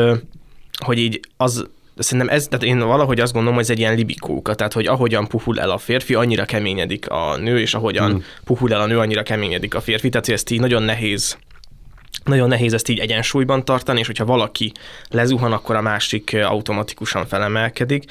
hogy 0.84 0.98
így 0.98 1.20
az, 1.36 1.66
szerintem 1.96 2.34
ez, 2.34 2.46
tehát 2.46 2.64
én 2.64 2.78
valahogy 2.78 3.20
azt 3.20 3.32
gondolom, 3.32 3.56
hogy 3.56 3.64
ez 3.64 3.70
egy 3.70 3.78
ilyen 3.78 3.94
libikóka, 3.94 4.54
tehát 4.54 4.72
hogy 4.72 4.86
ahogyan 4.86 5.26
puhul 5.26 5.60
el 5.60 5.70
a 5.70 5.78
férfi, 5.78 6.14
annyira 6.14 6.44
keményedik 6.44 7.08
a 7.08 7.36
nő, 7.36 7.60
és 7.60 7.74
ahogyan 7.74 8.10
hmm. 8.10 8.24
puhul 8.44 8.72
el 8.72 8.80
a 8.80 8.86
nő, 8.86 8.98
annyira 8.98 9.22
keményedik 9.22 9.74
a 9.74 9.80
férfi, 9.80 10.08
tehát 10.08 10.26
hogy 10.26 10.34
ezt 10.34 10.50
így 10.50 10.60
nagyon 10.60 10.82
nehéz 10.82 11.38
nagyon 12.24 12.48
nehéz 12.48 12.72
ezt 12.72 12.88
így 12.88 12.98
egyensúlyban 12.98 13.64
tartani, 13.64 13.98
és 13.98 14.06
hogyha 14.06 14.24
valaki 14.24 14.72
lezuhan, 15.08 15.52
akkor 15.52 15.76
a 15.76 15.80
másik 15.80 16.36
automatikusan 16.42 17.26
felemelkedik, 17.26 18.04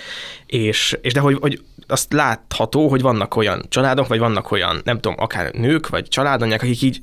és, 0.45 0.97
és 1.01 1.13
de 1.13 1.19
hogy, 1.19 1.37
hogy 1.41 1.63
azt 1.87 2.13
látható, 2.13 2.87
hogy 2.87 3.01
vannak 3.01 3.35
olyan 3.35 3.65
családok, 3.69 4.07
vagy 4.07 4.19
vannak 4.19 4.51
olyan, 4.51 4.81
nem 4.83 4.99
tudom, 4.99 5.17
akár 5.19 5.51
nők, 5.51 5.89
vagy 5.89 6.07
családanyák, 6.07 6.61
akik 6.61 6.81
így 6.81 7.01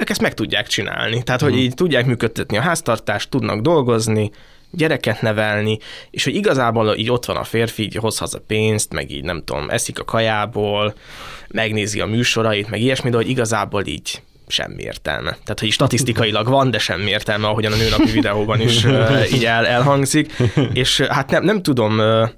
ők 0.00 0.10
ezt 0.10 0.20
meg 0.20 0.34
tudják 0.34 0.66
csinálni. 0.66 1.22
Tehát, 1.22 1.40
hogy 1.40 1.52
mhm. 1.52 1.60
így 1.60 1.74
tudják 1.74 2.06
működtetni 2.06 2.56
a 2.56 2.60
háztartást, 2.60 3.30
tudnak 3.30 3.60
dolgozni, 3.60 4.30
gyereket 4.70 5.20
nevelni, 5.22 5.78
és 6.10 6.24
hogy 6.24 6.34
igazából 6.34 6.94
így 6.96 7.10
ott 7.10 7.24
van 7.24 7.36
a 7.36 7.44
férfi, 7.44 7.82
így 7.82 7.94
hoz 7.94 8.18
haza 8.18 8.40
pénzt, 8.46 8.92
meg 8.92 9.10
így 9.10 9.24
nem 9.24 9.42
tudom, 9.44 9.70
eszik 9.70 9.98
a 9.98 10.04
kajából, 10.04 10.94
megnézi 11.48 12.00
a 12.00 12.06
műsorait, 12.06 12.70
meg 12.70 12.80
ilyesmi, 12.80 13.10
de 13.10 13.16
hogy 13.16 13.28
igazából 13.28 13.86
így 13.86 14.22
semmi 14.46 14.82
értelme. 14.82 15.30
Tehát, 15.30 15.60
hogy 15.60 15.70
statisztikailag 15.70 16.48
van, 16.48 16.70
de 16.70 16.78
semmi 16.78 17.10
értelme, 17.10 17.46
ahogyan 17.46 17.72
a 17.72 17.76
nőnapi 17.76 18.10
videóban 18.10 18.60
is 18.60 18.84
uh, 18.84 19.32
így 19.34 19.44
el, 19.44 19.66
elhangzik. 19.66 20.32
És 20.72 21.00
hát 21.00 21.30
nem, 21.30 21.44
nem 21.44 21.62
tudom, 21.62 21.98
uh, 21.98 22.28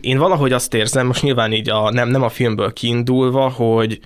én 0.00 0.18
valahogy 0.18 0.52
azt 0.52 0.74
érzem, 0.74 1.06
most 1.06 1.22
nyilván 1.22 1.52
így 1.52 1.70
a, 1.70 1.90
nem, 1.90 2.08
nem 2.08 2.22
a 2.22 2.28
filmből 2.28 2.72
kiindulva, 2.72 3.48
hogy, 3.48 4.00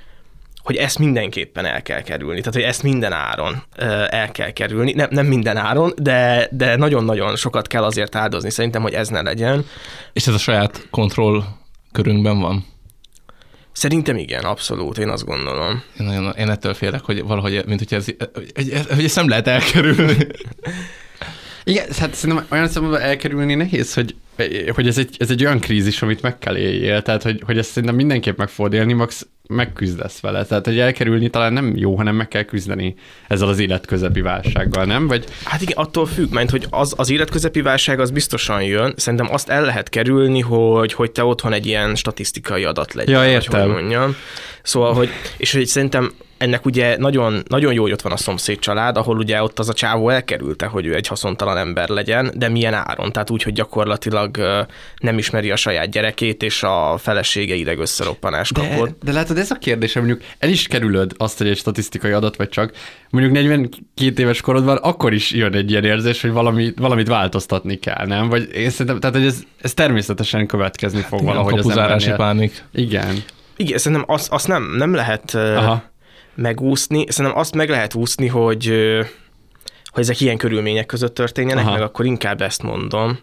hogy 0.65 0.77
ezt 0.77 0.99
mindenképpen 0.99 1.65
el 1.65 1.83
kell 1.83 2.03
kerülni, 2.03 2.39
tehát 2.39 2.55
hogy 2.55 2.63
ezt 2.63 2.83
minden 2.83 3.13
áron 3.13 3.63
el 4.09 4.33
kell 4.33 4.51
kerülni, 4.51 4.93
nem, 4.93 5.09
nem 5.11 5.27
minden 5.27 5.57
áron, 5.57 5.93
de, 5.97 6.49
de 6.51 6.77
nagyon-nagyon 6.77 7.37
sokat 7.37 7.67
kell 7.67 7.85
azért 7.85 8.15
áldozni, 8.15 8.51
szerintem, 8.51 8.83
hogy 8.83 8.93
ez 8.93 9.09
ne 9.09 9.23
legyen. 9.23 9.67
És 10.13 10.27
ez 10.27 10.35
a 10.35 10.39
saját 10.39 10.87
kontroll 10.91 11.43
körünkben 11.93 12.41
van? 12.41 12.67
Szerintem 13.73 14.17
igen, 14.17 14.45
abszolút, 14.45 14.99
én 14.99 15.09
azt 15.09 15.25
gondolom. 15.25 15.83
Én, 16.01 16.07
nagyon, 16.07 16.33
én 16.39 16.51
ettől 16.51 16.75
félek, 16.75 17.01
hogy 17.01 17.23
valahogy, 17.23 17.63
mint 17.67 17.79
hogy 17.79 17.99
ez, 17.99 18.05
hogy, 18.05 18.87
hogy 18.95 19.05
ezt 19.05 19.17
nem 19.17 19.29
lehet 19.29 19.49
elkerülni. 19.49 20.17
Igen, 21.65 21.87
hát 21.99 22.15
szerintem 22.15 22.47
olyan 22.51 22.69
szemben 22.69 23.01
elkerülni 23.01 23.55
nehéz, 23.55 23.95
hogy, 23.95 24.15
hogy 24.75 24.87
ez, 24.87 24.99
egy, 24.99 25.17
ez 25.19 25.31
egy 25.31 25.45
olyan 25.45 25.61
krízis, 25.61 26.03
amit 26.03 26.23
meg 26.23 26.39
kell 26.39 26.57
éljél, 26.57 27.03
tehát 27.03 27.23
hogy, 27.23 27.43
hogy 27.47 27.59
ezt 27.59 27.69
szerintem 27.69 27.95
mindenképp 27.95 28.39
meg 28.39 28.49
fogod 28.49 28.73
élni, 28.73 28.93
max 28.93 29.27
megküzdesz 29.53 30.21
vele. 30.21 30.45
Tehát, 30.45 30.67
hogy 30.67 30.79
elkerülni 30.79 31.31
talán 31.31 31.53
nem 31.53 31.77
jó, 31.77 31.97
hanem 31.97 32.15
meg 32.15 32.29
kell 32.29 32.43
küzdeni 32.43 32.95
ezzel 33.29 33.49
az 33.49 33.59
életközepi 33.59 34.21
válsággal, 34.21 34.85
nem? 34.85 35.07
Vagy... 35.07 35.25
Hát 35.45 35.61
igen, 35.61 35.77
attól 35.77 36.07
függ, 36.07 36.33
mert 36.33 36.51
hogy 36.51 36.67
az, 36.71 36.95
az 36.97 37.11
életközepi 37.11 37.61
válság 37.61 38.01
az 38.01 38.11
biztosan 38.11 38.63
jön. 38.63 38.95
Szerintem 38.97 39.33
azt 39.33 39.49
el 39.49 39.65
lehet 39.65 39.89
kerülni, 39.89 40.41
hogy, 40.41 40.93
hogy 40.93 41.13
te 41.13 41.25
otthon 41.25 41.53
egy 41.53 41.67
ilyen 41.67 41.95
statisztikai 41.95 42.65
adat 42.65 42.95
legyen. 42.95 43.23
Ja, 43.23 43.31
értem. 43.31 43.61
Hogy 43.61 43.71
mondjam. 43.71 44.17
Szóval, 44.63 44.95
hogy, 44.95 45.09
és 45.37 45.53
hogy 45.53 45.67
szerintem 45.67 46.13
ennek 46.43 46.65
ugye 46.65 46.97
nagyon, 46.99 47.43
nagyon 47.49 47.73
jó, 47.73 47.83
hogy 47.83 47.93
ott 47.93 48.03
van 48.03 48.13
a 48.13 48.17
szomszéd 48.17 48.59
család, 48.59 48.97
ahol 48.97 49.17
ugye 49.17 49.43
ott 49.43 49.59
az 49.59 49.69
a 49.69 49.73
csávó 49.73 50.09
elkerülte, 50.09 50.67
hogy 50.67 50.87
ő 50.87 50.95
egy 50.95 51.07
haszontalan 51.07 51.57
ember 51.57 51.89
legyen, 51.89 52.31
de 52.35 52.49
milyen 52.49 52.75
áron? 52.75 53.13
Tehát 53.13 53.31
úgy, 53.31 53.43
hogy 53.43 53.53
gyakorlatilag 53.53 54.39
nem 54.97 55.19
ismeri 55.19 55.51
a 55.51 55.57
saját 55.57 55.91
gyerekét, 55.91 56.43
és 56.43 56.63
a 56.63 56.97
felesége 56.99 57.55
ideg 57.55 57.79
összeroppanás 57.79 58.51
de, 58.51 58.61
kapott. 58.61 59.05
De 59.05 59.13
látod, 59.13 59.39
ez 59.39 59.51
a 59.51 59.55
kérdés, 59.55 59.95
mondjuk 59.95 60.21
el 60.39 60.49
is 60.49 60.67
kerülöd 60.67 61.13
azt, 61.17 61.39
hogy 61.39 61.49
egy 61.49 61.57
statisztikai 61.57 62.13
adat 62.13 62.37
vagy 62.37 62.49
csak, 62.49 62.73
mondjuk 63.11 63.35
42 63.35 64.23
éves 64.23 64.41
korodban, 64.41 64.77
akkor 64.77 65.13
is 65.13 65.31
jön 65.31 65.55
egy 65.55 65.71
ilyen 65.71 65.85
érzés, 65.85 66.21
hogy 66.21 66.33
valami, 66.33 66.73
valamit 66.77 67.09
változtatni 67.09 67.79
kell, 67.79 68.07
nem? 68.07 68.29
Vagy 68.29 68.49
én 68.55 68.71
szerintem, 68.71 69.01
tehát 69.01 69.17
hogy 69.17 69.27
ez, 69.27 69.43
ez 69.61 69.75
természetesen 69.75 70.47
következni 70.47 71.01
fog 71.01 71.19
hát, 71.19 71.29
valahogy 71.29 71.59
az 71.59 71.69
embernél. 71.69 72.17
pánik. 72.17 72.65
Igen. 72.73 73.23
Igen, 73.57 73.79
szerintem 73.79 74.15
azt, 74.15 74.33
azt 74.33 74.49
nem, 74.49 74.75
nem 74.77 74.95
lehet 74.95 75.35
Aha 75.35 75.91
megúszni. 76.35 77.05
Szerintem 77.09 77.41
azt 77.41 77.55
meg 77.55 77.69
lehet 77.69 77.95
úszni, 77.95 78.27
hogy, 78.27 78.67
hogy 79.85 80.03
ezek 80.03 80.21
ilyen 80.21 80.37
körülmények 80.37 80.87
között 80.87 81.15
történjenek, 81.15 81.65
Aha. 81.65 81.73
meg 81.73 81.83
akkor 81.83 82.05
inkább 82.05 82.41
ezt 82.41 82.63
mondom. 82.63 83.19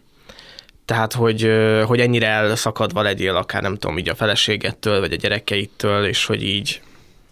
Tehát, 0.86 1.14
hogy, 1.14 1.52
hogy 1.86 2.00
ennyire 2.00 2.28
elszakadva 2.28 3.02
legyél 3.02 3.36
akár 3.36 3.62
nem 3.62 3.78
tudom, 3.78 3.98
így 3.98 4.10
a 4.10 4.16
feleségettől, 4.16 5.00
vagy 5.00 5.12
a 5.12 5.16
gyerekeittől, 5.16 6.06
és 6.06 6.26
hogy 6.26 6.44
így 6.44 6.82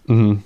uh-huh 0.06 0.38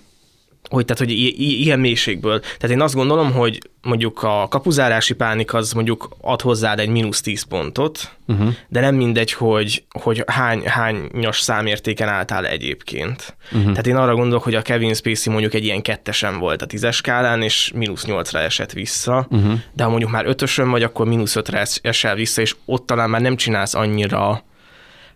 hogy, 0.72 0.86
tehát, 0.86 1.04
hogy 1.04 1.12
ilyen 1.38 1.80
mélységből. 1.80 2.40
Tehát 2.40 2.70
én 2.70 2.82
azt 2.82 2.96
gondolom, 2.96 3.32
hogy 3.32 3.60
mondjuk 3.82 4.24
a 4.24 4.48
kapuzárási 4.50 5.14
pánik 5.14 5.54
az 5.54 5.72
mondjuk 5.72 6.10
ad 6.22 6.42
hozzád 6.42 6.80
egy 6.80 6.90
mínusz 6.90 7.22
10 7.22 7.44
pontot, 7.44 8.16
uh-huh. 8.28 8.54
de 8.68 8.80
nem 8.80 8.96
mindegy, 8.96 9.34
hogy, 9.34 9.84
hogy 9.90 10.24
hány, 10.28 10.64
hányos 10.66 11.40
számértéken 11.40 12.08
álltál 12.08 12.46
egyébként. 12.48 13.36
Uh-huh. 13.52 13.70
Tehát 13.70 13.88
én 13.88 13.96
arra 13.96 14.16
gondolok, 14.16 14.44
hogy 14.44 14.56
a 14.56 14.62
Kevin 14.62 14.94
Spacey 14.94 15.32
mondjuk 15.32 15.54
egy 15.54 15.64
ilyen 15.64 15.82
kettesen 15.82 16.40
volt 16.40 16.62
a 16.62 16.66
tízes 16.66 16.96
skálán, 16.96 17.42
és 17.42 17.72
mínusz 17.76 18.06
8-ra 18.08 18.40
esett 18.40 18.72
vissza, 18.72 19.28
uh-huh. 19.30 19.54
de 19.74 19.84
ha 19.84 19.90
mondjuk 19.90 20.12
már 20.12 20.26
ötösön 20.26 20.70
vagy, 20.70 20.84
akkor 20.84 21.08
mínusz 21.08 21.36
5-re 21.40 21.66
esel 21.82 22.16
vissza, 22.16 22.42
és 22.42 22.56
ott 22.66 22.86
talán 22.86 23.10
már 23.10 23.22
nem 23.22 23.36
csinálsz 23.36 23.74
annyira 23.74 24.44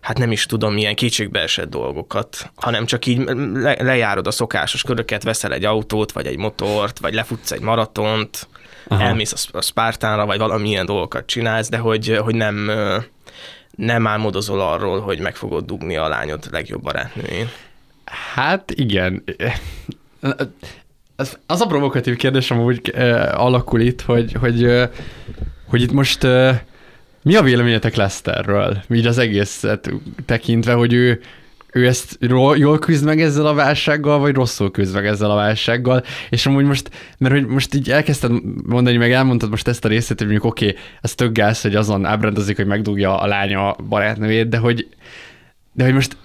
hát 0.06 0.18
nem 0.18 0.32
is 0.32 0.46
tudom, 0.46 0.72
milyen 0.72 0.94
esett 1.32 1.70
dolgokat, 1.70 2.50
hanem 2.54 2.86
csak 2.86 3.06
így 3.06 3.18
le, 3.54 3.76
lejárod 3.82 4.26
a 4.26 4.30
szokásos 4.30 4.82
köröket, 4.82 5.22
veszel 5.22 5.52
egy 5.52 5.64
autót, 5.64 6.12
vagy 6.12 6.26
egy 6.26 6.36
motort, 6.36 6.98
vagy 6.98 7.14
lefutsz 7.14 7.50
egy 7.50 7.60
maratont, 7.60 8.48
Aha. 8.88 9.02
elmész 9.02 9.48
a, 9.52 9.56
a 9.56 9.62
Spartánra, 9.62 10.26
vagy 10.26 10.38
valamilyen 10.38 10.86
dolgokat 10.86 11.26
csinálsz, 11.26 11.68
de 11.68 11.76
hogy, 11.76 12.18
hogy 12.22 12.34
nem, 12.34 12.70
nem 13.70 14.06
álmodozol 14.06 14.60
arról, 14.60 15.00
hogy 15.00 15.20
meg 15.20 15.36
fogod 15.36 15.64
dugni 15.64 15.96
a 15.96 16.08
lányod 16.08 16.48
legjobb 16.50 16.82
barátnőjén. 16.82 17.50
Hát 18.34 18.70
igen. 18.70 19.24
Az, 21.16 21.38
a 21.62 21.66
provokatív 21.66 22.16
kérdés 22.16 22.50
amúgy 22.50 22.92
uh, 22.94 23.40
alakul 23.40 23.80
itt, 23.80 24.00
hogy, 24.00 24.32
hogy, 24.32 24.88
hogy 25.68 25.82
itt 25.82 25.92
most 25.92 26.26
mi 27.26 27.34
a 27.34 27.42
véleményetek 27.42 27.94
Lesterről? 27.94 28.82
Így 28.90 29.06
az 29.06 29.18
egészet 29.18 29.90
tekintve, 30.26 30.72
hogy 30.72 30.92
ő, 30.92 31.20
ő 31.72 31.86
ezt 31.86 32.18
jól 32.56 32.78
küzd 32.78 33.04
meg 33.04 33.20
ezzel 33.20 33.46
a 33.46 33.54
válsággal, 33.54 34.18
vagy 34.18 34.34
rosszul 34.34 34.70
küzd 34.70 34.94
meg 34.94 35.06
ezzel 35.06 35.30
a 35.30 35.34
válsággal, 35.34 36.02
és 36.30 36.46
amúgy 36.46 36.64
most, 36.64 36.90
mert 37.18 37.34
hogy 37.34 37.46
most 37.46 37.74
így 37.74 37.90
elkezdted 37.90 38.32
mondani, 38.66 38.96
meg 38.96 39.12
elmondtad 39.12 39.50
most 39.50 39.68
ezt 39.68 39.84
a 39.84 39.88
részét, 39.88 40.18
hogy 40.18 40.26
mondjuk 40.26 40.50
oké, 40.50 40.68
okay, 40.68 40.78
ez 41.00 41.14
tök 41.14 41.32
gáz, 41.32 41.60
hogy 41.60 41.74
azon 41.74 42.04
ábrendezik, 42.04 42.56
hogy 42.56 42.66
megdugja 42.66 43.20
a 43.20 43.26
lánya 43.26 43.72
a 43.72 43.82
barátnőjét, 43.82 44.48
de 44.48 44.58
hogy, 44.58 44.88
de 45.72 45.84
hogy 45.84 45.94
most 45.94 46.16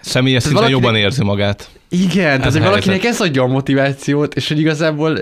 Személyes 0.00 0.42
szinten 0.42 0.62
valakinek... 0.62 0.84
jobban 0.84 1.00
érzi 1.00 1.24
magát. 1.24 1.70
Igen, 1.88 2.38
tehát 2.38 2.52
hogy 2.52 2.62
valakinek 2.62 3.04
ez 3.04 3.20
adja 3.20 3.42
a 3.42 3.46
motivációt, 3.46 4.34
és 4.34 4.48
hogy 4.48 4.58
igazából 4.58 5.14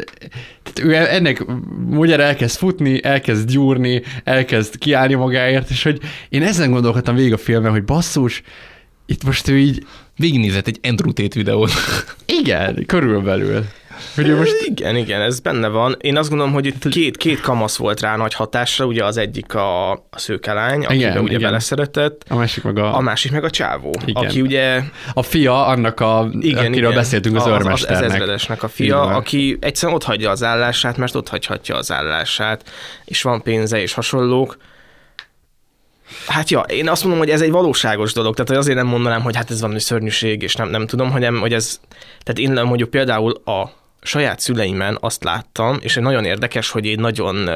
tehát 0.63 0.79
ő 0.83 0.95
ennek 0.95 1.45
magyar 1.89 2.21
elkezd 2.21 2.57
futni, 2.59 3.05
elkezd 3.05 3.51
gyúrni, 3.51 4.03
elkezd 4.25 4.79
kiállni 4.79 5.15
magáért, 5.15 5.71
és 5.71 5.83
hogy 5.83 6.01
én 6.29 6.43
ezen 6.43 6.71
gondolkodtam 6.71 7.15
végig 7.15 7.33
a 7.33 7.39
filmben, 7.39 7.71
hogy 7.71 7.85
basszus, 7.85 8.43
itt 9.07 9.25
most 9.25 9.49
ő 9.49 9.59
így... 9.59 9.87
Végignézett 10.17 10.67
egy 10.67 10.79
Andrew 10.83 11.13
Tate 11.13 11.35
videót. 11.35 11.71
Igen, 12.41 12.85
körülbelül. 12.87 13.65
Hogy 14.15 14.37
most... 14.37 14.55
Igen, 14.65 14.97
igen, 14.97 15.21
ez 15.21 15.41
benne 15.41 15.69
van. 15.69 15.97
Én 16.01 16.17
azt 16.17 16.29
gondolom, 16.29 16.53
hogy 16.53 16.67
itt 16.67 16.89
két, 16.89 17.17
két 17.17 17.41
kamasz 17.41 17.77
volt 17.77 18.01
rá 18.01 18.17
nagy 18.17 18.35
hatásra, 18.35 18.85
ugye 18.85 19.05
az 19.05 19.17
egyik 19.17 19.55
a, 19.55 19.93
a 19.93 19.99
szőkelány, 20.11 20.85
akiben 20.85 20.95
igen, 20.95 21.19
ugye 21.19 21.29
igen. 21.31 21.43
beleszeretett, 21.43 22.25
a 22.29 22.37
másik 22.37 22.65
meg 22.65 22.79
a... 22.79 22.97
a 22.97 23.01
másik 23.01 23.33
meg 23.33 23.45
a 23.45 23.51
csávó, 23.51 23.95
igen. 24.05 24.25
aki 24.25 24.41
ugye... 24.41 24.83
A 25.13 25.23
fia 25.23 25.67
annak, 25.67 26.01
a, 26.01 26.29
igen, 26.41 26.59
akiről 26.59 26.77
igen, 26.77 26.95
beszéltünk, 26.95 27.37
az, 27.37 27.47
az 27.47 27.49
örmesternek. 27.49 28.05
Az, 28.05 28.07
az 28.07 28.15
ezredesnek 28.15 28.63
a 28.63 28.69
fia, 28.69 29.03
igen. 29.05 29.17
aki 29.17 29.59
egyszerűen 29.61 29.97
ott 29.97 30.05
hagyja 30.05 30.31
az 30.31 30.43
állását, 30.43 30.97
mert 30.97 31.15
ott 31.15 31.29
hagyhatja 31.29 31.77
az 31.77 31.93
állását, 31.93 32.71
és 33.05 33.23
van 33.23 33.43
pénze 33.43 33.81
és 33.81 33.93
hasonlók. 33.93 34.57
Hát 36.27 36.51
ja, 36.51 36.61
én 36.61 36.89
azt 36.89 37.03
mondom, 37.03 37.21
hogy 37.21 37.31
ez 37.31 37.41
egy 37.41 37.51
valóságos 37.51 38.13
dolog, 38.13 38.35
tehát 38.35 38.63
azért 38.63 38.77
nem 38.77 38.87
mondanám, 38.87 39.23
hogy 39.23 39.37
hát 39.37 39.51
ez 39.51 39.61
valami 39.61 39.81
szörnyűség, 39.81 40.43
és 40.43 40.55
nem, 40.55 40.69
nem 40.69 40.87
tudom, 40.87 41.11
hogy, 41.11 41.21
nem, 41.21 41.41
hogy 41.41 41.53
ez, 41.53 41.81
tehát 42.23 42.39
én 42.39 42.65
mondjuk 42.65 42.91
például 42.91 43.33
a 43.45 43.71
saját 44.03 44.41
szüleimen 44.41 44.99
azt 45.01 45.25
láttam, 45.25 45.79
és 45.81 45.95
nagyon 45.95 46.25
érdekes, 46.25 46.71
hogy 46.71 46.85
én 46.85 47.01
nagyon 47.01 47.51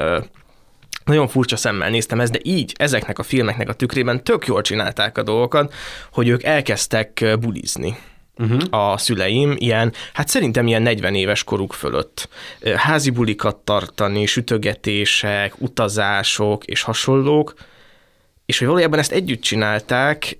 nagyon 1.04 1.28
furcsa 1.28 1.56
szemmel 1.56 1.90
néztem 1.90 2.20
ezt, 2.20 2.32
de 2.32 2.38
így 2.42 2.74
ezeknek 2.76 3.18
a 3.18 3.22
filmeknek 3.22 3.68
a 3.68 3.72
tükrében 3.72 4.24
tök 4.24 4.46
jól 4.46 4.60
csinálták 4.60 5.18
a 5.18 5.22
dolgokat, 5.22 5.74
hogy 6.12 6.28
ők 6.28 6.42
elkezdtek 6.42 7.36
bulizni. 7.40 7.96
Uh-huh. 8.38 8.62
a 8.70 8.98
szüleim, 8.98 9.54
ilyen, 9.58 9.92
hát 10.12 10.28
szerintem 10.28 10.66
ilyen 10.66 10.82
40 10.82 11.14
éves 11.14 11.44
koruk 11.44 11.72
fölött 11.72 12.28
házi 12.76 13.10
bulikat 13.10 13.56
tartani, 13.56 14.26
sütögetések, 14.26 15.54
utazások 15.58 16.64
és 16.64 16.82
hasonlók, 16.82 17.54
és 18.46 18.58
hogy 18.58 18.66
valójában 18.66 18.98
ezt 18.98 19.12
együtt 19.12 19.42
csinálták, 19.42 20.36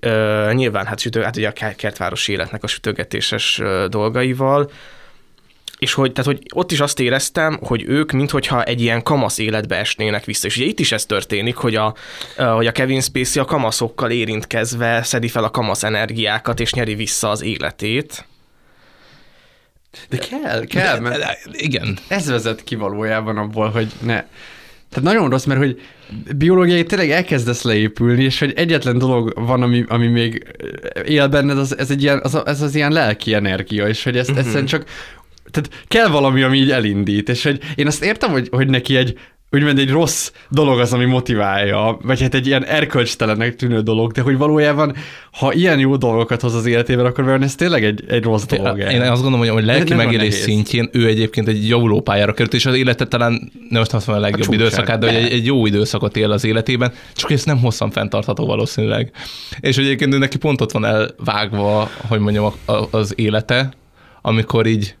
nyilván 0.51 0.85
hát, 0.85 0.99
sütő, 0.99 1.21
hát 1.21 1.37
ugye 1.37 1.47
a 1.47 1.73
kertváros 1.75 2.27
életnek 2.27 2.63
a 2.63 2.67
sütögetéses 2.67 3.61
dolgaival, 3.89 4.71
és 5.83 5.93
hogy, 5.93 6.11
tehát, 6.11 6.31
hogy 6.31 6.41
ott 6.53 6.71
is 6.71 6.79
azt 6.79 6.99
éreztem, 6.99 7.59
hogy 7.61 7.83
ők, 7.87 8.11
minthogyha 8.11 8.63
egy 8.63 8.81
ilyen 8.81 9.03
kamasz 9.03 9.37
életbe 9.37 9.75
esnének 9.75 10.25
vissza. 10.25 10.47
És 10.47 10.57
ugye 10.57 10.65
itt 10.65 10.79
is 10.79 10.91
ez 10.91 11.05
történik, 11.05 11.55
hogy 11.55 11.75
a, 11.75 11.95
hogy 12.37 12.67
a 12.67 12.71
Kevin 12.71 13.01
Spacey 13.01 13.41
a 13.41 13.45
kamaszokkal 13.45 14.11
érintkezve 14.11 15.03
szedi 15.03 15.27
fel 15.27 15.43
a 15.43 15.49
kamasz 15.49 15.83
energiákat, 15.83 16.59
és 16.59 16.73
nyeri 16.73 16.95
vissza 16.95 17.29
az 17.29 17.41
életét. 17.41 18.25
De 20.09 20.17
kell, 20.17 20.65
kell, 20.65 20.99
mert 20.99 21.17
de, 21.17 21.37
igen. 21.51 21.97
Ez 22.07 22.29
vezet 22.29 22.63
ki 22.63 22.75
valójában 22.75 23.37
abból, 23.37 23.69
hogy 23.69 23.91
ne, 24.01 24.25
tehát 24.93 25.09
nagyon 25.13 25.29
rossz, 25.29 25.45
mert 25.45 25.59
hogy 25.59 25.81
biológiai 26.35 26.83
tényleg 26.83 27.11
elkezdesz 27.11 27.61
leépülni, 27.61 28.23
és 28.23 28.39
hogy 28.39 28.53
egyetlen 28.55 28.97
dolog 28.97 29.33
van, 29.35 29.61
ami, 29.61 29.83
ami 29.87 30.07
még 30.07 30.45
él 31.05 31.27
benned, 31.27 31.57
az, 31.57 31.77
ez, 31.77 31.91
egy 31.91 32.01
ilyen, 32.03 32.19
az, 32.23 32.41
ez 32.45 32.61
az 32.61 32.75
ilyen 32.75 32.91
lelki 32.91 33.33
energia, 33.33 33.87
és 33.87 34.03
hogy 34.03 34.17
ezt 34.17 34.29
uh-huh. 34.29 34.43
egyszerűen 34.43 34.69
csak 34.69 34.85
tehát 35.53 35.83
kell 35.87 36.07
valami, 36.07 36.41
ami 36.41 36.57
így 36.57 36.71
elindít, 36.71 37.29
és 37.29 37.43
hogy 37.43 37.59
én 37.75 37.87
azt 37.87 38.03
értem, 38.03 38.31
hogy, 38.31 38.47
hogy 38.51 38.67
neki 38.67 38.95
egy 38.95 39.17
úgymond 39.53 39.79
egy 39.79 39.89
rossz 39.89 40.31
dolog 40.49 40.79
az, 40.79 40.93
ami 40.93 41.05
motiválja, 41.05 41.97
vagy 42.01 42.21
hát 42.21 42.33
egy 42.33 42.47
ilyen 42.47 42.65
erkölcstelennek 42.65 43.55
tűnő 43.55 43.81
dolog, 43.81 44.11
de 44.11 44.21
hogy 44.21 44.37
valójában, 44.37 44.95
ha 45.31 45.53
ilyen 45.53 45.79
jó 45.79 45.95
dolgokat 45.95 46.41
hoz 46.41 46.53
az 46.53 46.65
életében, 46.65 47.05
akkor 47.05 47.23
vajon 47.23 47.43
ez 47.43 47.55
tényleg 47.55 47.83
egy, 47.83 48.03
egy 48.07 48.23
rossz 48.23 48.45
dolog. 48.45 48.79
Én 48.79 49.01
azt 49.01 49.21
gondolom, 49.21 49.47
hogy 49.47 49.63
a 49.63 49.65
lelki 49.65 49.93
megélés 49.93 50.33
szintjén 50.33 50.89
ő 50.91 51.07
egyébként 51.07 51.47
egy 51.47 51.67
javuló 51.67 52.01
pályára 52.01 52.33
került, 52.33 52.53
és 52.53 52.65
az 52.65 52.75
élete 52.75 53.05
talán 53.05 53.31
nem 53.69 53.79
most 53.79 53.93
azt 53.93 54.07
mondom 54.07 54.25
a 54.25 54.27
legjobb 54.27 54.51
a 54.51 54.53
időszakát, 54.53 54.99
de, 54.99 55.05
de 55.05 55.17
egy, 55.17 55.31
egy 55.31 55.45
jó 55.45 55.65
időszakot 55.65 56.17
él 56.17 56.31
az 56.31 56.45
életében, 56.45 56.93
csak 57.15 57.31
ez 57.31 57.43
nem 57.43 57.59
hosszan 57.59 57.91
fenntartható 57.91 58.45
valószínűleg. 58.45 59.11
És 59.59 59.75
hogy 59.75 59.85
egyébként 59.85 60.17
neki 60.17 60.37
pont 60.37 60.61
ott 60.61 60.71
van 60.71 60.85
elvágva, 60.85 61.89
hogy 62.07 62.19
mondjam, 62.19 62.53
az 62.91 63.13
élete, 63.15 63.73
amikor 64.21 64.65
így 64.65 64.95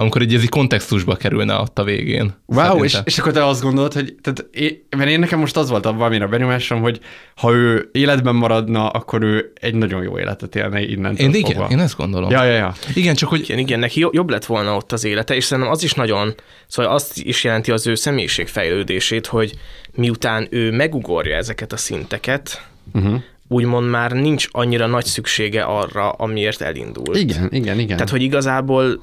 amikor 0.00 0.22
egy 0.22 0.34
ez 0.34 0.48
kontextusba 0.48 1.16
kerülne 1.16 1.54
ott 1.54 1.78
a 1.78 1.84
végén. 1.84 2.34
Wow, 2.46 2.84
és, 2.84 2.98
és 3.04 3.18
akkor 3.18 3.32
te 3.32 3.46
azt 3.46 3.62
gondolod, 3.62 3.92
hogy 3.92 4.14
tehát 4.22 4.46
én, 4.52 4.86
mert 4.96 5.10
én 5.10 5.18
nekem 5.18 5.38
most 5.38 5.56
az 5.56 5.70
volt 5.70 5.86
abban 5.86 6.20
a 6.22 6.26
benyomásom, 6.26 6.80
hogy 6.80 7.00
ha 7.36 7.52
ő 7.52 7.88
életben 7.92 8.34
maradna, 8.34 8.88
akkor 8.88 9.22
ő 9.22 9.52
egy 9.54 9.74
nagyon 9.74 10.02
jó 10.02 10.18
életet 10.18 10.56
élne 10.56 10.82
innen. 10.82 11.16
Én 11.16 11.34
igen, 11.34 11.50
fogva. 11.50 11.68
én 11.70 11.78
ezt 11.78 11.96
gondolom. 11.96 12.30
Ja, 12.30 12.44
ja, 12.44 12.54
ja. 12.54 12.74
Igen, 12.94 13.14
csak 13.14 13.28
hogy... 13.28 13.40
Igen, 13.40 13.58
igen, 13.58 13.78
neki 13.78 14.06
jobb 14.12 14.30
lett 14.30 14.44
volna 14.44 14.76
ott 14.76 14.92
az 14.92 15.04
élete, 15.04 15.34
és 15.34 15.44
szerintem 15.44 15.72
az 15.72 15.82
is 15.82 15.92
nagyon, 15.92 16.34
szóval 16.66 16.92
azt 16.92 17.18
is 17.18 17.44
jelenti 17.44 17.70
az 17.70 17.86
ő 17.86 17.94
személyiségfejlődését, 17.94 19.26
hogy 19.26 19.52
miután 19.94 20.46
ő 20.50 20.70
megugorja 20.70 21.36
ezeket 21.36 21.72
a 21.72 21.76
szinteket, 21.76 22.66
uh-huh 22.92 23.22
úgymond 23.52 23.90
már 23.90 24.12
nincs 24.12 24.46
annyira 24.50 24.86
nagy 24.86 25.04
szüksége 25.04 25.62
arra, 25.62 26.10
amiért 26.10 26.60
elindult. 26.60 27.16
Igen, 27.16 27.48
igen, 27.50 27.78
igen. 27.78 27.96
Tehát, 27.96 28.10
hogy 28.10 28.22
igazából 28.22 29.00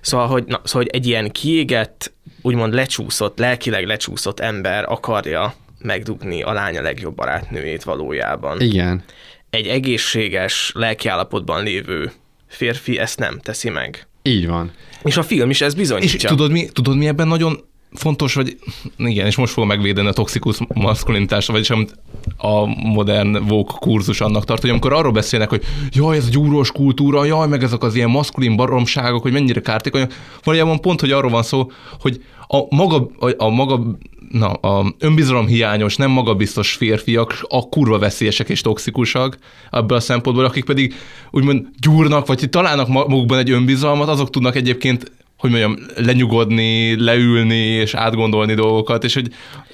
Szóval, 0.00 0.26
hogy, 0.26 0.44
na, 0.44 0.60
szóval, 0.64 0.82
hogy 0.82 1.00
egy 1.00 1.06
ilyen 1.06 1.30
kiégett, 1.30 2.12
úgymond 2.42 2.74
lecsúszott, 2.74 3.38
lelkileg 3.38 3.86
lecsúszott 3.86 4.40
ember 4.40 4.84
akarja 4.88 5.54
megdugni 5.78 6.42
a 6.42 6.52
lánya 6.52 6.82
legjobb 6.82 7.14
barátnőjét 7.14 7.82
valójában. 7.82 8.60
Igen. 8.60 9.04
Egy 9.50 9.66
egészséges, 9.66 10.72
lelkiállapotban 10.74 11.62
lévő 11.62 12.12
férfi 12.46 12.98
ezt 12.98 13.18
nem 13.18 13.38
teszi 13.38 13.68
meg. 13.68 14.06
Így 14.22 14.46
van. 14.46 14.72
És 15.02 15.16
a 15.16 15.22
film 15.22 15.50
is 15.50 15.60
ez 15.60 15.74
bizonyítja. 15.74 16.14
És 16.14 16.22
tudod 16.22 16.50
mi, 16.50 16.68
tudod 16.72 16.96
mi 16.96 17.06
ebben 17.06 17.28
nagyon 17.28 17.64
fontos, 17.92 18.34
vagy 18.34 18.58
igen, 18.96 19.26
és 19.26 19.36
most 19.36 19.52
fogom 19.52 19.68
megvédeni 19.68 20.08
a 20.08 20.12
toxikus 20.12 20.58
maszkulinitást, 20.74 21.50
vagyis 21.50 21.70
amit 21.70 21.94
a 22.36 22.64
modern 22.66 23.46
Vogue 23.46 23.76
kurzus 23.78 24.20
annak 24.20 24.44
tart, 24.44 24.60
hogy 24.60 24.70
amikor 24.70 24.92
arról 24.92 25.12
beszélnek, 25.12 25.48
hogy 25.48 25.62
jaj, 25.90 26.16
ez 26.16 26.26
a 26.26 26.30
gyúrós 26.30 26.72
kultúra, 26.72 27.24
jaj, 27.24 27.48
meg 27.48 27.62
ezek 27.62 27.82
az 27.82 27.94
ilyen 27.94 28.10
maszkulin 28.10 28.56
baromságok, 28.56 29.22
hogy 29.22 29.32
mennyire 29.32 29.60
kártékonyak, 29.60 30.14
valójában 30.44 30.80
pont, 30.80 31.00
hogy 31.00 31.10
arról 31.10 31.30
van 31.30 31.42
szó, 31.42 31.70
hogy 32.00 32.22
a 32.46 32.74
maga, 32.74 33.10
a 33.36 33.48
maga 33.48 33.96
na, 34.30 34.52
a 34.52 34.94
önbizalom 34.98 35.46
hiányos, 35.46 35.96
nem 35.96 36.10
magabiztos 36.10 36.72
férfiak 36.72 37.44
a 37.48 37.68
kurva 37.68 37.98
veszélyesek 37.98 38.48
és 38.48 38.60
toxikusak 38.60 39.38
ebből 39.70 39.96
a 39.96 40.00
szempontból, 40.00 40.44
akik 40.44 40.64
pedig 40.64 40.94
úgymond 41.30 41.66
gyúrnak, 41.80 42.26
vagy 42.26 42.48
találnak 42.50 42.88
magukban 42.88 43.38
egy 43.38 43.50
önbizalmat, 43.50 44.08
azok 44.08 44.30
tudnak 44.30 44.56
egyébként 44.56 45.12
hogy 45.38 45.50
mondjam, 45.50 45.76
lenyugodni, 45.96 47.00
leülni 47.04 47.64
és 47.64 47.94
átgondolni 47.94 48.54
dolgokat, 48.54 49.04
és 49.04 49.14
hogy 49.14 49.28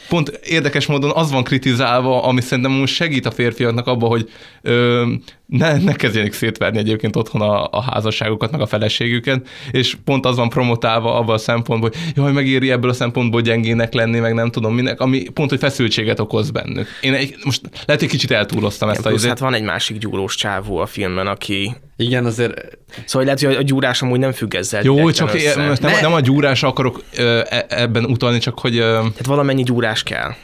pont 0.08 0.28
érdekes 0.28 0.86
módon 0.86 1.10
az 1.14 1.30
van 1.30 1.44
kritizálva, 1.44 2.22
ami 2.22 2.40
szerintem 2.40 2.72
most 2.72 2.94
segít 2.94 3.26
a 3.26 3.30
férfiaknak 3.30 3.86
abba, 3.86 4.06
hogy 4.06 4.28
ö, 4.62 5.04
ne, 5.46 5.76
ne 5.76 5.92
kezdjenek 5.92 6.32
szétverni 6.32 6.78
egyébként 6.78 7.16
otthon 7.16 7.40
a, 7.40 7.68
a 7.70 7.82
házasságokat, 7.82 8.50
meg 8.50 8.60
a 8.60 8.66
feleségüket, 8.66 9.48
és 9.70 9.96
pont 10.04 10.26
az 10.26 10.36
van 10.36 10.48
promotálva 10.48 11.14
abban 11.14 11.34
a 11.34 11.38
szempontból, 11.38 11.90
hogy 11.90 12.12
jaj, 12.16 12.32
megéri 12.32 12.70
ebből 12.70 12.90
a 12.90 12.92
szempontból 12.92 13.40
gyengének 13.40 13.92
lenni, 13.92 14.18
meg 14.18 14.34
nem 14.34 14.50
tudom 14.50 14.74
minek, 14.74 15.00
ami 15.00 15.28
pont, 15.28 15.50
hogy 15.50 15.58
feszültséget 15.58 16.20
okoz 16.20 16.50
bennük. 16.50 16.88
Én 17.00 17.14
egy, 17.14 17.34
most 17.44 17.60
lehet, 17.86 18.02
hogy 18.02 18.10
kicsit 18.10 18.30
eltúloztam 18.30 18.88
ezt 18.88 19.06
a 19.06 19.28
Hát 19.28 19.38
van 19.38 19.54
egy 19.54 19.62
másik 19.62 19.98
gyúrós 19.98 20.34
csávó 20.34 20.76
a 20.78 20.86
filmben, 20.86 21.26
aki... 21.26 21.74
Igen, 21.96 22.24
azért... 22.24 22.78
Szóval 23.04 23.24
lehet, 23.24 23.40
hogy 23.40 23.54
a 23.54 23.62
gyúrás 23.62 24.02
amúgy 24.02 24.18
nem 24.18 24.32
függ 24.32 24.54
ezzel. 24.54 24.82
Jó, 24.84 25.10
csak 25.10 25.34
én, 25.34 25.66
most 25.66 25.82
nem, 25.82 25.92
ne. 25.92 26.00
nem 26.00 26.12
a 26.12 26.20
gyúrásra 26.20 26.68
akarok 26.68 27.02
e, 27.16 27.66
ebben 27.68 28.04
utalni, 28.04 28.38
csak 28.38 28.58
hogy... 28.58 28.74
Tehát 28.76 29.26
valamennyi 29.26 29.62
gyúrás 29.62 30.02
kell. 30.02 30.34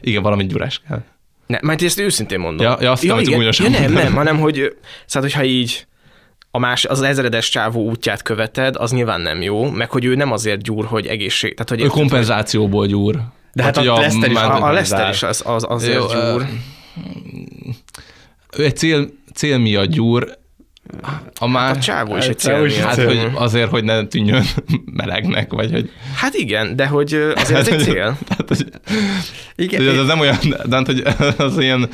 Igen, 0.00 0.22
valami 0.22 0.46
gyúrás 0.46 0.80
kell. 0.88 1.02
Ne, 1.52 1.58
mert 1.62 1.82
ezt 1.82 1.98
őszintén 1.98 2.38
mondom. 2.38 2.66
Ja, 2.66 2.76
ja 2.80 2.90
azt 2.90 3.02
ja, 3.02 3.20
igen, 3.20 3.40
ja, 3.40 3.68
nem, 3.68 3.92
nem, 3.92 4.14
hanem 4.14 4.38
hogy 4.38 4.76
szóval, 5.06 5.28
hogyha 5.28 5.44
így 5.44 5.86
a 6.50 6.58
más, 6.58 6.84
az 6.84 7.02
ezredes 7.02 7.48
csávó 7.48 7.88
útját 7.88 8.22
követed, 8.22 8.76
az 8.76 8.92
nyilván 8.92 9.20
nem 9.20 9.42
jó, 9.42 9.70
meg 9.70 9.90
hogy 9.90 10.04
ő 10.04 10.14
nem 10.14 10.32
azért 10.32 10.62
gyúr, 10.62 10.84
hogy 10.84 11.06
egészség. 11.06 11.54
Tehát, 11.54 11.68
hogy 11.68 11.80
ő 11.80 11.86
kompenzációból 11.86 12.86
gyúr. 12.86 13.20
De 13.52 13.62
hát, 13.62 13.76
hát 13.76 13.86
a, 13.86 14.00
Lester 14.00 14.30
is, 14.30 14.36
a, 14.36 14.66
a 14.66 14.72
Lester 14.72 15.10
is 15.10 15.22
az, 15.22 15.42
az 15.46 15.64
azért 15.68 15.98
jó, 15.98 16.06
gyúr. 16.06 16.46
Ő 18.56 18.64
egy 18.64 18.76
cél, 18.76 19.08
cél 19.34 19.58
miatt 19.58 19.86
gyúr, 19.86 20.38
a, 21.38 21.48
már, 21.48 21.66
hát 21.66 21.76
a 21.76 21.80
csávó 21.80 22.16
is 22.16 22.26
egy 22.26 22.38
cél 22.38 22.68
Hát, 22.84 23.02
hogy 23.02 23.30
azért, 23.34 23.70
hogy 23.70 23.84
ne 23.84 24.06
tűnjön 24.06 24.44
melegnek, 25.00 25.52
vagy 25.52 25.70
hogy... 25.70 25.90
Hát 26.14 26.34
igen, 26.34 26.76
de 26.76 26.86
hogy 26.86 27.14
azért 27.34 27.58
ez 27.58 27.68
egy 27.72 27.80
cél. 27.80 28.18
Tehát, 28.28 28.44
hogy, 28.46 28.64
igen. 29.56 29.88
Ez, 29.88 29.98
az 29.98 30.06
nem 30.06 30.20
olyan, 30.20 30.36
de 30.64 30.76
hát, 30.76 30.86
hogy 30.86 31.02
az 31.46 31.58
ilyen, 31.58 31.88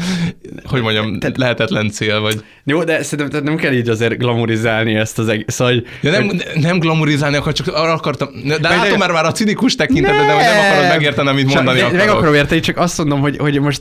hogy 0.65 0.83
mondjam, 0.83 1.19
tehát, 1.19 1.37
lehetetlen 1.37 1.91
cél, 1.91 2.21
vagy... 2.21 2.45
Jó, 2.65 2.85
de 2.85 3.03
szerintem 3.03 3.43
nem 3.43 3.57
kell 3.57 3.73
így 3.73 3.89
azért 3.89 4.19
glamorizálni 4.19 4.95
ezt 4.95 5.19
az 5.19 5.29
egész, 5.29 5.45
szóval, 5.55 5.75
hogy, 5.75 5.87
ja, 6.03 6.11
nem, 6.11 6.27
hogy... 6.27 6.47
nem 6.55 6.79
glamorizálni 6.79 7.37
akar, 7.37 7.53
csak 7.53 7.67
arra 7.67 7.93
akartam, 7.93 8.29
de 8.45 8.59
de 8.59 8.69
látom 8.69 8.99
már, 8.99 9.11
már 9.11 9.25
a 9.25 9.33
cinikus 9.33 9.75
tekintetet, 9.75 10.27
de 10.27 10.33
hogy 10.33 10.43
nem 10.43 10.71
akarod 10.71 10.89
megérteni, 10.89 11.29
amit 11.29 11.55
mondani 11.55 11.81
akarok. 11.81 11.99
Meg 11.99 12.09
akarom 12.09 12.35
érteni, 12.35 12.61
csak 12.61 12.77
azt 12.77 12.99
mondom, 12.99 13.21
hogy, 13.21 13.37
hogy 13.37 13.61
most 13.61 13.81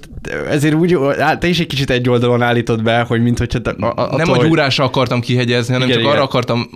ezért 0.49 0.73
úgy, 0.73 0.97
te 1.39 1.47
is 1.47 1.59
egy 1.59 1.67
kicsit 1.67 1.89
egy 1.89 2.09
oldalon 2.09 2.41
állítod 2.41 2.83
be, 2.83 2.99
hogy 2.99 3.21
mint 3.21 3.37
hogyha... 3.37 3.59
A, 3.79 4.13
a, 4.13 4.15
nem 4.17 4.31
a 4.31 4.45
gyúrásra 4.45 4.83
akartam 5.07 5.35
kihegyezni, 5.35 5.73
hanem 5.73 5.87
igen, 5.87 5.99
csak 5.99 6.07
igen. 6.07 6.17
arra 6.17 6.27
akartam 6.27 6.69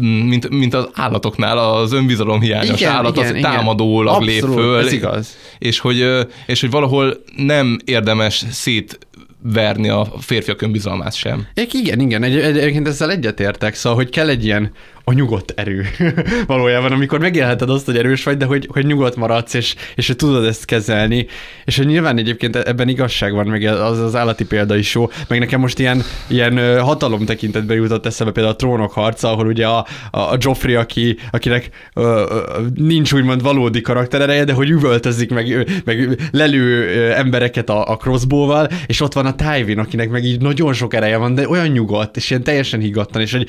mint, 0.00 0.48
mint 0.48 0.74
az 0.74 0.88
állatoknál 0.92 1.58
az 1.58 1.92
önbizalom 1.92 2.40
hiányos 2.40 2.80
igen, 2.80 2.92
állat, 2.92 3.16
igen, 3.16 3.28
az 3.28 3.36
igen. 3.36 3.50
támadólag 3.50 4.14
Abszolút, 4.14 4.56
lép 4.56 4.64
föl. 4.64 4.78
ez 4.78 4.92
igaz. 4.92 5.36
És 5.58 5.78
hogy, 5.78 6.26
és 6.46 6.60
hogy 6.60 6.70
valahol 6.70 7.22
nem 7.36 7.78
érdemes 7.84 8.44
szét 8.50 8.98
verni 9.42 9.88
a 9.88 10.06
férfiak 10.20 10.62
önbizalmát 10.62 11.14
sem. 11.14 11.46
Igen, 11.72 12.00
igen, 12.00 12.22
egy, 12.22 12.38
egyébként 12.38 12.88
ezzel 12.88 13.10
egyetértek, 13.10 13.74
szóval, 13.74 13.98
hogy 13.98 14.10
kell 14.10 14.28
egy 14.28 14.44
ilyen 14.44 14.72
a 15.04 15.12
nyugodt 15.12 15.52
erő. 15.56 15.86
Valójában, 16.46 16.92
amikor 16.92 17.18
megélheted 17.18 17.70
azt, 17.70 17.84
hogy 17.84 17.96
erős 17.96 18.24
vagy, 18.24 18.36
de 18.36 18.44
hogy, 18.44 18.68
hogy 18.72 18.86
nyugodt 18.86 19.16
maradsz, 19.16 19.54
és, 19.54 19.74
és 19.94 20.06
hogy 20.06 20.16
tudod 20.16 20.44
ezt 20.44 20.64
kezelni, 20.64 21.26
és 21.64 21.76
hogy 21.76 21.86
nyilván 21.86 22.18
egyébként 22.18 22.56
ebben 22.56 22.88
igazság 22.88 23.32
van, 23.32 23.46
meg 23.46 23.62
az, 23.64 23.98
az 23.98 24.16
állati 24.16 24.44
példa 24.44 24.76
is 24.76 24.94
jó, 24.94 25.10
meg 25.28 25.38
nekem 25.38 25.60
most 25.60 25.78
ilyen, 25.78 26.02
ilyen 26.26 26.80
hatalom 26.80 27.24
tekintetben 27.24 27.76
jutott 27.76 28.06
eszembe 28.06 28.32
például 28.32 28.54
a 28.54 28.58
trónok 28.58 28.92
harca, 28.92 29.30
ahol 29.30 29.46
ugye 29.46 29.66
a, 29.66 29.86
a, 30.10 30.36
Joffrey, 30.38 30.74
aki, 30.74 31.16
akinek 31.30 31.68
ö, 31.94 32.24
ö, 32.30 32.60
nincs 32.74 33.12
úgymond 33.12 33.42
valódi 33.42 33.80
karakterereje, 33.80 34.44
de 34.44 34.52
hogy 34.52 34.70
üvöltözik, 34.70 35.30
meg, 35.30 35.70
meg 35.84 36.28
lelő 36.32 36.88
embereket 37.12 37.70
a, 37.70 37.90
a 37.90 37.96
crossbow-val, 37.96 38.68
és 38.86 39.00
ott 39.00 39.12
van 39.12 39.26
a 39.26 39.34
Tywin, 39.34 39.78
akinek 39.78 40.10
meg 40.10 40.24
így 40.24 40.40
nagyon 40.40 40.72
sok 40.72 40.94
ereje 40.94 41.16
van, 41.16 41.34
de 41.34 41.48
olyan 41.48 41.66
nyugodt, 41.68 42.16
és 42.16 42.30
ilyen 42.30 42.42
teljesen 42.42 42.80
higgadtan, 42.80 43.22
és 43.22 43.32
hogy 43.32 43.48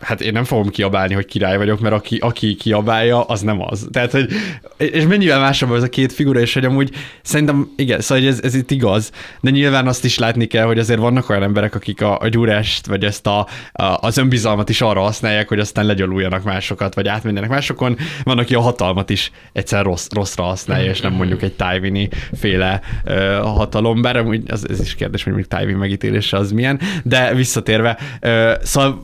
hát 0.00 0.20
én 0.20 0.32
nem 0.32 0.44
fogom 0.44 0.68
kiabálni, 0.68 1.14
hogy 1.14 1.26
király 1.26 1.56
vagyok, 1.56 1.80
mert 1.80 1.94
aki, 1.94 2.16
aki 2.16 2.54
kiabálja, 2.54 3.22
az 3.22 3.40
nem 3.40 3.62
az. 3.62 3.88
Tehát, 3.90 4.10
hogy, 4.10 4.28
és 4.76 5.04
mennyivel 5.04 5.40
másabb 5.40 5.70
az 5.70 5.82
a 5.82 5.88
két 5.88 6.12
figura, 6.12 6.40
és 6.40 6.54
hogy 6.54 6.64
amúgy 6.64 6.90
szerintem, 7.22 7.72
igen, 7.76 8.00
szóval 8.00 8.26
ez, 8.26 8.40
ez 8.42 8.54
itt 8.54 8.70
igaz, 8.70 9.10
de 9.40 9.50
nyilván 9.50 9.86
azt 9.86 10.04
is 10.04 10.18
látni 10.18 10.46
kell, 10.46 10.64
hogy 10.64 10.78
azért 10.78 10.98
vannak 10.98 11.28
olyan 11.28 11.42
emberek, 11.42 11.74
akik 11.74 12.02
a, 12.02 12.20
a 12.20 12.28
gyúrást, 12.28 12.86
vagy 12.86 13.04
ezt 13.04 13.26
a, 13.26 13.46
a, 13.72 13.82
az 13.82 14.16
önbizalmat 14.16 14.68
is 14.68 14.80
arra 14.80 15.00
használják, 15.00 15.48
hogy 15.48 15.58
aztán 15.58 15.86
legyaluljanak 15.86 16.44
másokat, 16.44 16.94
vagy 16.94 17.08
átmenjenek 17.08 17.50
másokon. 17.50 17.96
Van, 18.22 18.38
aki 18.38 18.54
a 18.54 18.60
hatalmat 18.60 19.10
is 19.10 19.30
egyszer 19.52 19.84
rossz, 19.84 20.06
rosszra 20.14 20.42
használja, 20.42 20.90
és 20.90 21.00
nem 21.00 21.12
mondjuk 21.12 21.42
egy 21.42 21.52
Tywini 21.52 22.08
féle 22.32 22.80
uh, 23.04 23.14
hatalom, 23.36 24.02
bár 24.02 24.16
amúgy 24.16 24.42
az, 24.46 24.68
ez 24.68 24.80
is 24.80 24.94
kérdés, 24.94 25.22
hogy 25.22 25.32
mondjuk 25.32 25.60
Tywin 25.60 25.76
megítélése 25.76 26.36
az 26.36 26.52
milyen, 26.52 26.80
de 27.04 27.34
visszatérve, 27.34 27.98
uh, 28.22 28.52
szóval 28.62 29.00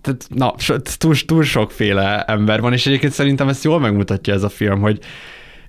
tehát, 0.00 0.26
na, 0.28 0.54
túl, 0.98 1.14
túl 1.26 1.42
sokféle 1.42 2.22
ember 2.22 2.60
van, 2.60 2.72
és 2.72 2.86
egyébként 2.86 3.12
szerintem 3.12 3.48
ezt 3.48 3.64
jól 3.64 3.80
megmutatja 3.80 4.34
ez 4.34 4.42
a 4.42 4.48
film, 4.48 4.80
hogy 4.80 4.98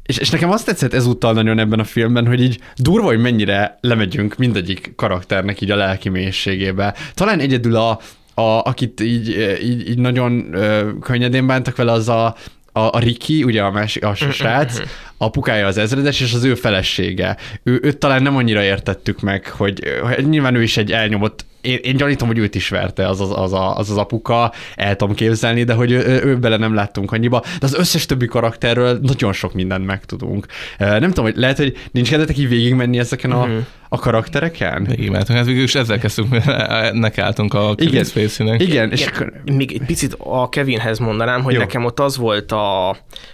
és, 0.08 0.18
és 0.18 0.30
nekem 0.30 0.52
azt 0.52 0.66
tetszett 0.66 0.94
ezúttal 0.94 1.34
nagyon 1.34 1.60
ebben 1.60 1.80
a 1.80 1.84
filmben, 1.84 2.28
hogy 2.28 2.42
így 2.42 2.60
durva, 2.76 3.08
hogy 3.08 3.20
mennyire 3.20 3.78
lemegyünk 3.82 4.36
mindegyik 4.36 4.94
karakternek 4.96 5.62
így 5.62 5.72
a 5.72 5.76
lelki 5.76 6.10
mélységébe. 6.10 6.96
Talán 7.14 7.40
egyedül 7.40 7.76
a, 7.76 8.00
a 8.34 8.42
akit 8.42 9.02
így, 9.02 9.30
így, 9.64 9.90
így 9.90 9.98
nagyon 9.98 10.54
ö, 10.54 10.90
könnyedén 11.02 11.48
bántak 11.48 11.76
vele, 11.76 11.92
az 11.92 12.10
a, 12.10 12.36
a, 12.72 12.80
a 12.80 13.00
Ricky, 13.00 13.44
ugye 13.44 13.62
a, 13.62 13.72
másik, 13.72 14.04
a 14.04 14.16
srác, 14.16 14.82
apukája 15.18 15.68
az 15.68 15.78
ezredes, 15.78 16.22
és 16.22 16.34
az 16.34 16.44
ő 16.44 16.56
felesége. 16.56 17.38
Ő, 17.64 17.80
őt 17.84 17.98
talán 17.98 18.22
nem 18.22 18.36
annyira 18.36 18.64
értettük 18.64 19.22
meg, 19.22 19.48
hogy, 19.48 19.80
hogy 20.02 20.30
nyilván 20.30 20.56
ő 20.56 20.64
is 20.64 20.78
egy 20.78 20.92
elnyomott 20.92 21.46
én, 21.68 21.80
én 21.82 21.96
gyanítom, 21.96 22.28
hogy 22.28 22.38
őt 22.38 22.56
is 22.56 22.70
verte 22.70 23.08
az 23.08 23.22
az, 23.22 23.32
az, 23.36 23.54
az, 23.54 23.90
az 23.90 23.98
apuka, 23.98 24.52
el 24.76 24.96
tudom 24.96 25.16
képzelni, 25.16 25.64
de 25.64 25.74
hogy 25.74 25.92
ő, 25.92 26.22
ő 26.24 26.38
bele 26.38 26.58
nem 26.58 26.74
láttunk 26.74 27.12
annyiba. 27.12 27.40
De 27.40 27.66
az 27.66 27.74
összes 27.74 28.06
többi 28.06 28.26
karakterről 28.26 29.00
nagyon 29.02 29.34
sok 29.34 29.54
mindent 29.54 29.86
megtudunk. 29.86 30.46
Nem 30.78 31.08
tudom, 31.08 31.26
hogy 31.26 31.36
lehet, 31.36 31.58
hogy 31.58 31.78
nincs 31.92 32.10
kedvetek 32.10 32.38
így 32.38 32.50
végigmenni 32.50 33.00
ezeken 33.00 33.32
a, 33.32 33.40
uh-huh. 33.40 33.66
a 33.90 34.00
karaktereken? 34.00 34.84
Végigmentünk, 34.84 35.38
hát 35.38 35.48
végül 35.48 35.64
is 35.64 35.76
ezzel 35.76 36.00
kezdtünk, 36.00 36.46
nekálltunk 36.94 37.54
a 37.54 37.74
igen, 37.78 38.04
Spacey-nek. 38.04 38.62
Igen, 38.62 38.92
és 38.92 39.06
akkor... 39.06 39.34
Még 39.46 39.72
egy 39.72 39.86
picit 39.86 40.16
a 40.20 40.50
Kevinhez 40.50 41.00
mondanám, 41.00 41.44
hogy 41.44 41.54
Jó. 41.54 41.60
nekem 41.60 41.86
ott 41.86 42.00
az 42.00 42.18
volt 42.18 42.52
a, 42.52 42.90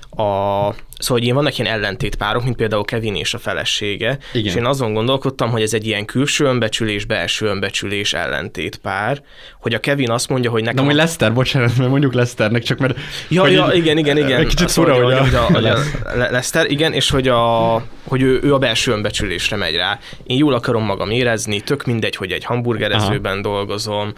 a 0.09 0.75
Szóval, 1.03 1.17
hogy 1.17 1.23
ilyen 1.23 1.35
vannak 1.35 1.57
ilyen 1.57 1.73
ellentétpárok, 1.73 2.43
mint 2.43 2.55
például 2.55 2.83
Kevin 2.83 3.15
és 3.15 3.33
a 3.33 3.37
felesége, 3.37 4.17
Igen. 4.33 4.45
és 4.45 4.55
én 4.55 4.65
azon 4.65 4.93
gondolkodtam, 4.93 5.49
hogy 5.49 5.61
ez 5.61 5.73
egy 5.73 5.87
ilyen 5.87 6.05
külső 6.05 6.45
önbecsülés, 6.45 7.05
belső 7.05 7.45
önbecsülés 7.45 8.13
ellentétpár, 8.13 9.21
hogy 9.59 9.73
a 9.73 9.79
Kevin 9.79 10.09
azt 10.09 10.29
mondja, 10.29 10.51
hogy 10.51 10.61
nekem... 10.61 10.75
De 10.75 10.83
hogy 10.83 10.95
Lester, 10.95 11.33
bocsánat, 11.33 11.77
mert 11.77 11.89
mondjuk 11.89 12.13
Lesternek, 12.13 12.63
csak 12.63 12.77
mert... 12.77 12.97
Ja, 13.29 13.47
ja 13.47 13.71
így, 13.73 13.75
igen, 13.75 13.97
igen, 13.97 14.17
igen. 14.17 14.39
Egy 14.39 14.47
kicsit 14.47 14.71
fura, 14.71 15.03
hogy, 15.03 15.13
a, 15.13 15.23
hogy 15.23 15.65
a, 15.65 15.77
a 16.03 16.15
Lester, 16.15 16.71
igen, 16.71 16.93
és 16.93 17.09
hogy, 17.09 17.27
a, 17.27 17.73
hogy 18.03 18.21
ő, 18.21 18.39
ő 18.43 18.53
a 18.53 18.57
belső 18.57 18.91
önbecsülésre 18.91 19.55
megy 19.55 19.75
rá. 19.75 19.99
Én 20.23 20.37
jól 20.37 20.53
akarom 20.53 20.83
magam 20.83 21.09
érezni, 21.09 21.61
tök 21.61 21.85
mindegy, 21.85 22.15
hogy 22.15 22.31
egy 22.31 22.43
hamburgerezőben 22.43 23.33
Aha. 23.33 23.41
dolgozom, 23.41 24.13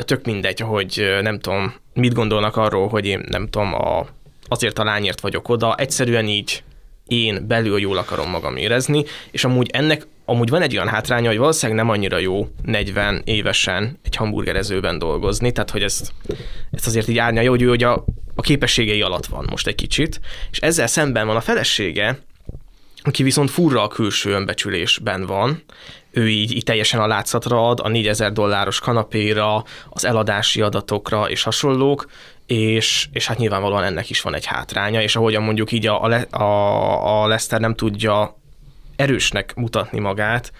tök 0.00 0.24
mindegy, 0.24 0.60
hogy 0.60 1.18
nem 1.22 1.38
tudom, 1.38 1.74
mit 1.94 2.14
gondolnak 2.14 2.56
arról, 2.56 2.88
hogy 2.88 3.06
én 3.06 3.24
nem 3.28 3.48
tudom, 3.48 3.74
a 3.74 4.06
azért 4.54 4.78
a 4.78 4.84
lányért 4.84 5.20
vagyok 5.20 5.48
oda, 5.48 5.74
egyszerűen 5.74 6.28
így 6.28 6.62
én 7.06 7.46
belül 7.46 7.78
jól 7.78 7.96
akarom 7.96 8.30
magam 8.30 8.56
érezni, 8.56 9.04
és 9.30 9.44
amúgy 9.44 9.70
ennek 9.72 10.06
amúgy 10.24 10.48
van 10.48 10.62
egy 10.62 10.74
olyan 10.74 10.88
hátránya, 10.88 11.28
hogy 11.28 11.38
valószínűleg 11.38 11.84
nem 11.84 11.94
annyira 11.94 12.18
jó 12.18 12.48
40 12.62 13.22
évesen 13.24 13.98
egy 14.02 14.16
hamburgerezőben 14.16 14.98
dolgozni, 14.98 15.52
tehát 15.52 15.70
hogy 15.70 15.82
ezt, 15.82 16.12
ezt 16.70 16.86
azért 16.86 17.08
így 17.08 17.18
árnyalja, 17.18 17.50
hogy 17.50 17.62
ő 17.62 17.68
hogy 17.68 17.82
a, 17.82 18.04
a 18.34 18.40
képességei 18.40 19.02
alatt 19.02 19.26
van 19.26 19.46
most 19.50 19.66
egy 19.66 19.74
kicsit, 19.74 20.20
és 20.50 20.58
ezzel 20.58 20.86
szemben 20.86 21.26
van 21.26 21.36
a 21.36 21.40
felesége, 21.40 22.18
aki 23.02 23.22
viszont 23.22 23.50
furra 23.50 23.82
a 23.82 23.88
külső 23.88 24.30
önbecsülésben 24.30 25.26
van, 25.26 25.62
ő 26.10 26.28
így, 26.28 26.56
így 26.56 26.62
teljesen 26.62 27.00
a 27.00 27.06
látszatra 27.06 27.68
ad, 27.68 27.80
a 27.82 27.88
4000 27.88 28.32
dolláros 28.32 28.80
kanapéra, 28.80 29.64
az 29.88 30.04
eladási 30.04 30.60
adatokra 30.60 31.30
és 31.30 31.42
hasonlók, 31.42 32.06
és, 32.46 33.08
és 33.12 33.26
hát 33.26 33.38
nyilvánvalóan 33.38 33.84
ennek 33.84 34.10
is 34.10 34.20
van 34.20 34.34
egy 34.34 34.44
hátránya, 34.44 35.02
és 35.02 35.16
ahogyan 35.16 35.42
mondjuk 35.42 35.72
így 35.72 35.86
a, 35.86 36.04
a, 36.30 37.22
a 37.22 37.26
Lester 37.26 37.60
nem 37.60 37.74
tudja 37.74 38.38
erősnek 38.96 39.54
mutatni 39.54 40.00
magát, 40.00 40.52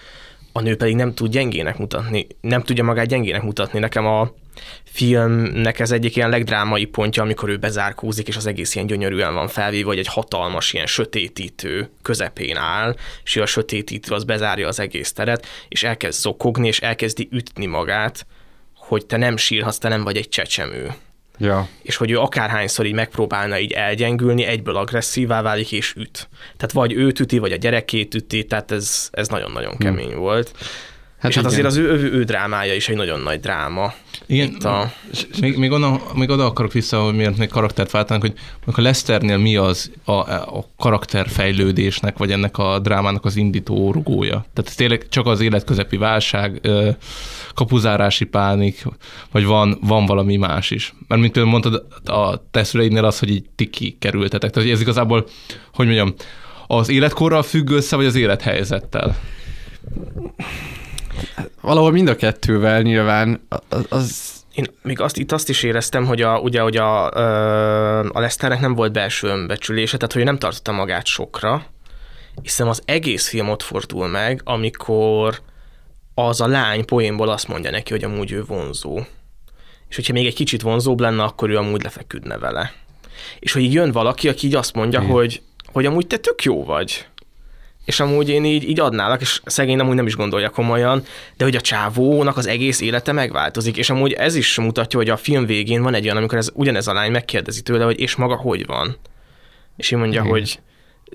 a 0.53 0.61
nő 0.61 0.77
pedig 0.77 0.95
nem 0.95 1.15
tud 1.15 1.31
gyengének 1.31 1.79
mutatni, 1.79 2.27
nem 2.41 2.63
tudja 2.63 2.85
magát 2.85 3.07
gyengének 3.07 3.43
mutatni. 3.43 3.79
Nekem 3.79 4.07
a 4.07 4.33
filmnek 4.85 5.79
ez 5.79 5.91
egyik 5.91 6.17
ilyen 6.17 6.29
legdrámai 6.29 6.85
pontja, 6.85 7.23
amikor 7.23 7.49
ő 7.49 7.57
bezárkózik, 7.57 8.29
és 8.29 8.37
az 8.37 8.47
egész 8.47 8.75
ilyen 8.75 8.87
gyönyörűen 8.87 9.35
van 9.35 9.49
felvéve, 9.49 9.87
hogy 9.87 9.99
egy 9.99 10.07
hatalmas 10.07 10.73
ilyen 10.73 10.87
sötétítő 10.87 11.91
közepén 12.03 12.57
áll, 12.57 12.97
és 13.25 13.37
ő 13.37 13.43
a 13.43 13.47
sötétítő 13.47 14.15
az 14.15 14.25
bezárja 14.25 14.69
az 14.69 14.81
egész 14.81 15.13
teret, 15.13 15.47
és 15.69 15.83
elkezd 15.83 16.21
zokogni, 16.21 16.67
és 16.67 16.81
elkezdi 16.81 17.29
ütni 17.31 17.67
magát, 17.67 18.27
hogy 18.75 19.07
te 19.07 19.17
nem 19.17 19.37
sírhatsz, 19.37 19.79
te 19.79 19.89
nem 19.89 20.05
vagy 20.05 20.17
egy 20.17 20.29
csecsemő. 20.29 20.95
Ja. 21.39 21.69
És 21.83 21.97
hogy 21.97 22.11
ő 22.11 22.19
akárhányszor 22.19 22.87
így 22.87 22.95
megpróbálna 22.95 23.59
így 23.59 23.73
elgyengülni, 23.73 24.45
egyből 24.45 24.77
agresszívá 24.77 25.43
válik 25.43 25.73
és 25.73 25.95
üt. 25.97 26.29
Tehát 26.57 26.73
vagy 26.73 26.93
őt 26.93 27.21
üti, 27.21 27.39
vagy 27.39 27.53
a 27.53 27.57
gyerekét 27.57 28.15
üti, 28.15 28.45
tehát 28.45 28.71
ez, 28.71 29.09
ez 29.11 29.29
nagyon-nagyon 29.29 29.77
kemény 29.77 30.11
hmm. 30.11 30.19
volt. 30.19 30.53
Hát 31.25 31.33
és 31.33 31.39
hát 31.39 31.49
azért 31.49 31.67
az 31.67 31.77
ő, 31.77 31.91
ő, 31.91 32.13
ő 32.13 32.25
drámája 32.25 32.75
is 32.75 32.89
egy 32.89 32.97
nagyon 32.97 33.21
nagy 33.21 33.41
dráma. 33.41 33.95
Igen, 34.27 34.47
Itt 34.47 34.65
a... 34.65 34.93
még, 35.41 35.57
még, 35.57 35.71
onnan, 35.71 36.01
még 36.15 36.31
oda 36.31 36.45
akarok 36.45 36.73
vissza, 36.73 37.03
hogy 37.03 37.15
miért 37.15 37.37
még 37.37 37.49
karaktert 37.49 37.91
váltanak, 37.91 38.23
hogy 38.23 38.33
a 38.65 38.81
Lesternél 38.81 39.37
mi 39.37 39.57
az 39.57 39.91
a, 40.05 40.13
a 40.31 40.69
karakterfejlődésnek, 40.79 42.19
vagy 42.19 42.33
ennek 42.33 42.59
a 42.59 42.79
drámának 42.79 43.25
az 43.25 43.37
indító 43.37 43.93
rugója. 43.93 44.31
Tehát 44.53 44.71
ez 44.71 44.75
tényleg 44.75 45.09
csak 45.09 45.27
az 45.27 45.41
életközepi 45.41 45.97
válság, 45.97 46.61
kapuzárási 47.55 48.25
pánik, 48.25 48.85
vagy 49.31 49.45
van, 49.45 49.79
van 49.81 50.07
valami 50.07 50.37
más 50.37 50.71
is. 50.71 50.95
Mert 51.09 51.21
mint 51.21 51.33
például 51.33 51.61
mondtad, 51.61 51.87
a 52.05 52.51
te 52.51 52.61
az, 53.01 53.19
hogy 53.19 53.31
így 53.31 53.45
ti 53.55 53.71
kikerültetek. 53.71 54.51
Tehát 54.51 54.71
ez 54.71 54.81
igazából, 54.81 55.27
hogy 55.75 55.87
mondjam, 55.87 56.15
az 56.67 56.89
életkorral 56.89 57.43
függ 57.43 57.71
össze, 57.71 57.97
vagy 57.97 58.07
az 58.07 58.15
élethelyzettel? 58.15 59.17
Valahol 61.61 61.91
mind 61.91 62.09
a 62.09 62.17
kettővel 62.17 62.83
nyilván 62.83 63.49
az 63.89 64.33
én 64.55 64.67
még 64.83 65.01
azt, 65.01 65.17
itt 65.17 65.33
azt 65.33 65.49
is 65.49 65.63
éreztem, 65.63 66.07
hogy 66.07 66.23
a, 66.23 66.39
ugye, 66.39 66.61
hogy 66.61 66.77
a, 66.77 67.11
a 68.09 68.21
Leszternek 68.21 68.61
nem 68.61 68.75
volt 68.75 68.93
belső 68.93 69.29
önbecsülése, 69.29 69.97
tehát 69.97 70.13
hogy 70.13 70.25
nem 70.25 70.39
tartotta 70.39 70.73
magát 70.73 71.07
sokra, 71.07 71.67
hiszen 72.43 72.69
az 72.69 72.83
egész 72.85 73.29
film 73.29 73.49
ott 73.49 73.63
fordul 73.63 74.09
meg, 74.09 74.41
amikor 74.45 75.41
az 76.15 76.41
a 76.41 76.47
lány 76.47 76.85
poénból 76.85 77.29
azt 77.29 77.49
mondja 77.49 77.71
neki, 77.71 77.93
hogy 77.93 78.05
amúgy 78.05 78.33
ő 78.33 78.45
vonzó. 78.45 79.01
És 79.89 79.97
hogyha 79.97 80.13
még 80.13 80.27
egy 80.27 80.35
kicsit 80.35 80.63
vonzóbb 80.63 81.01
lenne, 81.01 81.23
akkor 81.23 81.51
ő 81.51 81.57
amúgy 81.57 81.83
lefeküdne 81.83 82.39
vele. 82.39 82.73
És 83.39 83.53
hogy 83.53 83.63
így 83.63 83.73
jön 83.73 83.93
valaki, 83.93 84.29
aki 84.29 84.47
így 84.47 84.55
azt 84.55 84.75
mondja, 84.75 85.01
hogy, 85.01 85.43
hogy 85.73 85.87
amúgy 85.87 86.07
te 86.07 86.17
tök 86.17 86.43
jó 86.43 86.65
vagy 86.65 87.07
és 87.85 88.01
amúgy 88.01 88.29
én 88.29 88.45
így, 88.45 88.69
így 88.69 88.81
adnálak, 88.81 89.21
és 89.21 89.41
szegény 89.45 89.79
amúgy 89.81 89.95
nem 89.95 90.07
is 90.07 90.17
gondolja 90.17 90.51
komolyan, 90.51 91.03
de 91.37 91.45
hogy 91.45 91.57
a 91.57 91.61
csávónak 91.61 92.37
az 92.37 92.47
egész 92.47 92.81
élete 92.81 93.13
megváltozik, 93.13 93.77
és 93.77 93.91
amúgy 93.91 94.13
ez 94.13 94.35
is 94.35 94.59
mutatja, 94.59 94.99
hogy 94.99 95.09
a 95.09 95.17
film 95.17 95.47
végén 95.47 95.83
van 95.83 95.95
egy 95.95 96.05
olyan, 96.05 96.17
amikor 96.17 96.39
ez, 96.39 96.51
ugyanez 96.55 96.87
a 96.87 96.93
lány 96.93 97.11
megkérdezi 97.11 97.63
tőle, 97.63 97.85
hogy 97.85 98.01
és 98.01 98.17
maga 98.17 98.37
hogy 98.37 98.67
van? 98.67 98.97
És 99.77 99.93
ő 99.93 99.97
mondja, 99.97 100.21
Igen. 100.21 100.33
hogy 100.33 100.61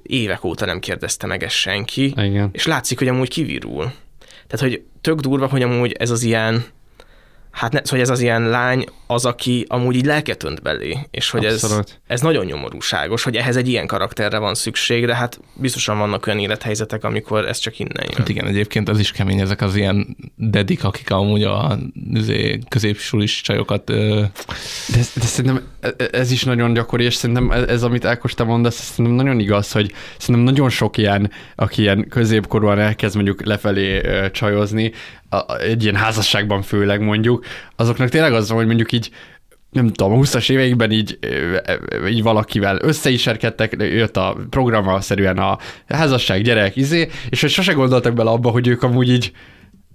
évek 0.04 0.44
óta 0.44 0.66
nem 0.66 0.80
kérdezte 0.80 1.28
meg 1.28 1.44
ezt 1.44 1.56
senki, 1.56 2.06
Igen. 2.06 2.50
és 2.52 2.66
látszik, 2.66 2.98
hogy 2.98 3.08
amúgy 3.08 3.30
kivirul. 3.30 3.92
Tehát, 4.48 4.60
hogy 4.60 4.84
tök 5.02 5.20
durva, 5.20 5.48
hogy 5.48 5.62
amúgy 5.62 5.92
ez 5.92 6.10
az 6.10 6.24
ilyen 6.24 6.66
hát 7.60 7.72
ne, 7.72 7.80
hogy 7.90 8.00
ez 8.00 8.10
az 8.10 8.20
ilyen 8.20 8.50
lány 8.50 8.86
az, 9.08 9.26
aki 9.26 9.66
amúgy 9.68 9.96
így 9.96 10.06
lelket 10.06 10.44
önt 10.44 10.62
belé, 10.62 10.98
és 11.12 11.30
hogy 11.30 11.46
ez, 11.46 11.76
ez 12.08 12.22
nagyon 12.22 12.46
nyomorúságos, 12.46 13.24
hogy 13.24 13.36
ehhez 13.36 13.56
egy 13.56 13.68
ilyen 13.68 13.88
karakterre 13.88 14.38
van 14.38 14.56
szükség, 14.56 15.06
de 15.06 15.16
hát 15.16 15.40
biztosan 15.54 15.98
vannak 15.98 16.28
olyan 16.28 16.40
élethelyzetek, 16.40 17.04
amikor 17.04 17.48
ez 17.48 17.58
csak 17.58 17.80
innen 17.80 18.04
jön. 18.04 18.18
Hát 18.18 18.30
igen, 18.30 18.48
egyébként 18.48 18.90
ez 18.90 19.00
is 19.00 19.12
kemény, 19.12 19.40
ezek 19.40 19.62
az 19.62 19.76
ilyen 19.76 20.18
dedik, 20.36 20.84
akik 20.84 21.12
amúgy 21.12 21.44
a 21.44 21.78
izé, 22.14 22.60
középsulis 22.70 23.42
csajokat... 23.42 23.86
De, 23.86 24.32
de 24.92 25.26
szerintem 25.26 25.68
ez 26.12 26.32
is 26.32 26.44
nagyon 26.44 26.74
gyakori, 26.74 27.04
és 27.04 27.16
szerintem 27.16 27.52
ez, 27.52 27.84
amit 27.84 28.06
Ákos 28.06 28.34
te 28.34 28.44
mondasz, 28.44 28.76
szerintem 28.76 29.26
nagyon 29.26 29.40
igaz, 29.40 29.72
hogy 29.72 29.94
szerintem 30.18 30.44
nagyon 30.54 30.70
sok 30.70 30.98
ilyen, 30.98 31.32
aki 31.56 31.82
ilyen 31.82 32.08
középkorúan 32.10 32.80
elkezd 32.80 33.16
mondjuk 33.16 33.46
lefelé 33.46 34.02
csajozni, 34.32 34.92
egy 35.60 35.84
ilyen 35.84 35.96
házasságban 35.96 36.62
főleg 36.62 37.02
mondjuk, 37.02 37.46
azoknak 37.76 38.10
tényleg 38.10 38.34
az 38.34 38.48
van, 38.48 38.58
hogy 38.58 38.68
mondjuk 38.68 38.92
így 38.92 39.10
nem 39.72 39.88
tudom, 39.88 40.14
a 40.14 40.22
20-as 40.22 40.50
éveikben 40.50 40.92
így, 40.92 41.20
így 42.10 42.24
valakivel 42.24 42.78
összeiserkedtek, 42.82 43.76
jött 43.78 44.18
a 44.18 44.38
programmal 44.50 45.02
szerűen 45.02 45.38
a 45.38 45.58
házasság, 45.88 46.42
gyerek, 46.42 46.76
izé, 46.76 47.10
és 47.30 47.42
hogy 47.42 47.50
sose 47.50 47.74
gondoltak 47.74 48.14
bele 48.14 48.30
abba, 48.30 48.50
hogy 48.50 48.68
ők 48.68 48.84
amúgy 48.84 49.10
így 49.10 49.32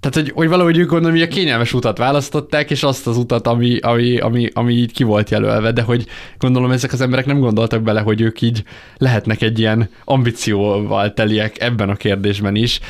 tehát, 0.01 0.19
hogy, 0.19 0.31
hogy 0.35 0.49
valahogy 0.49 0.79
ők 0.79 0.89
gondolom, 0.89 1.17
hogy 1.17 1.27
a 1.27 1.33
kényelmes 1.35 1.73
utat 1.73 1.99
választották, 1.99 2.71
és 2.71 2.83
azt 2.83 3.07
az 3.07 3.17
utat, 3.17 3.47
ami, 3.47 3.79
ami, 3.79 4.19
ami, 4.19 4.49
ami 4.53 4.73
így 4.73 4.93
ki 4.93 5.03
volt 5.03 5.31
jelölve, 5.31 5.73
de 5.73 5.83
hogy 5.83 6.07
gondolom 6.39 6.71
ezek 6.71 6.93
az 6.93 7.01
emberek 7.01 7.27
nem 7.27 7.39
gondoltak 7.39 7.83
bele, 7.83 8.01
hogy 8.01 8.21
ők 8.21 8.41
így 8.41 8.63
lehetnek 8.97 9.43
egy 9.43 9.59
ilyen 9.59 9.89
ambícióval 10.05 11.13
teliek 11.13 11.61
ebben 11.61 11.89
a 11.89 11.95
kérdésben 11.95 12.55
is, 12.55 12.81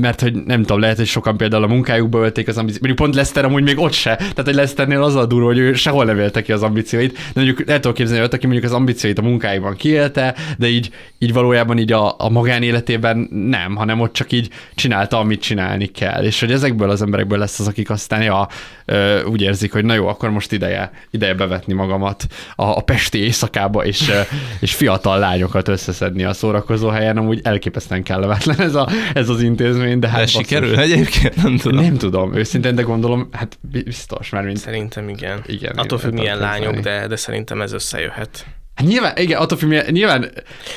mert 0.00 0.20
hogy 0.20 0.32
nem 0.32 0.60
tudom, 0.60 0.80
lehet, 0.80 0.96
hogy 0.96 1.06
sokan 1.06 1.36
például 1.36 1.62
a 1.62 1.66
munkájukba 1.66 2.18
ölték 2.18 2.48
az 2.48 2.56
ambíciót. 2.56 2.82
Mondjuk 2.82 3.02
pont 3.06 3.14
Lester 3.18 3.44
amúgy 3.44 3.62
még 3.62 3.78
ott 3.78 3.92
se. 3.92 4.16
Tehát, 4.16 4.42
hogy 4.44 4.54
Lesternél 4.54 5.02
az 5.02 5.14
a 5.14 5.26
durva, 5.26 5.46
hogy 5.46 5.58
ő 5.58 5.72
sehol 5.72 6.04
nem 6.04 6.18
élte 6.18 6.42
ki 6.42 6.52
az 6.52 6.62
ambícióit. 6.62 7.12
De 7.12 7.20
mondjuk 7.34 7.66
lehet 7.66 7.82
tudok 7.82 7.96
képzelni, 7.96 8.20
hogy 8.20 8.34
aki 8.34 8.46
mondjuk 8.46 8.70
az 8.70 8.76
ambícióit 8.76 9.18
a 9.18 9.22
munkájában 9.22 9.76
kiélte, 9.76 10.34
de 10.58 10.68
így, 10.68 10.90
így 11.18 11.32
valójában 11.32 11.78
így 11.78 11.92
a, 11.92 12.14
a 12.18 12.28
magánéletében 12.28 13.28
nem, 13.30 13.76
hanem 13.76 14.00
ott 14.00 14.12
csak 14.12 14.32
így 14.32 14.48
csinálta, 14.74 15.18
amit 15.18 15.40
csinálni 15.40 15.86
kell. 15.86 16.24
És 16.24 16.40
hogy 16.40 16.52
ezekből 16.52 16.90
az 16.90 17.02
emberekből 17.02 17.38
lesz 17.38 17.58
az, 17.58 17.66
akik 17.66 17.90
aztán 17.90 18.22
ja, 18.22 18.48
úgy 19.26 19.42
érzik, 19.42 19.72
hogy 19.72 19.84
na 19.84 19.94
jó, 19.94 20.06
akkor 20.06 20.30
most 20.30 20.52
ideje, 20.52 20.90
ideje 21.10 21.34
bevetni 21.34 21.72
magamat 21.72 22.26
a, 22.56 22.64
a 22.64 22.80
pesti 22.80 23.18
éjszakába, 23.18 23.84
és, 23.84 24.10
és 24.60 24.74
fiatal 24.74 25.18
lányokat 25.18 25.68
összeszedni 25.68 26.24
a 26.24 26.32
szórakozó 26.32 26.88
helyen, 26.88 27.16
amúgy 27.16 27.40
elképesztően 27.42 28.02
kellemetlen 28.02 28.60
ez, 28.60 28.74
a, 28.74 28.88
ez 29.14 29.28
az 29.34 29.42
intézmény, 29.42 29.98
de 29.98 30.08
hát... 30.08 30.20
De 30.20 30.26
sikerül 30.26 30.78
egyébként? 30.78 31.42
Nem 31.42 31.56
tudom. 31.56 31.84
Nem 31.84 31.96
tudom, 31.96 32.34
őszintén, 32.34 32.74
de 32.74 32.82
gondolom, 32.82 33.28
hát 33.32 33.58
biztos, 33.60 34.30
mert 34.30 34.44
mint... 34.44 34.58
Szerintem 34.58 35.08
igen. 35.08 35.42
igen 35.46 35.72
Attól 35.76 35.98
függ, 35.98 36.12
milyen 36.12 36.38
lányok, 36.38 36.74
de, 36.74 37.06
de 37.06 37.16
szerintem 37.16 37.62
ez 37.62 37.72
összejöhet. 37.72 38.46
Hát 38.74 38.86
nyilván, 38.86 39.16
igen, 39.16 39.40
attól 39.40 39.58
függ, 39.58 39.68
nyilván, 39.70 39.90
nyilván, 39.90 40.20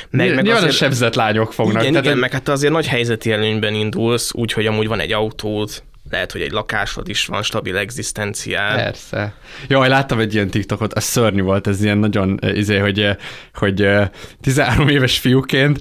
meg, 0.09 0.35
meg 0.35 0.43
nyilván 0.43 0.61
azért, 0.61 0.75
sebzett 0.75 1.15
lányok 1.15 1.53
fognak. 1.53 1.81
Igen, 1.81 1.91
tehát, 1.91 2.05
igen, 2.05 2.17
meg 2.17 2.31
hát 2.31 2.47
azért 2.47 2.73
nagy 2.73 2.87
helyzeti 2.87 3.31
előnyben 3.31 3.73
indulsz, 3.73 4.33
úgyhogy 4.33 4.65
amúgy 4.65 4.87
van 4.87 4.99
egy 4.99 5.11
autód, 5.11 5.83
lehet, 6.09 6.31
hogy 6.31 6.41
egy 6.41 6.51
lakásod 6.51 7.09
is 7.09 7.25
van, 7.25 7.43
stabil 7.43 7.77
egzisztenciál. 7.77 8.75
Persze. 8.75 9.33
Jaj, 9.67 9.89
láttam 9.89 10.19
egy 10.19 10.33
ilyen 10.33 10.49
TikTokot, 10.49 10.93
ez 10.93 11.03
szörnyű 11.03 11.41
volt, 11.41 11.67
ez 11.67 11.83
ilyen 11.83 11.97
nagyon, 11.97 12.39
eh, 12.41 12.57
izé, 12.57 12.77
hogy, 12.77 12.99
eh, 12.99 13.15
hogy 13.53 13.87
13 14.41 14.87
eh, 14.87 14.93
éves 14.93 15.17
fiúként 15.17 15.79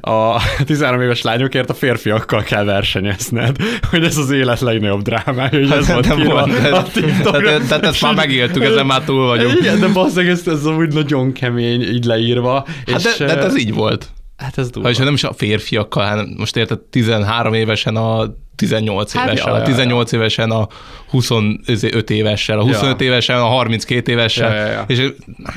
a 0.00 0.40
13 0.66 1.00
éves 1.00 1.22
lányokért 1.22 1.70
a 1.70 1.74
férfiakkal 1.74 2.42
kell 2.42 2.64
versenyezned, 2.64 3.56
hogy 3.90 4.04
ez 4.04 4.16
az 4.16 4.30
élet 4.30 4.60
legnagyobb 4.60 5.02
drámája, 5.02 5.48
hogy 5.48 5.70
ez 5.70 5.88
volt 5.88 6.08
nem 6.08 6.24
volt, 6.24 6.58
a, 6.58 6.76
a 6.76 6.82
Tehát, 7.30 7.68
tehát 7.68 7.84
ezt 7.84 8.02
már 8.02 8.14
megéltük, 8.14 8.62
ezen 8.62 8.86
már 8.86 9.02
túl 9.02 9.26
vagyunk. 9.26 9.58
Igen, 9.58 9.80
de 9.80 9.88
basszeg, 9.88 10.28
ez, 10.28 10.46
ez 10.46 10.66
úgy 10.66 10.92
nagyon 10.92 11.32
kemény 11.32 11.82
így 11.82 12.04
leírva. 12.04 12.66
Hát 12.86 13.04
és, 13.04 13.16
de, 13.18 13.26
de 13.26 13.42
ez 13.42 13.58
így 13.58 13.74
volt. 13.74 14.08
Hát 14.36 14.58
ez 14.58 14.70
durva. 14.70 14.94
Ha 14.94 15.04
nem 15.04 15.14
is 15.14 15.24
a 15.24 15.32
férfiakkal, 15.32 16.08
hanem 16.08 16.34
most 16.36 16.56
érted 16.56 16.78
13 16.78 17.54
évesen 17.54 17.96
a 17.96 18.34
18 18.56 19.12
hát 19.12 19.26
évessel, 19.26 19.54
ja, 19.54 19.60
a 19.60 19.62
18 19.62 20.12
ja, 20.12 20.18
ja. 20.18 20.24
évesen 20.24 20.50
a 20.50 20.68
25 21.08 22.10
évessel, 22.10 22.58
a 22.58 22.62
25 22.62 23.00
ja. 23.00 23.06
évesen 23.06 23.36
a 23.36 23.44
32 23.44 24.12
évessel, 24.12 24.54
ja, 24.54 24.66
ja, 24.66 24.72
ja. 24.72 24.84
és 24.86 24.98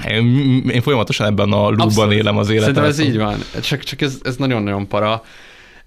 én, 0.07 0.63
én 0.69 0.81
folyamatosan 0.81 1.27
ebben 1.27 1.51
a 1.51 1.69
loopban 1.69 2.11
élem 2.11 2.37
az 2.37 2.49
életet. 2.49 2.75
Szerintem 2.75 2.89
ez 2.89 2.99
így 2.99 3.17
van, 3.17 3.39
csak, 3.61 3.83
csak 3.83 4.01
ez, 4.01 4.19
ez 4.23 4.35
nagyon-nagyon 4.35 4.87
para. 4.87 5.23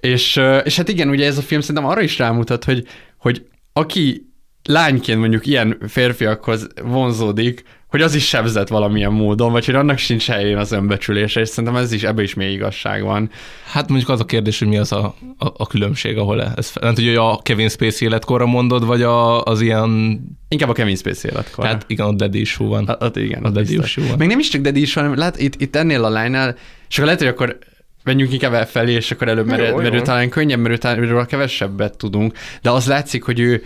És, 0.01 0.41
és 0.65 0.77
hát 0.77 0.89
igen, 0.89 1.09
ugye 1.09 1.27
ez 1.27 1.39
a 1.39 1.43
film 1.43 1.61
szerintem 1.61 1.87
arra 1.91 2.01
is 2.01 2.19
rámutat, 2.19 2.65
hogy, 2.65 2.87
hogy 3.17 3.47
aki 3.73 4.29
lányként 4.63 5.19
mondjuk 5.19 5.47
ilyen 5.47 5.79
férfiakhoz 5.89 6.67
vonzódik, 6.83 7.63
hogy 7.89 8.03
az 8.03 8.15
is 8.15 8.29
sebzett 8.29 8.69
valamilyen 8.69 9.13
módon, 9.13 9.53
vagy 9.53 9.67
hogy 9.67 9.75
annak 9.75 9.99
sincs 9.99 10.27
helyén 10.27 10.57
az 10.57 10.73
önbecsülése, 10.73 11.41
és 11.41 11.49
szerintem 11.49 11.77
ez 11.83 11.93
is, 11.93 12.03
ebbe 12.03 12.23
is 12.23 12.35
mély 12.35 12.53
igazság 12.53 13.03
van. 13.03 13.31
Hát 13.73 13.89
mondjuk 13.89 14.11
az 14.11 14.21
a 14.21 14.25
kérdés, 14.25 14.59
hogy 14.59 14.69
mi 14.69 14.79
az 14.79 14.93
a, 14.93 15.15
a, 15.39 15.47
a 15.57 15.67
különbség, 15.67 16.19
ahol 16.19 16.43
ez, 16.43 16.73
nem 16.81 16.95
tudja, 16.95 17.11
hogy 17.23 17.39
a 17.39 17.43
Kevin 17.43 17.69
Spacey 17.69 18.07
életkorra 18.07 18.47
mondod, 18.47 18.87
vagy 18.87 19.03
a, 19.03 19.43
az 19.43 19.61
ilyen... 19.61 20.21
Inkább 20.49 20.69
a 20.69 20.73
Kevin 20.73 20.97
Spacey 20.97 21.31
életkorra. 21.31 21.71
Hát 21.71 21.85
igen, 21.87 22.07
a 22.07 22.13
Daddy 22.13 22.41
issue 22.41 22.69
van. 22.69 22.85
A, 22.85 23.05
a, 23.05 23.11
igen, 23.15 23.45
a 23.45 23.51
Daddy 23.51 23.79
issue 23.79 24.07
van. 24.09 24.19
Még 24.19 24.29
nem 24.29 24.39
is 24.39 24.49
csak 24.49 24.61
Daddy 24.61 24.81
issue, 24.81 25.03
hanem 25.03 25.19
lát, 25.19 25.41
itt, 25.41 25.61
itt 25.61 25.77
ennél 25.77 26.05
a 26.05 26.09
lánynál, 26.09 26.57
és 26.89 26.95
akkor 26.95 27.05
lehet, 27.05 27.21
hogy 27.21 27.29
akkor 27.29 27.59
menjünk 28.05 28.33
inkább 28.33 28.67
felé, 28.67 28.93
és 28.93 29.11
akkor 29.11 29.29
előbb, 29.29 29.47
mert, 29.47 29.77
mert 29.77 29.95
ő 29.95 30.01
talán 30.01 30.29
könnyebb, 30.29 30.59
mert 30.59 30.85
ő 30.85 31.25
kevesebbet 31.27 31.97
tudunk, 31.97 32.33
de 32.63 32.71
az 32.71 32.87
látszik, 32.87 33.23
hogy 33.23 33.41
ő, 33.41 33.63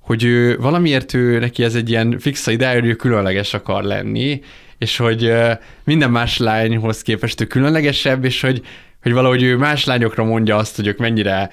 hogy 0.00 0.24
ő 0.24 0.56
valamiért 0.56 1.14
ő 1.14 1.38
neki 1.38 1.62
ez 1.62 1.74
egy 1.74 1.90
ilyen 1.90 2.18
fixa 2.18 2.50
ide, 2.50 2.72
hogy 2.72 2.86
ő 2.86 2.94
különleges 2.94 3.54
akar 3.54 3.82
lenni, 3.82 4.40
és 4.78 4.96
hogy 4.96 5.32
minden 5.84 6.10
más 6.10 6.38
lányhoz 6.38 7.02
képest 7.02 7.40
ő 7.40 7.44
különlegesebb, 7.44 8.24
és 8.24 8.40
hogy, 8.40 8.62
hogy 9.02 9.12
valahogy 9.12 9.42
ő 9.42 9.56
más 9.56 9.84
lányokra 9.84 10.24
mondja 10.24 10.56
azt, 10.56 10.76
hogy 10.76 10.86
ők 10.86 10.98
mennyire 10.98 11.50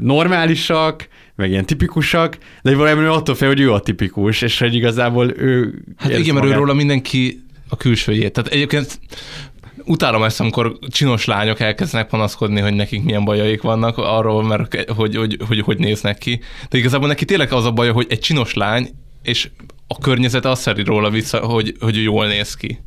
normálisak, 0.00 1.08
meg 1.34 1.50
ilyen 1.50 1.64
tipikusak, 1.64 2.38
de 2.62 2.74
valójában 2.74 3.04
ő 3.04 3.10
attól 3.10 3.34
fél, 3.34 3.48
hogy 3.48 3.60
ő 3.60 3.72
a 3.72 3.80
tipikus, 3.80 4.42
és 4.42 4.58
hogy 4.58 4.74
igazából 4.74 5.32
ő... 5.36 5.74
Hát 5.96 6.18
igen, 6.18 6.34
mert 6.34 6.54
róla 6.54 6.74
mindenki 6.74 7.44
a 7.68 7.76
külsőjét. 7.76 8.32
Tehát 8.32 8.52
egyébként 8.52 9.00
utálom 9.86 10.22
ezt, 10.22 10.40
amikor 10.40 10.78
csinos 10.88 11.24
lányok 11.24 11.60
elkezdenek 11.60 12.08
panaszkodni, 12.08 12.60
hogy 12.60 12.74
nekik 12.74 13.02
milyen 13.02 13.24
bajaik 13.24 13.62
vannak 13.62 13.98
arról, 13.98 14.42
mert 14.42 14.90
hogy 14.90 15.16
hogy, 15.16 15.38
hogy, 15.48 15.60
hogy 15.60 15.78
néznek 15.78 16.18
ki. 16.18 16.40
De 16.68 16.78
igazából 16.78 17.08
neki 17.08 17.24
tényleg 17.24 17.52
az 17.52 17.64
a 17.64 17.70
baja, 17.72 17.92
hogy 17.92 18.06
egy 18.08 18.20
csinos 18.20 18.54
lány, 18.54 18.90
és 19.22 19.48
a 19.86 19.98
környezet 19.98 20.44
azt 20.44 20.62
szeri 20.62 20.82
róla 20.82 21.10
vissza, 21.10 21.38
hogy, 21.38 21.74
hogy 21.80 22.02
jól 22.02 22.26
néz 22.26 22.54
ki. 22.54 22.80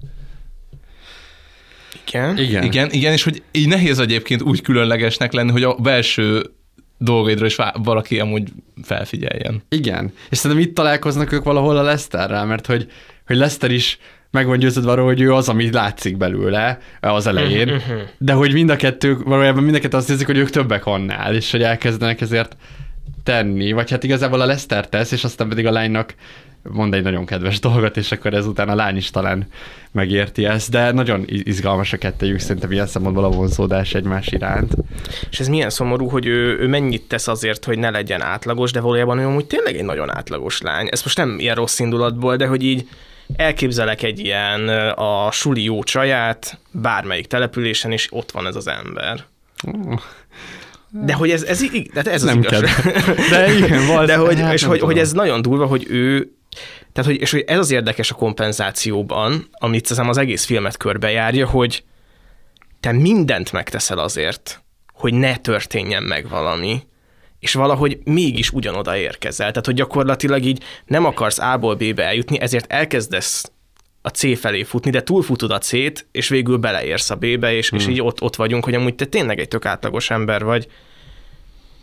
Igen. 2.08 2.38
Igen. 2.38 2.64
Igen, 2.64 2.92
igen, 2.92 3.14
és 3.14 3.24
hogy 3.24 3.44
így 3.52 3.68
nehéz 3.68 4.00
egyébként 4.00 4.42
úgy 4.42 4.62
különlegesnek 4.62 5.34
lenni, 5.34 5.52
hogy 5.52 5.64
a 5.64 5.74
belső 5.74 6.52
dolgaidra 6.98 7.46
is 7.46 7.56
valaki 7.84 8.20
amúgy 8.20 8.50
felfigyeljen. 8.84 9.64
Igen. 9.70 10.14
És 10.30 10.38
szerintem 10.38 10.68
itt 10.68 10.76
találkoznak 10.76 11.32
ők 11.32 11.44
valahol 11.44 11.78
a 11.78 11.82
Lesterrel, 11.82 12.46
mert 12.46 12.66
hogy, 12.66 12.92
hogy 13.26 13.36
Lester 13.36 13.72
is 13.72 14.00
meg 14.32 14.48
van 14.48 14.60
győződve 14.60 14.92
arról, 14.92 15.06
hogy 15.06 15.22
ő 15.22 15.34
az, 15.34 15.50
ami 15.50 15.72
látszik 15.72 16.18
belőle 16.18 16.80
az 17.00 17.28
elején, 17.28 17.68
mhm. 17.68 18.00
de 18.18 18.34
hogy 18.34 18.54
mind 18.54 18.70
a 18.70 18.76
kettő, 18.76 19.18
valójában 19.18 19.64
mind 19.64 19.76
a 19.76 19.80
kettő 19.80 19.98
azt 19.98 20.08
hiszik, 20.08 20.26
hogy 20.26 20.38
ők 20.38 20.50
többek 20.50 20.86
annál, 20.86 21.36
és 21.36 21.52
hogy 21.52 21.64
elkezdenek 21.64 22.22
ezért 22.22 22.56
tenni, 23.24 23.72
vagy 23.72 23.92
hát 23.92 24.04
igazából 24.04 24.42
a 24.42 24.46
Lester 24.46 24.90
tesz, 24.90 25.12
és 25.12 25.24
aztán 25.24 25.50
pedig 25.50 25.66
a 25.66 25.72
lánynak 25.72 26.14
mond 26.64 26.94
egy 26.94 27.04
nagyon 27.04 27.26
kedves 27.26 27.60
dolgot, 27.70 27.98
és 27.98 28.12
akkor 28.12 28.34
ezután 28.34 28.70
a 28.70 28.76
lány 28.76 28.96
is 28.96 29.10
talán 29.10 29.48
megérti 29.92 30.46
ezt, 30.46 30.72
de 30.72 30.92
nagyon 30.92 31.24
izgalmas 31.28 31.94
a 31.94 31.98
kettőjük, 31.98 32.40
szerintem 32.40 32.72
ilyen 32.72 32.88
szempontból 32.88 33.24
a 33.24 33.30
vonzódás 33.30 33.94
egymás 33.94 34.28
iránt. 34.28 34.74
És 35.30 35.40
ez 35.40 35.48
milyen 35.48 35.70
szomorú, 35.70 36.10
hogy 36.10 36.26
ő, 36.26 36.60
ő 36.60 36.68
mennyit 36.68 37.08
tesz 37.08 37.28
azért, 37.28 37.66
hogy 37.66 37.78
ne 37.78 37.90
legyen 37.90 38.22
átlagos, 38.22 38.72
de 38.72 38.80
valójában 38.80 39.20
ő 39.20 39.26
amúgy 39.26 39.46
tényleg 39.46 39.76
egy 39.76 39.86
nagyon 39.86 40.16
átlagos 40.16 40.62
lány. 40.62 40.88
Ez 40.92 41.04
most 41.04 41.18
nem 41.18 41.40
ilyen 41.40 41.56
rossz 41.56 41.80
indulatból, 41.80 42.36
de 42.36 42.48
hogy 42.48 42.64
így 42.64 42.88
elképzelek 43.36 44.04
egy 44.04 44.20
ilyen 44.20 44.70
a 44.96 45.32
suli 45.32 45.64
jó 45.64 45.84
csaját 45.84 46.60
bármelyik 46.72 47.28
településen, 47.28 47.92
és 47.92 48.08
ott 48.12 48.32
van 48.32 48.48
ez 48.48 48.56
az 48.56 48.68
ember. 48.68 49.26
De 50.90 51.14
hogy 51.14 51.32
ez, 51.32 51.44
ez, 51.44 51.64
ez, 51.94 52.08
ez 52.08 52.22
nem 52.22 52.38
az 52.38 52.46
igaz. 52.46 52.62
De 53.32 53.54
igen, 53.54 53.86
volt. 53.86 54.08
De 54.08 54.16
hogy, 54.16 54.40
hát 54.40 54.54
és 54.54 54.64
hogy, 54.64 54.80
hogy, 54.80 54.98
ez 54.98 55.12
nagyon 55.12 55.42
durva, 55.42 55.66
hogy 55.66 55.86
ő 55.90 56.34
tehát, 56.94 57.10
hogy, 57.10 57.22
és 57.22 57.32
hogy 57.32 57.44
ez 57.48 57.58
az 57.58 57.72
érdekes 57.72 58.12
a 58.12 58.16
kompenzációban, 58.16 59.48
amit 59.52 59.88
az 59.88 60.18
egész 60.18 60.46
filmet 60.46 60.78
körbejárja, 60.78 61.48
hogy 61.48 61.84
te 62.80 62.92
mindent 62.92 63.52
megteszel 63.52 64.00
azért, 64.00 64.64
hogy 64.94 65.14
ne 65.14 65.38
történjen 65.38 66.04
meg 66.04 66.30
valami, 66.30 66.82
és 67.40 67.54
valahogy 67.54 68.00
mégis 68.04 68.52
ugyanoda 68.52 68.98
érkezel. 68.98 69.50
Tehát, 69.50 69.66
hogy 69.66 69.76
gyakorlatilag 69.76 70.44
így 70.44 70.64
nem 70.86 71.06
akarsz 71.06 71.40
A-ból 71.40 71.76
B-be 71.76 72.04
eljutni, 72.04 72.40
ezért 72.40 72.72
elkezdesz 72.72 73.52
a 74.02 74.10
C 74.10 74.40
felé 74.40 74.64
futni, 74.64 74.92
de 74.92 75.04
túlfutod 75.04 75.52
a 75.52 75.58
C-t, 75.58 76.08
és 76.12 76.30
végül 76.30 76.58
beleérsz 76.58 77.10
a 77.10 77.16
B-be, 77.16 77.54
és, 77.54 77.70
hmm. 77.70 77.80
és 77.80 77.88
így 77.88 78.02
ott, 78.02 78.22
ott 78.22 78.36
vagyunk, 78.36 78.64
hogy 78.64 78.74
amúgy 78.74 78.96
te 78.96 79.06
tényleg 79.06 79.40
egy 79.40 79.48
tök 79.48 79.66
átlagos 79.66 80.10
ember 80.10 80.44
vagy, 80.44 80.68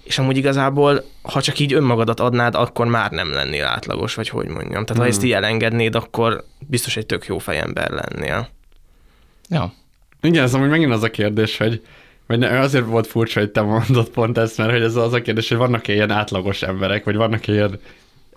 és 0.04 0.18
amúgy 0.18 0.36
igazából, 0.36 1.04
ha 1.22 1.40
csak 1.40 1.58
így 1.58 1.72
önmagadat 1.72 2.20
adnád, 2.20 2.54
akkor 2.54 2.86
már 2.86 3.10
nem 3.10 3.32
lennél 3.32 3.64
átlagos, 3.64 4.14
vagy 4.14 4.28
hogy 4.28 4.46
mondjam. 4.46 4.70
Tehát 4.70 4.88
hmm. 4.88 5.00
ha 5.00 5.06
ezt 5.06 5.24
így 5.24 5.32
elengednéd, 5.32 5.94
akkor 5.94 6.44
biztos 6.66 6.96
egy 6.96 7.06
tök 7.06 7.26
jó 7.26 7.38
fejember 7.38 7.90
lennél. 7.90 8.48
Ja. 9.48 9.72
Igen, 10.20 10.42
ez 10.42 10.54
amúgy 10.54 10.68
megint 10.68 10.92
az 10.92 11.02
a 11.02 11.10
kérdés, 11.10 11.56
hogy 11.56 11.82
Vagy 12.26 12.38
ne, 12.38 12.60
azért 12.60 12.84
volt 12.84 13.06
furcsa, 13.06 13.40
hogy 13.40 13.50
te 13.50 13.60
mondod 13.60 14.08
pont 14.08 14.38
ezt, 14.38 14.58
mert 14.58 14.70
hogy 14.70 14.82
ez 14.82 14.96
az 14.96 15.12
a 15.12 15.22
kérdés, 15.22 15.48
hogy 15.48 15.58
vannak-e 15.58 15.92
ilyen 15.92 16.10
átlagos 16.10 16.62
emberek, 16.62 17.04
vagy 17.04 17.16
vannak-e 17.16 17.52
ilyen 17.52 17.80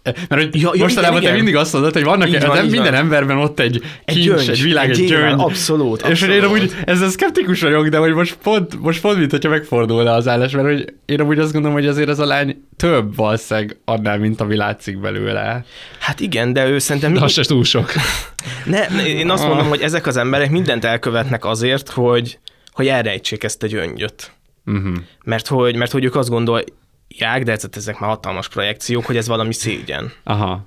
mert 0.04 0.42
hogy 0.42 0.62
ja, 0.62 0.72
mostanában 0.78 1.18
igen, 1.18 1.32
te 1.32 1.36
mindig 1.36 1.56
azt 1.56 1.74
mondod, 1.74 1.94
hogy 1.94 2.04
vannak 2.04 2.30
van, 2.42 2.56
nem 2.56 2.66
minden 2.66 2.84
van. 2.84 2.94
emberben 3.02 3.38
ott 3.38 3.60
egy 3.60 3.72
kincs, 3.72 4.18
egy, 4.18 4.24
gyöngy, 4.24 4.50
egy 4.50 4.62
világ, 4.62 4.90
egy, 4.90 5.00
egy 5.00 5.08
gyöngy. 5.08 5.40
Abszolút, 5.40 6.02
abszolút. 6.02 6.18
És 6.18 6.22
én 6.22 6.44
amúgy 6.44 6.72
ezzel 6.86 7.10
szkeptikus 7.10 7.62
vagyok, 7.62 7.88
de 7.88 7.98
hogy 7.98 8.14
most 8.14 8.38
pont, 8.44 8.82
most 8.82 9.02
pont 9.02 9.18
mint 9.18 9.32
hogyha 9.32 9.50
megfordulna 9.50 10.14
az 10.14 10.28
állás, 10.28 10.52
mert 10.52 10.68
hogy 10.68 10.94
én 11.06 11.20
amúgy 11.20 11.40
azt 11.40 11.52
gondolom, 11.52 11.78
hogy 11.78 11.88
azért 11.88 12.10
ez 12.10 12.20
a 12.20 12.26
lány 12.26 12.64
több 12.78 13.16
valószínűleg 13.16 13.78
annál, 13.86 14.18
mint 14.18 14.42
ami 14.42 14.56
látszik 14.56 15.00
belőle. 15.00 15.66
Hát 16.00 16.20
igen, 16.20 16.54
de 16.54 16.68
ő 16.68 16.80
szerintem... 16.80 17.14
De 17.14 17.28
se 17.28 17.44
túl 17.44 17.64
sok. 17.64 17.92
ne, 18.66 18.86
én 19.06 19.30
azt 19.30 19.48
mondom, 19.48 19.68
hogy 19.68 19.82
ezek 19.82 20.08
az 20.08 20.18
emberek 20.18 20.50
mindent 20.50 20.86
elkövetnek 20.86 21.46
azért, 21.46 21.90
hogy, 21.90 22.40
hogy 22.80 22.88
elrejtsék 22.88 23.44
ezt 23.44 23.64
a 23.64 23.68
gyöngyöt. 23.68 24.32
Uh-huh. 24.66 24.96
Mert, 25.24 25.48
hogy, 25.48 25.76
mert 25.76 25.92
hogy 25.92 26.04
ők 26.04 26.16
azt 26.16 26.30
gondolják, 26.30 26.68
ják, 27.08 27.44
de 27.44 27.58
ezek 27.72 28.00
már 28.00 28.10
hatalmas 28.10 28.48
projekciók, 28.48 29.06
hogy 29.06 29.18
ez 29.18 29.28
valami 29.28 29.54
szégyen. 29.54 30.12
Aha. 30.24 30.66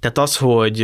Tehát 0.00 0.18
az, 0.18 0.36
hogy 0.36 0.80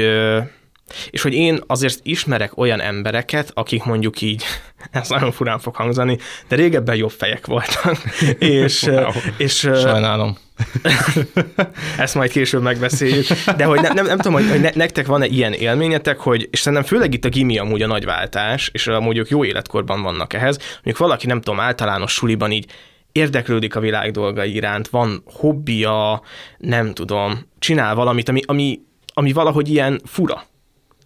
és 1.10 1.22
hogy 1.22 1.32
én 1.32 1.60
azért 1.66 1.98
ismerek 2.02 2.58
olyan 2.58 2.80
embereket, 2.80 3.50
akik 3.54 3.84
mondjuk 3.84 4.20
így, 4.20 4.44
ez 4.90 5.08
nagyon 5.08 5.32
furán 5.32 5.58
fog 5.58 5.74
hangzani, 5.74 6.18
de 6.48 6.56
régebben 6.56 6.96
jobb 6.96 7.10
fejek 7.10 7.46
voltak. 7.46 7.96
és, 8.38 8.82
wow. 8.82 9.10
és, 9.36 9.58
Sajnálom. 9.58 10.38
Ezt 11.98 12.14
majd 12.14 12.30
később 12.30 12.62
megbeszéljük. 12.62 13.26
De 13.56 13.64
hogy 13.64 13.80
ne, 13.80 13.88
nem, 13.88 14.06
nem 14.06 14.16
tudom, 14.16 14.32
hogy, 14.32 14.50
hogy 14.50 14.60
ne, 14.60 14.70
nektek 14.74 15.06
van-e 15.06 15.26
ilyen 15.26 15.52
élményetek, 15.52 16.18
hogy, 16.18 16.48
és 16.50 16.58
szerintem 16.58 16.88
főleg 16.88 17.14
itt 17.14 17.24
a 17.24 17.28
gimi 17.28 17.58
amúgy 17.58 17.82
a 17.82 17.86
nagyváltás, 17.86 18.70
és 18.72 18.86
amúgy 18.86 19.16
ők 19.16 19.28
jó 19.28 19.44
életkorban 19.44 20.02
vannak 20.02 20.32
ehhez, 20.32 20.58
mondjuk 20.74 20.98
valaki 20.98 21.26
nem 21.26 21.40
tudom, 21.40 21.60
általános 21.60 22.12
suliban 22.12 22.50
így 22.50 22.66
érdeklődik 23.12 23.76
a 23.76 23.80
világ 23.80 24.10
dolgai 24.10 24.54
iránt, 24.54 24.88
van 24.88 25.22
hobbija, 25.32 26.22
nem 26.58 26.94
tudom, 26.94 27.38
csinál 27.58 27.94
valamit, 27.94 28.28
ami, 28.28 28.40
ami, 28.46 28.80
ami 29.14 29.32
valahogy 29.32 29.68
ilyen 29.68 30.00
fura 30.04 30.44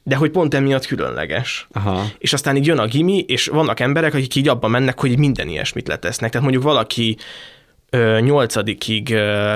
de 0.03 0.17
hogy 0.17 0.31
pont 0.31 0.55
emiatt 0.55 0.87
különleges. 0.87 1.67
Aha. 1.73 2.05
És 2.19 2.33
aztán 2.33 2.57
így 2.57 2.67
jön 2.67 2.79
a 2.79 2.87
gimi, 2.87 3.19
és 3.19 3.47
vannak 3.47 3.81
emberek, 3.81 4.15
akik 4.15 4.35
így 4.35 4.49
abban 4.49 4.71
mennek, 4.71 5.01
hogy 5.01 5.19
minden 5.19 5.49
ilyesmit 5.49 5.89
letesznek. 5.89 6.31
Tehát 6.31 6.47
mondjuk 6.47 6.65
valaki 6.65 7.17
nyolcadikig, 8.21 9.09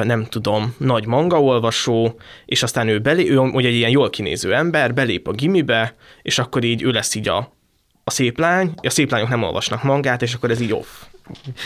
nem 0.03 0.25
tudom, 0.25 0.75
nagy 0.79 1.07
manga 1.07 1.43
olvasó, 1.43 2.19
és 2.45 2.63
aztán 2.63 2.89
ő, 2.89 2.99
belé, 2.99 3.31
ő 3.31 3.39
ugye 3.39 3.69
egy 3.69 3.75
ilyen 3.75 3.91
jól 3.91 4.11
kinéző 4.11 4.55
ember, 4.55 4.95
belép 4.95 5.29
a 5.29 5.33
gimibe, 5.33 5.95
és 6.23 6.39
akkor 6.39 6.65
így 6.65 6.83
ő 6.83 6.91
lesz 6.91 7.15
így 7.15 7.29
a, 7.29 7.53
a 8.05 8.11
szép 8.11 8.39
lány, 8.39 8.73
a 8.83 8.91
szép 8.91 9.11
lányok 9.11 9.29
nem 9.29 9.43
olvasnak 9.43 9.83
mangát, 9.83 10.23
és 10.23 10.35
akkor 10.35 10.51
ez 10.51 10.61
így 10.61 10.73
off. 10.73 10.89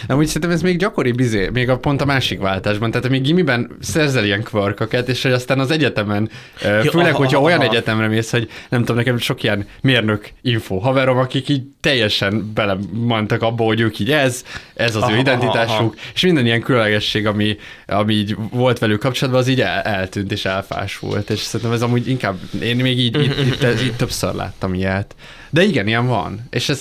Nem, 0.07 0.19
úgy 0.19 0.27
szerintem 0.27 0.51
ez 0.51 0.63
még 0.63 0.79
gyakori 0.79 1.13
bizé, 1.13 1.49
még 1.53 1.69
a 1.69 1.79
pont 1.79 2.01
a 2.01 2.05
másik 2.05 2.41
váltásban. 2.41 2.91
Tehát 2.91 3.09
még 3.09 3.23
gimiben 3.23 3.77
szerzel 3.81 4.25
ilyen 4.25 4.43
kvarkokat, 4.43 5.09
és 5.09 5.23
hogy 5.23 5.33
aztán 5.33 5.59
az 5.59 5.71
egyetemen, 5.71 6.31
főleg, 6.55 6.95
aha, 6.95 7.17
hogyha 7.17 7.37
aha. 7.37 7.47
olyan 7.47 7.61
egyetemre 7.61 8.07
mész, 8.07 8.31
hogy 8.31 8.51
nem 8.69 8.81
tudom, 8.81 8.97
nekem 8.97 9.19
sok 9.19 9.43
ilyen 9.43 9.67
mérnök 9.81 10.31
info 10.43 10.79
haverom, 10.79 11.19
akik 11.19 11.49
így 11.49 11.63
teljesen 11.81 12.53
belemantak 12.55 13.43
abba, 13.43 13.65
hogy 13.65 13.81
ők 13.81 13.99
így 13.99 14.11
ez, 14.11 14.45
ez 14.75 14.97
az 14.97 15.03
aha, 15.03 15.13
ő 15.13 15.19
identitásuk, 15.19 15.93
aha. 15.93 16.11
és 16.15 16.21
minden 16.21 16.45
ilyen 16.45 16.63
különlegesség, 16.63 17.27
ami, 17.27 17.57
ami 17.87 18.15
így 18.15 18.37
volt 18.51 18.79
velük 18.79 19.01
kapcsolatban, 19.01 19.43
az 19.43 19.49
így 19.49 19.61
el, 19.61 19.81
eltűnt 19.81 20.33
és 20.33 20.45
elfásult, 20.45 21.31
és 21.31 21.41
szerintem 21.41 21.75
ez 21.75 21.83
amúgy 21.83 22.09
inkább, 22.09 22.39
én 22.63 22.77
még 22.77 22.99
így, 22.99 23.21
itt, 23.21 23.39
itt, 23.39 23.63
itt, 23.63 23.81
itt 23.81 23.97
többször 23.97 24.35
láttam 24.35 24.75
ilyet. 24.75 25.15
De 25.51 25.63
igen, 25.63 25.87
ilyen 25.87 26.07
van, 26.07 26.47
és 26.51 26.69
ez 26.69 26.81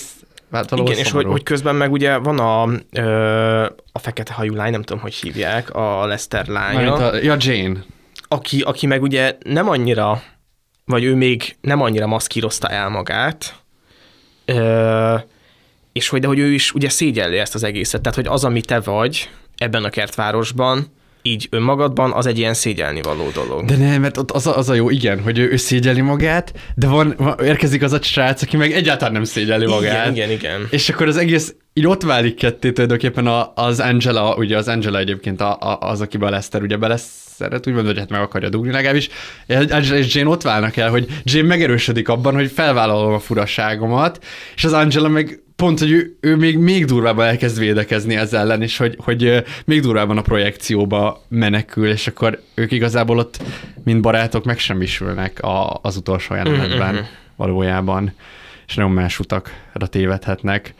Hát 0.55 0.71
Igen, 0.71 0.97
és 0.97 1.11
hogy, 1.11 1.25
hogy 1.25 1.43
közben 1.43 1.75
meg 1.75 1.91
ugye 1.91 2.17
van 2.17 2.39
a, 2.39 2.69
ö, 2.91 3.65
a 3.91 3.99
fekete 3.99 4.33
hajú 4.33 4.53
lány, 4.53 4.71
nem 4.71 4.83
tudom, 4.83 5.01
hogy 5.01 5.13
hívják, 5.13 5.75
a 5.75 6.05
Lester 6.05 6.47
lánya. 6.47 6.93
A, 6.93 7.15
ja, 7.15 7.35
Jane. 7.39 7.79
Aki, 8.27 8.61
aki 8.61 8.85
meg 8.85 9.01
ugye 9.01 9.37
nem 9.43 9.69
annyira, 9.69 10.21
vagy 10.85 11.03
ő 11.03 11.15
még 11.15 11.55
nem 11.61 11.81
annyira 11.81 12.07
maszkírozta 12.07 12.67
el 12.67 12.89
magát, 12.89 13.55
ö, 14.45 15.15
és 15.91 16.09
hogy, 16.09 16.19
de 16.19 16.27
hogy 16.27 16.39
ő 16.39 16.51
is 16.51 16.73
ugye 16.73 16.89
szégyelli 16.89 17.37
ezt 17.37 17.55
az 17.55 17.63
egészet, 17.63 18.01
tehát 18.01 18.15
hogy 18.15 18.27
az, 18.27 18.43
ami 18.43 18.61
te 18.61 18.79
vagy 18.79 19.29
ebben 19.57 19.83
a 19.83 19.89
kertvárosban, 19.89 20.93
így 21.27 21.47
önmagadban, 21.49 22.11
az 22.11 22.25
egy 22.25 22.37
ilyen 22.37 22.53
szégyelni 22.53 23.01
való 23.01 23.29
dolog. 23.33 23.65
De 23.65 23.75
nem, 23.75 24.01
mert 24.01 24.17
ott 24.17 24.31
az 24.31 24.47
a, 24.47 24.57
az 24.57 24.69
a 24.69 24.73
jó, 24.73 24.89
igen, 24.89 25.21
hogy 25.21 25.37
ő, 25.37 25.51
ő 25.51 25.55
szégyeli 25.55 26.01
magát, 26.01 26.53
de 26.75 26.87
van, 26.87 27.37
érkezik 27.43 27.83
az 27.83 27.93
a 27.93 28.01
srác, 28.01 28.41
aki 28.41 28.57
meg 28.57 28.71
egyáltalán 28.71 29.13
nem 29.13 29.23
szégyeli 29.23 29.65
magát. 29.65 30.11
Igen, 30.11 30.13
igen, 30.13 30.31
igen. 30.31 30.67
És 30.69 30.89
akkor 30.89 31.07
az 31.07 31.17
egész 31.17 31.55
így 31.73 31.87
ott 31.87 32.03
válik 32.03 32.35
ketté 32.35 32.71
tulajdonképpen 32.71 33.27
az 33.55 33.79
Angela, 33.79 34.35
ugye 34.35 34.57
az 34.57 34.67
Angela 34.67 34.97
egyébként 34.97 35.41
a, 35.41 35.57
a, 35.59 35.77
az, 35.79 36.01
akiben 36.01 36.31
Lester 36.31 36.61
ugye 36.61 36.77
beleszeret, 37.37 37.67
úgymond, 37.67 37.85
hogy 37.85 37.97
hát 37.97 38.09
meg 38.09 38.21
akarja 38.21 38.49
dugni 38.49 38.71
legalábbis. 38.71 39.09
És 39.47 40.15
Jane 40.15 40.29
ott 40.29 40.41
válnak 40.41 40.77
el, 40.77 40.89
hogy 40.89 41.07
Jane 41.23 41.47
megerősödik 41.47 42.09
abban, 42.09 42.33
hogy 42.33 42.51
felvállalom 42.51 43.13
a 43.13 43.19
furaságomat, 43.19 44.23
és 44.55 44.63
az 44.63 44.73
Angela 44.73 45.07
meg 45.07 45.39
pont, 45.55 45.79
hogy 45.79 45.91
ő, 45.91 46.17
ő 46.21 46.35
még, 46.35 46.57
még 46.57 46.85
durvábban 46.85 47.25
elkezd 47.25 47.59
védekezni 47.59 48.15
ezzel 48.15 48.41
ellen, 48.41 48.61
és 48.61 48.77
hogy, 48.77 48.97
hogy 49.03 49.43
még 49.65 49.81
durvábban 49.81 50.17
a 50.17 50.21
projekcióba 50.21 51.25
menekül, 51.27 51.87
és 51.87 52.07
akkor 52.07 52.41
ők 52.53 52.71
igazából 52.71 53.17
ott, 53.17 53.41
mint 53.83 54.01
barátok, 54.01 54.45
megsemmisülnek 54.45 55.41
a, 55.41 55.79
az 55.81 55.95
utolsó 55.95 56.35
jelenetben 56.35 56.93
mm-hmm. 56.93 57.03
valójában, 57.35 58.13
és 58.67 58.75
nagyon 58.75 58.91
más 58.91 59.19
utakra 59.19 59.87
tévedhetnek. 59.89 60.73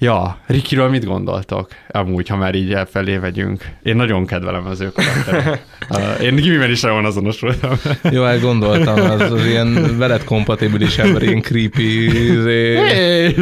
Ja, 0.00 0.38
Rikiről 0.46 0.88
mit 0.88 1.04
gondoltok? 1.04 1.68
Amúgy, 1.88 2.28
ha 2.28 2.36
már 2.36 2.54
így 2.54 2.72
elfelé 2.72 3.16
vegyünk. 3.16 3.64
Én 3.82 3.96
nagyon 3.96 4.26
kedvelem 4.26 4.66
az 4.66 4.80
ő 4.80 4.92
Én 6.26 6.34
gimiben 6.34 6.70
is 6.70 6.80
nagyon 6.80 7.04
azonosultam. 7.04 7.72
Jó, 8.12 8.24
elgondoltam, 8.24 9.10
az, 9.10 9.32
az 9.32 9.46
ilyen 9.46 9.98
veled 9.98 10.24
kompatibilis 10.24 10.98
ember, 10.98 11.22
ilyen 11.22 11.40
creepy. 11.40 12.04
Izé... 12.30 12.74
Hey, 12.76 13.34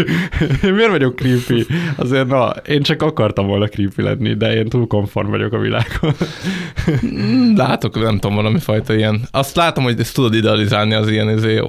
miért 0.60 0.90
vagyok 0.90 1.14
creepy? 1.14 1.66
Azért 1.96 2.26
na, 2.26 2.50
én 2.50 2.82
csak 2.82 3.02
akartam 3.02 3.46
volna 3.46 3.66
creepy 3.66 4.02
lenni, 4.02 4.34
de 4.34 4.54
én 4.54 4.68
túl 4.68 4.86
konform 4.86 5.30
vagyok 5.30 5.52
a 5.52 5.58
világon. 5.58 6.14
Látok, 7.66 8.02
nem 8.02 8.18
tudom, 8.18 8.36
valami 8.36 8.58
fajta 8.58 8.94
ilyen. 8.94 9.20
Azt 9.30 9.56
látom, 9.56 9.84
hogy 9.84 10.00
ezt 10.00 10.14
tudod 10.14 10.34
idealizálni 10.34 10.94
az 10.94 11.08
ilyen 11.10 11.28
izé, 11.28 11.62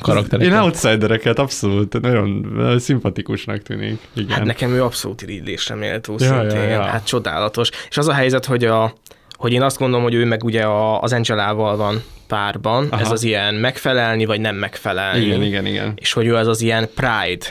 karaktereket. 0.00 0.52
Én 0.52 0.58
outsidereket 0.58 1.38
abszolút, 1.38 2.00
nagyon 2.00 2.46
szimpatikusnak 2.78 3.62
tűnik. 3.62 3.98
Igen. 4.22 4.36
Hát 4.36 4.46
nekem 4.46 4.72
ő 4.72 4.82
abszolút 4.82 5.22
irigylésre 5.22 5.74
méltó 5.74 6.16
ja, 6.18 6.26
szintén. 6.26 6.62
Ja, 6.62 6.68
ja. 6.68 6.82
Hát 6.82 7.06
csodálatos. 7.06 7.70
És 7.88 7.96
az 7.96 8.08
a 8.08 8.12
helyzet, 8.12 8.44
hogy, 8.44 8.64
a, 8.64 8.94
hogy 9.32 9.52
én 9.52 9.62
azt 9.62 9.78
gondolom, 9.78 10.02
hogy 10.02 10.14
ő 10.14 10.24
meg 10.24 10.44
ugye 10.44 10.62
a, 10.62 11.00
az 11.00 11.12
Angelával 11.12 11.76
van 11.76 12.02
párban. 12.26 12.88
Aha. 12.90 13.00
Ez 13.00 13.10
az 13.10 13.22
ilyen 13.22 13.54
megfelelni, 13.54 14.24
vagy 14.24 14.40
nem 14.40 14.56
megfelelni. 14.56 15.24
Igen, 15.24 15.42
igen, 15.42 15.66
igen. 15.66 15.92
És 15.96 16.12
hogy 16.12 16.26
ő 16.26 16.34
az 16.34 16.46
az 16.46 16.60
ilyen 16.60 16.88
pride 16.94 17.46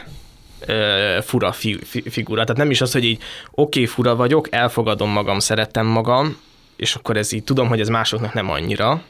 fura 1.21 1.51
fi, 1.51 1.79
fi, 1.83 2.03
figura. 2.09 2.41
Tehát 2.43 2.57
nem 2.57 2.71
is 2.71 2.81
az, 2.81 2.91
hogy 2.91 3.03
így 3.03 3.17
oké, 3.51 3.79
okay, 3.79 3.85
fura 3.85 4.15
vagyok, 4.15 4.47
elfogadom 4.51 5.09
magam, 5.09 5.39
szeretem 5.39 5.85
magam, 5.85 6.37
és 6.75 6.95
akkor 6.95 7.17
ez 7.17 7.31
így 7.31 7.43
tudom, 7.43 7.67
hogy 7.67 7.79
ez 7.79 7.87
másoknak 7.87 8.33
nem 8.33 8.49
annyira, 8.49 9.01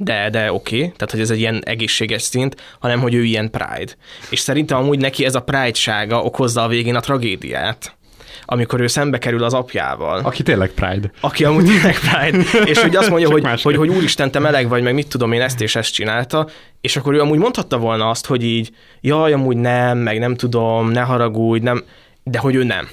de, 0.00 0.30
de 0.30 0.52
oké, 0.52 0.76
okay. 0.76 0.92
tehát 0.96 1.10
hogy 1.10 1.20
ez 1.20 1.30
egy 1.30 1.38
ilyen 1.38 1.62
egészséges 1.64 2.22
szint, 2.22 2.56
hanem 2.78 3.00
hogy 3.00 3.14
ő 3.14 3.24
ilyen 3.24 3.50
pride. 3.50 3.92
És 4.30 4.38
szerintem 4.38 4.78
amúgy 4.78 4.98
neki 4.98 5.24
ez 5.24 5.34
a 5.34 5.42
pride-sága 5.42 6.22
okozza 6.22 6.62
a 6.62 6.68
végén 6.68 6.94
a 6.94 7.00
tragédiát 7.00 7.92
amikor 8.50 8.80
ő 8.80 8.86
szembe 8.86 9.18
kerül 9.18 9.42
az 9.42 9.54
apjával. 9.54 10.20
Aki 10.24 10.42
tényleg 10.42 10.70
Pride. 10.70 11.10
Aki 11.20 11.44
amúgy 11.44 11.64
tényleg 11.64 11.96
Pride. 11.98 12.44
és 12.70 12.78
hogy 12.78 12.96
azt 12.96 13.10
mondja, 13.10 13.30
hogy, 13.30 13.62
hogy, 13.62 13.76
hogy 13.76 13.88
úristen, 13.88 14.30
te 14.30 14.38
meleg 14.38 14.68
vagy, 14.68 14.82
meg 14.82 14.94
mit 14.94 15.08
tudom 15.08 15.32
én, 15.32 15.40
ezt 15.40 15.60
és 15.60 15.76
ezt 15.76 15.92
csinálta, 15.92 16.48
és 16.80 16.96
akkor 16.96 17.14
ő 17.14 17.20
amúgy 17.20 17.38
mondhatta 17.38 17.78
volna 17.78 18.08
azt, 18.10 18.26
hogy 18.26 18.44
így, 18.44 18.70
jaj, 19.00 19.32
amúgy 19.32 19.56
nem, 19.56 19.98
meg 19.98 20.18
nem 20.18 20.34
tudom, 20.34 20.90
ne 20.90 21.00
haragudj, 21.00 21.64
nem, 21.64 21.84
de 22.22 22.38
hogy 22.38 22.54
ő 22.54 22.64
nem. 22.64 22.88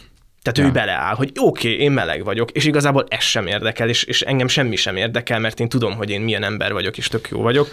Tehát 0.45 0.57
ja. 0.57 0.65
ő 0.65 0.71
beleáll, 0.71 1.15
hogy 1.15 1.31
oké, 1.35 1.73
okay, 1.73 1.83
én 1.83 1.91
meleg 1.91 2.23
vagyok, 2.23 2.51
és 2.51 2.65
igazából 2.65 3.05
ez 3.07 3.23
sem 3.23 3.47
érdekel, 3.47 3.89
és, 3.89 4.03
és 4.03 4.21
engem 4.21 4.47
semmi 4.47 4.75
sem 4.75 4.95
érdekel, 4.95 5.39
mert 5.39 5.59
én 5.59 5.69
tudom, 5.69 5.95
hogy 5.95 6.09
én 6.09 6.21
milyen 6.21 6.43
ember 6.43 6.73
vagyok, 6.73 6.97
és 6.97 7.07
tök 7.07 7.27
jó 7.31 7.41
vagyok. 7.41 7.67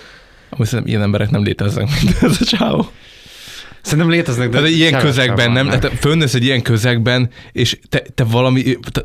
Amúgy 0.49 0.67
szerintem 0.67 0.89
ilyen 0.89 1.03
emberek 1.03 1.31
nem 1.31 1.43
léteznek, 1.43 1.89
mint 2.03 2.23
ez 2.31 2.37
a 2.41 2.45
csáó. 2.45 2.91
Szerintem 3.83 4.11
léteznek, 4.11 4.49
de, 4.49 4.61
de 4.61 4.69
ilyen 4.69 4.99
közegben 4.99 5.51
nem, 5.51 5.69
te 5.69 5.91
fönnesz 5.91 6.35
egy 6.35 6.45
ilyen 6.45 6.63
közegben, 6.63 7.31
és 7.53 7.79
te, 7.89 8.03
te 8.15 8.25
valami, 8.25 8.63
te, 8.93 9.03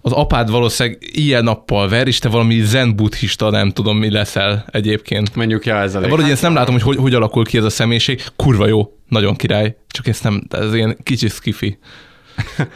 az 0.00 0.12
apád 0.12 0.50
valószínűleg 0.50 0.98
ilyen 1.00 1.44
nappal 1.44 1.88
ver, 1.88 2.06
és 2.06 2.18
te 2.18 2.28
valami 2.28 2.60
zen 2.60 2.96
buddhista, 2.96 3.50
nem 3.50 3.70
tudom, 3.70 3.98
mi 3.98 4.10
leszel 4.10 4.64
egyébként. 4.70 5.34
Mondjuk, 5.34 5.66
ja, 5.66 5.76
ez 5.76 5.94
a 5.94 6.00
Valahogy 6.00 6.30
ezt 6.30 6.42
nem 6.42 6.54
látom, 6.54 6.74
hogy, 6.74 6.82
hogy 6.82 6.96
hogy 6.96 7.14
alakul 7.14 7.44
ki 7.44 7.58
ez 7.58 7.64
a 7.64 7.70
személyiség. 7.70 8.22
Kurva 8.36 8.66
jó, 8.66 8.96
nagyon 9.08 9.36
király, 9.36 9.76
csak 9.88 10.06
ezt 10.06 10.22
nem, 10.22 10.42
ez 10.50 10.74
ilyen 10.74 10.96
kicsi 11.02 11.28
skifi. 11.28 11.78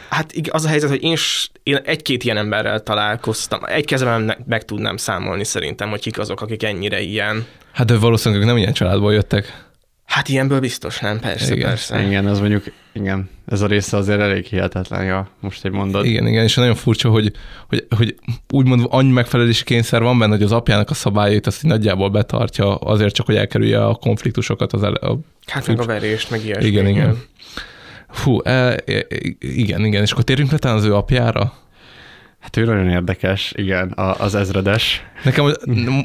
Hát 0.09 0.33
az 0.49 0.65
a 0.65 0.67
helyzet, 0.67 0.89
hogy 0.89 1.03
én, 1.03 1.15
én 1.63 1.75
egy-két 1.75 2.23
ilyen 2.23 2.37
emberrel 2.37 2.79
találkoztam. 2.79 3.59
Egy 3.65 3.85
kezemben 3.85 4.37
meg 4.47 4.65
tudnám 4.65 4.97
számolni 4.97 5.43
szerintem, 5.43 5.89
hogy 5.89 6.01
kik 6.01 6.19
azok, 6.19 6.41
akik 6.41 6.63
ennyire 6.63 7.01
ilyen. 7.01 7.45
Hát 7.71 7.87
de 7.87 7.97
valószínűleg 7.97 8.45
nem 8.45 8.57
ilyen 8.57 8.73
családból 8.73 9.13
jöttek. 9.13 9.67
Hát 10.09 10.29
ilyenből 10.29 10.59
biztos 10.59 10.99
nem, 10.99 11.19
persze, 11.19 11.53
igen, 11.53 11.67
persze. 11.67 12.01
Igen, 12.01 12.27
ez 12.27 12.39
mondjuk, 12.39 12.63
igen, 12.93 13.29
ez 13.45 13.61
a 13.61 13.67
része 13.67 13.97
azért 13.97 14.19
elég 14.19 14.45
hihetetlen, 14.45 15.05
ja, 15.05 15.29
most 15.39 15.65
egy 15.65 15.71
mondod. 15.71 16.05
Igen, 16.05 16.27
igen, 16.27 16.43
és 16.43 16.55
nagyon 16.55 16.75
furcsa, 16.75 17.09
hogy, 17.09 17.31
hogy, 17.67 17.85
hogy 17.95 18.15
úgymond 18.49 18.85
annyi 18.89 19.11
megfelelési 19.11 19.63
kényszer 19.63 20.01
van 20.01 20.19
benne, 20.19 20.31
hogy 20.31 20.43
az 20.43 20.51
apjának 20.51 20.89
a 20.89 20.93
szabályait 20.93 21.47
azt 21.47 21.63
így 21.63 21.69
nagyjából 21.69 22.09
betartja, 22.09 22.75
azért 22.75 23.13
csak, 23.13 23.25
hogy 23.25 23.35
elkerülje 23.35 23.85
a 23.85 23.95
konfliktusokat. 23.95 24.73
Az 24.73 24.83
el, 24.83 24.93
a 24.93 25.19
hát 25.45 25.67
meg 25.67 25.79
a 25.79 25.85
verést, 25.85 26.29
meg 26.29 26.45
ilyesmi. 26.45 26.67
Igen, 26.67 26.87
igen. 26.87 27.01
igen. 27.01 27.23
Fú, 28.09 28.39
e, 28.43 28.83
e, 28.85 29.07
igen, 29.39 29.85
igen, 29.85 30.01
és 30.01 30.11
akkor 30.11 30.23
térjünk 30.23 30.51
le 30.51 30.71
az 30.71 30.83
ő 30.83 30.95
apjára. 30.95 31.53
Hát 32.39 32.57
ő 32.57 32.65
nagyon 32.65 32.89
érdekes, 32.89 33.53
igen, 33.55 33.93
az 34.17 34.35
ezredes. 34.35 35.03
Nekem 35.23 35.53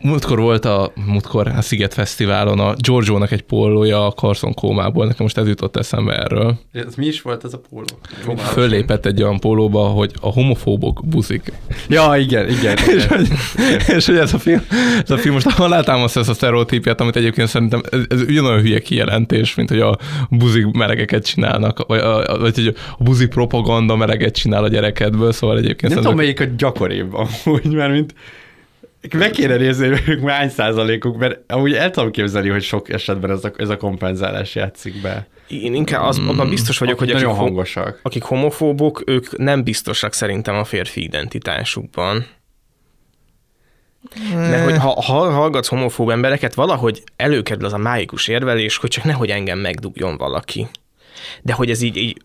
múltkor 0.02 0.39
volt 0.39 0.65
a, 0.65 0.93
múltkor 1.06 1.48
a 1.56 1.61
Sziget 1.61 1.94
Fesztiválon 1.94 2.61
a 2.61 2.74
Giorgio-nak 2.78 3.31
egy 3.31 3.43
pólója 3.43 4.06
a 4.06 4.12
Carson 4.12 4.55
kómából, 4.55 5.06
nekem 5.06 5.23
most 5.23 5.39
ez 5.39 5.47
jutott 5.47 5.77
eszembe 5.77 6.12
erről. 6.12 6.59
Ez 6.73 6.94
mi 6.94 7.06
is 7.06 7.23
volt 7.23 7.44
ez 7.44 7.52
a 7.52 7.61
póló? 7.70 8.36
Föllépett 8.36 9.06
egy 9.06 9.23
olyan 9.23 9.39
pólóba, 9.40 9.81
hogy 9.81 10.12
a 10.20 10.28
homofóbok 10.28 11.01
buzik. 11.06 11.52
Ja, 11.89 12.16
igen, 12.16 12.48
igen. 12.48 12.77
igen. 12.85 12.97
és, 12.97 13.06
hogy, 13.06 13.28
és 13.97 14.06
hogy 14.06 14.16
ez 14.16 14.35
a 14.35 14.39
film, 14.39 14.62
ez 15.02 15.11
a 15.11 15.16
film 15.16 15.35
most 15.35 15.59
alátámaszt 15.59 16.16
ezt 16.16 16.28
a 16.28 16.35
sztereotípiát, 16.35 17.01
amit 17.01 17.16
egyébként 17.16 17.48
szerintem 17.48 17.81
ez, 17.90 18.01
ez 18.09 18.20
ugyanolyan 18.20 18.61
hülye 18.61 18.78
kijelentés, 18.78 19.55
mint 19.55 19.69
hogy 19.69 19.81
a 19.81 19.98
buzik 20.31 20.66
melegeket 20.66 21.24
csinálnak, 21.24 21.86
vagy, 21.86 22.01
a, 22.01 22.39
vagy 22.39 22.55
hogy 22.55 22.77
a 22.98 23.02
buzik 23.02 23.28
propaganda 23.28 23.97
meleget 23.97 24.35
csinál 24.35 24.65
a 24.65 24.69
gyerekedből, 24.69 25.32
szóval 25.32 25.59
egyébként... 25.59 25.94
Nem 25.94 26.02
tudom, 26.02 26.23
melyik 26.24 26.40
a 26.40 26.44
gyakoribb 26.56 27.14
amúgy, 27.14 27.64
mert 27.64 27.90
mint 27.90 28.14
meg 29.12 29.30
kéne 29.30 29.56
nézni, 29.56 29.88
hogy 29.88 30.20
hány 30.26 30.48
százalékuk, 30.48 31.16
mert 31.18 31.52
amúgy 31.52 31.72
el 31.72 31.90
tudom 31.90 32.10
képzelni, 32.10 32.48
hogy 32.48 32.62
sok 32.62 32.88
esetben 32.88 33.30
ez 33.30 33.44
a, 33.44 33.52
ez 33.56 33.68
a 33.68 33.76
kompenzálás 33.76 34.55
játszik 34.55 35.01
be. 35.01 35.26
Én 35.48 35.74
inkább 35.74 36.02
az, 36.02 36.18
abban 36.18 36.48
biztos 36.48 36.78
vagyok, 36.78 36.98
hogy 36.98 37.12
nagyon 37.12 37.28
akik, 37.30 37.40
hangosak. 37.40 38.01
akik 38.02 38.22
homofóbok, 38.22 39.02
ők 39.06 39.38
nem 39.38 39.64
biztosak 39.64 40.12
szerintem 40.12 40.55
a 40.55 40.64
férfi 40.64 41.02
identitásukban. 41.02 42.26
Mert 44.34 44.64
hogy 44.64 44.76
ha, 44.76 45.02
ha 45.02 45.30
hallgatsz 45.30 45.68
homofób 45.68 46.10
embereket, 46.10 46.55
valahogy 46.55 47.02
előkerül 47.16 47.64
az 47.64 47.72
a 47.72 47.78
mágikus 47.78 48.28
érvelés, 48.28 48.76
hogy 48.76 48.90
csak 48.90 49.05
nehogy 49.05 49.30
engem 49.30 49.59
megdugjon 49.59 50.16
valaki. 50.16 50.66
De 51.42 51.52
hogy 51.52 51.70
ez 51.70 51.82
így, 51.82 51.96
így 51.96 52.16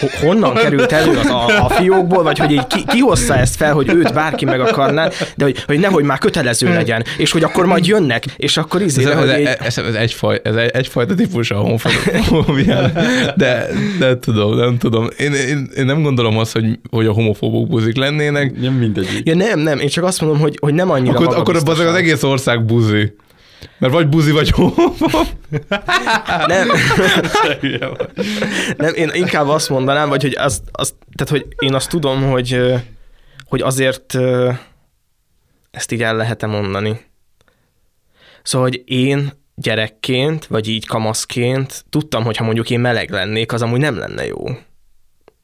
honnan 0.00 0.54
került 0.54 0.92
elő 0.92 1.16
az 1.16 1.26
a, 1.26 1.64
a 1.64 1.68
fiókból, 1.68 2.22
vagy 2.22 2.38
hogy 2.38 2.50
így 2.50 2.66
ki, 2.66 2.84
ki 2.86 2.98
hozta 2.98 3.36
ezt 3.36 3.56
fel, 3.56 3.72
hogy 3.72 3.88
őt 3.88 4.12
bárki 4.14 4.44
meg 4.44 4.60
akarná, 4.60 5.08
de 5.36 5.44
hogy, 5.44 5.64
hogy 5.66 5.78
nehogy 5.78 6.04
már 6.04 6.18
kötelező 6.18 6.68
legyen, 6.68 7.04
és 7.16 7.32
hogy 7.32 7.42
akkor 7.42 7.66
majd 7.66 7.86
jönnek, 7.86 8.24
és 8.36 8.56
akkor 8.56 8.82
izé, 8.82 9.04
ez, 9.04 9.18
hogy 9.18 9.28
ez, 9.28 9.38
így... 9.38 9.48
ez, 9.58 9.78
ez, 9.78 9.94
egyfaj, 9.94 10.40
ez 10.44 10.54
egy, 10.54 10.70
egyfajta 10.72 11.14
típus 11.14 11.50
a 11.50 11.56
homofóbia, 11.56 12.90
de, 13.36 13.66
de 13.98 14.18
tudom, 14.18 14.56
nem 14.56 14.78
tudom. 14.78 15.08
Én, 15.18 15.32
én, 15.32 15.70
én 15.76 15.84
nem 15.84 16.02
gondolom 16.02 16.38
azt, 16.38 16.52
hogy, 16.52 16.78
hogy 16.90 17.06
a 17.06 17.12
homofóbok 17.12 17.68
buzik 17.68 17.96
lennének. 17.96 18.60
Nem 18.60 18.72
mindegy. 18.72 19.20
Ja 19.24 19.34
nem, 19.34 19.58
nem, 19.58 19.78
én 19.78 19.88
csak 19.88 20.04
azt 20.04 20.20
mondom, 20.20 20.40
hogy, 20.40 20.56
hogy 20.60 20.74
nem 20.74 20.90
annyira 20.90 21.18
Akkor, 21.18 21.36
akkor 21.36 21.56
az 21.56 21.94
egész 21.94 22.22
ország 22.22 22.64
buzi. 22.64 23.12
Mert 23.78 23.92
vagy 23.92 24.08
buzi, 24.08 24.30
vagy 24.30 24.50
homofób. 24.50 25.26
Nem. 26.46 26.68
nem, 28.76 28.94
én 28.94 29.10
inkább 29.14 29.48
azt 29.48 29.68
mondanám, 29.68 30.08
vagy 30.08 30.22
hogy 30.22 30.34
azt, 30.36 30.62
azt, 30.72 30.94
tehát, 31.14 31.42
hogy 31.42 31.46
én 31.58 31.74
azt 31.74 31.88
tudom, 31.90 32.30
hogy, 32.30 32.60
hogy 33.44 33.60
azért 33.60 34.14
ezt 35.70 35.92
így 35.92 36.02
el 36.02 36.16
lehet 36.16 36.46
mondani. 36.46 37.00
Szóval, 38.42 38.68
hogy 38.68 38.82
én 38.84 39.32
gyerekként, 39.54 40.46
vagy 40.46 40.68
így 40.68 40.86
kamaszként 40.86 41.84
tudtam, 41.90 42.24
hogy 42.24 42.36
ha 42.36 42.44
mondjuk 42.44 42.70
én 42.70 42.80
meleg 42.80 43.10
lennék, 43.10 43.52
az 43.52 43.62
amúgy 43.62 43.80
nem 43.80 43.98
lenne 43.98 44.26
jó. 44.26 44.44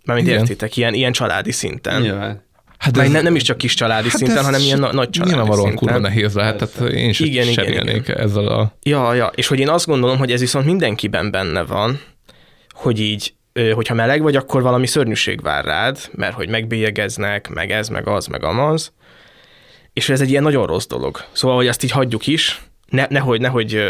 Mármint 0.05 0.28
Igen. 0.28 0.40
értitek, 0.40 0.77
ilyen, 0.77 0.95
ilyen 0.95 1.12
családi 1.12 1.53
szinten. 1.53 2.01
Nyilván. 2.01 2.43
Hát 2.78 2.96
ez, 2.96 3.10
nem, 3.10 3.22
nem 3.22 3.34
is 3.34 3.42
csak 3.42 3.56
kis 3.59 3.74
családi 3.74 4.09
hát 4.09 4.16
szinten, 4.16 4.44
hanem 4.44 4.60
ilyen 4.60 4.78
nagy 4.78 5.10
családi 5.10 5.34
Nyilvánvalóan 5.34 5.74
kurva 5.74 5.98
nehéz 5.98 6.34
lehet, 6.34 6.56
tehát 6.56 6.92
én 6.92 7.09
is 7.09 7.20
igen, 7.20 7.48
igen, 7.48 7.88
igen. 7.88 8.18
ezzel 8.18 8.46
a... 8.46 8.76
Ja, 8.82 9.14
ja, 9.14 9.30
és 9.34 9.46
hogy 9.46 9.59
én 9.59 9.68
azt 9.68 9.86
gondolom, 9.86 10.18
hogy 10.18 10.32
ez 10.32 10.40
viszont 10.40 10.66
mindenkiben 10.66 11.30
benne 11.30 11.62
van, 11.62 12.00
hogy 12.70 13.00
így, 13.00 13.34
hogyha 13.72 13.94
meleg 13.94 14.22
vagy, 14.22 14.36
akkor 14.36 14.62
valami 14.62 14.86
szörnyűség 14.86 15.42
vár 15.42 15.64
rád, 15.64 15.98
mert 16.12 16.34
hogy 16.34 16.48
megbélyegeznek, 16.48 17.48
meg 17.48 17.70
ez, 17.70 17.88
meg 17.88 18.09
az, 18.09 18.26
meg 18.26 18.44
amaz, 18.44 18.92
és 19.92 20.09
ez 20.09 20.20
egy 20.20 20.30
ilyen 20.30 20.42
nagyon 20.42 20.66
rossz 20.66 20.86
dolog. 20.86 21.20
Szóval, 21.32 21.56
hogy 21.56 21.68
azt 21.68 21.84
így 21.84 21.90
hagyjuk 21.90 22.26
is, 22.26 22.62
ne, 22.88 23.06
nehogy, 23.09 23.40
nehogy 23.40 23.82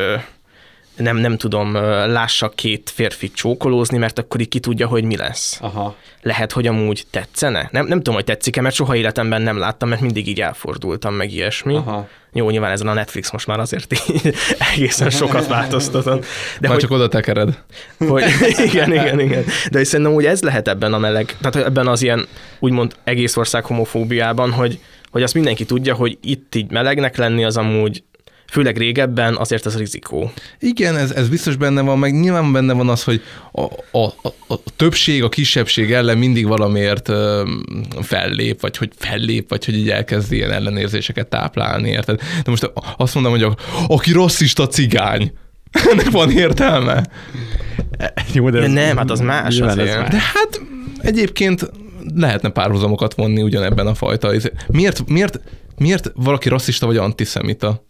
nem, 0.98 1.16
nem 1.16 1.36
tudom, 1.36 1.72
lássak 2.06 2.54
két 2.54 2.90
férfit 2.94 3.34
csókolózni, 3.34 3.98
mert 3.98 4.18
akkor 4.18 4.40
így 4.40 4.48
ki 4.48 4.60
tudja, 4.60 4.86
hogy 4.86 5.04
mi 5.04 5.16
lesz. 5.16 5.58
Aha. 5.60 5.96
Lehet, 6.22 6.52
hogy 6.52 6.66
amúgy 6.66 7.06
tetszene? 7.10 7.68
Nem, 7.72 7.86
nem 7.86 7.98
tudom, 7.98 8.14
hogy 8.14 8.24
tetszik-e, 8.24 8.60
mert 8.60 8.74
soha 8.74 8.96
életemben 8.96 9.42
nem 9.42 9.58
láttam, 9.58 9.88
mert 9.88 10.00
mindig 10.00 10.28
így 10.28 10.40
elfordultam, 10.40 11.14
meg 11.14 11.32
ilyesmi. 11.32 11.74
Aha. 11.74 12.08
Jó, 12.32 12.50
nyilván 12.50 12.70
ezen 12.70 12.88
a 12.88 12.92
Netflix 12.92 13.30
most 13.30 13.46
már 13.46 13.58
azért 13.60 13.92
így 13.92 14.34
egészen 14.74 15.10
sokat 15.10 15.46
változtatott. 15.56 16.24
De 16.60 16.68
már 16.68 16.70
hogy, 16.70 16.80
csak 16.80 16.90
oda 16.90 17.08
tekered. 17.08 17.62
Hogy, 17.98 18.24
igen, 18.66 18.92
igen, 18.92 19.20
igen. 19.20 19.44
De 19.70 19.84
szerintem 19.84 20.14
úgy 20.14 20.24
ez 20.24 20.42
lehet 20.42 20.68
ebben 20.68 20.92
a 20.94 20.98
meleg, 20.98 21.36
tehát 21.40 21.66
ebben 21.66 21.86
az 21.86 22.02
ilyen 22.02 22.26
úgymond 22.58 22.96
egész 23.04 23.36
ország 23.36 23.64
homofóbiában, 23.64 24.52
hogy, 24.52 24.80
hogy 25.10 25.22
azt 25.22 25.34
mindenki 25.34 25.64
tudja, 25.64 25.94
hogy 25.94 26.18
itt 26.22 26.54
így 26.54 26.70
melegnek 26.70 27.16
lenni 27.16 27.44
az 27.44 27.56
amúgy 27.56 28.02
főleg 28.50 28.76
régebben 28.76 29.36
azért 29.36 29.66
az 29.66 29.76
rizikó. 29.76 30.32
Igen, 30.58 30.96
ez, 30.96 31.10
ez 31.10 31.28
biztos 31.28 31.56
benne 31.56 31.80
van, 31.80 31.98
meg 31.98 32.20
nyilván 32.20 32.52
benne 32.52 32.72
van 32.72 32.88
az, 32.88 33.04
hogy 33.04 33.22
a, 33.52 33.62
a, 33.98 34.04
a, 34.22 34.28
a 34.48 34.58
többség 34.76 35.22
a 35.22 35.28
kisebbség 35.28 35.92
ellen 35.92 36.18
mindig 36.18 36.46
valamiért 36.46 37.08
ö, 37.08 37.50
fellép, 38.02 38.60
vagy 38.60 38.76
hogy 38.76 38.90
fellép, 38.96 39.48
vagy 39.48 39.64
hogy 39.64 39.74
így 39.74 39.90
elkezd 39.90 40.32
ilyen 40.32 40.52
ellenérzéseket 40.52 41.26
táplálni, 41.26 41.88
érted? 41.88 42.20
De 42.44 42.50
most 42.50 42.72
azt 42.96 43.14
mondom, 43.14 43.32
hogy 43.32 43.42
a, 43.42 43.56
aki 43.86 44.12
rasszista 44.12 44.66
cigány, 44.66 45.32
ennek 45.90 46.10
van 46.10 46.30
értelme. 46.30 47.06
Jó, 48.34 48.50
de, 48.50 48.62
ez 48.62 48.72
nem, 48.72 48.96
hát 48.96 49.10
az 49.10 49.20
más 49.20 49.60
azért. 49.60 49.90
Az 49.90 49.96
más. 49.96 50.08
De 50.08 50.18
hát 50.34 50.60
egyébként 50.98 51.70
lehetne 52.14 52.48
párhuzamokat 52.48 53.14
vonni 53.14 53.42
ugyanebben 53.42 53.86
a 53.86 53.94
fajta. 53.94 54.32
Miért, 54.66 55.08
miért, 55.08 55.40
miért 55.76 56.12
valaki 56.14 56.48
rasszista 56.48 56.86
vagy 56.86 56.96
antiszemita? 56.96 57.86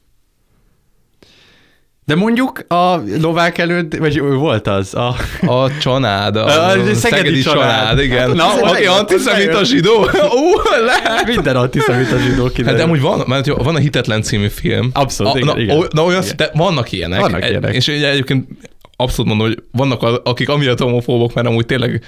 De 2.09 2.15
mondjuk 2.15 2.65
a 2.69 3.03
lovák 3.21 3.59
előtt, 3.59 3.97
vagy 3.97 4.17
ő 4.17 4.35
volt 4.35 4.67
az? 4.67 4.95
A, 4.95 5.17
a 5.47 5.79
csanád, 5.79 6.37
a, 6.37 6.47
a, 6.47 6.67
a 6.67 6.71
szegedi, 6.71 6.95
szegedi 6.95 7.41
család. 7.41 7.61
család, 7.61 7.99
igen. 8.01 8.31
Na, 8.31 8.45
aki 8.63 8.87
antiszemita 8.87 9.65
zsidó? 9.65 9.95
Ó, 10.39 10.61
lehet. 10.85 11.27
Minden 11.27 11.57
antiszemita 11.57 12.19
zsidó 12.19 12.45
kiderül. 12.45 12.65
Hát 12.65 12.77
de 12.77 12.83
amúgy 12.83 13.01
van, 13.01 13.25
mert 13.27 13.47
van 13.47 13.75
a 13.75 13.79
Hitetlen 13.79 14.23
című 14.23 14.49
film. 14.49 14.91
Abszolút, 14.93 15.35
a, 15.35 15.39
igen, 15.39 15.55
na, 15.55 15.61
igen. 15.61 15.87
Na, 15.91 16.05
olyan, 16.05 16.23
de 16.37 16.51
vannak 16.55 16.93
ilyenek. 16.93 17.21
Vannak 17.21 17.49
ilyenek. 17.49 17.75
És 17.75 17.89
egyébként 17.89 18.49
abszolút 18.97 19.31
mondom, 19.31 19.47
hogy 19.47 19.63
vannak 19.73 20.03
akik 20.25 20.49
amiatt 20.49 20.81
homofóbok, 20.81 21.35
mert 21.35 21.47
amúgy 21.47 21.67
tényleg 21.67 22.03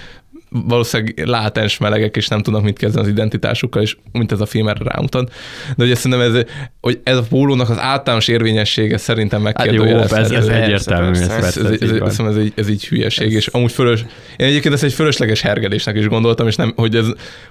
valószínűleg 0.50 1.22
látens 1.26 1.78
melegek, 1.78 2.16
és 2.16 2.28
nem 2.28 2.42
tudnak 2.42 2.62
mit 2.62 2.78
kezdeni 2.78 3.04
az 3.04 3.10
identitásukkal, 3.10 3.82
és 3.82 3.96
mint 4.12 4.32
ez 4.32 4.40
a 4.40 4.46
film 4.46 4.68
erre 4.68 4.84
rámutat. 4.84 5.32
De 5.76 5.84
ugye 5.84 5.94
szerintem 5.94 6.34
ez, 6.34 6.44
hogy 6.80 7.00
ez 7.02 7.16
a 7.16 7.22
pólónak 7.28 7.70
az 7.70 7.78
általános 7.78 8.28
érvényessége 8.28 8.96
szerintem 8.96 9.42
megkérdőjelezhető. 9.42 10.22
Hát 10.22 10.30
jó, 10.30 10.36
ez, 10.36 10.46
ez 10.46 10.62
egyértelmű. 10.62 11.10
Ez, 11.10 11.20
ez, 11.20 11.28
ez, 11.28 11.56
ez, 11.56 11.90
ez, 11.90 12.18
ez, 12.18 12.36
egy, 12.36 12.52
ez 12.56 12.68
így 12.68 12.86
hülyeség, 12.86 13.26
ez... 13.26 13.34
és 13.34 13.46
amúgy 13.46 13.72
fölös, 13.72 14.04
én 14.36 14.46
egyébként 14.46 14.74
ezt 14.74 14.82
egy 14.82 14.92
fölösleges 14.92 15.40
hergelésnek 15.40 15.96
is 15.96 16.08
gondoltam, 16.08 16.46
és 16.46 16.56
nem, 16.56 16.72
hogy 16.76 16.96
ez 16.96 17.06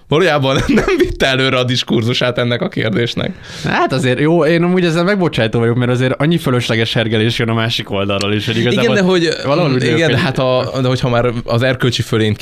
valójában 0.07 0.57
nem 0.67 0.97
vitte 0.97 1.25
előre 1.25 1.57
a 1.57 1.63
diskurzusát 1.63 2.37
ennek 2.37 2.61
a 2.61 2.67
kérdésnek. 2.67 3.31
Hát 3.63 3.93
azért 3.93 4.19
jó, 4.19 4.45
én 4.45 4.63
amúgy 4.63 4.85
ezzel 4.85 5.03
megbocsájtó 5.03 5.59
vagyok, 5.59 5.75
mert 5.75 5.91
azért 5.91 6.13
annyi 6.17 6.37
fölösleges 6.37 6.93
hergelés 6.93 7.39
jön 7.39 7.49
a 7.49 7.53
másik 7.53 7.91
oldalról 7.91 8.33
is, 8.33 8.45
hogy 8.45 8.57
igazából 8.57 8.83
igen, 8.83 8.95
de 8.95 9.01
hogy, 9.01 9.29
valahol 9.45 9.81
igen, 9.81 10.11
de 10.11 10.17
hát 10.17 10.39
a, 10.39 10.71
de 10.81 10.87
hogyha 10.87 11.09
már 11.09 11.31
az 11.43 11.61
erkölcsi 11.61 12.01
fölényt 12.01 12.37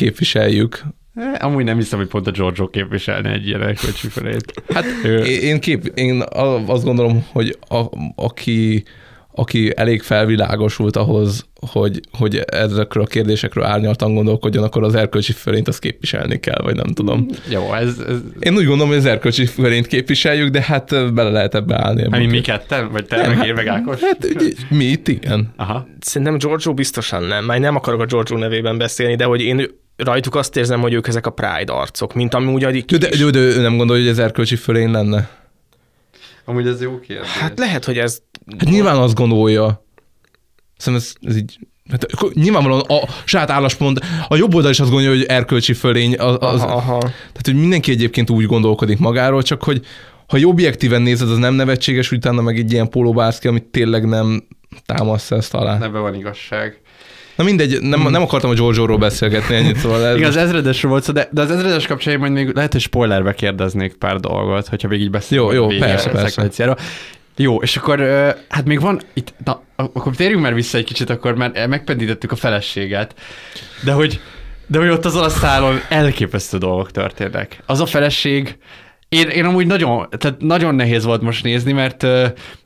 képviseljük, 0.48 0.96
Amúgy 1.40 1.64
nem 1.64 1.78
hiszem, 1.78 2.00
hogy 2.00 2.08
pont 2.08 2.28
a 2.28 2.32
Giorgio 2.32 2.68
képviselne 2.68 3.32
egy 3.32 3.48
ilyen 3.48 3.62
erkölcsi 3.62 4.08
fölét. 4.08 4.64
Hát 4.74 4.86
én, 5.26 5.60
kép, 5.60 5.92
én 5.96 6.24
azt 6.66 6.84
gondolom, 6.84 7.26
hogy 7.32 7.58
a, 7.70 7.84
aki, 8.16 8.84
aki 9.32 9.72
elég 9.76 10.02
felvilágosult 10.02 10.96
ahhoz, 10.96 11.46
hogy, 11.72 12.00
hogy 12.18 12.36
ezekről 12.38 13.04
a 13.04 13.08
kérdésekről 13.08 13.64
árnyaltan 13.64 14.14
gondolkodjon, 14.14 14.64
akkor 14.64 14.84
az 14.84 14.96
erkölcsi 14.96 15.32
fölényt 15.32 15.68
azt 15.68 15.80
képviselni 15.80 16.40
kell, 16.40 16.62
vagy 16.62 16.76
nem 16.76 16.88
tudom. 16.88 17.26
Jó, 17.50 17.74
ez... 17.74 18.00
ez... 18.08 18.18
Én 18.40 18.56
úgy 18.56 18.66
gondolom, 18.66 18.88
hogy 18.88 18.98
az 18.98 19.06
erkölcsi 19.06 19.46
fölényt 19.46 19.88
képviseljük, 19.88 20.50
de 20.50 20.62
hát 20.62 21.14
bele 21.14 21.30
lehet 21.30 21.56
ebbe 21.56 21.76
állni. 21.84 22.02
Hát 22.12 22.20
mi, 22.20 22.26
mi 22.26 22.42
ketten? 22.42 22.92
Vagy 22.92 23.06
te, 23.06 23.28
meg 23.28 23.48
én, 23.48 23.54
meg 23.54 23.68
Ákos? 23.68 24.00
Hát 24.00 24.28
mi 24.70 24.84
itt, 24.84 25.08
igen. 25.08 25.54
Aha. 25.56 25.88
Szerintem 26.00 26.38
Giorgio 26.38 26.74
biztosan 26.74 27.24
nem, 27.24 27.46
már 27.46 27.60
nem 27.60 27.76
akarok 27.76 28.02
a 28.02 28.06
Giorgio 28.06 28.38
nevében 28.38 28.78
beszélni, 28.78 29.16
de 29.16 29.24
hogy 29.24 29.42
én 29.42 29.66
rajtuk 29.98 30.36
azt 30.36 30.56
érzem, 30.56 30.82
hogy 30.82 30.94
ők 30.94 31.08
ezek 31.08 31.26
a 31.26 31.30
Pride 31.30 31.74
arcok, 31.74 32.14
mint 32.14 32.34
amúgy 32.34 32.64
a 32.64 32.72
de, 32.72 32.98
de, 32.98 33.10
de, 33.10 33.30
de 33.30 33.40
ő 33.40 33.62
nem 33.62 33.78
gondolja, 33.78 34.04
hogy 34.04 34.12
ez 34.12 34.20
erkölcsi 34.20 34.56
fölén 34.56 34.92
lenne? 34.92 35.30
Amúgy 36.46 36.68
ez 36.68 36.82
jó 36.82 37.00
kérdés. 37.00 37.28
Hát 37.28 37.60
lehet, 37.60 37.86
hogy 37.86 37.98
ez... 37.98 38.22
Hát 38.58 38.70
nyilván 38.70 38.98
azt 38.98 39.16
gondolja. 39.16 39.86
Szerintem 40.78 41.10
ez, 41.10 41.30
ez 41.30 41.38
így 41.38 41.60
Hát, 41.90 42.34
nyilvánvalóan 42.34 42.82
a 42.82 43.10
saját 43.26 43.50
álláspont, 43.50 44.00
a 44.28 44.36
jobb 44.36 44.54
oldal 44.54 44.72
is 44.72 44.80
azt 44.80 44.90
gondolja, 44.90 45.16
hogy 45.16 45.26
erkölcsi 45.26 45.74
fölény. 45.74 46.16
Az, 46.18 46.38
az, 46.40 46.62
aha, 46.62 46.74
aha. 46.74 47.00
Tehát, 47.00 47.42
hogy 47.42 47.56
mindenki 47.56 47.92
egyébként 47.92 48.30
úgy 48.30 48.46
gondolkodik 48.46 49.00
magáról, 49.00 49.42
csak 49.42 49.64
hogy 49.64 49.86
ha 50.28 50.40
objektíven 50.40 51.02
nézed, 51.02 51.30
az 51.30 51.38
nem 51.38 51.54
nevetséges, 51.54 52.12
utána 52.12 52.42
meg 52.42 52.58
egy 52.58 52.72
ilyen 52.72 52.90
pólóbászki, 52.90 53.48
amit 53.48 53.64
tényleg 53.64 54.06
nem 54.06 54.48
támaszt 54.86 55.32
ezt 55.32 55.54
alá. 55.54 55.76
Ebben 55.76 56.02
van 56.02 56.16
igazság. 56.16 56.82
Na 57.38 57.44
mindegy, 57.44 57.82
nem, 57.82 58.02
nem 58.10 58.22
akartam 58.22 58.50
a 58.50 58.54
Giorgio-ról 58.54 58.98
beszélgetni 58.98 59.56
ennyit, 59.56 59.78
szóval 59.78 60.06
ez... 60.06 60.16
Igen, 60.16 60.30
az 60.30 60.36
ezredesről 60.36 60.92
volt 60.92 61.04
szó, 61.04 61.14
de, 61.14 61.30
de 61.32 61.42
az 61.42 61.52
ezredes 61.52 61.88
kapcsán 61.88 62.20
majd 62.20 62.32
még 62.32 62.56
lehet, 62.56 62.72
hogy 62.72 62.82
spoilerbe 62.82 63.34
kérdeznék 63.34 63.94
pár 63.94 64.20
dolgot, 64.20 64.68
hogyha 64.68 64.88
még 64.88 65.02
így 65.02 65.10
beszélünk. 65.10 65.54
Jó, 65.54 65.72
jó, 65.72 65.78
persze, 65.78 66.10
persze. 66.10 66.78
Jó, 67.36 67.62
és 67.62 67.78
akkor 67.78 68.00
hát 68.50 68.66
még 68.66 68.82
van 68.82 69.02
itt, 69.14 69.34
na, 69.44 69.64
akkor 69.76 70.16
térjünk 70.16 70.42
már 70.42 70.54
vissza 70.54 70.78
egy 70.78 70.84
kicsit, 70.84 71.10
akkor 71.10 71.36
már 71.36 71.68
megpendítettük 71.68 72.32
a 72.32 72.36
feleséget, 72.36 73.16
de 73.84 73.92
hogy, 73.92 74.22
de 74.68 74.80
hogy 74.80 74.90
ott 74.90 75.06
azon 75.06 75.24
a 75.24 75.30
szálon 75.30 75.80
elképesztő 75.90 76.58
dolgok 76.58 76.92
történnek. 76.92 77.64
Az 77.66 77.82
a 77.82 77.86
feleség, 77.86 78.58
én, 79.10 79.28
én 79.28 79.46
amúgy 79.46 79.68
nagyon, 79.68 80.10
tehát 80.18 80.40
nagyon 80.40 80.76
nehéz 80.76 81.04
volt 81.04 81.22
most 81.22 81.44
nézni, 81.44 81.72
mert 81.72 82.06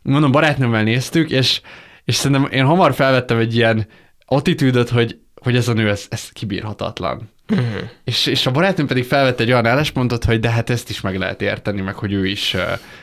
mondom, 0.02 0.31
barátnőmmel 0.31 0.84
néztük, 0.84 1.31
és, 1.31 1.61
és 2.06 2.15
szerintem 2.15 2.48
én 2.52 2.65
hamar 2.65 2.93
felvettem 2.93 3.38
egy 3.38 3.56
ilyen 3.56 3.88
attitűdöt, 4.33 4.89
hogy, 4.89 5.19
hogy 5.35 5.55
ez 5.55 5.67
a 5.67 5.73
nő, 5.73 5.89
ez, 5.89 6.05
ez 6.09 6.29
kibírhatatlan. 6.29 7.29
Uh-huh. 7.49 7.89
És, 8.03 8.25
és 8.25 8.45
a 8.45 8.51
barátnőm 8.51 8.87
pedig 8.87 9.03
felvette 9.03 9.43
egy 9.43 9.51
olyan 9.51 9.65
álláspontot, 9.65 10.23
hogy 10.23 10.39
de 10.39 10.49
hát 10.49 10.69
ezt 10.69 10.89
is 10.89 11.01
meg 11.01 11.17
lehet 11.17 11.41
érteni, 11.41 11.81
meg 11.81 11.95
hogy 11.95 12.13
ő 12.13 12.25
is, 12.25 12.55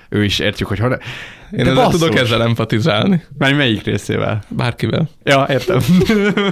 ő 0.08 0.24
is 0.24 0.38
értjük, 0.38 0.68
hogy 0.68 0.78
honnan. 0.78 0.98
Én 1.50 1.64
de 1.64 1.70
ezzel 1.70 1.88
tudok 1.88 2.16
ezzel 2.16 2.42
empatizálni. 2.42 3.24
Már 3.38 3.54
melyik 3.54 3.82
részével? 3.82 4.42
Bárkivel. 4.48 5.08
Ja, 5.24 5.46
értem. 5.50 5.80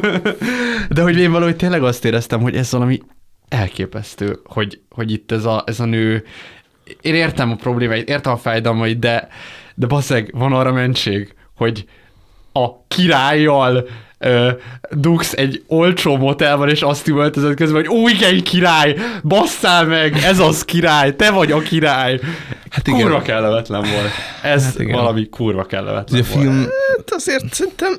de 0.95 1.03
hogy 1.03 1.19
én 1.19 1.31
valahogy 1.31 1.57
tényleg 1.57 1.83
azt 1.83 2.05
éreztem, 2.05 2.41
hogy 2.41 2.57
ez 2.57 2.71
valami 2.71 3.01
elképesztő, 3.49 4.41
hogy, 4.45 4.81
hogy 4.91 5.13
itt 5.13 5.33
ez 5.33 5.45
a, 5.45 5.63
ez 5.67 5.81
a 5.81 5.85
nő, 5.85 6.25
én 7.01 7.15
értem 7.15 7.51
a 7.51 7.57
problémáit, 7.57 8.09
értem 8.09 8.33
a 8.33 8.37
fájdalmait, 8.37 8.99
de, 8.99 9.29
de 9.75 9.87
baszeg, 9.87 10.31
van 10.33 10.53
arra 10.53 10.73
mentség, 10.73 11.35
hogy 11.55 11.85
a 12.53 12.87
királlyal 12.89 13.87
ö, 14.19 14.51
dugsz 14.91 15.33
egy 15.33 15.63
olcsó 15.67 16.17
motelban, 16.17 16.69
és 16.69 16.83
azt 16.83 17.09
üvöltözött 17.09 17.57
közben, 17.57 17.87
hogy 17.87 17.99
ó, 17.99 18.09
igen, 18.09 18.43
király, 18.43 18.97
basszál 19.23 19.85
meg, 19.85 20.17
ez 20.17 20.39
az 20.39 20.65
király, 20.65 21.17
te 21.17 21.31
vagy 21.31 21.53
a 21.53 21.59
király. 21.59 22.21
Hát 22.71 22.87
igen. 22.87 23.01
Kurva 23.01 23.23
kellemetlen 23.23 23.81
volt. 23.81 24.11
Ez 24.43 24.65
hát 24.65 24.79
igen. 24.79 24.97
valami 24.97 25.29
kurva 25.29 25.65
kellemetlen 25.65 26.21
Ugye 26.21 26.31
a 26.31 26.39
film... 26.39 26.59
Hát 26.97 27.11
azért 27.11 27.55
szerintem... 27.55 27.93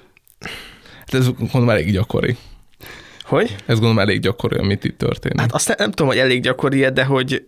Hát 0.99 1.14
ez 1.14 1.30
gondolom 1.30 1.69
elég 1.69 1.91
gyakori. 1.91 2.38
Hogy? 3.22 3.56
Ez 3.65 3.80
gondolom 3.80 3.99
elég 3.99 4.19
gyakori, 4.19 4.57
amit 4.57 4.84
itt 4.84 4.98
történik. 4.98 5.39
Hát 5.39 5.53
azt 5.53 5.77
nem 5.77 5.89
tudom, 5.89 6.07
hogy 6.07 6.18
elég 6.18 6.41
gyakori 6.41 6.89
de 6.89 7.03
hogy, 7.03 7.44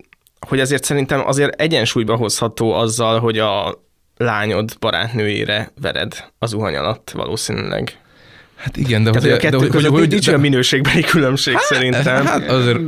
hogy 0.47 0.59
azért 0.59 0.83
szerintem 0.83 1.27
azért 1.27 1.61
egyensúlyba 1.61 2.15
hozható 2.15 2.73
azzal, 2.73 3.19
hogy 3.19 3.37
a 3.37 3.81
lányod 4.17 4.77
barátnőjére 4.79 5.71
vered 5.81 6.25
az 6.39 6.53
uhany 6.53 6.75
alatt 6.75 7.09
valószínűleg. 7.09 7.97
Hát 8.59 8.77
igen, 8.77 9.03
de, 9.03 9.09
hogy, 9.09 9.29
a 9.29 9.37
kettő 9.37 9.57
de, 9.57 9.57
hogy, 9.57 9.71
hogy, 9.71 9.85
hogy, 9.85 10.09
nincs 10.09 10.27
olyan 10.27 10.39
minőségbeli 10.39 11.01
különbség 11.01 11.53
hát, 11.53 11.63
szerintem. 11.63 12.25
Hát 12.25 12.49
azért 12.49 12.79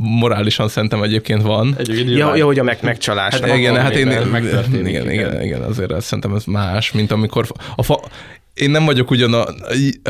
morálisan 0.00 0.68
szerintem 0.68 1.02
egyébként 1.02 1.42
van. 1.42 1.74
Egy, 1.78 2.16
ja, 2.16 2.36
ja, 2.36 2.44
hogy 2.44 2.58
a 2.58 2.62
meg, 2.62 2.78
megcsalás. 2.82 3.34
Hát 3.34 3.56
igen, 3.56 3.76
hát 3.76 3.94
én, 3.94 4.10
igen, 4.10 4.86
igen, 4.86 5.10
igen, 5.10 5.42
igen, 5.42 5.62
azért 5.62 6.00
szerintem 6.00 6.34
ez 6.34 6.44
más, 6.44 6.92
mint 6.92 7.12
amikor 7.12 7.46
a 7.76 7.82
fa, 7.82 8.00
én 8.58 8.70
nem 8.70 8.84
vagyok 8.84 9.10
ugyan 9.10 9.32
a, 9.32 9.44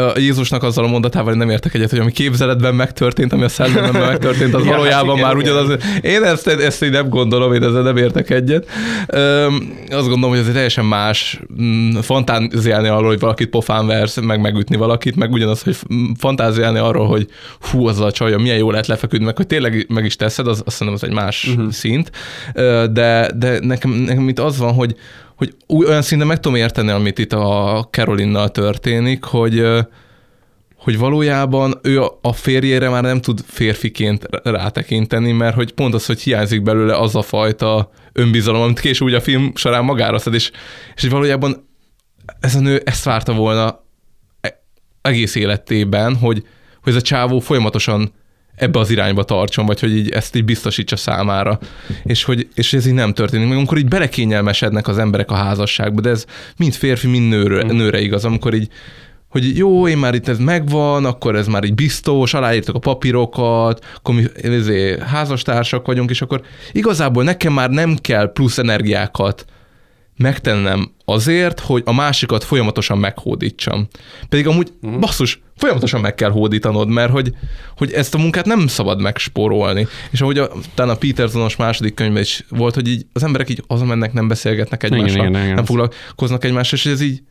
a 0.01 0.19
Jézusnak 0.19 0.63
azzal 0.63 0.85
a 0.85 0.89
mondatával, 0.89 1.29
hogy 1.29 1.39
nem 1.39 1.51
értek 1.51 1.75
egyet, 1.75 1.91
hogy 1.91 1.99
ami 1.99 2.13
képzeletben 2.13 2.75
megtörtént, 2.75 3.33
ami 3.33 3.43
a 3.43 3.49
szellemben 3.49 4.03
megtörtént, 4.11 4.55
az 4.55 4.65
ja, 4.65 4.71
valójában 4.71 5.17
igen, 5.17 5.27
már 5.27 5.37
ugyanaz. 5.37 5.77
Én 6.01 6.23
ezt, 6.23 6.47
ezt 6.47 6.83
én 6.83 6.91
nem 6.91 7.09
gondolom, 7.09 7.53
én 7.53 7.63
ezzel 7.63 7.83
nem 7.83 7.97
értek 7.97 8.31
egyet. 8.31 8.69
Öm, 9.07 9.79
azt 9.89 10.09
gondolom, 10.09 10.31
hogy 10.31 10.39
ez 10.39 10.47
egy 10.47 10.53
teljesen 10.53 10.85
más 10.85 11.41
mm, 11.63 11.97
fantáziálni 11.97 12.89
arról, 12.89 13.09
hogy 13.09 13.21
valakit 13.21 13.49
pofán 13.49 13.87
versz, 13.87 14.21
meg 14.21 14.41
megütni 14.41 14.77
valakit, 14.77 15.17
meg 15.17 15.33
ugyanaz, 15.33 15.63
hogy 15.63 15.77
fantáziálni 16.19 16.79
arról, 16.79 17.07
hogy 17.07 17.27
hú, 17.61 17.87
az 17.87 18.01
a 18.01 18.11
csaja, 18.11 18.39
milyen 18.39 18.59
jó 18.59 18.71
lehet 18.71 18.87
lefeküdni, 18.87 19.25
meg 19.25 19.37
hogy 19.37 19.47
tényleg 19.47 19.87
meg 19.89 20.05
is 20.05 20.17
teszed, 20.17 20.47
az, 20.47 20.63
azt 20.65 20.77
szerintem 20.77 20.95
az 20.95 21.09
egy 21.09 21.15
más 21.15 21.47
uh-huh. 21.49 21.71
szint. 21.71 22.11
De, 22.93 23.31
de 23.37 23.59
nekem, 23.61 23.91
nekem 23.91 24.29
itt 24.29 24.39
az 24.39 24.59
van, 24.59 24.73
hogy 24.73 24.97
hogy 25.39 25.57
olyan 25.87 26.03
szinten 26.03 26.27
meg 26.27 26.41
tudom 26.41 26.59
érteni, 26.59 26.91
amit 26.91 27.19
itt 27.19 27.33
a 27.33 27.89
Carolinnal 27.91 28.49
történik, 28.49 29.25
hogy 29.25 29.63
hogy 30.79 30.99
valójában 30.99 31.79
ő 31.83 32.03
a 32.21 32.33
férjére 32.33 32.89
már 32.89 33.03
nem 33.03 33.21
tud 33.21 33.41
férfiként 33.47 34.27
rátekinteni, 34.43 35.33
mert 35.33 35.55
hogy 35.55 35.73
pont 35.73 35.95
az, 35.95 36.07
hogy 36.07 36.21
hiányzik 36.21 36.63
belőle 36.63 36.97
az 36.97 37.17
a 37.17 37.23
fajta 37.23 37.91
önbizalom, 38.13 38.63
amit 38.63 38.81
később 38.81 39.09
úgy 39.09 39.15
a 39.15 39.21
film 39.21 39.53
során 39.55 39.85
magára 39.85 40.19
szed, 40.19 40.35
és, 40.35 40.51
és 40.95 41.09
valójában 41.09 41.69
ez 42.41 42.55
a 42.55 42.61
nő 42.61 42.83
ezt 42.85 43.05
várta 43.05 43.33
volna 43.33 43.85
e-, 44.41 44.63
egész 45.03 45.35
életében, 45.35 46.17
hogy, 46.17 46.47
hogy 46.83 46.93
ez 46.93 46.99
a 46.99 47.03
csávó 47.03 47.39
folyamatosan 47.39 48.13
ebbe 48.59 48.79
az 48.79 48.91
irányba 48.91 49.23
tartson, 49.23 49.67
vagy 49.67 49.81
hogy 49.81 49.97
így 49.97 50.11
ezt 50.11 50.37
így 50.37 50.45
biztosítsa 50.45 50.97
számára. 50.97 51.59
És 52.05 52.25
hogy 52.25 52.49
és 52.55 52.73
ez 52.73 52.87
így 52.87 52.95
nem 52.95 53.13
történik. 53.13 53.49
Meg 53.49 53.57
amikor 53.57 53.79
így 53.79 53.89
belekényelmesednek 53.89 54.89
az 54.89 54.99
emberek 54.99 55.31
a 55.31 55.35
házasságba, 55.35 56.01
de 56.01 56.11
ez 56.11 56.25
mind 56.57 56.73
férfi, 56.73 57.07
mind 57.07 57.29
nőre, 57.29 57.65
mm. 57.65 57.77
nőre 57.77 58.01
igaz, 58.01 58.25
amikor 58.25 58.55
így 58.55 58.69
hogy 59.29 59.57
jó, 59.57 59.89
én 59.89 59.99
már 59.99 60.15
itt 60.15 60.29
ez 60.29 60.39
megvan, 60.39 61.05
akkor 61.05 61.37
ez 61.37 61.47
már 61.47 61.65
így 61.65 61.75
biztos, 61.75 62.35
aláírtak 62.35 62.75
a 62.75 62.79
papírokat, 62.79 63.85
akkor 63.97 64.15
mi 64.15 64.25
ezért 64.43 65.03
házastársak 65.03 65.87
vagyunk, 65.87 66.11
és 66.11 66.23
akkor 66.23 66.43
igazából 66.73 67.25
nekem 67.25 67.53
már 67.53 67.71
nem 67.71 67.97
kell 67.97 68.33
plusz 68.33 68.59
energiákat 68.59 69.45
megtennem 70.19 70.91
azért, 71.05 71.61
hogy 71.61 71.83
a 71.85 71.93
másikat 71.93 72.45
folyamatosan 72.45 72.99
meghódítsam. 72.99 73.89
Pedig 74.29 74.47
amúgy, 74.47 74.73
uh-huh. 74.83 75.01
basszus, 75.01 75.41
folyamatosan 75.57 76.01
meg 76.01 76.15
kell 76.15 76.31
hódítanod, 76.31 76.89
mert 76.89 77.11
hogy, 77.11 77.33
hogy 77.77 77.93
ezt 77.93 78.15
a 78.15 78.19
munkát 78.19 78.47
nem 78.47 78.67
szabad 78.67 79.01
megspórolni. 79.01 79.87
És 80.11 80.21
ahogy 80.21 80.39
a, 80.39 80.51
talán 80.75 80.95
a 80.95 80.99
Petersonos 80.99 81.57
második 81.57 81.95
könyvben 81.95 82.23
is 82.23 82.45
volt, 82.49 82.75
hogy 82.75 82.89
így 82.89 83.07
az 83.13 83.23
emberek 83.23 83.51
így 83.51 83.63
mennek, 83.69 84.13
nem 84.13 84.29
beszélgetnek 84.29 84.83
egymással, 84.83 85.09
igen, 85.09 85.29
igen, 85.29 85.43
igen. 85.43 85.55
nem 85.55 85.65
foglalkoznak 85.65 86.45
egymással, 86.45 86.79
és 86.79 86.87
ez 86.87 87.01
így 87.01 87.23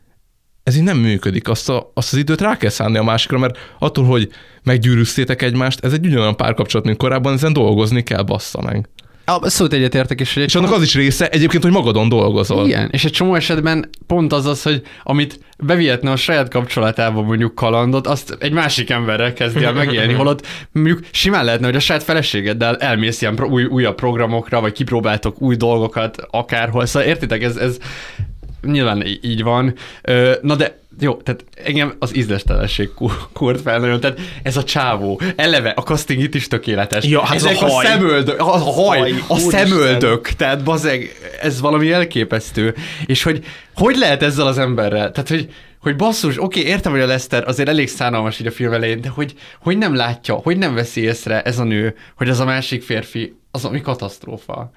ez 0.64 0.76
így 0.76 0.84
nem 0.84 0.97
működik. 0.97 1.49
Azt, 1.49 1.69
a, 1.69 1.91
azt 1.93 2.14
az 2.14 2.19
időt 2.19 2.41
rá 2.41 2.57
kell 2.57 2.69
szánni 2.69 2.97
a 2.97 3.03
másikra, 3.03 3.38
mert 3.38 3.57
attól, 3.80 4.05
hogy 4.05 4.30
meggyűrűztétek 4.64 5.41
egymást, 5.41 5.85
ez 5.85 5.93
egy 5.93 6.05
ugyanolyan 6.05 6.35
párkapcsolat, 6.35 6.85
mint 6.85 6.97
korábban, 6.97 7.34
ezen 7.34 7.53
dolgozni 7.53 8.03
kell, 8.03 8.22
bassza 8.22 8.61
meg. 8.61 8.89
Abszolút 9.30 9.74
egyetértek. 9.74 10.20
És, 10.20 10.36
és 10.36 10.56
annak 10.56 10.72
az 10.72 10.82
is 10.82 10.95
része 10.95 11.28
egyébként, 11.30 11.64
hogy 11.64 11.72
magadon 11.72 12.10
dolgozol. 12.10 12.66
Igen, 12.66 12.90
és 12.91 13.06
egy 13.06 13.12
csomó 13.12 13.36
esetben 13.36 13.90
pont 14.08 14.34
az 14.34 14.45
az, 14.45 14.64
hogy 14.64 14.82
amit 15.04 15.40
bevihetne 15.58 16.12
a 16.12 16.16
saját 16.16 16.49
kapcsolatában 16.49 17.26
mondjuk 17.26 17.56
kalandot, 17.56 18.08
azt 18.08 18.38
egy 18.40 18.52
másik 18.52 18.90
emberrel 18.90 19.34
kezdi 19.34 19.64
el 19.64 19.74
megélni, 19.74 20.14
holott 20.24 20.48
mondjuk 20.72 20.99
simán 21.12 21.45
lehetne, 21.45 21.66
hogy 21.66 21.76
a 21.76 21.80
saját 21.80 22.04
feleségeddel 22.04 22.78
elmész 22.78 23.22
ilyen 23.22 23.44
új, 23.44 23.64
újabb 23.64 23.95
programokra, 23.95 24.62
vagy 24.62 24.72
kipróbáltok 24.72 25.41
új 25.41 25.56
dolgokat 25.56 26.28
akárhol. 26.32 26.86
Szóval 26.86 27.08
értitek, 27.08 27.44
ez, 27.44 27.56
ez 27.56 27.78
nyilván 28.62 29.04
így 29.22 29.44
van. 29.44 29.74
Na 30.41 30.56
de 30.56 30.80
jó, 30.99 31.14
tehát 31.14 31.45
engem 31.64 31.95
az 31.99 32.15
ízlestelenség 32.15 32.90
kurt 33.34 33.61
fel 33.61 33.80
nagyon, 33.80 33.99
tehát 33.99 34.19
ez 34.44 34.57
a 34.57 34.64
csávó, 34.64 35.22
eleve 35.36 35.69
a 35.69 35.82
casting 35.82 36.22
itt 36.22 36.36
is 36.36 36.48
tökéletes. 36.48 37.06
Ja, 37.06 37.26
hát 37.26 37.36
Ezek 37.36 37.61
a, 37.61 37.78
a 37.78 37.82
szemöldök, 37.84 38.40
a, 38.40 38.53
a 38.53 38.57
haj, 38.57 38.99
haj 38.99 39.14
a 39.28 39.38
szemöldök, 39.38 40.28
tehát 40.28 40.64
bazeg, 40.64 41.10
ez 41.41 41.61
valami 41.61 41.91
elképesztő. 41.91 42.76
És 43.06 43.24
hogy 43.24 43.45
hogy 43.78 43.98
lehet 43.98 44.24
ezzel 44.24 44.48
az 44.48 44.57
emberrel? 44.57 45.11
Tehát, 45.11 45.30
hogy, 45.30 45.49
hogy 45.82 45.95
basszus, 45.95 46.44
oké, 46.44 46.60
értem, 46.60 46.91
hogy 46.91 47.02
a 47.02 47.06
Lester 47.06 47.48
azért 47.48 47.69
elég 47.69 47.88
szánalmas 47.88 48.40
így 48.40 48.48
a 48.48 48.52
film 48.52 48.74
elején, 48.74 49.02
de 49.02 49.10
hogy, 49.10 49.34
hogy 49.61 49.78
nem 49.78 49.95
látja, 49.95 50.36
hogy 50.36 50.57
nem 50.57 50.74
veszi 50.74 51.02
észre 51.02 51.41
ez 51.41 51.60
a 51.60 51.64
nő, 51.64 51.95
hogy 52.15 52.30
az 52.30 52.40
a 52.40 52.45
másik 52.45 52.84
férfi, 52.84 53.36
az 53.52 53.65
ami 53.65 53.82
katasztrófa. 53.82 54.72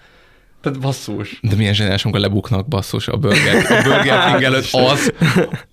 Tehát 0.62 0.80
basszus. 0.80 1.38
De 1.42 1.54
milyen 1.56 1.74
zseniális, 1.74 2.04
amikor 2.04 2.20
lebuknak 2.20 2.68
basszus 2.68 3.08
a 3.08 3.16
Burger, 3.16 3.54
a 3.54 3.82
Burger 3.82 4.26
King 4.26 4.42
előtt, 4.52 4.68
az, 4.72 5.12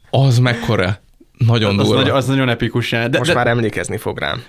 az 0.09 0.39
mekkora. 0.39 0.99
Nagyon 1.37 1.79
az, 1.79 1.85
durva. 1.85 2.01
Nagy, 2.01 2.09
az 2.09 2.25
nagyon 2.25 2.49
epikus 2.49 2.91
jelenet. 2.91 3.11
De, 3.11 3.17
Most 3.17 3.29
de... 3.29 3.35
már 3.35 3.47
emlékezni 3.47 3.97
fog 3.97 4.19
rám. 4.19 4.41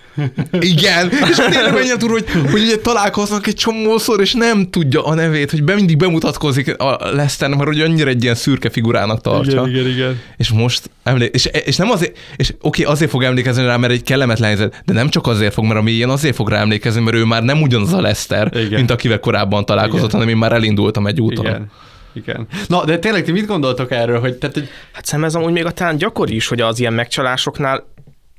Igen, 0.60 1.10
és 1.30 1.36
tényleg 1.36 1.74
mennyire 1.74 1.96
durva, 1.96 2.12
hogy, 2.14 2.50
hogy 2.50 2.62
ugye 2.62 2.76
találkoznak 2.76 3.46
egy 3.46 3.54
csomószor, 3.54 4.20
és 4.20 4.32
nem 4.32 4.70
tudja 4.70 5.04
a 5.04 5.14
nevét, 5.14 5.50
hogy 5.50 5.62
be, 5.62 5.74
mindig 5.74 5.96
bemutatkozik 5.96 6.78
a 6.78 6.98
Lester, 7.12 7.48
mert 7.48 7.64
hogy 7.64 7.80
annyira 7.80 8.08
egy 8.08 8.22
ilyen 8.22 8.34
szürke 8.34 8.70
figurának 8.70 9.20
tartja. 9.20 9.66
Igen, 9.66 9.68
igen, 9.68 9.86
igen. 9.86 10.20
És 10.36 10.50
most 10.50 10.90
emlék, 11.02 11.34
és, 11.34 11.44
és 11.64 11.76
nem 11.76 11.90
azért, 11.90 12.18
és 12.36 12.54
oké, 12.60 12.82
azért 12.82 13.10
fog 13.10 13.22
emlékezni 13.22 13.64
rá, 13.64 13.76
mert 13.76 13.92
egy 13.92 14.02
kellemetlen 14.02 14.48
helyzet, 14.48 14.82
de 14.84 14.92
nem 14.92 15.08
csak 15.08 15.26
azért 15.26 15.52
fog, 15.52 15.64
mert 15.64 15.78
a 15.78 15.82
mélyén 15.82 16.08
azért 16.08 16.34
fog 16.34 16.48
rá 16.48 16.60
emlékezni, 16.60 17.00
mert 17.00 17.16
ő 17.16 17.24
már 17.24 17.42
nem 17.42 17.62
ugyanaz 17.62 17.92
a 17.92 18.00
Lester, 18.00 18.50
igen. 18.54 18.68
mint 18.70 18.90
akivel 18.90 19.20
korábban 19.20 19.64
találkozott, 19.64 20.08
igen. 20.08 20.20
hanem 20.20 20.28
én 20.28 20.36
már 20.36 20.52
elindultam 20.52 21.06
egy 21.06 21.20
úton. 21.20 21.46
Igen. 21.46 21.70
Igen. 22.12 22.46
Na, 22.66 22.84
de 22.84 22.98
tényleg 22.98 23.24
ti 23.24 23.32
mit 23.32 23.46
gondoltok 23.46 23.90
erről, 23.90 24.20
hogy... 24.20 24.36
Tehát, 24.36 24.54
hogy... 24.54 24.68
Hát 24.92 25.04
szerintem 25.04 25.28
ez 25.28 25.34
amúgy 25.34 25.52
még 25.52 25.64
a 25.64 25.70
talán 25.70 25.96
gyakori 25.96 26.34
is, 26.34 26.48
hogy 26.48 26.60
az 26.60 26.78
ilyen 26.78 26.92
megcsalásoknál 26.92 27.86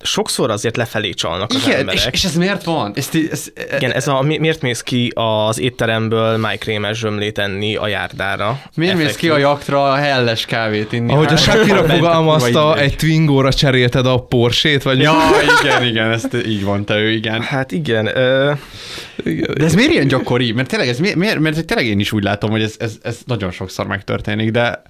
sokszor 0.04 0.50
azért 0.52 0.78
lefelé 0.78 1.10
csalnak 1.10 1.50
az 1.50 1.64
Igen, 1.66 1.80
emberek. 1.80 2.00
és, 2.00 2.08
és 2.12 2.24
ez 2.24 2.36
miért 2.36 2.64
van? 2.64 2.92
Ez, 2.96 3.10
ez, 3.32 3.52
Igen, 3.76 3.92
ez 3.92 4.08
a, 4.08 4.22
mi- 4.22 4.38
miért 4.38 4.62
mész 4.62 4.82
ki 4.82 5.12
az 5.16 5.60
étteremből 5.60 6.38
májkrémes 6.38 6.98
zsömlét 6.98 7.38
enni 7.38 7.76
a 7.76 7.88
járdára? 7.88 8.62
Miért 8.76 8.98
mész 8.98 9.16
ki 9.16 9.30
a 9.30 9.38
jaktra 9.38 9.92
a 9.92 9.96
helles 9.96 10.46
kávét 10.46 10.92
inni? 10.92 11.12
Ahogy 11.12 11.26
a 11.26 11.30
Hát, 11.30 11.40
Shakira 11.40 11.84
fogalmazta, 11.84 12.78
egy 12.78 12.96
Twingóra 12.96 13.54
cserélted 13.54 14.06
a 14.06 14.18
Porsét, 14.18 14.84
vagy... 14.84 15.00
Ja, 15.00 15.14
igen, 15.62 15.84
igen, 15.84 16.12
ezt 16.12 16.36
így 16.46 16.64
mondta 16.64 16.98
ő, 17.00 17.10
igen. 17.12 17.42
Hát 17.42 17.72
igen. 17.72 18.06
Ö... 18.18 18.52
De 19.58 19.64
ez 19.66 19.74
miért 19.74 19.92
ilyen 19.92 20.08
gyakori? 20.08 20.52
Mert 20.52 20.68
tényleg, 20.68 20.88
ez 20.90 21.00
miért, 21.00 21.16
miért 21.16 21.40
mert 21.40 21.66
tényleg 21.66 21.86
én 21.88 22.00
is 22.00 22.12
úgy 22.12 22.24
látom, 22.24 22.50
hogy 22.50 22.62
ez, 22.62 22.76
ez, 22.80 22.94
ez 23.02 23.18
nagyon 23.26 23.52
sokszor 23.52 23.88
megtörténik, 23.88 24.52
de, 24.52 24.82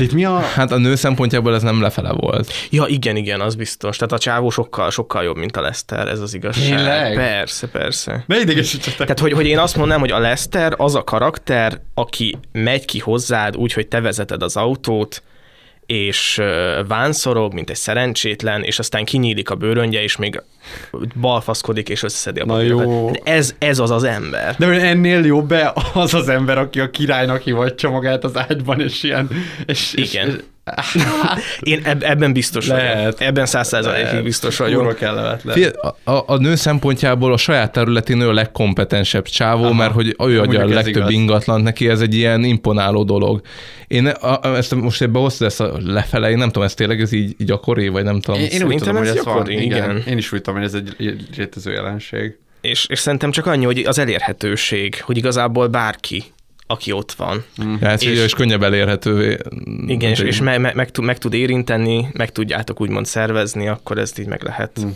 de 0.00 0.06
itt 0.06 0.12
mi 0.12 0.24
a... 0.24 0.38
Hát 0.38 0.72
a 0.72 0.78
nő 0.78 0.94
szempontjából 0.94 1.54
ez 1.54 1.62
nem 1.62 1.80
lefele 1.80 2.12
volt. 2.12 2.52
Ja, 2.70 2.84
igen, 2.86 3.16
igen, 3.16 3.40
az 3.40 3.54
biztos. 3.54 3.96
Tehát 3.96 4.12
a 4.12 4.18
csávó 4.18 4.50
sokkal, 4.50 4.90
sokkal 4.90 5.22
jobb, 5.22 5.36
mint 5.36 5.56
a 5.56 5.60
Lester, 5.60 6.08
ez 6.08 6.20
az 6.20 6.34
igazság. 6.34 6.76
Tényleg? 6.76 7.14
Persze, 7.14 7.68
persze. 7.68 8.24
Ne 8.26 8.40
idegesítsetek. 8.40 8.98
Tehát, 8.98 9.18
hogy, 9.18 9.32
hogy 9.32 9.46
én 9.46 9.58
azt 9.58 9.76
mondanám, 9.76 10.00
hogy 10.00 10.10
a 10.10 10.18
Lester 10.18 10.74
az 10.76 10.94
a 10.94 11.04
karakter, 11.04 11.80
aki 11.94 12.38
megy 12.52 12.84
ki 12.84 12.98
hozzád 12.98 13.56
úgy, 13.56 13.72
hogy 13.72 13.86
te 13.88 14.00
vezeted 14.00 14.42
az 14.42 14.56
autót, 14.56 15.22
és 15.90 16.42
vánszorog, 16.88 17.52
mint 17.52 17.70
egy 17.70 17.76
szerencsétlen, 17.76 18.62
és 18.62 18.78
aztán 18.78 19.04
kinyílik 19.04 19.50
a 19.50 19.54
bőröngye, 19.54 20.02
és 20.02 20.16
még 20.16 20.42
balfaszkodik, 21.20 21.88
és 21.88 22.02
összeszedi 22.02 22.40
a 22.40 22.44
Na 22.44 22.60
jó. 22.60 23.10
Ez, 23.24 23.54
ez 23.58 23.78
az 23.78 23.90
az 23.90 24.04
ember. 24.04 24.54
De 24.58 24.66
ennél 24.66 25.24
jobb-e 25.24 25.72
az 25.94 26.14
az 26.14 26.28
ember, 26.28 26.58
aki 26.58 26.80
a 26.80 26.90
királynak 26.90 27.42
hivatja 27.42 27.90
magát 27.90 28.24
az 28.24 28.36
ágyban, 28.36 28.80
és 28.80 29.02
ilyen... 29.02 29.30
És, 29.66 29.94
Igen. 29.94 30.28
És, 30.28 30.34
Én 31.60 31.80
eb- 31.82 32.02
ebben 32.02 32.32
biztos 32.32 32.66
Lehet. 32.66 32.96
vagyok. 32.96 33.20
Ebben 33.20 33.46
száz 33.46 33.68
százalékig 33.68 34.22
biztos 34.22 34.56
vagyok. 34.56 34.78
Kurva 34.78 34.94
kellemetlen. 34.94 35.54
Figyelj, 35.54 35.72
a, 36.04 36.10
a, 36.10 36.24
a 36.26 36.36
nő 36.36 36.54
szempontjából 36.54 37.32
a 37.32 37.36
saját 37.36 37.72
területén 37.72 38.20
ő 38.20 38.28
a 38.28 38.32
legkompetensebb 38.32 39.24
csávó, 39.24 39.62
Aha. 39.64 39.74
mert 39.74 39.92
hogy 39.92 40.06
ő 40.06 40.40
adja 40.40 40.60
a 40.60 40.66
legtöbb 40.66 40.94
igaz. 40.94 41.10
ingatlant, 41.10 41.64
neki 41.64 41.88
ez 41.88 42.00
egy 42.00 42.14
ilyen 42.14 42.44
imponáló 42.44 43.04
dolog. 43.04 43.40
Én 43.86 44.06
a, 44.06 44.38
a, 44.42 44.56
ezt 44.56 44.74
most 44.74 45.02
ebbe 45.02 45.18
hoztad 45.18 45.46
ezt 45.46 45.60
a 45.60 45.78
lefele, 45.84 46.30
én 46.30 46.36
nem 46.38 46.46
tudom, 46.48 46.62
ez 46.62 46.74
tényleg 46.74 47.00
ez 47.00 47.12
így 47.12 47.34
gyakori, 47.38 47.88
vagy 47.88 48.04
nem 48.04 48.20
tudom. 48.20 48.40
Én, 48.40 48.48
én 48.50 48.62
úgy 48.62 48.76
tudom, 48.76 48.96
hogy 48.96 49.06
ez 49.06 49.16
ez 49.16 49.24
van. 49.24 49.34
gyakori, 49.34 49.64
Igen. 49.64 49.90
igen. 49.90 50.02
Én 50.06 50.18
is 50.18 50.32
úgy 50.32 50.40
tudom, 50.40 50.60
hogy 50.60 50.68
ez 50.68 50.74
egy 50.74 50.94
egy 50.98 51.26
létező 51.36 51.72
jelenség. 51.72 52.38
És, 52.60 52.86
és 52.86 52.98
szerintem 52.98 53.30
csak 53.30 53.46
annyi, 53.46 53.64
hogy 53.64 53.78
az 53.78 53.98
elérhetőség, 53.98 55.00
hogy 55.02 55.16
igazából 55.16 55.66
bárki, 55.66 56.24
aki 56.70 56.92
ott 56.92 57.12
van. 57.12 57.44
Ja, 57.80 57.88
ez 57.88 58.02
és, 58.02 58.22
és 58.24 58.32
könnyebb 58.32 58.62
elérhetővé. 58.62 59.36
Igen, 59.86 60.10
és, 60.10 60.18
és 60.18 60.40
me, 60.40 60.58
me, 60.58 60.72
meg, 60.74 60.90
tud, 60.90 61.04
meg 61.04 61.18
tud 61.18 61.34
érinteni, 61.34 62.08
meg 62.12 62.32
tudjátok 62.32 62.80
úgymond 62.80 63.06
szervezni, 63.06 63.68
akkor 63.68 63.98
ezt 63.98 64.18
így 64.18 64.26
meg 64.26 64.42
lehet. 64.42 64.70
Hm. 64.80 64.88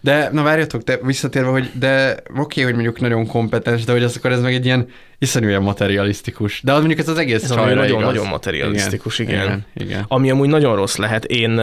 De, 0.00 0.28
na 0.32 0.42
várjatok, 0.42 0.82
de 0.82 0.98
visszatérve, 1.02 1.50
hogy 1.50 1.70
de 1.78 2.16
oké, 2.28 2.40
okay, 2.40 2.64
hogy 2.64 2.72
mondjuk 2.72 3.00
nagyon 3.00 3.26
kompetens, 3.26 3.84
de 3.84 3.92
hogy 3.92 4.02
az 4.02 4.16
akkor 4.16 4.32
ez 4.32 4.40
meg 4.40 4.54
egy 4.54 4.64
ilyen 4.64 4.88
iszonyú 5.18 5.48
ilyen 5.48 5.62
materialisztikus. 5.62 6.60
De 6.62 6.72
az 6.72 6.78
mondjuk 6.78 7.00
ez 7.00 7.08
az 7.08 7.18
egész 7.18 7.42
Ez 7.42 7.54
csajra 7.54 7.74
nagyon, 7.74 7.98
igaz. 7.98 8.12
nagyon 8.12 8.26
materialisztikus, 8.26 9.18
igen. 9.18 9.34
igen. 9.34 9.66
igen. 9.74 9.88
igen. 9.88 10.04
Ami 10.08 10.30
amúgy 10.30 10.48
nagyon 10.48 10.76
rossz 10.76 10.96
lehet. 10.96 11.24
Én, 11.24 11.60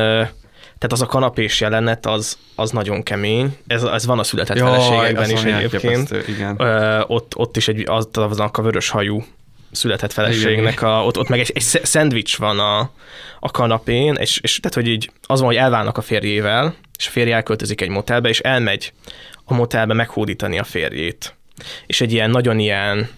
tehát 0.82 0.96
az 0.96 1.02
a 1.02 1.06
kanapés 1.06 1.62
jelenet, 1.62 2.06
az, 2.06 2.38
az 2.56 2.72
nagyon 2.72 3.04
kemény. 3.04 3.58
Ez, 3.68 3.84
ez 3.84 4.06
van 4.06 4.20
a 4.20 4.24
született 4.24 4.58
Jaj, 4.58 4.70
feleségekben 4.70 5.24
az 5.24 5.30
is 5.30 5.44
egyébként. 5.44 6.28
igen. 6.28 6.56
Ö, 6.62 7.02
ott, 7.08 7.36
ott 7.36 7.58
is 7.58 7.68
egy, 7.68 7.84
az, 7.86 8.08
aznak 8.12 8.58
a 8.58 8.62
vörös 8.62 8.90
hajú 8.90 9.24
született 9.72 10.12
feleségnek, 10.14 10.82
a, 10.82 11.06
ott, 11.06 11.18
ott 11.18 11.28
meg 11.28 11.40
egy, 11.40 11.52
egy 11.54 11.62
sz- 11.62 11.86
szendvics 11.86 12.38
van 12.38 12.60
a, 12.60 12.80
a 13.40 13.52
kanapén, 13.52 14.14
és, 14.14 14.40
és 14.44 14.60
tehát, 14.60 14.78
hogy 14.78 14.88
így 14.88 15.12
az 15.28 15.40
van, 15.40 15.48
hogy 15.48 15.58
elválnak 15.58 15.98
a 15.98 16.02
férjével, 16.02 16.76
és 16.98 17.08
a 17.08 17.12
férje 17.12 17.36
elköltözik 17.36 17.82
egy 17.82 17.90
motelbe, 17.90 18.30
és 18.30 18.40
elmegy 18.40 18.94
a 19.44 19.54
motelbe 19.54 19.94
meghódítani 19.94 20.60
a 20.60 20.64
férjét. 20.64 21.36
És 21.86 22.02
egy 22.02 22.12
ilyen 22.12 22.30
nagyon 22.30 22.60
ilyen, 22.60 23.10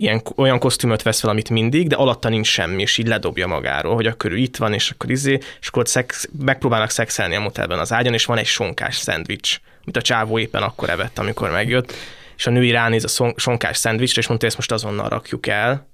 ilyen 0.00 0.22
olyan 0.36 0.58
kosztümöt 0.58 1.02
vesz 1.02 1.20
fel, 1.20 1.30
amit 1.30 1.50
mindig, 1.50 1.88
de 1.88 1.96
alatta 1.96 2.28
nincs 2.28 2.46
semmi, 2.46 2.82
és 2.82 2.98
így 2.98 3.06
ledobja 3.06 3.46
magáról, 3.46 3.94
hogy 3.94 4.06
akkor 4.06 4.32
ő 4.32 4.36
itt 4.36 4.56
van, 4.56 4.72
és 4.72 4.90
akkor 4.90 5.10
izé, 5.10 5.38
és 5.60 5.68
akkor 5.68 5.88
szex, 5.88 6.28
megpróbálnak 6.40 6.90
szexelni 6.90 7.34
a 7.34 7.40
motelben 7.40 7.78
az 7.78 7.92
ágyon, 7.92 8.14
és 8.14 8.24
van 8.24 8.38
egy 8.38 8.46
sonkás 8.46 8.96
szendvics, 8.96 9.60
amit 9.82 9.96
a 9.96 10.02
csávó 10.02 10.38
éppen 10.38 10.62
akkor 10.62 10.90
evett, 10.90 11.18
amikor 11.18 11.50
megjött, 11.50 11.92
és 12.36 12.46
a 12.46 12.50
női 12.50 12.70
ránéz 12.70 13.04
a 13.04 13.08
szon- 13.08 13.38
sonkás 13.38 13.76
szendvicsre, 13.76 14.20
és 14.20 14.26
mondta, 14.26 14.46
hogy 14.46 14.56
ezt 14.56 14.68
most 14.68 14.84
azonnal 14.84 15.08
rakjuk 15.08 15.46
el, 15.46 15.86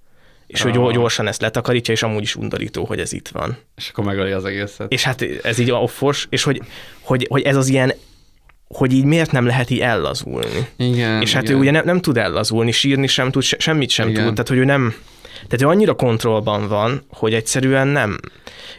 és 0.46 0.62
hogy 0.62 0.76
Ah. 0.76 0.92
gyorsan 0.92 1.26
ezt 1.26 1.40
letakarítja, 1.40 1.94
és 1.94 2.02
amúgy 2.02 2.22
is 2.22 2.36
undorító, 2.36 2.84
hogy 2.84 3.00
ez 3.00 3.12
itt 3.12 3.28
van. 3.28 3.56
És 3.76 3.88
akkor 3.88 4.04
megöli 4.04 4.32
az 4.32 4.44
egészet. 4.44 4.92
És 4.92 5.02
hát 5.02 5.24
ez 5.42 5.58
így 5.58 5.70
offos, 5.70 6.26
és 6.30 6.42
hogy, 6.42 6.60
hogy, 7.00 7.26
hogy 7.30 7.42
ez 7.42 7.56
az 7.56 7.68
ilyen, 7.68 7.92
hogy 8.68 8.92
így 8.92 9.04
miért 9.04 9.32
nem 9.32 9.46
lehet 9.46 9.70
így 9.70 9.80
ellazulni. 9.80 10.66
Igen, 10.76 11.20
És 11.20 11.32
hát 11.32 11.42
igen. 11.42 11.56
ő 11.56 11.58
ugye 11.58 11.70
nem, 11.70 11.84
nem 11.84 12.00
tud 12.00 12.16
ellazulni, 12.16 12.70
sírni 12.70 13.06
sem 13.06 13.30
tud, 13.30 13.42
se, 13.42 13.56
semmit 13.58 13.90
sem 13.90 14.08
Igen. 14.08 14.24
tud, 14.24 14.32
tehát 14.32 14.48
hogy 14.48 14.58
ő 14.58 14.64
nem, 14.64 14.94
tehát 15.32 15.62
ő 15.62 15.66
annyira 15.66 15.94
kontrollban 15.94 16.68
van, 16.68 17.02
hogy 17.08 17.34
egyszerűen 17.34 17.88
nem. 17.88 18.18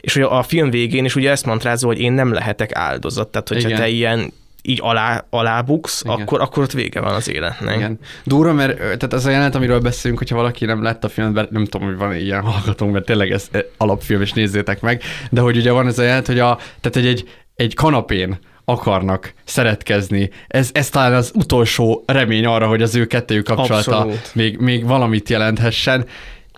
És 0.01 0.13
hogy 0.13 0.23
a 0.23 0.43
film 0.43 0.69
végén 0.69 1.05
is 1.05 1.15
ugye 1.15 1.31
ezt 1.31 1.45
mantrázza, 1.45 1.87
hogy 1.87 1.99
én 1.99 2.13
nem 2.13 2.33
lehetek 2.33 2.75
áldozat, 2.75 3.27
tehát 3.27 3.47
hogyha 3.47 3.67
Igen. 3.67 3.79
te 3.79 3.87
ilyen 3.87 4.33
így 4.67 4.79
alá, 4.81 5.25
alábuksz, 5.29 6.01
Igen. 6.01 6.21
akkor, 6.21 6.41
akkor 6.41 6.63
ott 6.63 6.71
vége 6.71 7.01
van 7.01 7.13
az 7.13 7.29
életnek. 7.29 7.75
Igen. 7.75 7.99
Durva, 8.23 8.53
mert 8.53 8.77
tehát 8.77 9.13
az 9.13 9.25
a 9.25 9.29
jelenet, 9.29 9.55
amiről 9.55 9.79
beszélünk, 9.79 10.19
hogyha 10.19 10.35
valaki 10.35 10.65
nem 10.65 10.83
látta 10.83 11.07
a 11.07 11.09
filmet, 11.09 11.51
nem 11.51 11.65
tudom, 11.65 11.87
hogy 11.87 11.97
van 11.97 12.15
ilyen 12.15 12.41
hallgatónk, 12.41 12.91
mert 12.91 13.05
tényleg 13.05 13.31
ez 13.31 13.49
alapfilm, 13.77 14.21
és 14.21 14.33
nézzétek 14.33 14.81
meg, 14.81 15.01
de 15.29 15.41
hogy 15.41 15.57
ugye 15.57 15.71
van 15.71 15.87
ez 15.87 15.99
a 15.99 16.03
jelenet, 16.03 16.27
hogy, 16.27 16.39
a, 16.39 16.55
tehát, 16.55 16.93
hogy 16.93 17.05
egy, 17.05 17.29
egy 17.55 17.73
kanapén 17.73 18.39
akarnak 18.65 19.33
szeretkezni. 19.43 20.29
Ez, 20.47 20.69
ez 20.73 20.89
talán 20.89 21.13
az 21.13 21.31
utolsó 21.33 22.03
remény 22.05 22.45
arra, 22.45 22.67
hogy 22.67 22.81
az 22.81 22.95
ő 22.95 23.05
kettőjük 23.05 23.45
kapcsolata 23.45 23.97
Abszolút. 23.97 24.35
még, 24.35 24.57
még 24.57 24.85
valamit 24.85 25.29
jelenthessen, 25.29 26.05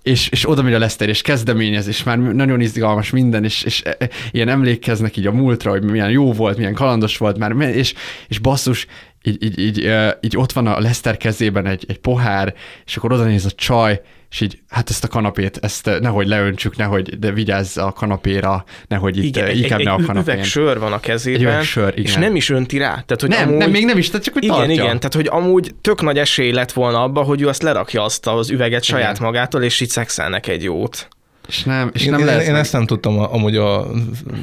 és, 0.02 0.30
és 0.30 0.50
oda 0.50 0.62
megy 0.62 0.74
a 0.74 0.80
Leszter, 0.80 1.10
és 1.10 1.22
kezdeményez, 1.22 1.88
és 1.88 2.04
már 2.04 2.18
nagyon 2.18 2.62
izgalmas 2.62 3.10
minden, 3.10 3.44
és, 3.44 3.64
és 3.64 3.82
e, 3.86 3.96
e, 4.00 4.10
ilyen 4.32 4.50
emlékeznek 4.50 5.18
így 5.18 5.28
a 5.28 5.32
múltra, 5.32 5.72
hogy 5.72 5.84
milyen 5.84 6.10
jó 6.10 6.34
volt, 6.34 6.58
milyen 6.58 6.74
kalandos 6.74 7.18
volt 7.18 7.38
már, 7.38 7.52
és, 7.52 7.94
és 8.28 8.40
basszus, 8.40 8.88
így, 9.28 9.44
így, 9.44 9.60
így, 9.60 9.92
így 10.22 10.38
ott 10.38 10.52
van 10.52 10.68
a 10.68 10.80
Leszter 10.80 11.18
kezében 11.18 11.66
egy, 11.66 11.86
egy 11.88 12.00
pohár, 12.00 12.54
és 12.86 12.98
akkor 12.98 13.14
oda 13.14 13.24
néz 13.24 13.46
a 13.46 13.52
csaj, 13.52 14.02
és 14.32 14.42
így, 14.42 14.60
hát 14.70 14.90
ezt 14.90 15.04
a 15.04 15.08
kanapét, 15.08 15.58
ezt 15.62 15.90
nehogy 16.02 16.28
leöntsük, 16.28 16.76
nehogy, 16.78 17.20
de 17.20 17.32
vigyázz 17.32 17.78
a 17.78 17.92
kanapéra, 17.92 18.64
nehogy 18.88 19.18
itt 19.18 19.24
Igen, 19.24 19.44
ö, 19.44 19.48
egy, 19.48 19.64
egy, 19.64 19.70
ne 19.84 19.92
a 19.92 19.98
egy 20.00 20.06
kanapén. 20.06 20.34
üveg 20.34 20.44
sör 20.44 20.80
van 20.80 20.94
a 20.94 21.00
kezében, 21.00 21.40
Egy 21.42 21.46
üveg 21.48 21.64
sör, 21.64 21.94
és 21.96 22.10
igen. 22.10 22.20
nem 22.22 22.36
is 22.36 22.50
önti 22.50 22.78
rá. 22.78 22.88
Tehát, 22.90 23.22
hogy 23.22 23.30
Nem, 23.30 23.48
amúgy, 23.48 23.58
nem, 23.58 23.72
még 23.72 23.86
nem 23.86 23.98
is, 23.98 24.08
tehát 24.10 24.26
csak 24.26 24.36
úgy 24.36 24.44
igen, 24.44 24.56
tartja. 24.56 24.74
igen, 24.74 24.86
tehát 24.98 25.14
hogy 25.14 25.28
amúgy 25.30 25.76
tök 25.82 26.02
nagy 26.02 26.18
esély 26.18 26.52
lett 26.52 26.72
volna 26.72 27.04
abba, 27.04 27.22
hogy 27.22 27.42
ő 27.42 27.48
azt 27.48 27.62
lerakja 27.62 28.04
azt 28.04 28.28
az 28.28 28.50
üveget 28.50 28.84
saját 28.84 29.16
Igen. 29.16 29.24
magától, 29.26 29.64
és 29.64 29.80
így 29.80 29.90
szexelnek 29.90 30.48
egy 30.48 30.64
jót. 30.64 31.08
És 31.48 31.64
nem, 31.64 31.90
és 31.94 32.04
én, 32.06 32.12
nem 32.12 32.20
én, 32.20 32.26
lesz 32.26 32.46
én 32.46 32.52
meg. 32.52 32.60
ezt 32.62 32.72
nem 32.74 32.86
tudtam 32.86 33.20
a- 33.20 33.34
amúgy 33.34 33.56
a, 33.56 33.88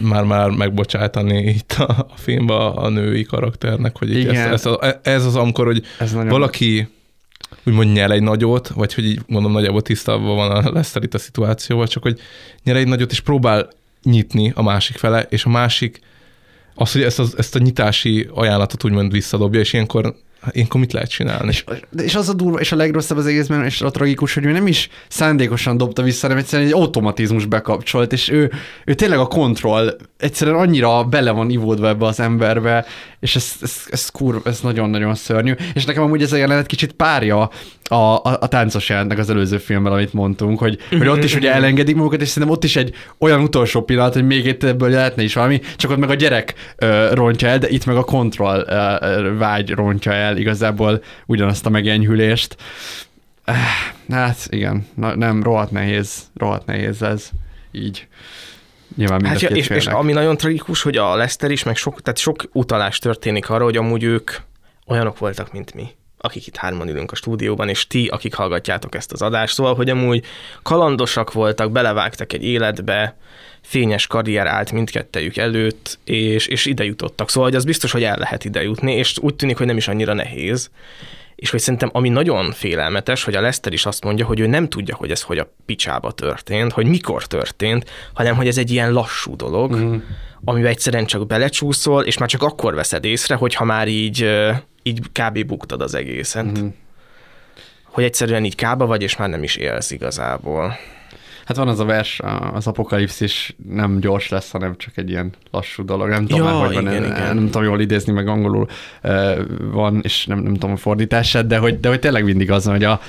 már-már 0.03 0.51
megbocsátani 0.51 1.43
itt 1.49 1.73
a, 1.73 2.07
a 2.11 2.17
filmben 2.17 2.57
a 2.57 2.89
női 2.89 3.23
karakternek, 3.25 3.99
hogy 3.99 4.17
Igen. 4.17 4.53
ez, 4.53 4.67
a, 4.67 4.81
ez 5.03 5.25
az, 5.27 5.37
amikor, 5.37 5.67
hogy 5.67 5.83
Ez 5.99 6.13
nagyon- 6.13 6.29
valaki 6.29 6.89
úgymond 7.67 7.93
nyer 7.93 8.11
egy 8.11 8.23
nagyot, 8.23 8.69
vagy 8.69 8.95
hogy 8.95 9.05
így 9.05 9.21
mondom, 9.27 9.53
nagyjából 9.53 9.83
tisztában 9.83 10.37
van 10.37 10.51
a 10.51 10.71
Lester 10.73 11.03
itt 11.03 11.15
a 11.15 11.19
szituációval, 11.19 11.87
csak 11.87 12.03
hogy 12.03 12.21
nyer 12.65 12.77
egy 12.77 12.89
nagyot, 12.89 13.11
és 13.11 13.21
próbál 13.21 13.69
nyitni 14.03 14.53
a 14.55 14.63
másik 14.63 14.97
fele, 14.97 15.23
és 15.29 15.45
a 15.45 15.49
másik 15.49 16.01
az, 16.75 16.93
hogy 16.93 17.03
ezt, 17.03 17.19
az, 17.19 17.35
ezt 17.39 17.55
a 17.55 17.59
nyitási 17.59 18.29
ajánlatot 18.35 18.85
úgymond 18.85 19.13
visszadobja, 19.13 19.61
és 19.61 19.73
ilyenkor, 19.73 20.15
ilyenkor 20.51 20.81
mit 20.81 20.93
lehet 20.93 21.11
csinálni? 21.11 21.49
És, 21.49 21.65
és 21.97 22.15
az 22.15 22.29
a 22.29 22.33
durva, 22.33 22.61
és 22.61 22.73
a 22.73 22.77
legrosszabb 22.77 23.19
az 23.19 23.27
egészben, 23.27 23.65
és 23.65 23.81
a 23.81 23.91
tragikus, 23.91 24.35
hogy 24.35 24.45
ő 24.45 24.53
nem 24.53 24.67
is 24.67 24.89
szándékosan 25.09 25.77
dobta 25.77 26.03
vissza, 26.03 26.27
hanem 26.27 26.43
egyszerűen 26.43 26.69
egy 26.69 26.75
automatizmus 26.75 27.47
bekapcsolt, 27.47 28.13
és 28.13 28.29
ő, 28.29 28.53
ő 28.85 28.95
tényleg 28.95 29.19
a 29.19 29.27
kontroll 29.27 29.97
egyszerűen 30.19 30.57
annyira 30.57 31.05
bele 31.05 31.31
van 31.31 31.51
ivódva 31.51 31.89
ebbe 31.89 32.07
az 32.07 32.21
emberbe, 32.21 32.87
és 33.21 33.37
ez, 33.37 33.53
ez, 33.61 33.83
ez, 33.91 34.09
kurva, 34.09 34.51
ez 34.51 34.61
nagyon-nagyon 34.61 35.15
szörnyű. 35.15 35.53
És 35.75 35.85
nekem 35.85 36.03
amúgy 36.03 36.23
ez 36.23 36.33
a 36.33 36.37
jelenet 36.37 36.67
kicsit 36.67 36.93
párja 36.93 37.51
a, 37.89 37.95
a, 37.95 38.21
a 38.23 38.49
táncos 38.49 38.89
jelentnek 38.89 39.19
az 39.19 39.31
előző 39.31 39.59
filmben, 39.59 39.93
amit 39.93 40.13
mondtunk, 40.13 40.59
hogy, 40.59 40.79
hogy 40.89 41.09
ott 41.09 41.25
is 41.25 41.35
ugye 41.35 41.53
elengedik 41.53 41.97
magukat, 41.97 42.21
és 42.21 42.29
szerintem 42.29 42.53
ott 42.53 42.65
is 42.65 42.77
egy 42.77 42.95
olyan 43.19 43.41
utolsó 43.41 43.83
pillanat, 43.83 44.13
hogy 44.13 44.27
még 44.27 44.47
itt 44.47 44.65
ebből 44.65 44.91
lehetne 44.91 45.23
is 45.23 45.35
valami, 45.35 45.61
csak 45.77 45.91
ott 45.91 45.99
meg 45.99 46.11
a 46.11 46.15
gyerek 46.15 46.55
ö, 46.77 47.11
rontja 47.13 47.49
el, 47.49 47.59
de 47.59 47.69
itt 47.69 47.87
meg 47.87 47.97
a 47.97 48.05
kontroll 48.05 48.65
ö, 48.69 49.37
vágy 49.37 49.71
rontja 49.71 50.13
el 50.13 50.37
igazából 50.37 51.03
ugyanazt 51.27 51.67
a 51.67 51.71
megenyhülést. 51.71 52.57
Eh, 53.45 53.57
Hát 54.11 54.47
igen, 54.49 54.87
Na, 54.95 55.17
nem, 55.17 55.43
rohadt 55.43 55.71
nehéz, 55.71 56.23
rohadt 56.37 56.67
nehéz 56.67 57.03
ez 57.03 57.29
így. 57.73 58.07
Nyilván 58.97 59.25
Hát 59.25 59.41
ja, 59.41 59.49
és, 59.49 59.69
és 59.69 59.87
ami 59.87 60.13
nagyon 60.13 60.37
tragikus, 60.37 60.83
hogy 60.83 60.97
a 60.97 61.17
Lester 61.17 61.51
is, 61.51 61.63
meg 61.63 61.77
sok, 61.77 62.03
tehát 62.03 62.19
sok 62.19 62.45
utalás 62.53 62.99
történik 62.99 63.51
arra, 63.51 63.65
hogy 63.65 63.77
amúgy 63.77 64.03
ők 64.03 64.31
olyanok 64.87 65.19
voltak, 65.19 65.53
mint 65.53 65.75
mi. 65.75 65.89
Akik 66.25 66.47
itt 66.47 66.57
hárman 66.57 66.89
ülünk 66.89 67.13
a 67.13 67.15
stúdióban, 67.15 67.69
és 67.69 67.87
ti, 67.87 68.07
akik 68.07 68.35
hallgatjátok 68.35 68.95
ezt 68.95 69.13
az 69.13 69.23
adást. 69.23 69.55
Szóval, 69.55 69.75
hogy 69.75 69.91
amúgy 69.91 70.25
kalandosak 70.63 71.33
voltak, 71.33 71.73
belevágtak 71.73 72.33
egy 72.33 72.45
életbe, 72.45 73.17
fényes 73.61 74.07
karrier 74.07 74.47
állt 74.47 74.73
mindkettejük 74.73 75.37
előtt, 75.37 75.99
és, 76.05 76.47
és 76.47 76.67
ide 76.67 76.85
jutottak. 76.85 77.31
Szóval, 77.31 77.49
hogy 77.49 77.59
az 77.59 77.65
biztos, 77.65 77.93
hogy 77.93 78.03
el 78.03 78.17
lehet 78.19 78.45
ide 78.45 78.63
jutni, 78.63 78.95
és 78.95 79.19
úgy 79.19 79.35
tűnik, 79.35 79.57
hogy 79.57 79.67
nem 79.67 79.77
is 79.77 79.89
annyira 79.89 80.13
nehéz. 80.13 80.71
És 81.35 81.51
hogy 81.51 81.61
szerintem, 81.61 81.91
ami 81.93 82.09
nagyon 82.09 82.53
félelmetes, 82.53 83.25
hogy 83.25 83.35
a 83.35 83.41
Lester 83.41 83.73
is 83.73 83.87
azt 83.87 84.05
mondja, 84.05 84.27
hogy 84.27 84.41
ő 84.41 84.47
nem 84.47 84.69
tudja, 84.69 84.95
hogy 84.95 85.11
ez 85.11 85.23
hogy 85.23 85.39
a 85.39 85.53
picsába 85.67 86.13
történt, 86.13 86.73
hogy 86.73 86.87
mikor 86.87 87.27
történt, 87.27 87.91
hanem 88.13 88.37
hogy 88.37 88.47
ez 88.47 88.59
egy 88.59 88.71
ilyen 88.71 88.93
lassú 88.93 89.37
dolog, 89.37 89.77
mm. 89.77 89.97
amiben 90.45 90.71
egyszerűen 90.71 91.07
csak 91.07 91.27
belecsúszol, 91.27 92.03
és 92.03 92.19
már 92.19 92.29
csak 92.29 92.43
akkor 92.43 92.75
veszed 92.75 93.05
észre, 93.05 93.35
hogyha 93.35 93.65
már 93.65 93.89
így, 93.89 94.29
így 94.87 95.01
kb. 95.13 95.47
buktad 95.47 95.81
az 95.81 95.95
egészet. 95.95 96.59
Mm. 96.59 96.67
Hogy 97.85 98.05
egyszerűen 98.05 98.45
így 98.45 98.55
kába 98.55 98.87
vagy, 98.87 99.03
és 99.03 99.17
már 99.17 99.29
nem 99.29 99.43
is 99.43 99.57
élsz 99.57 99.91
igazából. 99.91 100.77
Hát 101.45 101.57
van 101.57 101.69
az 101.69 101.81
a 101.81 101.85
vers, 101.85 102.21
az 102.53 102.67
apokalipszis 102.67 103.57
nem 103.69 103.99
gyors 104.01 104.29
lesz, 104.29 104.51
hanem 104.51 104.77
csak 104.77 104.97
egy 104.97 105.11
ilyen 105.11 105.33
lassú 105.51 105.85
dolog. 105.85 106.09
Nem 106.09 106.27
tudom, 106.27 106.47
ja, 106.47 106.55
már, 106.55 106.67
hogy 106.67 106.73
igen, 106.73 106.85
van, 106.85 107.05
igen. 107.05 107.35
nem 107.35 107.45
tudom 107.45 107.63
jól 107.63 107.81
idézni, 107.81 108.13
meg 108.13 108.29
angolul 108.29 108.67
van, 109.59 110.01
és 110.03 110.27
nem, 110.27 110.39
nem 110.39 110.53
tudom 110.53 110.73
a 110.73 110.77
fordítását, 110.77 111.47
de 111.47 111.59
hogy, 111.59 111.81
de 111.81 111.89
hogy 111.89 112.01
tényleg 112.01 112.25
mindig 112.25 112.51
az, 112.51 112.65
hogy 112.65 112.85
a, 112.85 113.01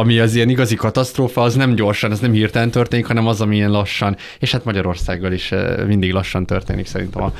ami 0.00 0.18
az 0.18 0.34
ilyen 0.34 0.48
igazi 0.48 0.74
katasztrófa, 0.74 1.42
az 1.42 1.54
nem 1.54 1.74
gyorsan, 1.74 2.10
ez 2.10 2.18
nem 2.18 2.32
hirtelen 2.32 2.70
történik, 2.70 3.06
hanem 3.06 3.26
az, 3.26 3.40
ami 3.40 3.56
ilyen 3.56 3.70
lassan. 3.70 4.16
És 4.38 4.52
hát 4.52 4.64
Magyarországgal 4.64 5.32
is 5.32 5.52
mindig 5.86 6.12
lassan 6.12 6.46
történik 6.46 6.86
szerintem 6.86 7.22
a, 7.22 7.32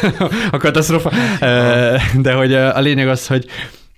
a 0.56 0.56
katasztrófa. 0.56 1.10
De 2.20 2.32
hogy 2.32 2.54
a 2.54 2.80
lényeg 2.80 3.08
az, 3.08 3.26
hogy, 3.26 3.46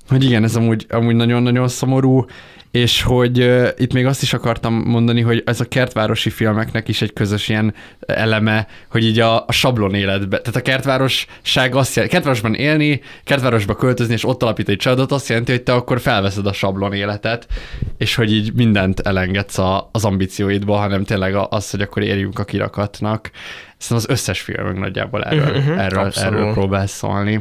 hogy 0.09 0.25
igen, 0.25 0.45
ez 0.45 0.57
amúgy, 0.57 0.87
amúgy 0.89 1.15
nagyon-nagyon 1.15 1.69
szomorú, 1.69 2.25
és 2.71 3.03
hogy 3.03 3.41
uh, 3.41 3.69
itt 3.77 3.93
még 3.93 4.07
azt 4.07 4.23
is 4.23 4.33
akartam 4.33 4.75
mondani, 4.75 5.21
hogy 5.21 5.43
ez 5.47 5.61
a 5.61 5.65
kertvárosi 5.65 6.31
filmeknek 6.31 6.89
is 6.89 7.03
egy 7.03 7.13
közös 7.13 7.49
ilyen 7.49 7.75
eleme, 8.07 8.67
hogy 8.91 9.05
így 9.05 9.21
a, 9.21 9.45
a 9.47 9.53
sablon 9.53 9.95
életbe, 9.95 10.41
tehát 10.41 10.57
a 10.57 10.63
kertvárosság 10.63 11.75
azt 11.75 11.95
jelenti, 11.95 12.15
kertvárosban 12.15 12.55
élni, 12.55 13.01
kertvárosba 13.25 13.75
költözni, 13.75 14.13
és 14.13 14.25
ott 14.25 14.43
alapítani 14.43 14.77
egy 14.77 14.83
családot, 14.83 15.13
azt 15.13 15.29
jelenti, 15.29 15.51
hogy 15.51 15.63
te 15.63 15.73
akkor 15.73 16.01
felveszed 16.01 16.47
a 16.47 16.53
sablon 16.53 16.93
életet, 16.93 17.47
és 17.99 18.15
hogy 18.15 18.33
így 18.33 18.55
mindent 18.55 19.01
elengedsz 19.01 19.59
a, 19.59 19.89
az 19.93 20.05
ambícióidba, 20.05 20.77
hanem 20.77 21.05
tényleg 21.05 21.35
az, 21.35 21.71
hogy 21.71 21.81
akkor 21.81 22.03
érjünk 22.03 22.39
a 22.39 22.45
kirakatnak. 22.45 23.31
Szerintem 23.79 23.97
az 23.97 24.19
összes 24.19 24.41
filmünk 24.41 24.79
nagyjából 24.79 25.25
erről, 25.25 25.57
uh-huh, 25.57 25.85
erről, 25.85 26.13
erről 26.15 26.53
próbál 26.53 26.87
szólni. 26.87 27.41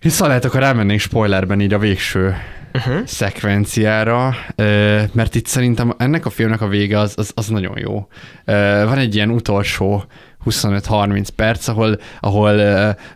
Hiszen 0.00 0.28
lehet, 0.28 0.44
akkor 0.44 0.60
rámennénk 0.60 1.00
spoilerben 1.00 1.60
így 1.60 1.72
a 1.72 1.78
végső 1.78 2.36
uh-huh. 2.74 3.06
szekvenciára, 3.06 4.34
mert 5.12 5.34
itt 5.34 5.46
szerintem 5.46 5.94
ennek 5.98 6.26
a 6.26 6.30
filmnek 6.30 6.60
a 6.60 6.68
vége 6.68 6.98
az, 6.98 7.12
az, 7.16 7.32
az 7.34 7.48
nagyon 7.48 7.78
jó. 7.78 8.08
Van 8.84 8.98
egy 8.98 9.14
ilyen 9.14 9.30
utolsó 9.30 10.04
25-30 10.46 11.28
perc, 11.36 11.68
ahol, 11.68 11.98
ahol 12.20 12.54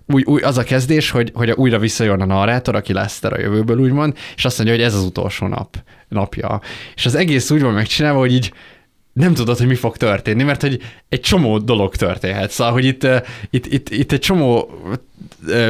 új, 0.06 0.22
új, 0.24 0.42
az 0.42 0.58
a 0.58 0.62
kezdés, 0.62 1.10
hogy, 1.10 1.30
hogy 1.34 1.50
újra 1.50 1.78
visszajön 1.78 2.20
a 2.20 2.26
narrátor, 2.26 2.74
aki 2.74 2.92
Lester 2.92 3.32
a 3.32 3.40
jövőből 3.40 3.78
úgymond, 3.78 4.16
és 4.36 4.44
azt 4.44 4.56
mondja, 4.56 4.76
hogy 4.76 4.84
ez 4.84 4.94
az 4.94 5.04
utolsó 5.04 5.46
nap, 5.46 5.76
napja. 6.08 6.60
És 6.94 7.06
az 7.06 7.14
egész 7.14 7.50
úgy 7.50 7.62
van 7.62 7.72
megcsinálva, 7.72 8.18
hogy 8.18 8.32
így 8.32 8.52
nem 9.16 9.34
tudod, 9.34 9.58
hogy 9.58 9.66
mi 9.66 9.74
fog 9.74 9.96
történni, 9.96 10.42
mert 10.42 10.60
hogy 10.60 10.80
egy 11.08 11.20
csomó 11.20 11.58
dolog 11.58 11.96
történhet. 11.96 12.50
Szóval, 12.50 12.72
hogy 12.72 12.84
itt, 12.84 13.06
itt, 13.50 13.66
itt, 13.66 13.88
itt 13.88 14.12
egy 14.12 14.20
csomó 14.20 14.70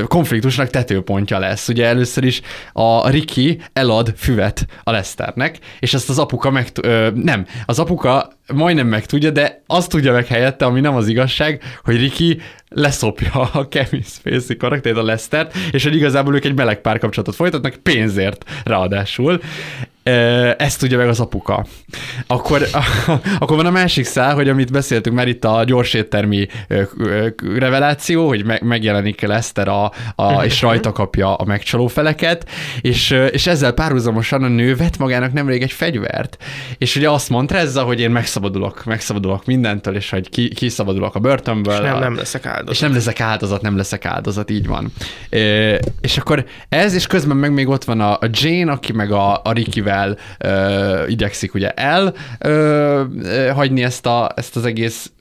konfliktusnak 0.07 0.71
tetőpontja 0.71 1.39
lesz. 1.39 1.69
Ugye 1.69 1.87
először 1.87 2.25
is 2.25 2.41
a 2.73 3.09
Ricky 3.11 3.61
elad 3.73 4.13
füvet 4.17 4.67
a 4.83 4.91
Lesternek, 4.91 5.59
és 5.81 5.95
ezt 5.95 6.09
az 6.09 6.19
apuka 6.19 6.51
meg... 6.51 6.73
Nem, 7.15 7.47
az 7.67 7.79
apuka 7.79 8.36
majdnem 8.55 8.87
megtudja, 8.87 9.31
de 9.31 9.63
azt 9.67 9.89
tudja 9.91 10.13
meg 10.13 10.27
helyette, 10.27 10.65
ami 10.65 10.81
nem 10.81 10.95
az 10.95 11.09
igazság, 11.09 11.63
hogy 11.85 11.97
Ricky 11.97 12.41
leszopja 12.69 13.51
a 13.53 13.69
Kevin 13.69 14.03
Spacey 14.03 14.57
karaktert, 14.57 14.97
a 14.97 15.03
Lestert, 15.03 15.55
és 15.73 15.83
hogy 15.85 15.95
igazából 15.95 16.35
ők 16.35 16.45
egy 16.45 16.55
meleg 16.55 16.81
párkapcsolatot 16.81 17.35
folytatnak 17.35 17.75
pénzért 17.83 18.45
ráadásul. 18.65 19.41
Ezt 20.57 20.79
tudja 20.79 20.99
meg 20.99 21.09
az 21.09 21.21
apuka. 21.21 21.67
Akkor, 22.27 22.63
akkor 23.39 23.57
van 23.57 23.67
a 23.67 23.71
másik 23.71 24.05
szál, 24.05 24.35
hogy 24.35 24.49
amit 24.49 24.73
beszéltünk 24.73 25.17
már 25.17 25.29
itt 25.29 25.45
a 25.45 25.65
gyors 25.65 25.95
éttermi 25.95 26.47
reveláció, 27.57 28.29
hogy 28.29 28.45
megjelenik 28.63 29.21
Lester 29.21 29.69
a, 29.69 29.93
a, 30.15 30.45
és 30.45 30.63
rajta 30.63 30.93
kapja 30.93 31.35
a 31.35 31.45
megcsaló 31.45 31.87
feleket, 31.87 32.51
és, 32.81 33.11
és 33.31 33.47
ezzel 33.47 33.73
párhuzamosan 33.73 34.43
a 34.43 34.49
nő 34.49 34.77
vett 34.77 34.99
magának 34.99 35.33
nemrég 35.33 35.63
egy 35.63 35.73
fegyvert. 35.73 36.37
És 36.79 36.97
ugye 36.97 37.11
azt 37.11 37.29
mondta 37.29 37.57
ezzel, 37.57 37.85
hogy 37.85 38.01
én 38.01 38.11
megszabadulok, 38.41 38.85
megszabadulok 38.85 39.45
mindentől, 39.45 39.95
és 39.95 40.11
hogy 40.11 40.31
ki, 40.31 40.49
kiszabadulok 40.49 41.15
a 41.15 41.19
börtönből. 41.19 41.75
És 41.75 41.81
nem, 41.81 41.99
nem 41.99 42.17
leszek 42.17 42.47
áldozat. 42.47 42.75
És 42.75 42.81
nem 42.81 42.93
leszek 42.93 43.21
áldozat, 43.21 43.63
nem 43.63 43.77
leszek 43.77 44.05
áldozat, 44.05 44.51
így 44.51 44.67
van. 44.67 44.93
E, 45.31 45.39
és 46.01 46.19
akkor 46.19 46.45
ez, 46.69 46.95
és 46.95 47.07
közben 47.07 47.37
meg 47.37 47.53
még 47.53 47.69
ott 47.69 47.85
van 47.85 48.01
a, 48.01 48.13
a 48.13 48.29
Jane, 48.31 48.73
aki 48.73 48.93
meg 48.93 49.13
a, 49.13 49.41
a 49.45 49.53
Rickivel 49.53 50.17
e, 50.39 51.09
igyekszik 51.09 51.55
ugye 51.55 51.71
el 51.71 52.15
e, 52.39 53.51
hagyni 53.53 53.83
ezt, 53.83 54.07
a, 54.07 54.33
ezt 54.35 54.57
az 54.57 54.65
egész 54.65 55.13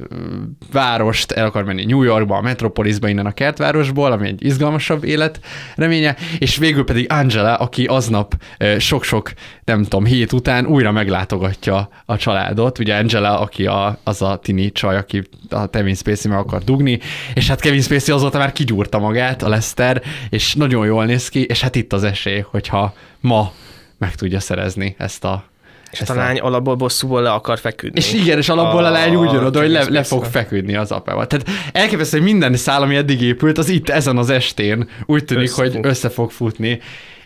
várost, 0.72 1.32
el 1.32 1.46
akar 1.46 1.64
menni 1.64 1.86
New 1.86 2.04
Yorkba, 2.04 2.38
a 2.38 2.42
Metropolisba, 2.42 3.08
innen 3.08 3.26
a 3.26 3.32
kertvárosból, 3.32 4.12
ami 4.12 4.28
egy 4.28 4.46
izgalmasabb 4.46 5.04
élet 5.04 5.40
reménye, 5.76 6.16
és 6.40 6.58
végül 6.58 6.84
pedig 6.84 7.12
Angela, 7.12 7.56
aki 7.56 7.86
aznap 7.86 8.34
sok-sok, 8.78 9.32
nem 9.66 9.84
tudom, 9.84 10.06
hét 10.06 10.32
után 10.32 10.66
újra 10.66 10.92
meglátogatja 10.92 11.90
a 12.06 12.18
családot, 12.18 12.80
ugye 12.80 12.96
Angela, 12.96 13.40
aki 13.40 13.66
a, 13.66 13.98
az 14.04 14.22
a 14.22 14.40
tini 14.44 14.72
csaj, 14.72 14.96
aki 14.98 15.22
a 15.50 15.70
Kevin 15.70 15.96
Spacey 15.96 16.32
meg 16.32 16.40
akar 16.40 16.64
dugni, 16.64 17.00
és 17.34 17.48
hát 17.48 17.60
Kevin 17.60 17.82
Spacey 17.82 18.14
azóta 18.14 18.38
már 18.38 18.52
kigyúrta 18.52 19.00
magát, 19.00 19.44
a 19.44 19.50
Lester, 19.50 20.02
és 20.30 20.56
nagyon 20.56 20.86
jól 20.86 21.06
néz 21.06 21.30
ki, 21.30 21.44
és 21.44 21.62
hát 21.62 21.76
itt 21.76 21.94
az 21.94 22.04
esély, 22.04 22.46
hogyha 22.50 22.94
ma 23.20 23.52
meg 23.98 24.16
tudja 24.16 24.40
szerezni 24.40 24.96
ezt 24.98 25.24
a 25.24 25.44
és 25.92 26.10
a 26.10 26.14
lány 26.14 26.40
a... 26.40 26.46
alapból 26.46 26.76
bosszúból 26.76 27.22
le 27.22 27.32
akar 27.32 27.60
feküdni. 27.60 28.00
És 28.00 28.14
igen, 28.14 28.38
és 28.38 28.50
alapból 28.50 28.84
a, 28.84 28.88
a 28.88 28.92
lány 28.92 29.16
úgy 29.16 29.32
jön 29.32 29.44
oda, 29.44 29.60
hogy 29.60 29.70
le, 29.70 29.84
le 29.90 30.04
fog 30.04 30.24
feküdni 30.24 30.76
az 30.76 30.92
apával. 30.92 31.28
Tehát 31.28 31.50
elképesztő, 31.72 32.18
hogy 32.18 32.28
minden 32.28 32.56
szál, 32.56 32.82
ami 32.82 32.96
eddig 32.96 33.22
épült, 33.22 33.58
az 33.58 33.70
itt 33.70 33.90
ezen 33.90 34.18
az 34.18 34.30
estén 34.30 34.90
úgy 35.06 35.26
tűnik, 35.26 35.44
Összefut. 35.44 35.74
hogy 35.74 35.86
össze 35.86 36.10
fog 36.10 36.32
futni, 36.32 36.80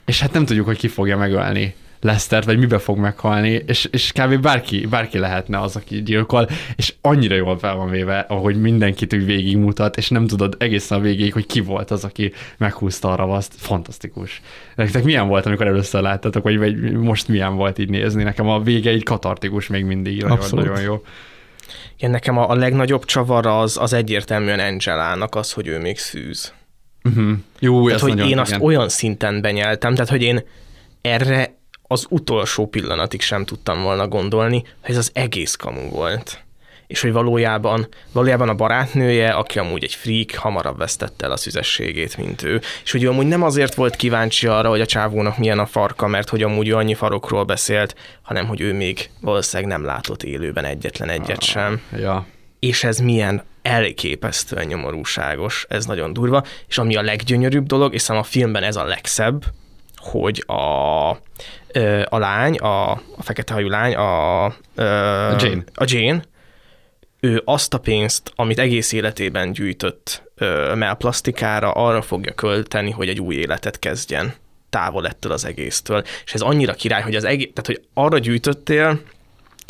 és 0.06 0.22
hát 0.22 0.34
nem 0.34 0.46
tudjuk, 0.46 0.66
hogy 0.66 0.78
ki 0.78 0.88
fogja 0.88 1.18
megölni 1.18 1.76
Lesztert, 2.02 2.46
vagy 2.46 2.58
mibe 2.58 2.78
fog 2.78 2.98
meghalni, 2.98 3.64
és, 3.68 3.88
és 3.92 4.12
kb. 4.12 4.42
bárki, 4.42 4.86
bárki 4.86 5.18
lehetne 5.18 5.60
az, 5.60 5.76
aki 5.76 6.04
gyilkol, 6.04 6.50
és 6.76 6.94
annyira 7.02 7.36
jól 7.36 7.58
fel 7.58 7.76
van 7.76 7.90
véve, 7.90 8.20
ahogy 8.20 8.62
mindenkit 8.62 9.14
úgy 9.14 9.26
végigmutat, 9.26 9.98
és 9.98 10.10
nem 10.10 10.28
tudod 10.28 10.56
egészen 10.60 10.98
a 10.98 11.02
végéig, 11.02 11.34
hogy 11.34 11.46
ki 11.46 11.60
volt 11.60 11.92
az, 11.92 12.04
aki 12.04 12.34
meghúzta 12.58 13.12
a 13.12 13.16
ravaszt. 13.16 13.54
Fantasztikus. 13.58 14.42
Nektek 14.76 15.04
milyen 15.04 15.28
volt, 15.28 15.46
amikor 15.46 15.68
először 15.68 16.02
láttatok, 16.02 16.44
vagy, 16.44 16.58
vagy 16.58 16.92
most 16.92 17.28
milyen 17.28 17.56
volt 17.56 17.78
így 17.78 17.90
nézni? 17.90 18.24
Nekem 18.24 18.48
a 18.50 18.60
vége 18.62 18.92
így 18.92 19.04
katartikus 19.04 19.68
még 19.68 19.86
mindig, 19.86 20.24
nagyon, 20.24 20.46
nagyon 20.52 20.82
jó. 20.82 21.04
Igen, 21.98 22.12
nekem 22.12 22.38
a, 22.38 22.50
a 22.50 22.56
legnagyobb 22.56 23.06
csavar 23.06 23.46
az, 23.46 23.78
az 23.78 23.94
egyértelműen 23.94 24.60
Angelának 24.60 25.36
az, 25.36 25.52
hogy 25.52 25.68
ő 25.68 25.80
még 25.80 25.98
szűz. 25.98 26.54
Uh-huh. 27.04 27.32
Jó, 27.60 27.86
tehát, 27.86 28.02
hogy 28.02 28.14
nagyon, 28.14 28.30
én 28.30 28.40
azt 28.40 28.50
igen. 28.50 28.62
olyan 28.62 28.90
szinten 28.90 29.42
benyeltem, 29.42 29.94
tehát, 29.94 30.10
hogy 30.10 30.22
én 30.22 30.44
erre 31.02 31.58
az 31.92 32.06
utolsó 32.10 32.68
pillanatig 32.68 33.22
sem 33.22 33.46
tudtam 33.46 33.82
volna 33.82 34.08
gondolni, 34.08 34.64
hogy 34.82 34.92
ez 34.92 34.98
az 34.98 35.12
egész 35.14 35.56
kamu 35.56 35.90
volt. 35.90 36.44
És 36.88 37.02
hogy 37.02 37.12
valójában, 37.12 37.88
valójában 38.12 38.50
a 38.50 38.56
barátnője, 38.56 39.30
aki 39.30 39.60
amúgy 39.60 39.84
egy 39.84 39.94
freak, 39.94 40.32
hamarabb 40.32 40.78
vesztette 40.78 41.26
el 41.26 41.32
a 41.32 41.38
szüzességét, 41.38 42.18
mint 42.18 42.44
ő. 42.44 42.62
És 42.84 42.92
hogy 42.92 43.04
ő 43.04 43.10
amúgy 43.10 43.28
nem 43.28 43.44
azért 43.44 43.74
volt 43.74 43.96
kíváncsi 43.96 44.48
arra, 44.48 44.70
hogy 44.70 44.82
a 44.82 44.86
csávónak 44.86 45.38
milyen 45.38 45.60
a 45.60 45.66
farka, 45.66 46.08
mert 46.08 46.30
hogy 46.30 46.44
amúgy 46.44 46.68
ő 46.68 46.76
annyi 46.76 46.94
farokról 46.94 47.44
beszélt, 47.44 47.96
hanem 48.22 48.48
hogy 48.48 48.62
ő 48.62 48.74
még 48.74 49.10
valószínűleg 49.22 49.72
nem 49.72 49.86
látott 49.86 50.24
élőben 50.24 50.66
egyetlen 50.66 51.10
egyet 51.10 51.42
ah, 51.42 51.48
sem. 51.48 51.82
Ja. 51.98 52.26
És 52.60 52.84
ez 52.84 52.98
milyen 52.98 53.44
elképesztően 53.62 54.66
nyomorúságos, 54.66 55.66
ez 55.70 55.86
nagyon 55.86 56.14
durva, 56.14 56.44
és 56.68 56.78
ami 56.78 56.96
a 56.96 57.02
leggyönyörűbb 57.02 57.66
dolog, 57.66 57.94
és 57.94 58.10
a 58.10 58.24
filmben 58.24 58.64
ez 58.64 58.76
a 58.76 58.84
legszebb, 58.84 59.44
hogy 60.00 60.44
a, 60.48 61.18
a 62.06 62.18
lány, 62.18 62.58
a, 62.58 62.92
a 62.92 63.02
fekete 63.20 63.54
hajú 63.54 63.68
lány, 63.68 63.96
a, 63.96 64.44
a 64.46 64.52
Jane. 65.40 65.64
a 65.74 65.86
Jane, 65.88 66.22
ő 67.20 67.42
azt 67.46 67.74
a 67.74 67.78
pénzt, 67.78 68.32
amit 68.36 68.60
egész 68.60 68.92
életében 68.92 69.52
gyűjtött 69.52 70.24
melplasztikára, 70.76 71.72
arra 71.72 72.02
fogja 72.02 72.34
költeni, 72.34 72.92
hogy 72.92 73.10
egy 73.10 73.20
új 73.20 73.36
életet 73.36 73.80
kezdjen 73.80 74.34
távol 74.70 75.08
ettől 75.08 75.32
az 75.32 75.46
egésztől. 75.46 76.04
És 76.26 76.34
ez 76.34 76.42
annyira 76.42 76.74
király, 76.74 77.02
hogy 77.02 77.16
az 77.16 77.24
egész, 77.24 77.50
tehát 77.54 77.66
hogy 77.66 77.82
arra 77.94 78.18
gyűjtöttél, 78.18 79.02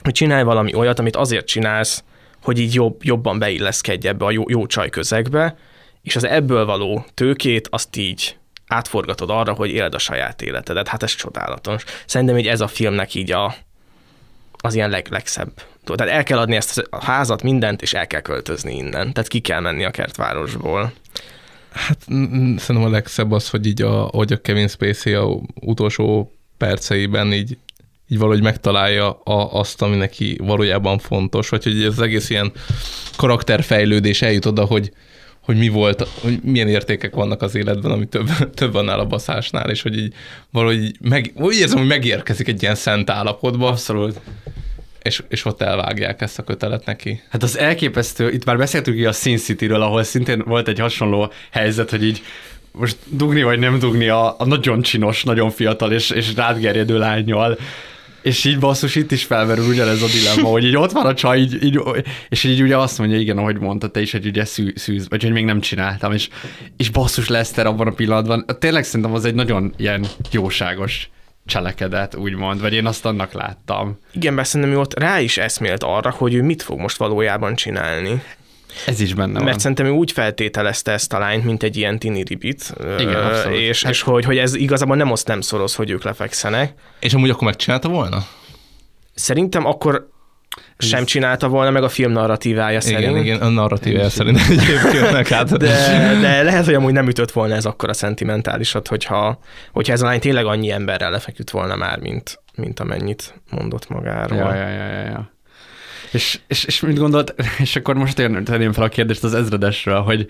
hogy 0.04 0.14
csinálj 0.14 0.44
valami 0.44 0.74
olyat, 0.74 1.00
amit 1.00 1.16
azért 1.16 1.46
csinálsz, 1.46 2.04
hogy 2.44 2.60
így 2.60 2.74
jobb, 2.74 3.04
jobban 3.04 3.40
beilleszkedj 3.40 4.08
ebbe 4.08 4.26
a 4.26 4.32
jó, 4.32 4.44
jó 4.48 4.66
csaj 4.66 4.90
közegbe, 4.90 5.58
és 6.02 6.16
az 6.16 6.24
ebből 6.24 6.66
való 6.66 7.06
tőkét 7.14 7.68
azt 7.72 7.96
így 7.96 8.38
átforgatod 8.70 9.30
arra, 9.30 9.54
hogy 9.54 9.70
éled 9.70 9.94
a 9.94 9.98
saját 9.98 10.42
életedet. 10.42 10.88
Hát 10.88 11.04
ez 11.04 11.16
csodálatos. 11.16 11.84
Szerintem 12.06 12.38
így 12.38 12.48
ez 12.48 12.62
a 12.62 12.68
filmnek 12.68 13.14
így 13.14 13.32
a, 13.32 13.56
az 14.58 14.76
ilyen 14.76 14.90
leg, 14.90 15.08
legszebb. 15.10 15.52
Tehát 15.84 16.14
el 16.14 16.24
kell 16.24 16.38
adni 16.38 16.56
ezt 16.56 16.88
a 16.90 17.04
házat, 17.06 17.44
mindent, 17.44 17.82
és 17.82 17.94
el 17.94 18.08
kell 18.08 18.22
költözni 18.22 18.76
innen. 18.76 19.14
Tehát 19.14 19.28
ki 19.28 19.40
kell 19.40 19.60
menni 19.60 19.84
a 19.84 19.92
kertvárosból. 19.92 20.94
Hát 21.72 21.98
szerintem 22.08 22.84
a 22.84 22.90
legszebb 22.90 23.32
az, 23.32 23.50
hogy 23.50 23.66
így 23.66 23.82
a, 23.82 24.02
hogy 24.02 24.34
a 24.34 24.42
Kevin 24.42 24.68
Spacey 24.68 25.14
a 25.14 25.40
utolsó 25.54 26.34
perceiben 26.58 27.34
így, 27.34 27.58
így 28.08 28.18
valahogy 28.18 28.42
megtalálja 28.42 29.12
a, 29.12 29.60
azt, 29.60 29.82
ami 29.82 29.96
neki 29.96 30.38
valójában 30.42 31.00
fontos, 31.00 31.50
vagy 31.50 31.64
hogy 31.64 31.84
ez 31.84 32.00
egész 32.00 32.30
ilyen 32.30 32.52
karakterfejlődés 33.16 34.22
eljut 34.22 34.46
oda, 34.46 34.66
hogy, 34.66 34.92
hogy 35.50 35.58
mi 35.58 35.68
volt, 35.68 36.08
hogy 36.22 36.40
milyen 36.44 36.68
értékek 36.68 37.16
vannak 37.16 37.42
az 37.42 37.56
életben, 37.56 37.92
ami 37.92 38.06
több, 38.06 38.30
több 38.60 38.76
annál 38.76 39.00
a 39.00 39.06
baszásnál, 39.06 39.70
és 39.70 39.82
hogy 39.82 39.98
így 39.98 40.14
valahogy 40.52 40.92
meg, 41.02 41.32
úgy 41.36 41.56
érzem, 41.56 41.78
hogy 41.78 41.88
megérkezik 41.88 42.48
egy 42.48 42.62
ilyen 42.62 42.76
szent 42.76 43.10
állapotba. 43.10 43.68
Abszolút. 43.68 44.20
És, 45.02 45.24
és 45.30 45.46
ott 45.46 45.62
elvágják 45.62 46.22
ezt 46.22 46.40
a 46.40 46.44
kötelet 46.44 46.86
neki. 46.86 47.22
Hát 47.30 47.44
az 47.44 47.58
elképesztő, 47.58 48.32
itt 48.32 48.46
már 48.46 48.58
beszéltünk 48.58 48.98
így 48.98 49.06
a 49.06 49.12
Sin 49.12 49.38
City-ről, 49.38 49.82
ahol 49.82 50.04
szintén 50.04 50.44
volt 50.46 50.68
egy 50.68 50.80
hasonló 50.80 51.32
helyzet, 51.52 51.90
hogy 51.90 52.04
így 52.04 52.22
most 52.72 52.98
dugni 53.06 53.44
vagy 53.44 53.60
nem 53.60 53.80
dugni 53.80 54.08
a, 54.08 54.36
a 54.40 54.46
nagyon 54.46 54.82
csinos, 54.82 55.24
nagyon 55.24 55.50
fiatal 55.50 55.92
és, 55.92 56.10
és 56.10 56.36
rádgerjedő 56.36 56.98
lányjal, 56.98 57.58
és 58.22 58.46
így 58.46 58.60
basszus, 58.60 58.96
itt 58.96 59.12
is 59.12 59.24
felmerül 59.24 59.68
ugyanez 59.68 60.02
a 60.02 60.08
dilemma, 60.08 60.50
hogy 60.50 60.64
így 60.64 60.78
ott 60.78 60.92
van 60.92 61.06
a 61.06 61.14
csaj, 61.14 61.40
így, 61.40 61.64
így, 61.64 61.82
és 62.30 62.44
így 62.44 62.62
ugye 62.62 62.78
azt 62.78 62.98
mondja, 62.98 63.18
igen, 63.18 63.38
ahogy 63.38 63.60
mondta 63.60 63.88
te 63.88 64.02
is, 64.02 64.12
hogy 64.12 64.26
ugye 64.26 64.46
szű, 64.46 64.72
szűz, 64.76 65.10
vagy 65.10 65.24
hogy 65.24 65.32
még 65.32 65.46
nem 65.46 65.60
csináltam, 65.60 66.14
és, 66.14 66.30
és 66.78 66.90
basszus 66.90 67.28
Leszter 67.28 67.66
abban 67.66 67.88
a 67.88 67.92
pillanatban, 67.92 68.46
tényleg 68.60 68.84
szerintem 68.84 69.14
az 69.14 69.26
egy 69.26 69.36
nagyon 69.36 69.74
ilyen 69.78 70.06
jóságos 70.32 71.10
cselekedet, 71.46 72.16
úgymond, 72.16 72.62
vagy 72.62 72.74
én 72.74 72.86
azt 72.86 73.06
annak 73.06 73.32
láttam. 73.32 74.00
Igen, 74.12 74.34
mert 74.34 74.48
szerintem 74.48 74.76
ő 74.76 74.80
ott 74.80 75.00
rá 75.00 75.20
is 75.20 75.38
eszmélt 75.38 75.84
arra, 75.84 76.10
hogy 76.10 76.34
ő 76.34 76.44
mit 76.44 76.62
fog 76.62 76.80
most 76.80 76.98
valójában 76.98 77.56
csinálni. 77.56 78.22
Ez 78.88 79.00
is 79.00 79.14
benne 79.14 79.32
Mert 79.32 79.46
van. 79.46 79.60
szerintem 79.60 79.86
ő 79.86 79.90
úgy 79.90 80.12
feltételezte 80.12 80.92
ezt 80.92 81.14
a 81.14 81.20
lányt, 81.20 81.44
mint 81.44 81.64
egy 81.64 81.78
ilyen 81.78 82.00
tini 82.00 82.24
ribit, 82.24 82.74
Igen, 83.00 83.16
abszolút. 83.24 83.58
és, 83.58 83.84
Hát- 83.84 83.92
és 83.92 84.02
hogy, 84.02 84.26
hogy 84.26 84.38
ez 84.38 84.56
igazából 84.56 84.96
nem 84.96 85.12
azt 85.12 85.28
nem 85.28 85.42
szoros, 85.42 85.76
hogy 85.76 85.90
ők 85.90 86.04
lefekszenek. 86.04 86.74
És 87.00 87.14
amúgy 87.14 87.30
akkor 87.30 87.44
megcsinálta 87.44 87.90
volna? 87.90 88.26
Szerintem 89.16 89.66
akkor 89.66 90.10
sem 90.78 91.06
csinálta 91.06 91.48
volna 91.48 91.72
meg 91.72 91.84
a 91.84 91.90
film 91.90 92.12
narratívája 92.12 92.82
szerint. 92.82 93.02
Igen, 93.12 93.18
igen, 93.18 93.42
a 93.42 93.50
narratívája 93.50 94.10
szerint 94.10 94.40
egyébként. 94.50 95.28
Hát. 95.28 95.58
De, 95.58 96.18
de 96.22 96.44
lehet, 96.44 96.66
hogy 96.66 96.74
amúgy 96.74 96.94
nem 96.94 97.08
ütött 97.08 97.32
volna 97.32 97.56
ez 97.56 97.66
akkor 97.66 97.90
a 97.90 97.94
szentimentálisat, 97.94 98.88
hogyha, 98.88 99.40
hogyha 99.72 99.94
ez 99.94 100.02
a 100.02 100.06
lány 100.06 100.20
tényleg 100.20 100.46
annyi 100.46 100.72
emberrel 100.72 101.12
lefeküdt 101.12 101.50
volna 101.50 101.76
már, 101.76 102.00
mint, 102.00 102.40
mint 102.56 102.80
amennyit 102.80 103.34
mondott 103.50 103.90
magáról. 103.90 104.38
Ja, 104.38 104.54
ja, 104.56 104.68
ja, 104.70 104.86
ja, 104.86 105.04
ja. 105.06 105.32
És, 106.12 106.40
és, 106.48 106.64
és 106.64 106.80
mit 106.80 106.98
gondolt, 106.98 107.36
és 107.58 107.76
akkor 107.76 107.96
most 107.96 108.16
tenném 108.16 108.74
fel 108.74 108.84
a 108.84 108.90
kérdést 108.90 109.24
az 109.24 109.34
ezredesről, 109.34 110.02
hogy 110.02 110.30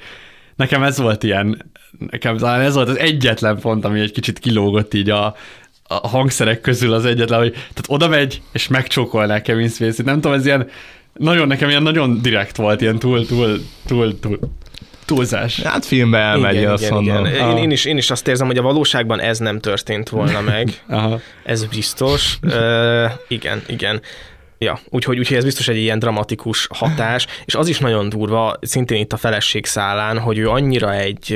nekem 0.55 0.83
ez 0.83 0.97
volt 0.97 1.23
ilyen, 1.23 1.71
nekem 2.11 2.37
talán 2.37 2.61
ez 2.61 2.73
volt 2.73 2.89
az 2.89 2.97
egyetlen 2.97 3.59
pont, 3.59 3.85
ami 3.85 3.99
egy 3.99 4.11
kicsit 4.11 4.39
kilógott 4.39 4.93
így 4.93 5.09
a, 5.09 5.35
a 5.83 6.07
hangszerek 6.07 6.61
közül 6.61 6.93
az 6.93 7.05
egyetlen, 7.05 7.39
hogy 7.39 7.51
tehát 7.51 7.85
oda 7.87 8.07
megy, 8.07 8.41
és 8.51 8.67
megcsókolná 8.67 9.41
Kevin 9.41 9.69
Spacey. 9.69 10.05
Nem 10.05 10.15
tudom, 10.15 10.37
ez 10.37 10.45
ilyen, 10.45 10.69
nagyon, 11.13 11.47
nekem 11.47 11.69
ilyen 11.69 11.83
nagyon 11.83 12.21
direkt 12.21 12.55
volt, 12.55 12.81
ilyen 12.81 12.99
túl, 12.99 13.25
túl, 13.25 13.59
túl, 13.85 14.19
túl 14.19 14.39
túlzás. 15.09 15.61
Hát 15.61 15.85
filmbe 15.85 16.17
elmegy, 16.17 16.55
igen, 16.55 16.71
azt 16.71 16.83
igen, 16.83 16.93
mondom. 16.93 17.25
igen. 17.25 17.49
Én, 17.49 17.57
én, 17.57 17.71
is, 17.71 17.85
én 17.85 17.97
is 17.97 18.11
azt 18.11 18.27
érzem, 18.27 18.47
hogy 18.47 18.57
a 18.57 18.61
valóságban 18.61 19.19
ez 19.19 19.37
nem 19.37 19.59
történt 19.59 20.09
volna 20.09 20.41
meg. 20.41 20.81
Aha. 20.87 21.19
Ez 21.43 21.65
biztos. 21.65 22.39
Uh, 22.41 23.11
igen, 23.27 23.61
igen. 23.67 24.01
Ja, 24.61 24.79
úgyhogy, 24.89 25.19
úgyhogy 25.19 25.37
ez 25.37 25.43
biztos 25.43 25.67
egy 25.67 25.77
ilyen 25.77 25.99
dramatikus 25.99 26.67
hatás, 26.73 27.27
és 27.45 27.55
az 27.55 27.67
is 27.67 27.79
nagyon 27.79 28.09
durva, 28.09 28.57
szintén 28.61 28.99
itt 28.99 29.13
a 29.13 29.17
feleség 29.17 29.65
szálán, 29.65 30.19
hogy 30.19 30.37
ő 30.37 30.49
annyira 30.49 30.93
egy, 30.93 31.31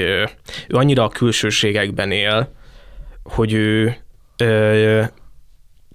ő 0.67 0.75
annyira 0.75 1.03
a 1.03 1.09
külsőségekben 1.09 2.11
él, 2.11 2.53
hogy 3.23 3.53
ő, 3.53 3.97
ö, 4.37 5.03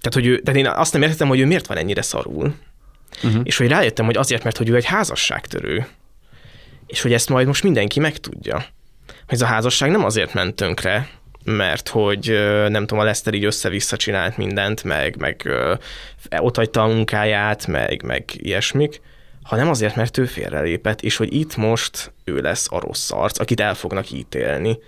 tehát, 0.01 0.15
hogy 0.15 0.27
ő, 0.27 0.41
tehát 0.41 0.61
én 0.61 0.67
azt 0.67 0.93
nem 0.93 1.03
értettem, 1.03 1.29
hogy 1.29 1.41
ő 1.41 1.47
miért 1.47 1.67
van 1.67 1.77
ennyire 1.77 2.03
szarul. 2.03 2.55
Uh-huh. 3.23 3.41
És 3.45 3.57
hogy 3.57 3.69
rájöttem, 3.69 4.05
hogy 4.05 4.17
azért, 4.17 4.45
mert 4.45 4.57
hogy 4.57 4.69
ő 4.69 4.77
egy 4.77 4.85
házasságtörő. 4.85 5.87
És 6.87 7.03
hogy 7.03 7.13
ezt 7.13 7.29
majd 7.29 7.47
most 7.47 7.63
mindenki 7.63 8.01
megtudja. 8.01 8.55
Hogy 9.07 9.35
ez 9.35 9.43
a 9.43 9.47
házasság 9.47 9.91
nem 9.91 10.05
azért 10.05 10.35
ment 10.35 10.55
tönkre, 10.55 11.09
mert 11.49 11.89
hogy 11.89 12.39
nem 12.69 12.87
tudom, 12.87 12.99
a 12.99 13.05
Lester 13.05 13.35
így 13.35 13.45
össze-vissza 13.45 13.97
csinált 13.97 14.37
mindent, 14.37 14.85
meg, 14.85 15.17
meg 15.19 15.43
ö, 15.45 15.75
ott 16.39 16.57
hagyta 16.57 16.83
a 16.83 16.87
munkáját, 16.87 17.67
meg, 17.67 18.03
meg 18.03 18.25
ilyesmik, 18.33 19.01
hanem 19.43 19.69
azért, 19.69 19.97
mert 19.97 20.19
ő 20.19 20.25
félrelépett, 20.25 21.03
és 21.03 21.17
hogy 21.17 21.35
itt 21.35 21.57
most 21.57 22.13
ő 22.25 22.41
lesz 22.41 22.67
a 22.71 22.81
rossz 22.81 23.11
arc, 23.11 23.39
akit 23.39 23.61
el 23.61 23.75
fognak 23.75 24.11
ítélni 24.11 24.79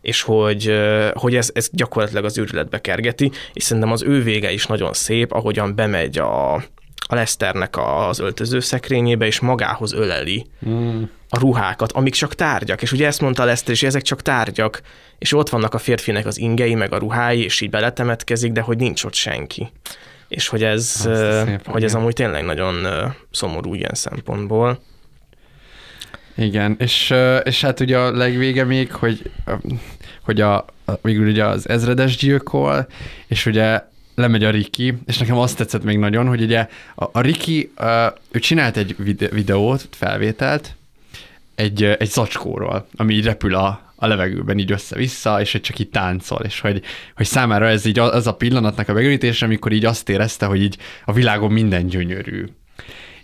és 0.00 0.22
hogy, 0.22 0.78
hogy 1.12 1.36
ez, 1.36 1.50
ez 1.54 1.68
gyakorlatilag 1.72 2.24
az 2.24 2.38
őrületbe 2.38 2.80
kergeti, 2.80 3.30
és 3.52 3.62
szerintem 3.62 3.92
az 3.92 4.02
ő 4.02 4.22
vége 4.22 4.52
is 4.52 4.66
nagyon 4.66 4.92
szép, 4.92 5.32
ahogyan 5.32 5.74
bemegy 5.74 6.18
a, 6.18 6.54
a 7.08 7.14
Lesternek 7.14 7.74
az 7.76 8.18
öltöző 8.18 8.60
szekrényébe, 8.60 9.26
és 9.26 9.40
magához 9.40 9.92
öleli 9.92 10.46
Mm. 10.68 11.02
A 11.28 11.38
ruhákat, 11.38 11.92
amik 11.92 12.14
csak 12.14 12.34
tárgyak. 12.34 12.82
És 12.82 12.92
ugye 12.92 13.06
ezt 13.06 13.20
mondta 13.20 13.44
Lester, 13.44 13.74
és 13.74 13.82
ezek 13.82 14.02
csak 14.02 14.22
tárgyak, 14.22 14.80
és 15.18 15.32
ott 15.32 15.48
vannak 15.48 15.74
a 15.74 15.78
férfinek 15.78 16.26
az 16.26 16.38
ingei, 16.38 16.74
meg 16.74 16.92
a 16.92 16.98
ruhái, 16.98 17.44
és 17.44 17.60
így 17.60 17.70
beletemetkezik, 17.70 18.52
de 18.52 18.60
hogy 18.60 18.76
nincs 18.76 19.04
ott 19.04 19.14
senki. 19.14 19.72
És 20.28 20.48
hogy 20.48 20.64
ez, 20.64 21.02
ö, 21.06 21.42
szép, 21.46 21.66
hogy 21.66 21.84
ez 21.84 21.94
amúgy 21.94 22.12
tényleg 22.12 22.44
nagyon 22.44 22.86
szomorú 23.30 23.74
ilyen 23.74 23.94
szempontból. 23.94 24.80
Igen, 26.36 26.76
és, 26.78 27.14
és 27.42 27.60
hát 27.60 27.80
ugye 27.80 27.98
a 27.98 28.16
legvége 28.16 28.64
még, 28.64 28.92
hogy, 28.92 29.30
hogy 30.22 30.40
a, 30.40 30.64
végül 31.02 31.28
ugye 31.28 31.44
az 31.44 31.68
ezredes 31.68 32.16
gyilkol, 32.16 32.86
és 33.26 33.46
ugye 33.46 33.82
lemegy 34.14 34.44
a 34.44 34.50
Riki, 34.50 34.98
és 35.06 35.18
nekem 35.18 35.38
azt 35.38 35.56
tetszett 35.56 35.84
még 35.84 35.98
nagyon, 35.98 36.26
hogy 36.26 36.42
ugye 36.42 36.68
a, 36.94 37.04
a 37.12 37.20
Riki, 37.20 37.72
ő 38.30 38.38
csinált 38.38 38.76
egy 38.76 38.94
vide- 38.98 39.32
videót, 39.32 39.88
felvételt, 39.90 40.76
egy, 41.56 41.82
egy 41.82 42.10
zacskóról, 42.10 42.86
ami 42.96 43.14
így 43.14 43.24
repül 43.24 43.54
a, 43.54 43.92
a 43.96 44.06
levegőben 44.06 44.58
így 44.58 44.72
össze-vissza, 44.72 45.40
és 45.40 45.52
hogy 45.52 45.60
csak 45.60 45.78
így 45.78 45.88
táncol, 45.88 46.40
és 46.44 46.60
hogy, 46.60 46.82
hogy 47.16 47.26
számára 47.26 47.68
ez 47.68 47.84
így 47.84 47.98
az 47.98 48.26
a 48.26 48.34
pillanatnak 48.34 48.88
a 48.88 48.92
megürítése, 48.92 49.44
amikor 49.44 49.72
így 49.72 49.84
azt 49.84 50.08
érezte, 50.08 50.46
hogy 50.46 50.62
így 50.62 50.76
a 51.04 51.12
világon 51.12 51.52
minden 51.52 51.86
gyönyörű. 51.86 52.44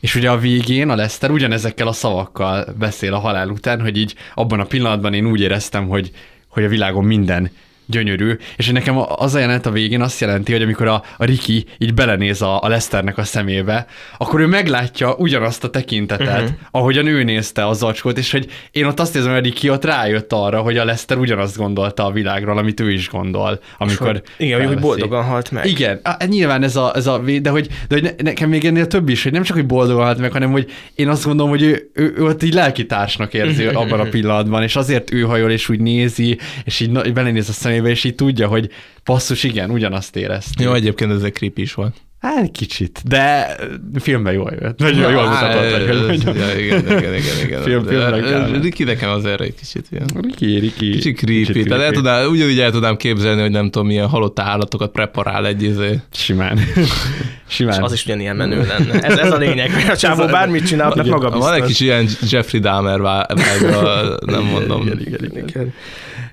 És 0.01 0.15
ugye 0.15 0.31
a 0.31 0.39
végén 0.39 0.89
a 0.89 0.95
Lester 0.95 1.31
ugyanezekkel 1.31 1.87
a 1.87 1.93
szavakkal 1.93 2.75
beszél 2.79 3.15
a 3.15 3.19
halál 3.19 3.49
után, 3.49 3.81
hogy 3.81 3.97
így 3.97 4.15
abban 4.35 4.61
a 4.61 4.65
pillanatban 4.65 5.15
én 5.15 5.27
úgy 5.27 5.41
éreztem, 5.41 5.89
hogy, 5.89 6.11
hogy 6.49 6.65
a 6.65 6.69
világon 6.69 7.05
minden 7.05 7.51
gyönyörű, 7.93 8.37
és 8.57 8.65
hogy 8.65 8.75
nekem 8.75 8.97
az 9.17 9.35
a 9.35 9.39
jelenet 9.39 9.67
a 9.67 9.71
végén 9.71 10.01
azt 10.01 10.21
jelenti, 10.21 10.53
hogy 10.53 10.63
amikor 10.63 10.87
a, 10.87 11.03
a 11.17 11.25
Ricky 11.25 11.65
így 11.79 11.95
belenéz 11.95 12.43
a, 12.43 12.63
a 12.63 12.69
Lesternek 12.69 13.19
a 13.19 13.25
szemébe, 13.25 13.87
akkor 14.19 14.41
ő 14.41 14.47
meglátja 14.47 15.15
ugyanazt 15.15 15.65
a 15.65 15.71
tekintetet, 15.71 16.27
Mhm. 16.33 16.43
uh-huh. 16.43 16.57
ahogy 16.71 16.99
a 16.99 17.03
nő 17.03 17.23
nézte 17.23 17.67
az 17.67 17.79
zacskót, 17.79 18.19
és 18.19 18.31
hogy 18.33 18.47
én 18.71 18.85
ott 18.85 19.01
azt 19.01 19.17
érzem, 19.17 19.31
hogy 19.31 19.41
a 19.41 19.43
Ricky 19.45 19.71
ott 19.71 19.85
rájött 19.85 20.33
arra, 20.33 20.61
hogy 20.61 20.77
a 20.79 20.85
Lester 20.85 21.19
ugyanazt 21.19 21.57
gondolta 21.57 22.07
a 22.07 22.11
világról, 22.11 22.59
amit 22.59 22.81
ő 22.81 22.91
is 22.91 23.09
gondol, 23.09 23.61
amikor 23.79 24.07
hogy- 24.11 24.23
igen, 24.37 24.57
hogy 24.59 24.67
felveszi. 24.67 24.87
boldogan 24.87 25.25
halt 25.25 25.51
meg. 25.51 25.67
Igen, 25.67 26.01
á, 26.03 26.17
nyilván 26.27 26.63
ez 26.63 26.77
a, 26.77 26.93
ez 26.95 27.07
a 27.07 27.19
de 27.19 27.51
hogy, 27.51 27.67
de 27.89 27.95
hogy 27.95 28.03
ne, 28.03 28.11
nekem 28.23 28.49
még 28.49 28.65
ennél 28.65 28.87
több 28.87 29.09
is, 29.09 29.23
hogy 29.23 29.33
nem 29.33 29.43
csak, 29.43 29.57
hogy 29.57 29.67
boldogan 29.67 30.05
halt 30.05 30.19
meg, 30.19 30.33
hanem 30.33 30.51
hogy 30.51 30.71
én 30.95 31.09
azt 31.09 31.25
gondolom, 31.25 31.51
hogy 31.51 31.63
ő, 31.63 31.91
ő, 31.95 32.15
ő 32.17 32.25
ott 32.25 32.43
így 32.43 32.55
lelkitársnak 32.55 33.35
érzi 33.35 33.65
Mhm, 33.65 33.77
abban 33.77 34.01
a 34.01 34.05
pillanatban, 34.09 34.63
és 34.63 34.77
azért 34.77 35.13
ő 35.13 35.23
hajol, 35.23 35.51
és 35.51 35.69
úgy 35.69 35.81
nézi, 35.81 36.39
és 36.65 36.81
így 36.81 37.13
belenéz 37.13 37.49
a 37.49 37.53
szemébe, 37.53 37.82
és 37.91 38.05
így 38.05 38.15
tudja, 38.15 38.47
hogy 38.47 38.71
basszus, 39.05 39.43
igen, 39.43 39.71
ugyanazt 39.71 40.17
érezte. 40.17 40.65
Jó, 40.65 40.73
egyébként 40.73 41.11
ez 41.13 41.23
egy 41.23 41.33
creepy 41.33 41.63
is 41.63 41.75
volt. 41.75 41.95
Hát 42.23 42.51
kicsit, 42.51 43.01
de 43.05 43.57
filmben 44.01 44.33
jól 44.33 44.53
jött. 44.61 44.79
Nagyon 44.79 45.13
jól 45.13 45.29
mutatott. 45.29 45.87
Ja, 45.89 46.07
mondjam. 46.07 46.37
ja, 46.37 46.59
igen, 46.59 46.79
igen, 46.81 47.15
igen, 47.15 47.45
igen. 47.45 47.63
Film. 47.63 48.61
Riki 48.63 48.85
nekem 48.85 49.11
az 49.11 49.25
erre 49.25 49.45
egy 49.45 49.55
kicsit 49.55 49.87
ilyen. 49.91 50.07
Riki, 50.21 50.59
Riki. 50.59 50.91
Kicsit 50.91 51.17
creepy. 51.17 51.63
Tehát 51.63 51.85
el 51.85 51.93
tudnám, 51.93 52.31
ugyanúgy 52.31 52.61
el 52.61 52.71
tudnám 52.71 52.97
képzelni, 52.97 53.41
hogy 53.41 53.51
nem 53.51 53.71
tudom, 53.71 53.87
milyen 53.87 54.09
halott 54.09 54.39
állatokat 54.39 54.91
preparál 54.91 55.47
egy 55.47 55.63
izé. 55.63 56.01
Simán. 56.13 56.59
Simán. 57.49 57.75
És 57.75 57.81
az 57.81 57.93
is 57.93 58.05
ugyanilyen 58.05 58.37
menő 58.37 58.67
lenne. 58.67 59.01
Ez, 59.01 59.19
ez 59.19 59.33
a 59.33 59.37
lényeg, 59.37 59.73
hogy 59.73 59.91
a 59.91 59.97
csávó 59.97 60.27
bármit 60.27 60.67
csinál, 60.67 60.93
mert 60.97 61.09
maga 61.09 61.31
biztos. 61.31 61.49
Van 61.49 61.55
egy 61.55 61.67
kicsi 61.67 61.85
ilyen 61.85 62.09
Jeffrey 62.29 62.61
Dahmer 62.61 62.99
vibe 62.99 64.19
nem 64.27 64.43
mondom. 64.43 64.83
Igen, 64.83 65.01
igen, 65.01 65.25
igen. 65.25 65.49
Igen. 65.49 65.73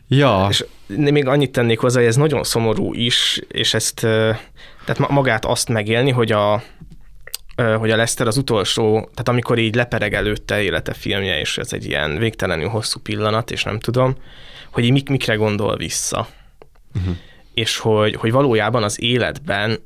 Ja. 0.07 0.47
És 0.49 0.65
még 0.97 1.27
annyit 1.27 1.51
tennék 1.51 1.79
hozzá, 1.79 1.99
hogy 1.99 2.07
ez 2.07 2.15
nagyon 2.15 2.43
szomorú 2.43 2.93
is, 2.93 3.41
és 3.47 3.73
ezt, 3.73 3.99
tehát 3.99 4.97
ma- 4.97 5.09
magát 5.09 5.45
azt 5.45 5.69
megélni, 5.69 6.11
hogy 6.11 6.31
a, 6.31 6.63
hogy 7.77 7.91
a 7.91 7.95
Lester 7.95 8.27
az 8.27 8.37
utolsó, 8.37 8.99
tehát 8.99 9.29
amikor 9.29 9.57
így 9.57 9.75
lepereg 9.75 10.13
előtte 10.13 10.61
élete 10.61 10.93
filmje, 10.93 11.39
és 11.39 11.57
ez 11.57 11.73
egy 11.73 11.85
ilyen 11.85 12.17
végtelenül 12.17 12.67
hosszú 12.67 12.99
pillanat, 12.99 13.51
és 13.51 13.63
nem 13.63 13.79
tudom, 13.79 14.15
hogy 14.71 14.83
így 14.83 14.91
mik, 14.91 15.09
mikre 15.09 15.35
gondol 15.35 15.77
vissza. 15.77 16.27
Uh-huh. 16.95 17.15
És 17.53 17.77
hogy, 17.77 18.15
hogy 18.15 18.31
valójában 18.31 18.83
az 18.83 19.01
életben 19.01 19.79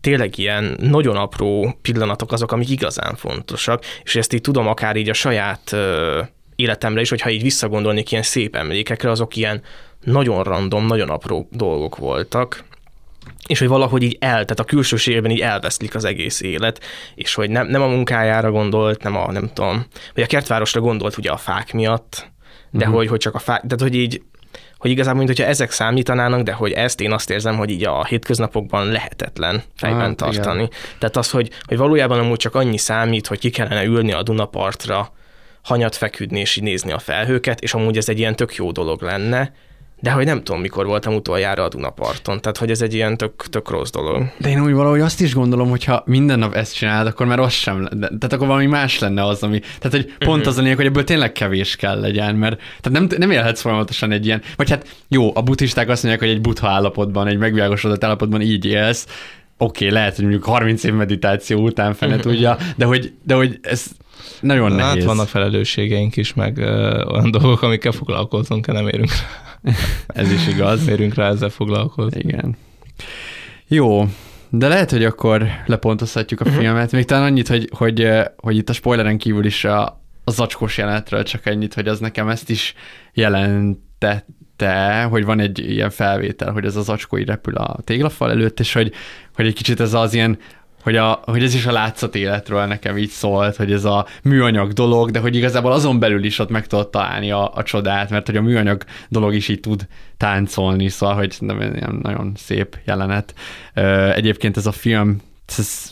tényleg 0.00 0.38
ilyen 0.38 0.76
nagyon 0.80 1.16
apró 1.16 1.78
pillanatok 1.82 2.32
azok, 2.32 2.52
amik 2.52 2.70
igazán 2.70 3.16
fontosak, 3.16 3.84
és 4.02 4.16
ezt 4.16 4.32
így 4.32 4.40
tudom 4.40 4.66
akár 4.66 4.96
így 4.96 5.08
a 5.08 5.12
saját 5.12 5.76
életemre 6.58 7.00
is, 7.00 7.08
hogyha 7.08 7.30
így 7.30 7.42
visszagondolnék 7.42 8.10
ilyen 8.10 8.22
szép 8.22 8.56
emlékekre, 8.56 9.10
azok 9.10 9.36
ilyen 9.36 9.62
nagyon 10.04 10.42
random, 10.42 10.86
nagyon 10.86 11.08
apró 11.08 11.48
dolgok 11.50 11.96
voltak, 11.96 12.64
és 13.46 13.58
hogy 13.58 13.68
valahogy 13.68 14.02
így 14.02 14.16
el, 14.20 14.30
tehát 14.30 14.58
a 14.58 14.64
külsőségben 14.64 15.30
így 15.30 15.40
elveszlik 15.40 15.94
az 15.94 16.04
egész 16.04 16.40
élet, 16.40 16.84
és 17.14 17.34
hogy 17.34 17.50
nem, 17.50 17.66
nem 17.66 17.82
a 17.82 17.86
munkájára 17.86 18.50
gondolt, 18.50 19.02
nem 19.02 19.16
a, 19.16 19.32
nem 19.32 19.50
tudom, 19.52 19.86
vagy 20.14 20.24
a 20.24 20.26
kertvárosra 20.26 20.80
gondolt 20.80 21.16
ugye 21.16 21.30
a 21.30 21.36
fák 21.36 21.72
miatt, 21.72 22.30
de 22.70 22.78
uh-huh. 22.78 22.94
hogy, 22.94 23.08
hogy 23.08 23.18
csak 23.18 23.34
a 23.34 23.38
fák, 23.38 23.60
tehát 23.60 23.80
hogy 23.80 23.94
így, 23.94 24.22
hogy 24.78 24.90
igazából, 24.90 25.18
mint 25.18 25.36
hogyha 25.36 25.50
ezek 25.50 25.70
számítanának, 25.70 26.42
de 26.42 26.52
hogy 26.52 26.72
ezt 26.72 27.00
én 27.00 27.12
azt 27.12 27.30
érzem, 27.30 27.56
hogy 27.56 27.70
így 27.70 27.84
a 27.84 28.04
hétköznapokban 28.04 28.86
lehetetlen 28.86 29.62
fejben 29.76 30.10
ah, 30.10 30.14
tartani. 30.14 30.62
Igen. 30.62 30.78
Tehát 30.98 31.16
az, 31.16 31.30
hogy, 31.30 31.50
hogy 31.62 31.76
valójában 31.76 32.18
amúgy 32.18 32.38
csak 32.38 32.54
annyi 32.54 32.78
számít, 32.78 33.26
hogy 33.26 33.38
ki 33.38 33.50
kellene 33.50 33.84
ülni 33.84 34.12
a 34.12 34.22
Dunapartra, 34.22 35.12
hanyat 35.62 35.96
feküdni 35.96 36.40
és 36.40 36.56
így 36.56 36.64
nézni 36.64 36.92
a 36.92 36.98
felhőket, 36.98 37.60
és 37.60 37.74
amúgy 37.74 37.96
ez 37.96 38.08
egy 38.08 38.18
ilyen 38.18 38.36
tök 38.36 38.54
jó 38.54 38.72
dolog 38.72 39.02
lenne, 39.02 39.52
de 40.00 40.10
hogy 40.10 40.24
nem 40.24 40.42
tudom, 40.42 40.60
mikor 40.60 40.86
voltam 40.86 41.14
utoljára 41.14 41.64
a 41.64 41.68
Dunaparton, 41.68 42.40
tehát 42.40 42.58
hogy 42.58 42.70
ez 42.70 42.80
egy 42.80 42.94
ilyen 42.94 43.16
tök, 43.16 43.48
tök 43.50 43.70
rossz 43.70 43.90
dolog. 43.90 44.32
De 44.38 44.48
én 44.48 44.62
úgy 44.62 44.72
valahogy 44.72 45.00
azt 45.00 45.20
is 45.20 45.34
gondolom, 45.34 45.68
hogy 45.68 45.84
ha 45.84 46.02
minden 46.06 46.38
nap 46.38 46.54
ezt 46.54 46.74
csinálod, 46.74 47.06
akkor 47.06 47.26
már 47.26 47.38
az 47.38 47.52
sem, 47.52 47.88
de, 47.92 48.06
tehát 48.06 48.32
akkor 48.32 48.46
valami 48.46 48.66
más 48.66 48.98
lenne 48.98 49.24
az, 49.24 49.42
ami, 49.42 49.58
tehát 49.58 49.90
hogy 49.90 50.04
pont 50.18 50.36
uh-huh. 50.36 50.46
az 50.46 50.58
a 50.58 50.60
lényeg, 50.60 50.76
hogy 50.76 50.86
ebből 50.86 51.04
tényleg 51.04 51.32
kevés 51.32 51.76
kell 51.76 52.00
legyen, 52.00 52.34
mert 52.34 52.60
tehát 52.80 53.08
nem, 53.08 53.18
nem 53.18 53.30
élhetsz 53.30 53.60
folyamatosan 53.60 54.12
egy 54.12 54.26
ilyen, 54.26 54.42
vagy 54.56 54.70
hát 54.70 54.96
jó, 55.08 55.36
a 55.36 55.42
buddhisták 55.42 55.88
azt 55.88 56.02
mondják, 56.02 56.24
hogy 56.24 56.34
egy 56.34 56.42
buddha 56.42 56.68
állapotban, 56.68 57.26
egy 57.26 57.38
megvilágosodott 57.38 58.04
állapotban 58.04 58.40
így 58.40 58.64
élsz, 58.64 59.06
oké, 59.58 59.84
okay, 59.84 59.98
lehet, 59.98 60.14
hogy 60.14 60.24
mondjuk 60.24 60.44
30 60.44 60.84
év 60.84 60.94
meditáció 60.94 61.60
után 61.60 61.94
fene 61.94 62.14
uh-huh. 62.14 62.32
tudja, 62.32 62.56
de 62.76 62.84
hogy, 62.84 63.12
de 63.24 63.34
hogy 63.34 63.58
ez 63.62 63.86
nagyon 64.40 64.68
hát 64.70 64.78
nehéz. 64.78 64.94
Hát 64.94 65.04
vannak 65.04 65.28
felelősségeink 65.28 66.16
is, 66.16 66.34
meg 66.34 66.58
ö, 66.58 67.02
olyan 67.04 67.30
dolgok, 67.30 67.62
amikkel 67.62 67.92
foglalkozunk, 67.92 68.66
nem 68.66 68.88
érünk 68.88 69.10
rá. 69.10 69.72
Ez 70.22 70.32
is 70.32 70.48
igaz. 70.48 70.88
Érünk 70.88 71.14
rá 71.14 71.28
ezzel 71.28 71.48
foglalkozni. 71.48 72.20
Igen. 72.20 72.56
Jó, 73.66 74.04
de 74.50 74.68
lehet, 74.68 74.90
hogy 74.90 75.04
akkor 75.04 75.46
lepontozhatjuk 75.66 76.40
a 76.40 76.44
uh-huh. 76.44 76.60
filmet. 76.60 76.92
Még 76.92 77.04
talán 77.04 77.24
annyit, 77.24 77.48
hogy, 77.48 77.68
hogy, 77.76 78.08
hogy 78.36 78.56
itt 78.56 78.68
a 78.68 78.72
spoileren 78.72 79.18
kívül 79.18 79.44
is 79.44 79.64
a, 79.64 80.02
a 80.24 80.30
zacskós 80.30 80.78
jelenetről 80.78 81.22
csak 81.22 81.46
ennyit, 81.46 81.74
hogy 81.74 81.88
az 81.88 81.98
nekem 81.98 82.28
ezt 82.28 82.50
is 82.50 82.74
jelentette, 83.12 85.02
hogy 85.10 85.24
van 85.24 85.40
egy 85.40 85.58
ilyen 85.58 85.90
felvétel, 85.90 86.52
hogy 86.52 86.64
ez 86.64 86.76
az 86.76 86.84
zacskó 86.84 87.16
repül 87.16 87.54
a 87.54 87.80
téglafal 87.84 88.30
előtt, 88.30 88.60
és 88.60 88.72
hogy, 88.72 88.92
hogy 89.34 89.46
egy 89.46 89.54
kicsit 89.54 89.80
ez 89.80 89.94
az 89.94 90.14
ilyen 90.14 90.38
hogy, 90.82 90.96
a, 90.96 91.20
hogy 91.24 91.42
ez 91.42 91.54
is 91.54 91.66
a 91.66 91.72
látszat 91.72 92.14
életről 92.14 92.64
nekem 92.64 92.98
így 92.98 93.08
szólt, 93.08 93.56
hogy 93.56 93.72
ez 93.72 93.84
a 93.84 94.06
műanyag 94.22 94.72
dolog, 94.72 95.10
de 95.10 95.18
hogy 95.18 95.36
igazából 95.36 95.72
azon 95.72 95.98
belül 95.98 96.24
is 96.24 96.38
ott 96.38 96.50
meg 96.50 96.66
tudod 96.66 96.88
találni 96.88 97.30
a, 97.30 97.54
a 97.54 97.62
csodát, 97.62 98.10
mert 98.10 98.26
hogy 98.26 98.36
a 98.36 98.42
műanyag 98.42 98.84
dolog 99.08 99.34
is 99.34 99.48
így 99.48 99.60
tud 99.60 99.86
táncolni, 100.16 100.88
szóval, 100.88 101.14
hogy 101.14 101.36
nem, 101.38 101.98
nagyon 102.02 102.32
szép 102.36 102.76
jelenet. 102.84 103.34
Egyébként 104.14 104.56
ez 104.56 104.66
a 104.66 104.72
film, 104.72 105.20
ez 105.58 105.90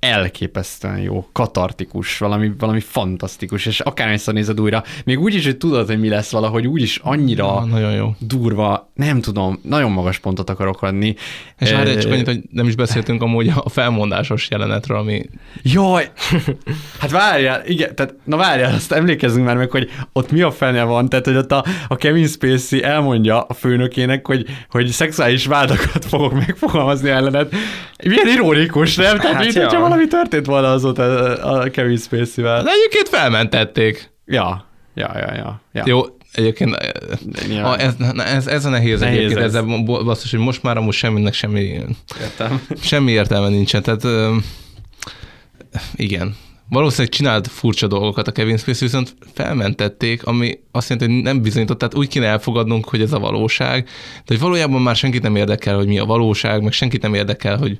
elképesztően 0.00 0.98
jó, 0.98 1.28
katartikus, 1.32 2.18
valami, 2.18 2.52
valami 2.58 2.80
fantasztikus, 2.80 3.66
és 3.66 3.80
akárhányszor 3.80 4.34
nézed 4.34 4.60
újra, 4.60 4.84
még 5.04 5.20
úgy 5.20 5.34
is, 5.34 5.44
hogy 5.44 5.56
tudod, 5.56 5.86
hogy 5.86 6.00
mi 6.00 6.08
lesz 6.08 6.30
valahogy, 6.30 6.66
úgy 6.66 6.82
is 6.82 7.00
annyira 7.02 7.44
ja, 7.44 7.64
nagyon 7.64 7.92
jó. 7.92 8.14
durva, 8.18 8.90
nem 8.94 9.20
tudom, 9.20 9.60
nagyon 9.62 9.90
magas 9.90 10.18
pontot 10.18 10.50
akarok 10.50 10.82
adni. 10.82 11.16
És 11.58 11.72
már 11.72 11.98
csak 11.98 12.12
annyit, 12.12 12.26
hogy 12.26 12.40
nem 12.50 12.66
is 12.66 12.74
beszéltünk 12.74 13.22
amúgy 13.22 13.52
a 13.54 13.68
felmondásos 13.68 14.50
jelenetről, 14.50 14.98
ami... 14.98 15.28
Jaj! 15.62 16.10
Hát 16.98 17.10
várjál, 17.10 17.62
igen, 17.66 17.94
tehát 17.94 18.14
na 18.24 18.36
várjál, 18.36 18.74
azt 18.74 18.92
emlékezzünk 18.92 19.44
már 19.46 19.56
meg, 19.56 19.70
hogy 19.70 19.90
ott 20.12 20.30
mi 20.30 20.40
a 20.40 20.50
fene 20.50 20.82
van, 20.82 21.08
tehát 21.08 21.24
hogy 21.24 21.36
ott 21.36 21.52
a, 21.52 21.64
a 21.88 21.96
Kevin 21.96 22.26
Spacey 22.26 22.82
elmondja 22.82 23.40
a 23.40 23.54
főnökének, 23.54 24.26
hogy, 24.26 24.46
hogy 24.70 24.86
szexuális 24.86 25.46
vádakat 25.46 26.04
fogok 26.04 26.32
megfogalmazni 26.32 27.10
ellenet. 27.10 27.54
Milyen 28.04 28.28
ironikus, 28.28 28.96
nem? 28.96 29.16
Tehát, 29.16 29.32
hát 29.32 29.42
mint, 29.42 29.54
ja 29.54 29.89
valami 29.90 30.08
történt 30.08 30.46
volna 30.46 30.72
azóta 30.72 31.02
a 31.36 31.70
Kevin 31.70 31.96
Spacey-vel. 31.96 32.62
De 32.62 32.70
egyébként 32.70 33.08
felmentették. 33.08 34.10
Ja, 34.26 34.64
ja, 34.94 35.10
ja, 35.14 35.34
ja. 35.34 35.60
ja. 35.72 35.82
Jó, 35.86 36.00
egyébként 36.32 36.76
ja. 37.48 37.76
ez, 37.76 37.94
ez, 38.16 38.46
ez 38.46 38.64
a 38.64 38.68
nehéz, 38.68 39.00
nehéz 39.00 39.16
egyébként, 39.16 39.40
ez. 39.40 39.54
ezzel 39.54 39.82
basszus, 39.84 40.30
hogy 40.30 40.40
most 40.40 40.62
már 40.62 40.76
amúgy 40.76 40.94
semminek 40.94 41.32
semmi, 41.32 41.80
Értem. 42.20 42.62
semmi 42.82 43.10
értelme 43.10 43.48
nincsen, 43.48 43.82
tehát 43.82 44.32
igen, 45.94 46.36
valószínűleg 46.68 47.12
csinált 47.12 47.48
furcsa 47.48 47.86
dolgokat 47.86 48.28
a 48.28 48.32
Kevin 48.32 48.56
Spacey, 48.56 48.86
viszont 48.86 49.14
felmentették, 49.34 50.26
ami 50.26 50.58
azt 50.72 50.88
jelenti, 50.88 51.12
hogy 51.12 51.22
nem 51.22 51.42
bizonyított, 51.42 51.78
tehát 51.78 51.94
úgy 51.94 52.08
kéne 52.08 52.26
elfogadnunk, 52.26 52.88
hogy 52.88 53.00
ez 53.00 53.12
a 53.12 53.18
valóság, 53.18 53.84
de 53.84 54.24
hogy 54.26 54.40
valójában 54.40 54.82
már 54.82 54.96
senkit 54.96 55.22
nem 55.22 55.36
érdekel, 55.36 55.76
hogy 55.76 55.86
mi 55.86 55.98
a 55.98 56.04
valóság, 56.04 56.62
meg 56.62 56.72
senkit 56.72 57.02
nem 57.02 57.14
érdekel, 57.14 57.56
hogy 57.56 57.78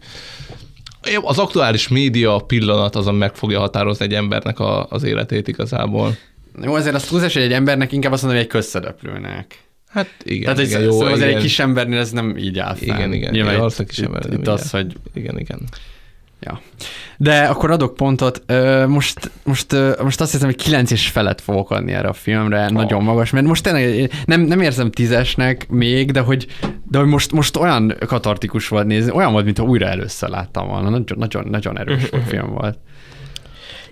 az 1.22 1.39
aktuális 1.39 1.89
média 1.89 2.39
pillanat 2.39 2.97
azon 2.97 3.14
meg 3.14 3.35
fogja 3.35 3.59
határozni 3.59 4.05
egy 4.05 4.14
embernek 4.14 4.59
a, 4.59 4.86
az 4.89 5.02
életét 5.02 5.48
igazából. 5.48 6.16
Jó, 6.62 6.74
azért 6.74 6.94
azt 6.94 7.09
túlzás, 7.09 7.32
hogy 7.32 7.43
egy 7.43 7.52
embernek 7.52 7.93
inkább 7.93 8.12
azt 8.12 8.22
mondom, 8.22 8.40
hogy 8.40 8.48
egy 8.48 8.55
közszereplőnek. 8.55 9.64
Hát 9.89 10.09
igen. 10.22 10.55
Tehát 10.55 10.70
igen, 10.70 10.82
jó, 10.82 10.90
szóval 10.90 11.12
azért 11.12 11.35
egy 11.35 11.43
kis 11.43 11.59
embernél 11.59 11.98
ez 11.98 12.10
nem 12.10 12.36
így 12.36 12.59
áll 12.59 12.74
fel. 12.74 12.97
Igen, 12.97 13.12
igen. 13.12 13.32
Nyilván 13.32 13.55
igen, 13.55 13.70
itt, 13.78 13.89
kis 13.89 13.98
itt 14.31 14.47
az, 14.47 14.70
hogy... 14.70 14.97
Igen, 15.14 15.39
igen. 15.39 15.60
Ja. 16.40 16.60
De 17.16 17.40
akkor 17.40 17.70
adok 17.70 17.94
pontot. 17.94 18.42
Most, 18.86 19.30
most, 19.44 19.76
most 20.02 20.20
azt 20.20 20.32
hiszem, 20.32 20.46
hogy 20.46 20.56
kilenc 20.56 20.90
és 20.90 21.08
felett 21.08 21.40
fogok 21.40 21.70
adni 21.70 21.92
erre 21.92 22.08
a 22.08 22.12
filmre, 22.12 22.64
oh. 22.64 22.70
nagyon 22.70 23.02
magas, 23.02 23.30
mert 23.30 23.46
most 23.46 23.62
tényleg 23.62 24.12
nem, 24.24 24.40
nem 24.40 24.60
érzem 24.60 24.90
tízesnek 24.90 25.68
még, 25.68 26.10
de 26.10 26.20
hogy, 26.20 26.46
de 26.88 26.98
hogy 26.98 27.08
most, 27.08 27.32
most 27.32 27.56
olyan 27.56 27.94
katartikus 28.06 28.68
volt 28.68 28.86
nézni, 28.86 29.12
olyan 29.12 29.32
volt, 29.32 29.44
mintha 29.44 29.64
újra 29.64 29.86
először 29.86 30.28
láttam 30.28 30.68
volna. 30.68 30.88
Nagyon, 30.88 31.18
nagyon, 31.18 31.46
nagyon 31.50 31.78
erős 31.78 32.02
film 32.28 32.50
volt. 32.50 32.78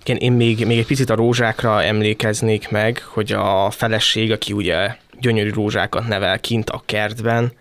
Igen, 0.00 0.16
én 0.16 0.32
még, 0.32 0.66
még 0.66 0.78
egy 0.78 0.86
picit 0.86 1.10
a 1.10 1.14
rózsákra 1.14 1.82
emlékeznék 1.82 2.70
meg, 2.70 3.02
hogy 3.06 3.32
a 3.32 3.70
feleség, 3.70 4.32
aki 4.32 4.52
ugye 4.52 4.96
gyönyörű 5.20 5.50
rózsákat 5.50 6.08
nevel 6.08 6.40
kint 6.40 6.70
a 6.70 6.82
kertben, 6.86 7.52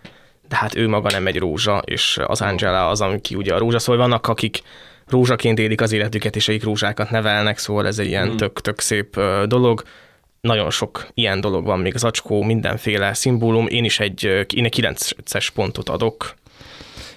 de 0.48 0.56
hát 0.56 0.74
ő 0.74 0.88
maga 0.88 1.10
nem 1.10 1.26
egy 1.26 1.38
rózsa, 1.38 1.82
és 1.84 2.18
az 2.26 2.40
Angela 2.40 2.88
az, 2.88 3.00
aki 3.00 3.34
ugye 3.34 3.54
a 3.54 3.58
rózsa, 3.58 3.78
szóval 3.78 4.08
vannak, 4.08 4.26
akik 4.26 4.62
rózsaként 5.06 5.58
élik 5.58 5.80
az 5.80 5.92
életüket, 5.92 6.36
és 6.36 6.48
akik 6.48 6.62
rózsákat 6.64 7.10
nevelnek, 7.10 7.58
szóval 7.58 7.86
ez 7.86 7.98
egy 7.98 8.06
ilyen 8.06 8.36
tök-tök 8.36 8.74
mm. 8.74 8.84
szép 8.84 9.20
dolog. 9.46 9.82
Nagyon 10.40 10.70
sok 10.70 11.06
ilyen 11.14 11.40
dolog 11.40 11.64
van, 11.64 11.80
még 11.80 11.94
az 11.94 12.04
acskó, 12.04 12.42
mindenféle 12.42 13.14
szimbólum. 13.14 13.66
Én 13.66 13.84
is 13.84 14.00
egy, 14.00 14.24
én 14.54 14.64
egy 14.64 14.78
9-es 14.80 15.48
pontot 15.54 15.88
adok. 15.88 16.34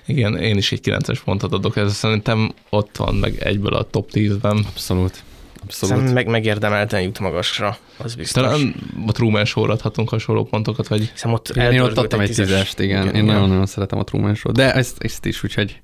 Igen, 0.05 0.37
én 0.37 0.57
is 0.57 0.71
egy 0.71 0.79
9-es 0.83 1.19
pontot 1.25 1.53
adok, 1.53 1.75
ez 1.75 1.93
szerintem 1.93 2.53
ott 2.69 2.97
van 2.97 3.15
meg 3.15 3.37
egyből 3.39 3.73
a 3.73 3.83
top 3.83 4.09
10-ben. 4.13 4.65
Abszolút. 4.67 5.23
Abszolút. 5.71 5.95
Szerintem 5.95 6.13
meg 6.13 6.27
megérdemelten 6.27 7.01
jut 7.01 7.19
magasra, 7.19 7.77
az 7.97 8.15
biztos. 8.15 8.43
Talán 8.43 8.75
a 9.07 9.11
Truman 9.11 9.45
show 9.45 9.63
adhatunk 9.63 10.09
hasonló 10.09 10.43
pontokat, 10.43 10.87
vagy... 10.87 11.09
Hiszem 11.11 11.33
ott 11.33 11.49
én, 11.49 11.71
én 11.71 11.81
ott 11.81 11.97
adtam 11.97 12.19
egy 12.19 12.31
tízest, 12.31 12.79
igen. 12.79 13.01
igen. 13.01 13.15
Én 13.15 13.23
nagyon-nagyon 13.23 13.65
szeretem 13.65 13.99
a 13.99 14.03
Truman 14.03 14.35
show 14.35 14.51
de 14.51 14.73
ezt, 14.73 14.95
ezt 14.99 15.25
is, 15.25 15.43
úgyhogy 15.43 15.81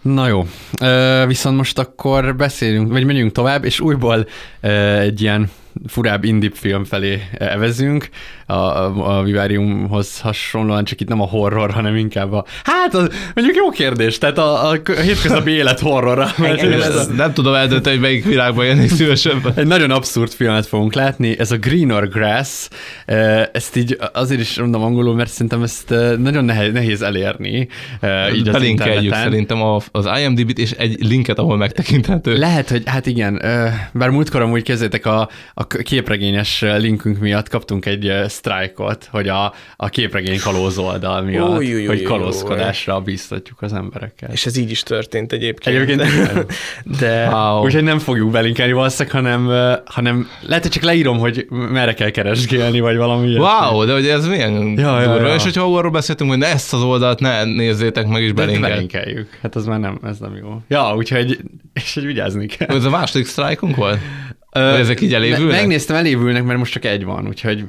Na 0.00 0.26
jó, 0.26 0.46
viszont 1.26 1.56
most 1.56 1.78
akkor 1.78 2.36
beszélünk, 2.36 2.90
vagy 2.92 3.04
menjünk 3.04 3.32
tovább, 3.32 3.64
és 3.64 3.80
újból 3.80 4.26
egy 4.60 5.20
ilyen 5.20 5.50
furább 5.86 6.24
indie 6.24 6.50
film 6.52 6.84
felé 6.84 7.22
evezünk, 7.38 8.08
a, 8.46 8.52
a, 8.52 9.18
a 9.18 9.22
Vivariumhoz 9.22 10.20
hasonlóan, 10.20 10.84
csak 10.84 11.00
itt 11.00 11.08
nem 11.08 11.20
a 11.20 11.26
horror, 11.26 11.70
hanem 11.70 11.96
inkább 11.96 12.32
a... 12.32 12.44
Hát, 12.64 12.94
az, 12.94 13.08
mondjuk 13.34 13.56
jó 13.56 13.70
kérdés, 13.70 14.18
tehát 14.18 14.38
a, 14.38 14.70
a, 14.70 14.80
hétköznapi 15.02 15.50
élet 15.50 15.80
horrora. 15.80 16.28
ez 16.36 16.96
a, 16.96 17.12
nem 17.12 17.32
tudom 17.32 17.54
eldönteni, 17.54 17.96
hogy 17.96 18.04
melyik 18.04 18.24
világban 18.24 18.64
jönnék 18.64 18.90
szívesebben. 18.90 19.52
Egy 19.56 19.66
nagyon 19.66 19.90
abszurd 19.90 20.32
filmet 20.32 20.66
fogunk 20.66 20.94
látni, 20.94 21.38
ez 21.38 21.50
a 21.50 21.56
Green 21.56 21.90
or 21.90 22.08
Grass, 22.08 22.68
ezt 23.52 23.76
így 23.76 23.98
azért 24.12 24.40
is 24.40 24.58
mondom 24.58 24.82
angolul, 24.82 25.14
mert 25.14 25.30
szerintem 25.30 25.62
ezt 25.62 25.94
nagyon 26.18 26.44
nehéz, 26.44 26.72
nehéz 26.72 27.02
elérni. 27.02 27.68
Így 28.34 28.50
Belinkeljük 28.50 29.14
szerintem 29.14 29.62
az 29.90 30.08
IMDb-t 30.22 30.58
és 30.58 30.70
egy 30.70 31.06
linket, 31.06 31.38
ahol 31.38 31.56
megtekinthető. 31.56 32.36
Lehet, 32.36 32.70
hogy 32.70 32.82
hát 32.86 33.06
igen, 33.06 33.42
bár 33.92 34.10
múltkor 34.10 34.40
amúgy 34.40 34.62
kezdétek 34.62 35.06
a, 35.06 35.28
a 35.60 35.66
képregényes 35.66 36.60
linkünk 36.60 37.18
miatt 37.18 37.48
kaptunk 37.48 37.86
egy 37.86 38.12
sztrájkot, 38.26 39.08
hogy 39.10 39.28
a, 39.28 39.52
a 39.76 39.88
képregény 39.88 40.40
kalóz 40.40 40.78
oldal 40.78 41.22
miatt, 41.22 41.56
új, 41.56 41.74
új, 41.74 41.84
hogy 41.84 42.02
kalózkodásra 42.02 43.00
biztatjuk 43.00 43.62
az 43.62 43.72
embereket. 43.72 44.32
És 44.32 44.46
ez 44.46 44.56
így 44.56 44.70
is 44.70 44.82
történt 44.82 45.32
egyébként. 45.32 45.76
Egyébként. 45.76 46.46
De 47.00 47.28
wow. 47.28 47.64
úgyhogy 47.64 47.82
nem 47.82 47.98
fogjuk 47.98 48.30
belinkelni 48.30 48.72
valószínűleg, 48.72 49.16
hanem, 49.16 49.50
hanem 49.84 50.28
lehet, 50.40 50.62
hogy 50.62 50.72
csak 50.72 50.82
leírom, 50.82 51.18
hogy 51.18 51.46
merre 51.50 51.94
kell 51.94 52.10
keresgélni, 52.10 52.80
vagy 52.80 52.96
valami. 52.96 53.36
Wow, 53.36 53.84
de 53.84 53.92
hogy 53.92 54.06
ez 54.06 54.26
milyen 54.26 54.52
ja, 54.52 54.74
durva. 54.74 55.00
Ja, 55.00 55.26
ja. 55.26 55.34
És 55.34 55.42
hogyha 55.42 55.76
arról 55.76 55.90
beszéltünk, 55.90 56.30
hogy 56.30 56.38
ne 56.38 56.46
ezt 56.46 56.72
az 56.72 56.82
oldalt 56.82 57.20
ne 57.20 57.44
nézzétek 57.44 58.06
meg, 58.06 58.22
is 58.22 58.32
belinkeljük. 58.32 59.38
Hát 59.42 59.56
az 59.56 59.66
már 59.66 59.80
nem, 59.80 59.98
ez 60.04 60.18
nem 60.18 60.36
jó. 60.36 60.62
Ja, 60.68 60.94
úgyhogy, 60.96 61.38
és 61.72 61.94
hogy 61.94 62.04
vigyázni 62.04 62.46
kell. 62.46 62.76
Ez 62.76 62.84
a 62.84 62.90
második 62.90 63.26
sztrájkunk 63.26 63.76
volt? 63.76 63.98
Ö, 64.52 64.60
ezek 64.60 65.00
így 65.00 65.14
elévülnek? 65.14 65.56
Megnéztem, 65.56 65.96
elévülnek, 65.96 66.44
mert 66.44 66.58
most 66.58 66.72
csak 66.72 66.84
egy 66.84 67.04
van, 67.04 67.28
úgyhogy 67.28 67.64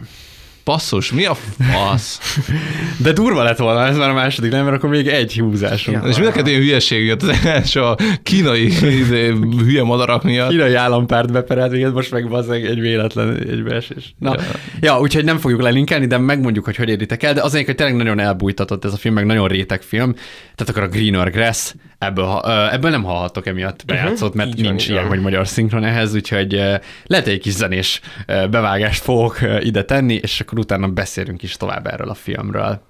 Basszus, 0.63 1.11
mi 1.11 1.25
a 1.25 1.33
fasz? 1.59 2.19
De 3.03 3.11
durva 3.11 3.43
lett 3.43 3.57
volna 3.57 3.85
ez 3.85 3.97
már 3.97 4.09
a 4.09 4.13
második, 4.13 4.51
nem? 4.51 4.63
Mert 4.63 4.75
akkor 4.75 4.89
még 4.89 5.07
egy 5.07 5.37
húzásunk. 5.37 6.03
Ja, 6.03 6.09
és 6.09 6.17
mind 6.17 6.31
a 6.35 6.49
ilyen 6.49 6.61
hülyeség 6.61 7.03
miatt, 7.03 7.21
az 7.23 7.45
első 7.45 7.81
a 7.81 7.97
kínai 8.23 8.65
izé, 8.65 9.33
hülye 9.57 9.83
madarak 9.83 10.23
miatt. 10.23 10.49
Kínai 10.49 10.73
állampárt 10.73 11.31
beperelt, 11.31 11.71
még 11.71 11.85
most 11.85 12.11
meg 12.11 12.31
az 12.31 12.49
egy 12.49 12.79
véletlen 12.79 13.37
egybeesés. 13.37 14.13
Na, 14.17 14.35
ja. 14.35 14.43
ja. 14.81 14.99
úgyhogy 14.99 15.23
nem 15.23 15.37
fogjuk 15.37 15.61
lelinkelni, 15.61 16.05
de 16.05 16.17
megmondjuk, 16.17 16.65
hogy 16.65 16.75
hogy 16.75 16.89
éritek 16.89 17.23
el, 17.23 17.33
de 17.33 17.41
azért, 17.41 17.65
hogy 17.65 17.75
tényleg 17.75 17.95
nagyon 17.95 18.19
elbújtatott 18.19 18.85
ez 18.85 18.93
a 18.93 18.97
film, 18.97 19.13
meg 19.13 19.25
nagyon 19.25 19.47
réteg 19.47 19.81
film. 19.81 20.13
Tehát 20.55 20.69
akkor 20.69 20.83
a 20.83 20.87
Greener 20.87 21.31
Grass, 21.31 21.73
ebből, 22.02 22.40
ebből 22.72 22.91
nem 22.91 23.03
hallhattok 23.03 23.45
emiatt 23.45 23.84
mhm. 23.86 23.95
bejátszott, 23.95 24.34
mert 24.34 24.49
uh-huh. 24.49 24.64
nincs 24.64 24.90
ilyen, 24.90 25.07
hogy 25.07 25.19
magyar 25.19 25.48
szinkron 25.48 25.84
ehhez, 25.84 26.15
úgyhogy 26.15 26.52
lehet 27.06 27.28
egy 27.28 27.40
kis 27.40 27.53
zenés 27.53 28.02
bevágást 28.26 29.03
fogok 29.03 29.40
ide 29.60 29.84
tenni, 29.84 30.14
és 30.14 30.40
akkor 30.40 30.60
utána 30.60 30.88
beszélünk 30.88 31.44
is 31.44 31.57
tovább 31.57 31.88
erről 31.88 32.10
a 32.10 32.14
filmről. 32.14 32.82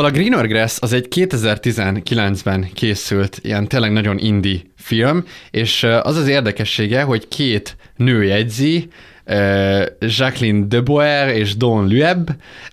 Szóval 0.00 0.14
a 0.14 0.18
Greener 0.18 0.46
Grass 0.46 0.76
az 0.80 0.92
egy 0.92 1.06
2019-ben 1.10 2.70
készült, 2.74 3.38
ilyen 3.42 3.68
tényleg 3.68 3.92
nagyon 3.92 4.18
indie 4.18 4.58
film, 4.76 5.24
és 5.50 5.82
az 5.82 6.16
az 6.16 6.28
érdekessége, 6.28 7.02
hogy 7.02 7.28
két 7.28 7.76
nő 7.96 8.24
jegyzi, 8.24 8.88
Jacqueline 9.98 10.66
Deboer 10.66 11.28
és 11.28 11.56
Don 11.56 11.88
Lueb, 11.88 12.30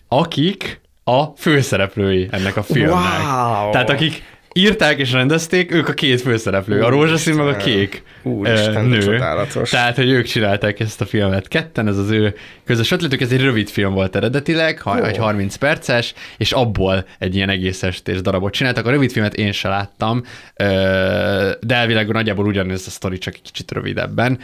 akik 0.08 0.82
a 1.04 1.24
főszereplői 1.26 2.28
ennek 2.32 2.58
a 2.58 2.64
filmnek. 2.64 3.20
Wow. 3.24 3.72
Tehát 3.72 3.90
akik 3.90 4.24
írták 4.58 4.98
és 4.98 5.12
rendezték, 5.12 5.72
ők 5.72 5.88
a 5.88 5.94
két 5.94 6.22
főszereplő, 6.22 6.82
a 6.82 6.90
rózsaszín 6.90 7.34
meg 7.34 7.48
a 7.48 7.56
kék 7.56 8.04
Úristen, 8.24 8.86
nő. 8.86 9.00
Csodálatos. 9.00 9.70
Tehát, 9.70 9.96
hogy 9.96 10.10
ők 10.10 10.26
csinálták 10.26 10.80
ezt 10.80 11.02
a 11.02 11.06
filmet 11.06 11.48
ketten, 11.48 11.88
ez 11.88 11.98
az 11.98 12.10
ő 12.10 12.36
közös 12.66 12.92
ötletük, 12.92 13.22
ez 13.22 13.32
egy 13.32 13.42
rövid 13.42 13.70
film 13.70 13.94
volt 13.94 14.16
eredetileg, 14.16 14.82
ha, 14.82 15.08
egy 15.08 15.18
30 15.18 15.56
perces, 15.56 16.14
és 16.38 16.52
abból 16.52 17.06
egy 17.20 17.36
ilyen 17.36 17.50
egész 17.50 17.84
estés 17.84 18.22
darabot 18.22 18.54
csináltak. 18.54 18.86
A 18.86 18.90
rövid 18.90 19.12
filmet 19.12 19.36
én 19.36 19.52
se 19.52 19.68
láttam, 19.68 20.24
de 21.60 21.76
elvileg 21.76 22.08
nagyjából 22.08 22.46
ugyanez 22.46 22.84
a 22.88 22.90
sztori, 22.90 23.18
csak 23.18 23.34
egy 23.34 23.42
kicsit 23.42 23.72
rövidebben. 23.72 24.40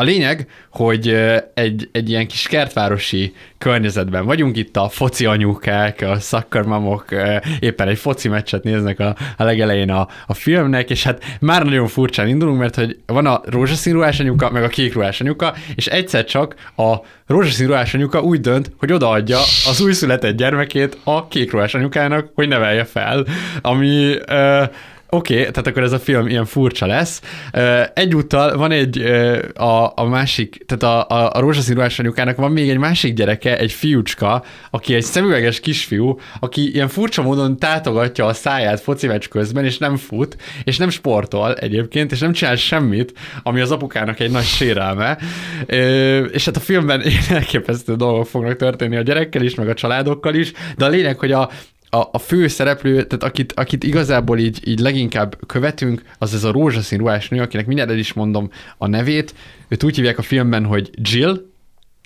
A 0.00 0.02
lényeg, 0.02 0.46
hogy 0.70 1.16
egy, 1.54 1.88
egy 1.92 2.08
ilyen 2.08 2.26
kis 2.26 2.46
kertvárosi 2.46 3.34
környezetben 3.58 4.24
vagyunk, 4.24 4.56
itt 4.56 4.76
a 4.76 4.88
foci 4.88 5.26
anyukák, 5.26 6.00
a 6.00 6.20
szakkarmamok 6.20 7.04
éppen 7.58 7.88
egy 7.88 7.98
foci 7.98 8.28
meccset 8.28 8.62
néznek 8.62 8.98
a, 8.98 9.16
a 9.36 9.44
legelején 9.44 9.90
a, 9.90 10.08
a 10.26 10.34
filmnek, 10.34 10.90
és 10.90 11.02
hát 11.02 11.24
már 11.40 11.64
nagyon 11.64 11.86
furcsán 11.86 12.28
indulunk, 12.28 12.58
mert 12.58 12.74
hogy 12.74 12.98
van 13.06 13.26
a 13.26 13.40
rózsaszín 13.44 13.92
ruhás 13.92 14.20
anyuka, 14.20 14.50
meg 14.50 14.62
a 14.62 14.68
kék 14.68 14.94
ruhás 14.94 15.20
anyuka, 15.20 15.54
és 15.74 15.86
egyszer 15.86 16.24
csak 16.24 16.54
a 16.76 16.96
rózsaszín 17.26 17.66
ruhás 17.66 17.94
anyuka 17.94 18.20
úgy 18.20 18.40
dönt, 18.40 18.70
hogy 18.78 18.92
odaadja 18.92 19.38
az 19.68 19.80
újszületett 19.80 20.36
gyermekét 20.36 20.98
a 21.04 21.28
kék 21.28 21.52
ruhás 21.52 21.74
anyukának, 21.74 22.30
hogy 22.34 22.48
nevelje 22.48 22.84
fel, 22.84 23.26
ami 23.62 24.16
uh, 24.28 24.68
Oké, 25.12 25.38
okay, 25.38 25.50
tehát 25.50 25.66
akkor 25.66 25.82
ez 25.82 25.92
a 25.92 25.98
film 25.98 26.26
ilyen 26.26 26.44
furcsa 26.44 26.86
lesz. 26.86 27.20
Egyúttal 27.94 28.56
van 28.56 28.70
egy, 28.70 28.98
a, 29.54 29.92
a 29.94 30.04
másik, 30.04 30.64
tehát 30.66 30.82
a, 30.82 31.14
a, 31.16 31.30
a 31.32 31.40
rózsaszín 31.40 31.74
ruhás 31.74 31.98
anyukának 31.98 32.36
van 32.36 32.52
még 32.52 32.70
egy 32.70 32.78
másik 32.78 33.14
gyereke, 33.14 33.58
egy 33.58 33.72
fiúcska, 33.72 34.44
aki 34.70 34.94
egy 34.94 35.02
szemüveges 35.02 35.60
kisfiú, 35.60 36.18
aki 36.40 36.74
ilyen 36.74 36.88
furcsa 36.88 37.22
módon 37.22 37.58
tátogatja 37.58 38.26
a 38.26 38.32
száját 38.32 38.80
focimecs 38.80 39.28
közben, 39.28 39.64
és 39.64 39.78
nem 39.78 39.96
fut, 39.96 40.36
és 40.64 40.76
nem 40.76 40.90
sportol 40.90 41.54
egyébként, 41.54 42.12
és 42.12 42.18
nem 42.18 42.32
csinál 42.32 42.56
semmit, 42.56 43.12
ami 43.42 43.60
az 43.60 43.70
apukának 43.70 44.20
egy 44.20 44.30
nagy 44.30 44.44
sérelme. 44.44 45.18
És 46.32 46.44
hát 46.44 46.56
a 46.56 46.60
filmben 46.60 47.02
elképesztő 47.30 47.94
dolgok 47.94 48.26
fognak 48.26 48.56
történni 48.56 48.96
a 48.96 49.02
gyerekkel 49.02 49.42
is, 49.42 49.54
meg 49.54 49.68
a 49.68 49.74
családokkal 49.74 50.34
is, 50.34 50.52
de 50.76 50.84
a 50.84 50.88
lényeg, 50.88 51.18
hogy 51.18 51.32
a, 51.32 51.50
a, 51.90 52.08
a 52.12 52.18
fő 52.18 52.48
szereplő, 52.48 52.92
tehát 52.92 53.24
akit, 53.24 53.52
akit 53.52 53.84
igazából 53.84 54.38
így, 54.38 54.68
így 54.68 54.78
leginkább 54.78 55.46
követünk, 55.46 56.02
az 56.18 56.34
ez 56.34 56.44
a 56.44 56.52
rózsaszín 56.52 56.98
ruhás 56.98 57.28
nő, 57.28 57.40
akinek 57.40 57.66
mindjárt 57.66 57.90
el 57.90 57.98
is 57.98 58.12
mondom 58.12 58.50
a 58.78 58.86
nevét. 58.86 59.34
Őt 59.68 59.82
úgy 59.82 59.96
hívják 59.96 60.18
a 60.18 60.22
filmben, 60.22 60.64
hogy 60.64 60.90
Jill, 60.94 61.48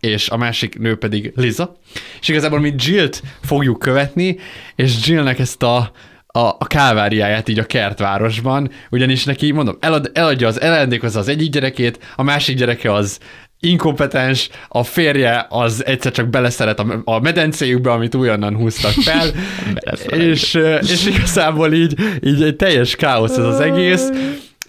és 0.01 0.29
a 0.29 0.37
másik 0.37 0.79
nő 0.79 0.97
pedig 0.97 1.33
Liza. 1.35 1.77
És 2.21 2.29
igazából 2.29 2.61
mi 2.61 2.75
Jill-t 2.77 3.23
fogjuk 3.43 3.79
követni, 3.79 4.39
és 4.75 5.07
Jillnek 5.07 5.39
ezt 5.39 5.63
a, 5.63 5.93
a, 6.27 6.39
a 6.39 6.67
káváriáját 6.67 7.49
így 7.49 7.59
a 7.59 7.67
kertvárosban, 7.67 8.71
ugyanis 8.91 9.25
neki, 9.25 9.53
mondom, 9.53 9.77
elad, 9.81 10.11
eladja 10.15 10.47
az 10.47 10.61
elendékozza 10.61 11.19
az 11.19 11.29
egyik 11.29 11.51
gyerekét, 11.51 11.99
a 12.17 12.23
másik 12.23 12.57
gyereke 12.57 12.93
az 12.93 13.19
inkompetens, 13.65 14.49
a 14.69 14.85
férje 14.85 15.47
az 15.49 15.85
egyszer 15.87 16.13
csak 16.13 16.29
beleszeret 16.29 16.81
a, 16.81 17.01
a 17.05 17.21
medencéjükbe, 17.21 17.91
amit 17.91 18.15
újonnan 18.15 18.57
húztak 18.57 18.93
fel, 18.93 19.29
és, 20.31 20.59
és 20.81 21.07
igazából 21.07 21.73
így, 21.73 21.95
így 22.27 22.43
egy 22.43 22.57
teljes 22.57 22.97
káosz 22.97 23.37
ez 23.37 23.45
az 23.45 23.61
egész, 23.61 24.09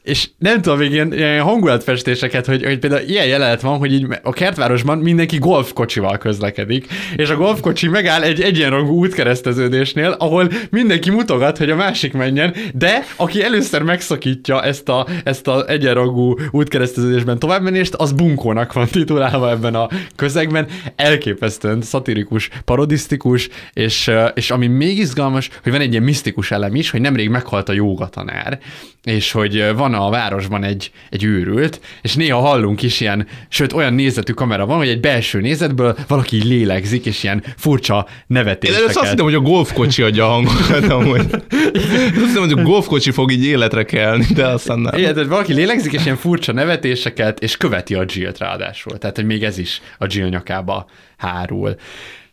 és 0.06 0.30
nem 0.38 0.62
tudom, 0.62 0.78
még 0.78 0.92
ilyen, 0.92 1.14
ilyen 1.14 1.42
hangulatfestéseket, 1.42 2.46
hogy, 2.46 2.64
hogy 2.64 2.80
például 2.80 3.08
ilyen 3.08 3.26
jelenet 3.26 3.62
van, 3.62 3.78
hogy 3.78 3.94
így 3.94 4.08
a 4.24 4.34
kertvárosban 4.34 4.98
mindenki 4.98 5.38
golfkocsival 5.38 6.18
közlekedik, 6.18 6.88
és 7.16 7.30
a 7.30 7.36
golfkocsi 7.36 7.88
megáll 7.88 8.22
egy 8.22 8.42
egyenrangú 8.42 8.94
útkereszteződésnél, 8.94 10.16
ahol 10.20 10.50
mindenki 10.70 11.10
mutogat, 11.10 11.58
hogy 11.58 11.70
a 11.70 11.76
másik 11.76 12.14
menjen, 12.14 12.56
de 12.74 13.06
aki 13.16 13.44
először 13.44 13.82
megszakítja 13.82 14.64
ezt 14.64 14.90
a, 14.90 15.08
ezt 15.24 15.48
a 15.48 15.70
egyenrangú 15.70 16.36
útkereszteződésben 16.52 17.40
továbbmenést, 17.40 17.94
az 17.94 18.12
bunkónak 18.12 18.74
van 18.74 18.88
titulálva 18.88 19.50
ebben 19.50 19.76
a 19.76 19.90
közegben, 20.16 20.68
elképesztően 20.96 21.82
szatirikus, 21.82 22.50
parodisztikus, 22.66 23.50
és, 23.74 24.12
és 24.34 24.52
ami 24.52 24.68
még 24.68 24.98
izgalmas, 24.98 25.50
hogy 25.64 25.72
van 25.72 25.82
egy 25.82 25.92
ilyen 25.92 26.04
misztikus 26.04 26.52
elem 26.52 26.76
is, 26.76 26.90
hogy 26.90 27.02
nemrég 27.02 27.30
meghalt 27.30 27.70
a 27.70 27.74
jóga 27.74 28.08
tanár, 28.08 28.60
és 29.06 29.32
hogy 29.32 29.76
van 29.76 29.94
a 29.94 30.10
városban 30.10 30.64
egy, 30.64 30.92
egy 31.10 31.24
őrült, 31.24 31.82
és 32.02 32.16
néha 32.16 32.40
hallunk 32.40 32.82
is 32.82 33.00
ilyen, 33.00 33.28
sőt 33.50 33.74
olyan 33.74 33.94
nézetű 33.94 34.34
kamera 34.34 34.66
van, 34.66 34.78
hogy 34.78 34.88
egy 34.88 35.00
belső 35.00 35.42
nézetből 35.42 35.98
valaki 36.08 36.44
lélegzik, 36.44 37.06
és 37.06 37.24
ilyen 37.24 37.44
furcsa 37.58 38.08
nevetéseket. 38.28 38.90
Én 38.90 38.96
azt 38.96 39.10
hittem, 39.10 39.26
hogy 39.26 39.34
a 39.34 39.40
golfkocsi 39.40 40.02
adja 40.02 40.26
a 40.26 40.30
hangot, 40.30 40.92
amúgy. 40.92 41.20
Azt 41.20 42.28
hittem, 42.28 42.50
hogy 42.50 42.60
a 42.60 42.62
golfkocsi 42.62 43.12
fog 43.12 43.32
így 43.32 43.46
életre 43.46 43.84
kelni, 43.84 44.26
de 44.34 44.48
aztán 44.48 44.80
nem. 44.80 44.98
Igen, 44.98 45.14
tehát 45.14 45.30
valaki 45.30 45.54
lélegzik, 45.54 45.94
és 45.94 46.04
ilyen 46.06 46.18
furcsa 46.18 46.52
nevetéseket, 46.52 47.40
és 47.40 47.58
követi 47.58 47.94
a 47.94 48.06
Jill-t 48.08 48.38
ráadásul. 48.38 48.98
Tehát, 48.98 49.16
hogy 49.16 49.26
még 49.26 49.44
ez 49.44 49.58
is 49.58 49.82
a 49.98 50.06
Jill 50.10 50.30
nyakába 50.30 50.86
hárul. 51.18 51.76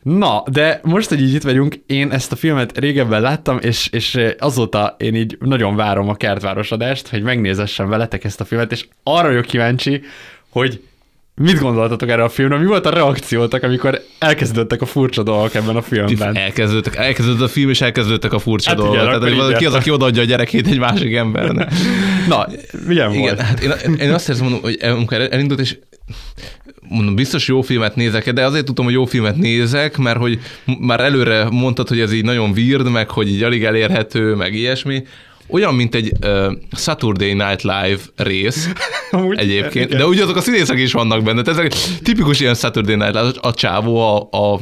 Na, 0.02 0.42
de 0.50 0.80
most, 0.82 1.08
hogy 1.08 1.20
így 1.20 1.34
itt 1.34 1.42
vagyunk, 1.42 1.74
én 1.86 2.10
ezt 2.10 2.32
a 2.32 2.36
filmet 2.36 2.78
régebben 2.78 3.20
láttam, 3.20 3.58
és, 3.60 3.88
és 3.92 4.18
azóta 4.38 4.96
én 4.98 5.14
így 5.14 5.36
nagyon 5.40 5.76
várom 5.76 6.08
a 6.08 6.14
kertvárosadást, 6.14 7.08
hogy 7.08 7.22
megnézessem 7.22 7.88
veletek 7.88 8.24
ezt 8.24 8.40
a 8.40 8.44
filmet, 8.44 8.72
és 8.72 8.86
arra 9.02 9.28
vagyok 9.28 9.44
kíváncsi, 9.44 10.02
hogy 10.48 10.80
Mit 11.34 11.58
gondoltatok 11.58 12.08
erre 12.08 12.22
a 12.22 12.28
filmre? 12.28 12.58
Mi 12.58 12.66
volt 12.66 12.86
a 12.86 12.90
reakciótok, 12.90 13.62
amikor 13.62 14.00
elkezdődtek 14.18 14.82
a 14.82 14.86
furcsa 14.86 15.22
dolgok 15.22 15.54
ebben 15.54 15.76
a 15.76 15.82
filmben? 15.82 16.36
Elkezdődtek, 16.36 16.96
elkezdődött 16.96 17.42
a 17.42 17.48
film, 17.48 17.70
és 17.70 17.80
elkezdődtek 17.80 18.32
a 18.32 18.38
furcsa 18.38 18.68
hát 18.68 18.78
dolgok. 18.78 18.94
Igen, 18.94 19.20
Tehát, 19.20 19.56
ki 19.56 19.66
az, 19.66 19.74
aki 19.74 19.90
odaadja 19.90 20.22
a 20.22 20.24
gyerekét 20.24 20.66
egy 20.66 20.78
másik 20.78 21.14
embernek. 21.14 21.72
Na, 22.28 22.46
milyen 22.86 23.10
igen, 23.10 23.20
volt? 23.20 23.40
Hát 23.40 23.60
én, 23.60 23.94
én 23.94 24.12
azt 24.12 24.28
érzem, 24.28 24.58
hogy 24.62 24.78
amikor 24.82 25.20
elindult, 25.20 25.60
és 25.60 25.76
mondom, 26.92 27.14
biztos 27.14 27.48
jó 27.48 27.60
filmet 27.60 27.96
nézek, 27.96 28.32
de 28.32 28.44
azért 28.44 28.64
tudtam, 28.64 28.84
hogy 28.84 28.94
jó 28.94 29.04
filmet 29.04 29.36
nézek, 29.36 29.96
mert 29.96 30.18
hogy 30.18 30.40
már 30.78 31.00
előre 31.00 31.48
mondtad, 31.50 31.88
hogy 31.88 32.00
ez 32.00 32.12
így 32.12 32.24
nagyon 32.24 32.50
weird, 32.50 32.90
meg 32.90 33.10
hogy 33.10 33.28
így 33.28 33.42
alig 33.42 33.64
elérhető, 33.64 34.34
meg 34.34 34.54
ilyesmi, 34.54 35.02
olyan, 35.52 35.74
mint 35.74 35.94
egy 35.94 36.12
uh, 36.24 36.52
Saturday 36.72 37.32
Night 37.32 37.62
Live 37.62 38.00
rész 38.16 38.68
egyébként, 39.30 39.86
igen. 39.86 39.98
de 39.98 40.06
úgy 40.06 40.18
azok 40.18 40.36
a 40.36 40.40
színészek 40.40 40.78
is 40.78 40.92
vannak 40.92 41.22
benne. 41.22 41.42
Tehát 41.42 41.60
ezek 41.60 41.98
tipikus 42.02 42.40
ilyen 42.40 42.54
Saturday 42.54 42.94
Night 42.94 43.14
Live, 43.14 43.32
a 43.40 43.54
csávó, 43.54 43.98
a, 43.98 44.28
a 44.38 44.60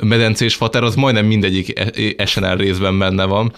medencés 0.00 0.54
fater, 0.54 0.82
az 0.82 0.94
majdnem 0.94 1.26
mindegyik 1.26 1.80
SNL 2.24 2.56
részben 2.56 2.98
benne 2.98 3.24
van. 3.24 3.52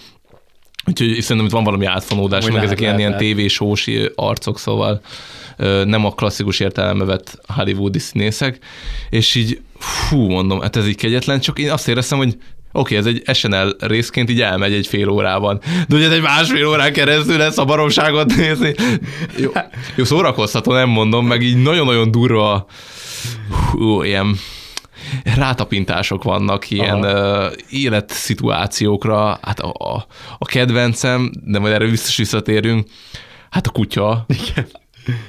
Úgyhogy 0.87 1.21
szerintem 1.21 1.45
itt 1.45 1.51
van 1.51 1.63
valami 1.63 1.85
átfonódás, 1.85 2.43
meg 2.43 2.53
lehet, 2.53 2.67
ezek 2.67 2.81
ilyen, 2.81 2.99
ilyen 2.99 3.17
tévésósi 3.17 4.11
arcok, 4.15 4.59
szóval 4.59 5.01
nem 5.85 6.05
a 6.05 6.11
klasszikus 6.11 6.59
értelembe 6.59 7.05
vett 7.05 7.41
hollywoodi 7.47 7.99
színészek, 7.99 8.59
és 9.09 9.35
így 9.35 9.61
fú, 9.77 10.29
mondom, 10.29 10.61
hát 10.61 10.75
ez 10.75 10.87
így 10.87 10.95
kegyetlen, 10.95 11.39
csak 11.39 11.59
én 11.59 11.71
azt 11.71 11.87
éreztem, 11.87 12.17
hogy 12.17 12.37
oké, 12.71 12.97
okay, 12.97 12.97
ez 12.97 13.05
egy 13.05 13.35
SNL 13.35 13.75
részként 13.79 14.29
így 14.29 14.41
elmegy 14.41 14.73
egy 14.73 14.87
fél 14.87 15.09
órában. 15.09 15.61
De 15.87 15.95
ugye 15.95 16.11
egy 16.11 16.21
másfél 16.21 16.67
órán 16.67 16.93
keresztül 16.93 17.37
lesz 17.37 17.57
a 17.57 17.65
baromságot 17.65 18.35
nézni. 18.35 18.75
Jó, 19.37 19.51
jó 19.95 20.03
szórakoztató, 20.03 20.73
nem 20.73 20.89
mondom, 20.89 21.27
meg 21.27 21.41
így 21.41 21.61
nagyon-nagyon 21.61 22.11
durva 22.11 22.67
hú, 23.71 24.03
ilyen 24.03 24.35
rátapintások 25.35 26.23
vannak 26.23 26.69
ilyen 26.69 26.99
uh, 26.99 27.51
életszituációkra. 27.69 29.39
Hát 29.41 29.59
a, 29.59 29.73
a, 29.93 30.05
a 30.37 30.45
kedvencem, 30.45 31.31
de 31.43 31.59
majd 31.59 31.73
erre 31.73 31.89
biztos 31.89 32.17
visszatérünk, 32.17 32.87
hát 33.49 33.67
a 33.67 33.69
kutya. 33.69 34.25
Igen. 34.27 34.67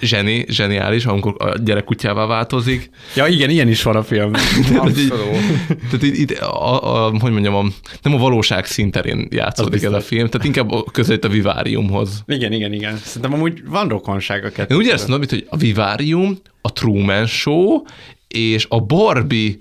Zseni, 0.01 0.44
zseniális, 0.48 1.05
amikor 1.05 1.35
a 1.39 1.59
gyerek 1.59 1.85
kutyává 1.85 2.27
változik. 2.27 2.90
Ja, 3.15 3.27
igen, 3.27 3.51
ilyen 3.51 3.69
is 3.69 3.82
van 3.82 3.97
a 3.97 4.03
film. 4.03 4.32
tehát 4.32 6.03
itt, 6.03 6.16
itt 6.16 6.31
a, 6.31 7.07
a, 7.07 7.19
hogy 7.19 7.32
mondjam, 7.32 7.55
a, 7.55 7.65
nem 8.03 8.15
a 8.15 8.19
valóság 8.19 8.65
szinterén 8.65 9.28
játszódik 9.31 9.82
ez 9.82 9.93
a 9.93 10.01
film, 10.01 10.28
tehát 10.28 10.47
inkább 10.47 10.70
közelít 10.93 11.24
a 11.24 11.28
viváriumhoz. 11.28 12.23
Igen, 12.27 12.53
igen, 12.53 12.73
igen. 12.73 12.97
Szerintem 12.97 13.32
amúgy 13.32 13.62
van 13.66 13.89
rokonság 13.89 14.44
a 14.44 14.51
kettő. 14.51 14.74
Én 14.74 14.81
úgy 14.81 14.86
éreztem, 14.86 15.19
hogy 15.19 15.47
a 15.48 15.57
vivárium, 15.57 16.39
a 16.61 16.73
Truman 16.73 17.27
Show 17.27 17.82
és 18.28 18.66
a 18.69 18.81
Barbie 18.81 19.57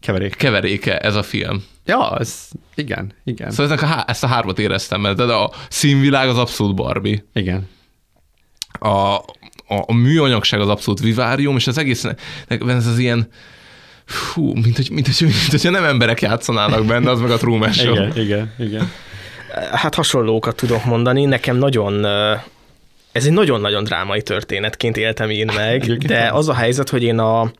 Keverék. 0.00 0.34
keveréke 0.34 0.98
ez 0.98 1.14
a 1.14 1.22
film. 1.22 1.64
Ja, 1.86 2.18
ez, 2.18 2.48
igen, 2.74 3.12
igen. 3.24 3.50
Szóval 3.50 3.72
ezek 3.72 3.82
a, 3.82 4.04
ezt 4.06 4.24
a 4.24 4.26
hármat 4.26 4.58
éreztem, 4.58 5.00
mert 5.00 5.16
de 5.16 5.22
a 5.22 5.52
színvilág 5.68 6.28
az 6.28 6.38
abszolút 6.38 6.74
Barbie. 6.74 7.24
Igen. 7.32 7.68
A, 8.72 9.16
a, 9.78 9.84
a 9.86 9.94
műanyagság 9.94 10.60
az 10.60 10.68
abszolút 10.68 11.00
vivárium, 11.00 11.56
és 11.56 11.66
az 11.66 11.78
egész, 11.78 12.04
ez 12.66 12.86
az 12.86 12.98
ilyen, 12.98 13.28
fú, 14.04 14.52
mint, 14.54 14.76
hogy, 14.76 14.90
mint, 14.90 15.06
hogy, 15.06 15.16
mint 15.20 15.50
hogyha 15.50 15.70
nem 15.70 15.84
emberek 15.84 16.20
játszanának 16.20 16.84
benne, 16.84 17.10
az 17.10 17.20
meg 17.20 17.30
a 17.30 17.36
Truman 17.36 17.72
Show. 17.72 17.92
Igen, 17.92 18.12
igen, 18.16 18.52
igen. 18.58 18.90
Hát 19.72 19.94
hasonlókat 19.94 20.56
tudok 20.56 20.84
mondani, 20.84 21.24
nekem 21.24 21.56
nagyon 21.56 22.06
ez 23.12 23.26
egy 23.26 23.32
nagyon-nagyon 23.32 23.84
drámai 23.84 24.22
történetként 24.22 24.96
éltem 24.96 25.30
én 25.30 25.50
meg, 25.56 25.96
de 25.96 26.30
az 26.32 26.48
a 26.48 26.54
helyzet, 26.54 26.88
hogy 26.88 27.02
én 27.02 27.18
a, 27.18 27.52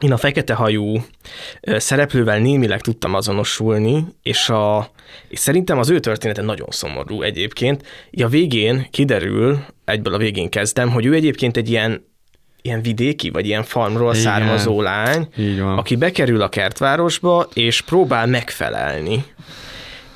én 0.00 0.12
a 0.12 0.16
fekete 0.16 0.54
hajú 0.54 1.04
szereplővel 1.62 2.38
némileg 2.38 2.80
tudtam 2.80 3.14
azonosulni, 3.14 4.06
és, 4.22 4.48
a, 4.48 4.90
és 5.28 5.38
szerintem 5.38 5.78
az 5.78 5.90
ő 5.90 5.98
története 5.98 6.42
nagyon 6.42 6.68
szomorú 6.70 7.22
egyébként. 7.22 7.86
A 8.22 8.28
végén 8.28 8.86
kiderül, 8.90 9.64
egyből 9.84 10.14
a 10.14 10.18
végén 10.18 10.48
kezdem, 10.48 10.90
hogy 10.90 11.06
ő 11.06 11.14
egyébként 11.14 11.56
egy 11.56 11.70
ilyen 11.70 12.12
ilyen 12.62 12.82
vidéki, 12.82 13.30
vagy 13.30 13.46
ilyen 13.46 13.62
farmról 13.62 14.10
Igen. 14.10 14.22
származó 14.22 14.82
lány, 14.82 15.28
aki 15.76 15.96
bekerül 15.96 16.42
a 16.42 16.48
kertvárosba, 16.48 17.48
és 17.54 17.80
próbál 17.80 18.26
megfelelni. 18.26 19.24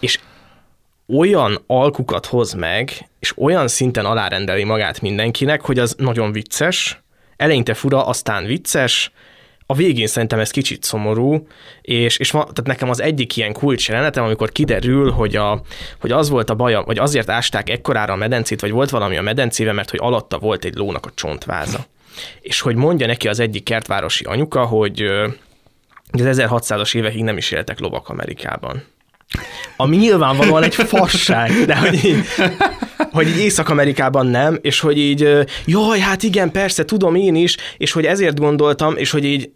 És 0.00 0.18
olyan 1.18 1.62
alkukat 1.66 2.26
hoz 2.26 2.52
meg, 2.52 3.08
és 3.18 3.38
olyan 3.38 3.68
szinten 3.68 4.04
alárendeli 4.04 4.64
magát 4.64 5.00
mindenkinek, 5.00 5.60
hogy 5.60 5.78
az 5.78 5.94
nagyon 5.98 6.32
vicces, 6.32 7.02
eleinte 7.36 7.74
fura, 7.74 8.06
aztán 8.06 8.44
vicces, 8.44 9.12
a 9.70 9.74
végén 9.74 10.06
szerintem 10.06 10.38
ez 10.38 10.50
kicsit 10.50 10.82
szomorú, 10.82 11.46
és, 11.82 12.18
és 12.18 12.32
ma, 12.32 12.40
tehát 12.40 12.66
nekem 12.66 12.88
az 12.90 13.00
egyik 13.00 13.36
ilyen 13.36 13.52
kulcs 13.52 13.88
jelenetem, 13.88 14.24
amikor 14.24 14.52
kiderül, 14.52 15.10
hogy, 15.10 15.36
a, 15.36 15.62
hogy 16.00 16.10
az 16.10 16.28
volt 16.28 16.50
a 16.50 16.54
baja, 16.54 16.82
vagy 16.82 16.98
azért 16.98 17.30
ásták 17.30 17.70
ekkorára 17.70 18.12
a 18.12 18.16
medencét, 18.16 18.60
vagy 18.60 18.70
volt 18.70 18.90
valami 18.90 19.16
a 19.16 19.22
medencébe, 19.22 19.72
mert 19.72 19.90
hogy 19.90 19.98
alatta 20.02 20.38
volt 20.38 20.64
egy 20.64 20.74
lónak 20.74 21.06
a 21.06 21.10
csontváza. 21.14 21.86
És 22.40 22.60
hogy 22.60 22.74
mondja 22.74 23.06
neki 23.06 23.28
az 23.28 23.40
egyik 23.40 23.62
kertvárosi 23.62 24.24
anyuka, 24.24 24.64
hogy 24.64 25.02
az 26.10 26.20
1600-as 26.22 26.94
évekig 26.94 27.22
nem 27.22 27.36
is 27.36 27.50
éltek 27.50 27.80
lovak 27.80 28.08
Amerikában. 28.08 28.84
Ami 29.76 29.96
nyilvánvalóan 29.96 30.62
egy 30.62 30.74
fasság, 30.74 31.50
de 31.66 31.76
hogy 31.76 32.16
hogy 33.12 33.28
így 33.28 33.38
Észak-Amerikában 33.38 34.26
nem, 34.26 34.58
és 34.60 34.80
hogy 34.80 34.98
így, 34.98 35.46
jaj, 35.66 35.98
hát 35.98 36.22
igen, 36.22 36.50
persze, 36.50 36.84
tudom 36.84 37.14
én 37.14 37.34
is, 37.34 37.56
és 37.76 37.92
hogy 37.92 38.04
ezért 38.04 38.38
gondoltam, 38.38 38.96
és 38.96 39.10
hogy 39.10 39.24
így 39.24 39.50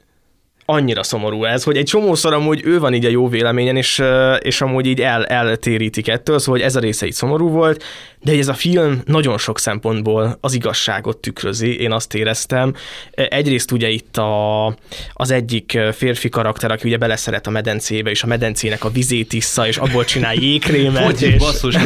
annyira 0.64 1.02
szomorú 1.02 1.44
ez, 1.44 1.62
hogy 1.62 1.76
egy 1.76 1.84
csomószor 1.84 2.32
amúgy 2.32 2.60
ő 2.64 2.78
van 2.78 2.94
így 2.94 3.04
a 3.04 3.08
jó 3.08 3.28
véleményen, 3.28 3.76
és, 3.76 4.02
és 4.38 4.60
amúgy 4.60 4.86
így 4.86 5.00
el, 5.00 5.24
eltérítik 5.24 6.08
ettől, 6.08 6.38
szóval 6.38 6.54
hogy 6.54 6.66
ez 6.68 6.76
a 6.76 6.80
része 6.80 7.06
így 7.06 7.12
szomorú 7.12 7.48
volt, 7.48 7.84
de 8.22 8.32
ez 8.38 8.48
a 8.48 8.54
film 8.54 9.02
nagyon 9.04 9.38
sok 9.38 9.58
szempontból 9.58 10.38
az 10.40 10.54
igazságot 10.54 11.18
tükrözi, 11.18 11.80
én 11.80 11.92
azt 11.92 12.14
éreztem. 12.14 12.74
Egyrészt 13.10 13.72
ugye 13.72 13.88
itt 13.88 14.16
a, 14.16 14.66
az 15.12 15.30
egyik 15.30 15.78
férfi 15.92 16.28
karakter, 16.28 16.70
aki 16.70 16.88
ugye 16.88 16.96
beleszeret 16.96 17.46
a 17.46 17.50
medencébe, 17.50 18.10
és 18.10 18.22
a 18.22 18.26
medencének 18.26 18.84
a 18.84 18.90
vizét 18.90 19.32
issza, 19.32 19.66
és 19.66 19.76
abból 19.76 20.04
csinál 20.04 20.34
jégkrémet. 20.34 21.04
Fogyi, 21.04 21.32
és... 21.32 21.36
basszus, 21.36 21.76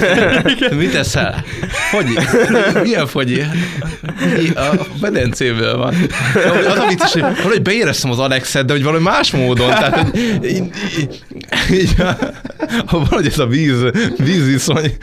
mit 0.70 0.90
teszel? 0.92 1.44
Fogyi? 1.90 2.18
Milyen 2.82 3.06
fogyi? 3.06 3.40
A 4.54 4.86
medencéből 5.00 5.76
van. 5.76 5.94
Az 6.66 6.78
a 6.78 6.86
vicces, 6.88 7.12
hogy 7.12 7.22
valahogy 7.22 7.62
beéreztem 7.62 8.10
az 8.10 8.18
Alexet, 8.18 8.64
de 8.64 8.72
hogy 8.72 8.82
valami 8.82 9.02
más 9.02 9.30
módon. 9.30 9.68
Tehát, 9.68 9.98
hogy 9.98 10.18
így, 10.44 10.70
így, 10.98 11.24
így, 11.72 11.94
valahogy 12.90 13.26
ez 13.26 13.38
a 13.38 13.46
víz, 13.46 13.82
víziszony, 14.16 14.96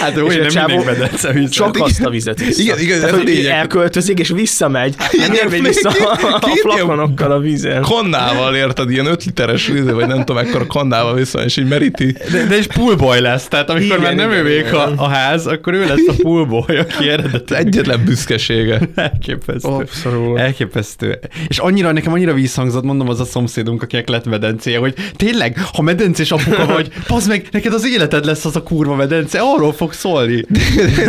Hát 0.00 0.16
ő 0.16 0.24
olyan 0.24 0.46
nem 0.52 0.64
mindig 0.66 0.86
medence. 0.86 1.44
Csak 1.48 1.76
azt 1.80 2.04
a 2.04 2.10
vizet 2.10 2.38
vissza. 2.38 2.62
Igen, 2.62 2.78
igen, 2.78 3.02
ez 3.02 3.12
a 3.12 3.16
lényeg. 3.16 3.46
Elköltözik, 3.46 4.18
és 4.18 4.28
visszamegy. 4.28 4.94
Nem 5.18 5.32
ér 5.32 5.48
még 5.50 5.62
vissza 5.62 5.88
a, 5.88 6.36
a 6.40 6.50
flakonokkal 6.62 7.30
a 7.30 7.38
vízen. 7.38 7.82
Konnával 7.82 8.56
érted, 8.56 8.90
ilyen 8.90 9.06
5 9.06 9.24
literes 9.24 9.66
víz, 9.66 9.90
vagy 9.90 10.06
nem 10.06 10.24
tudom, 10.24 10.36
ekkor 10.36 10.66
konnával 10.66 11.14
vissza, 11.14 11.44
és 11.44 11.56
így 11.56 11.68
meríti. 11.68 12.16
De, 12.30 12.46
de 12.46 12.56
és 12.56 12.66
poolboy 12.66 13.20
lesz, 13.20 13.48
tehát 13.48 13.70
amikor 13.70 13.98
igen, 13.98 14.00
már 14.00 14.14
nem 14.14 14.30
igen, 14.30 14.44
még 14.44 14.74
a, 14.74 14.92
a, 14.96 15.08
ház, 15.08 15.46
akkor 15.46 15.72
ő 15.72 15.86
lesz 15.86 16.06
a 16.08 16.12
poolboy, 16.22 16.76
aki 16.76 17.08
eredetileg. 17.08 17.66
Egyetlen 17.66 18.04
büszkesége. 18.04 18.80
Elképesztő. 18.94 19.68
Abszolút. 19.68 20.38
Elképesztő. 20.38 21.18
És 21.48 21.58
annyira, 21.58 21.92
nekem 21.92 22.12
annyira 22.12 22.32
visszhangzott, 22.32 22.84
mondom, 22.84 23.08
az 23.08 23.20
a 23.20 23.24
szomszédunk, 23.24 23.82
akinek 23.82 24.08
lett 24.08 24.26
medencéje, 24.26 24.78
hogy 24.78 24.94
tényleg, 25.16 25.58
ha 25.72 25.82
medencés 25.82 26.30
apuka 26.30 26.66
vagy, 26.66 26.88
pazd 27.06 27.28
meg, 27.28 27.46
neked 27.50 27.72
az 27.72 27.86
életed 27.86 28.24
lesz 28.24 28.44
az 28.44 28.56
a 28.56 28.62
kurva 28.62 28.94
medence, 28.94 29.37
arról 29.40 29.72
fog 29.72 29.92
szólni. 29.92 30.44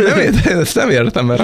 nem, 0.08 0.18
értem, 0.18 0.58
ezt 0.58 0.74
nem 0.74 0.90
értem, 0.90 1.26
mert 1.26 1.42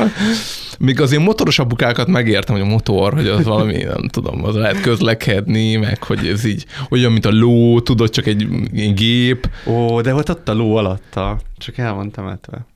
még 0.79 1.01
az 1.01 1.13
én 1.13 1.21
motoros 1.21 1.59
apukákat 1.59 2.07
megértem, 2.07 2.55
hogy 2.55 2.65
a 2.65 2.69
motor, 2.69 3.15
hogy 3.15 3.29
az 3.29 3.45
valami, 3.45 3.83
nem 3.83 4.09
tudom, 4.09 4.45
az 4.45 4.55
lehet 4.55 4.81
közlekedni, 4.81 5.77
meg 5.77 6.03
hogy 6.03 6.27
ez 6.27 6.45
így 6.45 6.65
olyan, 6.89 7.13
mint 7.13 7.27
a 7.27 7.31
ló, 7.31 7.81
tudod, 7.81 8.11
csak 8.11 8.27
egy, 8.27 8.49
egy 8.75 8.95
gép. 8.95 9.49
Ó, 9.67 10.01
de 10.01 10.15
ott 10.15 10.31
ott 10.31 10.49
a 10.49 10.55
ló 10.55 10.77
alatta, 10.77 11.39
csak 11.59 11.79
el 11.79 11.93
van 11.93 12.11
temetve. 12.11 12.67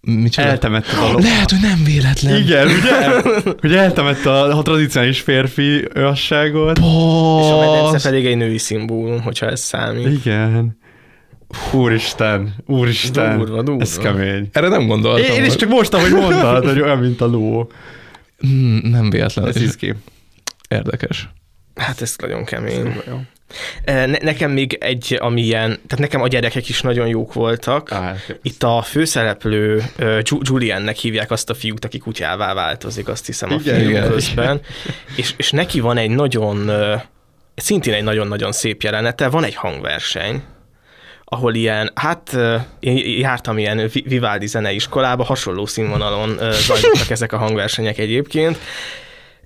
Micsoda? 0.00 0.48
Eltemette 0.48 0.96
a 0.96 1.12
ló. 1.12 1.18
Lehet, 1.18 1.50
hogy 1.50 1.60
nem 1.60 1.84
véletlen. 1.84 2.40
Igen, 2.40 2.66
ugye? 2.66 3.20
hogy 3.60 3.74
eltemette 3.74 4.30
a, 4.30 4.58
a 4.58 4.62
tradicionális 4.62 5.20
férfi 5.20 5.88
ősságot. 5.94 6.78
És 6.78 7.50
a 7.50 7.58
medence 7.60 8.08
pedig 8.08 8.26
egy 8.26 8.36
női 8.36 8.58
szimbólum, 8.58 9.20
hogyha 9.22 9.46
ez 9.46 9.60
számít. 9.60 10.06
Igen. 10.06 10.78
Úristen, 11.72 12.54
úristen, 12.66 13.38
durva, 13.38 13.62
durva. 13.62 13.82
ez 13.82 13.98
kemény. 13.98 14.48
Erre 14.52 14.68
nem 14.68 14.86
gondoltam. 14.86 15.24
Én, 15.24 15.32
én 15.32 15.44
is 15.44 15.56
csak 15.56 15.68
most, 15.68 15.94
ahogy 15.94 16.12
mondtad, 16.12 16.64
hogy 16.64 16.80
olyan, 16.80 16.98
mint 16.98 17.20
a 17.20 17.26
ló. 17.26 17.70
Hmm, 18.38 18.80
nem 18.82 19.10
véletlen. 19.10 19.46
Ez 19.46 19.60
izgi. 19.60 19.94
Érdekes. 20.68 21.28
Hát 21.74 22.00
ez 22.00 22.14
nagyon 22.20 22.44
kemény. 22.44 23.02
Ne, 23.84 24.06
nekem 24.06 24.50
még 24.50 24.76
egy, 24.80 25.16
ami 25.20 25.42
ilyen, 25.42 25.68
tehát 25.68 25.98
nekem 25.98 26.22
a 26.22 26.28
gyerekek 26.28 26.68
is 26.68 26.80
nagyon 26.80 27.06
jók 27.06 27.32
voltak. 27.32 27.90
Ah, 27.90 28.16
Itt 28.42 28.62
a 28.62 28.82
főszereplő 28.82 29.82
uh, 29.98 30.20
Juliannek 30.40 30.96
hívják 30.96 31.30
azt 31.30 31.50
a 31.50 31.54
fiút, 31.54 31.84
aki 31.84 31.98
kutyává 31.98 32.54
változik, 32.54 33.08
azt 33.08 33.26
hiszem 33.26 33.52
a 33.52 33.54
igen, 33.60 33.76
film 33.76 33.90
igen. 33.90 34.10
közben. 34.10 34.60
És, 35.16 35.34
és 35.36 35.50
neki 35.50 35.80
van 35.80 35.96
egy 35.96 36.10
nagyon, 36.10 36.68
uh, 36.68 37.00
szintén 37.54 37.94
egy 37.94 38.02
nagyon-nagyon 38.02 38.52
szép 38.52 38.82
jelenete, 38.82 39.28
van 39.28 39.44
egy 39.44 39.54
hangverseny, 39.54 40.42
ahol 41.28 41.54
ilyen, 41.54 41.90
hát 41.94 42.36
én 42.80 43.18
jártam 43.18 43.58
ilyen 43.58 43.90
Vivaldi 44.04 44.46
zeneiskolába, 44.46 45.24
hasonló 45.24 45.66
színvonalon 45.66 46.38
zajlottak 46.52 47.10
ezek 47.10 47.32
a 47.32 47.36
hangversenyek 47.36 47.98
egyébként, 47.98 48.58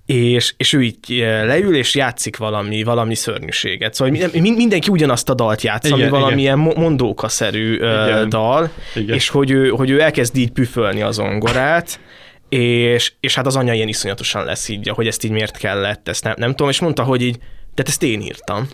és, 0.07 0.55
és 0.57 0.73
ő 0.73 0.83
így 0.83 0.97
leül, 1.44 1.77
és 1.77 1.94
játszik 1.94 2.36
valami, 2.36 2.83
valami 2.83 3.15
szörnyűséget. 3.15 3.94
Szóval 3.94 4.28
mindenki 4.33 4.91
ugyanazt 4.91 5.28
a 5.28 5.35
dalt 5.35 5.62
játsz, 5.62 5.86
igen, 5.86 6.01
ami 6.01 6.09
valamilyen 6.09 6.61
igen. 6.61 6.83
mondókaszerű 6.83 7.75
igen. 7.75 8.28
dal, 8.28 8.70
igen. 8.94 9.15
és 9.15 9.28
hogy 9.28 9.51
ő, 9.51 9.69
hogy 9.69 9.91
ő 9.91 10.01
elkezd 10.01 10.36
így 10.36 10.51
püfölni 10.51 11.02
az 11.02 11.15
zongorát, 11.15 12.01
és, 12.49 13.12
és 13.20 13.35
hát 13.35 13.47
az 13.47 13.57
anyja 13.57 13.73
ilyen 13.73 13.89
iszonyatosan 13.89 14.44
lesz 14.44 14.69
így, 14.69 14.89
hogy 14.89 15.07
ezt 15.07 15.25
így 15.25 15.31
miért 15.31 15.57
kellett, 15.57 16.09
ezt 16.09 16.25
nem, 16.25 16.35
nem 16.36 16.51
tudom, 16.51 16.69
és 16.69 16.81
mondta, 16.81 17.02
hogy 17.02 17.23
így, 17.23 17.39
de 17.75 17.83
ezt 17.86 18.02
én 18.02 18.20
írtam. 18.20 18.69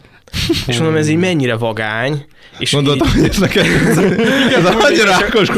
És 0.67 0.79
mondom, 0.79 0.97
ez 0.97 1.09
így 1.09 1.17
mennyire 1.17 1.57
vagány. 1.57 2.27
És 2.59 2.73
Mondottam, 2.73 3.07
így... 3.07 3.15
hogy 3.15 3.29
ez 3.29 3.39
neked 3.39 3.67
ez, 3.89 3.99
ez 4.55 4.65
annyira 4.65 5.13
ákos 5.13 5.49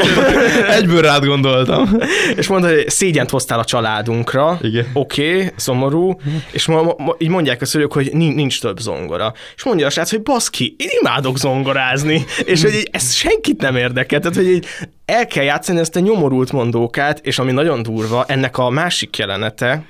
Egyből 0.69 1.01
rád 1.01 1.25
gondoltam. 1.25 1.97
És 2.37 2.47
mondta, 2.47 2.69
hogy 2.69 2.89
szégyent 2.89 3.31
hoztál 3.31 3.59
a 3.59 3.65
családunkra. 3.65 4.59
Oké, 4.93 5.35
okay, 5.37 5.51
szomorú. 5.57 6.21
És 6.51 6.67
ma, 6.67 6.83
ma, 6.83 7.15
így 7.19 7.29
mondják 7.29 7.63
a 7.63 7.65
szülők, 7.65 7.93
hogy 7.93 8.11
nincs, 8.13 8.35
nincs 8.35 8.61
több 8.61 8.79
zongora. 8.79 9.33
És 9.57 9.65
mondja 9.65 9.87
a 9.87 9.91
srác, 9.91 10.11
hogy 10.11 10.23
baszki, 10.23 10.75
én 10.79 10.89
imádok 11.01 11.39
zongorázni. 11.39 12.25
És 12.45 12.63
hogy 12.63 12.75
így, 12.75 12.89
ez 12.93 13.13
senkit 13.13 13.61
nem 13.61 13.77
érdekel. 13.77 14.21
Tehát, 14.21 14.37
hogy 14.37 14.49
így 14.49 14.67
el 15.05 15.27
kell 15.27 15.45
játszani 15.45 15.79
ezt 15.79 15.97
a 15.97 16.01
nyomorult 16.01 16.53
mondókát, 16.53 17.19
és 17.23 17.39
ami 17.39 17.53
nagyon 17.53 17.83
durva, 17.83 18.25
ennek 18.29 18.59
a 18.59 18.71
másik 18.71 19.17
jelenete, 19.17 19.85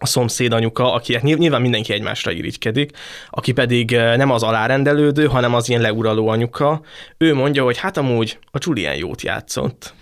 a 0.00 0.06
szomszéd 0.06 0.52
anyuka, 0.52 0.92
aki 0.92 1.14
hát 1.14 1.22
nyilván 1.22 1.60
mindenki 1.60 1.92
egymásra 1.92 2.30
irigykedik, 2.30 2.90
aki 3.30 3.52
pedig 3.52 3.92
eh, 3.92 4.16
nem 4.16 4.30
az 4.30 4.42
alárendelődő, 4.42 5.26
hanem 5.26 5.54
az 5.54 5.68
ilyen 5.68 5.80
leuraló 5.80 6.28
anyuka, 6.28 6.80
ő 7.18 7.34
mondja, 7.34 7.64
hogy 7.64 7.78
hát 7.78 7.96
amúgy 7.96 8.38
a 8.50 8.58
Julian 8.60 8.94
jót 8.96 9.22
játszott. 9.22 9.94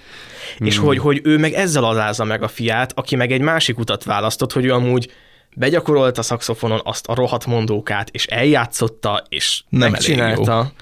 Hmm. 0.58 0.66
És 0.66 0.78
hogy, 0.78 0.98
hogy 0.98 1.20
ő 1.24 1.38
meg 1.38 1.52
ezzel 1.52 1.84
alázza 1.84 2.24
meg 2.24 2.42
a 2.42 2.48
fiát, 2.48 2.92
aki 2.94 3.16
meg 3.16 3.32
egy 3.32 3.40
másik 3.40 3.78
utat 3.78 4.04
választott, 4.04 4.52
hogy 4.52 4.64
ő 4.64 4.72
amúgy 4.72 5.10
begyakorolta 5.54 6.20
a 6.20 6.24
szakszofonon 6.24 6.80
azt 6.84 7.06
a 7.06 7.14
rohadt 7.14 7.46
mondókát, 7.46 8.08
és 8.10 8.26
eljátszotta, 8.26 9.22
és 9.28 9.62
nem 9.68 9.90
megcsinálta. 9.90 10.72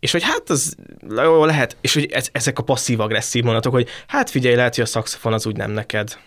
És 0.00 0.12
hogy 0.12 0.22
hát 0.22 0.50
az 0.50 0.76
jó 1.16 1.44
lehet, 1.44 1.76
és 1.80 1.94
hogy 1.94 2.10
ez, 2.12 2.28
ezek 2.32 2.58
a 2.58 2.62
passzív-agresszív 2.62 3.44
mondatok, 3.44 3.72
hogy 3.72 3.88
hát 4.06 4.30
figyelj, 4.30 4.54
lehet, 4.54 4.74
hogy 4.74 4.84
a 4.84 4.86
szakszofon 4.86 5.32
az 5.32 5.46
úgy 5.46 5.56
nem 5.56 5.70
neked. 5.70 6.18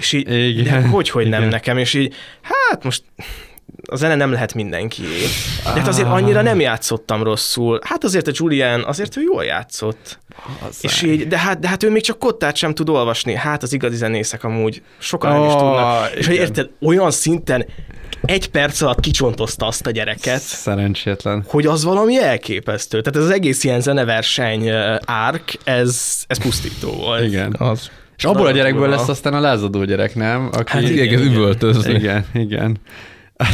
És 0.00 0.12
így, 0.12 0.58
Igen. 0.58 0.82
de 0.82 0.88
hogy, 0.88 1.10
hogy 1.10 1.28
nem 1.28 1.40
Igen. 1.40 1.52
nekem, 1.52 1.78
és 1.78 1.94
így, 1.94 2.14
hát 2.42 2.84
most 2.84 3.02
a 3.88 3.96
zene 3.96 4.14
nem 4.14 4.32
lehet 4.32 4.54
mindenki. 4.54 5.02
De 5.64 5.70
hát 5.70 5.88
azért 5.88 6.08
annyira 6.08 6.42
nem 6.42 6.60
játszottam 6.60 7.22
rosszul. 7.22 7.80
Hát 7.84 8.04
azért 8.04 8.28
a 8.28 8.30
Julian, 8.34 8.84
azért 8.84 9.16
ő 9.16 9.22
jól 9.22 9.44
játszott. 9.44 10.18
Az 10.68 10.78
és 10.80 11.02
így, 11.02 11.28
de 11.28 11.38
hát, 11.38 11.58
de 11.58 11.68
hát 11.68 11.82
ő 11.82 11.90
még 11.90 12.02
csak 12.02 12.18
kottát 12.18 12.56
sem 12.56 12.74
tud 12.74 12.88
olvasni. 12.88 13.34
Hát 13.34 13.62
az 13.62 13.72
igazi 13.72 13.96
zenészek 13.96 14.44
amúgy 14.44 14.82
sokan 14.98 15.32
oh, 15.32 15.38
nem 15.38 15.46
is 15.46 15.52
tudnak. 15.52 16.14
És 16.14 16.26
hogy 16.26 16.36
érted, 16.36 16.70
olyan 16.80 17.10
szinten 17.10 17.66
egy 18.22 18.50
perc 18.50 18.80
alatt 18.80 19.00
kicsontozta 19.00 19.66
azt 19.66 19.86
a 19.86 19.90
gyereket. 19.90 20.40
Szerencsétlen. 20.40 21.44
Hogy 21.46 21.66
az 21.66 21.84
valami 21.84 22.22
elképesztő. 22.22 23.00
Tehát 23.00 23.16
ez 23.16 23.24
az 23.24 23.36
egész 23.36 23.64
ilyen 23.64 23.80
zeneverseny 23.80 24.68
árk, 25.04 25.54
ez, 25.64 26.24
ez 26.26 26.38
pusztító 26.38 26.92
volt. 26.92 27.24
Igen. 27.24 27.54
Az. 27.58 27.90
És 28.20 28.26
abból 28.26 28.46
a 28.46 28.50
gyerekből 28.50 28.88
lesz 28.88 29.08
aztán 29.08 29.34
a 29.34 29.40
lázadó 29.40 29.84
gyerek, 29.84 30.14
nem? 30.14 30.48
Aki, 30.52 30.72
hát 30.72 30.82
igen, 30.82 31.04
igen, 31.04 31.20
üvöltözni. 31.20 31.94
Igen, 31.94 32.24
igen. 32.34 32.76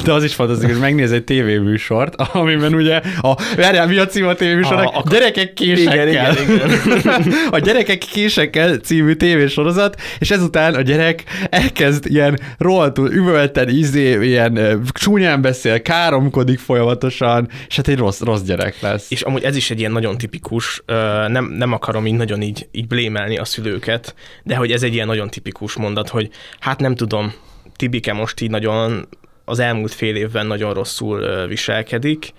De 0.04 0.12
az 0.12 0.24
is 0.24 0.34
fantasztikus, 0.34 0.72
hogy 0.72 0.82
megnéz 0.82 1.12
egy 1.12 1.24
tévéműsort, 1.24 2.14
amiben 2.14 2.74
ugye 2.74 3.00
a, 3.20 3.34
várjál, 3.56 3.86
mi 3.86 3.96
a 3.96 4.06
cím 4.06 4.26
a 4.26 4.34
tévéműsornak? 4.34 4.94
A, 4.94 4.98
a, 4.98 5.02
gyerekek 5.10 5.52
késekkel. 5.52 6.08
Igen, 6.08 6.32
igen, 6.32 6.98
igen. 6.98 7.32
a 7.50 7.58
gyerekek 7.58 7.98
késekkel 7.98 8.76
című 8.76 9.12
tévésorozat, 9.12 10.00
és 10.18 10.30
ezután 10.30 10.74
a 10.74 10.80
gyerek 10.80 11.24
elkezd 11.50 12.06
ilyen 12.06 12.38
rohadtul 12.58 13.12
üvölten, 13.12 13.68
izé, 13.68 14.26
ilyen 14.26 14.82
csúnyán 14.92 15.42
beszél, 15.42 15.82
káromkodik 15.82 16.58
folyamatosan, 16.58 17.48
és 17.68 17.76
hát 17.76 17.88
egy 17.88 17.98
rossz, 17.98 18.20
rossz 18.20 18.42
gyerek 18.42 18.80
lesz. 18.80 19.10
És 19.10 19.22
amúgy 19.22 19.42
ez 19.42 19.56
is 19.56 19.70
egy 19.70 19.78
ilyen 19.78 19.92
nagyon 19.92 20.18
tipikus, 20.18 20.82
nem, 21.28 21.54
nem 21.58 21.72
akarom 21.72 22.06
így 22.06 22.14
nagyon 22.14 22.42
így, 22.42 22.68
így 22.72 22.86
blémelni 22.86 23.38
a 23.38 23.44
szülőket, 23.44 24.14
de 24.42 24.56
hogy 24.56 24.72
ez 24.72 24.82
egy 24.82 24.94
ilyen 24.94 25.06
nagyon 25.06 25.30
tipikus 25.30 25.74
mondat, 25.74 26.08
hogy 26.08 26.30
hát 26.60 26.80
nem 26.80 26.94
tudom, 26.94 27.32
Tibike 27.76 28.12
most 28.12 28.40
így 28.40 28.50
nagyon 28.50 29.08
az 29.48 29.58
elmúlt 29.58 29.94
fél 29.94 30.16
évben 30.16 30.46
nagyon 30.46 30.74
rosszul 30.74 31.46
viselkedik. 31.46 32.32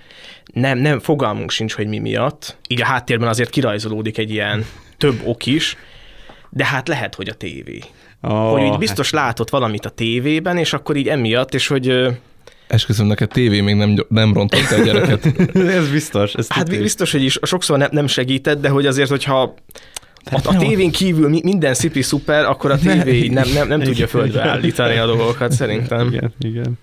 Nem, 0.54 0.78
nem, 0.78 1.00
fogalmunk 1.00 1.52
sincs, 1.52 1.74
hogy 1.74 1.88
mi 1.88 2.00
miatt. 2.00 2.58
Így 2.68 2.82
a 2.82 2.86
háttérben 2.86 3.28
azért 3.28 3.50
kirajzolódik 3.50 4.18
egy 4.18 4.32
ilyen 4.32 4.66
több 4.98 5.22
ok 5.24 5.46
is, 5.46 5.78
de 6.50 6.66
hát 6.66 6.88
lehet, 6.88 7.16
hogy 7.16 7.30
a 7.30 7.34
tévé. 7.34 7.80
Oh, 8.22 8.52
hogy 8.52 8.62
így 8.62 8.78
biztos 8.78 9.12
hát... 9.12 9.24
látott 9.24 9.50
valamit 9.50 9.86
a 9.86 9.90
tévében, 9.90 10.58
és 10.58 10.74
akkor 10.74 10.96
így 10.96 11.08
emiatt, 11.08 11.54
és 11.54 11.68
hogy 11.68 12.08
Esküszöm, 12.68 13.08
neked 13.08 13.30
tévé 13.30 13.62
még 13.62 13.76
nem, 13.76 14.06
nem 14.10 14.34
rontott 14.34 14.72
a 14.72 14.84
gyereket. 14.84 15.26
ez 15.56 15.90
biztos. 15.90 16.34
Ez 16.34 16.48
hát 16.50 16.70
biztos, 16.70 17.12
hogy 17.12 17.24
is 17.24 17.40
sokszor 17.42 17.78
nem, 17.78 17.90
nem 17.92 18.08
segített, 18.08 18.62
de 18.62 18.70
hogy 18.70 18.86
azért, 18.86 19.10
hogyha 19.10 19.54
a, 20.32 20.40
a 20.44 20.58
tévén 20.58 20.92
kívül 20.92 21.30
minden 21.30 21.74
szipi 21.74 22.02
szuper, 22.02 22.46
akkor 22.46 22.72
a 22.72 22.78
tévé 22.78 23.28
nem, 23.28 23.50
nem, 23.54 23.68
nem 23.68 23.80
tudja 23.80 24.08
földbe 24.08 24.42
állítani 24.42 24.98
a 24.98 25.06
dolgokat 25.06 25.52
szerintem. 25.52 26.08
Igen, 26.08 26.34
igen. 26.40 26.80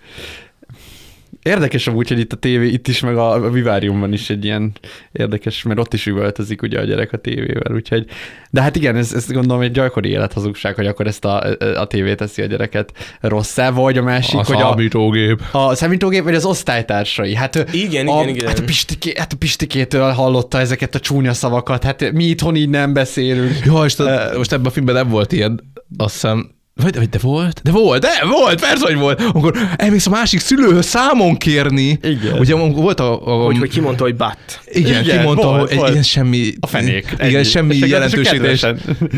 Érdekes 1.45 1.87
amúgy, 1.87 2.09
hogy 2.09 2.19
itt 2.19 2.33
a 2.33 2.37
tévé, 2.37 2.69
itt 2.69 2.89
is, 2.89 3.01
meg 3.01 3.17
a 3.17 3.51
Viváriumban 3.51 4.13
is 4.13 4.31
egy 4.31 4.45
ilyen 4.45 4.73
érdekes, 5.13 5.63
mert 5.63 5.79
ott 5.79 5.95
is 5.95 6.07
üvöltözik 6.07 6.63
ugye 6.63 6.81
a 6.81 6.85
gyerek 6.85 7.13
a 7.13 7.17
tévével, 7.17 7.75
úgyhogy, 7.75 8.07
de 8.51 8.61
hát 8.61 8.77
igen, 8.77 8.97
ez, 8.97 9.13
ez 9.13 9.33
gondolom 9.33 9.63
egy 9.63 9.71
gyakorlati 9.71 10.09
élethazugság, 10.09 10.75
hogy 10.75 10.87
akkor 10.87 11.07
ezt 11.07 11.25
a, 11.25 11.57
a 11.59 11.87
tévé 11.87 12.15
teszi 12.15 12.43
a 12.43 12.47
gyereket 12.47 12.93
rosszá, 13.21 13.71
vagy 13.71 13.99
a 13.99 14.03
másik, 14.03 14.39
a 14.39 14.45
hogy 14.45 14.57
számítógép. 14.57 15.43
A, 15.53 15.59
a 15.59 15.75
számítógép, 15.75 16.23
vagy 16.23 16.35
az 16.35 16.45
osztálytársai. 16.45 17.35
Hát 17.35 17.73
igen, 17.73 18.07
a, 18.07 18.21
igen, 18.21 18.35
igen. 18.35 18.47
Hát 18.47 18.59
a, 18.59 18.65
Pistiké, 18.65 19.13
hát 19.17 19.33
a 19.33 19.37
Pistikétől 19.37 20.11
hallotta 20.11 20.59
ezeket 20.59 20.95
a 20.95 21.01
csúnya 21.01 21.33
szavakat, 21.33 21.85
hát 21.85 22.13
mi 22.13 22.25
itthon 22.25 22.57
így 22.57 22.69
nem 22.69 22.93
beszélünk. 22.93 23.65
Jó, 23.65 23.85
és 23.85 23.99
uh, 23.99 24.37
most 24.37 24.53
ebben 24.53 24.67
a 24.67 24.71
filmben 24.71 24.95
nem 24.95 25.09
volt 25.09 25.33
ilyen, 25.33 25.73
azt 25.97 26.13
hiszem, 26.13 26.51
vagy, 26.75 26.97
vagy 26.97 27.09
de 27.09 27.19
volt? 27.23 27.61
De 27.63 27.71
volt, 27.71 28.01
de 28.01 28.25
volt, 28.31 28.61
persze, 28.61 28.87
hogy 28.87 28.97
volt. 28.97 29.21
Akkor 29.21 29.59
elmész 29.77 30.07
a 30.07 30.11
másik 30.11 30.41
szülőhöz 30.41 30.87
számon 30.87 31.37
kérni. 31.37 31.99
Igen. 32.03 32.39
Ugye 32.39 32.55
volt 32.55 33.01
a... 33.01 33.27
a 33.27 33.45
hogy, 33.45 33.59
hogy 33.59 33.71
kimondta, 33.71 34.03
hogy 34.03 34.17
bat. 34.17 34.61
Igen, 34.67 35.03
igen 35.03 35.19
kimondta, 35.19 35.47
volt, 35.47 35.69
hogy 35.69 35.79
volt. 35.79 35.95
Egy, 35.97 36.05
semmi... 36.05 36.53
A 36.61 36.67
fenék. 36.67 37.15
Igen, 37.19 37.35
ennyi. 37.35 37.45
semmi 37.45 37.77
jelentőség. 37.77 38.59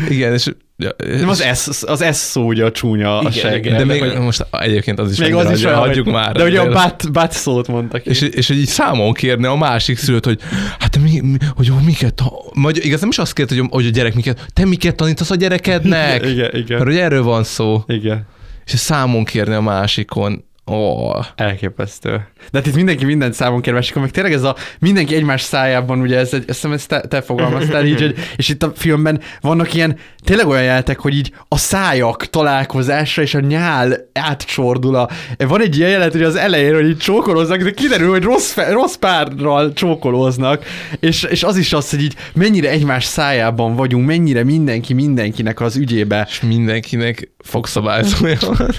Igen, 0.09 0.33
és 0.33 0.49
nem 0.97 1.29
az 1.29 1.43
S, 1.53 1.83
az 1.83 2.05
S 2.11 2.15
szó 2.15 2.45
ugye 2.45 2.65
a 2.65 2.71
csúnya 2.71 3.17
igen, 3.19 3.25
a 3.25 3.31
seg. 3.31 3.65
Igen, 3.65 3.77
de 3.77 3.85
még 3.85 3.99
hogy, 4.01 4.19
most 4.19 4.45
egyébként 4.51 4.99
az 4.99 5.11
is 5.11 5.17
még 5.17 5.33
az 5.33 5.51
is 5.51 5.63
olyan, 5.63 5.77
hagyjuk 5.77 6.05
hogy, 6.05 6.13
már. 6.13 6.31
De 6.31 6.43
ugye 6.43 6.59
a 6.59 6.71
bat, 6.71 7.11
bat 7.11 7.31
szót 7.31 7.67
mondtak. 7.67 8.05
És, 8.05 8.21
és, 8.21 8.47
hogy 8.47 8.57
így 8.57 8.67
számon 8.67 9.13
kérne 9.13 9.49
a 9.49 9.55
másik 9.55 9.97
szülőt, 9.97 10.25
hogy 10.25 10.39
hát 10.79 10.97
mi, 10.97 11.19
mi 11.19 11.37
hogy 11.55 11.71
miket, 11.85 12.23
vagy 12.53 12.85
igaz 12.85 12.99
nem 12.99 13.09
is 13.09 13.17
azt 13.17 13.33
kért, 13.33 13.49
hogy, 13.49 13.63
hogy 13.69 13.85
a 13.85 13.89
gyerek 13.89 14.13
miket, 14.13 14.45
te 14.53 14.65
miket 14.65 14.95
tanítasz 14.95 15.31
a 15.31 15.35
gyerekednek? 15.35 16.25
igen, 16.25 16.49
igen. 16.53 16.77
Mert 16.77 16.83
hogy 16.83 16.97
erről 16.97 17.23
van 17.23 17.43
szó. 17.43 17.83
Igen. 17.87 18.25
És 18.65 18.79
számon 18.79 19.23
kérni 19.23 19.53
a 19.53 19.61
másikon. 19.61 20.46
Oh. 20.69 21.25
Elképesztő. 21.35 22.09
De 22.51 22.57
hát 22.57 22.67
itt 22.67 22.75
mindenki 22.75 23.05
mindent 23.05 23.33
számon 23.33 23.61
kér, 23.61 23.75
és 23.75 23.93
meg 23.93 24.11
tényleg 24.11 24.33
ez 24.33 24.43
a 24.43 24.55
mindenki 24.79 25.15
egymás 25.15 25.41
szájában, 25.41 25.99
ugye 25.99 26.17
ez, 26.17 26.33
egy, 26.33 26.43
ezt, 26.47 26.65
ezt 26.65 26.87
te, 26.87 27.01
te 27.01 27.21
fogalmaztál 27.21 27.85
így, 27.85 28.01
hogy, 28.01 28.15
és 28.35 28.49
itt 28.49 28.63
a 28.63 28.71
filmben 28.75 29.21
vannak 29.41 29.73
ilyen 29.73 29.97
tényleg 30.23 30.47
olyan 30.47 30.63
jeltek, 30.63 30.99
hogy 30.99 31.15
így 31.15 31.31
a 31.47 31.57
szájak 31.57 32.25
találkozása 32.25 33.21
és 33.21 33.33
a 33.33 33.39
nyál 33.39 34.09
átcsordul. 34.13 34.95
A, 34.95 35.09
van 35.37 35.61
egy 35.61 35.77
ilyen 35.77 35.89
jelet, 35.89 36.11
hogy 36.11 36.23
az 36.23 36.35
elején, 36.35 36.73
hogy 36.73 36.87
így 36.87 36.97
csókolóznak, 36.97 37.61
de 37.61 37.71
kiderül, 37.71 38.09
hogy 38.09 38.23
rossz, 38.23 38.51
fe, 38.51 38.71
rossz 38.71 38.95
párral 38.95 39.73
csókolóznak, 39.73 40.65
és, 40.99 41.23
és 41.23 41.43
az 41.43 41.57
is 41.57 41.73
az, 41.73 41.89
hogy 41.89 42.01
így 42.01 42.15
mennyire 42.33 42.69
egymás 42.69 43.05
szájában 43.05 43.75
vagyunk, 43.75 44.05
mennyire 44.05 44.43
mindenki 44.43 44.93
mindenkinek 44.93 45.61
az 45.61 45.75
ügyébe. 45.75 46.27
És 46.29 46.41
mindenkinek 46.41 47.31
fogszabályzója 47.39 48.37
van. 48.39 48.69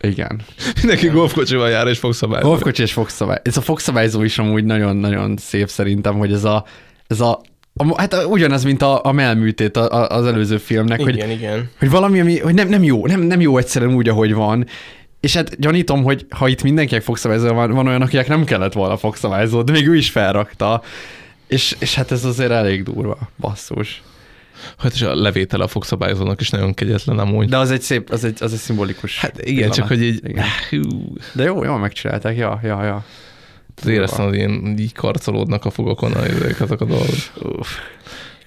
Igen. 0.00 0.40
Mindenki 0.80 1.06
golfkocsival 1.08 1.68
jár 1.68 1.86
és 1.86 1.98
fogszabályzó. 1.98 2.48
Golfkocsi 2.48 2.82
és 2.82 2.92
fogszabály. 2.92 3.40
Ez 3.42 3.56
a 3.56 3.60
fogszabályzó 3.60 4.22
is 4.22 4.38
amúgy 4.38 4.64
nagyon-nagyon 4.64 5.36
szép 5.36 5.68
szerintem, 5.68 6.14
hogy 6.14 6.32
ez 6.32 6.44
a, 6.44 6.64
ez 7.06 7.20
a 7.20 7.40
a, 7.80 8.00
hát 8.00 8.24
ugyanaz, 8.26 8.64
mint 8.64 8.82
a, 8.82 9.04
a 9.04 9.12
melműtét 9.12 9.76
az 9.76 10.26
előző 10.26 10.56
filmnek, 10.56 11.00
igen, 11.00 11.14
hogy, 11.14 11.30
igen. 11.30 11.70
hogy 11.78 11.90
valami, 11.90 12.20
ami, 12.20 12.38
hogy 12.38 12.54
nem, 12.54 12.68
nem 12.68 12.82
jó, 12.82 13.06
nem, 13.06 13.20
nem 13.20 13.40
jó 13.40 13.58
egyszerűen 13.58 13.94
úgy, 13.94 14.08
ahogy 14.08 14.34
van, 14.34 14.66
és 15.20 15.34
hát 15.34 15.60
gyanítom, 15.60 16.02
hogy 16.02 16.26
ha 16.30 16.48
itt 16.48 16.62
mindenkinek 16.62 17.02
fogszabályzó 17.02 17.52
van, 17.52 17.70
van 17.70 17.86
olyan, 17.86 18.02
akinek 18.02 18.28
nem 18.28 18.44
kellett 18.44 18.72
volna 18.72 18.96
fogszabályzó, 18.96 19.62
de 19.62 19.72
még 19.72 19.88
ő 19.88 19.96
is 19.96 20.10
felrakta. 20.10 20.82
És, 21.46 21.76
és 21.78 21.94
hát 21.94 22.10
ez 22.10 22.24
azért 22.24 22.50
elég 22.50 22.82
durva, 22.82 23.18
basszus. 23.38 24.02
Hát 24.78 24.92
és 24.92 25.02
a 25.02 25.14
levétel 25.14 25.60
a 25.60 25.66
fogszabályozónak 25.66 26.40
is 26.40 26.50
nagyon 26.50 26.74
kegyetlen 26.74 27.18
amúgy. 27.18 27.48
De 27.48 27.56
az 27.56 27.70
egy 27.70 27.82
szép, 27.82 28.10
az 28.10 28.24
egy, 28.24 28.42
az 28.42 28.52
egy 28.52 28.58
szimbolikus. 28.58 29.20
Hát 29.20 29.38
igen, 29.38 29.54
pillanat. 29.54 29.76
csak 29.76 29.86
hogy 29.88 30.02
így... 30.02 30.20
Igen. 30.24 30.44
De 31.32 31.42
jó, 31.42 31.64
jól 31.64 31.78
megcsinálták, 31.78 32.36
ja, 32.36 32.60
ja, 32.62 32.84
ja. 32.84 33.04
Az 33.80 33.86
éreztem, 33.86 34.24
hogy 34.24 34.34
ilyen 34.34 34.74
így 34.78 34.92
karcolódnak 34.92 35.64
a 35.64 35.70
fogokon 35.70 36.16
ezek, 36.16 36.60
azok 36.60 36.80
a 36.80 36.84
dolgok. 36.84 37.14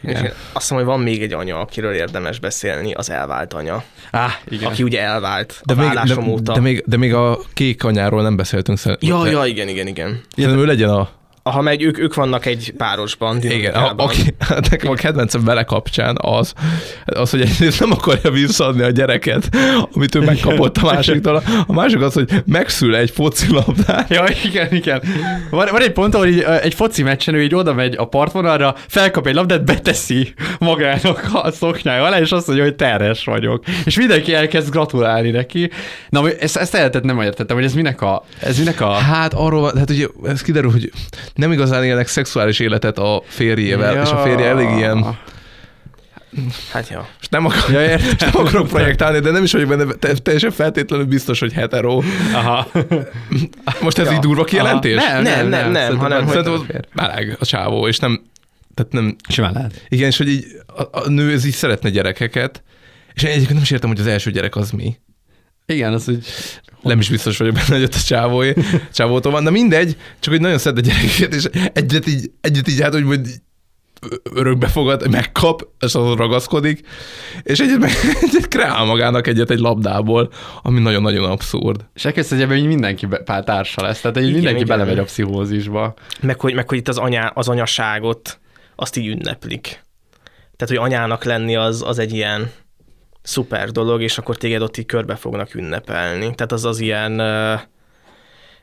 Igen. 0.03 0.25
És 0.25 0.31
azt 0.53 0.69
mondom, 0.69 0.88
hogy 0.88 0.98
van 0.98 1.07
még 1.07 1.22
egy 1.22 1.33
anya, 1.33 1.59
akiről 1.59 1.93
érdemes 1.93 2.40
beszélni, 2.40 2.93
az 2.93 3.09
elvált 3.09 3.53
anya. 3.53 3.83
Ah, 4.11 4.31
igen. 4.49 4.69
Aki 4.69 4.83
ugye 4.83 5.01
elvált 5.01 5.61
de 5.65 5.73
a 5.73 5.75
még, 5.75 6.15
de, 6.15 6.30
óta. 6.30 6.53
De 6.53 6.59
még, 6.59 6.83
de 6.85 6.98
még 6.98 7.14
a 7.14 7.40
kék 7.53 7.83
anyáról 7.83 8.22
nem 8.22 8.35
beszéltünk 8.35 8.77
szerintem. 8.77 9.09
Ja, 9.09 9.27
ja, 9.27 9.45
igen, 9.45 9.67
igen, 9.67 9.88
igen. 9.88 10.22
Szerintem 10.35 10.59
ő 10.59 10.65
legyen 10.65 10.90
a 10.90 11.09
ha 11.43 11.61
megy, 11.61 11.81
ők, 11.81 11.99
ők 11.99 12.13
vannak 12.13 12.45
egy 12.45 12.73
párosban. 12.77 13.43
Igen, 13.43 13.73
a, 13.73 13.93
aki, 13.95 14.35
nekem 14.69 14.91
a 14.91 14.93
kedvencem 14.93 15.43
vele 15.43 15.63
kapcsán 15.63 16.17
az, 16.21 16.53
az, 17.05 17.29
hogy 17.29 17.41
egyrészt 17.41 17.79
nem 17.79 17.91
akarja 17.91 18.31
visszaadni 18.31 18.81
a 18.81 18.89
gyereket, 18.89 19.49
amit 19.93 20.15
ő 20.15 20.19
megkapott 20.19 20.77
a 20.77 20.91
másiktól. 20.93 21.43
A 21.67 21.73
másik 21.73 22.01
az, 22.01 22.13
hogy 22.13 22.43
megszül 22.45 22.95
egy 22.95 23.11
focilabdát. 23.11 24.09
Ja, 24.09 24.23
igen, 24.43 24.73
igen. 24.73 25.01
Van, 25.49 25.67
van 25.71 25.81
egy 25.81 25.91
pont, 25.91 26.15
ahol 26.15 26.27
így, 26.27 26.45
egy 26.61 26.73
foci 26.73 27.03
meccsen 27.03 27.33
ő 27.33 27.43
így 27.43 27.55
oda 27.55 27.73
megy 27.73 27.95
a 27.97 28.05
partvonalra, 28.05 28.75
felkap 28.87 29.27
egy 29.27 29.35
labdát, 29.35 29.65
beteszi 29.65 30.33
magának 30.59 31.29
a 31.33 31.51
szoknyája 31.51 32.03
alá, 32.03 32.19
és 32.19 32.31
azt 32.31 32.47
mondja, 32.47 32.65
hogy 32.65 32.75
terhes 32.75 33.23
vagyok. 33.23 33.63
És 33.85 33.97
mindenki 33.97 34.33
elkezd 34.33 34.69
gratulálni 34.69 35.29
neki. 35.29 35.69
Na, 36.09 36.29
ezt, 36.29 36.57
ezt 36.57 36.75
elhetett 36.75 37.03
nem 37.03 37.21
értettem, 37.21 37.55
hogy 37.55 37.65
ez 37.65 37.73
minek 37.73 38.01
a... 38.01 38.23
Ez 38.39 38.57
minek 38.57 38.81
a... 38.81 38.91
Hát 38.91 39.33
arról, 39.33 39.71
hát 39.77 39.89
ugye 39.89 40.07
ez 40.23 40.41
kiderül, 40.41 40.71
hogy 40.71 40.91
nem 41.35 41.51
igazán 41.51 41.84
élnek 41.84 42.08
szexuális 42.08 42.60
életet 42.60 42.98
a 42.98 43.24
férjével, 43.26 43.93
ja. 43.93 44.01
és 44.01 44.10
a 44.10 44.18
férje 44.18 44.45
elég 44.45 44.69
ilyen 44.77 45.18
Hát 46.72 46.90
ja. 46.90 47.08
És 47.22 47.27
nem, 47.27 47.45
akar, 47.45 47.72
ja, 47.72 47.82
értem. 47.82 48.30
nem 48.34 48.45
akarok 48.45 48.68
projektálni, 48.68 49.19
de 49.19 49.32
nem 49.32 49.43
is 49.43 49.51
vagyok 49.51 49.68
benne 49.68 50.14
teljesen 50.16 50.51
feltétlenül 50.51 51.06
biztos, 51.06 51.40
hogy 51.40 51.53
hetero. 51.53 52.01
Aha. 52.34 52.68
Most 53.82 53.98
ez 53.98 54.06
ja. 54.06 54.14
így 54.14 54.19
durva 54.19 54.43
kijelentés? 54.43 54.95
Nem, 54.95 55.22
nem, 55.22 55.48
nem, 55.48 55.72
nem, 55.72 55.72
nem 55.72 55.98
hanem 55.98 56.27
szerintem 56.27 56.53
az 56.53 56.66
meleg 56.93 57.38
a 57.40 57.45
csávó, 57.45 57.88
és 57.88 58.00
nem, 58.00 58.22
tehát 58.74 58.92
nem... 58.92 59.16
Simán 59.30 59.53
lehet. 59.53 59.85
Igen, 59.90 60.08
és 60.08 60.18
hogy 60.18 60.27
így 60.27 60.45
a, 60.68 61.00
a 61.00 61.10
nő 61.10 61.32
ez 61.32 61.45
így 61.45 61.53
szeretne 61.53 61.90
gyerekeket, 61.90 62.64
és 63.14 63.24
én 63.24 63.30
egyébként 63.30 63.53
nem 63.53 63.61
is 63.61 63.72
értem, 63.72 63.90
hogy 63.90 64.00
az 64.00 64.08
első 64.08 64.32
gyerek 64.32 64.56
az 64.56 64.72
mi. 64.72 64.98
Igen, 65.74 65.93
az 65.93 66.08
úgy... 66.09 66.25
Nem 66.82 67.00
is 67.00 67.09
biztos 67.09 67.38
vagyok 67.38 67.53
benne, 67.53 67.67
hogy 67.67 67.83
ott 67.83 67.93
a 67.93 68.00
csávói, 68.06 68.51
csávótól 68.93 69.32
van, 69.32 69.43
de 69.43 69.50
mindegy, 69.50 69.98
csak 70.19 70.33
hogy 70.33 70.41
nagyon 70.41 70.58
szed 70.58 70.77
a 70.77 70.82
gyerekeket, 70.82 71.33
és 71.33 71.69
egyet 71.74 72.08
így, 72.08 72.32
egyet 72.41 72.67
így 72.67 72.82
hát, 72.82 72.93
hogy 72.93 73.03
majd 73.03 73.27
örökbe 74.33 74.67
fogad, 74.67 75.09
megkap, 75.09 75.61
és 75.80 75.93
azon 75.95 76.16
ragaszkodik, 76.16 76.88
és 77.43 77.59
egyet, 77.59 77.80
meg, 77.80 77.91
egyet 78.22 78.48
kreál 78.48 78.85
magának 78.85 79.27
egyet 79.27 79.50
egy 79.50 79.59
labdából, 79.59 80.32
ami 80.61 80.80
nagyon-nagyon 80.80 81.32
abszurd. 81.32 81.85
És 81.93 82.06
elkezdte, 82.06 82.45
hogy 82.45 82.66
mindenki 82.66 83.08
pár 83.25 83.43
társa 83.43 83.82
lesz, 83.82 84.01
tehát 84.01 84.17
igen, 84.17 84.32
mindenki 84.32 84.61
igen. 84.61 84.77
belemegy 84.77 85.00
a 85.00 85.03
pszichózisba. 85.03 85.93
Meg 86.22 86.40
hogy, 86.40 86.53
meg 86.53 86.69
hogy 86.69 86.77
itt 86.77 86.88
az, 86.88 86.98
anyá, 86.98 87.32
az 87.35 87.48
anyaságot, 87.48 88.40
azt 88.75 88.98
így 88.98 89.08
ünneplik. 89.08 89.83
Tehát, 90.56 90.75
hogy 90.75 90.91
anyának 90.91 91.24
lenni 91.24 91.56
az, 91.56 91.83
az 91.85 92.00
egy 92.00 92.14
ilyen 92.14 92.51
szuper 93.22 93.72
dolog, 93.72 94.01
és 94.01 94.17
akkor 94.17 94.38
téged 94.38 94.61
ott 94.61 94.77
így 94.77 94.85
körbe 94.85 95.16
fognak 95.16 95.56
ünnepelni. 95.56 96.35
Tehát 96.35 96.51
az 96.51 96.66
az 96.66 96.80
ilyen 96.80 97.19
uh, 97.19 97.61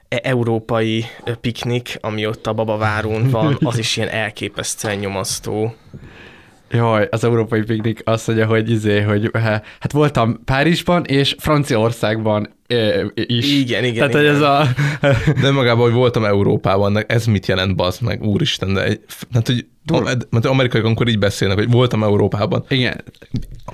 európai 0.09 1.05
piknik, 1.41 1.99
ami 2.01 2.27
ott 2.27 2.47
a 2.47 2.53
babavárón 2.53 3.31
van, 3.31 3.59
az 3.65 3.79
is 3.79 3.97
ilyen 3.97 4.09
elképesztően 4.09 4.97
nyomasztó. 4.97 5.75
Jaj, 6.71 7.09
az 7.11 7.25
európai 7.25 7.63
piknik 7.63 8.01
azt 8.05 8.27
mondja, 8.27 8.47
hogy 8.47 8.71
izé, 8.71 9.01
hogy 9.01 9.31
hát 9.81 9.93
voltam 9.93 10.41
Párizsban 10.45 11.05
és 11.05 11.35
Franciaországban 11.39 12.57
is. 13.15 13.53
Igen, 13.53 13.85
igen. 13.85 14.11
Tehát, 14.11 14.25
igen. 14.25 14.35
ez 14.35 14.41
a... 14.41 14.67
De 15.41 15.51
magában, 15.51 15.85
hogy 15.85 15.93
voltam 15.93 16.25
Európában, 16.25 17.05
ez 17.07 17.27
mit 17.27 17.47
jelent, 17.47 17.77
bazd 17.77 18.03
meg, 18.03 18.23
úristen, 18.23 18.75
de 18.75 18.85
egy, 18.85 19.01
hát, 19.33 19.47
hogy 19.47 19.67
mert 20.31 20.47
amerikaiak 20.47 20.87
amikor 20.87 21.09
így 21.09 21.19
beszélnek, 21.19 21.59
hogy 21.59 21.71
voltam 21.71 22.03
Európában. 22.03 22.65
Igen. 22.69 23.05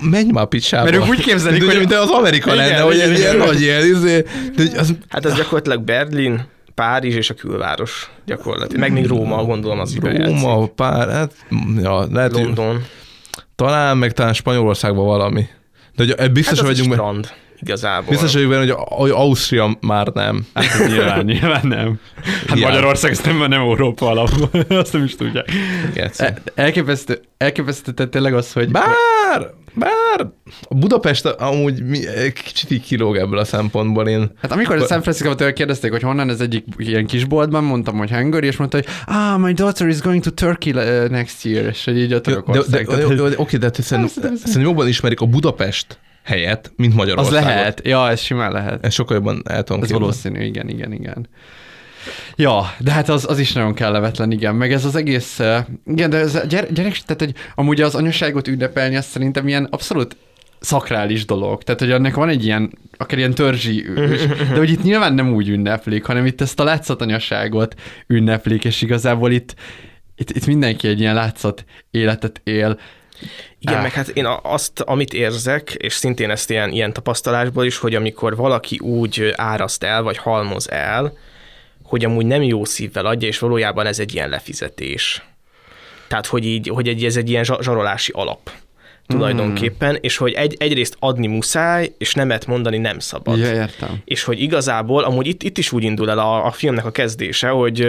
Menj 0.01 0.31
már 0.31 0.43
a 0.43 0.47
picsába. 0.47 0.83
Mert 0.83 0.95
ők 0.95 1.07
úgy 1.07 1.21
képzelik, 1.21 1.63
hogy... 1.63 1.77
Mint 1.77 1.93
az 1.93 2.09
Amerika 2.09 2.53
igen, 2.53 2.67
lenne, 2.67 2.81
hogy 2.81 2.99
ez 2.99 3.19
ilyen 3.19 3.37
nagy 3.37 3.61
ilyen, 3.61 3.85
izé, 3.85 4.25
de 4.55 4.79
az... 4.79 4.93
Hát 5.09 5.25
ez 5.25 5.35
gyakorlatilag 5.35 5.81
Berlin, 5.83 6.45
Párizs 6.75 7.15
és 7.15 7.29
a 7.29 7.33
külváros 7.33 8.11
gyakorlatilag. 8.25 8.79
Meg 8.79 8.91
még 8.91 9.07
Róma, 9.07 9.43
gondolom 9.43 9.79
az 9.79 9.97
Róma, 9.99 10.67
Pár, 10.67 11.09
hát, 11.09 11.33
ja, 11.81 12.07
lehet, 12.11 12.31
London. 12.31 12.83
Talán, 13.55 13.97
meg 13.97 14.11
talán 14.11 14.33
Spanyolországban 14.33 15.05
valami. 15.05 15.45
De 15.95 16.15
hogy 16.17 16.31
biztos 16.31 16.59
hát 16.59 16.67
vagyunk... 16.67 16.93
strand 16.93 17.33
igazából. 17.61 18.09
Biztos 18.09 18.33
vagyok 18.33 18.49
benne, 18.49 18.59
hogy, 18.61 18.75
hogy 18.77 19.09
Ausztria 19.09 19.77
már 19.81 20.07
nem. 20.07 20.47
Hát 20.53 20.87
nyilván, 20.87 21.25
nyilván 21.25 21.67
nem. 21.67 21.99
Hát 22.47 22.59
ja. 22.59 22.67
Magyarország 22.67 23.11
ez 23.11 23.19
nem, 23.19 23.37
nem 23.37 23.51
Európa 23.51 24.09
alapban, 24.09 24.49
azt 24.79 24.93
nem 24.93 25.03
is 25.03 25.15
tudják. 25.15 25.51
Elképesztő, 26.55 27.21
elképesztő 27.37 28.07
tényleg 28.07 28.33
az, 28.33 28.53
hogy... 28.53 28.71
Bár, 28.71 29.53
bár 29.75 30.27
a 30.61 30.75
Budapest 30.75 31.25
amúgy 31.25 31.83
mi, 31.83 31.99
kicsit 32.43 32.71
így 32.71 32.83
kilóg 32.83 33.17
ebből 33.17 33.39
a 33.39 33.45
szempontból. 33.45 34.07
Én, 34.07 34.31
hát 34.41 34.51
amikor 34.51 34.75
a 34.75 34.85
San 34.85 35.01
Francisco-tól 35.01 35.53
kérdezték, 35.53 35.91
hogy 35.91 36.01
honnan 36.01 36.29
ez 36.29 36.39
egyik 36.39 36.65
ilyen 36.77 37.05
kisboltban, 37.05 37.63
mondtam, 37.63 37.97
hogy 37.97 38.11
Hungary, 38.11 38.47
és 38.47 38.57
mondta, 38.57 38.77
hogy 38.77 38.87
ah, 39.05 39.39
my 39.39 39.53
daughter 39.53 39.87
is 39.87 40.01
going 40.01 40.23
to 40.23 40.31
Turkey 40.31 40.71
next 41.09 41.45
year, 41.45 41.65
és 41.65 41.85
hogy 41.85 41.97
így 41.97 42.13
a 42.13 42.21
török 42.21 42.51
de, 42.51 42.61
de, 42.69 42.83
de, 42.83 42.95
de, 42.95 43.29
de, 43.29 43.35
Oké, 43.37 43.57
de 43.57 43.69
szerintem 43.73 44.61
jobban 44.61 44.87
ismerik 44.87 45.21
a 45.21 45.25
Budapest 45.25 45.99
helyet, 46.23 46.71
mint 46.75 46.95
Magyarországon. 46.95 47.39
Az 47.39 47.45
lehet, 47.45 47.81
ja, 47.83 48.09
ez 48.09 48.19
simán 48.19 48.51
lehet. 48.51 48.85
Ez 48.85 48.93
sokkal 48.93 49.15
jobban 49.15 49.41
el 49.45 49.63
tudom 49.63 49.83
Ez 49.83 49.91
valószínű, 49.91 50.43
igen, 50.43 50.69
igen, 50.69 50.91
igen. 50.91 51.27
Ja, 52.35 52.73
de 52.79 52.91
hát 52.91 53.09
az, 53.09 53.29
az 53.29 53.39
is 53.39 53.53
nagyon 53.53 53.73
kellemetlen, 53.73 54.31
igen, 54.31 54.55
meg 54.55 54.71
ez 54.73 54.85
az 54.85 54.95
egész, 54.95 55.39
igen, 55.85 56.09
de 56.09 56.17
ez 56.17 56.35
a 56.35 56.45
gyere, 56.45 56.67
gyerek, 56.67 56.97
tehát 56.97 57.21
hogy 57.21 57.33
amúgy 57.55 57.81
az 57.81 57.95
anyaságot 57.95 58.47
ünnepelni, 58.47 58.95
azt 58.95 59.09
szerintem 59.09 59.47
ilyen 59.47 59.63
abszolút 59.63 60.15
szakrális 60.59 61.25
dolog. 61.25 61.63
Tehát, 61.63 61.79
hogy 61.79 61.91
annak 61.91 62.15
van 62.15 62.29
egy 62.29 62.45
ilyen, 62.45 62.77
akár 62.97 63.17
ilyen 63.17 63.33
törzsi, 63.33 63.85
de 64.49 64.57
hogy 64.57 64.69
itt 64.69 64.83
nyilván 64.83 65.13
nem 65.13 65.33
úgy 65.33 65.49
ünneplik, 65.49 66.05
hanem 66.05 66.25
itt 66.25 66.41
ezt 66.41 66.59
a 66.59 66.63
látszatanyaságot 66.63 67.75
ünneplik, 68.07 68.65
és 68.65 68.81
igazából 68.81 69.31
itt, 69.31 69.55
itt, 70.15 70.29
itt 70.29 70.45
mindenki 70.45 70.87
egy 70.87 70.99
ilyen 70.99 71.13
látszat 71.13 71.65
életet 71.91 72.41
él. 72.43 72.79
Igen, 73.59 73.75
ah. 73.75 73.81
meg 73.81 73.91
hát 73.91 74.07
én 74.07 74.27
azt, 74.41 74.79
amit 74.79 75.13
érzek, 75.13 75.73
és 75.73 75.93
szintén 75.93 76.29
ezt 76.29 76.49
ilyen, 76.49 76.71
ilyen 76.71 76.93
tapasztalásból 76.93 77.65
is, 77.65 77.77
hogy 77.77 77.95
amikor 77.95 78.35
valaki 78.35 78.77
úgy 78.79 79.33
áraszt 79.35 79.83
el, 79.83 80.01
vagy 80.01 80.17
halmoz 80.17 80.69
el, 80.69 81.17
hogy 81.85 82.05
amúgy 82.05 82.25
nem 82.25 82.43
jó 82.43 82.65
szívvel 82.65 83.05
adja, 83.05 83.27
és 83.27 83.39
valójában 83.39 83.85
ez 83.85 83.99
egy 83.99 84.13
ilyen 84.13 84.29
lefizetés. 84.29 85.23
Tehát, 86.07 86.25
hogy, 86.25 86.45
így, 86.45 86.67
hogy 86.67 86.87
egy, 86.87 87.05
ez 87.05 87.17
egy 87.17 87.29
ilyen 87.29 87.43
zsarolási 87.43 88.11
alap 88.15 88.51
tulajdonképpen, 89.07 89.91
mm. 89.91 89.97
és 90.01 90.17
hogy 90.17 90.33
egy, 90.33 90.55
egyrészt 90.59 90.95
adni 90.99 91.27
muszáj, 91.27 91.93
és 91.97 92.13
nemet 92.13 92.45
mondani 92.45 92.77
nem 92.77 92.99
szabad. 92.99 93.37
Ja, 93.37 93.53
értem. 93.53 94.01
És 94.05 94.23
hogy 94.23 94.41
igazából, 94.41 95.03
amúgy 95.03 95.27
itt, 95.27 95.43
itt 95.43 95.57
is 95.57 95.71
úgy 95.71 95.83
indul 95.83 96.09
el 96.09 96.19
a, 96.19 96.45
a 96.45 96.51
filmnek 96.51 96.85
a 96.85 96.91
kezdése, 96.91 97.47
hogy 97.47 97.87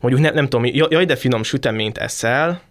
mondjuk 0.00 0.22
ne, 0.22 0.30
nem 0.30 0.48
tudom, 0.48 0.70
jaj, 0.72 1.04
de 1.04 1.16
finom 1.16 1.42
süteményt 1.42 1.98
eszel, 1.98 2.62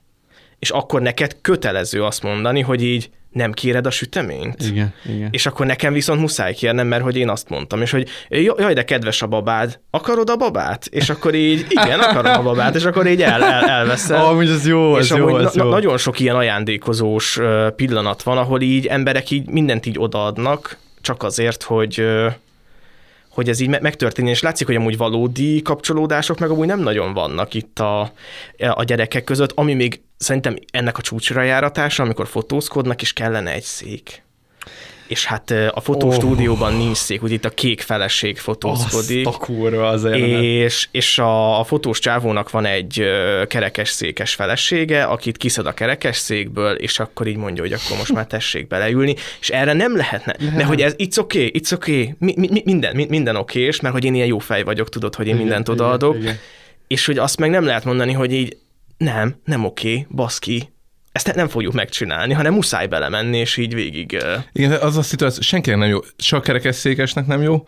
és 0.59 0.69
akkor 0.69 1.01
neked 1.01 1.37
kötelező 1.41 2.03
azt 2.03 2.23
mondani, 2.23 2.61
hogy 2.61 2.83
így 2.83 3.09
nem 3.33 3.51
kéred 3.51 3.85
a 3.85 3.91
süteményt? 3.91 4.63
Igen, 4.63 4.93
igen. 5.05 5.27
És 5.31 5.45
akkor 5.45 5.65
nekem 5.65 5.93
viszont 5.93 6.19
muszáj 6.19 6.53
kérnem, 6.53 6.87
mert 6.87 7.03
hogy 7.03 7.17
én 7.17 7.29
azt 7.29 7.49
mondtam, 7.49 7.81
és 7.81 7.91
hogy 7.91 8.07
jaj, 8.29 8.73
de 8.73 8.83
kedves 8.83 9.21
a 9.21 9.27
babád, 9.27 9.79
akarod 9.89 10.29
a 10.29 10.35
babát? 10.35 10.85
És 10.85 11.09
akkor 11.09 11.35
így, 11.35 11.65
igen, 11.69 11.99
akarom 11.99 12.33
a 12.33 12.43
babát, 12.43 12.75
és 12.75 12.85
akkor 12.85 13.07
így 13.07 13.21
el, 13.21 13.43
el, 13.43 13.69
elveszem. 13.69 14.19
Ah, 14.21 14.29
amúgy 14.33 14.49
ez 14.49 14.67
jó, 14.67 14.97
és 14.97 15.11
ez 15.11 15.17
jó, 15.17 15.37
ez 15.37 15.53
na, 15.53 15.63
jó. 15.63 15.69
nagyon 15.69 15.97
sok 15.97 16.19
ilyen 16.19 16.35
ajándékozós 16.35 17.39
pillanat 17.75 18.23
van, 18.23 18.37
ahol 18.37 18.61
így 18.61 18.85
emberek 18.85 19.29
így 19.29 19.49
mindent 19.49 19.85
így 19.85 19.99
odaadnak, 19.99 20.77
csak 21.01 21.23
azért, 21.23 21.63
hogy 21.63 22.05
hogy 23.33 23.49
ez 23.49 23.59
így 23.59 23.79
megtörténjen, 23.81 24.33
és 24.33 24.41
látszik, 24.41 24.67
hogy 24.67 24.75
amúgy 24.75 24.97
valódi 24.97 25.61
kapcsolódások 25.61 26.39
meg 26.39 26.49
amúgy 26.49 26.67
nem 26.67 26.79
nagyon 26.79 27.13
vannak 27.13 27.53
itt 27.53 27.79
a, 27.79 28.01
a 28.57 28.83
gyerekek 28.83 29.23
között, 29.23 29.51
ami 29.51 29.73
még 29.73 30.01
szerintem 30.17 30.55
ennek 30.71 30.97
a 30.97 31.01
csúcsra 31.01 31.41
járatása, 31.41 32.03
amikor 32.03 32.27
fotózkodnak, 32.27 33.01
és 33.01 33.13
kellene 33.13 33.51
egy 33.51 33.63
szék 33.63 34.23
és 35.13 35.25
hát 35.25 35.51
a 35.51 35.79
fotostúdióban 35.79 36.73
oh. 36.73 36.79
nincs 36.79 36.97
szék, 36.97 37.23
ugye 37.23 37.33
itt 37.33 37.45
a 37.45 37.49
kék 37.49 37.81
feleség 37.81 38.37
fotózkodik. 38.37 39.27
Azt 39.27 39.35
a 39.35 39.39
kurva 39.39 39.87
az 39.87 40.03
És, 40.05 40.87
és 40.91 41.19
a, 41.19 41.59
a 41.59 41.63
fotós 41.63 41.99
csávónak 41.99 42.49
van 42.49 42.65
egy 42.65 43.03
kerekes 43.47 43.89
székes 43.89 44.33
felesége, 44.33 45.03
akit 45.03 45.37
kiszed 45.37 45.65
a 45.65 45.73
kerekes 45.73 46.17
székből, 46.17 46.75
és 46.75 46.99
akkor 46.99 47.27
így 47.27 47.35
mondja, 47.35 47.63
hogy 47.63 47.73
akkor 47.73 47.97
most 47.97 48.13
már 48.13 48.27
tessék 48.27 48.67
beleülni, 48.67 49.15
és 49.39 49.49
erre 49.49 49.73
nem 49.73 49.95
lehetne, 49.95 50.35
Lehet. 50.39 50.55
mert 50.55 50.67
hogy 50.67 50.81
ez 50.81 50.95
it's 50.97 51.19
okay, 51.19 51.51
it's 51.55 51.73
okay, 51.73 52.15
mi, 52.19 52.33
mi, 52.37 52.61
minden, 52.65 52.95
mi, 52.95 53.05
minden 53.09 53.35
oké, 53.35 53.59
és 53.59 53.79
mert 53.79 53.93
hogy 53.93 54.05
én 54.05 54.13
ilyen 54.13 54.27
jó 54.27 54.39
fej 54.39 54.63
vagyok, 54.63 54.89
tudod, 54.89 55.15
hogy 55.15 55.27
én 55.27 55.33
igen, 55.33 55.45
mindent 55.45 55.69
odaadok, 55.69 56.13
igen, 56.13 56.23
igen. 56.23 56.39
és 56.87 57.05
hogy 57.05 57.17
azt 57.17 57.39
meg 57.39 57.49
nem 57.49 57.65
lehet 57.65 57.85
mondani, 57.85 58.11
hogy 58.11 58.33
így 58.33 58.57
nem, 58.97 59.35
nem 59.45 59.65
oké, 59.65 60.07
baszki, 60.09 60.72
ezt 61.13 61.35
nem 61.35 61.47
fogjuk 61.47 61.73
megcsinálni, 61.73 62.33
hanem 62.33 62.53
muszáj 62.53 62.87
belemenni, 62.87 63.37
és 63.37 63.57
így 63.57 63.73
végig... 63.73 64.17
Igen, 64.51 64.71
az 64.71 64.97
a 64.97 65.01
szituáció 65.01 65.41
senkinek 65.41 65.79
nem 65.79 65.89
jó, 65.89 65.99
se 66.17 66.35
a 66.35 66.39
kerekesszékesnek 66.39 67.25
nem 67.25 67.41
jó, 67.41 67.67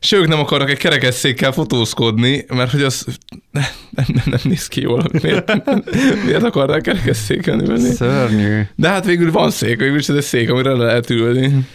se 0.00 0.16
ők 0.16 0.28
nem 0.28 0.38
akarnak 0.38 0.70
egy 0.70 0.78
kerekesszékkel 0.78 1.52
fotózkodni, 1.52 2.44
mert 2.48 2.70
hogy 2.70 2.82
az 2.82 3.06
nem, 3.50 3.64
nem, 3.90 4.04
nem, 4.08 4.24
nem 4.24 4.40
néz 4.42 4.68
ki 4.68 4.80
jól. 4.80 5.04
Miért, 5.22 5.52
miért 6.26 6.42
akarnák 6.42 6.80
kerekesszéken 6.80 7.60
ülni? 7.68 7.90
Szörnyű. 7.90 8.60
De 8.74 8.88
hát 8.88 9.04
végül 9.04 9.30
van 9.30 9.50
szék, 9.50 9.78
végül 9.78 9.98
is 9.98 10.08
ez 10.08 10.16
egy 10.16 10.22
szék, 10.22 10.50
amire 10.50 10.70
le 10.70 10.84
lehet 10.84 11.10
ülni. 11.10 11.66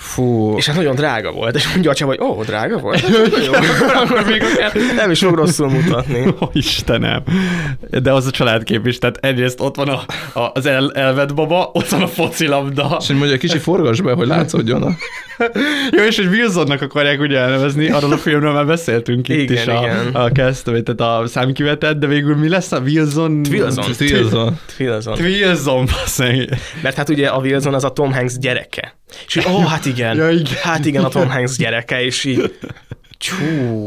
Fú. 0.00 0.56
És 0.56 0.66
hát 0.66 0.76
nagyon 0.76 0.94
drága 0.94 1.32
volt, 1.32 1.54
és 1.54 1.72
mondja 1.72 1.90
a 1.90 2.04
hogy 2.04 2.20
ó, 2.20 2.42
drága 2.42 2.78
volt? 2.78 3.08
Jó, 3.46 3.52
akkor 3.94 4.24
még 4.26 4.42
nem 4.96 5.10
is 5.10 5.18
fog 5.18 5.34
rosszul 5.34 5.68
mutatni. 5.68 6.26
Ó, 6.42 6.48
Istenem. 6.52 7.22
De 7.90 8.12
az 8.12 8.26
a 8.26 8.30
családkép 8.30 8.86
is, 8.86 8.98
tehát 8.98 9.16
egyrészt 9.16 9.60
ott 9.60 9.76
van 9.76 9.88
a, 9.88 10.02
a, 10.38 10.50
az 10.54 10.66
el, 10.66 10.92
elvett 10.92 11.34
baba, 11.34 11.70
ott 11.72 11.88
van 11.88 12.02
a 12.02 12.06
focilabda. 12.06 12.96
És 13.00 13.06
hogy 13.06 13.16
mondja, 13.16 13.36
kicsi 13.36 13.58
forgass 13.58 14.00
be, 14.00 14.12
hogy 14.12 14.26
látszódjon 14.26 14.82
a... 14.82 14.90
Jó, 15.90 16.02
és 16.02 16.16
hogy 16.16 16.26
Wilsonnak 16.26 16.82
akarják 16.82 17.20
ugye 17.20 17.38
elnevezni, 17.38 17.90
arról 17.90 18.12
a 18.12 18.16
filmről 18.16 18.52
már 18.52 18.66
beszéltünk 18.66 19.28
itt 19.28 19.50
Igen, 19.50 19.56
is 19.56 19.66
a, 19.66 19.80
igen. 19.82 20.14
a 20.14 20.32
kezdő, 20.32 20.82
tehát 20.82 21.22
a 21.22 21.26
számkivetet, 21.26 21.98
de 21.98 22.06
végül 22.06 22.36
mi 22.36 22.48
lesz 22.48 22.72
a 22.72 22.78
Wilson? 22.78 23.40
Wilson. 23.50 23.84
Wilson. 24.00 24.58
Wilson. 24.78 25.16
Wilson. 25.18 26.48
Mert 26.82 26.96
hát 26.96 27.08
ugye 27.08 27.28
a 27.28 27.38
Wilson 27.38 27.74
az 27.74 27.84
a 27.84 27.90
Tom 27.90 28.12
Hanks 28.12 28.38
gyereke. 28.38 28.98
És 29.26 29.36
így, 29.36 29.46
ó, 29.48 29.54
oh, 29.54 29.64
hát 29.64 29.86
igen, 29.86 30.16
Ja, 30.16 30.30
igen. 30.30 30.54
hát 30.62 30.84
igen, 30.84 31.04
a 31.04 31.08
Tom 31.08 31.28
Hanks 31.30 31.56
gyereke, 31.56 32.02
és 32.04 32.24
így, 32.24 32.54
csú, 33.18 33.34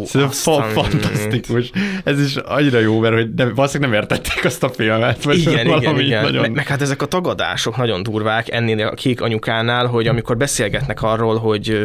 Szerintem 0.05 0.29
fa- 0.29 0.65
fantasztikus. 0.71 1.71
Ez 2.03 2.21
is 2.21 2.35
annyira 2.35 2.79
jó, 2.79 2.99
mert 2.99 3.13
hogy 3.13 3.33
nem, 3.33 3.53
valószínűleg 3.55 3.91
nem 3.91 4.01
értették 4.01 4.45
azt 4.45 4.63
a 4.63 4.69
filmet. 4.69 5.23
Vagy 5.23 5.37
Igen, 5.37 5.67
igen, 5.67 5.99
igen. 5.99 6.23
Nagyon... 6.23 6.41
Meg, 6.41 6.51
meg 6.51 6.67
hát 6.67 6.81
ezek 6.81 7.01
a 7.01 7.05
tagadások 7.05 7.77
nagyon 7.77 8.03
durvák 8.03 8.51
ennél 8.51 8.87
a 8.87 8.93
kék 8.93 9.21
anyukánál, 9.21 9.85
hogy 9.85 10.07
amikor 10.07 10.37
beszélgetnek 10.37 11.01
arról, 11.01 11.37
hogy, 11.37 11.79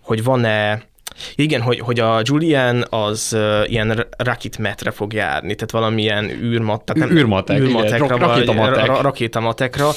hogy 0.00 0.24
van-e 0.24 0.82
igen, 1.34 1.60
hogy, 1.60 1.78
hogy 1.80 2.00
a 2.00 2.20
Julian 2.22 2.84
az 2.90 3.32
uh, 3.34 3.70
ilyen 3.70 4.06
rakit 4.16 4.58
metre 4.58 4.90
fog 4.90 5.12
járni, 5.12 5.54
tehát 5.54 5.70
valamilyen 5.70 6.30
űrmat, 6.30 6.84
tehát 6.84 7.08
nem, 7.08 7.18
Űrmatek, 7.18 7.56
igen, 7.56 7.68
űrmatekra, 7.68 8.06
rak- 8.06 8.20
vagy 8.20 8.28
rakétamatek. 8.28 8.86
ra- 8.86 9.00
rakétamatekra, 9.00 9.90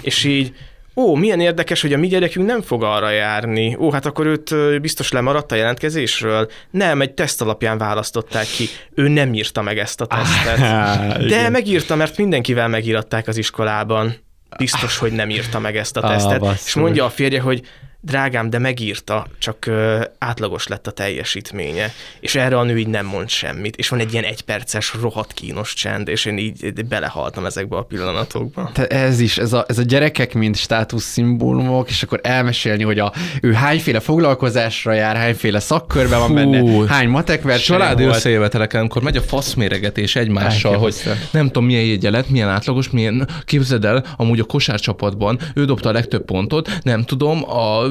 és 0.00 0.24
így 0.24 0.52
ó, 0.96 1.14
milyen 1.14 1.40
érdekes, 1.40 1.80
hogy 1.80 1.92
a 1.92 1.98
mi 1.98 2.06
gyerekünk 2.06 2.46
nem 2.46 2.62
fog 2.62 2.82
arra 2.82 3.10
járni. 3.10 3.76
Ó, 3.80 3.90
hát 3.90 4.06
akkor 4.06 4.26
őt 4.26 4.80
biztos 4.80 5.12
lemaradt 5.12 5.52
a 5.52 5.54
jelentkezésről. 5.54 6.50
Nem, 6.70 7.00
egy 7.00 7.14
teszt 7.14 7.42
alapján 7.42 7.78
választották 7.78 8.46
ki. 8.46 8.68
Ő 8.94 9.08
nem 9.08 9.34
írta 9.34 9.62
meg 9.62 9.78
ezt 9.78 10.00
a 10.00 10.06
tesztet. 10.06 10.58
De 11.28 11.48
megírta, 11.48 11.96
mert 11.96 12.16
mindenkivel 12.16 12.68
megíratták 12.68 13.28
az 13.28 13.36
iskolában. 13.36 14.14
Biztos, 14.58 14.98
hogy 14.98 15.12
nem 15.12 15.30
írta 15.30 15.58
meg 15.58 15.76
ezt 15.76 15.96
a 15.96 16.00
tesztet. 16.00 16.40
basszus. 16.40 16.66
és 16.66 16.74
mondja 16.74 17.04
a 17.04 17.10
férje, 17.10 17.40
hogy 17.40 17.62
drágám, 18.06 18.50
de 18.50 18.58
megírta, 18.58 19.26
csak 19.38 19.66
ö, 19.66 20.04
átlagos 20.18 20.66
lett 20.66 20.86
a 20.86 20.90
teljesítménye. 20.90 21.92
És 22.20 22.34
erre 22.34 22.58
a 22.58 22.62
nő 22.62 22.78
így 22.78 22.88
nem 22.88 23.06
mond 23.06 23.28
semmit. 23.28 23.76
És 23.76 23.88
van 23.88 23.98
egy 23.98 24.12
ilyen 24.12 24.24
egyperces, 24.24 24.94
rohadt 25.00 25.32
kínos 25.32 25.74
csend, 25.74 26.08
és 26.08 26.24
én 26.24 26.38
így 26.38 26.84
belehaltam 26.88 27.46
ezekbe 27.46 27.76
a 27.76 27.82
pillanatokba. 27.82 28.70
Te 28.72 28.86
ez 28.86 29.20
is, 29.20 29.38
ez 29.38 29.52
a, 29.52 29.64
ez 29.68 29.78
a 29.78 29.82
gyerekek, 29.82 30.34
mint 30.34 30.56
státuszszimbólumok, 30.56 31.88
és 31.90 32.02
akkor 32.02 32.20
elmesélni, 32.22 32.82
hogy 32.82 32.98
a, 32.98 33.12
ő 33.40 33.52
hányféle 33.52 34.00
foglalkozásra 34.00 34.92
jár, 34.92 35.16
hányféle 35.16 35.60
szakkörben 35.60 36.18
van 36.18 36.34
benne, 36.34 36.86
hány 36.88 37.08
matek 37.08 37.58
Családi 37.58 38.04
összejöveteleken, 38.04 38.80
amikor 38.80 39.02
megy 39.02 39.16
a 39.16 39.22
faszméregetés 39.22 40.16
egymással, 40.16 40.76
hogy 40.76 40.94
Elképesztő. 40.96 41.38
nem 41.38 41.46
tudom 41.46 41.64
milyen 41.64 42.12
lett, 42.12 42.30
milyen 42.30 42.48
átlagos, 42.48 42.90
milyen, 42.90 43.28
képzeld 43.44 43.84
el, 43.84 44.04
amúgy 44.16 44.40
a 44.40 44.44
kosárcsapatban 44.44 45.38
ő 45.54 45.64
dobta 45.64 45.88
a 45.88 45.92
legtöbb 45.92 46.24
pontot, 46.24 46.70
nem 46.82 47.04
tudom, 47.04 47.50
a, 47.50 47.84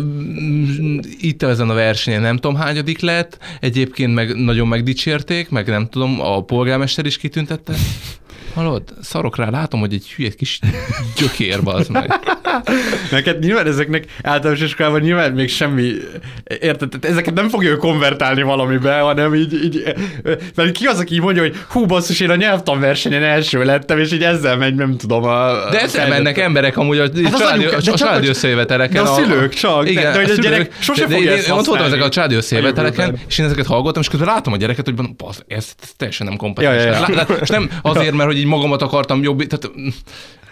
itt 1.20 1.44
ezen 1.44 1.70
a 1.70 1.74
versenyen 1.74 2.22
nem 2.22 2.36
tudom 2.36 2.56
hányadik 2.56 3.00
lett, 3.00 3.38
egyébként 3.60 4.14
meg 4.14 4.36
nagyon 4.36 4.68
megdicsérték, 4.68 5.50
meg 5.50 5.68
nem 5.68 5.90
tudom, 5.90 6.22
a 6.22 6.44
polgármester 6.44 7.06
is 7.06 7.18
kitüntette. 7.18 7.74
Hallod, 8.54 8.84
szarok 9.02 9.36
rá, 9.36 9.50
látom, 9.50 9.80
hogy 9.80 9.94
egy 9.94 10.12
hülye 10.12 10.30
kis 10.30 10.60
gyökér 11.18 11.60
az 11.64 11.88
meg. 11.88 12.14
Neked 13.12 13.40
nyilván 13.40 13.68
ezeknek 13.68 14.06
általános 14.24 14.62
iskolában 14.62 15.00
nyilván 15.02 15.32
még 15.32 15.50
semmi, 15.50 15.92
érted? 16.60 16.90
Tehát 16.90 17.06
ezeket 17.06 17.34
nem 17.34 17.50
fogja 17.50 17.70
ő 17.70 17.76
konvertálni 17.76 18.42
valamibe, 18.42 19.00
hanem 19.00 19.36
így, 19.36 19.54
így 19.64 19.84
mert 20.56 20.72
ki 20.72 20.86
az, 20.86 21.00
aki 21.00 21.14
így 21.14 21.22
mondja, 21.22 21.42
hogy 21.42 21.56
hú, 21.70 21.86
basszus, 21.86 22.20
én 22.20 22.30
a 22.30 22.36
nyelvtanversenyen 22.36 23.24
első 23.24 23.64
lettem, 23.64 24.00
és 24.00 24.12
így 24.12 24.24
ezzel 24.24 24.58
megy, 24.58 24.76
nem 24.76 24.98
tudom. 24.98 25.24
A, 25.24 25.70
De 25.72 25.82
ezzel 25.82 26.08
mennek 26.08 26.38
emberek 26.38 26.78
amúgy 26.78 26.98
a 26.98 27.02
Hát 27.02 27.38
családi, 27.38 27.58
anyuka- 27.58 27.70
de 27.72 27.78
a 27.78 27.82
csak 27.82 27.96
családi 27.96 28.26
a- 28.26 28.30
összejöveteleken. 28.30 29.04
de 29.04 29.10
a 29.10 29.14
szülők 29.14 29.54
csak, 29.54 29.84
de- 29.84 29.90
Igen, 29.90 30.12
de 30.12 30.20
hogy 30.20 30.24
a 30.24 30.28
szülők- 30.34 30.42
gyerek 30.52 30.72
sose 30.80 31.02
de- 31.02 31.08
de 31.08 31.14
fogja 31.16 31.32
ezt 31.32 31.50
ott 31.52 31.66
voltam 31.66 31.86
ezek 31.86 32.04
a 32.04 32.10
családi 32.10 32.36
összejöveteleken, 32.36 33.18
és 33.28 33.38
én 33.38 33.46
ezeket 33.46 33.66
hallgattam, 33.66 34.02
és 34.02 34.08
közben 34.10 34.28
látom 34.28 34.54
a 34.54 34.58
gyereket, 34.58 34.86
hogy 34.86 34.96
mondom, 34.96 35.16
"Basz, 35.18 35.44
ez, 35.48 35.68
teljesen 35.98 36.28
nem 36.28 36.38
kompetens. 36.38 37.10
És 37.42 37.50
nem 37.50 37.70
azért, 37.82 38.12
mert 38.14 38.30
hogy 38.30 38.38
így 38.38 38.46
magamat 38.46 38.82
akartam 38.82 39.24
jobb, 39.24 39.44
tehát 39.44 39.72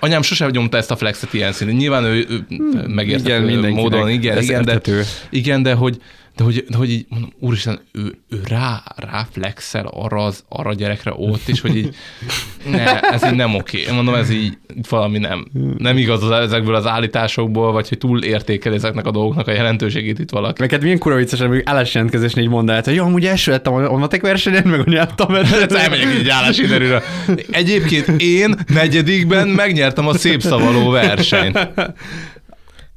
anyám 0.03 0.22
sosem 0.22 0.49
nyomta 0.49 0.77
ezt 0.77 0.91
a 0.91 0.95
flexet 0.95 1.33
ilyen 1.33 1.51
színű. 1.51 1.72
Nyilván 1.72 2.03
ő, 2.03 2.25
ő 2.30 2.45
megérthető 2.88 3.33
igen, 3.33 3.41
mindenkinek. 3.41 3.83
módon, 3.83 4.09
igen, 4.09 4.41
igen, 4.41 4.65
de, 4.65 4.82
igen, 5.30 5.64
de 5.64 5.73
hogy, 5.73 5.98
de 6.35 6.43
hogy, 6.43 6.65
de 6.69 6.77
hogy 6.77 6.91
így 6.91 7.05
mondom, 7.09 7.33
úristen, 7.39 7.79
ő, 7.91 8.17
ő 8.29 8.41
rá, 8.47 8.83
rá 8.95 9.27
flexel 9.31 9.85
arra, 9.85 10.25
az, 10.25 10.43
arra 10.49 10.69
a 10.69 10.73
gyerekre 10.73 11.13
ott, 11.15 11.47
és 11.47 11.61
hogy 11.61 11.75
így, 11.75 11.95
ne, 12.71 12.99
ez 12.99 13.25
így 13.25 13.35
nem 13.35 13.55
oké. 13.55 13.79
Én 13.79 13.93
mondom, 13.93 14.13
ez 14.13 14.29
így 14.29 14.57
valami 14.89 15.17
nem, 15.17 15.47
nem 15.77 15.97
igaz 15.97 16.23
az, 16.23 16.31
ezekből 16.31 16.75
az 16.75 16.85
állításokból, 16.85 17.71
vagy 17.71 17.89
hogy 17.89 17.97
túl 17.97 18.23
értékel 18.23 18.73
ezeknek 18.73 19.05
a 19.05 19.11
dolgoknak 19.11 19.47
a 19.47 19.51
jelentőségét 19.51 20.19
itt 20.19 20.29
valaki. 20.29 20.61
Neked 20.61 20.81
milyen 20.81 20.97
kurva 20.97 21.17
vicces, 21.17 21.39
amikor 21.39 21.61
állásjelentkezésnél 21.65 22.43
így 22.43 22.49
mondd 22.49 22.71
hogy 22.83 22.95
jó, 22.95 23.03
amúgy 23.03 23.25
első 23.25 23.51
lettem 23.51 23.73
a 23.73 23.97
matek 23.97 24.21
versenyen, 24.21 24.67
meg 24.67 24.79
a 24.79 24.83
nyelvtanversenyen. 24.85 25.75
Elmegyek 25.83 26.15
egy 26.19 26.29
állásinterjúra. 26.29 27.01
Egyébként 27.51 28.21
én 28.21 28.55
negyedikben 28.67 29.47
megnyertem 29.47 30.07
a 30.07 30.13
szép 30.13 30.41
szavaló 30.41 30.89
versenyt. 30.89 31.59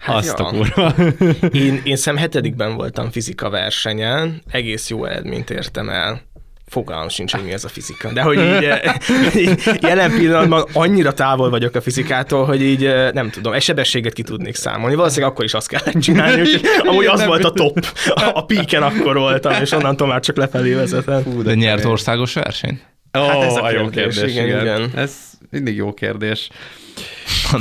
Hát 0.06 0.16
Azt 0.16 0.38
a 0.38 0.50
ja. 0.52 0.58
kurva. 0.58 0.94
Én, 1.64 1.80
én 1.84 1.96
szem 1.96 2.16
hetedikben 2.16 2.74
voltam 2.74 3.10
fizika 3.10 3.50
versenyen, 3.50 4.42
egész 4.50 4.90
jó 4.90 5.04
eredményt 5.04 5.50
értem 5.50 5.88
el. 5.88 6.22
Fogalmam 6.68 7.08
sincs, 7.08 7.32
hogy 7.32 7.44
mi 7.44 7.52
ez 7.52 7.64
a 7.64 7.68
fizika. 7.68 8.12
De 8.12 8.22
hogy 8.22 8.36
így, 8.38 8.64
eh, 8.70 8.94
így 9.36 9.60
jelen 9.88 10.10
pillanatban 10.10 10.64
annyira 10.72 11.12
távol 11.12 11.50
vagyok 11.50 11.74
a 11.74 11.80
fizikától, 11.80 12.44
hogy 12.44 12.62
így 12.62 12.84
eh, 12.84 13.12
nem 13.12 13.30
tudom, 13.30 13.52
egy 13.52 13.62
sebességet 13.62 14.12
ki 14.12 14.22
tudnék 14.22 14.54
számolni. 14.54 14.94
Valószínűleg 14.94 15.30
akkor 15.30 15.44
is 15.44 15.54
azt 15.54 15.68
kellett 15.68 16.00
csinálni, 16.00 16.40
úgyhogy 16.40 16.66
amúgy 16.78 17.06
az 17.06 17.24
volt 17.24 17.44
a 17.44 17.50
top. 17.50 17.86
A, 18.08 18.30
a 18.34 18.44
píken 18.44 18.82
akkor 18.82 19.16
voltam, 19.16 19.62
és 19.62 19.72
onnantól 19.72 20.06
már 20.06 20.20
csak 20.20 20.36
lefelé 20.36 20.72
vezetem. 20.72 21.42
De 21.42 21.54
nyert 21.54 21.84
országos 21.84 22.34
verseny? 22.34 22.80
Ó, 23.18 23.26
Hát 23.26 23.42
ez 23.42 23.56
a 23.56 23.64
a 23.64 23.70
jó 23.70 23.88
kérdés, 23.88 24.14
kérdés, 24.14 24.32
igen, 24.34 24.46
igen, 24.46 24.60
igen. 24.60 24.90
Ez 24.94 25.12
mindig 25.50 25.76
jó 25.76 25.92
kérdés. 25.92 26.48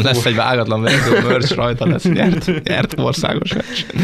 Lesz 0.03 0.25
egy 0.25 0.35
vágatlan 0.35 0.81
verzió, 0.81 1.13
merch 1.27 1.55
rajta 1.55 1.87
lesz, 1.87 2.03
nyert, 2.03 2.63
nyert 2.63 2.99
országos 2.99 3.51
verseny. 3.51 4.01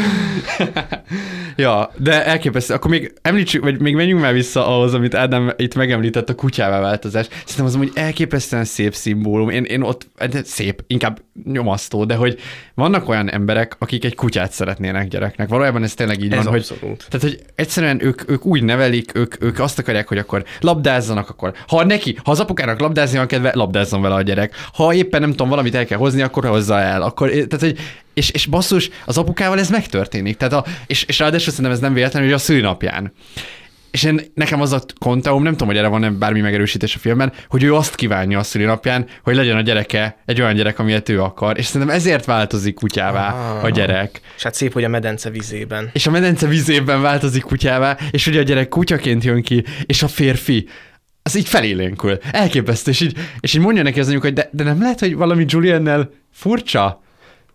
Ja, 1.55 1.91
de 1.97 2.25
elképesztő. 2.25 2.73
Akkor 2.73 2.91
még 2.91 3.13
említsük, 3.21 3.63
vagy 3.63 3.79
még 3.79 3.95
menjünk 3.95 4.21
már 4.21 4.33
vissza 4.33 4.67
ahhoz, 4.67 4.93
amit 4.93 5.15
Ádám 5.15 5.53
itt 5.57 5.75
megemlített, 5.75 6.29
a 6.29 6.35
kutyává 6.35 6.79
változás. 6.79 7.27
Szerintem 7.29 7.65
az 7.65 7.75
amúgy 7.75 7.91
elképesztően 7.93 8.63
szép 8.63 8.93
szimbólum. 8.95 9.49
Én, 9.49 9.63
én 9.63 9.81
ott, 9.81 10.07
szép, 10.43 10.83
inkább 10.87 11.21
nyomasztó, 11.43 12.05
de 12.05 12.15
hogy 12.15 12.39
vannak 12.73 13.09
olyan 13.09 13.31
emberek, 13.31 13.75
akik 13.79 14.05
egy 14.05 14.15
kutyát 14.15 14.51
szeretnének 14.51 15.07
gyereknek. 15.07 15.49
Valójában 15.49 15.83
ez 15.83 15.93
tényleg 15.93 16.23
így 16.23 16.33
Ez 16.33 16.45
van, 16.45 16.53
abszolút. 16.53 16.83
hogy 16.83 17.05
tehát, 17.09 17.21
hogy 17.21 17.39
egyszerűen 17.55 18.05
ők, 18.05 18.29
ők 18.29 18.45
úgy 18.45 18.63
nevelik, 18.63 19.11
ők, 19.15 19.43
ők 19.43 19.59
azt 19.59 19.79
akarják, 19.79 20.07
hogy 20.07 20.17
akkor 20.17 20.43
labdázzanak, 20.59 21.29
akkor 21.29 21.53
ha 21.67 21.85
neki, 21.85 22.17
ha 22.23 22.31
az 22.31 22.39
apukának 22.39 22.79
labdázni 22.79 23.17
van 23.17 23.27
kedve, 23.27 23.51
labdázzon 23.53 24.01
vele 24.01 24.15
a 24.15 24.21
gyerek. 24.21 24.55
Ha 24.73 24.93
éppen 24.93 25.21
nem 25.21 25.29
tudom, 25.29 25.49
valamit 25.51 25.75
el 25.75 25.85
kell 25.85 25.97
hozni, 25.97 26.21
akkor 26.21 26.45
hozza 26.45 26.79
el. 26.79 27.01
Akkor, 27.01 27.29
tehát, 27.29 27.59
hogy 27.59 27.77
és, 28.13 28.29
és 28.29 28.45
basszus, 28.45 28.89
az 29.05 29.17
apukával 29.17 29.59
ez 29.59 29.69
megtörténik. 29.69 30.37
Tehát 30.37 30.53
a, 30.53 30.65
és, 30.87 31.03
és 31.03 31.19
ráadásul 31.19 31.49
szerintem 31.49 31.73
ez 31.73 31.79
nem 31.79 31.93
véletlen, 31.93 32.23
hogy 32.23 32.31
a 32.31 32.37
szülinapján. 32.37 33.13
És 33.91 34.03
én, 34.03 34.21
nekem 34.33 34.61
az 34.61 34.71
a 34.71 34.81
konteóm, 34.99 35.43
nem 35.43 35.51
tudom, 35.51 35.67
hogy 35.67 35.77
erre 35.77 35.87
van-e 35.87 36.09
bármi 36.09 36.39
megerősítés 36.39 36.95
a 36.95 36.99
filmben, 36.99 37.33
hogy 37.49 37.63
ő 37.63 37.75
azt 37.75 37.95
kívánja 37.95 38.39
a 38.39 38.43
szülinapján, 38.43 39.05
hogy 39.23 39.35
legyen 39.35 39.57
a 39.57 39.61
gyereke 39.61 40.17
egy 40.25 40.41
olyan 40.41 40.55
gyerek, 40.55 40.79
amilyet 40.79 41.09
ő 41.09 41.21
akar. 41.21 41.57
És 41.57 41.65
szerintem 41.65 41.95
ezért 41.95 42.25
változik 42.25 42.73
kutyává 42.75 43.29
Ah. 43.31 43.63
a 43.63 43.69
gyerek. 43.69 44.21
És 44.37 44.43
hát 44.43 44.53
szép, 44.53 44.73
hogy 44.73 44.83
a 44.83 44.87
medence 44.87 45.29
vizében. 45.29 45.89
És 45.93 46.07
a 46.07 46.11
medence 46.11 46.47
vízében 46.47 47.01
változik 47.01 47.43
kutyává, 47.43 47.97
és 48.11 48.27
ugye 48.27 48.39
a 48.39 48.43
gyerek 48.43 48.69
kutyaként 48.69 49.23
jön 49.23 49.41
ki, 49.41 49.63
és 49.85 50.03
a 50.03 50.07
férfi 50.07 50.67
az 51.23 51.35
így 51.35 51.47
felélénkül. 51.47 52.17
Elképesztő, 52.31 52.91
és 52.91 53.01
így, 53.01 53.17
és 53.39 53.53
így 53.53 53.61
mondja 53.61 53.83
neki 53.83 53.99
az 53.99 54.07
anyuk, 54.07 54.21
hogy 54.21 54.33
de, 54.33 54.49
de 54.51 54.63
nem 54.63 54.81
lehet, 54.81 54.99
hogy 54.99 55.15
valami 55.15 55.45
Juliannel 55.47 56.09
furcsa? 56.31 57.01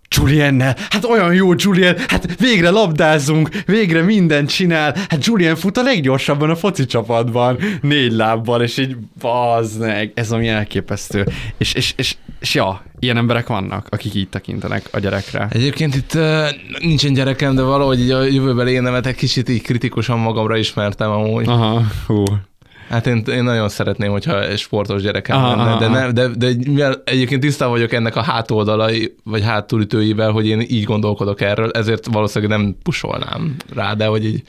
Juliennel, 0.08 0.76
hát 0.90 1.04
olyan 1.04 1.34
jó 1.34 1.52
Julien, 1.56 1.96
hát 2.08 2.38
végre 2.38 2.70
labdázunk, 2.70 3.48
végre 3.66 4.02
mindent 4.02 4.50
csinál, 4.50 4.94
hát 5.08 5.24
Julien 5.24 5.56
fut 5.56 5.76
a 5.76 5.82
leggyorsabban 5.82 6.50
a 6.50 6.56
foci 6.56 6.86
csapatban, 6.86 7.58
négy 7.80 8.12
lábbal, 8.12 8.62
és 8.62 8.78
így 8.78 8.96
bazd 9.20 9.80
meg, 9.80 10.12
ez 10.14 10.32
ami 10.32 10.48
elképesztő. 10.48 11.26
És, 11.56 11.74
és, 11.74 11.94
és, 11.96 12.16
és 12.40 12.54
ja, 12.54 12.82
ilyen 12.98 13.16
emberek 13.16 13.46
vannak, 13.46 13.86
akik 13.90 14.14
így 14.14 14.28
tekintenek 14.28 14.88
a 14.90 14.98
gyerekre. 14.98 15.48
Egyébként 15.50 15.94
itt 15.94 16.14
uh, 16.14 16.46
nincsen 16.78 17.12
gyerekem, 17.12 17.54
de 17.54 17.62
valahogy 17.62 18.00
így 18.00 18.10
a 18.10 18.22
jövőbeli 18.22 18.72
énemet 18.72 19.06
egy 19.06 19.14
kicsit 19.14 19.48
így 19.48 19.62
kritikusan 19.62 20.18
magamra 20.18 20.56
ismertem 20.56 21.10
amúgy. 21.10 21.48
Aha, 21.48 21.82
hú. 22.06 22.22
Hát 22.89 23.06
én, 23.06 23.23
én 23.28 23.42
nagyon 23.42 23.68
szeretném, 23.68 24.10
hogyha 24.10 24.44
egy 24.44 24.58
sportos 24.58 25.02
gyerekem 25.02 25.36
Aha, 25.36 25.56
lenne, 25.56 25.78
de, 25.78 25.84
aha. 25.84 25.94
nem, 25.94 26.15
de, 26.15 26.28
de 26.28 26.52
mivel 26.66 27.02
egyébként 27.05 27.40
tisztában 27.40 27.74
vagyok 27.74 27.92
ennek 27.92 28.16
a 28.16 28.23
hátoldalai, 28.23 29.15
vagy 29.24 29.42
hátulütőivel, 29.42 30.31
hogy 30.31 30.47
én 30.47 30.60
így 30.60 30.84
gondolkodok 30.84 31.40
erről, 31.40 31.70
ezért 31.70 32.06
valószínűleg 32.06 32.58
nem 32.58 32.76
pusolnám 32.82 33.56
rá, 33.74 33.94
de 33.94 34.06
hogy 34.06 34.24
így 34.24 34.42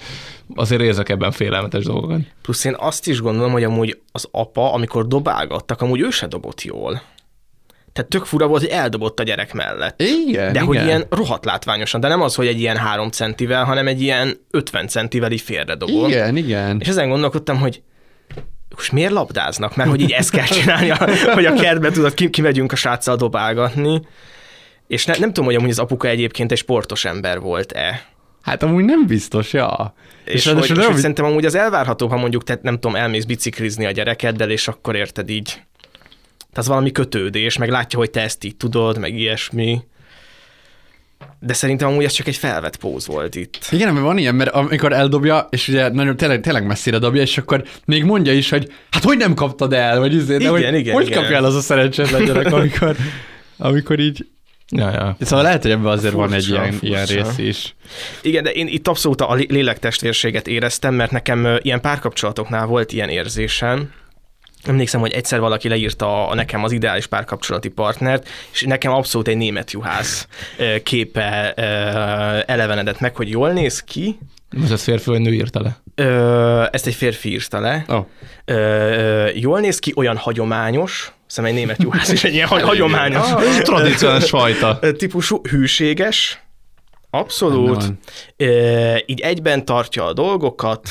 azért 0.55 0.81
érzek 0.81 1.09
ebben 1.09 1.31
félelmetes 1.31 1.83
dolgokat. 1.83 2.19
Plusz 2.41 2.63
én 2.65 2.75
azt 2.77 3.07
is 3.07 3.21
gondolom, 3.21 3.51
hogy 3.51 3.63
amúgy 3.63 3.99
az 4.11 4.27
apa, 4.31 4.73
amikor 4.73 5.07
dobálgattak, 5.07 5.81
amúgy 5.81 5.99
ő 5.99 6.09
se 6.09 6.27
dobott 6.27 6.61
jól. 6.61 7.01
Tehát 7.93 8.11
tök 8.11 8.25
fura 8.25 8.47
volt, 8.47 8.61
hogy 8.61 8.69
eldobott 8.69 9.19
a 9.19 9.23
gyerek 9.23 9.53
mellett. 9.53 10.01
Igen, 10.01 10.53
De 10.53 10.59
hogy 10.59 10.75
igen. 10.75 10.87
ilyen 10.87 11.05
rohadt 11.09 11.45
látványosan, 11.45 11.99
de 11.99 12.07
nem 12.07 12.21
az, 12.21 12.35
hogy 12.35 12.47
egy 12.47 12.59
ilyen 12.59 12.77
három 12.77 13.09
centivel, 13.09 13.63
hanem 13.63 13.87
egy 13.87 14.01
ilyen 14.01 14.37
50 14.51 14.87
centivel 14.87 15.31
így 15.31 15.41
félre 15.41 15.75
dobott. 15.75 16.09
Igen, 16.09 16.37
igen. 16.37 16.79
És 16.79 16.87
ezen 16.87 17.09
gondolkodtam, 17.09 17.57
hogy 17.57 17.81
most 18.77 18.91
miért 18.91 19.11
labdáznak? 19.11 19.75
Mert 19.75 19.89
hogy 19.89 20.01
így 20.01 20.11
ezt 20.11 20.29
kell 20.29 20.45
csinálni, 20.45 20.89
hogy 21.33 21.45
a 21.45 21.53
kertbe 21.53 21.91
tudod, 21.91 22.13
ki, 22.13 22.29
kimegyünk 22.29 22.71
a 22.71 22.75
sráccal 22.75 23.15
dobálgatni. 23.15 24.01
És 24.87 25.05
ne, 25.05 25.13
nem 25.17 25.27
tudom, 25.27 25.45
hogy 25.45 25.55
amúgy 25.55 25.69
az 25.69 25.79
apuka 25.79 26.07
egyébként 26.07 26.51
egy 26.51 26.57
sportos 26.57 27.05
ember 27.05 27.39
volt-e. 27.39 28.05
Hát 28.41 28.63
amúgy 28.63 28.83
nem 28.83 29.07
biztos, 29.07 29.53
ja. 29.53 29.93
És, 30.25 30.33
és, 30.33 30.51
hogy, 30.51 30.63
és 30.63 30.85
hogy 30.85 30.95
szerintem 30.95 31.25
amúgy 31.25 31.45
az 31.45 31.55
elvárható, 31.55 32.07
ha 32.07 32.17
mondjuk, 32.17 32.43
te, 32.43 32.59
nem 32.61 32.73
tudom, 32.73 32.95
elmész 32.95 33.23
biciklizni 33.23 33.85
a 33.85 33.91
gyerekeddel, 33.91 34.49
és 34.49 34.67
akkor 34.67 34.95
érted 34.95 35.29
így. 35.29 35.61
Tehát 36.53 36.69
valami 36.69 36.91
kötődés, 36.91 37.57
meg 37.57 37.69
látja, 37.69 37.99
hogy 37.99 38.09
te 38.09 38.21
ezt 38.21 38.43
így 38.43 38.55
tudod, 38.55 38.97
meg 38.97 39.15
ilyesmi. 39.15 39.81
De 41.39 41.53
szerintem 41.53 41.87
amúgy 41.87 42.03
ez 42.03 42.11
csak 42.11 42.27
egy 42.27 42.35
felvett 42.35 42.77
póz 42.77 43.07
volt 43.07 43.35
itt. 43.35 43.59
Igen, 43.71 43.93
mert 43.93 44.05
van 44.05 44.17
ilyen, 44.17 44.35
mert 44.35 44.49
amikor 44.49 44.93
eldobja, 44.93 45.47
és 45.49 45.67
ugye 45.67 45.89
nagyon, 45.89 46.17
tényleg, 46.17 46.41
tényleg 46.41 46.65
messzire 46.65 46.97
dobja, 46.97 47.21
és 47.21 47.37
akkor 47.37 47.63
még 47.85 48.03
mondja 48.03 48.33
is, 48.33 48.49
hogy 48.49 48.71
hát 48.91 49.03
hogy 49.03 49.17
nem 49.17 49.33
kaptad 49.33 49.73
el, 49.73 49.99
vagy 49.99 50.13
izé, 50.13 50.37
de 50.37 50.39
Igen, 50.39 50.51
hogy, 50.51 50.79
igen, 50.79 50.93
hogy 50.93 51.07
igen. 51.07 51.21
kapja 51.21 51.35
el 51.35 51.43
az 51.43 51.55
a 51.55 51.61
szerencsétlen 51.61 52.25
gyerek, 52.25 52.53
amikor, 52.53 52.95
amikor 53.57 53.99
így... 53.99 54.25
Ja, 54.69 54.89
ja. 54.91 55.17
Szóval 55.19 55.43
lehet, 55.43 55.61
hogy 55.61 55.71
ebben 55.71 55.91
azért 55.91 56.13
van 56.13 56.33
egy 56.33 56.45
Furcsa, 56.45 56.61
ilyen, 56.61 56.77
ilyen 56.81 57.05
furcsa. 57.05 57.23
rész 57.37 57.47
is. 57.47 57.75
Igen, 58.21 58.43
de 58.43 58.51
én 58.51 58.67
itt 58.67 58.87
abszolút 58.87 59.21
a 59.21 59.33
lé- 59.33 59.51
lélektestvérséget 59.51 60.47
éreztem, 60.47 60.93
mert 60.93 61.11
nekem 61.11 61.57
ilyen 61.61 61.81
párkapcsolatoknál 61.81 62.65
volt 62.65 62.91
ilyen 62.91 63.09
érzésem. 63.09 63.91
Emlékszem, 64.63 64.99
hogy 64.99 65.11
egyszer 65.11 65.39
valaki 65.39 65.67
leírta 65.69 66.27
a, 66.27 66.35
nekem 66.35 66.63
az 66.63 66.71
ideális 66.71 67.07
párkapcsolati 67.07 67.69
partnert, 67.69 68.29
és 68.51 68.61
nekem 68.61 68.91
abszolút 68.91 69.27
egy 69.27 69.37
német 69.37 69.71
juhász 69.71 70.27
képe 70.83 71.53
elevenedett 72.47 72.99
meg, 72.99 73.15
hogy 73.15 73.29
jól 73.29 73.51
néz 73.51 73.83
ki, 73.83 74.17
ez 74.71 74.83
férfi 74.83 75.09
vagy 75.09 75.21
nő 75.21 75.33
írta 75.33 75.61
le? 75.61 75.77
Ö, 75.95 76.63
ezt 76.71 76.87
egy 76.87 76.93
férfi 76.95 77.29
írta 77.31 77.59
le. 77.59 77.85
Oh. 77.87 78.05
Ö, 78.45 79.29
jól 79.33 79.59
néz 79.59 79.79
ki, 79.79 79.93
olyan 79.95 80.17
hagyományos, 80.17 81.11
szerintem 81.27 81.59
egy 81.59 81.63
német 81.65 81.83
juhász 81.83 82.11
is 82.11 82.23
egy 82.23 82.33
ilyen 82.33 82.47
hagy- 82.47 82.61
hagyományos. 82.63 83.31
Ah, 83.31 83.61
tradicionális 83.61 84.29
fajta. 84.29 84.79
Típusú, 84.97 85.41
hűséges, 85.49 86.41
abszolút. 87.09 87.83
Ö, 88.37 88.95
így 89.05 89.19
egyben 89.19 89.65
tartja 89.65 90.05
a 90.05 90.13
dolgokat, 90.13 90.89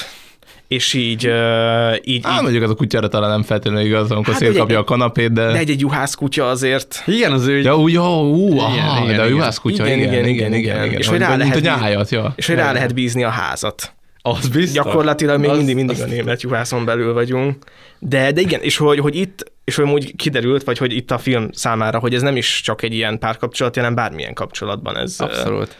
és 0.68 0.92
így, 0.94 1.26
ö, 1.26 1.94
így, 2.04 2.20
Á, 2.24 2.36
így 2.36 2.42
mondjuk 2.42 2.62
az 2.62 2.70
a 2.70 2.74
kutyára 2.74 3.08
talán 3.08 3.30
nem 3.30 3.42
feltétlenül 3.42 3.86
igaz, 3.86 4.10
amikor 4.10 4.32
Hát, 4.32 4.42
ugye, 4.42 4.50
szétkapja 4.50 4.78
a 4.78 4.84
kanapét, 4.84 5.32
de... 5.32 5.46
de 5.52 5.58
egy, 5.58 5.70
egy 5.70 5.80
juhász 5.80 6.14
kutya 6.14 6.48
azért. 6.48 7.02
Igen, 7.06 7.32
az 7.32 7.46
ő... 7.46 7.60
Ja, 7.60 7.76
úgy, 7.76 7.92
jó, 7.92 8.30
ú, 8.32 8.46
Igen, 8.52 8.58
aha, 8.64 9.04
igen, 9.04 9.16
de 9.16 9.22
a 9.22 9.24
igen. 9.24 9.36
juhász 9.36 9.58
kutya, 9.58 9.86
igen, 9.86 9.98
igen, 9.98 10.26
igen, 10.26 10.54
igen, 10.54 10.84
igen. 10.84 10.98
És 10.98 11.06
hogy 11.06 11.18
rá 11.18 11.36
lehet, 11.36 11.60
nyájat, 11.60 12.10
ja. 12.10 12.32
és 12.36 12.46
hogy 12.46 12.56
rá 12.56 12.72
lehet 12.72 12.94
bízni 12.94 13.24
a 13.24 13.28
házat. 13.28 13.92
Az 14.22 14.48
biztos. 14.48 14.72
Gyakorlatilag 14.84 15.40
még 15.40 15.50
Az- 15.50 15.56
mindig, 15.56 15.74
mindig 15.74 15.96
az- 15.96 16.02
a 16.02 16.06
német 16.06 16.42
juhászon 16.42 16.84
belül 16.84 17.12
vagyunk. 17.12 17.56
De, 17.98 18.32
de 18.32 18.40
igen, 18.40 18.60
és 18.60 18.76
hogy, 18.76 18.98
hogy 18.98 19.16
itt, 19.16 19.52
és 19.64 19.74
hogy 19.74 19.90
úgy 19.90 20.16
kiderült, 20.16 20.64
vagy 20.64 20.78
hogy 20.78 20.92
itt 20.92 21.10
a 21.10 21.18
film 21.18 21.48
számára, 21.52 21.98
hogy 21.98 22.14
ez 22.14 22.22
nem 22.22 22.36
is 22.36 22.60
csak 22.64 22.82
egy 22.82 22.94
ilyen 22.94 23.18
párkapcsolat, 23.18 23.76
hanem 23.76 23.94
bármilyen 23.94 24.34
kapcsolatban 24.34 24.96
ez, 24.96 25.14
Abszolút. 25.18 25.76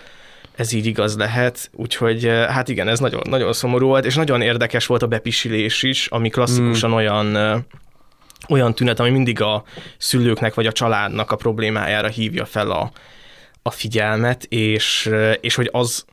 Ez 0.57 0.73
így 0.73 0.87
igaz 0.87 1.17
lehet. 1.17 1.71
Úgyhogy 1.73 2.25
hát 2.27 2.69
igen, 2.69 2.89
ez 2.89 2.99
nagyon, 2.99 3.23
nagyon 3.29 3.53
szomorú 3.53 3.87
volt, 3.87 4.05
és 4.05 4.15
nagyon 4.15 4.41
érdekes 4.41 4.87
volt 4.87 5.03
a 5.03 5.07
bepisilés 5.07 5.83
is, 5.83 6.07
ami 6.07 6.29
klasszikusan 6.29 6.91
Hmm. 6.91 6.99
olyan 6.99 7.35
ö, 7.35 7.57
olyan 8.49 8.75
tünet, 8.75 9.01
ami 9.01 9.11
mindig 9.11 9.41
a 9.41 9.65
szülőknek 9.99 10.55
vagy 10.55 10.67
a 10.67 10.73
családnak 10.73 11.31
a 11.31 11.37
problémájára 11.37 12.09
hívja 12.09 12.45
fel 12.45 12.71
a, 12.71 12.91
a 13.63 13.71
figyelmet, 13.71 14.45
és, 14.45 15.07
ö, 15.07 15.33
és 15.33 15.55
hogy 15.55 15.69
az 15.73 16.05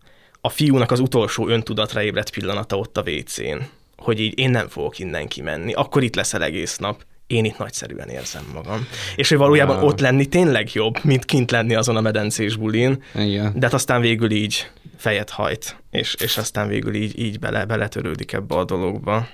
a 0.42 0.50
fiúnak 0.50 0.92
az 0.92 1.00
utolsó 1.00 1.48
öntudatra 1.48 2.04
ébredt 2.04 2.30
pillanata 2.32 2.78
ott 2.78 2.98
a 2.98 3.04
WC-n, 3.06 3.58
hogy 3.98 4.20
így 4.20 4.40
én 4.40 4.50
nem 4.50 4.68
fogok 4.68 5.00
innen 5.00 5.28
kimenni, 5.28 5.74
akkor 5.74 6.04
itt 6.04 6.16
leszel 6.16 6.44
egész 6.44 6.78
nap, 6.78 7.04
én 7.28 7.46
itt 7.46 7.58
nagyszerűen 7.58 8.10
érzem 8.10 8.44
magam. 8.54 8.88
És 9.16 9.30
hogy 9.30 9.38
valójában 9.38 9.78
Wow. 9.78 9.88
ott 9.88 10.00
lenni 10.00 10.26
tényleg 10.26 10.74
jobb, 10.74 11.04
mint 11.04 11.26
kint 11.26 11.52
lenni 11.52 11.76
azon 11.76 11.96
a 11.96 12.02
medencés 12.02 12.56
bulin, 12.56 13.04
Igen. 13.16 13.54
de 13.56 13.66
hát 13.66 13.74
aztán 13.74 14.02
végül 14.02 14.32
így 14.32 14.70
fejet 14.98 15.30
hajt, 15.30 15.78
és, 15.92 16.16
és 16.20 16.38
aztán 16.38 16.68
végül 16.68 16.96
így, 16.96 17.20
így 17.20 17.40
bele, 17.40 17.66
beletörődik 17.66 18.34
ebbe 18.34 18.56
a 18.56 18.66
dologba. 18.66 19.28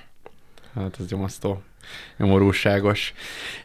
Hát 0.74 0.96
ez 1.00 1.06
nyomasztó. 1.08 1.62
Nyomorúságos. 2.18 3.12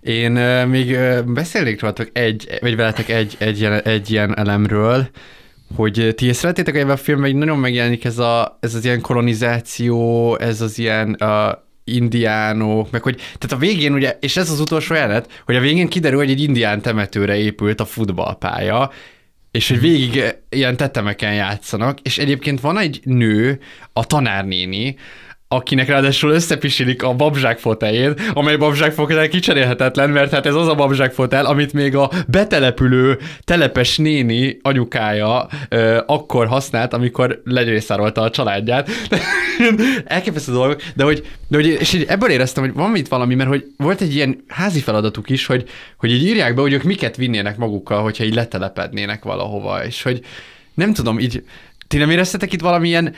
Én 0.02 0.38
uh, 0.38 0.66
még 0.66 0.90
uh, 0.90 1.22
beszélnék 1.24 1.82
rólatok 1.82 2.10
egy, 2.14 2.58
vagy 2.62 2.76
veletek 2.76 3.10
egy, 3.10 3.36
egy, 3.40 3.60
ilyen, 3.60 3.82
egy 3.82 4.12
ilyen 4.12 4.38
elemről, 4.38 5.10
hogy 5.76 6.14
ti 6.16 6.26
észrevettétek, 6.26 6.74
hogy 6.74 6.82
ebben 6.82 6.96
a 6.96 6.98
filmben 6.98 7.36
nagyon 7.36 7.58
megjelenik 7.58 8.06
ez, 8.06 8.18
a, 8.18 8.58
ez 8.60 8.76
az 8.76 8.86
ilyen 8.86 9.02
kolonizáció, 9.02 10.38
ez 10.38 10.62
az 10.62 10.80
ilyen 10.80 11.18
uh, 11.20 11.52
indiánok, 11.86 12.92
meg 12.92 13.02
hogy, 13.02 13.16
tehát 13.16 13.52
a 13.52 13.58
végén 13.58 13.94
ugye, 13.94 14.18
és 14.22 14.38
ez 14.38 14.50
az 14.50 14.60
utolsó 14.60 14.94
jelenet, 14.94 15.42
hogy 15.46 15.56
a 15.56 15.60
végén 15.60 15.88
kiderül, 15.88 16.20
hogy 16.20 16.30
egy 16.30 16.42
indián 16.42 16.82
temetőre 16.82 17.38
épült 17.38 17.80
a 17.80 17.86
futballpálya, 17.86 18.92
és 19.52 19.70
hogy 19.70 19.80
végig 19.80 20.36
ilyen 20.50 20.78
tetemeken 20.78 21.34
játszanak, 21.34 22.00
és 22.02 22.18
egyébként 22.18 22.60
van 22.60 22.78
egy 22.78 23.00
nő, 23.04 23.60
a 23.94 24.06
tanárnéni, 24.06 24.96
akinek 25.56 25.88
ráadásul 25.88 26.32
összepisilik 26.32 27.04
a 27.04 27.14
babzsákfoteljén, 27.14 28.14
amely 28.34 28.56
babzsákfotel 28.56 29.28
kicserélhetetlen, 29.28 30.10
mert 30.10 30.32
hát 30.32 30.46
ez 30.46 30.56
az 30.56 30.68
a 30.68 30.76
babzsákfotel, 30.76 31.46
amit 31.46 31.74
még 31.74 31.96
a 31.96 32.12
betelepülő 32.28 33.18
telepes 33.44 33.98
néni 33.98 34.60
anyukája 34.62 35.48
ö, 35.70 36.02
akkor 36.06 36.48
használt, 36.48 36.94
amikor 36.94 37.42
legyőszárolta 37.46 38.22
a 38.22 38.30
családját. 38.30 38.90
Elképesztő 40.06 40.52
dolgok, 40.52 40.82
de 40.96 41.04
hogy, 41.04 41.28
de 41.48 41.58
hogy 41.58 41.68
és 41.68 41.94
így 41.94 42.06
ebből 42.08 42.30
éreztem, 42.30 42.64
hogy 42.64 42.74
van 42.74 42.96
itt 42.96 43.08
valami, 43.08 43.36
mert 43.36 43.50
hogy 43.50 43.66
volt 43.78 44.02
egy 44.02 44.16
ilyen 44.16 44.44
házi 44.48 44.80
feladatuk 44.80 45.30
is, 45.30 45.46
hogy, 45.46 45.70
hogy 45.98 46.12
így 46.12 46.26
írják 46.26 46.56
be, 46.56 46.62
hogy 46.62 46.74
ők 46.74 46.84
miket 46.84 47.16
vinnének 47.16 47.58
magukkal, 47.58 48.02
hogyha 48.02 48.24
így 48.24 48.34
letelepednének 48.34 49.24
valahova, 49.24 49.86
és 49.86 50.02
hogy 50.02 50.22
nem 50.74 50.94
tudom, 50.94 51.20
így 51.20 51.44
ti 51.88 51.98
nem 51.98 52.10
éreztetek 52.10 52.54
itt 52.54 52.62
valamilyen 52.62 53.14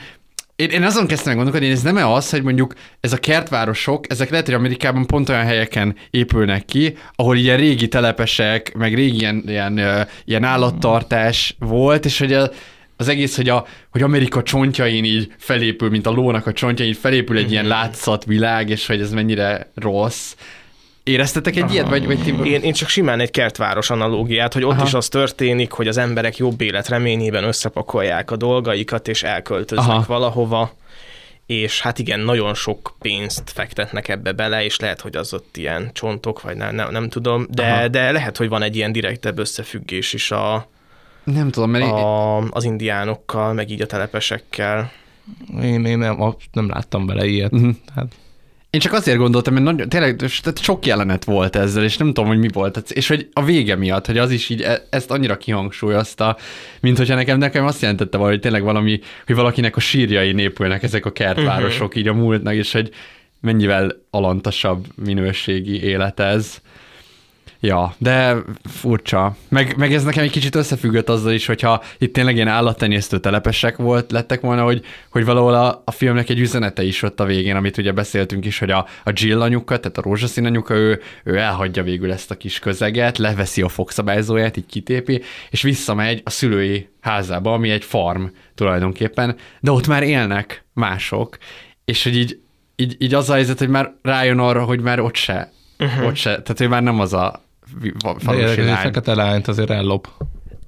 én, 0.58 0.70
én 0.70 0.82
azon 0.82 1.06
kezdtem 1.06 1.34
gondolkodni, 1.34 1.66
hogy 1.66 1.76
ez 1.76 1.82
nem 1.82 1.96
-e 1.96 2.12
az, 2.12 2.30
hogy 2.30 2.42
mondjuk 2.42 2.74
ez 3.00 3.12
a 3.12 3.16
kertvárosok, 3.16 4.04
ezek 4.10 4.30
lehet, 4.30 4.46
hogy 4.46 4.54
Amerikában 4.54 5.06
pont 5.06 5.28
olyan 5.28 5.44
helyeken 5.44 5.96
épülnek 6.10 6.64
ki, 6.64 6.96
ahol 7.14 7.36
ilyen 7.36 7.56
régi 7.56 7.88
telepesek, 7.88 8.74
meg 8.74 8.94
régi 8.94 9.18
ilyen, 9.18 9.42
ilyen, 9.46 9.80
ilyen 10.24 10.44
állattartás 10.44 11.56
volt, 11.58 12.04
és 12.04 12.18
hogy 12.18 12.32
a, 12.32 12.50
az 12.96 13.08
egész, 13.08 13.36
hogy, 13.36 13.48
a, 13.48 13.66
hogy 13.90 14.02
Amerika 14.02 14.42
csontjain 14.42 15.04
így 15.04 15.32
felépül, 15.38 15.90
mint 15.90 16.06
a 16.06 16.10
lónak 16.10 16.46
a 16.46 16.52
csontjain, 16.52 16.94
felépül 16.94 17.36
egy 17.36 17.50
ilyen 17.50 17.66
látszatvilág, 17.66 18.68
és 18.68 18.86
hogy 18.86 19.00
ez 19.00 19.12
mennyire 19.12 19.70
rossz. 19.74 20.34
Éreztetek 21.08 21.56
egy 21.56 21.72
ilyet, 21.72 21.88
vagy, 21.88 22.06
vagy 22.06 22.22
ti... 22.22 22.50
Én, 22.50 22.62
én 22.62 22.72
csak 22.72 22.88
simán 22.88 23.20
egy 23.20 23.30
kertváros 23.30 23.90
analógiát, 23.90 24.52
hogy 24.52 24.64
ott 24.64 24.72
Aha. 24.72 24.86
is 24.86 24.94
az 24.94 25.08
történik, 25.08 25.70
hogy 25.70 25.88
az 25.88 25.96
emberek 25.96 26.36
jobb 26.36 26.60
élet 26.60 26.88
reményében 26.88 27.44
összepakolják 27.44 28.30
a 28.30 28.36
dolgaikat, 28.36 29.08
és 29.08 29.22
elköltöznek 29.22 29.88
Aha. 29.88 30.04
valahova, 30.06 30.72
és 31.46 31.80
hát 31.80 31.98
igen, 31.98 32.20
nagyon 32.20 32.54
sok 32.54 32.94
pénzt 32.98 33.50
fektetnek 33.50 34.08
ebbe 34.08 34.32
bele, 34.32 34.64
és 34.64 34.78
lehet, 34.78 35.00
hogy 35.00 35.16
az 35.16 35.34
ott 35.34 35.56
ilyen 35.56 35.90
csontok, 35.92 36.40
vagy 36.42 36.56
nem, 36.56 36.74
nem, 36.74 36.90
nem 36.90 37.08
tudom, 37.08 37.46
de, 37.50 37.72
Aha. 37.72 37.88
de 37.88 38.12
lehet, 38.12 38.36
hogy 38.36 38.48
van 38.48 38.62
egy 38.62 38.76
ilyen 38.76 38.92
direktebb 38.92 39.38
összefüggés 39.38 40.12
is 40.12 40.30
a, 40.30 40.68
Nem 41.24 41.50
tudom, 41.50 41.70
mert... 41.70 41.84
a, 41.84 42.36
az 42.38 42.64
indiánokkal, 42.64 43.52
meg 43.52 43.70
így 43.70 43.80
a 43.80 43.86
telepesekkel. 43.86 44.90
Én, 45.62 45.84
én 45.84 45.98
nem, 45.98 46.34
nem 46.52 46.68
láttam 46.68 47.06
bele 47.06 47.26
ilyet. 47.26 47.50
Mhm. 47.50 47.70
Hát, 47.94 48.06
én 48.70 48.80
csak 48.80 48.92
azért 48.92 49.18
gondoltam, 49.18 49.52
mert 49.52 49.64
nagyon, 49.64 49.88
tényleg 49.88 50.16
tehát 50.16 50.58
sok 50.62 50.86
jelenet 50.86 51.24
volt 51.24 51.56
ezzel, 51.56 51.84
és 51.84 51.96
nem 51.96 52.06
tudom, 52.06 52.26
hogy 52.26 52.38
mi 52.38 52.48
volt. 52.52 52.90
És 52.90 53.08
hogy 53.08 53.28
a 53.32 53.44
vége 53.44 53.76
miatt, 53.76 54.06
hogy 54.06 54.18
az 54.18 54.30
is 54.30 54.48
így 54.48 54.62
e- 54.62 54.86
ezt 54.90 55.10
annyira 55.10 55.36
kihangsúlyozta, 55.36 56.36
mint 56.80 56.96
hogyha 56.96 57.14
nekem, 57.14 57.38
nekem 57.38 57.66
azt 57.66 57.80
jelentette 57.80 58.18
hogy 58.18 58.40
tényleg 58.40 58.62
valami, 58.62 59.00
hogy 59.26 59.34
valakinek 59.34 59.76
a 59.76 59.80
sírjai 59.80 60.32
népülnek 60.32 60.82
ezek 60.82 61.06
a 61.06 61.12
kertvárosok 61.12 61.86
uh-huh. 61.86 62.00
így 62.02 62.08
a 62.08 62.14
múltnak, 62.14 62.54
és 62.54 62.72
hogy 62.72 62.90
mennyivel 63.40 63.92
alantasabb 64.10 64.86
minőségi 65.04 65.82
élet 65.82 66.20
ez. 66.20 66.60
Ja, 67.60 67.94
de 67.98 68.36
furcsa. 68.64 69.36
Meg, 69.48 69.76
meg 69.76 69.94
ez 69.94 70.04
nekem 70.04 70.22
egy 70.22 70.30
kicsit 70.30 70.54
összefüggött 70.54 71.08
azzal 71.08 71.32
is, 71.32 71.46
hogyha 71.46 71.82
itt 71.98 72.12
tényleg 72.12 72.34
ilyen 72.34 72.48
állattenyésztő 72.48 73.18
telepesek 73.18 73.76
volt, 73.76 74.12
lettek 74.12 74.40
volna, 74.40 74.62
hogy, 74.64 74.84
hogy 75.10 75.24
valahol 75.24 75.54
a, 75.54 75.82
a 75.84 75.90
filmnek 75.90 76.28
egy 76.28 76.38
üzenete 76.38 76.82
is 76.82 77.02
ott 77.02 77.20
a 77.20 77.24
végén, 77.24 77.56
amit 77.56 77.78
ugye 77.78 77.92
beszéltünk 77.92 78.44
is, 78.44 78.58
hogy 78.58 78.70
a, 78.70 78.86
a 79.04 79.10
Jill 79.14 79.42
anyuka, 79.42 79.78
tehát 79.78 79.98
a 79.98 80.02
rózsaszín 80.02 80.44
anyuka, 80.44 80.74
ő, 80.74 81.00
ő 81.24 81.36
elhagyja 81.36 81.82
végül 81.82 82.12
ezt 82.12 82.30
a 82.30 82.36
kis 82.36 82.58
közeget, 82.58 83.18
leveszi 83.18 83.62
a 83.62 83.68
fogszabályzóját, 83.68 84.56
így 84.56 84.66
kitépi, 84.66 85.22
és 85.50 85.62
visszamegy 85.62 86.20
a 86.24 86.30
szülői 86.30 86.88
házába, 87.00 87.52
ami 87.52 87.70
egy 87.70 87.84
farm 87.84 88.24
tulajdonképpen, 88.54 89.36
de 89.60 89.70
ott 89.70 89.86
már 89.86 90.02
élnek 90.02 90.64
mások, 90.72 91.38
és 91.84 92.02
hogy 92.04 92.16
így, 92.16 92.40
így, 92.76 92.96
így 92.98 93.14
az 93.14 93.30
a 93.30 93.32
helyzet, 93.32 93.58
hogy 93.58 93.68
már 93.68 93.92
rájön 94.02 94.38
arra, 94.38 94.64
hogy 94.64 94.80
már 94.80 95.00
ott 95.00 95.14
se, 95.14 95.52
uh-huh. 95.78 96.06
ott 96.06 96.16
se, 96.16 96.30
tehát 96.30 96.60
ő 96.60 96.68
már 96.68 96.82
nem 96.82 97.00
az 97.00 97.12
a 97.12 97.46
falusi 98.18 98.60
lány. 98.60 98.76
fekete 98.76 99.14
lányt 99.14 99.48
azért 99.48 99.70
ellop. 99.70 100.08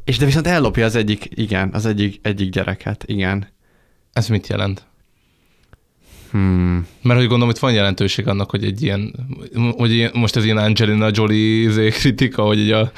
És 0.05 0.19
de 0.19 0.25
viszont 0.25 0.47
ellopja 0.47 0.85
az 0.85 0.95
egyik, 0.95 1.29
igen, 1.31 1.71
az 1.73 1.87
egyik, 1.87 2.21
egyik 2.23 2.51
gyereket, 2.51 3.05
igen. 3.07 3.49
Ez 4.13 4.29
mit 4.29 4.47
jelent? 4.47 4.89
Hmm. 6.31 6.87
Mert 7.03 7.19
hogy 7.19 7.29
gondolom, 7.29 7.53
hogy 7.53 7.61
van 7.61 7.73
jelentőség 7.73 8.29
annak, 8.29 8.51
hogy 8.51 8.65
egy 8.65 8.83
ilyen, 8.83 9.15
hogy 9.77 10.11
most 10.13 10.37
ez 10.37 10.45
ilyen 10.45 10.57
Angelina 10.57 11.09
Jolie 11.13 11.69
izé 11.69 11.89
kritika, 11.89 12.43
hogy 12.43 12.59
egy 12.59 12.71
a, 12.71 12.93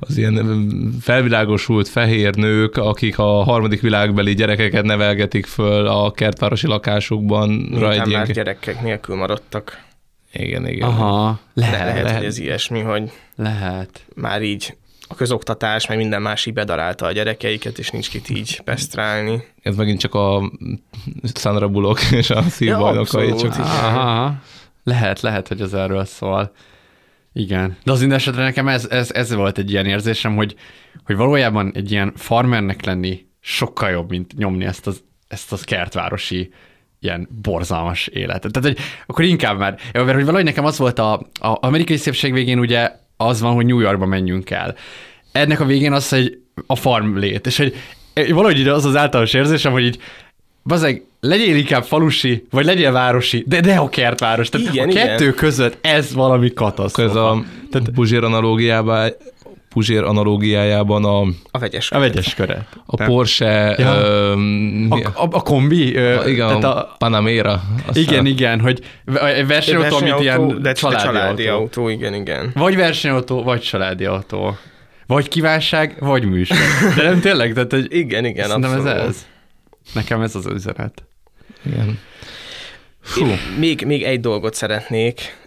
az 0.00 0.16
ilyen 0.16 0.98
felvilágosult 1.00 1.88
fehér 1.88 2.34
nők, 2.34 2.76
akik 2.76 3.18
a 3.18 3.42
harmadik 3.42 3.80
világbeli 3.80 4.34
gyerekeket 4.34 4.84
nevelgetik 4.84 5.46
föl 5.46 5.86
a 5.86 6.10
kertvárosi 6.10 6.66
lakásukban. 6.66 7.48
Miután 7.48 8.08
már 8.08 8.30
gyerekek 8.30 8.82
nélkül 8.82 9.16
maradtak. 9.16 9.88
Igen, 10.32 10.66
igen. 10.66 10.88
Aha, 10.88 11.40
lehet. 11.54 11.78
De 11.78 11.84
lehet, 11.84 12.02
lehet, 12.02 12.16
hogy 12.16 12.26
ez 12.26 12.38
ilyesmi, 12.38 12.80
hogy 12.80 13.10
lehet. 13.36 14.04
már 14.14 14.42
így 14.42 14.76
a 15.08 15.14
közoktatás, 15.14 15.86
meg 15.86 15.96
minden 15.96 16.22
más 16.22 16.46
így 16.46 16.54
bedarálta 16.54 17.06
a 17.06 17.12
gyerekeiket, 17.12 17.78
és 17.78 17.90
nincs 17.90 18.10
kit 18.10 18.28
így 18.28 18.60
pesztrálni. 18.60 19.44
Ez 19.62 19.76
megint 19.76 20.00
csak 20.00 20.14
a 20.14 20.52
Sandra 21.34 21.68
Bullock 21.68 22.10
és 22.10 22.30
a 22.30 22.42
szívbajnokai. 22.42 23.28
Ja, 23.28 23.36
csak 23.36 23.58
Aha. 23.58 24.34
Lehet, 24.84 25.20
lehet, 25.20 25.48
hogy 25.48 25.60
ez 25.60 25.72
erről 25.72 26.04
szól. 26.04 26.52
Igen. 27.32 27.76
De 27.84 27.92
az 27.92 28.00
minden 28.00 28.18
esetre 28.18 28.42
nekem 28.42 28.68
ez, 28.68 28.86
ez, 28.90 29.12
ez 29.12 29.34
volt 29.34 29.58
egy 29.58 29.70
ilyen 29.70 29.86
érzésem, 29.86 30.36
hogy, 30.36 30.54
hogy 31.04 31.16
valójában 31.16 31.72
egy 31.74 31.90
ilyen 31.90 32.12
farmernek 32.16 32.84
lenni 32.84 33.26
sokkal 33.40 33.90
jobb, 33.90 34.10
mint 34.10 34.36
nyomni 34.36 34.64
ezt 34.64 34.86
az, 34.86 35.02
ezt 35.28 35.52
az 35.52 35.64
kertvárosi 35.64 36.52
ilyen 37.00 37.28
borzalmas 37.42 38.06
életet. 38.06 38.52
Tehát, 38.52 38.68
hogy 38.68 38.78
akkor 39.06 39.24
inkább 39.24 39.58
már, 39.58 39.78
mert 39.92 40.12
hogy 40.12 40.24
valahogy 40.24 40.44
nekem 40.44 40.64
az 40.64 40.78
volt 40.78 40.98
a, 40.98 41.12
a 41.40 41.58
amerikai 41.60 41.96
szépség 41.96 42.32
végén 42.32 42.58
ugye 42.58 42.92
az 43.16 43.40
van, 43.40 43.54
hogy 43.54 43.66
New 43.66 43.80
Yorkba 43.80 44.06
menjünk 44.06 44.50
el. 44.50 44.74
Ennek 45.32 45.60
a 45.60 45.64
végén 45.64 45.92
az, 45.92 46.08
hogy 46.08 46.38
a 46.66 46.76
farm 46.76 47.16
lét, 47.16 47.46
és 47.46 47.56
hogy 47.56 47.74
valahogy 48.14 48.68
az 48.68 48.84
az 48.84 48.96
általános 48.96 49.34
érzésem, 49.34 49.72
hogy 49.72 49.84
így 49.84 49.98
bazeg, 50.64 51.04
legyél 51.20 51.56
inkább 51.56 51.84
falusi, 51.84 52.46
vagy 52.50 52.64
legyél 52.64 52.92
városi, 52.92 53.44
de 53.46 53.60
ne 53.60 53.78
a 53.78 53.88
kertváros. 53.88 54.48
Tehát 54.48 54.74
igen, 54.74 54.88
a 54.88 54.92
kettő 54.92 55.24
igen. 55.24 55.34
között 55.34 55.78
ez 55.80 56.14
valami 56.14 56.52
katasztrófa. 56.52 57.10
Ez 57.10 57.16
a 57.16 57.44
Tehát, 57.70 57.92
Buzsér 57.92 58.24
analógiában 58.24 59.12
Puzsér 59.74 60.02
analógiájában 60.02 61.04
a... 61.04 61.20
A 61.50 61.58
vegyes 61.58 61.90
A 61.90 61.98
vegyes 61.98 62.34
köret. 62.34 62.66
A 62.86 62.96
Nem. 62.96 63.08
Porsche... 63.08 63.74
Ja. 63.78 63.94
Ö, 63.94 64.32
a, 64.88 64.96
a, 64.96 65.28
a 65.30 65.40
kombi. 65.40 65.96
Ö, 65.96 66.18
a, 66.18 66.28
igen, 66.28 66.46
tehát 66.46 66.64
a, 66.64 66.94
Panamera. 66.98 67.62
Aztán. 67.86 68.02
Igen, 68.02 68.26
igen, 68.26 68.60
hogy 68.60 68.80
versenyautó, 69.46 69.96
amit 69.96 70.20
ilyen 70.20 70.62
de 70.62 70.72
családi, 70.72 71.02
családi 71.02 71.46
autó. 71.46 71.62
autó. 71.62 71.88
igen, 71.88 72.14
igen. 72.14 72.50
Vagy 72.54 72.76
versenyautó, 72.76 73.42
vagy 73.42 73.60
családi 73.60 74.04
autó. 74.04 74.56
Vagy 75.06 75.28
kívánság, 75.28 75.96
vagy 75.98 76.24
műsor. 76.24 76.56
De 76.96 77.02
nem 77.02 77.20
tényleg? 77.20 77.52
Tehát, 77.52 77.72
hogy 77.72 77.86
igen, 77.88 78.24
igen, 78.24 78.50
abszolút. 78.50 78.86
ez 78.86 79.06
ez. 79.06 79.26
Nekem 79.94 80.20
ez 80.20 80.34
az 80.34 80.46
üzenet. 80.46 81.04
Igen. 81.66 81.98
Fú. 83.10 83.26
még, 83.58 83.84
még 83.84 84.02
egy 84.02 84.20
dolgot 84.20 84.54
szeretnék, 84.54 85.38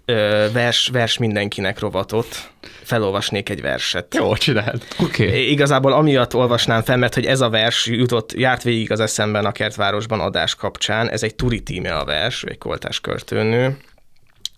vers, 0.53 0.90
vers 0.92 1.17
mindenkinek 1.17 1.80
rovatot. 1.80 2.51
Felolvasnék 2.83 3.50
egy 3.50 3.61
verset. 3.61 4.16
Jó, 4.16 4.35
csináld. 4.35 4.83
Oké. 5.00 5.27
Okay. 5.27 5.51
Igazából 5.51 5.93
amiatt 5.93 6.35
olvasnám 6.35 6.83
fel, 6.83 6.98
mert 6.98 7.14
hogy 7.14 7.25
ez 7.25 7.42
a 7.42 7.50
vers 7.50 7.85
jutott, 7.85 8.33
járt 8.33 8.64
végig 8.64 8.92
az 8.92 9.00
eszemben 9.00 9.45
a 9.45 9.51
kertvárosban 9.51 10.19
adás 10.19 10.56
kapcsán. 10.56 11.09
Ez 11.09 11.24
egy 11.24 11.35
Turi 11.35 11.64
tíme 11.64 11.95
a 11.95 12.06
vers, 12.06 12.43
egy 12.43 12.58
koltás 12.58 13.00
költőnő. 13.00 13.77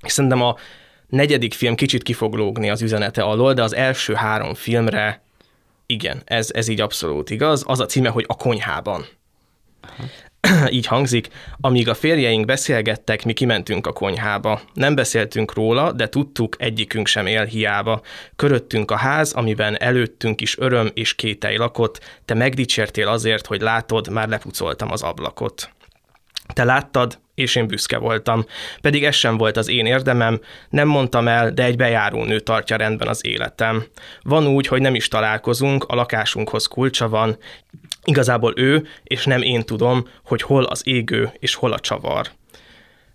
Szerintem 0.02 0.42
a 0.42 0.56
negyedik 1.08 1.54
film 1.54 1.76
kicsit 1.76 2.04
ki 2.04 2.14
fog 2.14 2.34
lógni 2.34 2.70
az 2.70 2.82
üzenete 2.82 3.22
alól, 3.22 3.54
de 3.54 3.64
az 3.64 3.76
első 3.76 4.14
három 4.14 4.54
filmre 4.54 5.24
igen, 5.86 6.22
ez, 6.26 6.50
ez 6.54 6.68
így 6.68 6.82
abszolút 6.82 7.30
igaz. 7.30 7.64
Az 7.68 7.80
a 7.80 7.86
címe, 7.86 8.10
hogy 8.10 8.26
a 8.28 8.36
konyhában. 8.36 9.06
Aha. 9.82 10.04
így 10.70 10.86
hangzik, 10.86 11.28
amíg 11.62 11.90
a 11.90 11.94
férjeink 11.94 12.46
beszélgettek, 12.46 13.26
mi 13.26 13.34
kimentünk 13.34 13.88
a 13.88 13.94
konyhába. 13.94 14.62
Nem 14.74 14.96
beszéltünk 14.96 15.54
róla, 15.54 15.92
de 15.92 16.10
tudtuk, 16.10 16.56
egyikünk 16.60 17.08
sem 17.08 17.26
él 17.26 17.44
hiába. 17.44 18.02
Köröttünk 18.36 18.92
a 18.92 18.98
ház, 18.98 19.32
amiben 19.32 19.82
előttünk 19.82 20.42
is 20.42 20.58
öröm 20.58 20.92
és 20.94 21.16
kételj 21.16 21.56
lakott, 21.56 22.00
te 22.26 22.34
megdicsértél 22.34 23.08
azért, 23.08 23.46
hogy 23.46 23.62
látod, 23.62 24.10
már 24.10 24.28
lepucoltam 24.28 24.92
az 24.92 25.02
ablakot. 25.02 25.70
Te 26.54 26.64
láttad, 26.64 27.20
és 27.36 27.56
én 27.56 27.68
büszke 27.68 27.98
voltam. 27.98 28.46
Pedig 28.82 29.04
ez 29.04 29.16
sem 29.16 29.38
volt 29.38 29.58
az 29.58 29.70
én 29.70 29.86
érdemem, 29.86 30.42
nem 30.70 30.88
mondtam 30.88 31.28
el, 31.28 31.52
de 31.52 31.64
egy 31.64 31.76
bejáró 31.76 32.24
nő 32.24 32.40
tartja 32.40 32.76
rendben 32.76 33.08
az 33.08 33.26
életem. 33.26 33.84
Van 34.22 34.48
úgy, 34.48 34.68
hogy 34.68 34.82
nem 34.82 34.96
is 34.96 35.08
találkozunk, 35.08 35.84
a 35.84 35.96
lakásunkhoz 35.96 36.68
kulcsa 36.68 37.10
van. 37.10 37.38
Igazából 38.06 38.54
ő, 38.56 38.88
és 39.04 39.26
nem 39.26 39.42
én 39.42 39.62
tudom, 39.62 40.08
hogy 40.24 40.42
hol 40.42 40.64
az 40.64 40.82
égő, 40.88 41.32
és 41.40 41.56
hol 41.56 41.72
a 41.72 41.80
csavar. 41.80 42.28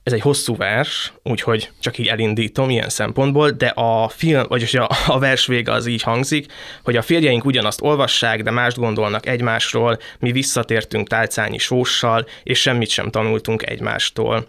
Ez 0.03 0.13
egy 0.13 0.21
hosszú 0.21 0.57
vers, 0.57 1.13
úgyhogy 1.23 1.71
csak 1.81 1.99
így 1.99 2.07
elindítom 2.07 2.71
ilyen 2.71 2.89
szempontból, 2.89 3.51
de 3.51 3.67
a 3.67 4.09
film, 4.09 4.43
vagyis 4.49 4.75
a, 4.75 4.89
a 5.07 5.19
vers 5.19 5.47
vége 5.47 5.73
az 5.73 5.87
így 5.87 6.03
hangzik, 6.03 6.53
hogy 6.85 6.97
a 6.97 7.03
férjeink 7.03 7.45
ugyanazt 7.45 7.83
olvassák, 7.83 8.43
de 8.43 8.51
mást 8.51 8.77
gondolnak 8.79 9.27
egymásról, 9.27 9.99
mi 10.19 10.33
visszatértünk 10.33 11.09
tálcányi 11.09 11.59
sóssal, 11.59 12.27
és 12.43 12.61
semmit 12.61 12.89
sem 12.89 13.11
tanultunk 13.11 13.67
egymástól. 13.67 14.47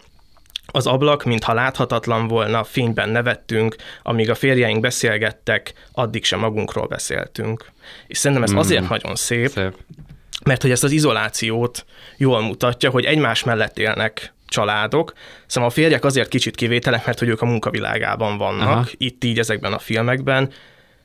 Az 0.66 0.86
ablak, 0.86 1.24
mintha 1.24 1.54
láthatatlan 1.54 2.28
volna, 2.28 2.64
fényben 2.64 3.08
nevettünk, 3.08 3.76
amíg 4.02 4.30
a 4.30 4.34
férjeink 4.34 4.80
beszélgettek, 4.80 5.72
addig 5.92 6.24
sem 6.24 6.38
magunkról 6.38 6.86
beszéltünk. 6.86 7.70
És 8.06 8.18
szerintem 8.18 8.46
ez 8.46 8.52
mm. 8.52 8.58
azért 8.58 8.88
nagyon 8.88 9.14
szép, 9.14 9.48
szép, 9.48 9.74
mert 10.44 10.62
hogy 10.62 10.70
ezt 10.70 10.84
az 10.84 10.90
izolációt 10.90 11.84
jól 12.16 12.40
mutatja, 12.40 12.90
hogy 12.90 13.04
egymás 13.04 13.44
mellett 13.44 13.78
élnek 13.78 14.32
családok. 14.46 15.12
Szóval 15.46 15.68
a 15.68 15.72
férjek 15.72 16.04
azért 16.04 16.28
kicsit 16.28 16.54
kivételek, 16.54 17.06
mert 17.06 17.18
hogy 17.18 17.28
ők 17.28 17.40
a 17.40 17.46
munkavilágában 17.46 18.38
vannak, 18.38 18.68
Aha. 18.68 18.86
itt 18.96 19.24
így 19.24 19.38
ezekben 19.38 19.72
a 19.72 19.78
filmekben, 19.78 20.50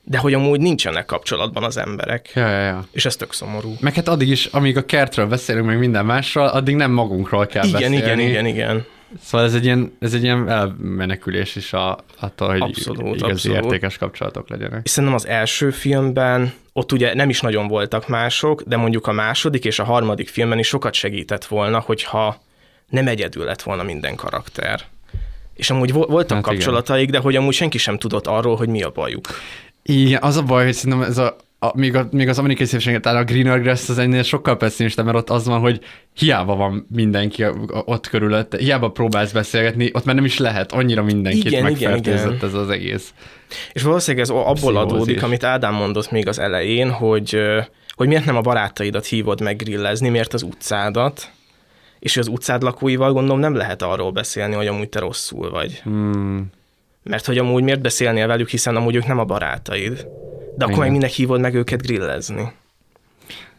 de 0.03 0.17
hogy 0.17 0.33
amúgy 0.33 0.59
nincsenek 0.59 1.05
kapcsolatban 1.05 1.63
az 1.63 1.77
emberek. 1.77 2.31
Ja, 2.33 2.49
ja, 2.49 2.59
ja. 2.59 2.85
És 2.91 3.05
ez 3.05 3.15
tök 3.15 3.33
szomorú. 3.33 3.75
Meg 3.79 3.93
hát 3.93 4.07
addig 4.07 4.29
is, 4.29 4.45
amíg 4.45 4.77
a 4.77 4.85
kertről 4.85 5.25
beszélünk, 5.27 5.65
meg 5.65 5.79
minden 5.79 6.05
másról, 6.05 6.47
addig 6.47 6.75
nem 6.75 6.91
magunkról 6.91 7.45
kell 7.45 7.67
igen, 7.67 7.71
beszélni. 7.71 7.95
Igen, 7.95 8.19
igen, 8.19 8.45
igen. 8.45 8.85
Szóval 9.21 9.47
ez 9.47 9.53
egy 9.53 9.63
ilyen, 9.63 9.97
ez 9.99 10.13
egy 10.13 10.23
ilyen 10.23 10.49
elmenekülés 10.49 11.55
is 11.55 11.73
a, 11.73 11.99
attól, 12.19 12.47
hogy 12.47 12.61
abszolút, 12.61 13.15
igazi 13.15 13.31
abszolút. 13.31 13.63
értékes 13.63 13.97
kapcsolatok 13.97 14.49
legyenek. 14.49 14.81
És 14.83 14.89
szerintem 14.89 15.17
az 15.17 15.27
első 15.27 15.71
filmben 15.71 16.53
ott 16.73 16.91
ugye 16.91 17.13
nem 17.13 17.29
is 17.29 17.41
nagyon 17.41 17.67
voltak 17.67 18.07
mások, 18.07 18.61
de 18.61 18.77
mondjuk 18.77 19.07
a 19.07 19.11
második 19.11 19.65
és 19.65 19.79
a 19.79 19.83
harmadik 19.83 20.29
filmben 20.29 20.59
is 20.59 20.67
sokat 20.67 20.93
segített 20.93 21.45
volna, 21.45 21.79
hogyha 21.79 22.41
nem 22.89 23.07
egyedül 23.07 23.45
lett 23.45 23.61
volna 23.61 23.83
minden 23.83 24.15
karakter. 24.15 24.81
És 25.53 25.69
amúgy 25.69 25.93
voltak 25.93 26.37
hát 26.37 26.45
kapcsolataik, 26.45 27.07
igen. 27.07 27.13
de 27.13 27.25
hogy 27.25 27.35
amúgy 27.35 27.53
senki 27.53 27.77
sem 27.77 27.97
tudott 27.97 28.27
arról, 28.27 28.55
hogy 28.55 28.69
mi 28.69 28.83
a 28.83 28.89
bajuk. 28.89 29.27
Igen, 29.83 30.21
az 30.21 30.37
a 30.37 30.43
baj, 30.43 30.63
hogy 30.63 30.73
szerintem 30.73 31.09
ez 31.09 31.17
a, 31.17 31.35
a, 31.59 31.77
még, 31.77 31.95
a, 31.95 32.07
még 32.11 32.27
az 32.27 32.39
amerikai 32.39 32.65
szépséget, 32.65 33.05
a 33.05 33.23
Greener 33.23 33.61
Grass 33.61 33.89
az 33.89 33.97
ennél 33.97 34.23
sokkal 34.23 34.57
pessimista, 34.57 35.03
mert 35.03 35.17
ott 35.17 35.29
az 35.29 35.45
van, 35.45 35.59
hogy 35.59 35.79
hiába 36.13 36.55
van 36.55 36.87
mindenki 36.91 37.45
ott 37.69 38.07
körülött, 38.07 38.55
hiába 38.55 38.89
próbálsz 38.89 39.31
beszélgetni, 39.31 39.89
ott 39.93 40.05
már 40.05 40.15
nem 40.15 40.25
is 40.25 40.37
lehet, 40.37 40.71
annyira 40.71 41.03
mindenkit 41.03 41.45
igen, 41.45 41.63
megfertőzött 41.63 42.35
igen, 42.35 42.49
ez 42.49 42.53
az 42.53 42.69
egész. 42.69 43.13
És 43.71 43.81
valószínűleg 43.81 44.25
ez 44.25 44.29
abból 44.29 44.53
Pszichózis. 44.53 44.91
adódik, 44.91 45.23
amit 45.23 45.43
Ádám 45.43 45.73
mondott 45.73 46.11
még 46.11 46.27
az 46.27 46.39
elején, 46.39 46.91
hogy, 46.91 47.37
hogy 47.89 48.07
miért 48.07 48.25
nem 48.25 48.35
a 48.35 48.41
barátaidat 48.41 49.05
hívod 49.05 49.41
meg 49.41 49.55
grillezni, 49.55 50.09
miért 50.09 50.33
az 50.33 50.43
utcádat, 50.43 51.31
és 51.99 52.17
az 52.17 52.27
utcád 52.27 52.61
lakóival 52.61 53.13
gondolom 53.13 53.39
nem 53.39 53.55
lehet 53.55 53.81
arról 53.81 54.11
beszélni, 54.11 54.55
hogy 54.55 54.67
amúgy 54.67 54.89
te 54.89 54.99
rosszul 54.99 55.49
vagy. 55.49 55.79
Hmm. 55.83 56.51
Mert 57.03 57.25
hogy 57.25 57.37
amúgy 57.37 57.63
miért 57.63 57.81
beszélnél 57.81 58.27
velük, 58.27 58.49
hiszen 58.49 58.75
amúgy 58.75 58.95
ők 58.95 59.07
nem 59.07 59.19
a 59.19 59.25
barátaid. 59.25 60.07
De 60.57 60.63
akkor 60.63 60.77
Igen. 60.77 60.87
meg 60.87 60.91
minek 60.91 61.09
hívod 61.09 61.39
meg 61.39 61.53
őket 61.53 61.81
grillezni? 61.81 62.51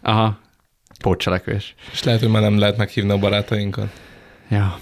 Aha, 0.02 0.38
pótcselekvés. 1.00 1.74
És 1.92 2.02
lehet, 2.02 2.20
hogy 2.20 2.30
már 2.30 2.42
nem 2.42 2.58
lehet 2.58 2.76
meghívni 2.76 3.10
a 3.10 3.18
barátainkat. 3.18 3.88
Ja. 4.48 4.78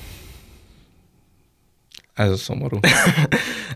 Ez 2.14 2.30
a 2.30 2.36
szomorú. 2.36 2.78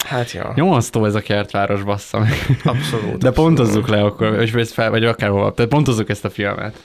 Hát 0.07 0.33
ja. 0.33 0.53
Nyomasztó 0.55 1.05
ez 1.05 1.15
a 1.15 1.21
kertváros, 1.21 1.83
bassza 1.83 2.19
meg. 2.19 2.61
Abszolút. 2.65 3.19
De 3.19 3.31
pontozzuk 3.31 3.89
le 3.89 4.03
akkor, 4.03 4.37
vagy, 4.37 4.53
vagy, 4.53 4.69
fel, 4.69 4.91
vagy 4.91 5.05
akárhol, 5.05 5.55
tehát 5.55 5.71
pontozzuk 5.71 6.09
ezt 6.09 6.25
a 6.25 6.31
filmet. 6.31 6.83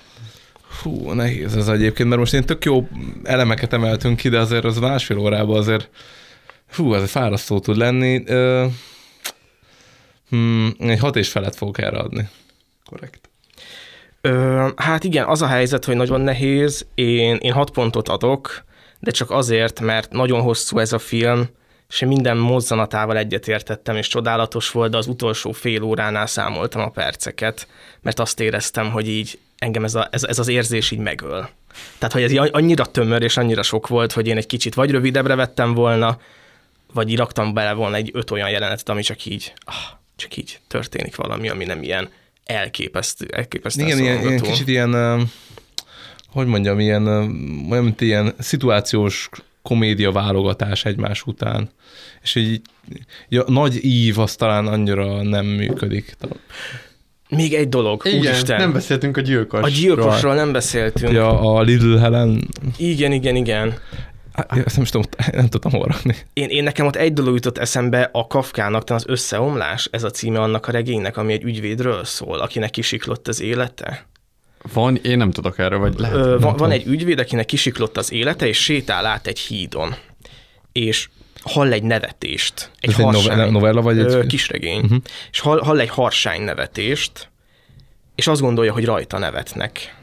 Hú, 0.82 1.11
nehéz 1.11 1.56
ez 1.56 1.67
egyébként, 1.67 2.09
mert 2.09 2.22
most 2.22 2.34
én 2.34 2.45
tök 2.45 2.66
jó 2.66 2.88
elemeket 3.24 3.74
emeltünk 3.74 4.17
ki, 4.17 4.30
de 4.30 4.40
azért 4.40 4.64
az 4.64 4.80
másfél 4.80 5.17
órában 5.17 5.58
azért, 5.58 5.90
hú, 6.75 6.93
ez 6.93 7.09
fárasztó 7.09 7.59
tud 7.59 7.77
lenni. 7.77 8.24
Ö, 8.25 8.66
hmm, 10.29 10.75
egy 10.79 10.99
hat 10.99 11.15
és 11.15 11.29
felet 11.29 11.55
fogok 11.55 11.77
erre 11.77 11.97
adni. 11.97 12.29
Korrekt. 12.85 13.29
Hát 14.75 15.03
igen, 15.03 15.25
az 15.25 15.41
a 15.41 15.47
helyzet, 15.47 15.85
hogy 15.85 15.95
nagyon 15.95 16.21
nehéz. 16.21 16.85
Én, 16.95 17.35
én 17.35 17.53
hat 17.53 17.69
pontot 17.69 18.09
adok, 18.09 18.63
de 18.99 19.11
csak 19.11 19.31
azért, 19.31 19.79
mert 19.79 20.11
nagyon 20.11 20.41
hosszú 20.41 20.79
ez 20.79 20.93
a 20.93 20.99
film, 20.99 21.49
és 21.89 22.01
én 22.01 22.07
minden 22.07 22.37
mozzanatával 22.37 23.17
egyetértettem, 23.17 23.95
és 23.95 24.07
csodálatos 24.07 24.71
volt, 24.71 24.91
de 24.91 24.97
az 24.97 25.07
utolsó 25.07 25.51
fél 25.51 25.81
óránál 25.81 26.25
számoltam 26.25 26.81
a 26.81 26.89
perceket, 26.89 27.67
mert 28.01 28.19
azt 28.19 28.39
éreztem, 28.39 28.91
hogy 28.91 29.07
így 29.07 29.39
engem 29.57 29.83
ez, 29.83 29.95
a, 29.95 30.07
ez, 30.11 30.23
ez 30.23 30.39
az 30.39 30.47
érzés 30.47 30.91
így 30.91 30.99
megöl. 30.99 31.49
Tehát, 31.97 32.13
hogy 32.13 32.23
ez 32.23 32.49
annyira 32.51 32.85
tömör 32.85 33.21
és 33.21 33.37
annyira 33.37 33.63
sok 33.63 33.87
volt, 33.87 34.11
hogy 34.11 34.27
én 34.27 34.37
egy 34.37 34.45
kicsit 34.45 34.73
vagy 34.73 34.91
rövidebbre 34.91 35.35
vettem 35.35 35.73
volna, 35.73 36.17
vagy 36.93 37.17
raktam 37.17 37.53
bele 37.53 37.73
volna 37.73 37.95
egy 37.95 38.09
öt 38.13 38.31
olyan 38.31 38.49
jelenetet, 38.49 38.89
ami 38.89 39.01
csak 39.01 39.25
így, 39.25 39.53
ah, 39.65 39.99
csak 40.16 40.38
így 40.38 40.60
történik 40.68 41.16
valami, 41.16 41.50
ami 41.50 41.66
nem 41.66 41.84
ilyen 41.84 42.10
elképesztő, 42.45 43.27
elképesztő 43.32 43.84
Igen, 43.84 44.00
ilyen, 44.00 44.27
ilyen 44.27 44.40
kicsit 44.40 44.68
ilyen, 44.68 45.22
hogy 46.27 46.48
mondjam, 46.48 46.80
ilyen, 46.80 47.08
olyan, 47.69 47.84
mint 47.84 48.02
ilyen 48.02 48.34
szituációs 48.40 49.30
komédia 49.61 50.11
válogatás 50.11 50.85
egymás 50.85 51.22
után. 51.26 51.69
És 52.22 52.35
így, 52.35 52.61
így 53.30 53.38
a 53.38 53.52
nagy 53.52 53.85
ív 53.85 54.19
az 54.19 54.35
talán 54.35 54.68
annyira 54.68 55.24
nem 55.24 55.45
működik. 55.45 56.16
Még 57.30 57.53
egy 57.53 57.69
dolog, 57.69 58.02
Igen, 58.06 58.19
úristen. 58.19 58.58
nem 58.58 58.74
beszéltünk 58.74 59.18
a 59.18 59.22
gyilkosról. 59.22 59.69
A 59.69 59.74
gyilkosról 59.74 60.35
nem 60.35 60.52
beszéltünk. 60.52 61.14
Ja, 61.14 61.40
a 61.40 61.61
Little 61.61 62.00
Helen. 62.00 62.48
Igen, 62.77 63.11
igen, 63.11 63.35
igen. 63.35 63.74
Hát, 64.35 64.51
Ezt 64.65 64.75
nem, 64.75 64.83
is 64.83 64.89
tudom, 64.89 65.07
nem 65.31 65.47
tudtam 65.47 65.72
hol 65.72 65.85
rakni. 65.88 66.15
Én, 66.33 66.49
én 66.49 66.64
nekem 66.64 66.85
ott 66.85 66.95
egy 66.95 67.14
dolog 67.14 67.33
jutott 67.33 67.57
eszembe, 67.57 68.09
a 68.11 68.27
Kafkának 68.27 68.83
talán 68.83 69.01
az 69.05 69.11
összeomlás, 69.11 69.88
ez 69.91 70.03
a 70.03 70.09
címe 70.09 70.39
annak 70.39 70.67
a 70.67 70.72
regénynek, 70.72 71.17
ami 71.17 71.33
egy 71.33 71.43
ügyvédről 71.43 72.03
szól, 72.05 72.39
akinek 72.39 72.69
kisiklott 72.69 73.27
az 73.27 73.41
élete. 73.41 74.05
Van, 74.73 74.95
én 74.95 75.17
nem 75.17 75.31
tudok 75.31 75.59
erről, 75.59 75.80
vagy 75.80 75.99
lehet. 75.99 76.15
Ö, 76.15 76.38
van, 76.39 76.55
van 76.55 76.72
egy 76.72 76.88
ügyvéd, 76.88 77.19
akinek 77.19 77.45
kisiklott 77.45 77.97
az 77.97 78.11
élete, 78.11 78.47
és 78.47 78.64
sétál 78.64 79.05
át 79.05 79.27
egy 79.27 79.39
hídon. 79.39 79.95
És 80.72 81.09
hall 81.43 81.72
egy 81.72 81.83
nevetést. 81.83 82.72
Egy 82.80 82.89
Ez 82.89 82.99
egy 82.99 83.05
harsány, 83.05 83.38
nove- 83.38 83.51
novella, 83.51 83.81
vagy 83.81 83.99
egy- 83.99 84.05
Ö, 84.05 84.25
kisregény. 84.25 84.80
Uh-huh. 84.83 84.97
És 85.31 85.39
hall, 85.39 85.59
hall 85.64 85.80
egy 85.80 85.89
harsány 85.89 86.41
nevetést, 86.41 87.30
és 88.15 88.27
azt 88.27 88.41
gondolja, 88.41 88.73
hogy 88.73 88.85
rajta 88.85 89.17
nevetnek. 89.17 89.94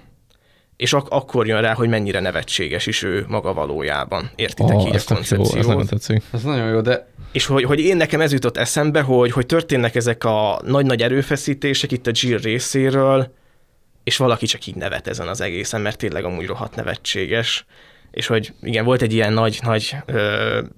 És 0.83 0.93
ak- 0.93 1.12
akkor 1.12 1.47
jön 1.47 1.61
rá, 1.61 1.75
hogy 1.75 1.89
mennyire 1.89 2.20
nevetséges 2.20 2.86
is 2.86 3.02
ő 3.02 3.25
maga 3.28 3.52
valójában. 3.52 4.31
Értitek 4.36 4.75
Ah, 4.75 4.81
így 4.81 4.86
a 4.86 4.89
jó, 4.89 4.94
ez 4.94 5.05
koncepciót? 5.05 5.67
nagyon 5.67 5.86
tetszik. 5.86 6.23
Ez 6.33 6.43
nagyon 6.43 6.69
jó, 6.69 6.81
de 6.81 7.09
És 7.33 7.47
hogy, 7.47 7.65
hogy 7.65 7.81
én 7.81 7.97
nekem 7.97 8.20
ez 8.20 8.33
jutott 8.33 8.57
eszembe, 8.57 9.01
hogy, 9.01 9.31
hogy 9.31 9.47
történnek 9.47 9.94
ezek 9.94 10.25
a 10.25 10.61
nagy-nagy 10.65 11.02
erőfeszítések 11.02 11.93
itt 11.93 12.07
a 12.07 12.11
Jill 12.15 12.39
részéről, 12.39 13.35
és 14.05 14.17
valaki 14.17 14.47
csak 14.47 14.67
így 14.67 14.75
nevet 14.75 15.09
ezen 15.09 15.28
az 15.28 15.41
egészen, 15.41 15.81
mert 15.81 15.99
tényleg 15.99 16.25
amúgy 16.25 16.47
rohadt 16.47 16.75
nevetséges. 16.75 17.65
És 18.11 18.27
hogy 18.27 18.52
igen, 18.62 18.85
volt 18.85 19.02
egy 19.02 19.12
ilyen 19.12 19.33
nagy-nagy 19.33 19.97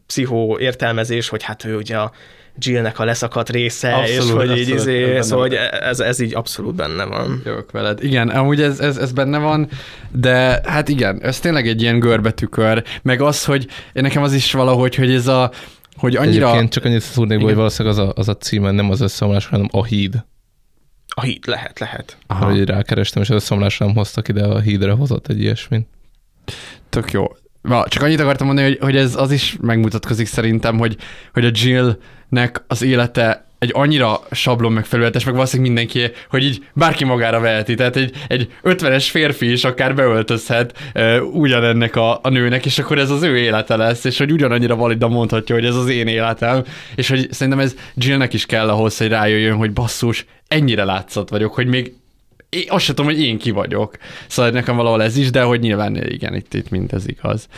pszichó 0.07 0.59
értelmezés, 0.59 1.29
hogy 1.29 1.43
hát 1.43 1.65
ő 1.65 1.77
ugye 1.77 1.99
a 1.99 2.13
Jillnek 2.59 2.99
a 2.99 3.05
leszakadt 3.05 3.51
része, 3.51 3.95
Abszolút, 3.95 4.23
és 4.25 4.31
hogy 4.31 4.59
így 4.59 4.71
abszolút, 4.71 4.81
izé, 4.81 5.05
benne 5.05 5.23
szóval, 5.23 5.47
hogy 5.49 5.59
ez, 5.81 6.01
ez 6.01 6.21
így 6.21 6.35
abszolút 6.35 6.75
benne 6.75 7.05
van. 7.05 7.43
Jövök 7.45 7.71
veled. 7.71 8.05
Igen, 8.05 8.29
amúgy 8.29 8.63
ez, 8.63 8.81
ez, 8.81 8.97
ez 8.97 9.13
benne 9.13 9.39
van, 9.39 9.69
de 10.11 10.61
hát 10.65 10.89
igen, 10.89 11.23
ez 11.23 11.41
tényleg 11.41 11.69
egy 11.69 11.83
ilyen 11.83 11.99
görbetükör, 11.99 12.85
meg 13.03 13.21
az, 13.21 13.45
hogy 13.45 13.67
nekem 13.93 14.23
az 14.23 14.33
is 14.33 14.53
valahogy, 14.53 14.95
hogy 14.95 15.13
ez 15.13 15.27
a, 15.27 15.51
hogy 15.97 16.17
annyira... 16.17 16.47
Egyébként 16.47 16.73
csak 16.73 16.85
annyit 16.85 17.01
szúrnék, 17.01 17.39
be, 17.39 17.45
hogy 17.45 17.55
valószínűleg 17.55 17.99
az 17.99 18.09
a, 18.09 18.13
az 18.17 18.29
a 18.29 18.37
címe 18.37 18.71
nem 18.71 18.91
az 18.91 19.01
összeomlás, 19.01 19.47
hanem 19.47 19.69
a 19.73 19.85
híd. 19.85 20.25
A 21.09 21.23
híd 21.23 21.47
lehet, 21.47 21.79
lehet. 21.79 22.17
Aha. 22.27 22.45
Hogy 22.45 22.65
rákerestem, 22.65 23.23
és 23.23 23.31
az 23.31 23.37
összeomlásra 23.37 23.87
nem 23.87 23.95
hoztak 23.95 24.29
ide, 24.29 24.45
a 24.45 24.61
hídre 24.61 24.93
hozott 24.93 25.29
egy 25.29 25.41
ilyesmit. 25.41 25.87
Tök 26.89 27.11
jó. 27.11 27.27
Na, 27.69 27.85
csak 27.89 28.03
annyit 28.03 28.21
akartam 28.21 28.47
mondani, 28.47 28.69
hogy, 28.69 28.79
hogy 28.81 28.97
ez 28.97 29.17
az 29.17 29.31
is 29.31 29.57
megmutatkozik 29.61 30.27
szerintem, 30.27 30.79
hogy, 30.79 30.97
hogy 31.33 31.45
a 31.45 31.51
Jillnek 31.53 32.65
az 32.67 32.83
élete 32.83 33.45
egy 33.59 33.71
annyira 33.73 34.21
sablon 34.31 34.73
megfelületes, 34.73 35.25
meg 35.25 35.35
valószínűleg 35.35 35.73
mindenki, 35.73 36.13
hogy 36.31 36.45
így 36.45 36.65
bárki 36.73 37.05
magára 37.05 37.41
veheti. 37.41 37.75
Tehát 37.75 37.97
egy, 37.97 38.13
egy 38.29 38.53
50-es 38.63 39.07
férfi 39.11 39.51
is 39.51 39.65
akár 39.65 39.95
beöltözhet 39.95 40.79
uh, 40.95 41.35
ugyanennek 41.35 41.97
a, 41.97 42.21
a 42.23 42.29
nőnek, 42.29 42.67
és 42.67 42.79
akkor 42.79 42.99
ez 42.99 43.11
az 43.11 43.23
ő 43.23 43.37
élete 43.39 43.77
lesz, 43.77 44.05
és 44.05 44.19
hogy 44.19 44.33
ugyanannyira 44.33 44.77
validan 44.77 45.11
mondhatja, 45.11 45.55
hogy 45.55 45.65
ez 45.65 45.75
az 45.75 45.89
én 45.89 46.07
életem, 46.07 46.65
és 46.95 47.09
hogy 47.09 47.33
szerintem 47.33 47.63
ez 47.65 47.75
Jillnek 47.95 48.33
is 48.33 48.47
kell 48.47 48.69
ahhoz, 48.69 48.99
hogy 48.99 49.09
rájöjjön, 49.09 49.57
hogy 49.57 49.73
basszus, 49.73 50.27
ennyire 50.49 50.85
látszat 50.85 51.31
vagyok, 51.31 51.55
hogy 51.55 51.67
még 51.67 51.93
én 52.55 52.65
azt 52.69 52.85
sem 52.85 52.95
tudom, 52.95 53.11
hogy 53.11 53.21
én 53.23 53.39
ki 53.39 53.51
vagyok. 53.51 53.97
Szóval 54.27 54.51
nekem 54.51 54.77
valahol 54.77 55.03
ez 55.03 55.17
is, 55.17 55.31
de 55.31 55.43
hogy 55.43 55.61
nyilván 55.61 55.97
igen, 55.97 56.35
itt, 56.35 56.55
itt 56.55 56.71
mindez 56.71 57.09
igaz. 57.09 57.49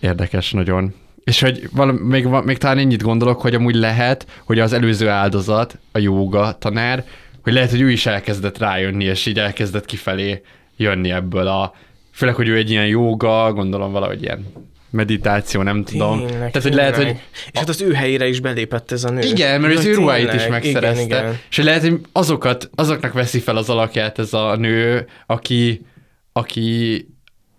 Érdekes 0.00 0.52
nagyon. 0.52 0.94
És 1.24 1.40
hogy 1.40 1.68
valami, 1.72 1.98
még, 2.02 2.26
még 2.26 2.58
talán 2.58 2.78
ennyit 2.78 3.02
gondolok, 3.02 3.40
hogy 3.40 3.54
amúgy 3.54 3.74
lehet, 3.74 4.26
hogy 4.44 4.58
az 4.58 4.72
előző 4.72 5.08
áldozat, 5.08 5.78
a 5.92 5.98
jóga 5.98 6.58
tanár, 6.58 7.04
hogy 7.42 7.52
lehet, 7.52 7.70
hogy 7.70 7.80
ő 7.80 7.90
is 7.90 8.06
elkezdett 8.06 8.58
rájönni, 8.58 9.04
és 9.04 9.26
így 9.26 9.38
elkezdett 9.38 9.84
kifelé 9.84 10.42
jönni 10.76 11.10
ebből 11.10 11.46
a... 11.46 11.74
Főleg, 12.12 12.34
hogy 12.34 12.48
ő 12.48 12.56
egy 12.56 12.70
ilyen 12.70 12.86
jóga, 12.86 13.52
gondolom 13.52 13.92
valahogy 13.92 14.22
ilyen 14.22 14.46
meditáció, 14.90 15.62
nem 15.62 15.84
tudom. 15.84 16.18
Tényleg, 16.18 16.50
Tehát, 16.50 16.62
hogy 16.62 16.74
lehet, 16.74 16.96
hogy. 16.96 17.06
És 17.52 17.58
hát 17.58 17.68
az 17.68 17.80
ő 17.80 17.92
helyére 17.92 18.28
is 18.28 18.40
belépett 18.40 18.92
ez 18.92 19.04
a 19.04 19.10
nő. 19.10 19.20
igen, 19.20 19.60
mert 19.60 19.76
az 19.76 19.84
ő 19.84 19.94
ruháit 19.94 20.32
is 20.32 20.46
megszerezte. 20.46 21.02
Igen, 21.02 21.20
igen. 21.22 21.38
És 21.50 21.56
hogy 21.56 21.64
lehet, 21.64 21.82
hogy 21.82 22.00
azokat, 22.12 22.70
azoknak 22.74 23.12
veszi 23.12 23.38
fel 23.38 23.56
az 23.56 23.68
alakját 23.68 24.18
ez 24.18 24.32
a 24.32 24.56
nő, 24.56 25.06
aki, 25.26 25.86
aki, 26.32 27.08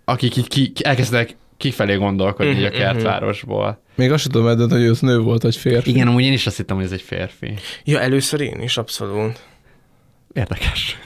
akik 0.06 0.38
így 0.38 0.48
ki, 0.48 0.72
ki, 0.72 0.86
elkezdenek 0.86 1.36
kifelé 1.58 1.96
gondolkodni 1.96 2.52
Mhm, 2.52 2.60
így 2.60 2.66
a 2.66 2.70
mhm. 2.70 2.78
kertvárosból. 2.78 3.82
Még 3.96 4.12
azt 4.12 4.22
sem 4.22 4.32
tudom 4.32 4.48
eldönteni, 4.48 4.82
hogy 4.82 4.90
az 4.90 5.00
nő 5.00 5.20
volt, 5.20 5.42
vagy 5.42 5.56
férfi. 5.56 5.90
Igen, 5.90 6.08
amúgy 6.08 6.24
én 6.24 6.34
is 6.34 6.48
azt 6.48 6.58
hittem, 6.58 6.76
hogy 6.76 6.86
ez 6.86 6.92
egy 6.92 7.02
férfi. 7.02 7.54
Ja, 7.84 8.00
először 8.00 8.42
én 8.42 8.62
is, 8.62 8.78
abszolút. 8.78 9.40
Érdekes. 10.34 11.00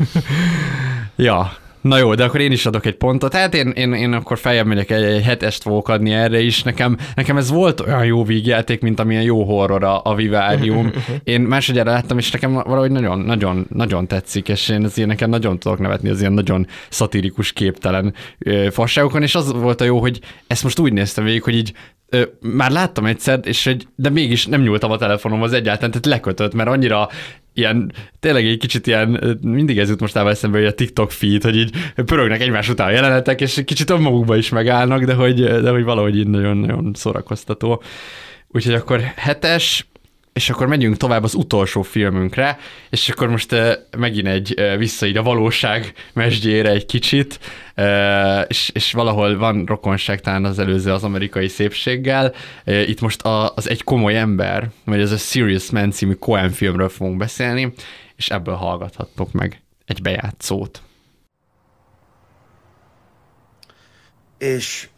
ja, 1.16 1.58
na 1.84 1.98
jó, 1.98 2.16
de 2.16 2.24
akkor 2.24 2.40
én 2.40 2.52
is 2.52 2.66
adok 2.66 2.86
egy 2.86 2.96
pontot. 2.96 3.34
Hát 3.34 3.54
én, 3.54 3.70
én, 3.70 3.94
én 3.94 4.14
akkor 4.14 4.38
feljebb 4.38 4.66
megyek, 4.66 4.92
egy, 4.92 5.04
egy 5.04 5.24
hetest 5.24 5.62
fogok 5.62 5.90
adni 5.90 6.12
erre 6.12 6.40
is. 6.40 6.64
Nekem, 6.64 6.98
nekem 7.16 7.38
ez 7.38 7.50
volt 7.50 7.80
olyan 7.80 8.06
jó 8.06 8.24
vígjáték, 8.24 8.82
mint 8.82 9.00
amilyen 9.00 9.24
jó 9.24 9.44
horror 9.44 9.84
a, 9.84 10.02
a 10.04 10.16
Vivarium. 10.16 10.92
Én 11.24 11.42
másodjára 11.42 11.92
láttam, 11.92 12.18
és 12.18 12.32
nekem 12.32 12.54
valahogy 12.54 12.92
nagyon, 12.92 13.20
nagyon, 13.20 13.66
nagyon 13.70 14.08
tetszik, 14.08 14.48
és 14.48 14.70
én 14.70 14.84
az 14.84 14.96
nekem 14.96 15.30
nagyon 15.30 15.60
tudok 15.60 15.80
nevetni 15.80 16.10
az 16.10 16.20
ilyen 16.20 16.34
nagyon 16.34 16.68
szatirikus, 16.90 17.54
képtelen 17.54 18.14
ö, 18.40 18.68
fasságokon, 18.72 19.22
és 19.22 19.36
az 19.36 19.52
volt 19.52 19.82
a 19.82 19.84
jó, 19.84 20.00
hogy 20.00 20.20
ezt 20.48 20.64
most 20.64 20.80
úgy 20.80 20.94
néztem 20.94 21.24
végig, 21.24 21.44
hogy 21.44 21.56
így 21.56 21.74
ö, 22.10 22.22
már 22.40 22.72
láttam 22.72 23.06
egyszer, 23.06 23.40
és 23.44 23.66
egy, 23.66 23.88
de 23.96 24.10
mégis 24.10 24.46
nem 24.46 24.62
nyúltam 24.62 24.92
a 24.92 24.98
telefonomhoz 24.98 25.54
egyáltalán, 25.54 25.92
tehát 25.92 26.06
lekötött, 26.06 26.54
mert 26.54 26.70
annyira 26.70 27.10
ilyen, 27.54 27.92
tényleg 28.20 28.46
egy 28.46 28.58
kicsit 28.58 28.88
ilyen, 28.88 29.38
mindig 29.42 29.80
ez 29.80 29.90
jut 29.90 30.00
mostában 30.00 30.32
eszembe, 30.32 30.58
hogy 30.58 30.68
a 30.68 30.74
TikTok 30.74 31.12
feed, 31.12 31.44
hogy 31.44 31.56
így 31.56 31.72
pörögnek 32.06 32.42
egymás 32.42 32.70
után 32.70 32.88
a 32.88 32.92
jelenetek, 32.92 33.42
és 33.42 33.62
kicsit 33.66 33.90
önmagukba 33.90 34.38
is 34.38 34.50
megállnak, 34.50 35.04
de 35.04 35.14
hogy, 35.14 35.44
de 35.44 35.70
hogy 35.70 35.84
valahogy 35.84 36.18
így 36.18 36.28
nagyon-nagyon 36.28 36.92
szórakoztató. 36.94 37.84
Úgyhogy 38.48 38.74
akkor 38.74 39.02
hetes, 39.16 39.88
és 40.34 40.50
akkor 40.50 40.68
megyünk 40.68 40.98
tovább 40.98 41.24
az 41.24 41.34
utolsó 41.34 41.82
filmünkre, 41.82 42.58
és 42.90 43.10
akkor 43.10 43.30
most 43.30 43.52
uh, 43.52 43.72
megint 43.98 44.28
egy 44.28 44.54
uh, 44.58 44.78
vissza 44.78 45.06
így 45.06 45.18
a 45.18 45.24
valóság 45.24 45.94
mesdjére 46.14 46.70
egy 46.70 46.86
kicsit, 46.86 47.40
uh, 47.78 48.46
és, 48.48 48.70
és 48.74 48.92
valahol 48.92 49.38
van 49.38 49.66
rokonság 49.66 50.22
talán 50.22 50.46
az 50.46 50.60
előző 50.60 50.92
az 50.92 51.04
amerikai 51.04 51.48
szépséggel. 51.48 52.34
Uh, 52.66 52.90
itt 52.90 53.02
most 53.02 53.22
a, 53.22 53.54
az 53.56 53.70
egy 53.70 53.84
komoly 53.84 54.18
ember, 54.18 54.70
vagy 54.86 55.00
ez 55.00 55.12
a 55.12 55.18
Serious 55.18 55.72
Man 55.72 55.92
című 55.92 56.14
Coen 56.14 56.50
filmről 56.50 56.90
fogunk 56.90 57.18
beszélni, 57.18 57.74
és 58.16 58.30
ebből 58.30 58.56
hallgathattok 58.56 59.32
meg 59.32 59.62
egy 59.86 60.02
bejátszót. 60.02 60.82
és 64.44 64.90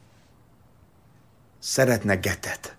szeretne 1.59 2.15
getet. 2.15 2.74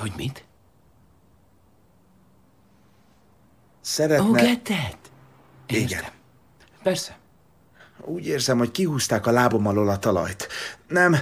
Hogy 0.00 0.12
mit? 0.16 0.44
Szeretne... 3.80 4.28
Ó, 4.28 4.32
getet? 4.32 4.98
Igen. 5.66 6.04
Persze. 6.82 7.18
Úgy 8.00 8.26
érzem, 8.26 8.58
hogy 8.58 8.70
kihúzták 8.70 9.26
a 9.26 9.30
lábom 9.30 9.66
alól 9.66 9.88
a 9.88 9.98
talajt. 9.98 10.48
Nem, 10.88 11.16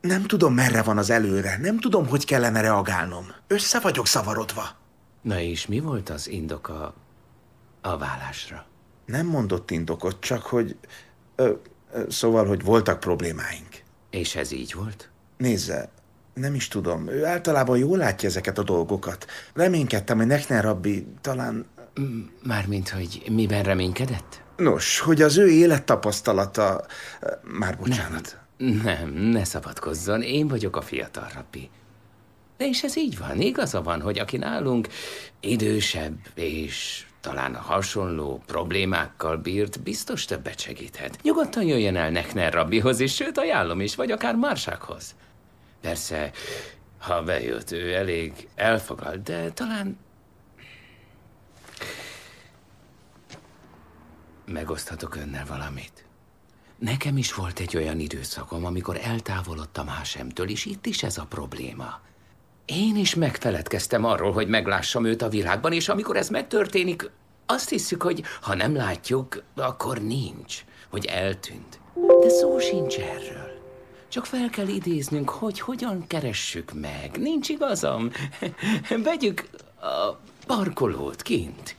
nem 0.00 0.22
tudom, 0.22 0.54
merre 0.54 0.82
van 0.82 0.98
az 0.98 1.10
előre. 1.10 1.58
Nem 1.58 1.78
tudom, 1.78 2.06
hogy 2.08 2.24
kellene 2.24 2.60
reagálnom. 2.60 3.26
Össze 3.46 3.80
vagyok 3.80 4.06
szavarodva. 4.06 4.68
Na 5.22 5.40
és 5.40 5.66
mi 5.66 5.80
volt 5.80 6.08
az 6.08 6.28
indoka 6.28 6.94
a 7.80 7.96
vállásra? 7.98 8.66
Nem 9.06 9.26
mondott 9.26 9.70
indokot, 9.70 10.20
csak 10.20 10.42
hogy... 10.42 10.76
Ö, 11.36 11.52
ö, 11.92 12.02
szóval, 12.08 12.46
hogy 12.46 12.62
voltak 12.62 13.00
problémáink. 13.00 13.82
És 14.10 14.36
ez 14.36 14.52
így 14.52 14.74
volt? 14.74 15.10
Nézze, 15.36 15.90
nem 16.34 16.54
is 16.54 16.68
tudom. 16.68 17.08
Ő 17.08 17.24
általában 17.24 17.78
jól 17.78 17.98
látja 17.98 18.28
ezeket 18.28 18.58
a 18.58 18.62
dolgokat. 18.62 19.26
Reménykedtem, 19.54 20.16
hogy 20.16 20.26
Nechner 20.26 20.64
rabbi 20.64 21.06
talán... 21.20 21.66
Mármint, 22.42 22.88
hogy 22.88 23.22
miben 23.30 23.62
reménykedett? 23.62 24.42
Nos, 24.56 24.98
hogy 24.98 25.22
az 25.22 25.36
ő 25.36 25.48
élettapasztalata... 25.48 26.84
Már 27.42 27.78
bocsánat. 27.78 28.38
Nem, 28.56 28.80
nem, 28.82 29.10
ne 29.12 29.44
szabadkozzon. 29.44 30.22
Én 30.22 30.48
vagyok 30.48 30.76
a 30.76 30.80
fiatal 30.80 31.30
rabbi. 31.34 31.70
De 32.56 32.66
és 32.66 32.82
ez 32.82 32.96
így 32.96 33.18
van. 33.18 33.40
Igaza 33.40 33.82
van, 33.82 34.00
hogy 34.00 34.18
aki 34.18 34.36
nálunk 34.36 34.88
idősebb 35.40 36.16
és 36.34 37.04
talán 37.20 37.54
hasonló 37.54 38.42
problémákkal 38.46 39.36
bírt, 39.36 39.82
biztos 39.82 40.24
többet 40.24 40.60
segíthet. 40.60 41.18
Nyugodtan 41.22 41.62
jöjjön 41.62 41.96
el 41.96 42.10
Nechner 42.10 42.52
rabbihoz, 42.52 43.00
és 43.00 43.14
sőt 43.14 43.38
ajánlom 43.38 43.80
is, 43.80 43.94
vagy 43.94 44.10
akár 44.10 44.34
Mársághoz. 44.34 45.14
Persze, 45.80 46.30
ha 46.98 47.22
bejött, 47.22 47.70
ő 47.70 47.94
elég 47.94 48.48
elfoglalt, 48.54 49.22
de 49.22 49.50
talán 49.50 49.98
megoszthatok 54.44 55.16
önnel 55.16 55.46
valamit. 55.46 56.04
Nekem 56.78 57.16
is 57.16 57.34
volt 57.34 57.60
egy 57.60 57.76
olyan 57.76 57.98
időszakom, 57.98 58.64
amikor 58.64 58.98
eltávolodtam 59.02 59.86
Hásemtől, 59.86 60.48
és 60.48 60.64
itt 60.64 60.86
is 60.86 61.02
ez 61.02 61.18
a 61.18 61.24
probléma. 61.24 62.00
Én 62.64 62.96
is 62.96 63.14
megfeledkeztem 63.14 64.04
arról, 64.04 64.32
hogy 64.32 64.48
meglássam 64.48 65.04
őt 65.04 65.22
a 65.22 65.28
világban, 65.28 65.72
és 65.72 65.88
amikor 65.88 66.16
ez 66.16 66.28
megtörténik, 66.28 67.10
azt 67.46 67.68
hiszük, 67.68 68.02
hogy 68.02 68.22
ha 68.40 68.54
nem 68.54 68.74
látjuk, 68.74 69.42
akkor 69.56 70.02
nincs, 70.02 70.64
hogy 70.88 71.04
eltűnt. 71.04 71.80
De 72.20 72.28
szó 72.28 72.58
sincs 72.58 72.98
erről. 72.98 73.39
Csak 74.10 74.26
fel 74.26 74.48
kell 74.50 74.66
idéznünk, 74.68 75.28
hogy 75.28 75.60
hogyan 75.60 76.06
keressük 76.06 76.72
meg. 76.72 77.18
Nincs 77.18 77.48
igazam? 77.48 78.10
Vegyük 79.04 79.48
a 79.80 80.16
parkolót 80.46 81.22
kint. 81.22 81.76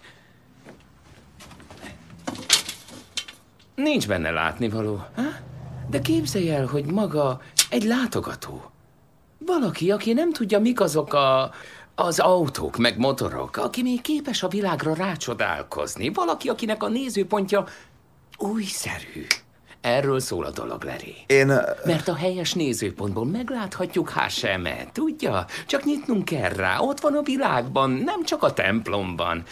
Nincs 3.76 4.08
benne 4.08 4.32
látnivaló. 4.32 5.06
Ha? 5.16 5.22
De 5.90 6.00
képzelj 6.01 6.50
el, 6.50 6.66
hogy 6.66 6.85
maga 6.85 7.42
egy 7.69 7.84
látogató. 7.84 8.72
Valaki, 9.38 9.92
aki 9.92 10.14
nem 10.14 10.32
tudja, 10.32 10.60
mik 10.60 10.80
azok 10.80 11.14
a, 11.14 11.51
az 11.95 12.19
autók, 12.19 12.77
meg 12.77 12.98
motorok, 12.98 13.58
aki 13.58 13.82
még 13.82 14.01
képes 14.01 14.43
a 14.43 14.48
világra 14.48 14.93
rácsodálkozni. 14.93 16.10
Valaki, 16.10 16.50
akinek 16.50 16.84
a 16.84 16.88
nézőpontja 16.88 17.66
újszerű. 18.38 19.26
Erről 19.82 20.19
szól 20.19 20.45
a 20.45 20.51
dolog, 20.51 20.84
Larry. 20.84 21.16
Én... 21.27 21.48
Mert 21.85 22.08
a 22.08 22.16
helyes 22.16 22.53
nézőpontból 22.53 23.26
megláthatjuk 23.26 24.10
Hásemet, 24.10 24.92
tudja? 24.92 25.45
Csak 25.66 25.84
nyitnunk 25.84 26.26
kell 26.26 26.50
rá, 26.50 26.80
ott 26.80 27.00
van 27.00 27.16
a 27.16 27.22
világban, 27.22 27.90
nem 27.92 28.24
csak 28.24 28.43
a 28.43 28.53
templomban. 28.53 29.43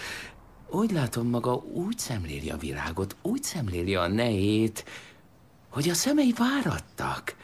Úgy 0.69 0.91
látom, 0.91 1.27
maga 1.27 1.55
úgy 1.55 1.97
szemléli 1.97 2.49
a 2.49 2.57
világot, 2.57 3.15
úgy 3.21 3.43
szemléli 3.43 3.95
a 3.95 4.07
nejét, 4.07 4.85
hogy 5.69 5.89
a 5.89 5.93
szemei 5.93 6.33
várattak. 6.37 7.35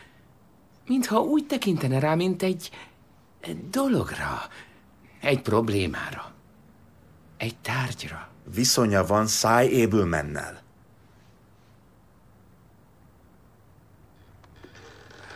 Mintha 0.87 1.19
úgy 1.19 1.45
tekintene 1.45 1.99
rá, 1.99 2.15
mint 2.15 2.43
egy, 2.43 2.69
dologra, 3.69 4.41
egy 5.21 5.41
problémára, 5.41 6.31
egy 7.37 7.55
tárgyra. 7.57 8.27
Viszonya 8.53 9.05
van 9.05 9.27
Cy 9.27 9.83
Abelmannel. 9.83 10.63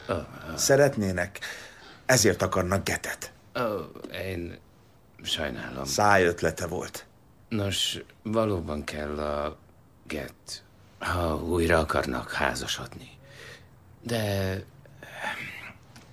Oh, 0.09 0.17
oh. 0.17 0.38
Szeretnének, 0.57 1.39
ezért 2.05 2.41
akarnak 2.41 2.83
getet. 2.83 3.31
Oh, 3.53 3.81
én 4.13 4.57
sajnálom. 5.21 5.85
Száj 5.85 6.25
ötlete 6.25 6.67
volt. 6.67 7.05
Nos, 7.49 7.99
valóban 8.23 8.83
kell 8.83 9.19
a 9.19 9.57
get, 10.07 10.63
ha 10.99 11.35
újra 11.35 11.79
akarnak 11.79 12.31
házasodni. 12.31 13.09
De 14.01 14.55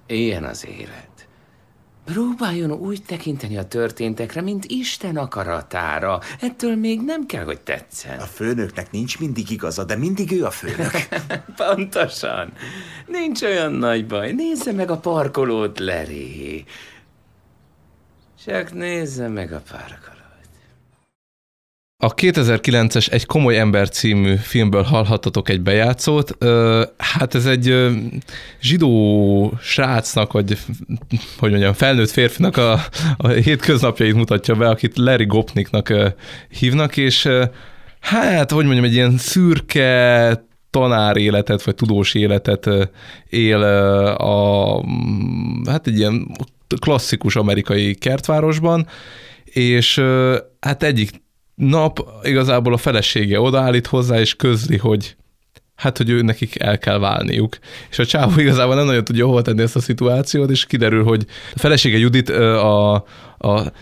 ilyen 0.06 0.44
az 0.44 0.66
élet. 0.66 1.15
Próbáljon 2.06 2.72
úgy 2.72 3.02
tekinteni 3.02 3.56
a 3.56 3.64
történtekre, 3.64 4.40
mint 4.40 4.64
Isten 4.64 5.16
akaratára. 5.16 6.20
Ettől 6.40 6.76
még 6.76 7.00
nem 7.00 7.26
kell, 7.26 7.44
hogy 7.44 7.60
tetszen. 7.60 8.18
A 8.18 8.24
főnöknek 8.24 8.90
nincs 8.90 9.18
mindig 9.18 9.50
igaza, 9.50 9.84
de 9.84 9.96
mindig 9.96 10.32
ő 10.32 10.44
a 10.44 10.50
főnök. 10.50 10.90
Pontosan. 11.56 12.52
Nincs 13.06 13.42
olyan 13.42 13.72
nagy 13.72 14.06
baj. 14.06 14.32
Nézze 14.32 14.72
meg 14.72 14.90
a 14.90 14.96
parkolót, 14.96 15.78
Leri. 15.78 16.64
Csak 18.44 18.72
nézze 18.72 19.28
meg 19.28 19.52
a 19.52 19.62
parkolót. 19.70 20.15
A 22.06 22.14
2009-es 22.14 23.12
Egy 23.12 23.26
komoly 23.26 23.58
ember 23.58 23.88
című 23.88 24.34
filmből 24.34 24.82
hallhattatok 24.82 25.48
egy 25.48 25.60
bejátszót. 25.60 26.44
Hát 26.96 27.34
ez 27.34 27.46
egy 27.46 27.74
zsidó 28.60 29.52
srácnak, 29.62 30.32
vagy 30.32 30.58
hogy 31.38 31.50
mondjam, 31.50 31.72
felnőtt 31.72 32.10
férfinak 32.10 32.56
a, 32.56 32.80
a 33.16 33.28
hétköznapjait 33.28 34.14
mutatja 34.14 34.54
be, 34.54 34.68
akit 34.68 34.96
Larry 34.96 35.24
Gopniknak 35.24 35.92
hívnak, 36.48 36.96
és 36.96 37.28
hát, 38.00 38.50
hogy 38.50 38.64
mondjam, 38.64 38.84
egy 38.84 38.94
ilyen 38.94 39.18
szürke 39.18 40.46
tanár 40.70 41.16
életet, 41.16 41.62
vagy 41.62 41.74
tudós 41.74 42.14
életet 42.14 42.68
él 43.28 43.62
a, 44.16 44.84
hát 45.66 45.86
egy 45.86 45.98
ilyen 45.98 46.36
klasszikus 46.80 47.36
amerikai 47.36 47.94
kertvárosban, 47.94 48.86
és 49.44 50.02
hát 50.60 50.82
egyik 50.82 51.24
nap 51.56 52.08
igazából 52.22 52.72
a 52.72 52.76
felesége 52.76 53.40
odaállít 53.40 53.86
hozzá, 53.86 54.20
és 54.20 54.34
közli, 54.34 54.76
hogy 54.76 55.16
hát, 55.74 55.96
hogy 55.96 56.10
ő 56.10 56.20
nekik 56.22 56.60
el 56.60 56.78
kell 56.78 56.98
válniuk. 56.98 57.58
És 57.90 57.98
a 57.98 58.06
csávó 58.06 58.40
igazából 58.40 58.74
nem 58.74 58.86
nagyon 58.86 59.04
tudja 59.04 59.26
hova 59.26 59.42
tenni 59.42 59.62
ezt 59.62 59.76
a 59.76 59.80
szituációt, 59.80 60.50
és 60.50 60.66
kiderül, 60.66 61.04
hogy 61.04 61.26
a 61.54 61.58
felesége 61.58 61.98
Judit 61.98 62.28
a, 62.28 62.94
a 63.38 63.72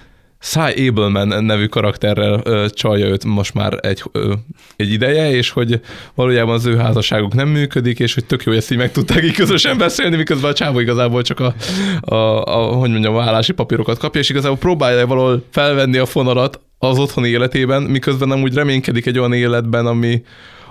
Cy 0.44 0.88
Abelman 0.88 1.44
nevű 1.44 1.66
karakterrel 1.66 2.40
ö, 2.44 2.66
csalja 2.70 3.06
őt 3.06 3.24
most 3.24 3.54
már 3.54 3.78
egy, 3.80 4.02
ö, 4.12 4.34
egy 4.76 4.92
ideje, 4.92 5.30
és 5.30 5.50
hogy 5.50 5.80
valójában 6.14 6.54
az 6.54 6.66
ő 6.66 6.76
házasságuk 6.76 7.34
nem 7.34 7.48
működik, 7.48 7.98
és 7.98 8.14
hogy 8.14 8.24
tök 8.24 8.42
jó, 8.42 8.52
hogy 8.52 8.60
ezt 8.60 8.70
így 8.70 8.78
meg 8.78 8.92
tudták 8.92 9.24
így 9.24 9.34
közösen 9.34 9.78
beszélni, 9.78 10.16
miközben 10.16 10.50
a 10.50 10.54
csávó 10.54 10.78
igazából 10.78 11.22
csak 11.22 11.40
a, 11.40 11.54
a, 12.00 12.44
a 12.44 12.74
hogy 12.74 12.90
mondjam, 12.90 13.14
a 13.14 13.18
vállási 13.18 13.52
papírokat 13.52 13.98
kapja, 13.98 14.20
és 14.20 14.28
igazából 14.28 14.58
próbálja 14.58 15.06
valahol 15.06 15.44
felvenni 15.50 15.98
a 15.98 16.06
fonalat 16.06 16.60
az 16.88 16.98
otthoni 16.98 17.28
életében, 17.28 17.82
miközben 17.82 18.28
nem 18.28 18.42
úgy 18.42 18.54
reménykedik 18.54 19.06
egy 19.06 19.18
olyan 19.18 19.32
életben, 19.32 19.86
ami, 19.86 20.22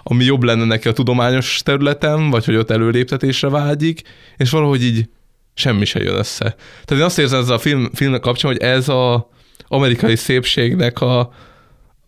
ami 0.04 0.24
jobb 0.24 0.44
lenne 0.44 0.66
neki 0.66 0.88
a 0.88 0.92
tudományos 0.92 1.62
területen, 1.64 2.30
vagy 2.30 2.46
hogy 2.46 2.56
ott 2.56 2.72
előléptetésre 2.72 3.50
vágyik, 3.50 4.02
és 4.38 4.50
valahogy 4.50 4.84
így 4.84 5.10
semmi 5.54 5.86
se 5.86 6.00
jön 6.00 6.16
össze. 6.16 6.56
Tehát 6.86 7.02
én 7.02 7.02
azt 7.02 7.20
érzem 7.20 7.40
ezzel 7.40 7.56
a 7.56 7.60
film, 7.60 7.90
filmnek 7.94 8.22
kapcsán, 8.22 8.52
hogy 8.52 8.62
ez 8.62 8.90
a 8.90 9.30
amerikai 9.68 10.16
szépségnek 10.16 11.02
a, 11.02 11.34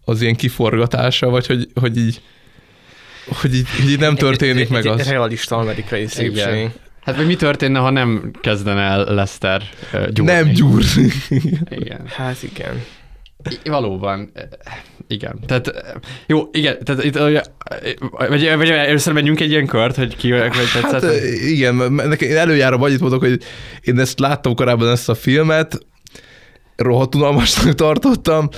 az 0.06 0.22
ilyen 0.22 0.35
kiforgatása, 0.35 1.30
vagy 1.30 1.45
hogy, 1.45 1.67
hogy 1.74 1.98
így 1.98 2.22
hogy 3.27 3.56
így, 3.56 3.67
így 3.90 4.00
nem 4.00 4.16
történik 4.16 4.64
egy, 4.64 4.69
meg 4.69 4.85
egy, 4.85 4.92
az. 4.92 5.00
Egy 5.00 5.08
realista 5.08 5.58
amerikai 5.58 6.08
szépség. 6.08 6.53
Igen. 6.53 6.74
Hát 7.01 7.16
vagy 7.16 7.25
mi 7.25 7.35
történne, 7.35 7.80
ha 7.80 7.90
nem 7.90 8.32
kezdene 8.42 8.82
el 8.82 9.03
Lester 9.03 9.64
uh, 9.93 10.09
gyúrni? 10.09 10.32
Nem 10.32 10.50
gyúrni. 10.51 11.11
igen. 11.69 12.01
Hát 12.08 12.43
igen. 12.43 12.84
Valóban, 13.64 14.32
igen. 15.07 15.40
Tehát, 15.45 15.72
jó, 16.27 16.49
igen, 16.51 16.77
tehát 16.83 17.03
itt, 17.03 17.17
vagy, 18.09 18.56
vagy 18.57 18.69
először 18.69 19.14
menjünk 19.14 19.40
egy 19.40 19.49
ilyen 19.49 19.65
kört, 19.65 19.95
hogy 19.95 20.15
ki 20.15 20.32
vagy 20.32 20.51
tetszett? 20.51 20.91
Hát 20.91 21.24
igen, 21.48 21.75
nekem 21.93 22.38
előjárom 22.38 22.82
annyit 22.82 22.99
mondok, 22.99 23.19
hogy 23.19 23.43
én 23.82 23.99
ezt 23.99 24.19
láttam 24.19 24.56
korábban 24.56 24.90
ezt 24.90 25.09
a 25.09 25.15
filmet, 25.15 25.85
rohadt 26.75 27.15
unalmasnak 27.15 27.74
tartottam, 27.85 28.49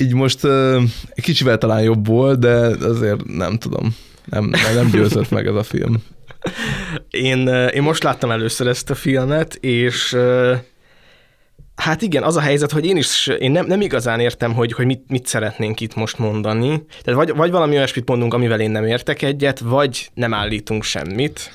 így 0.00 0.14
most 0.14 0.44
uh, 0.44 0.82
kicsivel 1.14 1.58
talán 1.58 1.82
jobb 1.82 2.06
volt, 2.06 2.38
de 2.38 2.54
azért 2.86 3.24
nem 3.24 3.58
tudom. 3.58 3.96
Nem, 4.24 4.50
nem 4.74 4.90
győzött 4.90 5.30
meg 5.30 5.46
ez 5.46 5.54
a 5.54 5.62
film. 5.62 6.02
Én, 7.10 7.48
én 7.48 7.82
most 7.82 8.02
láttam 8.02 8.30
először 8.30 8.66
ezt 8.66 8.90
a 8.90 8.94
filmet, 8.94 9.54
és 9.54 10.16
Hát 11.76 12.02
igen, 12.02 12.22
az 12.22 12.36
a 12.36 12.40
helyzet, 12.40 12.70
hogy 12.70 12.86
én 12.86 12.96
is 12.96 13.26
én 13.26 13.50
nem, 13.50 13.66
nem 13.66 13.80
igazán 13.80 14.20
értem, 14.20 14.54
hogy, 14.54 14.72
hogy 14.72 14.86
mit, 14.86 15.02
mit 15.08 15.26
szeretnénk 15.26 15.80
itt 15.80 15.94
most 15.94 16.18
mondani. 16.18 16.84
Tehát 17.02 17.20
vagy, 17.20 17.36
vagy 17.36 17.50
valami 17.50 17.76
olyasmit 17.76 18.08
mondunk, 18.08 18.34
amivel 18.34 18.60
én 18.60 18.70
nem 18.70 18.84
értek 18.84 19.22
egyet, 19.22 19.58
vagy 19.58 20.10
nem 20.14 20.34
állítunk 20.34 20.82
semmit. 20.82 21.50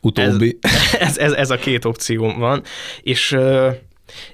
Utóbbi. 0.00 0.58
Ez, 0.60 0.96
ez, 0.98 1.16
ez, 1.18 1.32
ez 1.32 1.50
a 1.50 1.56
két 1.56 1.84
opció 1.84 2.32
van. 2.38 2.62
És 3.02 3.30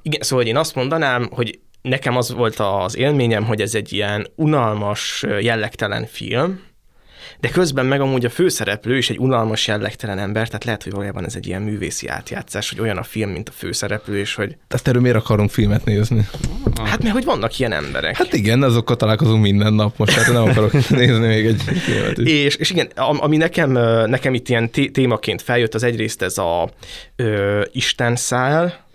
igen, 0.02 0.20
szóval 0.20 0.44
én 0.44 0.56
azt 0.56 0.74
mondanám, 0.74 1.28
hogy 1.32 1.58
nekem 1.82 2.16
az 2.16 2.32
volt 2.32 2.56
az 2.58 2.96
élményem, 2.96 3.44
hogy 3.44 3.60
ez 3.60 3.74
egy 3.74 3.92
ilyen 3.92 4.26
unalmas, 4.34 5.24
jellegtelen 5.40 6.06
film, 6.06 6.60
de 7.40 7.48
közben 7.48 7.86
meg 7.86 8.00
amúgy 8.00 8.24
a 8.24 8.30
főszereplő 8.30 8.96
is 8.96 9.10
egy 9.10 9.18
unalmas, 9.18 9.66
jellegtelen 9.66 10.18
ember, 10.18 10.46
tehát 10.46 10.64
lehet, 10.64 10.82
hogy 10.82 10.92
valójában 10.92 11.24
ez 11.24 11.34
egy 11.36 11.46
ilyen 11.46 11.62
művészi 11.62 12.08
átjátszás, 12.08 12.70
hogy 12.70 12.80
olyan 12.80 12.96
a 12.96 13.02
film, 13.02 13.30
mint 13.30 13.48
a 13.48 13.52
főszereplő, 13.52 14.18
és 14.18 14.34
hogy... 14.34 14.56
Tehát 14.68 14.88
erről 14.88 15.00
miért 15.00 15.16
akarunk 15.16 15.50
filmet 15.50 15.84
nézni? 15.84 16.28
Hát 16.84 17.02
mert 17.02 17.14
hogy 17.14 17.24
vannak 17.24 17.58
ilyen 17.58 17.72
emberek. 17.72 18.16
Hát 18.16 18.32
igen, 18.32 18.62
azokkal 18.62 18.96
találkozunk 18.96 19.42
minden 19.42 19.72
nap, 19.72 19.96
most 19.96 20.12
hát 20.12 20.32
nem 20.32 20.42
akarok 20.42 20.72
nézni 20.88 21.26
még 21.26 21.46
egy 21.46 21.62
filmet 21.62 22.18
is. 22.18 22.30
És, 22.30 22.56
és 22.56 22.70
igen, 22.70 22.86
ami 22.96 23.36
nekem, 23.36 23.70
nekem 24.06 24.34
itt 24.34 24.48
ilyen 24.48 24.70
témaként 24.70 25.42
feljött, 25.42 25.74
az 25.74 25.82
egyrészt 25.82 26.22
ez 26.22 26.38
a 26.38 26.70
ö, 27.16 27.62
Isten 27.72 28.16
szál, 28.16 28.88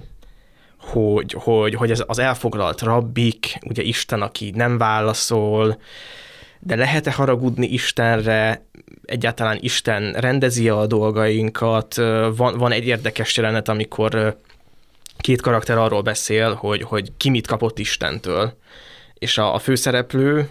hogy, 0.79 1.35
hogy, 1.37 1.75
hogy 1.75 1.91
ez 1.91 2.03
az 2.07 2.19
elfoglalt 2.19 2.81
rabbik, 2.81 3.57
ugye 3.67 3.81
Isten, 3.81 4.21
aki 4.21 4.51
nem 4.55 4.77
válaszol, 4.77 5.77
de 6.65 6.75
lehet-e 6.75 7.11
haragudni 7.11 7.67
Istenre, 7.67 8.65
egyáltalán 9.05 9.57
Isten 9.61 10.13
rendezi 10.13 10.69
a 10.69 10.85
dolgainkat, 10.85 11.95
van, 12.35 12.57
van 12.57 12.71
egy 12.71 12.87
érdekes 12.87 13.37
jelenet, 13.37 13.69
amikor 13.69 14.37
két 15.17 15.41
karakter 15.41 15.77
arról 15.77 16.01
beszél, 16.01 16.53
hogy, 16.53 16.81
hogy 16.81 17.11
ki 17.17 17.29
mit 17.29 17.47
kapott 17.47 17.79
Istentől, 17.79 18.57
és 19.13 19.37
a, 19.37 19.53
a 19.53 19.59
főszereplő, 19.59 20.49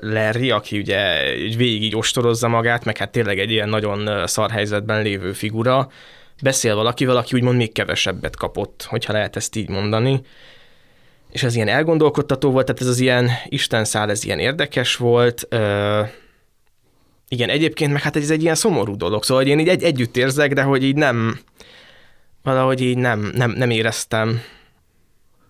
Larry, 0.00 0.50
aki 0.50 0.78
ugye 0.78 1.22
végig 1.56 1.82
így 1.82 1.96
ostorozza 1.96 2.48
magát, 2.48 2.84
meg 2.84 2.96
hát 2.96 3.12
tényleg 3.12 3.38
egy 3.38 3.50
ilyen 3.50 3.68
nagyon 3.68 4.26
szar 4.26 4.50
helyzetben 4.50 5.02
lévő 5.02 5.32
figura, 5.32 5.88
beszél 6.42 6.74
valakivel, 6.74 7.16
aki 7.16 7.34
úgymond 7.34 7.56
még 7.56 7.72
kevesebbet 7.72 8.36
kapott, 8.36 8.86
hogyha 8.88 9.12
lehet 9.12 9.36
ezt 9.36 9.56
így 9.56 9.68
mondani, 9.68 10.20
és 11.36 11.42
ez 11.42 11.54
ilyen 11.54 11.68
elgondolkodtató 11.68 12.50
volt, 12.50 12.66
tehát 12.66 12.80
ez 12.80 12.86
az 12.86 12.98
ilyen 12.98 13.30
Isten 13.48 13.84
szál, 13.84 14.10
ez 14.10 14.24
ilyen 14.24 14.38
érdekes 14.38 14.96
volt. 14.96 15.46
Ö, 15.48 16.02
igen, 17.28 17.48
egyébként 17.48 17.92
meg 17.92 18.02
hát 18.02 18.16
ez 18.16 18.30
egy 18.30 18.42
ilyen 18.42 18.54
szomorú 18.54 18.96
dolog, 18.96 19.24
szóval 19.24 19.42
hogy 19.42 19.52
én 19.52 19.58
így 19.58 19.68
egy, 19.68 19.82
együtt 19.82 20.16
érzek, 20.16 20.52
de 20.52 20.62
hogy 20.62 20.84
így 20.84 20.94
nem, 20.94 21.38
valahogy 22.42 22.80
így 22.80 22.98
nem, 22.98 23.30
nem, 23.34 23.50
nem 23.50 23.70
éreztem 23.70 24.40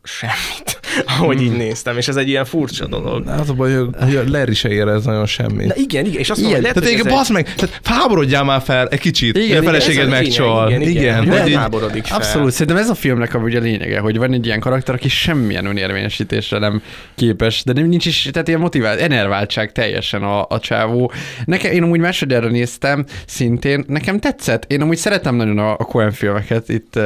semmit, 0.02 0.75
ahogy 1.06 1.36
hmm. 1.36 1.46
így 1.46 1.56
néztem, 1.56 1.96
és 1.96 2.08
ez 2.08 2.16
egy 2.16 2.28
ilyen 2.28 2.44
furcsa 2.44 2.86
dolog. 2.86 3.26
Az 3.26 3.50
a 3.50 3.52
baj, 3.52 3.74
hogy 3.74 4.28
Larry 4.28 4.54
se 4.54 4.68
érez 4.68 5.04
nagyon 5.04 5.26
semmit. 5.26 5.66
Na 5.66 5.74
igen, 5.76 6.04
igen, 6.04 6.20
és 6.20 6.30
azt 6.30 6.40
mondom, 6.40 6.62
hogy 6.62 6.74
lehet, 6.74 7.02
tehát 7.02 7.16
basz 7.16 7.30
meg, 7.30 7.54
tehát 7.54 7.80
háborodjál 7.84 8.44
már 8.44 8.62
fel 8.62 8.88
egy 8.88 9.00
kicsit, 9.00 9.36
igen, 9.36 9.62
a 9.62 9.62
feleséged 9.62 10.08
megcsal. 10.08 10.68
Igen, 10.68 10.80
igen, 10.80 10.92
igen, 10.92 11.22
igen, 11.22 11.46
igen 11.46 11.70
fel. 11.70 12.16
Abszolút, 12.16 12.50
szerintem 12.50 12.76
ez 12.76 12.88
a 12.88 12.94
filmnek 12.94 13.34
a 13.34 13.38
ugye 13.38 13.58
lényege, 13.58 13.98
hogy 13.98 14.18
van 14.18 14.32
egy 14.32 14.46
ilyen 14.46 14.60
karakter, 14.60 14.94
aki 14.94 15.08
semmilyen 15.08 15.66
önérvényesítésre 15.66 16.58
nem 16.58 16.82
képes, 17.14 17.64
de 17.64 17.72
nem 17.72 17.86
nincs 17.86 18.06
is, 18.06 18.28
tehát 18.32 18.48
ilyen 18.48 18.60
motivált, 18.60 19.00
enerváltság 19.00 19.72
teljesen 19.72 20.22
a, 20.22 20.46
a 20.48 20.60
csávó. 20.60 21.12
Nekem, 21.44 21.72
én 21.72 21.82
amúgy 21.82 22.00
másodjára 22.00 22.48
néztem, 22.48 23.04
szintén, 23.26 23.84
nekem 23.88 24.18
tetszett, 24.18 24.64
én 24.72 24.80
amúgy 24.80 24.96
szeretem 24.96 25.34
nagyon 25.34 25.58
a, 25.58 25.70
a 25.70 25.84
Coen 25.84 26.12
filmeket, 26.12 26.68
itt 26.68 26.96
uh, 26.96 27.02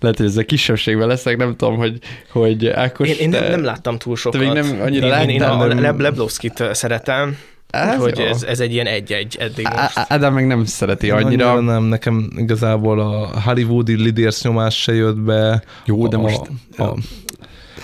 lehet, 0.00 0.16
hogy 0.16 0.26
ez 0.26 0.36
a 0.36 0.42
kisebbségben 0.42 1.08
leszek, 1.08 1.36
nem 1.36 1.56
tudom, 1.56 1.76
hogy, 1.76 1.98
hogy 2.30 2.66
Ákos, 2.66 3.08
én, 3.08 3.14
én 3.18 3.33
nem, 3.40 3.50
nem 3.50 3.64
láttam 3.64 3.98
túl 3.98 4.16
sokat. 4.16 4.40
Te 4.40 4.46
még 4.46 4.54
nem 4.54 4.80
annyira 4.80 5.06
én, 5.06 5.28
én, 5.28 5.28
én 5.28 5.42
a 5.42 5.66
nem... 5.66 6.00
Lebowski-t 6.00 6.64
szeretem, 6.72 7.36
ez 7.74 7.96
hogy 7.96 8.20
ez, 8.20 8.42
ez 8.42 8.60
egy 8.60 8.72
ilyen 8.72 8.86
egy-egy 8.86 9.36
eddig 9.40 9.68
most. 9.76 10.10
Adam 10.10 10.34
meg 10.34 10.46
nem 10.46 10.64
szereti 10.64 11.10
annyira. 11.10 11.52
annyira. 11.52 11.72
nem, 11.72 11.84
nekem 11.84 12.30
igazából 12.36 13.00
a 13.00 13.40
hollywoodi 13.40 14.02
lidérsz 14.02 14.42
nyomás 14.42 14.82
se 14.82 14.94
jött 14.94 15.18
be. 15.18 15.62
Jó, 15.84 16.08
de 16.08 16.16
a, 16.16 16.20
most... 16.20 16.40
A, 16.76 16.82
a, 16.82 16.94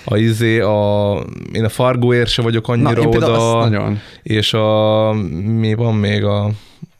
a 0.04 0.16
izé, 0.16 0.60
a, 0.60 1.12
én 1.52 1.64
a 1.64 1.68
Fargoért 1.68 2.30
se 2.30 2.42
vagyok 2.42 2.68
annyira 2.68 3.02
Na, 3.02 3.08
oda, 3.08 3.58
nagyon. 3.58 4.00
és 4.22 4.52
a, 4.52 5.12
mi 5.42 5.74
van 5.74 5.94
még 5.94 6.24
a 6.24 6.50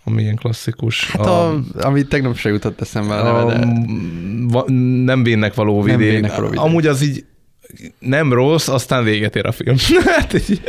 ami 0.05 0.23
ilyen 0.23 0.37
klasszikus. 0.37 1.11
Hát 1.11 1.27
a, 1.27 1.53
a, 1.53 1.61
ami 1.81 2.03
tegnap 2.03 2.37
se 2.37 2.49
jutott 2.49 2.81
eszembe 2.81 3.15
a, 3.15 3.37
a 3.37 3.45
neve, 3.45 3.59
de... 3.59 3.67
Va, 4.49 4.65
nem 5.05 5.23
vénnek 5.23 5.55
való 5.55 5.83
vidék. 5.83 5.99
Nem 5.99 6.09
vénnek 6.09 6.35
való 6.35 6.49
vidék. 6.49 6.65
Amúgy 6.65 6.87
az 6.87 7.03
így 7.03 7.25
nem 7.99 8.33
rossz, 8.33 8.69
aztán 8.69 9.05
véget 9.05 9.37
ér 9.37 9.47
a 9.47 9.53
film. 9.53 9.77
hát 10.17 10.35
így, 10.35 10.61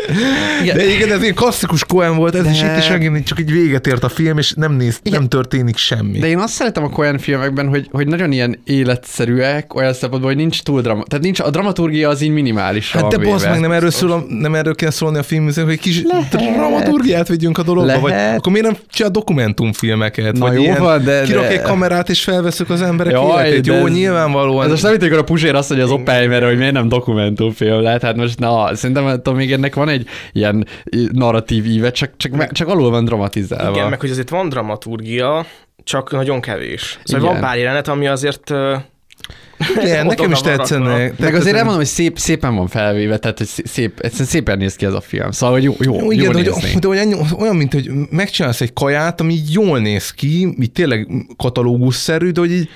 igen. 0.62 0.78
De 0.78 0.86
igen, 0.94 1.12
ez 1.12 1.22
egy 1.22 1.34
klasszikus 1.34 1.86
Cohen 1.86 2.16
volt, 2.16 2.36
ez 2.36 2.44
de... 2.44 2.50
is 2.50 2.62
itt 2.62 2.78
is 2.78 2.90
megint 2.90 3.26
csak 3.26 3.40
így 3.40 3.52
véget 3.52 3.88
ért 3.88 4.04
a 4.04 4.10
film, 4.10 4.38
és 4.38 4.54
nem 4.54 4.74
néz, 4.74 5.00
igen. 5.04 5.20
nem 5.20 5.30
történik 5.30 5.78
semmi. 5.78 6.20
De 6.20 6.28
én 6.28 6.38
azt 6.38 6.54
szeretem 6.54 6.84
a 6.84 6.90
Cohen 6.90 7.18
filmekben, 7.18 7.68
hogy, 7.68 7.88
hogy 7.92 8.08
nagyon 8.08 8.32
ilyen 8.32 8.60
életszerűek, 8.66 9.76
olyan 9.76 9.94
szempontból, 9.94 10.32
hogy 10.32 10.40
nincs 10.40 10.62
túl 10.62 10.82
drama. 10.82 11.04
Tehát 11.04 11.24
nincs, 11.24 11.40
a 11.40 11.50
dramaturgia 11.50 12.10
az 12.10 12.22
így 12.22 12.30
minimális. 12.30 12.92
Hát 12.92 13.08
de 13.08 13.18
basz 13.18 13.46
meg, 13.46 13.60
nem 13.60 13.72
erről, 13.72 13.92
szól, 13.92 14.26
nem 14.30 14.56
erről 14.56 14.76
kell 14.76 14.90
szólni 14.90 15.18
a 15.18 15.24
film, 15.24 15.50
hogy 15.54 15.80
kis 15.80 16.02
Lehet. 16.04 16.36
dramaturgiát 16.36 17.28
vigyünk 17.28 17.58
a 17.58 17.64
dologba, 17.64 17.86
Lehet. 17.86 18.02
vagy 18.02 18.14
akkor 18.38 18.52
miért 18.52 18.68
nem 18.68 18.78
csinál 18.90 19.12
dokumentumfilmeket, 19.12 20.34
Na 20.34 20.40
vagy 20.40 20.54
jó, 20.54 20.62
ilyen, 20.62 20.80
van, 20.80 21.04
de, 21.04 21.24
kirak 21.24 21.44
de... 21.44 21.50
egy 21.50 21.62
kamerát, 21.62 22.10
és 22.10 22.24
felveszük 22.24 22.70
az 22.70 22.82
emberek 22.82 23.14
Jaj, 23.14 23.48
életét. 23.48 23.68
Jó, 23.68 23.86
ez, 23.86 23.94
nyilvánvalóan. 23.94 24.66
Ez 24.66 24.82
most 24.82 25.00
nem 25.00 25.20
a 25.20 25.22
Puzsér 25.22 25.56
azt, 25.56 25.70
hogy 25.70 25.80
az 25.80 25.92
Oppenheimer, 25.92 26.44
hogy 26.44 26.58
miért 26.58 26.74
nem 26.74 26.90
dokumentumfilm 26.92 27.82
lehet. 27.82 28.02
Hát 28.02 28.16
most 28.16 28.40
na, 28.40 28.76
szerintem 28.76 29.06
attól 29.06 29.34
még 29.34 29.52
ennek 29.52 29.76
van 29.76 29.90
egy 29.90 30.08
ilyen 30.32 30.68
narratív 31.12 31.66
íve, 31.66 31.92
csak, 31.92 32.12
csak, 32.18 32.52
csak 32.52 32.68
alul 32.68 32.90
van 32.90 33.06
dramatizálva. 33.06 33.76
Igen, 33.76 33.90
meg 33.90 34.00
hogy 34.00 34.10
azért 34.10 34.30
van 34.30 34.50
dramaturgia, 34.50 35.46
csak 35.84 36.12
nagyon 36.12 36.42
kevés. 36.42 37.00
Szóval 37.04 37.28
Igen. 37.28 37.42
van 37.42 37.50
pár 37.50 37.58
jelenet, 37.58 37.88
ami 37.88 38.08
azért 38.08 38.54
igen, 39.82 40.06
nekem 40.16 40.32
is 40.32 40.42
tetszene. 40.42 41.12
Meg 41.20 41.36
azért 41.36 41.56
elmondom, 41.56 41.78
hogy 41.78 41.86
szép, 41.86 42.18
szépen 42.18 42.56
van 42.56 42.68
felvéve, 42.68 43.18
tehát 43.18 43.38
hogy 43.38 43.48
szép, 43.48 44.00
egyszerűen 44.00 44.30
szépen 44.30 44.58
néz 44.58 44.76
ki 44.76 44.86
ez 44.86 44.94
a 44.94 45.02
film. 45.02 45.32
Szóval, 45.32 45.56
hogy 45.56 45.64
jó, 45.64 45.76
jó, 45.80 45.96
jó 45.96 46.12
igen, 46.12 46.26
jó 46.26 46.42
de, 46.42 46.52
hogy, 46.52 46.80
de 46.80 46.88
hogy 46.88 46.98
olyan, 47.40 47.56
mint 47.56 47.74
hogy 47.74 47.92
megcsinálsz 48.10 48.62
egy 48.62 48.74
kaját, 48.74 49.22
ami 49.22 49.40
jól 49.50 49.80
néz 49.80 50.12
ki, 50.12 50.56
így 50.60 50.72
tényleg 50.72 51.08
katalógusszerű, 51.38 52.30
de 52.30 52.40
hogy 52.40 52.52
így 52.52 52.70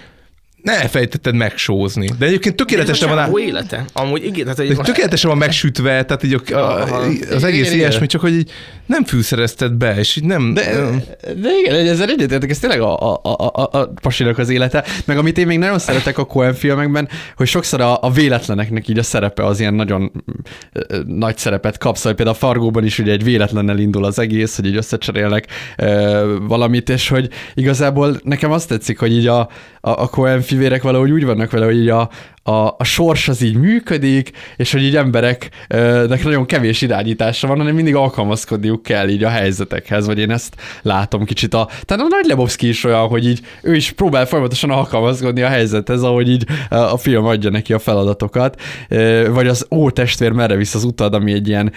ne 0.66 0.82
elfejtetted 0.82 1.36
megsózni. 1.36 2.10
De 2.20 2.26
egyébként 2.26 2.56
tökéletesen 2.56 3.10
van... 3.10 3.18
A 3.18 3.40
élete. 3.40 3.86
Amúgy 3.94 4.26
igen. 4.26 4.44
Tehát, 4.44 4.58
hogy. 4.58 4.86
Tökéletesen 4.86 5.30
van 5.30 5.40
megsütve, 5.40 6.06
tehát 6.06 6.24
így 6.24 6.42
a, 6.52 6.58
a, 6.58 6.84
az 7.32 7.44
egész 7.44 7.66
igen, 7.66 7.78
ilyesmi, 7.78 8.06
csak 8.06 8.22
hogy 8.22 8.34
így 8.34 8.52
nem 8.86 9.04
fűszerezted 9.04 9.72
be, 9.72 9.96
és 9.98 10.16
így 10.16 10.24
nem... 10.24 10.54
De, 10.54 10.64
de 11.22 11.50
igen, 11.64 11.88
ezzel 11.88 12.10
egyetértek, 12.10 12.50
ez 12.50 12.60
tényleg 12.60 12.82
a, 12.82 13.12
a, 13.12 13.20
a, 13.24 13.52
a, 13.54 13.70
a 13.72 13.94
pasinak 14.02 14.38
az 14.38 14.50
élete. 14.50 14.86
Meg 15.06 15.18
amit 15.18 15.38
én 15.38 15.48
még 15.48 15.58
nagyon 15.58 15.80
szeretek 15.80 16.18
a 16.18 16.26
Coen 16.26 16.54
filmekben, 16.54 17.10
hogy 17.36 17.48
sokszor 17.48 17.82
a, 17.82 18.04
a 18.04 18.12
véletleneknek 18.12 18.88
így 18.88 18.98
a 18.98 19.04
szerepe 19.04 19.46
az 19.46 19.60
ilyen 19.60 19.74
nagyon 19.74 20.12
nagy 21.06 21.38
szerepet 21.38 21.78
kapsz. 21.78 22.00
Szóval 22.00 22.16
például 22.16 22.38
a 22.38 22.40
Fargóban 22.40 22.86
is 22.86 23.00
ugye 23.00 23.12
egy 23.12 23.24
véletlennel 23.24 23.78
indul 23.78 24.06
az 24.06 24.20
egész, 24.20 24.56
hogy 24.56 24.66
így 24.66 24.76
összecserélnek 24.76 25.48
ö, 25.78 26.38
valamit, 26.42 26.90
és 26.90 27.10
hogy 27.10 27.30
igazából 27.54 28.20
nekem 28.24 28.52
azt 28.52 28.68
tetszik, 28.68 29.00
hogy 29.00 29.12
így 29.12 29.28
a, 29.28 29.40
a, 29.40 29.50
a 29.90 30.08
Coen 30.08 30.42
fivérek 30.56 30.84
valahogy 30.84 31.12
úgy 31.12 31.26
vannak 31.26 31.52
vele, 31.52 31.66
hogy 31.66 31.76
így 31.76 31.90
a, 31.90 32.10
a, 32.48 32.76
a 32.78 32.84
sors 32.84 33.28
az 33.28 33.42
így 33.42 33.56
működik, 33.56 34.32
és 34.56 34.72
hogy 34.72 34.84
így 34.84 34.96
embereknek 34.96 36.24
nagyon 36.24 36.46
kevés 36.46 36.82
irányítása 36.82 37.48
van, 37.48 37.58
hanem 37.58 37.76
mindig 37.76 37.96
alkalmazkodniuk 37.96 38.84
kell 38.84 39.08
így 39.08 39.24
a 39.24 39.30
helyzetekhez, 39.30 40.06
vagy 40.06 40.20
én 40.20 40.32
ezt 40.32 40.56
látom 40.82 41.26
kicsit 41.26 41.54
a... 41.54 41.70
Tehát 41.86 42.04
a 42.04 42.08
Nagy 42.10 42.26
Lebowski 42.28 42.68
is 42.68 42.84
olyan, 42.84 43.08
hogy 43.08 43.28
így 43.28 43.40
ő 43.62 43.76
is 43.76 43.92
próbál 43.92 44.26
folyamatosan 44.26 44.70
alkalmazkodni 44.70 45.42
a 45.42 45.48
helyzethez, 45.48 46.04
ahogy 46.04 46.30
így 46.30 46.46
a 46.70 46.98
film 46.98 47.26
adja 47.26 47.50
neki 47.50 47.74
a 47.74 47.80
feladatokat, 47.80 48.62
vagy 49.30 49.48
az 49.48 49.66
Ó 49.72 49.90
testvér 49.90 50.32
merre 50.32 50.56
visz 50.56 50.76
az 50.76 50.84
utad, 50.84 51.14
ami 51.14 51.34
egy 51.34 51.48
ilyen 51.48 51.74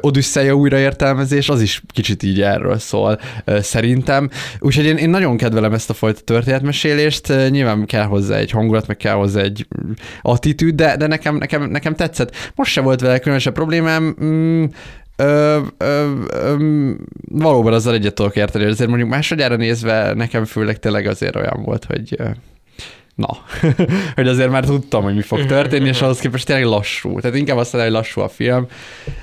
odüsszeja 0.00 0.54
újraértelmezés, 0.54 1.48
az 1.48 1.62
is 1.62 1.82
kicsit 1.92 2.22
így 2.22 2.42
erről 2.42 2.78
szól 2.78 3.20
szerintem. 3.46 4.30
Úgyhogy 4.58 4.84
én, 4.84 4.96
én 4.96 5.10
nagyon 5.10 5.36
kedvelem 5.36 5.72
ezt 5.72 5.90
a 5.90 5.94
fajta 5.94 6.20
történetmesélést, 6.20 7.32
nyilván 7.50 7.86
kell 7.86 8.04
hozzá 8.04 8.36
egy 8.36 8.50
hangulat, 8.50 8.86
meg 8.86 8.96
kell 8.96 9.14
hozzá 9.14 9.40
egy 9.40 9.66
attitűd, 10.22 10.74
de, 10.74 10.96
de 10.96 11.06
nekem, 11.06 11.36
nekem, 11.36 11.62
nekem 11.62 11.94
tetszett. 11.94 12.36
Most 12.54 12.72
se 12.72 12.80
volt 12.80 13.00
vele 13.00 13.18
különösebb 13.18 13.54
problémám, 13.54 14.16
mm, 14.24 14.64
Ö, 15.18 15.60
ö, 15.76 16.10
ö, 16.28 16.90
valóban 17.28 17.72
azzal 17.72 17.94
egyet 17.94 18.14
tudok 18.14 18.36
érteni, 18.36 18.64
azért 18.64 18.88
mondjuk 18.88 19.10
másodjára 19.10 19.56
nézve 19.56 20.14
nekem 20.14 20.44
főleg 20.44 20.78
tényleg 20.78 21.06
azért 21.06 21.36
olyan 21.36 21.62
volt, 21.64 21.84
hogy 21.84 22.16
na, 23.16 23.28
hogy 24.14 24.28
azért 24.28 24.50
már 24.50 24.64
tudtam, 24.64 25.02
hogy 25.02 25.14
mi 25.14 25.22
fog 25.22 25.46
történni, 25.46 25.88
és 25.88 26.02
ahhoz 26.02 26.18
képest 26.18 26.46
tényleg 26.46 26.64
lassú. 26.64 27.20
Tehát 27.20 27.36
inkább 27.36 27.56
azt 27.56 27.72
mondom, 27.72 27.92
hogy 27.92 28.00
lassú 28.00 28.20
a 28.20 28.28
film. 28.28 28.66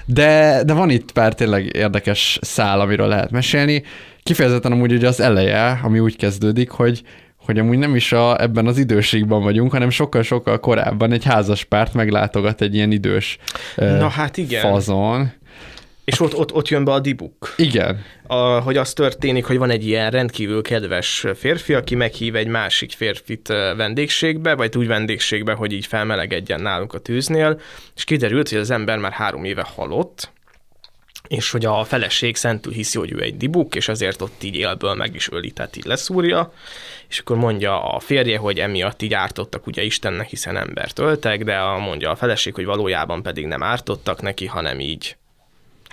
De, 0.05 0.61
de 0.65 0.73
van 0.73 0.89
itt 0.89 1.11
pár 1.11 1.33
tényleg 1.33 1.75
érdekes 1.75 2.39
szál, 2.41 2.79
amiről 2.79 3.07
lehet 3.07 3.31
mesélni. 3.31 3.83
Kifejezetten 4.23 4.71
amúgy 4.71 4.93
ugye 4.93 5.07
az 5.07 5.19
eleje, 5.19 5.79
ami 5.83 5.99
úgy 5.99 6.15
kezdődik, 6.15 6.69
hogy 6.69 7.01
hogy 7.45 7.59
amúgy 7.59 7.77
nem 7.77 7.95
is 7.95 8.11
a, 8.11 8.41
ebben 8.41 8.67
az 8.67 8.77
időségben 8.77 9.41
vagyunk, 9.41 9.71
hanem 9.71 9.89
sokkal-sokkal 9.89 10.59
korábban 10.59 11.11
egy 11.11 11.23
házas 11.23 11.63
párt 11.63 11.93
meglátogat 11.93 12.61
egy 12.61 12.75
ilyen 12.75 12.91
idős 12.91 13.37
Na 13.75 14.07
hát 14.07 14.37
igen. 14.37 14.61
fazon. 14.61 15.31
És 16.05 16.19
ott, 16.19 16.35
ott, 16.35 16.53
ott 16.53 16.67
jön 16.67 16.83
be 16.83 16.91
a 16.91 16.99
dibuk. 16.99 17.53
Igen. 17.57 18.01
A, 18.27 18.35
hogy 18.35 18.77
az 18.77 18.93
történik, 18.93 19.45
hogy 19.45 19.57
van 19.57 19.69
egy 19.69 19.87
ilyen 19.87 20.11
rendkívül 20.11 20.61
kedves 20.61 21.25
férfi, 21.35 21.73
aki 21.73 21.95
meghív 21.95 22.35
egy 22.35 22.47
másik 22.47 22.91
férfit 22.91 23.47
vendégségbe, 23.77 24.55
vagy 24.55 24.77
úgy 24.77 24.87
vendégségbe, 24.87 25.53
hogy 25.53 25.71
így 25.71 25.85
felmelegedjen 25.85 26.61
nálunk 26.61 26.93
a 26.93 26.99
tűznél, 26.99 27.59
és 27.95 28.03
kiderült, 28.03 28.49
hogy 28.49 28.57
az 28.57 28.71
ember 28.71 28.97
már 28.97 29.11
három 29.11 29.43
éve 29.43 29.65
halott, 29.75 30.32
és 31.27 31.51
hogy 31.51 31.65
a 31.65 31.83
feleség 31.83 32.35
szentül 32.35 32.73
hiszi, 32.73 32.97
hogy 32.97 33.11
ő 33.11 33.21
egy 33.21 33.37
dibuk, 33.37 33.75
és 33.75 33.87
ezért 33.87 34.21
ott 34.21 34.43
így 34.43 34.55
élből 34.55 34.93
meg 34.93 35.15
is 35.15 35.31
öli, 35.31 35.51
tehát 35.51 35.77
így 35.77 35.85
leszúrja, 35.85 36.53
és 37.09 37.19
akkor 37.19 37.37
mondja 37.37 37.83
a 37.83 37.99
férje, 37.99 38.37
hogy 38.37 38.59
emiatt 38.59 39.01
így 39.01 39.13
ártottak 39.13 39.67
ugye 39.67 39.83
Istennek, 39.83 40.27
hiszen 40.27 40.57
embert 40.57 40.99
öltek, 40.99 41.43
de 41.43 41.55
a, 41.55 41.77
mondja 41.77 42.11
a 42.11 42.15
feleség, 42.15 42.53
hogy 42.53 42.65
valójában 42.65 43.21
pedig 43.21 43.45
nem 43.45 43.63
ártottak 43.63 44.21
neki, 44.21 44.45
hanem 44.45 44.79
így 44.79 45.17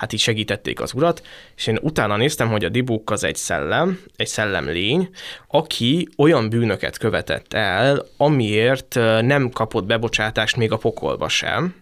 hát 0.00 0.12
így 0.12 0.20
segítették 0.20 0.80
az 0.80 0.94
urat, 0.94 1.22
és 1.56 1.66
én 1.66 1.78
utána 1.82 2.16
néztem, 2.16 2.48
hogy 2.48 2.64
a 2.64 2.68
Dibuk 2.68 3.10
az 3.10 3.24
egy 3.24 3.36
szellem, 3.36 4.00
egy 4.16 4.26
szellemlény, 4.26 5.10
aki 5.48 6.08
olyan 6.16 6.48
bűnöket 6.48 6.98
követett 6.98 7.54
el, 7.54 8.06
amiért 8.16 8.94
nem 9.20 9.50
kapott 9.50 9.84
bebocsátást 9.84 10.56
még 10.56 10.72
a 10.72 10.76
pokolba 10.76 11.28
sem, 11.28 11.74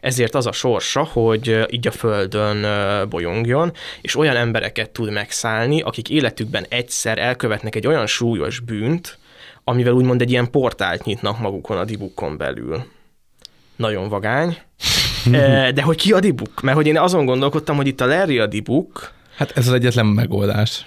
ezért 0.00 0.34
az 0.34 0.46
a 0.46 0.52
sorsa, 0.52 1.04
hogy 1.04 1.66
így 1.70 1.86
a 1.86 1.90
földön 1.90 2.66
bolyongjon, 3.08 3.72
és 4.00 4.16
olyan 4.16 4.36
embereket 4.36 4.90
tud 4.90 5.10
megszállni, 5.12 5.80
akik 5.80 6.10
életükben 6.10 6.66
egyszer 6.68 7.18
elkövetnek 7.18 7.74
egy 7.74 7.86
olyan 7.86 8.06
súlyos 8.06 8.60
bűnt, 8.60 9.18
amivel 9.64 9.92
úgymond 9.92 10.20
egy 10.20 10.30
ilyen 10.30 10.50
portált 10.50 11.04
nyitnak 11.04 11.38
magukon 11.38 11.78
a 11.78 11.84
dibukon 11.84 12.36
belül. 12.36 12.84
Nagyon 13.76 14.08
vagány. 14.08 14.58
De 15.74 15.82
hogy 15.82 15.96
ki 15.96 16.12
a 16.12 16.20
dibuk? 16.20 16.60
Mert 16.60 16.76
hogy 16.76 16.86
én 16.86 16.98
azon 16.98 17.24
gondolkodtam, 17.24 17.76
hogy 17.76 17.86
itt 17.86 18.00
a 18.00 18.06
Larry 18.06 18.38
a 18.38 18.46
dibuk. 18.46 19.12
Hát 19.36 19.56
ez 19.56 19.66
az 19.66 19.72
egyetlen 19.72 20.06
megoldás. 20.06 20.86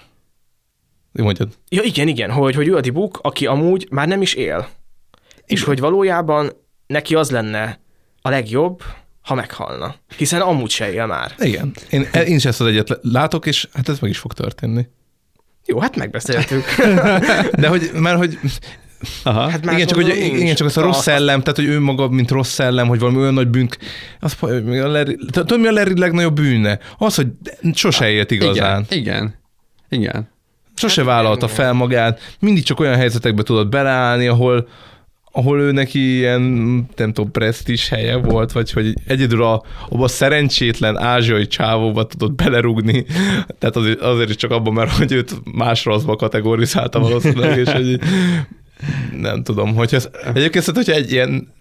Mondjad. 1.12 1.50
Ja 1.70 1.82
igen, 1.82 2.08
igen, 2.08 2.32
hogy, 2.32 2.56
hogy 2.56 2.68
ő 2.68 2.76
a 2.76 2.82
dibuk, 2.82 3.20
aki 3.22 3.46
amúgy 3.46 3.88
már 3.92 4.08
nem 4.08 4.22
is 4.22 4.34
él. 4.34 4.46
Igen. 4.46 4.68
És 5.46 5.64
hogy 5.64 5.80
valójában 5.80 6.52
neki 6.88 7.16
az 7.16 7.32
lenne 7.32 7.80
a 8.26 8.30
legjobb, 8.30 8.84
ha 9.22 9.36
meghalna. 9.36 9.96
Hiszen 10.18 10.42
amúgy 10.42 10.70
se 10.70 10.94
él 10.94 11.06
már. 11.06 11.32
Igen. 11.40 11.74
Én, 11.90 12.08
én 12.14 12.36
is 12.36 12.46
ezt 12.46 12.62
az 12.62 12.68
egyet 12.68 13.00
látok, 13.02 13.46
és 13.46 13.68
hát 13.74 13.90
ez 13.90 14.00
meg 14.00 14.10
is 14.10 14.18
fog 14.18 14.34
történni. 14.34 14.88
Jó, 15.66 15.80
hát 15.80 15.96
megbeszéltük. 15.96 16.66
De 17.62 17.68
hogy, 17.68 17.92
mert 17.94 18.18
hogy 18.18 18.40
Aha. 19.24 19.50
Hát 19.50 19.66
igen, 19.72 19.88
csak, 19.88 19.96
hogy, 19.98 20.18
igen, 20.18 20.56
csak 20.56 20.68
az 20.68 20.78
a 20.78 20.82
rossz 20.82 21.02
szellem, 21.02 21.40
tehát 21.40 21.56
hogy 21.56 21.66
ő 21.66 21.80
maga, 21.80 22.08
mint 22.08 22.32
rossz 22.32 22.52
szellem, 22.52 22.88
hogy 22.88 23.00
valami 23.00 23.18
olyan 23.18 23.34
nagy 23.34 23.48
bűnk, 23.48 23.78
az, 24.20 24.36
tudod, 25.32 25.60
mi 25.60 25.68
a 25.68 25.72
Larry 25.72 26.00
legnagyobb 26.00 26.36
bűne? 26.36 26.80
Az, 26.98 27.16
hogy 27.16 27.28
sose 27.74 28.10
élt 28.10 28.32
igazán. 28.32 28.86
Igen, 28.90 29.06
igen. 29.06 29.36
igen. 29.90 30.30
Sose 30.76 31.02
hát, 31.02 31.10
vállalta 31.10 31.46
igen. 31.46 31.58
fel 31.58 31.74
magát, 31.74 32.36
mindig 32.40 32.64
csak 32.64 32.80
olyan 32.80 32.96
helyzetekbe 32.96 33.44
tudott 33.44 33.70
beleállni, 33.70 34.28
ahol, 34.28 34.68
ahol 35.38 35.60
ő 35.60 35.72
neki 35.72 36.16
ilyen, 36.16 36.42
nem 36.96 37.14
tudom, 37.14 37.32
presztis 37.32 37.90
helye 37.90 38.16
volt, 38.16 38.52
vagy 38.52 38.72
hogy 38.72 38.94
egyedül 39.08 39.44
a, 39.44 39.64
abban 39.90 40.04
a 40.04 40.08
szerencsétlen 40.08 40.98
ázsiai 40.98 41.48
csávóba 41.48 42.06
tudott 42.06 42.34
belerugni, 42.34 43.06
tehát 43.60 43.76
azért, 43.76 44.00
azért 44.00 44.30
is 44.30 44.36
csak 44.36 44.52
abban, 44.52 44.74
mert 44.74 44.92
hogy 44.92 45.12
őt 45.12 45.42
más 45.56 45.86
rosszba 45.86 46.16
kategorizálta 46.16 47.00
valószínűleg, 47.00 47.58
és 47.58 47.72
hogy 47.72 48.00
nem 49.22 49.44
tudom, 49.44 49.76
hogy 49.76 49.94
ez, 49.94 50.10
egyébként 50.34 50.66
hogyha 50.66 50.94
egy 50.94 51.12
ilyen 51.12 51.54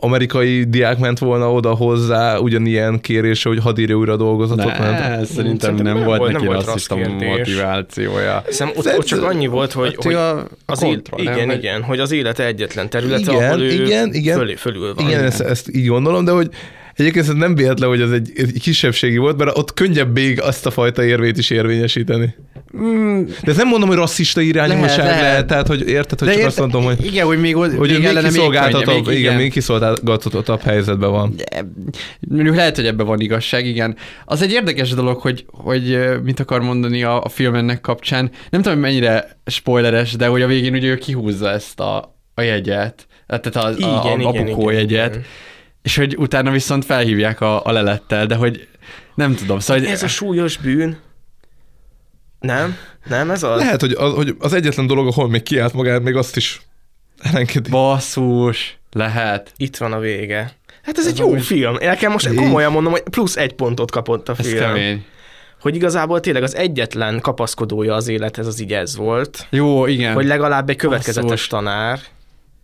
amerikai 0.00 0.64
diák 0.64 0.98
ment 0.98 1.18
volna 1.18 1.52
oda 1.52 1.74
hozzá 1.74 2.38
ugyanilyen 2.38 3.00
kérése, 3.00 3.48
hogy 3.48 3.58
hadd 3.58 3.78
írja 3.78 3.96
újra 3.96 4.16
dolgozatot. 4.16 4.78
Ne, 4.78 4.90
mert... 4.90 5.26
szerintem 5.26 5.74
nem, 5.74 5.84
nem 5.84 6.04
volt 6.04 6.32
neki 6.32 6.46
rasszista 6.46 6.96
motivációja. 6.96 8.42
Hiszem, 8.46 8.70
ott, 8.74 8.96
ott, 8.96 9.04
csak 9.04 9.22
annyi 9.22 9.46
volt, 9.46 9.72
hogy, 9.72 9.96
hogy 9.96 10.14
a, 10.14 10.46
az 10.66 10.78
kontra, 10.78 11.16
igen, 11.18 11.46
nem, 11.46 11.56
igen, 11.56 11.82
hogy 11.82 11.98
az 11.98 12.12
élete 12.12 12.46
egyetlen 12.46 12.90
területe, 12.90 13.32
igen, 13.32 13.48
ahol 13.48 13.60
ő 13.60 13.72
igen, 13.72 14.14
igen, 14.14 14.38
fölé, 14.38 14.54
fölül 14.54 14.94
van. 14.94 15.06
Igen, 15.06 15.24
ezt, 15.24 15.40
ezt 15.40 15.76
így 15.76 15.86
gondolom, 15.86 16.24
de 16.24 16.30
hogy 16.30 16.50
Egyébként 16.98 17.28
ez 17.28 17.34
nem 17.34 17.54
véletlen, 17.54 17.88
hogy 17.88 18.00
ez 18.00 18.10
egy, 18.10 18.32
egy 18.34 18.60
kisebbségi 18.60 19.16
volt, 19.16 19.36
mert 19.36 19.58
ott 19.58 19.74
könnyebb 19.74 20.14
még 20.14 20.40
azt 20.40 20.66
a 20.66 20.70
fajta 20.70 21.04
érvét 21.04 21.38
is 21.38 21.50
érvényesíteni. 21.50 22.34
Mm. 22.76 23.24
De 23.24 23.50
ez 23.50 23.56
nem 23.56 23.68
mondom, 23.68 23.88
hogy 23.88 23.98
rasszista 23.98 24.40
irányúság 24.40 24.98
lehet, 24.98 25.20
lehet, 25.20 25.46
tehát 25.46 25.66
hogy 25.66 25.88
érted, 25.88 26.18
hogy 26.18 26.28
De 26.28 26.34
csak 26.34 26.42
érte, 26.42 26.46
azt 26.46 26.58
mondom, 26.58 26.84
hogy, 26.84 27.04
igen, 27.04 27.26
hogy 27.26 27.40
még, 27.40 27.56
hogy 27.56 27.70
még, 27.78 28.00
még 28.00 28.22
kiszolgáltatottabb, 28.22 29.06
még, 29.06 29.18
igen, 29.18 29.36
még 29.36 29.52
kiszolgáltatottabb 29.52 30.60
helyzetben 30.60 31.10
van. 31.10 31.34
Mondjuk 32.20 32.56
lehet, 32.56 32.76
hogy 32.76 32.86
ebben 32.86 33.06
van 33.06 33.20
igazság, 33.20 33.66
igen. 33.66 33.96
Az 34.24 34.42
egy 34.42 34.52
érdekes 34.52 34.90
dolog, 34.90 35.20
hogy, 35.20 35.46
hogy 35.50 35.98
mit 36.22 36.40
akar 36.40 36.60
mondani 36.60 37.02
a, 37.02 37.22
a 37.22 37.28
film 37.28 37.54
ennek 37.54 37.80
kapcsán. 37.80 38.30
Nem 38.50 38.62
tudom, 38.62 38.78
hogy 38.78 38.88
mennyire 38.88 39.38
spoileres, 39.46 40.12
de 40.12 40.26
hogy 40.26 40.42
a 40.42 40.46
végén 40.46 40.74
ugye 40.74 40.88
ő 40.88 40.96
kihúzza 40.96 41.50
ezt 41.50 41.80
a, 41.80 42.18
a 42.34 42.40
jegyet, 42.40 43.06
tehát 43.26 43.56
a, 43.56 43.70
igen, 43.76 43.90
a, 43.90 44.04
a, 44.04 44.28
a 44.28 44.30
igen, 44.32 44.44
bukó 44.44 44.70
igen, 44.70 44.80
jegyet. 44.80 45.14
Igen 45.14 45.26
és 45.88 45.96
hogy 45.96 46.16
utána 46.16 46.50
viszont 46.50 46.84
felhívják 46.84 47.40
a, 47.40 47.64
a 47.64 47.72
lelettel, 47.72 48.26
de 48.26 48.34
hogy 48.34 48.68
nem 49.14 49.34
tudom. 49.34 49.58
Szóval, 49.58 49.86
ez 49.86 50.02
a 50.02 50.08
súlyos 50.08 50.56
bűn. 50.56 50.98
Nem? 52.40 52.76
Nem 53.06 53.30
ez 53.30 53.42
az? 53.42 53.58
Lehet, 53.58 53.80
hogy 53.80 53.92
az, 53.92 54.14
hogy 54.14 54.34
az 54.38 54.52
egyetlen 54.52 54.86
dolog, 54.86 55.06
ahol 55.06 55.28
még 55.28 55.42
kiállt 55.42 55.72
magát, 55.72 56.02
még 56.02 56.16
azt 56.16 56.36
is 56.36 56.60
elengedi. 57.18 57.70
Basszus, 57.70 58.78
lehet. 58.92 59.52
Itt 59.56 59.76
van 59.76 59.92
a 59.92 59.98
vége. 59.98 60.52
Hát 60.82 60.98
ez, 60.98 61.06
ez 61.06 61.12
egy 61.12 61.18
jó 61.18 61.28
úgy... 61.28 61.42
film. 61.42 61.76
Kell 61.76 62.10
most 62.10 62.34
komolyan 62.34 62.72
mondom, 62.72 62.92
hogy 62.92 63.02
plusz 63.02 63.36
egy 63.36 63.52
pontot 63.52 63.90
kapott 63.90 64.28
a 64.28 64.34
film. 64.34 64.54
Ez 64.54 64.60
kemény. 64.60 65.04
Hogy 65.60 65.74
igazából 65.74 66.20
tényleg 66.20 66.42
az 66.42 66.54
egyetlen 66.54 67.20
kapaszkodója 67.20 67.94
az 67.94 68.08
élethez 68.08 68.46
az 68.46 68.60
így 68.60 68.72
ez 68.72 68.96
volt. 68.96 69.46
Jó, 69.50 69.86
igen. 69.86 70.14
Hogy 70.14 70.26
legalább 70.26 70.68
egy 70.68 70.76
következetes 70.76 71.30
Basszus. 71.30 71.46
tanár. 71.46 72.00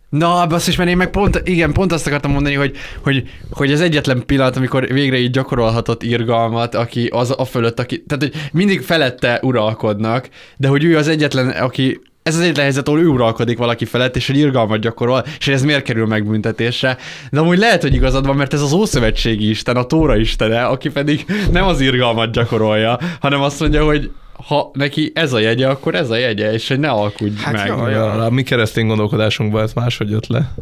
Na, 0.09 0.47
basszus, 0.47 0.75
mert 0.75 0.89
én 0.89 0.97
meg 0.97 1.09
pont, 1.09 1.41
igen, 1.43 1.73
pont 1.73 1.91
azt 1.91 2.07
akartam 2.07 2.31
mondani, 2.31 2.55
hogy, 2.55 2.75
hogy, 3.03 3.23
hogy 3.51 3.71
az 3.71 3.81
egyetlen 3.81 4.25
pillanat, 4.25 4.57
amikor 4.57 4.87
végre 4.87 5.17
így 5.17 5.31
gyakorolhatott 5.31 6.03
irgalmat, 6.03 6.75
aki 6.75 7.07
az 7.07 7.33
a 7.37 7.45
fölött, 7.45 7.79
aki, 7.79 8.03
tehát 8.03 8.23
hogy 8.23 8.49
mindig 8.51 8.81
felette 8.81 9.39
uralkodnak, 9.41 10.29
de 10.57 10.67
hogy 10.67 10.83
ő 10.83 10.97
az 10.97 11.07
egyetlen, 11.07 11.49
aki 11.49 11.99
ez 12.23 12.35
az 12.35 12.41
egyetlen 12.41 12.63
helyzet, 12.63 12.87
ahol 12.87 12.99
ő 12.99 13.07
uralkodik 13.07 13.57
valaki 13.57 13.85
felett, 13.85 14.15
és 14.15 14.27
hogy 14.27 14.37
irgalmat 14.37 14.79
gyakorol, 14.79 15.25
és 15.39 15.47
ez 15.47 15.63
miért 15.63 15.83
kerül 15.83 16.05
megbüntetésre. 16.05 16.97
De 17.31 17.39
amúgy 17.39 17.57
lehet, 17.57 17.81
hogy 17.81 17.93
igazad 17.93 18.25
van, 18.25 18.35
mert 18.35 18.53
ez 18.53 18.61
az 18.61 18.73
Ószövetségi 18.73 19.49
Isten, 19.49 19.75
a 19.75 19.83
Tóra 19.83 20.17
Istene, 20.17 20.65
aki 20.65 20.89
pedig 20.89 21.25
nem 21.51 21.65
az 21.65 21.81
irgalmat 21.81 22.31
gyakorolja, 22.31 22.99
hanem 23.19 23.41
azt 23.41 23.59
mondja, 23.59 23.85
hogy 23.85 24.11
ha 24.43 24.71
neki 24.73 25.11
ez 25.15 25.33
a 25.33 25.39
jegye, 25.39 25.67
akkor 25.67 25.95
ez 25.95 26.09
a 26.09 26.15
jegye, 26.15 26.53
és 26.53 26.67
hogy 26.67 26.79
ne 26.79 26.89
alkudj 26.89 27.41
hát 27.41 27.53
meg. 27.53 27.67
Jaj, 27.67 27.91
jaj. 27.91 28.19
A 28.25 28.29
mi 28.29 28.43
keresztény 28.43 28.87
gondolkodásunkban 28.87 29.63
ez 29.63 29.73
máshogy 29.73 30.09
jött 30.09 30.27
le. 30.27 30.53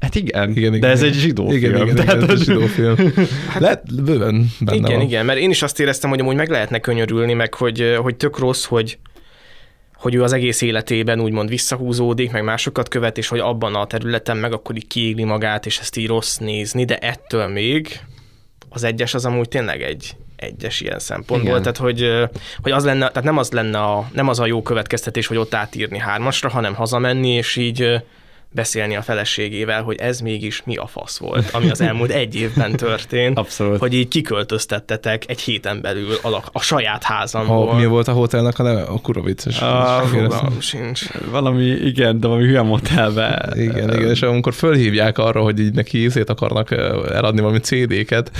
Hát 0.00 0.14
igen, 0.14 0.50
igen, 0.50 0.74
igen 0.74 0.80
de 0.80 0.88
ez 0.88 1.02
igen. 1.02 1.12
egy 1.12 1.18
zsidó 1.18 1.52
igen, 1.52 1.72
film. 1.74 1.86
Igen, 1.88 2.02
igen, 2.02 2.22
ez 2.22 2.30
egy 2.30 2.44
zsidó 2.44 2.66
film. 2.66 2.96
Hát, 3.48 3.60
Lehet, 3.60 4.02
bőven 4.04 4.50
benne 4.60 4.76
Igen, 4.76 4.96
van. 4.96 5.06
igen, 5.06 5.24
mert 5.24 5.38
én 5.38 5.50
is 5.50 5.62
azt 5.62 5.80
éreztem, 5.80 6.10
hogy 6.10 6.20
amúgy 6.20 6.36
meg 6.36 6.48
lehetne 6.48 6.78
könyörülni, 6.78 7.32
meg 7.32 7.54
hogy, 7.54 7.96
hogy 8.02 8.16
tök 8.16 8.38
rossz, 8.38 8.64
hogy, 8.64 8.98
hogy 9.94 10.14
ő 10.14 10.22
az 10.22 10.32
egész 10.32 10.60
életében 10.60 11.20
úgymond 11.20 11.48
visszahúzódik, 11.48 12.32
meg 12.32 12.44
másokat 12.44 12.88
követ, 12.88 13.18
és 13.18 13.28
hogy 13.28 13.38
abban 13.38 13.74
a 13.74 13.86
területen 13.86 14.36
meg 14.36 14.52
akkor 14.52 14.76
így 14.76 14.86
kiégli 14.86 15.24
magát, 15.24 15.66
és 15.66 15.78
ezt 15.78 15.96
így 15.96 16.06
rossz 16.06 16.36
nézni, 16.36 16.84
de 16.84 16.98
ettől 16.98 17.46
még 17.46 18.00
az 18.68 18.84
egyes 18.84 19.14
az 19.14 19.24
amúgy 19.24 19.48
tényleg 19.48 19.82
egy, 19.82 20.16
egyes 20.42 20.80
ilyen 20.80 20.98
szempontból. 20.98 21.50
Igen. 21.50 21.62
Tehát, 21.62 21.76
hogy, 21.76 22.28
hogy 22.62 22.72
az 22.72 22.84
lenne, 22.84 23.08
tehát 23.08 23.24
nem 23.24 23.38
az 23.38 23.50
lenne 23.50 23.78
a, 23.78 24.08
nem 24.12 24.28
az 24.28 24.40
a 24.40 24.46
jó 24.46 24.62
következtetés, 24.62 25.26
hogy 25.26 25.36
ott 25.36 25.54
átírni 25.54 25.98
hármasra, 25.98 26.48
hanem 26.48 26.74
hazamenni, 26.74 27.28
és 27.28 27.56
így 27.56 28.02
beszélni 28.52 28.96
a 28.96 29.02
feleségével, 29.02 29.82
hogy 29.82 29.96
ez 29.96 30.20
mégis 30.20 30.62
mi 30.64 30.76
a 30.76 30.86
fasz 30.86 31.18
volt, 31.18 31.50
ami 31.52 31.70
az 31.70 31.80
elmúlt 31.80 32.10
egy 32.10 32.34
évben 32.34 32.76
történt. 32.76 33.38
Abszolút. 33.42 33.78
Hogy 33.78 33.94
így 33.94 34.08
kiköltöztettetek 34.08 35.24
egy 35.26 35.40
héten 35.40 35.80
belül 35.80 36.14
a, 36.22 36.42
a 36.52 36.60
saját 36.60 37.02
házamból. 37.02 37.66
Ha, 37.66 37.78
mi 37.78 37.86
volt 37.86 38.08
a 38.08 38.12
hotelnek 38.12 38.58
a 38.58 38.62
neve? 38.62 38.82
A 38.82 39.00
kurva 39.00 39.22
vicces. 39.22 39.60
A, 39.60 40.04
sincs. 40.58 41.02
Valami, 41.30 41.64
igen, 41.64 42.20
de 42.20 42.26
valami 42.26 42.46
hülye 42.46 42.62
motelbe. 42.62 43.52
Igen, 43.56 43.92
igen, 43.92 44.10
és 44.10 44.22
amikor 44.22 44.54
fölhívják 44.54 45.18
arra, 45.18 45.40
hogy 45.40 45.58
így 45.58 45.74
neki 45.74 46.02
ízét 46.02 46.30
akarnak 46.30 46.70
eladni 47.12 47.40
valami 47.40 47.58
CD-ket, 47.58 48.30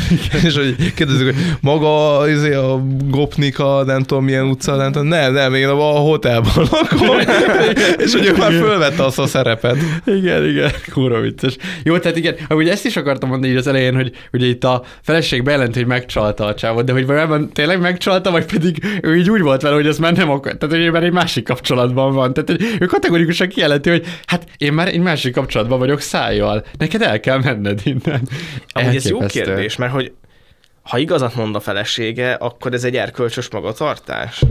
és 0.45 0.57
hogy 0.57 0.95
kérdezik, 0.95 1.25
hogy 1.25 1.57
maga 1.61 2.29
izé, 2.29 2.53
a 2.53 2.85
Gopnika, 3.05 3.85
nem 3.85 4.03
tudom 4.03 4.25
milyen 4.25 4.47
utca, 4.47 4.77
nem 4.77 4.93
tudom, 4.93 5.07
nem, 5.07 5.33
nem, 5.33 5.55
én 5.55 5.69
a 5.69 5.75
hotelban 5.75 6.53
lakom, 6.71 7.19
és 8.05 8.13
hogy 8.13 8.27
ő 8.27 8.37
már 8.37 8.53
fölvette 8.53 9.05
azt 9.05 9.19
a 9.19 9.27
szerepet. 9.27 9.77
Igen, 10.05 10.45
igen, 10.45 10.71
kurva 10.93 11.21
vicces. 11.21 11.57
Jó, 11.85 11.99
tehát 11.99 12.17
igen, 12.17 12.37
amúgy 12.49 12.69
ezt 12.69 12.85
is 12.87 12.97
akartam 12.97 13.29
mondani 13.29 13.53
így 13.53 13.59
az 13.59 13.67
elején, 13.67 13.95
hogy 13.95 14.13
ugye 14.33 14.47
itt 14.47 14.65
a 14.65 14.83
feleség 15.03 15.43
bejelent, 15.43 15.75
hogy 15.75 15.87
megcsalta 15.87 16.45
a 16.45 16.55
csávot, 16.55 16.85
de 16.85 16.93
hogy 16.93 17.07
valójában 17.07 17.53
tényleg 17.53 17.81
megcsalta, 17.81 18.31
vagy 18.31 18.45
pedig 18.45 18.85
ő 19.03 19.17
így 19.17 19.31
úgy 19.31 19.41
volt 19.41 19.63
vele, 19.63 19.75
hogy 19.75 19.87
ez 19.87 19.99
már 19.99 20.13
nem 20.13 20.31
akar, 20.31 20.57
tehát 20.57 20.75
hogy 20.75 20.85
ő 20.85 20.91
már 20.91 21.03
egy 21.03 21.13
másik 21.13 21.45
kapcsolatban 21.45 22.15
van. 22.15 22.33
Tehát 22.33 22.51
hogy 22.51 22.77
ő 22.81 22.87
kategorikusan 22.87 23.49
kijelenti, 23.49 23.91
hogy 23.91 24.07
hát 24.27 24.47
én 24.57 24.73
már 24.73 24.89
egy 24.89 25.01
másik 25.01 25.35
kapcsolatban 25.35 25.79
vagyok 25.79 26.01
szájjal, 26.01 26.65
neked 26.79 27.03
el 27.03 27.21
kell 27.21 27.39
menned 27.39 27.81
innen. 27.85 28.29
Amúgy 28.73 28.97
ez 28.97 29.09
jó 29.09 29.19
kérdés, 29.19 29.77
mert 29.77 29.93
hogy 29.93 30.13
ha 30.83 30.99
igazat 30.99 31.35
mond 31.35 31.55
a 31.55 31.61
felesége, 31.61 32.33
akkor 32.33 32.73
ez 32.73 32.85
egy 32.85 32.97
erkölcsös 32.97 33.51
magatartás. 33.51 34.43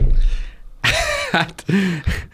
Hát... 1.32 1.64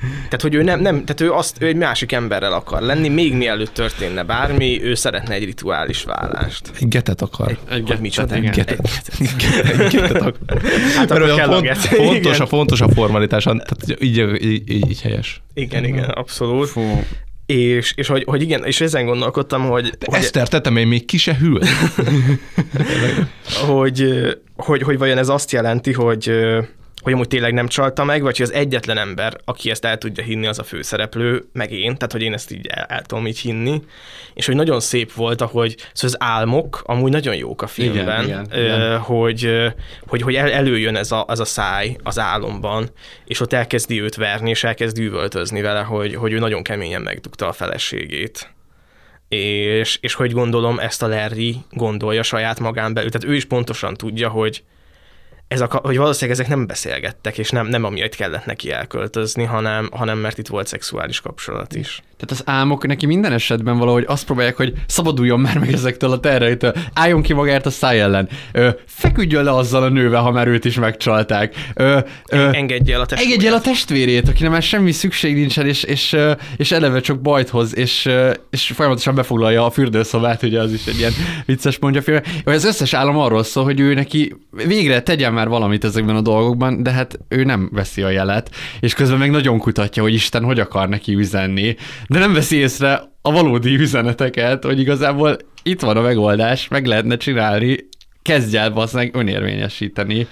Tehát, 0.02 0.40
hogy 0.40 0.54
ő 0.54 0.62
nem, 0.62 0.80
nem 0.80 1.04
tehát 1.04 1.20
ő, 1.20 1.32
azt, 1.32 1.56
ő 1.62 1.66
egy 1.66 1.76
másik 1.76 2.12
emberrel 2.12 2.52
akar 2.52 2.82
lenni, 2.82 3.08
még 3.08 3.34
mielőtt 3.34 3.74
történne 3.74 4.22
bármi, 4.22 4.82
ő 4.82 4.94
szeretne 4.94 5.34
egy 5.34 5.44
rituális 5.44 6.02
vállást. 6.02 6.70
Egy 6.80 6.88
getet 6.88 7.22
akar. 7.22 7.50
Egy, 7.50 7.58
egy 7.70 7.82
getet, 7.82 8.00
micsoda? 8.00 8.34
Egy 8.34 8.50
getet. 8.50 8.86
Egy 9.18 9.30
getet. 9.36 9.80
Egy 9.80 9.90
getet 9.90 10.16
akar. 10.16 10.34
Hát 10.96 11.08
Mert 11.08 11.34
kell 11.34 11.46
font, 11.46 11.58
a 11.58 11.60
get. 11.60 11.76
fontos, 11.78 12.40
a, 12.40 12.46
fontos 12.46 12.80
a 12.80 12.88
formalitás, 12.88 13.42
tehát 13.42 14.02
így, 14.02 14.20
így, 14.42 14.44
így, 14.70 14.90
így 14.90 15.00
helyes. 15.00 15.42
Igen, 15.54 15.84
igen, 15.84 16.04
abszolút. 16.04 16.68
Fú. 16.68 17.04
És, 17.46 17.92
és 17.96 18.06
hogy, 18.06 18.24
hogy 18.26 18.42
igen, 18.42 18.64
és 18.64 18.80
ezen 18.80 19.06
gondolkodtam, 19.06 19.68
hogy... 19.68 19.82
De 19.82 20.06
hogy 20.10 20.18
Eszter, 20.18 20.48
tettem 20.48 20.76
én 20.76 20.86
még 20.86 21.04
ki 21.04 21.16
se 21.16 21.36
hűl. 21.36 21.60
hogy, 23.68 24.08
hogy, 24.56 24.82
hogy 24.82 24.98
vajon 24.98 25.18
ez 25.18 25.28
azt 25.28 25.52
jelenti, 25.52 25.92
hogy 25.92 26.32
hogy 27.00 27.12
amúgy 27.12 27.28
tényleg 27.28 27.52
nem 27.52 27.68
csalta 27.68 28.04
meg, 28.04 28.22
vagy 28.22 28.36
hogy 28.36 28.46
az 28.46 28.52
egyetlen 28.52 28.98
ember, 28.98 29.36
aki 29.44 29.70
ezt 29.70 29.84
el 29.84 29.98
tudja 29.98 30.24
hinni, 30.24 30.46
az 30.46 30.58
a 30.58 30.62
főszereplő, 30.62 31.44
meg 31.52 31.72
én, 31.72 31.94
tehát 31.94 32.12
hogy 32.12 32.22
én 32.22 32.32
ezt 32.32 32.50
így 32.50 32.66
el, 32.66 32.84
el 32.84 33.02
tudom 33.02 33.26
így 33.26 33.38
hinni, 33.38 33.82
és 34.34 34.46
hogy 34.46 34.54
nagyon 34.54 34.80
szép 34.80 35.12
volt, 35.12 35.40
ahogy 35.40 35.76
szóval 35.92 36.16
az 36.20 36.28
álmok 36.28 36.82
amúgy 36.84 37.10
nagyon 37.10 37.34
jók 37.34 37.62
a 37.62 37.66
filmben, 37.66 38.24
igen, 38.24 38.46
igen, 38.50 38.64
igen. 38.64 38.98
hogy, 38.98 39.50
hogy, 40.06 40.22
hogy 40.22 40.34
el, 40.34 40.50
előjön 40.50 40.96
ez 40.96 41.12
a, 41.12 41.24
ez 41.28 41.38
a 41.38 41.44
száj 41.44 41.96
az 42.02 42.18
álomban, 42.18 42.88
és 43.24 43.40
ott 43.40 43.52
elkezdi 43.52 44.00
őt 44.00 44.14
verni, 44.14 44.50
és 44.50 44.64
elkezd 44.64 44.98
üvöltözni 44.98 45.60
vele, 45.60 45.80
hogy, 45.80 46.14
hogy 46.14 46.32
ő 46.32 46.38
nagyon 46.38 46.62
keményen 46.62 47.02
megdugta 47.02 47.48
a 47.48 47.52
feleségét 47.52 48.52
és, 49.28 49.98
és 50.00 50.14
hogy 50.14 50.32
gondolom 50.32 50.78
ezt 50.78 51.02
a 51.02 51.06
Larry 51.06 51.56
gondolja 51.70 52.22
saját 52.22 52.60
magán 52.60 52.94
belül. 52.94 53.10
Tehát 53.10 53.28
ő 53.28 53.34
is 53.34 53.44
pontosan 53.44 53.94
tudja, 53.94 54.28
hogy, 54.28 54.62
ez 55.48 55.60
a, 55.60 55.80
hogy 55.82 55.96
valószínűleg 55.96 56.38
ezek 56.38 56.56
nem 56.56 56.66
beszélgettek, 56.66 57.38
és 57.38 57.50
nem, 57.50 57.66
nem 57.66 57.84
amiatt 57.84 58.14
kellett 58.14 58.44
neki 58.44 58.70
elköltözni, 58.70 59.44
hanem, 59.44 59.88
hanem 59.92 60.18
mert 60.18 60.38
itt 60.38 60.46
volt 60.46 60.66
szexuális 60.66 61.20
kapcsolat 61.20 61.74
is. 61.74 62.02
Tehát 62.18 62.44
az 62.44 62.54
álmok 62.54 62.86
neki 62.86 63.06
minden 63.06 63.32
esetben 63.32 63.78
valahogy 63.78 64.04
azt 64.06 64.24
próbálják, 64.24 64.56
hogy 64.56 64.72
szabaduljon 64.86 65.40
már 65.40 65.58
meg 65.58 65.72
ezektől 65.72 66.10
a 66.10 66.20
terreitől, 66.20 66.72
álljon 66.92 67.22
ki 67.22 67.32
magát 67.32 67.66
a 67.66 67.70
száj 67.70 68.00
ellen, 68.00 68.28
ö, 68.52 68.68
feküdjön 68.86 69.44
le 69.44 69.54
azzal 69.54 69.82
a 69.82 69.88
nővel, 69.88 70.20
ha 70.20 70.30
már 70.30 70.46
őt 70.46 70.64
is 70.64 70.78
megcsalták. 70.78 71.54
Ö, 71.74 71.98
ö, 72.30 72.48
engedje 72.52 72.94
el 72.94 73.00
a 73.00 73.06
testvérét. 73.06 73.32
Engedje 73.32 73.50
el 73.50 73.56
a 73.56 73.60
testvérét, 73.60 74.28
akinek 74.28 74.52
már 74.52 74.62
semmi 74.62 74.92
szükség 74.92 75.34
nincsen, 75.34 75.66
és, 75.66 75.82
és, 75.82 76.16
és 76.56 76.72
eleve 76.72 77.00
csak 77.00 77.20
bajt 77.20 77.48
hoz, 77.48 77.76
és, 77.76 78.08
és 78.50 78.72
folyamatosan 78.74 79.14
befoglalja 79.14 79.64
a 79.64 79.70
fürdőszobát, 79.70 80.42
ugye 80.42 80.60
az 80.60 80.72
is 80.72 80.86
egy 80.86 80.98
ilyen 80.98 81.12
vicces 81.46 81.78
mondja 81.78 82.02
film. 82.02 82.20
Az 82.44 82.64
összes 82.64 82.94
állam 82.94 83.18
arról 83.18 83.42
szól, 83.44 83.64
hogy 83.64 83.80
ő 83.80 83.94
neki 83.94 84.34
végre 84.50 85.00
tegyen 85.00 85.32
már 85.32 85.48
valamit 85.48 85.84
ezekben 85.84 86.16
a 86.16 86.20
dolgokban, 86.20 86.82
de 86.82 86.90
hát 86.90 87.18
ő 87.28 87.44
nem 87.44 87.70
veszi 87.72 88.02
a 88.02 88.10
jelet, 88.10 88.50
és 88.80 88.94
közben 88.94 89.18
meg 89.18 89.30
nagyon 89.30 89.58
kutatja, 89.58 90.02
hogy 90.02 90.14
Isten 90.14 90.44
hogy 90.44 90.60
akar 90.60 90.88
neki 90.88 91.14
üzenni, 91.14 91.76
de 92.08 92.18
nem 92.18 92.32
veszi 92.32 92.56
észre 92.56 93.12
a 93.22 93.32
valódi 93.32 93.74
üzeneteket, 93.74 94.64
hogy 94.64 94.80
igazából 94.80 95.36
itt 95.62 95.80
van 95.80 95.96
a 95.96 96.00
megoldás, 96.00 96.68
meg 96.68 96.86
lehetne 96.86 97.16
csinálni, 97.16 97.76
kezdj 98.22 98.56
el 98.56 98.70
basszeg 98.70 99.14
önérvényesíteni. 99.14 100.26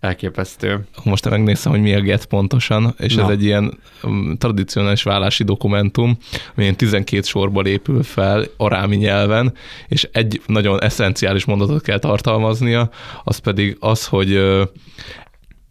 Elképesztő. 0.00 0.86
Most 1.04 1.30
megnéztem, 1.30 1.72
hogy 1.72 1.80
mi 1.80 1.94
a 1.94 2.00
get 2.00 2.24
pontosan, 2.24 2.94
és 2.98 3.14
Na. 3.14 3.22
ez 3.22 3.28
egy 3.28 3.44
ilyen 3.44 3.78
um, 4.02 4.36
tradicionális 4.38 5.02
vállási 5.02 5.44
dokumentum, 5.44 6.16
ami 6.56 6.74
12 6.76 7.22
sorból 7.22 7.66
épül 7.66 8.02
fel 8.02 8.44
arámi 8.56 8.96
nyelven, 8.96 9.54
és 9.88 10.08
egy 10.12 10.40
nagyon 10.46 10.82
eszenciális 10.82 11.44
mondatot 11.44 11.82
kell 11.82 11.98
tartalmaznia, 11.98 12.90
az 13.24 13.38
pedig 13.38 13.76
az, 13.80 14.06
hogy 14.06 14.40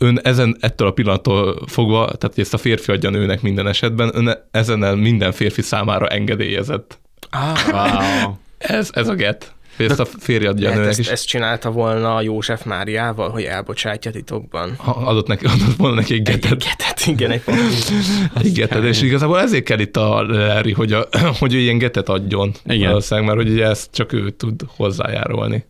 ön 0.01 0.19
ezen 0.23 0.57
ettől 0.59 0.87
a 0.87 0.91
pillanattól 0.91 1.65
fogva, 1.67 2.05
tehát 2.05 2.35
hogy 2.35 2.43
ezt 2.43 2.53
a 2.53 2.57
férfi 2.57 2.91
adja 2.91 3.09
nőnek 3.09 3.41
minden 3.41 3.67
esetben, 3.67 4.11
ön 4.13 4.37
ezennel 4.51 4.95
minden 4.95 5.31
férfi 5.31 5.61
számára 5.61 6.07
engedélyezett. 6.07 6.99
Ah, 7.29 7.57
wow. 8.23 8.33
ez, 8.57 8.89
ez 8.93 9.07
a 9.07 9.13
get. 9.13 9.53
Ezt 9.77 9.99
a 9.99 10.05
férj 10.05 10.45
adja 10.45 10.69
a 10.69 10.73
nőnek 10.73 10.89
ezt, 10.89 10.99
is. 10.99 11.07
Ezt 11.07 11.27
csinálta 11.27 11.71
volna 11.71 12.21
József 12.21 12.63
Máriával, 12.63 13.29
hogy 13.29 13.43
elbocsátja 13.43 14.11
titokban. 14.11 14.73
Ha 14.77 14.91
adott, 14.91 15.27
neki, 15.27 15.45
adott 15.45 15.75
volna 15.77 15.95
neki 15.95 16.13
egy 16.13 16.21
getet. 16.21 16.51
Egy 16.51 16.57
getet, 16.57 17.05
igen. 17.05 17.31
Egy, 17.31 17.41
egy 18.43 18.51
getet, 18.51 18.83
és 18.83 19.01
igazából 19.01 19.39
ezért 19.39 19.63
kell 19.63 19.79
itt 19.79 19.97
a 19.97 20.21
Larry, 20.21 20.71
hogy, 20.71 20.93
a, 20.93 21.07
hogy 21.39 21.53
ő 21.53 21.57
ilyen 21.57 21.77
getet 21.77 22.09
adjon. 22.09 22.53
Igen. 22.65 22.87
Valószínűleg, 22.87 23.29
mert 23.29 23.41
hogy 23.41 23.51
ugye 23.51 23.65
ezt 23.65 23.89
csak 23.91 24.13
ő 24.13 24.29
tud 24.29 24.61
hozzájárulni. 24.75 25.65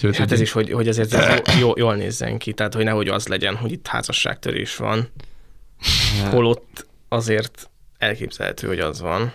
Hogy 0.00 0.16
hát 0.16 0.32
ez 0.32 0.40
is, 0.40 0.52
hogy, 0.52 0.70
hogy 0.70 0.88
ezért 0.88 1.12
ez 1.12 1.58
jó, 1.58 1.72
jól 1.76 1.94
nézzen 1.94 2.38
ki, 2.38 2.52
tehát 2.52 2.74
hogy 2.74 2.84
nehogy 2.84 3.08
az 3.08 3.26
legyen, 3.26 3.56
hogy 3.56 3.72
itt 3.72 3.86
házasságtörés 3.86 4.76
van, 4.76 5.08
holott 6.30 6.86
azért 7.08 7.70
elképzelhető, 7.98 8.66
hogy 8.66 8.78
az 8.78 9.00
van. 9.00 9.32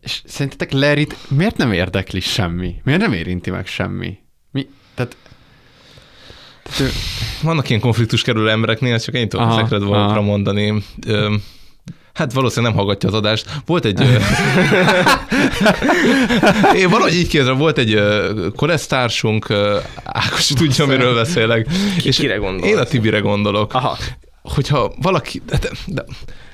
És 0.00 0.22
szerintetek 0.24 0.72
Lerit 0.72 1.16
miért 1.30 1.56
nem 1.56 1.72
érdekli 1.72 2.20
semmi? 2.20 2.74
Miért 2.84 3.00
nem 3.00 3.12
érinti 3.12 3.50
meg 3.50 3.66
semmi? 3.66 4.18
Mi? 4.50 4.68
Tehát 4.94 5.16
tehát 6.64 6.80
ő... 6.80 6.90
Vannak 7.42 7.68
ilyen 7.68 7.80
konfliktus 7.80 8.22
kerülő 8.22 8.50
embereknél, 8.50 9.00
csak 9.00 9.14
én 9.14 9.28
tudom 9.28 9.48
ezekre 9.48 9.78
dolgokra 9.78 10.20
mondani. 10.20 10.82
Hát 12.14 12.32
valószínűleg 12.32 12.74
nem 12.74 12.80
hallgatja 12.80 13.08
az 13.08 13.14
adást. 13.14 13.46
Volt 13.66 13.84
egy... 13.84 14.00
én 16.80 16.90
valahogy 16.90 17.14
így 17.14 17.28
kérdezem, 17.28 17.58
volt 17.58 17.78
egy 17.78 18.02
kolesztársunk, 18.56 19.46
Ákos 20.04 20.46
tudja, 20.46 20.86
miről 20.86 21.14
beszélek. 21.14 21.68
Ki, 21.98 22.08
és 22.08 22.16
kire 22.16 22.36
gondolok? 22.36 22.66
Én 22.66 22.78
a 22.78 22.84
Tibire 22.84 23.18
gondolok. 23.18 23.74
Aha. 23.74 23.98
Hogyha 24.42 24.94
valaki... 25.02 25.42
De, 25.46 25.58
de, 25.86 26.04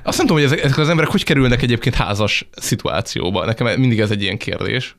azt 0.02 0.16
nem 0.18 0.26
tudom, 0.26 0.42
hogy 0.42 0.52
ezek, 0.52 0.64
ezek 0.64 0.78
az 0.78 0.88
emberek 0.88 1.10
hogy 1.10 1.24
kerülnek 1.24 1.62
egyébként 1.62 1.94
házas 1.94 2.48
szituációba. 2.56 3.44
Nekem 3.44 3.80
mindig 3.80 4.00
ez 4.00 4.10
egy 4.10 4.22
ilyen 4.22 4.38
kérdés. 4.38 4.96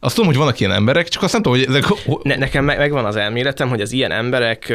Azt 0.00 0.14
tudom, 0.14 0.30
hogy 0.30 0.38
vannak 0.38 0.60
ilyen 0.60 0.72
emberek, 0.72 1.08
csak 1.08 1.22
azt 1.22 1.32
nem 1.32 1.42
tudom, 1.42 1.58
hogy 1.58 1.68
ezek... 1.68 1.84
Ne, 2.22 2.36
nekem 2.36 2.64
megvan 2.64 3.04
az 3.04 3.16
elméletem, 3.16 3.68
hogy 3.68 3.80
az 3.80 3.92
ilyen 3.92 4.10
emberek 4.10 4.72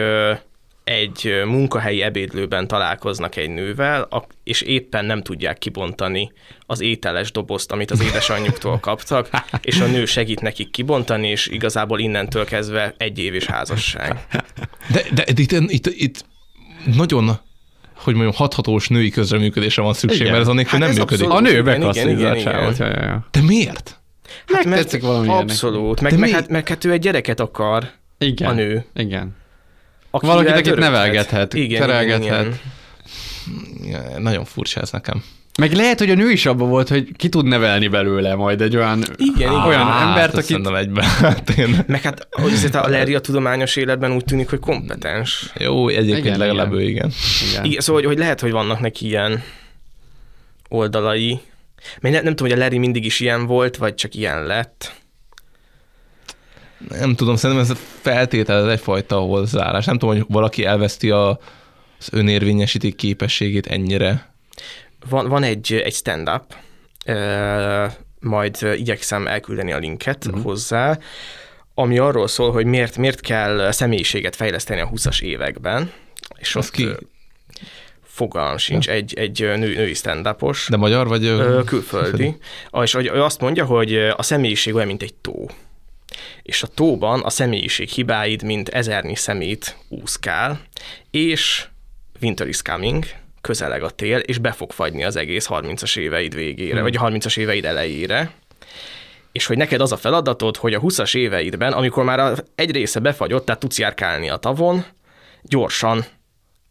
egy 0.86 1.42
munkahelyi 1.46 2.02
ebédlőben 2.02 2.68
találkoznak 2.68 3.36
egy 3.36 3.50
nővel, 3.50 4.08
és 4.44 4.62
éppen 4.62 5.06
nem 5.06 5.22
tudják 5.22 5.58
kibontani 5.58 6.32
az 6.66 6.82
ételes 6.82 7.32
dobozt, 7.32 7.72
amit 7.72 7.92
az 7.92 8.02
édesanyjuktól 8.02 8.80
kaptak, 8.80 9.30
és 9.62 9.80
a 9.80 9.86
nő 9.86 10.06
segít 10.06 10.42
nekik 10.42 10.72
kibontani, 10.72 11.28
és 11.28 11.48
igazából 11.48 12.00
innentől 12.00 12.46
kezdve 12.46 12.94
egy 12.98 13.20
év 13.20 13.34
is 13.34 13.46
házasság. 13.46 14.28
De, 14.92 15.06
de 15.14 15.24
itt, 15.36 15.52
itt, 15.52 15.88
itt 15.88 16.26
nagyon 16.96 17.40
hogy 17.96 18.14
mondjam, 18.14 18.36
hathatós 18.36 18.88
női 18.88 19.10
közreműködésre 19.10 19.82
van 19.82 19.94
szükség, 19.94 20.20
igen. 20.20 20.32
mert 20.32 20.44
ez 20.44 20.50
annélkül 20.50 20.72
hát 20.72 20.80
nem 20.80 20.90
ez 20.90 20.98
működik. 20.98 21.30
A 21.30 21.40
nő 21.40 21.64
beklasszizza 21.64 22.30
a 22.30 22.40
csávot. 22.40 22.78
Ja, 22.78 22.86
ja, 22.86 23.02
ja. 23.02 23.28
De 23.32 23.42
miért? 23.42 24.00
Hát 24.48 24.66
meg 24.66 24.68
mert 24.68 25.00
valami 25.00 25.28
abszolút. 25.28 26.02
Meg, 26.02 26.20
meg, 26.20 26.30
hát, 26.30 26.50
meg 26.50 26.68
hát 26.68 26.86
ő 26.86 26.92
egy 26.92 27.00
gyereket 27.00 27.40
akar, 27.40 27.92
igen. 28.18 28.50
a 28.50 28.54
nő. 28.54 28.86
Igen. 28.96 29.36
Valakit, 30.22 30.52
akit 30.52 30.76
nevelgethet, 30.76 31.54
igen, 31.54 31.82
terelgethet. 31.82 32.46
Igen, 32.46 32.60
igen. 33.84 34.22
Nagyon 34.22 34.46
furcsa 34.46 34.80
ez 34.80 34.92
nekem. 34.92 35.24
Meg 35.60 35.74
lehet, 35.74 36.00
hogy 36.00 36.10
a 36.10 36.16
nő 36.16 36.32
is 36.32 36.46
abban 36.46 36.70
volt, 36.70 36.88
hogy 36.88 37.10
ki 37.18 37.30
tud 37.30 37.46
nevelni 37.46 37.88
belőle 37.88 38.36
majd 38.36 38.62
egy 38.62 38.76
olyan, 38.76 39.04
igen, 39.18 39.52
igen. 39.52 39.54
olyan 39.54 39.88
Á, 39.88 40.08
embert, 40.08 40.34
akit... 40.34 40.46
Szerintem 40.46 40.76
egyben. 40.76 41.04
Hát 41.22 41.50
én... 41.50 41.84
Meg 41.88 42.02
hát, 42.02 42.28
hogy 42.32 42.54
azért 42.54 42.76
a 42.76 42.90
Larry 42.90 43.16
a 43.16 43.20
tudományos 43.20 43.76
életben 43.76 44.12
úgy 44.12 44.26
tűnik, 44.26 44.50
hogy 44.50 44.60
kompetens. 44.60 45.52
Jó, 45.58 45.88
egyébként 45.88 46.26
igen, 46.26 46.38
legalább 46.38 46.74
igen. 46.74 46.80
ő 46.80 46.90
igen. 46.90 47.12
igen. 47.50 47.66
igen. 47.66 47.82
Szóval, 47.82 48.02
hogy, 48.02 48.12
hogy 48.12 48.20
lehet, 48.20 48.40
hogy 48.40 48.52
vannak 48.52 48.80
neki 48.80 49.06
ilyen 49.06 49.44
oldalai. 50.70 51.40
Mert 52.02 52.16
nem, 52.16 52.24
nem 52.24 52.36
tudom, 52.36 52.52
hogy 52.52 52.60
a 52.60 52.64
Larry 52.64 52.78
mindig 52.78 53.06
is 53.06 53.20
ilyen 53.20 53.46
volt, 53.46 53.78
vagy 53.78 53.96
csak 53.96 54.16
ilyen 54.16 54.44
lett. 54.46 54.96
Nem 56.90 57.16
tudom, 57.16 57.36
szerintem 57.36 57.66
ez 57.72 57.78
feltétel, 58.02 58.64
ez 58.66 58.72
egyfajta 58.72 59.20
hozzáállás. 59.20 59.86
Nem 59.86 59.98
tudom, 59.98 60.16
hogy 60.16 60.26
valaki 60.30 60.66
elveszti 60.66 61.10
a, 61.10 61.30
az 62.00 62.10
önérvényesítés 62.12 62.94
képességét 62.96 63.68
ennyire 63.68 64.34
van, 65.10 65.28
van 65.28 65.44
egy, 65.44 65.74
egy 65.74 65.94
stand-up, 65.94 66.44
majd 68.20 68.58
igyekszem 68.76 69.28
elküldeni 69.28 69.72
a 69.72 69.78
linket 69.78 70.26
uh-huh. 70.26 70.44
hozzá, 70.44 71.00
ami 71.74 71.98
arról 71.98 72.28
szól, 72.28 72.52
hogy 72.52 72.66
miért, 72.66 72.98
miért 72.98 73.22
kell 73.22 73.72
személyiséget 73.72 74.36
fejleszteni 74.36 74.82
a 74.82 74.90
20-as 74.90 75.22
években. 75.22 75.92
És 76.38 76.56
az 76.56 76.70
ki? 76.70 76.88
Fogalm 78.04 78.58
sincs, 78.58 78.90
egy, 78.90 79.14
egy 79.14 79.40
nő, 79.40 79.56
női 79.58 79.94
stand 79.94 80.36
De 80.70 80.78
magyar 80.78 81.08
vagy? 81.08 81.26
Ö, 81.26 81.62
külföldi. 81.66 82.38
És 82.82 82.96
azt 82.96 83.40
mondja, 83.40 83.66
hogy 83.66 83.96
a 83.96 84.24
személyiség 84.24 84.76
olyan, 84.76 84.88
mint 84.88 85.02
egy 85.02 85.14
tó. 85.14 85.46
És 86.46 86.64
a 86.64 86.68
tóban 86.68 87.22
a 87.22 87.30
személyiség 87.30 87.90
hibáid, 87.90 88.44
mint 88.44 88.70
ezernyi 88.70 89.16
szemét 89.16 89.78
úszkál, 89.90 90.62
és 91.12 91.68
winter 92.22 92.48
is 92.48 92.62
coming, 92.62 93.06
közeleg 93.42 93.84
a 93.84 93.90
tél, 93.90 94.18
és 94.18 94.38
be 94.38 94.52
fog 94.52 94.72
fagyni 94.72 95.04
az 95.04 95.16
egész 95.16 95.48
30-as 95.50 95.98
éveid 95.98 96.36
végére, 96.36 96.74
hmm. 96.74 96.84
vagy 96.84 96.96
a 96.96 97.02
30-as 97.02 97.38
éveid 97.38 97.66
elejére, 97.66 98.32
és 99.32 99.46
hogy 99.46 99.58
neked 99.58 99.82
az 99.82 99.92
a 99.92 99.98
feladatod, 99.98 100.58
hogy 100.58 100.74
a 100.74 100.80
20-as 100.80 101.16
éveidben, 101.16 101.74
amikor 101.74 102.04
már 102.04 102.44
egy 102.56 102.72
része 102.72 103.00
befagyott, 103.00 103.46
tehát 103.46 103.62
tudsz 103.62 103.80
járkálni 103.80 104.30
a 104.30 104.38
tavon, 104.38 104.86
gyorsan 105.42 106.06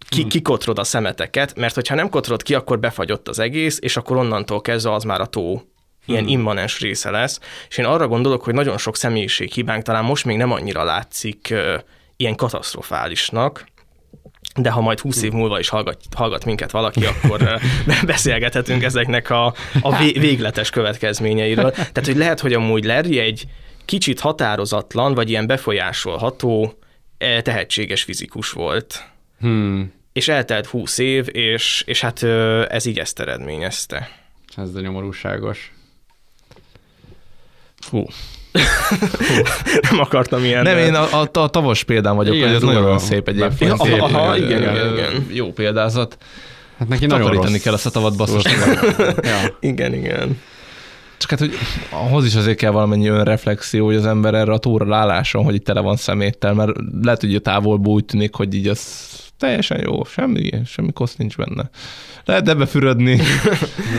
ki, 0.08 0.20
hmm. 0.20 0.28
kikotrod 0.28 0.78
a 0.78 0.84
szemeteket, 0.84 1.56
mert 1.56 1.74
hogyha 1.74 1.94
nem 1.94 2.08
kotrod 2.08 2.42
ki, 2.42 2.54
akkor 2.54 2.78
befagyott 2.78 3.28
az 3.28 3.38
egész, 3.38 3.78
és 3.80 3.96
akkor 3.96 4.16
onnantól 4.16 4.60
kezdve 4.60 4.92
az 4.92 5.04
már 5.04 5.20
a 5.20 5.26
tó 5.26 5.62
ilyen 6.04 6.22
hmm. 6.22 6.32
immanens 6.32 6.80
része 6.80 7.10
lesz. 7.10 7.40
És 7.68 7.78
én 7.78 7.84
arra 7.84 8.08
gondolok, 8.08 8.44
hogy 8.44 8.54
nagyon 8.54 8.78
sok 8.78 8.96
hibánk 9.36 9.82
talán 9.82 10.04
most 10.04 10.24
még 10.24 10.36
nem 10.36 10.52
annyira 10.52 10.84
látszik 10.84 11.48
uh, 11.50 11.74
ilyen 12.16 12.34
katasztrofálisnak, 12.34 13.72
de 14.56 14.70
ha 14.70 14.80
majd 14.80 15.00
20 15.00 15.22
év 15.22 15.32
múlva 15.32 15.58
is 15.58 15.68
hallgat, 15.68 15.98
hallgat 16.16 16.44
minket 16.44 16.70
valaki, 16.70 17.06
akkor 17.06 17.60
beszélgethetünk 18.06 18.82
ezeknek 18.82 19.30
a, 19.30 19.54
a 19.80 19.96
végletes 20.26 20.70
következményeiről. 20.70 21.70
Tehát, 21.70 22.04
hogy 22.04 22.16
lehet, 22.16 22.40
hogy 22.40 22.52
amúgy 22.52 22.84
Larry 22.84 23.18
egy 23.18 23.44
kicsit 23.84 24.20
határozatlan, 24.20 25.14
vagy 25.14 25.30
ilyen 25.30 25.46
befolyásolható, 25.46 26.78
e, 27.18 27.42
tehetséges 27.42 28.02
fizikus 28.02 28.50
volt. 28.50 29.04
Hmm. 29.40 29.92
És 30.12 30.28
eltelt 30.28 30.66
20 30.66 30.98
év, 30.98 31.26
és, 31.32 31.82
és 31.86 32.00
hát 32.00 32.22
ez 32.68 32.86
így 32.86 32.98
ezt 32.98 33.20
eredményezte. 33.20 34.10
Ez 34.56 34.74
a 34.74 34.80
nyomorúságos. 34.80 35.73
Fú, 37.84 38.06
nem 39.90 40.00
akartam 40.00 40.44
ilyen. 40.44 40.62
Nem, 40.62 40.78
én 40.78 40.94
a, 40.94 41.20
a, 41.20 41.28
a 41.32 41.48
tavas 41.48 41.84
példám 41.84 42.16
vagyok, 42.16 42.34
igen, 42.34 42.46
hogy 42.46 42.56
ez 42.56 42.62
nagyon 42.62 42.98
szép 42.98 43.28
egyébként. 43.28 43.70
Aha, 43.70 44.04
aha, 44.04 44.36
igen, 44.36 44.60
igen, 44.60 44.74
igen, 44.74 44.92
igen. 44.92 45.26
Jó 45.32 45.52
példázat. 45.52 46.18
Hát 46.78 46.88
neki 46.88 47.06
nagyon 47.06 47.30
rossz. 47.30 47.62
kell 47.62 47.72
azt 47.72 47.86
a 47.86 47.90
tavat 47.90 48.16
basszus. 48.16 48.44
ja. 49.22 49.56
Igen, 49.60 49.94
igen. 49.94 50.40
Csak 51.16 51.30
hát, 51.30 51.38
hogy 51.38 51.52
ahhoz 51.90 52.24
is 52.24 52.34
azért 52.34 52.56
kell 52.56 52.70
valamennyi 52.70 53.08
önreflexió, 53.08 53.86
hogy 53.86 53.94
az 53.94 54.06
ember 54.06 54.34
erre 54.34 54.52
a 54.52 54.58
tóra 54.58 54.96
álláson, 54.96 55.44
hogy 55.44 55.54
itt 55.54 55.64
tele 55.64 55.80
van 55.80 55.96
szeméttel, 55.96 56.54
mert 56.54 56.72
lehet, 57.02 57.20
hogy 57.20 57.34
a 57.34 57.40
távolból 57.40 57.94
úgy 57.94 58.04
tűnik, 58.04 58.34
hogy 58.34 58.54
így 58.54 58.68
az 58.68 59.08
teljesen 59.38 59.80
jó, 59.82 60.04
semmi, 60.04 60.50
semmi 60.66 60.92
kosz 60.92 61.16
nincs 61.16 61.36
benne. 61.36 61.70
Lehet 62.24 62.48
ebbe 62.48 62.66
fürödni. 62.66 63.20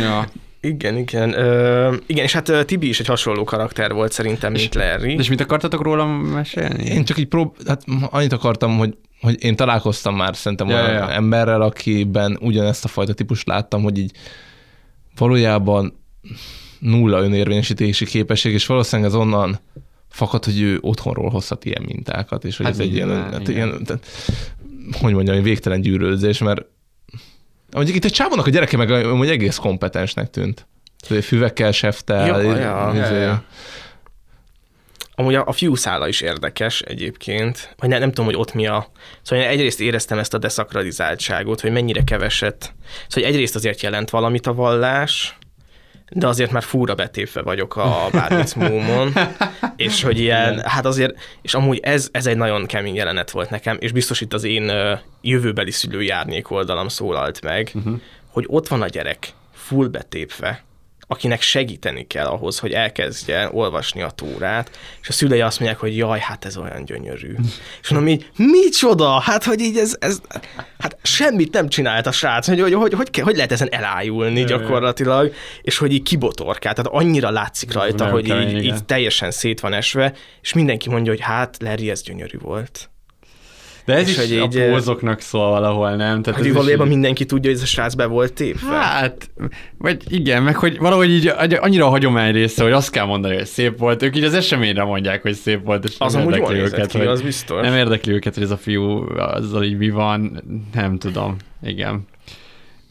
ja. 0.02 0.28
Igen, 0.66 0.98
igen. 0.98 1.34
Ö, 1.34 1.96
igen, 2.06 2.24
és 2.24 2.34
hát 2.34 2.66
Tibi 2.66 2.88
is 2.88 3.00
egy 3.00 3.08
hasonló 3.08 3.44
karakter 3.44 3.94
volt 3.94 4.12
szerintem, 4.12 4.52
mint 4.52 4.76
és, 4.76 4.82
Larry. 4.82 5.14
És 5.14 5.30
mit 5.30 5.42
akartatok 5.42 5.82
róla 5.82 6.06
mesélni? 6.18 6.84
Én 6.84 7.06
csak 7.06 7.18
így 7.18 7.28
prób... 7.28 7.56
Hát 7.68 7.84
annyit 8.10 8.34
akartam, 8.34 8.78
hogy, 8.78 8.98
hogy 9.22 9.44
én 9.44 9.56
találkoztam 9.56 10.16
már 10.16 10.36
szerintem 10.36 10.70
ja, 10.70 10.76
olyan 10.76 10.92
ja. 10.92 11.12
emberrel, 11.12 11.62
akiben 11.62 12.38
ugyanezt 12.42 12.86
a 12.86 12.88
fajta 12.88 13.14
típust 13.14 13.48
láttam, 13.48 13.84
hogy 13.84 13.98
így 13.98 14.12
valójában 15.18 16.00
nulla 16.80 17.22
önérvényesítési 17.22 18.06
képesség, 18.06 18.54
és 18.54 18.66
valószínűleg 18.66 19.12
ez 19.12 19.18
onnan 19.18 19.60
fakad, 20.10 20.46
hogy 20.46 20.62
ő 20.62 20.78
otthonról 20.82 21.30
hozhat 21.30 21.66
ilyen 21.66 21.84
mintákat, 21.86 22.44
és 22.44 22.58
hogy 22.58 22.66
hát 22.66 22.76
ez 22.76 22.82
egy 22.82 22.94
ilyen, 22.94 23.10
hát 23.10 23.48
ilyen 23.48 23.84
tehát, 23.84 24.06
hogy 25.02 25.14
mondjam, 25.14 25.36
egy 25.36 25.44
végtelen 25.44 25.82
gyűrőzés, 25.82 26.38
mert 26.38 26.66
Mondjuk 27.76 27.98
itt 27.98 28.06
egy 28.06 28.12
csávónak 28.12 28.46
a 28.46 28.50
gyereke 28.50 28.78
meg 28.78 28.90
hogy 28.90 29.30
egész 29.30 29.56
kompetensnek 29.56 30.30
tűnt. 30.30 30.68
Füvekkel 31.22 31.72
seftel. 31.72 32.28
Ja, 32.28 32.42
ja, 32.42 32.94
ja, 32.94 33.12
ja. 33.16 33.44
Amúgy 35.16 35.36
a, 35.36 35.44
a 35.46 35.52
fiúszála 35.52 36.08
is 36.08 36.22
érdekes 36.22 36.82
egyébként, 36.82 37.76
vagy 37.78 37.90
ne, 37.90 37.98
nem 37.98 38.10
tudom, 38.10 38.26
hogy 38.26 38.36
ott 38.36 38.54
mi 38.54 38.68
a... 38.68 38.88
Szóval 39.22 39.46
én 39.46 39.52
egyrészt 39.52 39.80
éreztem 39.80 40.18
ezt 40.18 40.34
a 40.34 40.38
deszakralizáltságot, 40.38 41.62
hogy 41.62 41.72
mennyire 41.72 42.04
keveset... 42.04 42.74
Szóval 43.08 43.30
egyrészt 43.30 43.56
azért 43.56 43.82
jelent 43.82 44.10
valamit 44.10 44.48
a 44.48 44.54
vallás, 44.54 45.38
de 46.10 46.28
azért 46.28 46.52
már 46.52 46.64
fúra 46.64 46.96
betépve 46.96 47.42
vagyok 47.42 47.76
a 47.76 48.08
bármicmómon, 48.12 49.14
és 49.76 50.04
hogy 50.04 50.20
ilyen, 50.20 50.60
hát 50.60 50.86
azért, 50.86 51.20
és 51.42 51.54
amúgy 51.54 51.80
ez, 51.82 52.10
ez 52.12 52.26
egy 52.26 52.38
nagyon 52.38 52.66
kemény 52.66 52.96
jelenet 52.96 53.32
volt 53.32 53.50
nekem, 53.50 53.78
és 53.80 53.92
biztos 53.92 54.22
itt 54.22 54.34
az 54.34 54.44
én 54.44 54.72
jövőbeli 55.22 55.72
szülői 55.72 56.10
árnyék 56.10 56.52
oldalam 56.52 56.88
szólalt 56.88 57.42
meg, 57.42 57.72
uh-huh. 57.74 58.00
hogy 58.28 58.46
ott 58.48 58.68
van 58.68 58.82
a 58.82 58.88
gyerek, 58.88 59.28
full 59.54 59.88
betépve, 59.88 60.64
akinek 61.08 61.42
segíteni 61.42 62.08
kell 62.08 62.26
ahhoz, 62.26 62.60
hogy 62.60 62.72
elkezdje 62.72 63.50
olvasni 63.52 64.02
a 64.02 64.10
túrát, 64.10 64.78
és 65.02 65.08
a 65.08 65.12
szülei 65.12 65.42
azt 65.42 65.60
mondják, 65.60 65.82
hogy 65.82 65.98
jaj, 65.98 66.20
hát 66.20 66.46
ez 66.46 66.58
olyan 66.58 66.86
gyönyörű. 66.86 67.36
és 67.82 67.90
mondom 67.90 68.10
így, 68.10 68.30
micsoda? 68.36 69.20
Hát, 69.20 69.44
hogy 69.44 69.60
így 69.60 69.78
ez, 69.78 69.96
ez 70.00 70.22
hát 70.80 70.98
semmit 71.04 71.54
nem 71.54 71.68
csinált 71.68 72.08
a 72.08 72.12
srác, 72.12 72.48
hogy 72.48 72.62
hogy, 72.62 72.74
hogy, 72.74 72.94
hogy, 72.94 73.20
hogy 73.20 73.36
lehet 73.36 73.52
ezen 73.52 73.70
elájulni 73.72 74.44
gyakorlatilag, 74.44 75.34
és 75.62 75.78
hogy 75.78 75.94
így 75.94 76.04
kibotorkál, 76.04 76.74
tehát 76.74 76.92
annyira 76.92 77.30
látszik 77.30 77.74
rajta, 77.74 78.10
hogy 78.10 78.28
így, 78.28 78.64
így 78.64 78.86
teljesen 78.86 79.32
szét 79.32 79.60
van 79.60 79.74
esve, 79.74 80.14
és 80.42 80.54
mindenki 80.54 80.90
mondja, 80.90 81.12
hogy 81.12 81.22
hát 81.22 81.58
Larry, 81.60 81.90
ez 81.90 82.02
gyönyörű 82.02 82.38
volt. 82.38 82.90
De 83.86 83.94
ez 83.94 84.10
is 84.10 84.18
hogy 84.18 84.38
a 84.38 84.48
pózoknak 84.48 85.20
szól 85.20 85.50
valahol, 85.50 85.96
nem? 85.96 86.22
Tehát 86.22 86.40
hogy 86.40 86.54
valójában 86.54 86.86
így... 86.86 86.92
mindenki 86.92 87.26
tudja, 87.26 87.50
hogy 87.50 87.60
ez 87.60 87.64
a 87.64 87.68
srác 87.68 87.94
be 87.94 88.06
volt 88.06 88.34
tépve. 88.34 88.76
Hát, 88.76 89.30
vagy 89.78 90.04
igen, 90.08 90.44
meg 90.44 90.56
hogy 90.56 90.78
valahogy 90.78 91.10
így 91.10 91.28
annyira 91.60 91.86
a 91.86 91.90
hagyomány 91.90 92.34
része, 92.34 92.64
hogy 92.64 92.72
azt 92.72 92.92
kell 92.92 93.06
mondani, 93.06 93.36
hogy 93.36 93.46
szép 93.46 93.78
volt. 93.78 94.04
Ők 94.04 94.18
így 94.18 94.24
az 94.24 94.34
eseményre 94.34 94.84
mondják, 94.84 95.22
hogy 95.22 95.34
szép 95.34 95.64
volt, 95.64 95.84
és 95.84 95.96
az 95.98 96.14
nem 96.14 96.24
érdekli 96.24 96.60
őket. 96.60 96.88
Ki, 96.88 96.98
hogy, 96.98 97.08
az 97.08 97.22
biztos. 97.22 97.62
Nem 97.62 97.76
érdekli 97.76 98.14
őket, 98.14 98.34
hogy 98.34 98.44
ez 98.44 98.52
a 98.52 98.58
fiú 98.58 99.18
azzal 99.18 99.64
így 99.64 99.78
mi 99.78 99.90
van, 99.90 100.44
nem 100.74 100.98
tudom. 100.98 101.36
Igen. 101.64 102.08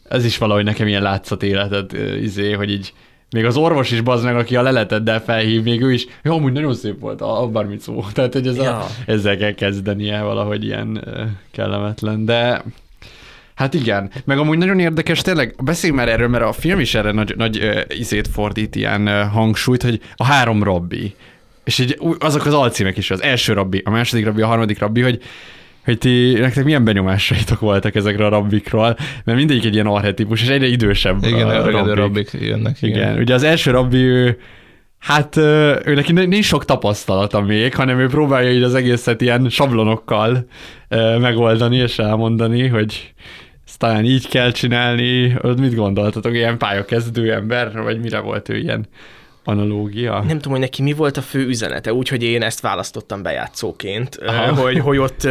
Ez 0.09 0.25
is 0.25 0.37
valahogy 0.37 0.63
nekem 0.63 0.87
ilyen 0.87 1.01
látszat 1.01 1.43
életet, 1.43 1.93
izé, 2.21 2.51
hogy 2.51 2.71
így 2.71 2.93
még 3.31 3.45
az 3.45 3.57
orvos 3.57 3.91
is 3.91 4.01
bazd 4.01 4.23
meg, 4.23 4.35
aki 4.35 4.55
a 4.55 4.61
leleteddel 4.61 5.23
felhív, 5.23 5.63
még 5.63 5.81
ő 5.81 5.93
is, 5.93 6.05
jó, 6.23 6.35
amúgy 6.35 6.51
nagyon 6.51 6.73
szép 6.73 6.99
volt, 6.99 7.21
a, 7.21 7.47
bármit 7.47 7.81
szó. 7.81 8.03
Tehát, 8.13 8.33
hogy 8.33 8.47
ez 8.47 8.55
ja. 8.55 8.77
a, 8.77 8.87
ezzel 9.05 9.37
kell 9.37 9.53
kezdenie 9.53 10.21
valahogy 10.21 10.63
ilyen 10.63 11.03
kellemetlen, 11.51 12.25
de 12.25 12.63
Hát 13.55 13.73
igen, 13.73 14.11
meg 14.25 14.37
amúgy 14.37 14.57
nagyon 14.57 14.79
érdekes, 14.79 15.21
tényleg 15.21 15.55
beszéljünk 15.63 16.01
már 16.01 16.09
erről, 16.09 16.27
mert 16.27 16.43
a 16.43 16.51
film 16.51 16.79
is 16.79 16.95
erre 16.95 17.11
nagy, 17.11 17.33
nagy 17.37 17.57
uh, 17.57 17.81
izét 17.87 18.27
fordít, 18.27 18.75
ilyen 18.75 19.07
uh, 19.07 19.31
hangsúlyt, 19.31 19.81
hogy 19.81 20.01
a 20.15 20.23
három 20.23 20.63
rabbi. 20.63 21.15
És 21.63 21.79
így 21.79 21.99
azok 22.19 22.45
az 22.45 22.53
alcímek 22.53 22.97
is, 22.97 23.11
az 23.11 23.21
első 23.21 23.53
rabbi, 23.53 23.81
a 23.85 23.89
második 23.89 24.25
rabbi, 24.25 24.41
a 24.41 24.47
harmadik 24.47 24.79
rabbi, 24.79 25.01
hogy 25.01 25.21
hogy 25.85 25.97
ti, 25.97 26.33
nektek 26.39 26.63
milyen 26.63 26.83
benyomásaitok 26.83 27.59
voltak 27.59 27.95
ezekre 27.95 28.25
a 28.25 28.29
rabbikról, 28.29 28.97
mert 29.23 29.37
mindegyik 29.37 29.65
egy 29.65 29.73
ilyen 29.73 29.85
arhetipus, 29.85 30.41
és 30.41 30.47
egyre 30.47 30.67
idősebb 30.67 31.23
Igen, 31.23 31.47
a 31.47 31.69
rabbik. 31.69 31.93
rabbik 31.93 32.29
jönnek. 32.33 32.81
Igen. 32.81 32.97
igen. 32.97 33.19
Ugye 33.19 33.33
az 33.33 33.43
első 33.43 33.71
rabbi, 33.71 33.97
ő, 33.97 34.37
hát 34.99 35.37
ő 35.85 35.93
neki 35.95 36.11
nincs 36.11 36.45
sok 36.45 36.65
tapasztalata 36.65 37.41
még, 37.41 37.75
hanem 37.75 37.99
ő 37.99 38.07
próbálja 38.07 38.51
így 38.51 38.63
az 38.63 38.75
egészet 38.75 39.21
ilyen 39.21 39.49
sablonokkal 39.49 40.45
megoldani 41.19 41.77
és 41.77 41.99
elmondani, 41.99 42.67
hogy 42.67 43.13
ezt 43.65 43.79
talán 43.79 44.05
így 44.05 44.27
kell 44.27 44.51
csinálni. 44.51 45.37
Mit 45.57 45.75
gondoltatok, 45.75 46.33
ilyen 46.33 46.57
pályakezdő 46.57 47.33
ember, 47.33 47.81
vagy 47.81 47.99
mire 47.99 48.19
volt 48.19 48.49
ő 48.49 48.57
ilyen 48.57 48.87
analógia. 49.47 50.19
Nem 50.19 50.27
tudom, 50.27 50.51
hogy 50.51 50.59
neki 50.59 50.81
mi 50.81 50.93
volt 50.93 51.17
a 51.17 51.21
fő 51.21 51.45
üzenete, 51.45 51.93
úgyhogy 51.93 52.23
én 52.23 52.41
ezt 52.41 52.59
választottam 52.59 53.21
bejátszóként, 53.21 54.19
hogy, 54.55 54.79
hogy 54.79 54.97
ott 54.97 55.27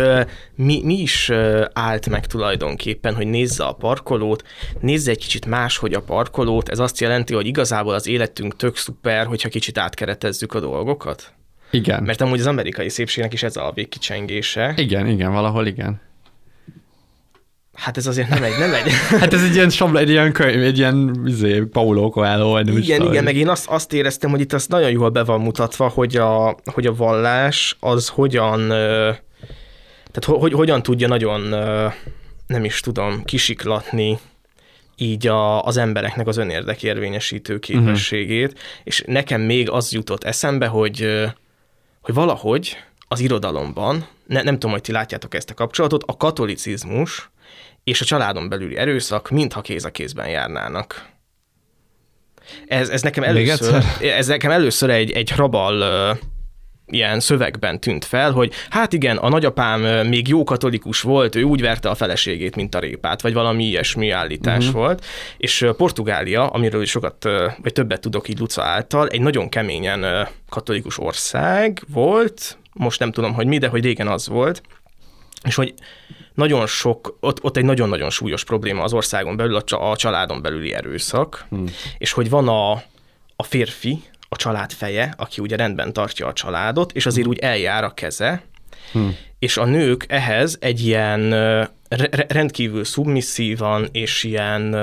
mi, 0.54 0.80
mi 0.84 0.94
is 1.00 1.30
állt 1.72 2.08
meg 2.08 2.26
tulajdonképpen, 2.26 3.14
hogy 3.14 3.26
nézze 3.26 3.64
a 3.64 3.72
parkolót, 3.72 4.42
nézze 4.80 5.10
egy 5.10 5.18
kicsit 5.18 5.46
máshogy 5.46 5.94
a 5.94 6.02
parkolót, 6.02 6.68
ez 6.68 6.78
azt 6.78 7.00
jelenti, 7.00 7.34
hogy 7.34 7.46
igazából 7.46 7.94
az 7.94 8.06
életünk 8.06 8.56
tök 8.56 8.76
szuper, 8.76 9.26
hogyha 9.26 9.48
kicsit 9.48 9.78
átkeretezzük 9.78 10.54
a 10.54 10.60
dolgokat. 10.60 11.32
Igen. 11.70 12.02
Mert 12.02 12.20
amúgy 12.20 12.40
az 12.40 12.46
amerikai 12.46 12.88
szépségnek 12.88 13.32
is 13.32 13.42
ez 13.42 13.56
a 13.56 13.72
végkicsengése. 13.74 14.72
Igen, 14.76 15.06
igen, 15.06 15.32
valahol 15.32 15.66
igen. 15.66 16.00
Hát 17.74 17.96
ez 17.96 18.06
azért 18.06 18.28
nem 18.28 18.42
egy, 18.42 18.58
nem 18.58 18.74
egy. 18.74 18.92
hát 19.20 19.32
ez 19.32 19.42
egy 19.42 19.54
ilyen 19.54 19.70
sabla, 19.70 19.98
egy 19.98 20.10
ilyen 20.10 20.32
könyv, 20.32 20.62
egy 20.62 20.78
ilyen 20.78 21.22
izé, 21.26 21.60
Paulo 21.60 22.10
Coelho, 22.10 22.50
vagy 22.50 22.64
nem 22.64 22.76
Igen, 22.76 23.02
is 23.02 23.08
igen, 23.08 23.24
meg 23.24 23.36
én 23.36 23.48
azt, 23.48 23.66
azt 23.66 23.92
éreztem, 23.92 24.30
hogy 24.30 24.40
itt 24.40 24.52
az 24.52 24.66
nagyon 24.66 24.90
jól 24.90 25.08
be 25.08 25.24
van 25.24 25.40
mutatva, 25.40 25.88
hogy 25.88 26.16
a, 26.16 26.56
hogy 26.64 26.86
a 26.86 26.94
vallás 26.94 27.76
az 27.80 28.08
hogyan, 28.08 28.68
tehát 28.68 30.24
hogy, 30.24 30.52
hogyan 30.52 30.82
tudja 30.82 31.08
nagyon, 31.08 31.40
nem 32.46 32.64
is 32.64 32.80
tudom, 32.80 33.24
kisiklatni 33.24 34.18
így 34.96 35.26
a, 35.26 35.62
az 35.62 35.76
embereknek 35.76 36.26
az 36.26 36.36
önérdekérvényesítő 36.36 37.58
képességét, 37.58 38.52
uh-huh. 38.52 38.62
és 38.84 39.02
nekem 39.06 39.40
még 39.40 39.70
az 39.70 39.92
jutott 39.92 40.24
eszembe, 40.24 40.66
hogy, 40.66 41.08
hogy 42.00 42.14
valahogy 42.14 42.76
az 43.08 43.20
irodalomban, 43.20 44.06
ne, 44.26 44.42
nem 44.42 44.54
tudom, 44.54 44.70
hogy 44.70 44.80
ti 44.80 44.92
látjátok 44.92 45.34
ezt 45.34 45.50
a 45.50 45.54
kapcsolatot, 45.54 46.02
a 46.06 46.16
katolicizmus 46.16 47.30
és 47.84 48.00
a 48.00 48.04
családon 48.04 48.48
belüli 48.48 48.76
erőszak 48.76 49.30
mintha 49.30 49.60
kéz 49.60 49.84
a 49.84 49.90
kézben 49.90 50.28
járnának. 50.28 51.12
Ez, 52.66 52.88
ez 52.88 53.02
nekem 53.02 53.24
először, 53.24 53.82
ez 54.00 54.26
nekem 54.26 54.50
először 54.50 54.90
egy, 54.90 55.10
egy 55.10 55.30
hrabal 55.30 55.82
ilyen 56.86 57.20
szövegben 57.20 57.80
tűnt 57.80 58.04
fel, 58.04 58.32
hogy 58.32 58.52
hát 58.70 58.92
igen, 58.92 59.16
a 59.16 59.28
nagyapám 59.28 60.06
még 60.06 60.28
jó 60.28 60.44
katolikus 60.44 61.00
volt, 61.00 61.34
ő 61.34 61.42
úgy 61.42 61.60
verte 61.60 61.88
a 61.88 61.94
feleségét, 61.94 62.56
mint 62.56 62.74
a 62.74 62.78
répát, 62.78 63.20
vagy 63.20 63.32
valami 63.32 63.64
ilyesmi 63.64 64.10
állítás 64.10 64.66
uh-huh. 64.66 64.82
volt, 64.82 65.04
és 65.36 65.66
Portugália, 65.76 66.46
amiről 66.46 66.82
is 66.82 66.90
sokat, 66.90 67.24
vagy 67.62 67.72
többet 67.72 68.00
tudok 68.00 68.28
így 68.28 68.38
Luca 68.38 68.62
által, 68.62 69.08
egy 69.08 69.20
nagyon 69.20 69.48
keményen 69.48 70.28
katolikus 70.48 70.98
ország 70.98 71.82
volt, 71.88 72.58
most 72.72 73.00
nem 73.00 73.12
tudom, 73.12 73.34
hogy 73.34 73.46
mi, 73.46 73.58
de 73.58 73.68
hogy 73.68 73.84
régen 73.84 74.08
az 74.08 74.28
volt, 74.28 74.62
és 75.44 75.54
hogy 75.54 75.74
nagyon 76.34 76.66
sok, 76.66 77.16
ott, 77.20 77.44
ott 77.44 77.56
egy 77.56 77.64
nagyon-nagyon 77.64 78.10
súlyos 78.10 78.44
probléma 78.44 78.82
az 78.82 78.92
országon 78.92 79.36
belül 79.36 79.56
a, 79.56 79.90
a 79.90 79.96
családon 79.96 80.42
belüli 80.42 80.74
erőszak, 80.74 81.46
hmm. 81.48 81.66
és 81.98 82.12
hogy 82.12 82.30
van 82.30 82.48
a, 82.48 82.72
a 83.36 83.42
férfi, 83.42 84.02
a 84.28 84.36
család 84.36 84.72
feje, 84.72 85.14
aki 85.16 85.40
ugye 85.40 85.56
rendben 85.56 85.92
tartja 85.92 86.26
a 86.26 86.32
családot, 86.32 86.92
és 86.92 87.06
azért 87.06 87.26
úgy 87.26 87.38
eljár 87.38 87.84
a 87.84 87.94
keze, 87.94 88.42
hmm. 88.92 89.16
és 89.38 89.56
a 89.56 89.64
nők 89.64 90.04
ehhez 90.08 90.56
egy 90.60 90.86
ilyen 90.86 91.34
rendkívül 92.28 92.84
szubmisszívan 92.84 93.88
és 93.92 94.24
ilyen 94.24 94.74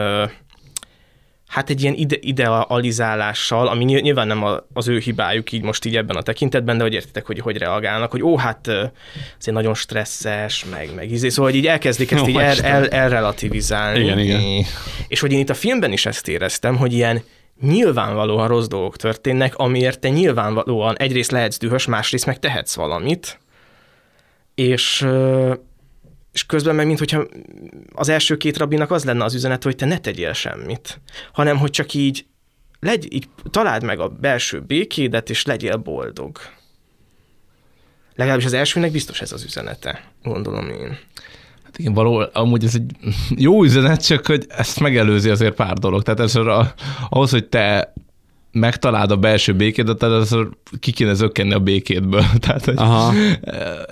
hát 1.52 1.70
egy 1.70 1.82
ilyen 1.82 1.94
ide- 1.94 2.24
idealizálással, 2.24 3.68
ami 3.68 3.84
nyilván 3.84 4.28
nem 4.28 4.44
az 4.74 4.88
ő 4.88 4.98
hibájuk 4.98 5.52
így 5.52 5.62
most 5.62 5.86
így 5.86 5.96
ebben 5.96 6.16
a 6.16 6.22
tekintetben, 6.22 6.78
de 6.78 6.84
hogy 6.84 6.94
értitek, 6.94 7.26
hogy 7.26 7.40
hogy 7.40 7.58
reagálnak, 7.58 8.12
hogy 8.12 8.24
ó, 8.24 8.38
hát 8.38 8.68
ez 8.68 9.46
nagyon 9.46 9.74
stresszes, 9.74 10.66
meg, 10.66 10.90
meg 10.96 11.12
izé, 11.12 11.30
szóval 11.30 11.52
hogy 11.52 11.60
így 11.60 11.68
elkezdik 11.68 12.12
ezt 12.12 12.28
így 12.28 12.36
el, 12.36 12.60
el, 12.60 12.88
elrelativizálni. 12.88 14.00
Igen, 14.00 14.20
igen. 14.20 14.66
És 15.08 15.20
hogy 15.20 15.32
én 15.32 15.40
itt 15.40 15.50
a 15.50 15.54
filmben 15.54 15.92
is 15.92 16.06
ezt 16.06 16.28
éreztem, 16.28 16.78
hogy 16.78 16.94
ilyen 16.94 17.24
nyilvánvalóan 17.62 18.48
rossz 18.48 18.68
dolgok 18.68 18.98
történnek, 18.98 19.56
amiért 19.56 20.00
te 20.00 20.10
nyilvánvalóan 20.10 20.98
egyrészt 20.98 21.32
lehetsz 21.32 21.58
dühös, 21.58 21.86
másrészt 21.86 22.26
meg 22.26 22.40
tehetsz 22.40 22.76
valamit, 22.76 23.40
és 24.56 25.08
és 26.34 26.45
közben 26.45 26.76
meg, 26.76 26.85
mintha 26.85 27.26
az 27.93 28.10
első 28.10 28.38
két 28.38 28.58
rabbinak 28.58 28.92
az 28.92 29.03
lenne 29.03 29.24
az 29.24 29.34
üzenet, 29.34 29.64
hogy 29.64 29.76
te 29.76 29.85
ne 29.85 29.98
tegyél 29.98 30.34
semmit, 30.34 31.01
hanem 31.34 31.58
hogy 31.58 31.72
csak 31.72 31.93
így, 31.93 32.26
legy, 32.80 33.14
így 33.14 33.30
találd 33.50 33.84
meg 33.84 34.00
a 34.00 34.10
belső 34.10 34.60
békédet, 34.60 35.30
és 35.30 35.45
legyél 35.45 35.77
boldog. 35.77 36.38
Legalábbis 38.16 38.45
az 38.45 38.53
elsőnek 38.53 38.92
biztos 38.92 39.22
ez 39.22 39.32
az 39.32 39.43
üzenete, 39.43 40.11
gondolom 40.24 40.69
én. 40.69 40.98
Hát 41.64 41.77
igen, 41.77 41.93
való, 41.93 42.30
amúgy 42.34 42.64
ez 42.64 42.76
egy 42.76 42.92
jó 43.30 43.64
üzenet, 43.64 44.06
csak 44.06 44.26
hogy 44.26 44.45
ezt 44.50 44.80
megelőzi 44.80 45.30
azért 45.30 45.56
pár 45.56 45.74
dolog. 45.74 46.03
Tehát 46.03 46.19
ez 46.19 46.35
a, 46.35 46.74
ahhoz, 47.10 47.32
hogy 47.32 47.45
te 47.48 47.93
megtaláld 48.52 49.12
a 49.12 49.16
belső 49.16 49.54
békédet, 49.54 50.04
az 50.04 50.38
ki 50.80 50.92
kéne 50.92 51.14
zökkenni 51.14 51.54
a 51.54 51.60
békétből. 51.60 52.24
Tehát, 52.46 52.66
hogy 52.66 52.74
Aha. 52.78 53.14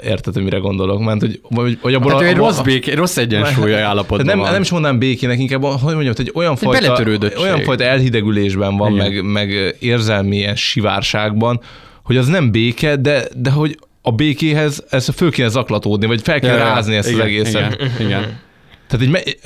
érted, 0.04 0.34
hogy 0.34 0.44
mire 0.44 0.58
gondolok? 0.58 1.00
Mert, 1.00 1.20
hogy, 1.20 1.40
hogy, 1.42 1.78
hogy 1.82 1.94
abból 1.94 2.12
hát 2.12 2.22
a, 2.22 2.26
egy 2.26 2.36
rossz, 2.36 2.60
béké, 2.60 2.94
rossz 2.94 3.18
egyensúly 3.18 3.76
állapotban 3.76 4.26
nem, 4.26 4.40
van. 4.40 4.52
nem 4.52 4.62
is 4.62 4.70
mondanám 4.70 5.00
békének, 5.00 5.40
inkább, 5.40 5.64
hogy 5.64 5.94
mondjam, 5.94 6.14
hogy 6.16 6.32
olyan 6.34 6.52
egy 6.52 6.58
fajta, 6.60 7.30
olyan 7.38 7.62
fajta 7.62 7.84
elhidegülésben 7.84 8.78
van, 8.78 8.92
meg, 8.92 9.24
meg 9.24 9.76
érzelmi 9.80 10.36
ilyen 10.36 10.56
sivárságban, 10.56 11.62
hogy 12.04 12.18
az 12.18 12.28
nem 12.28 12.52
béke, 12.52 12.96
de, 12.96 13.28
de 13.36 13.52
hogy 13.52 13.80
a 14.02 14.12
békéhez 14.12 14.84
ez 14.90 15.10
föl 15.10 15.32
kéne 15.32 15.48
zaklatódni, 15.48 16.06
vagy 16.06 16.22
fel 16.22 16.40
ja, 16.42 16.58
rázni 16.58 16.96
ezt 16.96 17.08
igen, 17.08 17.20
az 17.20 17.26
egészet. 17.26 17.74
Igen, 17.74 17.92
igen. 18.00 18.40
Tehát 18.88 19.18
egy, 19.18 19.38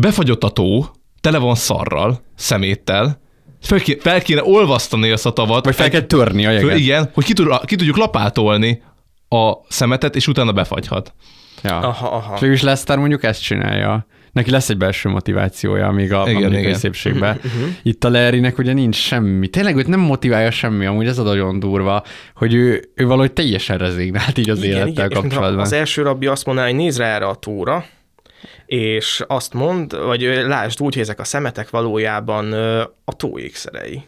befagyott 0.00 0.44
a 0.44 0.48
tó, 0.48 0.86
tele 1.20 1.38
van 1.38 1.54
szarral, 1.54 2.20
szeméttel, 2.36 3.21
fel 3.62 3.80
kéne, 3.80 4.00
fel 4.00 4.22
kéne 4.22 4.44
olvasztani 4.44 5.10
ezt 5.10 5.26
a 5.26 5.32
tavat. 5.32 5.64
Vagy 5.64 5.74
fel 5.74 5.90
kell 5.90 6.00
törni 6.00 6.46
a 6.46 6.50
jeget. 6.50 6.68
Föl, 6.68 6.78
igen, 6.78 7.10
hogy 7.14 7.24
ki, 7.24 7.32
tud, 7.32 7.64
ki 7.64 7.76
tudjuk 7.76 7.96
lapátolni 7.96 8.82
a 9.28 9.52
szemetet, 9.68 10.16
és 10.16 10.26
utána 10.26 10.52
befagyhat. 10.52 11.14
Ja. 11.62 11.78
Aha, 11.78 12.06
aha. 12.06 12.34
És 12.34 12.40
végülis 12.40 12.62
Leszter 12.62 12.98
mondjuk 12.98 13.22
ezt 13.22 13.42
csinálja. 13.42 14.06
Neki 14.32 14.50
lesz 14.50 14.68
egy 14.68 14.76
belső 14.76 15.08
motivációja 15.08 15.90
még 15.90 16.12
a 16.12 16.24
igen, 16.28 16.54
igen. 16.54 16.74
szépségben. 16.74 17.36
Uh-huh. 17.36 17.68
Itt 17.82 18.04
a 18.04 18.10
Larrynek 18.10 18.58
ugye 18.58 18.72
nincs 18.72 18.96
semmi. 18.96 19.48
Tényleg 19.48 19.76
őt 19.76 19.86
nem 19.86 20.00
motiválja 20.00 20.50
semmi, 20.50 20.86
amúgy 20.86 21.06
ez 21.06 21.18
a 21.18 21.22
nagyon 21.22 21.58
durva, 21.58 22.02
hogy 22.34 22.54
ő, 22.54 22.90
ő 22.94 23.06
valahogy 23.06 23.32
teljesen 23.32 23.78
rezignált 23.78 24.38
így 24.38 24.50
az 24.50 24.62
igen, 24.62 24.76
élettel 24.76 25.10
igen. 25.10 25.20
kapcsolatban. 25.20 25.60
Az 25.60 25.72
első 25.72 26.02
rabbi 26.02 26.26
azt 26.26 26.46
mondaná, 26.46 26.66
hogy 26.66 26.76
néz 26.76 26.98
rá 26.98 27.14
erre 27.14 27.26
a 27.26 27.34
tóra, 27.34 27.84
és 28.72 29.22
azt 29.26 29.54
mond, 29.54 30.04
vagy 30.04 30.20
lásd 30.46 30.80
úgy, 30.80 30.92
hogy 30.92 31.02
ezek 31.02 31.20
a 31.20 31.24
szemetek 31.24 31.70
valójában 31.70 32.52
a 33.04 33.12
tó 33.16 33.38
ékszerei. 33.38 34.02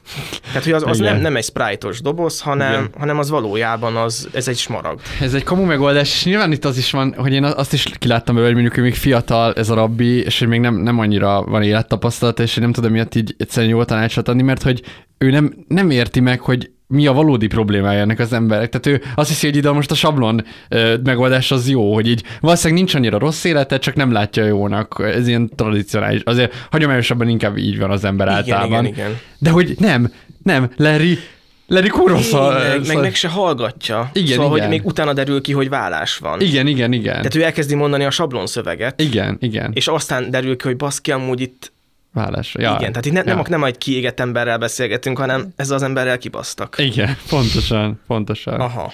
Tehát, 0.46 0.64
hogy 0.64 0.72
az, 0.72 0.82
az 0.86 0.98
nem, 0.98 1.20
nem 1.20 1.36
egy 1.36 1.44
sprite 1.44 1.88
doboz, 2.02 2.40
hanem, 2.40 2.88
hanem 2.98 3.18
az 3.18 3.30
valójában 3.30 3.96
az, 3.96 4.28
ez 4.32 4.48
egy 4.48 4.56
smaragd. 4.56 5.00
Ez 5.20 5.34
egy 5.34 5.42
kamu 5.42 5.64
megoldás, 5.64 6.12
és 6.12 6.24
nyilván 6.24 6.52
itt 6.52 6.64
az 6.64 6.76
is 6.76 6.90
van, 6.90 7.14
hogy 7.16 7.32
én 7.32 7.44
azt 7.44 7.72
is 7.72 7.82
kiláttam 7.98 8.34
belőle, 8.34 8.54
hogy 8.54 8.62
mondjuk 8.62 8.74
hogy 8.74 8.90
még 8.90 9.00
fiatal 9.00 9.52
ez 9.52 9.70
a 9.70 9.74
rabbi, 9.74 10.22
és 10.22 10.38
hogy 10.38 10.48
még 10.48 10.60
nem, 10.60 10.74
nem 10.74 10.98
annyira 10.98 11.42
van 11.42 11.62
élettapasztalat, 11.62 12.40
és 12.40 12.56
én 12.56 12.62
nem 12.62 12.72
tudom 12.72 12.92
miatt 12.92 13.14
így 13.14 13.34
egyszerűen 13.38 13.72
jó 13.72 13.84
tanácsot 13.84 14.28
adni, 14.28 14.42
mert 14.42 14.62
hogy 14.62 14.82
ő 15.18 15.30
nem, 15.30 15.64
nem 15.68 15.90
érti 15.90 16.20
meg, 16.20 16.40
hogy 16.40 16.70
mi 16.94 17.06
a 17.06 17.12
valódi 17.12 17.46
problémája 17.46 18.00
ennek 18.00 18.18
az 18.18 18.32
emberek. 18.32 18.68
Tehát 18.68 18.86
ő 18.86 19.06
azt 19.14 19.28
hiszi, 19.28 19.46
hogy 19.46 19.56
ide 19.56 19.70
most 19.70 19.90
a 19.90 19.94
sablon 19.94 20.44
ö, 20.68 20.94
megoldás 21.04 21.50
az 21.50 21.68
jó, 21.68 21.94
hogy 21.94 22.08
így 22.08 22.22
valószínűleg 22.40 22.78
nincs 22.78 22.94
annyira 22.94 23.18
rossz 23.18 23.44
élete, 23.44 23.78
csak 23.78 23.94
nem 23.94 24.12
látja 24.12 24.44
jónak. 24.44 25.02
Ez 25.14 25.28
ilyen 25.28 25.50
tradicionális. 25.56 26.20
Azért 26.24 26.66
hagyományosabban 26.70 27.28
inkább 27.28 27.56
így 27.56 27.78
van 27.78 27.90
az 27.90 28.04
ember 28.04 28.26
igen, 28.26 28.38
általában. 28.38 28.84
Igen, 28.84 29.06
igen. 29.06 29.18
De 29.38 29.50
hogy 29.50 29.74
nem, 29.78 30.12
nem, 30.42 30.70
Larry, 30.76 31.18
Larry 31.66 31.90
meg, 32.32 32.86
meg, 32.86 33.00
meg 33.00 33.14
se 33.14 33.28
hallgatja. 33.28 34.10
Igen, 34.12 34.36
szóval, 34.36 34.56
igen. 34.56 34.68
hogy 34.68 34.78
még 34.78 34.86
utána 34.86 35.12
derül 35.12 35.40
ki, 35.40 35.52
hogy 35.52 35.68
vállás 35.68 36.16
van. 36.16 36.40
Igen, 36.40 36.66
igen, 36.66 36.92
igen. 36.92 37.14
Tehát 37.14 37.34
ő 37.34 37.42
elkezdi 37.42 37.74
mondani 37.74 38.04
a 38.04 38.10
sablon 38.10 38.46
szöveget. 38.46 39.00
Igen, 39.00 39.36
igen. 39.40 39.70
És 39.74 39.88
aztán 39.88 40.30
derül 40.30 40.56
ki, 40.56 40.66
hogy 40.66 40.76
baszki, 40.76 41.12
amúgy 41.12 41.40
itt 41.40 41.72
vállásra. 42.14 42.62
Ja. 42.62 42.76
Igen, 42.78 42.90
tehát 42.92 43.06
itt 43.06 43.12
ne, 43.12 43.22
ja. 43.24 43.34
nem, 43.34 43.44
nem 43.48 43.64
egy 43.64 43.78
kiégett 43.78 44.20
emberrel 44.20 44.58
beszélgetünk, 44.58 45.18
hanem 45.18 45.52
ezzel 45.56 45.76
az 45.76 45.82
emberrel 45.82 46.18
kibasztak. 46.18 46.74
Igen, 46.78 47.16
pontosan, 47.28 48.00
pontosan. 48.06 48.60
Aha. 48.60 48.92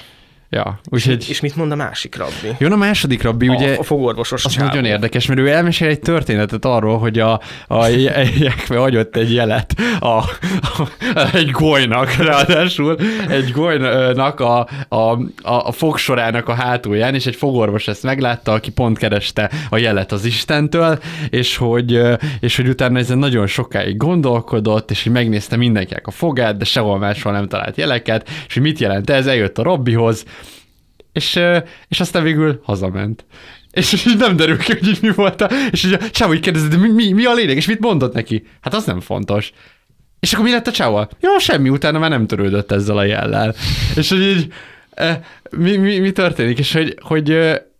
Ja, 0.52 0.80
úgyhogy... 0.84 1.26
És 1.28 1.40
mit 1.40 1.56
mond 1.56 1.72
a 1.72 1.74
másik 1.74 2.16
rabbi? 2.16 2.56
Jó, 2.58 2.70
a 2.70 2.76
második 2.76 3.22
rabbi, 3.22 3.48
a, 3.48 3.54
ugye... 3.54 3.74
A 3.74 3.82
fogorvosos 3.82 4.44
Az 4.44 4.54
nagyon 4.54 4.84
érdekes, 4.84 5.26
mert 5.26 5.40
ő 5.40 5.48
elmesél 5.48 5.88
egy 5.88 6.00
történetet 6.00 6.64
arról, 6.64 6.98
hogy 6.98 7.18
a, 7.18 7.40
a 7.66 7.86
Jekve 8.38 8.78
hagyott 8.86 9.16
egy 9.16 9.32
jelet 9.32 9.74
a, 10.00 10.06
a, 10.06 10.24
egy 11.32 11.50
golynak, 11.50 12.12
ráadásul 12.12 12.96
egy 13.28 13.50
golynak 13.50 14.40
a, 14.40 14.68
a, 14.88 14.96
a, 14.96 15.18
a 15.42 15.72
fogsorának 15.72 16.48
a 16.48 16.54
hátulján, 16.54 17.14
és 17.14 17.26
egy 17.26 17.36
fogorvos 17.36 17.88
ezt 17.88 18.02
meglátta, 18.02 18.52
aki 18.52 18.70
pont 18.70 18.98
kereste 18.98 19.50
a 19.68 19.76
jelet 19.76 20.12
az 20.12 20.24
Istentől, 20.24 20.98
és 21.28 21.56
hogy, 21.56 22.00
és 22.40 22.56
hogy 22.56 22.68
utána 22.68 22.98
ezen 22.98 23.18
nagyon 23.18 23.46
sokáig 23.46 23.96
gondolkodott, 23.96 24.90
és 24.90 25.02
hogy 25.02 25.12
megnézte 25.12 25.56
mindenkinek 25.56 26.06
a 26.06 26.10
fogát, 26.10 26.56
de 26.56 26.64
sehol 26.64 26.98
máshol 26.98 27.32
nem 27.32 27.48
talált 27.48 27.76
jeleket, 27.76 28.28
és 28.46 28.54
hogy 28.54 28.62
mit 28.62 28.78
jelent 28.78 29.10
ez, 29.10 29.26
eljött 29.26 29.58
a 29.58 29.62
rabbihoz, 29.62 30.24
és, 31.12 31.40
és 31.88 32.00
aztán 32.00 32.22
végül 32.22 32.60
hazament. 32.62 33.24
És 33.70 33.92
így 34.06 34.16
nem 34.16 34.36
derül 34.36 34.58
ki, 34.58 34.72
hogy 34.72 34.88
így 34.88 34.98
mi 35.02 35.10
volt. 35.10 35.40
A, 35.40 35.48
és 35.70 35.84
így 35.84 35.92
a 35.92 36.10
csáva 36.10 36.34
így 36.34 36.40
kérdezi, 36.40 36.68
de 36.68 36.76
mi, 36.76 36.88
mi, 36.88 37.12
mi, 37.12 37.24
a 37.24 37.34
lényeg, 37.34 37.56
és 37.56 37.66
mit 37.66 37.80
mondott 37.80 38.14
neki? 38.14 38.46
Hát 38.60 38.74
az 38.74 38.84
nem 38.84 39.00
fontos. 39.00 39.52
És 40.20 40.32
akkor 40.32 40.44
mi 40.44 40.50
lett 40.50 40.66
a 40.66 40.72
csáva? 40.72 41.08
Ja, 41.20 41.38
semmi, 41.38 41.68
utána 41.68 41.98
már 41.98 42.10
nem 42.10 42.26
törődött 42.26 42.72
ezzel 42.72 42.96
a 42.96 43.04
jellel. 43.04 43.54
és 43.96 44.08
hogy 44.08 44.22
így, 44.22 44.52
mi, 45.50 45.76
mi, 45.76 45.98
mi 45.98 46.12
történik? 46.12 46.58
És 46.58 46.72
hogy, 46.72 46.96
hogy 47.02 47.28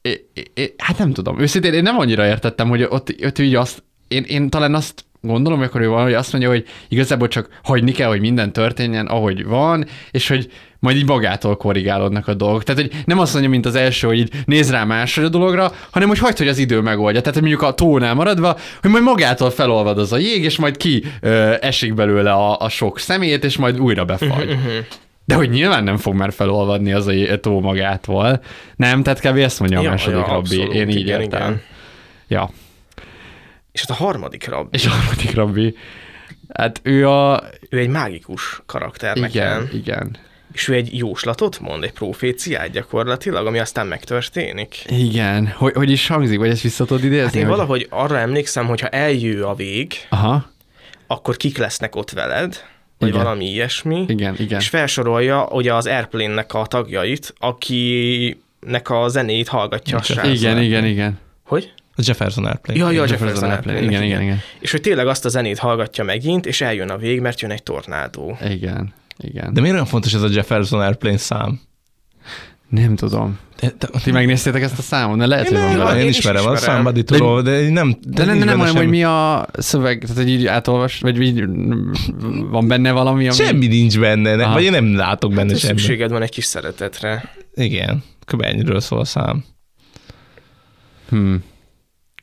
é, 0.03 0.27
é, 0.55 0.75
hát 0.77 0.99
nem 0.99 1.13
tudom, 1.13 1.41
őszintén 1.41 1.73
én 1.73 1.83
nem 1.83 1.99
annyira 1.99 2.27
értettem, 2.27 2.69
hogy 2.69 2.83
ott, 2.83 3.15
ott 3.23 3.39
így 3.39 3.55
azt, 3.55 3.83
én, 4.09 4.23
én 4.23 4.51
talán 4.51 4.75
azt 4.75 5.05
gondolom, 5.21 5.59
hogy 5.59 5.69
akkor 5.69 5.81
ő 5.81 5.89
valahogy 5.89 6.15
azt 6.15 6.33
mondja, 6.33 6.51
hogy 6.51 6.65
igazából 6.89 7.29
csak 7.29 7.49
hagyni 7.63 7.93
kell, 7.93 8.09
hogy 8.09 8.21
minden 8.21 8.53
történjen, 8.53 9.07
ahogy 9.07 9.45
van, 9.45 9.87
és 10.11 10.29
hogy 10.29 10.51
majd 10.81 10.97
így 10.97 11.07
magától 11.07 11.57
korrigálódnak 11.57 12.29
a 12.29 12.35
dolgok. 12.35 12.65
Tehát, 12.65 12.81
hogy 12.81 13.03
nem 13.05 13.19
azt 13.19 13.33
mondja, 13.33 13.51
mint 13.51 13.67
az 13.67 13.75
első, 13.75 14.07
hogy 14.07 14.19
így 14.19 14.33
néz 14.45 14.71
rá 14.71 14.85
másra 14.85 15.25
a 15.25 15.29
dologra, 15.29 15.73
hanem 15.91 16.09
hogy 16.09 16.19
hagyd, 16.19 16.39
hogy 16.39 16.49
az 16.49 16.59
idő 16.59 16.81
megoldja. 16.81 17.21
Tehát, 17.21 17.39
hogy 17.39 17.49
mondjuk 17.49 17.71
a 17.71 17.75
tónál 17.75 18.15
maradva, 18.15 18.57
hogy 18.81 18.91
majd 18.91 19.03
magától 19.03 19.51
felolvad 19.51 19.99
az 19.99 20.13
a 20.13 20.17
jég, 20.17 20.45
és 20.45 20.59
majd 20.59 20.77
ki 20.77 21.05
ö, 21.21 21.55
esik 21.61 21.95
belőle 21.95 22.33
a, 22.33 22.59
a 22.59 22.69
sok 22.69 22.99
szemét, 22.99 23.45
és 23.45 23.57
majd 23.57 23.81
újra 23.81 24.05
befagy. 24.05 24.47
Mhm, 24.49 24.59
mhm. 24.59 24.77
De 25.25 25.37
hogy 25.37 25.51
nyilván 25.51 25.85
nem 25.85 25.97
fog 25.97 26.15
már 26.15 26.33
felolvadni 26.33 26.93
az 26.93 27.07
a 27.07 27.41
tó 27.41 27.61
magától. 27.61 28.43
Nem, 28.77 29.03
tehát 29.03 29.21
kb. 29.21 29.37
ezt 29.37 29.61
mondja 29.61 29.79
a 29.79 29.83
ja, 29.83 29.91
második 29.91 30.19
ja, 30.19 30.27
rabbi. 30.27 30.57
Abszolút, 30.57 30.75
Én 30.75 30.89
így 30.89 30.97
igen, 30.97 31.21
értem. 31.21 31.41
Igen. 31.41 31.63
Ja. 32.29 32.51
És 33.73 33.81
hát 33.81 33.91
a 33.91 34.05
harmadik 34.05 34.49
rabbi. 34.49 34.69
És 34.77 34.87
a 34.87 34.91
harmadik 34.91 35.35
rabbi. 35.35 35.77
Hát 36.55 36.81
ő 36.83 37.09
a... 37.09 37.43
Ő 37.69 37.79
egy 37.79 37.89
mágikus 37.89 38.63
karakter 38.67 39.17
igen, 39.17 39.31
nekem. 39.31 39.69
Igen, 39.73 40.17
és 40.53 40.69
ő 40.69 40.75
egy 40.75 40.97
jóslatot 40.97 41.61
mond, 41.61 41.85
egy 41.85 41.93
proféciát 41.93 42.71
gyakorlatilag, 42.71 43.47
ami 43.47 43.59
aztán 43.59 43.87
megtörténik. 43.87 44.85
Igen. 44.89 45.47
Hogy, 45.47 45.73
hogy 45.75 45.91
is 45.91 46.07
hangzik, 46.07 46.39
vagy 46.39 46.51
ezt 46.51 46.63
vissza 46.63 46.85
tudod 46.85 47.05
idézni? 47.05 47.25
Hát 47.25 47.35
én 47.35 47.41
hogy... 47.41 47.51
valahogy 47.51 47.87
arra 47.91 48.19
emlékszem, 48.19 48.67
hogy 48.67 48.81
ha 48.81 48.89
eljő 48.89 49.45
a 49.45 49.55
vég, 49.55 49.93
Aha. 50.09 50.51
akkor 51.07 51.37
kik 51.37 51.59
lesznek 51.59 51.97
ott 51.97 52.11
veled, 52.11 52.65
vagy 52.99 53.09
Igen. 53.09 53.23
valami 53.23 53.45
ilyesmi. 53.45 54.05
Igen, 54.09 54.35
igen. 54.39 54.59
És 54.59 54.69
felsorolja 54.69 55.49
ugye 55.51 55.75
az 55.75 55.87
Airplane-nek 55.87 56.55
a 56.55 56.67
tagjait, 56.67 57.35
akinek 57.39 58.91
a 58.91 59.09
zenét 59.09 59.49
hallgatja 59.49 59.99
a 59.99 60.03
srác. 60.03 60.27
Igen, 60.27 60.63
igen, 60.63 60.85
igen. 60.85 61.19
Hogy? 61.45 61.73
A 61.97 62.03
Jefferson 62.05 62.45
Airplane. 62.45 62.79
Ja, 62.79 62.91
ja, 62.91 63.01
Jefferson 63.01 63.27
Jefferson 63.27 63.51
Airplane. 63.51 63.79
Airplane. 63.79 64.05
Igen, 64.05 64.09
igen, 64.09 64.23
igen. 64.23 64.43
És 64.59 64.71
hogy 64.71 64.81
tényleg 64.81 65.07
azt 65.07 65.25
a 65.25 65.29
zenét 65.29 65.59
hallgatja 65.59 66.05
megint, 66.05 66.47
és 66.47 66.61
eljön 66.61 66.91
a 66.91 66.97
vég, 66.97 67.21
mert 67.21 67.41
jön 67.41 67.51
egy 67.51 67.63
tornádó. 67.63 68.39
Igen, 68.49 68.95
igen. 69.23 69.53
De 69.53 69.61
miért 69.61 69.75
olyan 69.75 69.87
fontos 69.87 70.15
ez 70.15 70.23
a 70.23 70.29
Jefferson 70.31 70.81
Airplane 70.81 71.17
szám? 71.17 71.61
Nem 72.69 72.97
tudom. 72.97 73.39
De, 73.61 73.73
de, 73.79 73.89
Ti 74.03 74.11
megnéztétek 74.11 74.63
ezt 74.63 74.79
a 74.79 74.83
számot? 74.83 75.19
De 75.19 75.27
lehet, 75.27 75.51
Én 75.51 75.53
hogy 75.53 75.61
van 75.61 75.71
nem, 75.77 75.79
vele. 75.79 75.97
én, 75.99 76.03
Én 76.03 76.09
is 76.09 76.19
ismerem, 76.19 76.47
a 76.47 76.53
ismerem. 76.53 76.75
somebody 76.75 77.05
to 77.05 77.15
know, 77.15 77.43
de 77.43 77.71
nem... 77.71 77.97
De 78.07 78.25
nem, 78.25 78.35
nincs 78.35 78.47
nem 78.47 78.59
benne 78.59 78.63
olyan, 78.63 78.77
hogy 78.77 78.89
mi 78.89 79.05
a 79.05 79.47
szöveg, 79.53 80.01
tehát 80.01 80.17
hogy 80.17 80.29
így 80.29 80.47
átolvas, 80.47 81.01
vagy 81.01 81.21
így 81.21 81.45
van 82.51 82.69
benne 82.69 82.93
valami, 82.93 83.27
ami... 83.29 83.37
Semmi 83.37 83.67
nincs 83.67 83.99
benne, 83.99 84.35
ne, 84.37 84.47
vagy 84.47 84.63
én 84.63 84.71
nem 84.71 84.95
látok 84.97 85.35
benne 85.35 85.51
Hát, 85.51 85.59
semmit. 85.61 85.79
szükséged 85.79 86.11
van 86.11 86.23
egy 86.23 86.31
kis 86.31 86.45
szeretetre. 86.45 87.35
Igen, 87.55 88.03
kb. 88.27 88.43
ennyiről 88.43 88.81
szól 88.81 89.01
a 89.01 89.05
szám. 89.05 89.45
Hmm. 91.09 91.45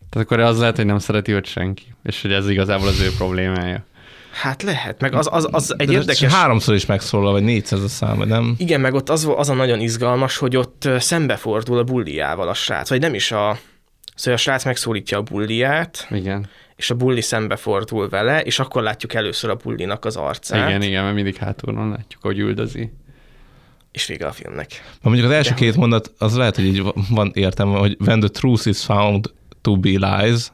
Tehát 0.10 0.28
akkor 0.28 0.40
az 0.40 0.60
lehet, 0.60 0.76
hogy 0.76 0.86
nem 0.86 1.00
szereti 1.00 1.32
őt 1.32 1.46
senki, 1.46 1.84
és 2.04 2.22
hogy 2.22 2.32
ez 2.32 2.50
igazából 2.50 2.88
az 2.88 3.00
ő 3.00 3.10
problémája. 3.18 3.86
Hát 4.42 4.64
lehet, 4.64 5.02
meg 5.02 5.14
az, 5.14 5.28
az, 5.32 5.48
az 5.52 5.76
egy 5.78 5.88
De 5.88 5.94
érdekes... 5.94 6.34
Háromszor 6.34 6.76
is 6.76 6.86
megszólal, 6.86 7.32
vagy 7.32 7.44
négyszer 7.44 7.80
a 7.80 7.88
szám, 7.88 8.18
vagy 8.18 8.28
nem? 8.28 8.56
Igen, 8.58 8.82
meg 8.82 8.94
ott 8.94 9.10
az, 9.10 9.32
az 9.36 9.50
a 9.50 9.54
nagyon 9.54 9.80
izgalmas, 9.80 10.38
hogy 10.38 10.58
ott 10.58 10.90
szembefordul 10.98 11.78
a 11.78 11.84
bulliával 11.84 12.48
a 12.48 12.54
srác, 12.54 12.90
vagy 12.90 13.00
nem 13.00 13.14
is 13.14 13.32
a... 13.32 13.58
Szóval 14.16 14.34
a 14.34 14.38
srác 14.38 14.66
megszólítja 14.66 15.18
a 15.18 15.22
bulliát, 15.22 16.08
Igen. 16.10 16.50
és 16.76 16.90
a 16.90 16.96
bulli 16.96 17.22
szembefordul 17.22 18.10
vele, 18.10 18.42
és 18.42 18.60
akkor 18.60 18.82
látjuk 18.82 19.14
először 19.14 19.50
a 19.50 19.56
bullinak 19.56 20.06
az 20.06 20.16
arcát. 20.16 20.70
Igen, 20.70 20.82
igen, 20.82 21.04
mert 21.04 21.16
mindig 21.16 21.36
hátulról 21.36 21.90
látjuk, 21.90 22.22
hogy 22.22 22.40
üldözi. 22.40 22.92
És 23.92 24.06
vége 24.06 24.28
a 24.28 24.32
filmnek. 24.32 24.68
Ha 25.02 25.10
mondjuk 25.10 25.30
az 25.30 25.36
első 25.36 25.50
De 25.50 25.56
két 25.56 25.76
mondat, 25.76 26.14
az 26.18 26.36
lehet, 26.36 26.56
hogy 26.56 26.66
így 26.66 26.84
van 27.10 27.32
értelme, 27.34 27.78
hogy 27.78 27.98
when 28.00 28.20
the 28.20 28.30
truth 28.30 28.68
is 28.68 28.84
found 28.84 29.34
to 29.62 29.78
be 29.78 29.90
lies, 29.90 30.52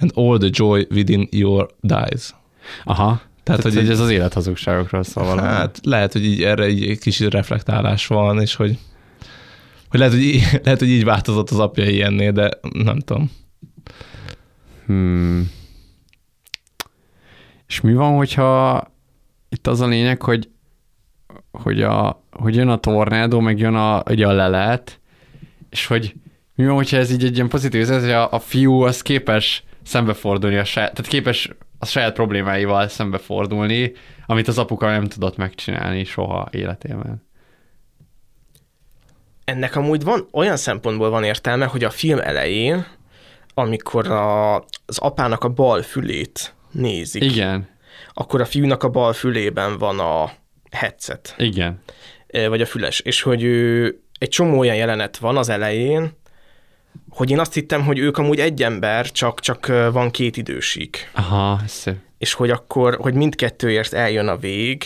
and 0.00 0.10
all 0.14 0.38
the 0.38 0.48
joy 0.52 0.86
within 0.90 1.28
your 1.30 1.68
dies. 1.80 2.34
Aha. 2.84 3.20
Tehát, 3.42 3.62
Tehát, 3.62 3.62
hogy, 3.62 3.84
így- 3.84 3.90
ez 3.90 4.00
az 4.00 4.10
élethazugságokról 4.10 5.02
szól 5.02 5.24
valami. 5.24 5.48
Hát 5.48 5.78
lehet, 5.82 6.12
hogy 6.12 6.24
így 6.24 6.42
erre 6.42 6.68
így 6.68 6.90
egy 6.90 6.98
kis 6.98 7.20
reflektálás 7.20 8.06
van, 8.06 8.40
és 8.40 8.54
hogy, 8.54 8.78
hogy 9.88 9.98
lehet, 9.98 10.14
hogy 10.14 10.22
így, 10.22 10.42
lehet, 10.64 10.78
hogy 10.78 10.88
így 10.88 11.04
változott 11.04 11.50
az 11.50 11.58
apja 11.58 11.84
ilyennél, 11.84 12.32
de 12.32 12.50
nem 12.72 12.98
tudom. 12.98 13.30
Hmm. 14.86 15.50
És 17.68 17.80
mi 17.80 17.94
van, 17.94 18.16
hogyha 18.16 18.82
itt 19.48 19.66
az 19.66 19.80
a 19.80 19.86
lényeg, 19.86 20.22
hogy, 20.22 20.48
hogy, 21.50 21.82
a, 21.82 22.22
hogy 22.30 22.54
jön 22.56 22.68
a 22.68 22.78
tornádó, 22.78 23.40
meg 23.40 23.58
jön 23.58 23.74
a, 23.74 24.02
ugye 24.10 24.26
a 24.26 24.32
lelet, 24.32 25.00
és 25.70 25.86
hogy 25.86 26.14
mi 26.54 26.64
van, 26.66 26.74
hogyha 26.74 26.96
ez 26.96 27.10
így 27.10 27.24
egy 27.24 27.34
ilyen 27.34 27.48
pozitív 27.48 27.80
üzenet, 27.80 28.02
hogy 28.02 28.10
a, 28.10 28.32
a 28.32 28.38
fiú 28.38 28.80
az 28.80 29.02
képes 29.02 29.64
szembefordulni 29.82 30.56
a 30.56 30.64
saját, 30.64 30.94
tehát 30.94 31.10
képes 31.10 31.50
a 31.78 31.86
saját 31.86 32.14
problémáival 32.14 32.88
szembefordulni, 32.88 33.92
amit 34.26 34.48
az 34.48 34.58
apuka 34.58 34.90
nem 34.90 35.04
tudott 35.04 35.36
megcsinálni 35.36 36.04
soha 36.04 36.48
életében. 36.50 37.26
Ennek 39.44 39.76
amúgy 39.76 40.02
van, 40.02 40.28
olyan 40.32 40.56
szempontból 40.56 41.10
van 41.10 41.24
értelme, 41.24 41.64
hogy 41.64 41.84
a 41.84 41.90
film 41.90 42.18
elején, 42.18 42.86
amikor 43.54 44.10
a, 44.10 44.56
az 44.56 44.98
apának 44.98 45.44
a 45.44 45.48
bal 45.48 45.82
fülét 45.82 46.54
nézik, 46.70 47.22
Igen, 47.22 47.68
akkor 48.14 48.40
a 48.40 48.44
fiúnak 48.44 48.82
a 48.82 48.88
bal 48.88 49.12
fülében 49.12 49.78
van 49.78 49.98
a 49.98 50.30
headset, 50.70 51.34
igen. 51.38 51.82
vagy 52.32 52.60
a 52.60 52.66
füles, 52.66 53.00
és 53.00 53.22
hogy 53.22 53.42
ő, 53.42 53.94
egy 54.18 54.28
csomó 54.28 54.58
olyan 54.58 54.76
jelenet 54.76 55.16
van 55.16 55.36
az 55.36 55.48
elején, 55.48 56.12
hogy 57.10 57.30
én 57.30 57.38
azt 57.38 57.54
hittem, 57.54 57.82
hogy 57.82 57.98
ők 57.98 58.18
amúgy 58.18 58.38
egy 58.38 58.62
ember, 58.62 59.10
csak, 59.10 59.40
csak 59.40 59.66
van 59.66 60.10
két 60.10 60.36
idősík. 60.36 61.10
Aha, 61.12 61.60
szép. 61.66 61.96
És 62.18 62.32
hogy 62.32 62.50
akkor, 62.50 62.96
hogy 63.00 63.14
mindkettőért 63.14 63.92
eljön 63.92 64.28
a 64.28 64.36
vég, 64.36 64.84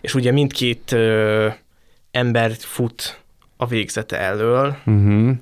és 0.00 0.14
ugye 0.14 0.32
mindkét 0.32 0.92
ö, 0.92 1.48
ember 2.10 2.52
fut 2.58 3.20
a 3.56 3.66
végzete 3.66 4.18
elől, 4.18 4.76
Uh-huh. 4.86 5.36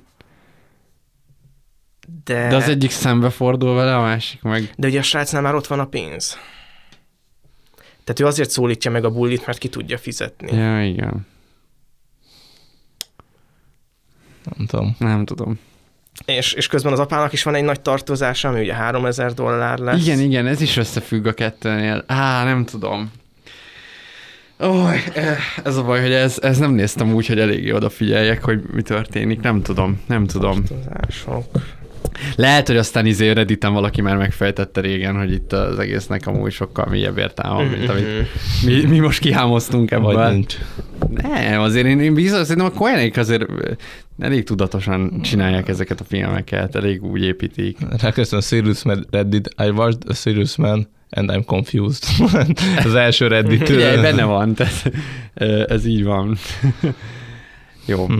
de, 2.23 2.47
De 2.47 2.55
az 2.55 2.69
egyik 2.69 2.91
szembefordul 2.91 3.75
vele, 3.75 3.95
a 3.95 4.01
másik 4.01 4.41
meg... 4.41 4.69
de 4.77 4.87
ugye 4.87 4.99
a 4.99 5.03
srácnál 5.03 5.41
már 5.41 5.55
ott 5.55 5.67
van 5.67 5.79
a 5.79 5.85
pénz. 5.85 6.37
Tehát 8.03 8.19
ő 8.19 8.25
azért 8.25 8.49
szólítja 8.49 8.91
meg 8.91 9.05
a 9.05 9.11
bullit, 9.11 9.45
mert 9.45 9.57
ki 9.57 9.67
tudja 9.69 9.97
fizetni. 9.97 10.57
Ja, 10.57 10.83
igen. 10.85 11.27
Nem 14.55 14.67
tudom. 14.67 14.95
Nem 14.99 15.25
tudom. 15.25 15.59
És, 16.25 16.53
és 16.53 16.67
közben 16.67 16.91
az 16.91 16.99
apának 16.99 17.33
is 17.33 17.43
van 17.43 17.55
egy 17.55 17.63
nagy 17.63 17.81
tartozása, 17.81 18.49
ami 18.49 18.59
ugye 18.59 18.73
3000 18.73 19.33
dollár 19.33 19.77
lesz. 19.77 20.01
Igen, 20.05 20.19
igen, 20.19 20.47
ez 20.47 20.61
is 20.61 20.77
összefügg 20.77 21.25
a 21.25 21.33
kettőnél. 21.33 22.03
Á, 22.07 22.43
nem 22.43 22.65
tudom. 22.65 23.11
Ó, 24.63 24.89
ez 25.63 25.75
a 25.75 25.83
baj, 25.83 26.01
hogy 26.01 26.11
ez, 26.11 26.37
ez 26.41 26.57
nem 26.57 26.71
néztem 26.71 27.13
úgy, 27.13 27.27
hogy 27.27 27.39
eléggé 27.39 27.71
odafigyeljek, 27.71 28.43
hogy 28.43 28.61
mi 28.73 28.81
történik. 28.81 29.41
Nem 29.41 29.61
tudom, 29.61 30.01
nem 30.07 30.25
tudom. 30.25 30.63
Tartozások. 30.63 31.45
Lehet, 32.35 32.67
hogy 32.67 32.77
aztán 32.77 33.05
izé 33.05 33.31
Redditen 33.31 33.73
valaki 33.73 34.01
már 34.01 34.17
megfejtette 34.17 34.81
régen, 34.81 35.17
hogy 35.17 35.31
itt 35.31 35.53
az 35.53 35.79
egésznek 35.79 36.27
amúgy 36.27 36.51
sokkal 36.51 36.85
mélyebb 36.89 37.17
értelme 37.17 37.55
van, 37.55 37.65
mint 37.65 37.89
amit 37.89 38.05
mi, 38.65 38.85
mi 38.85 38.99
most 38.99 39.19
kihámoztunk 39.19 39.91
ebből. 39.91 40.13
Vagy 40.13 40.33
nincs. 40.33 40.55
Nem, 41.09 41.61
azért 41.61 41.85
én, 41.85 41.99
én 41.99 42.13
biztos, 42.13 42.41
szerintem 42.47 42.71
a 42.75 42.77
Coenék 42.77 43.17
azért 43.17 43.45
elég 44.19 44.43
tudatosan 44.43 45.21
csinálják 45.21 45.67
ezeket 45.67 45.99
a 45.99 46.03
filmeket, 46.03 46.75
elég 46.75 47.03
úgy 47.03 47.23
építik. 47.23 47.77
Ráköszönöm 48.01 48.43
Serious 48.43 48.83
Man 48.83 49.05
Reddit, 49.11 49.49
I 49.65 49.69
watched 49.69 50.09
a 50.09 50.13
Serious 50.13 50.55
Man 50.55 50.87
and 51.09 51.31
I'm 51.31 51.43
confused. 51.45 52.03
az 52.85 52.95
első 52.95 53.27
Reddit. 53.27 53.69
Ugye, 53.69 54.01
benne 54.01 54.23
van, 54.23 54.53
tehát 54.53 54.91
ez 55.69 55.85
így 55.85 56.03
van. 56.03 56.37
Jó. 57.85 58.05
Hm. 58.05 58.19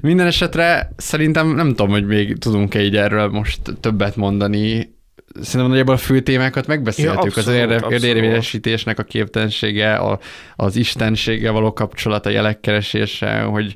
Minden 0.00 0.26
esetre 0.26 0.92
szerintem 0.96 1.54
nem 1.54 1.68
tudom, 1.68 1.88
hogy 1.88 2.06
még 2.06 2.38
tudunk-e 2.38 2.82
így 2.82 2.96
erről 2.96 3.28
most 3.28 3.60
többet 3.80 4.16
mondani. 4.16 4.92
Szerintem 5.40 5.68
nagyjából 5.68 5.94
a 5.94 5.98
fő 5.98 6.20
témákat 6.20 6.66
megbeszéltük. 6.66 7.14
Ja, 7.14 7.20
az 7.20 7.26
abszolút, 7.26 7.60
érde- 7.60 7.82
abszolút. 7.82 8.04
érvényesítésnek 8.04 8.98
a 8.98 9.02
képtelensége, 9.02 9.94
a, 9.94 10.18
az 10.56 10.76
istenséggel 10.76 11.52
való 11.52 11.72
kapcsolata, 11.72 12.30
jelekkeresése, 12.30 13.40
hogy 13.40 13.74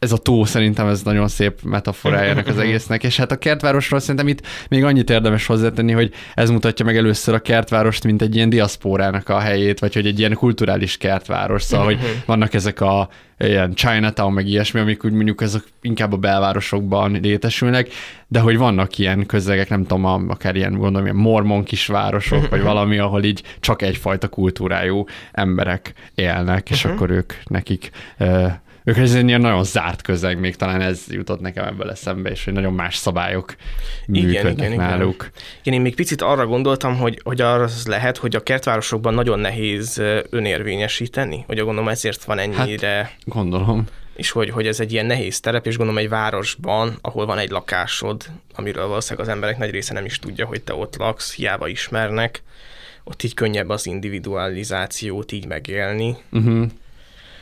ez 0.00 0.12
a 0.12 0.16
tó 0.16 0.44
szerintem 0.44 0.86
ez 0.86 1.02
nagyon 1.02 1.28
szép 1.28 1.62
metaforája 1.62 2.30
ennek 2.30 2.46
az 2.46 2.58
egésznek, 2.58 3.04
és 3.04 3.16
hát 3.16 3.32
a 3.32 3.38
kertvárosról 3.38 4.00
szerintem 4.00 4.28
itt 4.28 4.46
még 4.68 4.84
annyit 4.84 5.10
érdemes 5.10 5.46
hozzátenni, 5.46 5.92
hogy 5.92 6.12
ez 6.34 6.50
mutatja 6.50 6.84
meg 6.84 6.96
először 6.96 7.34
a 7.34 7.38
kertvárost, 7.38 8.04
mint 8.04 8.22
egy 8.22 8.34
ilyen 8.34 8.48
diaszpórának 8.48 9.28
a 9.28 9.38
helyét, 9.38 9.78
vagy 9.78 9.94
hogy 9.94 10.06
egy 10.06 10.18
ilyen 10.18 10.34
kulturális 10.34 10.96
kertváros, 10.96 11.62
szóval, 11.62 11.84
hogy 11.86 11.98
vannak 12.26 12.54
ezek 12.54 12.80
a 12.80 13.08
ilyen 13.38 13.74
Chinatown, 13.74 14.32
meg 14.32 14.46
ilyesmi, 14.46 14.80
amik 14.80 15.04
úgy 15.04 15.12
mondjuk 15.12 15.42
ezek 15.42 15.62
inkább 15.82 16.12
a 16.12 16.16
belvárosokban 16.16 17.12
létesülnek, 17.22 17.88
de 18.28 18.40
hogy 18.40 18.56
vannak 18.56 18.98
ilyen 18.98 19.26
közegek, 19.26 19.68
nem 19.68 19.86
tudom, 19.86 20.28
akár 20.28 20.56
ilyen 20.56 20.72
gondolom, 20.72 21.04
ilyen 21.04 21.16
mormon 21.16 21.64
kisvárosok, 21.64 22.48
vagy 22.48 22.62
valami, 22.62 22.98
ahol 22.98 23.22
így 23.22 23.42
csak 23.60 23.82
egyfajta 23.82 24.28
kultúrájú 24.28 25.04
emberek 25.32 25.92
élnek, 26.14 26.70
és 26.70 26.84
akkor 26.84 27.10
ők 27.10 27.32
nekik 27.44 27.90
ők 28.90 28.96
ez 28.96 29.14
egy 29.14 29.28
ilyen 29.28 29.40
nagyon 29.40 29.64
zárt 29.64 30.02
közeg, 30.02 30.38
még 30.38 30.56
talán 30.56 30.80
ez 30.80 31.04
jutott 31.08 31.40
nekem 31.40 31.64
ebből 31.64 31.90
eszembe, 31.90 32.30
és 32.30 32.44
hogy 32.44 32.52
nagyon 32.52 32.72
más 32.72 32.96
szabályok 32.96 33.54
működnek 34.06 34.76
náluk. 34.76 35.30
Igen, 35.62 35.74
én 35.74 35.80
még 35.80 35.94
picit 35.94 36.22
arra 36.22 36.46
gondoltam, 36.46 36.96
hogy, 36.96 37.20
hogy 37.24 37.40
az 37.40 37.86
lehet, 37.86 38.16
hogy 38.16 38.36
a 38.36 38.42
kertvárosokban 38.42 39.14
nagyon 39.14 39.38
nehéz 39.38 40.02
önérvényesíteni, 40.30 41.44
hogy 41.46 41.56
gondolom 41.56 41.88
ezért 41.88 42.24
van 42.24 42.38
ennyire, 42.38 42.88
hát, 42.88 43.16
Gondolom. 43.24 43.84
és 44.16 44.30
hogy, 44.30 44.50
hogy 44.50 44.66
ez 44.66 44.80
egy 44.80 44.92
ilyen 44.92 45.06
nehéz 45.06 45.40
terep, 45.40 45.66
és 45.66 45.76
gondolom 45.76 46.02
egy 46.02 46.08
városban, 46.08 46.98
ahol 47.00 47.26
van 47.26 47.38
egy 47.38 47.50
lakásod, 47.50 48.24
amiről 48.54 48.86
valószínűleg 48.86 49.28
az 49.28 49.34
emberek 49.34 49.58
nagy 49.58 49.70
része 49.70 49.92
nem 49.92 50.04
is 50.04 50.18
tudja, 50.18 50.46
hogy 50.46 50.62
te 50.62 50.74
ott 50.74 50.96
laksz, 50.96 51.34
hiába 51.34 51.68
ismernek, 51.68 52.42
ott 53.04 53.22
így 53.22 53.34
könnyebb 53.34 53.68
az 53.68 53.86
individualizációt 53.86 55.32
így 55.32 55.46
megélni. 55.46 56.16
Uh-huh. 56.30 56.66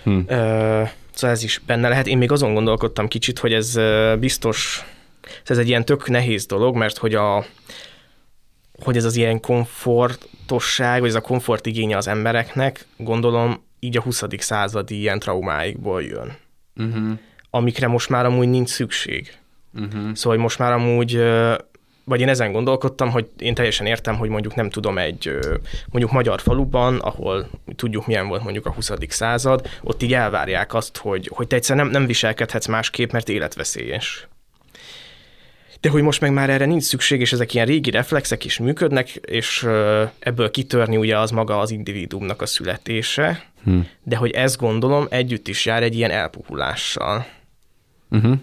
Hm. 0.03 0.19
Ö, 0.27 0.83
szóval 1.19 1.37
ez 1.37 1.43
is 1.43 1.61
benne 1.67 1.89
lehet. 1.89 2.07
Én 2.07 2.19
még 2.19 2.33
azon 2.33 2.55
gondolkodtam 2.55 3.09
kicsit, 3.09 3.39
hogy 3.39 3.53
ez 3.53 3.79
biztos, 4.19 4.85
ez 5.45 5.59
egy 5.59 5.69
ilyen 5.69 5.85
tök 5.85 6.09
nehéz 6.09 6.47
dolog, 6.47 6.77
mert 6.77 6.99
hogy 6.99 7.15
a 7.15 7.45
hogy 8.83 8.97
ez 8.97 9.05
az 9.05 9.17
ilyen 9.17 9.41
komfortosság, 9.41 11.01
vagy 11.01 11.09
ez 11.09 11.15
a 11.15 11.21
komfort 11.21 11.67
igénye 11.67 11.97
az 11.97 12.09
embereknek, 12.09 12.87
gondolom 12.97 13.63
így 13.81 13.97
a 13.97 14.01
20. 14.01 14.23
századi 14.39 14.99
ilyen 14.99 15.19
traumáikból 15.19 16.03
jön. 16.03 16.37
Uh-huh. 16.77 17.19
Amikre 17.51 17.87
most 17.87 18.09
már 18.09 18.25
amúgy 18.25 18.49
nincs 18.49 18.69
szükség. 18.69 19.37
Uh-huh. 19.75 20.15
Szóval 20.15 20.39
most 20.39 20.59
már 20.59 20.73
amúgy, 20.73 21.23
vagy 22.09 22.21
én 22.21 22.29
ezen 22.29 22.53
gondolkodtam, 22.53 23.11
hogy 23.11 23.29
én 23.39 23.55
teljesen 23.55 23.87
értem, 23.87 24.17
hogy 24.17 24.29
mondjuk 24.29 24.55
nem 24.55 24.71
tudom 24.71 24.99
egy 24.99 25.39
mondjuk 25.91 26.13
magyar 26.13 26.41
faluban, 26.41 26.99
ahol 26.99 27.49
tudjuk 27.77 28.07
milyen 28.07 28.29
volt 28.29 28.43
mondjuk 28.43 28.67
a 28.67 28.71
20. 28.71 28.91
század, 29.09 29.69
ott 29.83 30.03
így 30.03 30.15
elvárják 30.15 30.75
azt, 30.75 30.97
hogy, 30.97 31.31
hogy 31.35 31.47
te 31.47 31.57
egyszerűen 31.57 31.85
nem, 31.85 31.95
nem 31.95 32.07
viselkedhetsz 32.07 32.67
másképp, 32.67 33.11
mert 33.11 33.29
életveszélyes. 33.29 34.29
De 35.81 35.89
hogy 35.89 36.03
most 36.03 36.21
meg 36.21 36.33
már 36.33 36.51
erre 36.51 36.65
nincs 36.65 36.83
szükség, 36.83 37.21
és 37.21 37.33
ezek 37.33 37.55
ilyen 37.55 37.67
régi 37.67 37.91
reflexek 37.91 38.45
is 38.45 38.59
működnek, 38.59 39.09
és 39.09 39.67
ebből 40.19 40.51
kitörni 40.51 40.97
ugye 40.97 41.19
az 41.19 41.31
maga 41.31 41.59
az 41.59 41.71
individuumnak 41.71 42.43
a 42.43 42.47
születése, 42.47 43.47
Hm. 43.65 43.79
de 44.03 44.17
hogy 44.17 44.31
ezt 44.31 44.57
gondolom 44.57 45.07
együtt 45.11 45.49
is 45.49 45.67
jár 45.67 45.83
egy 45.83 45.95
ilyen 45.95 46.11
elpuhulással. 46.11 47.27
Uh-huh. 48.11 48.39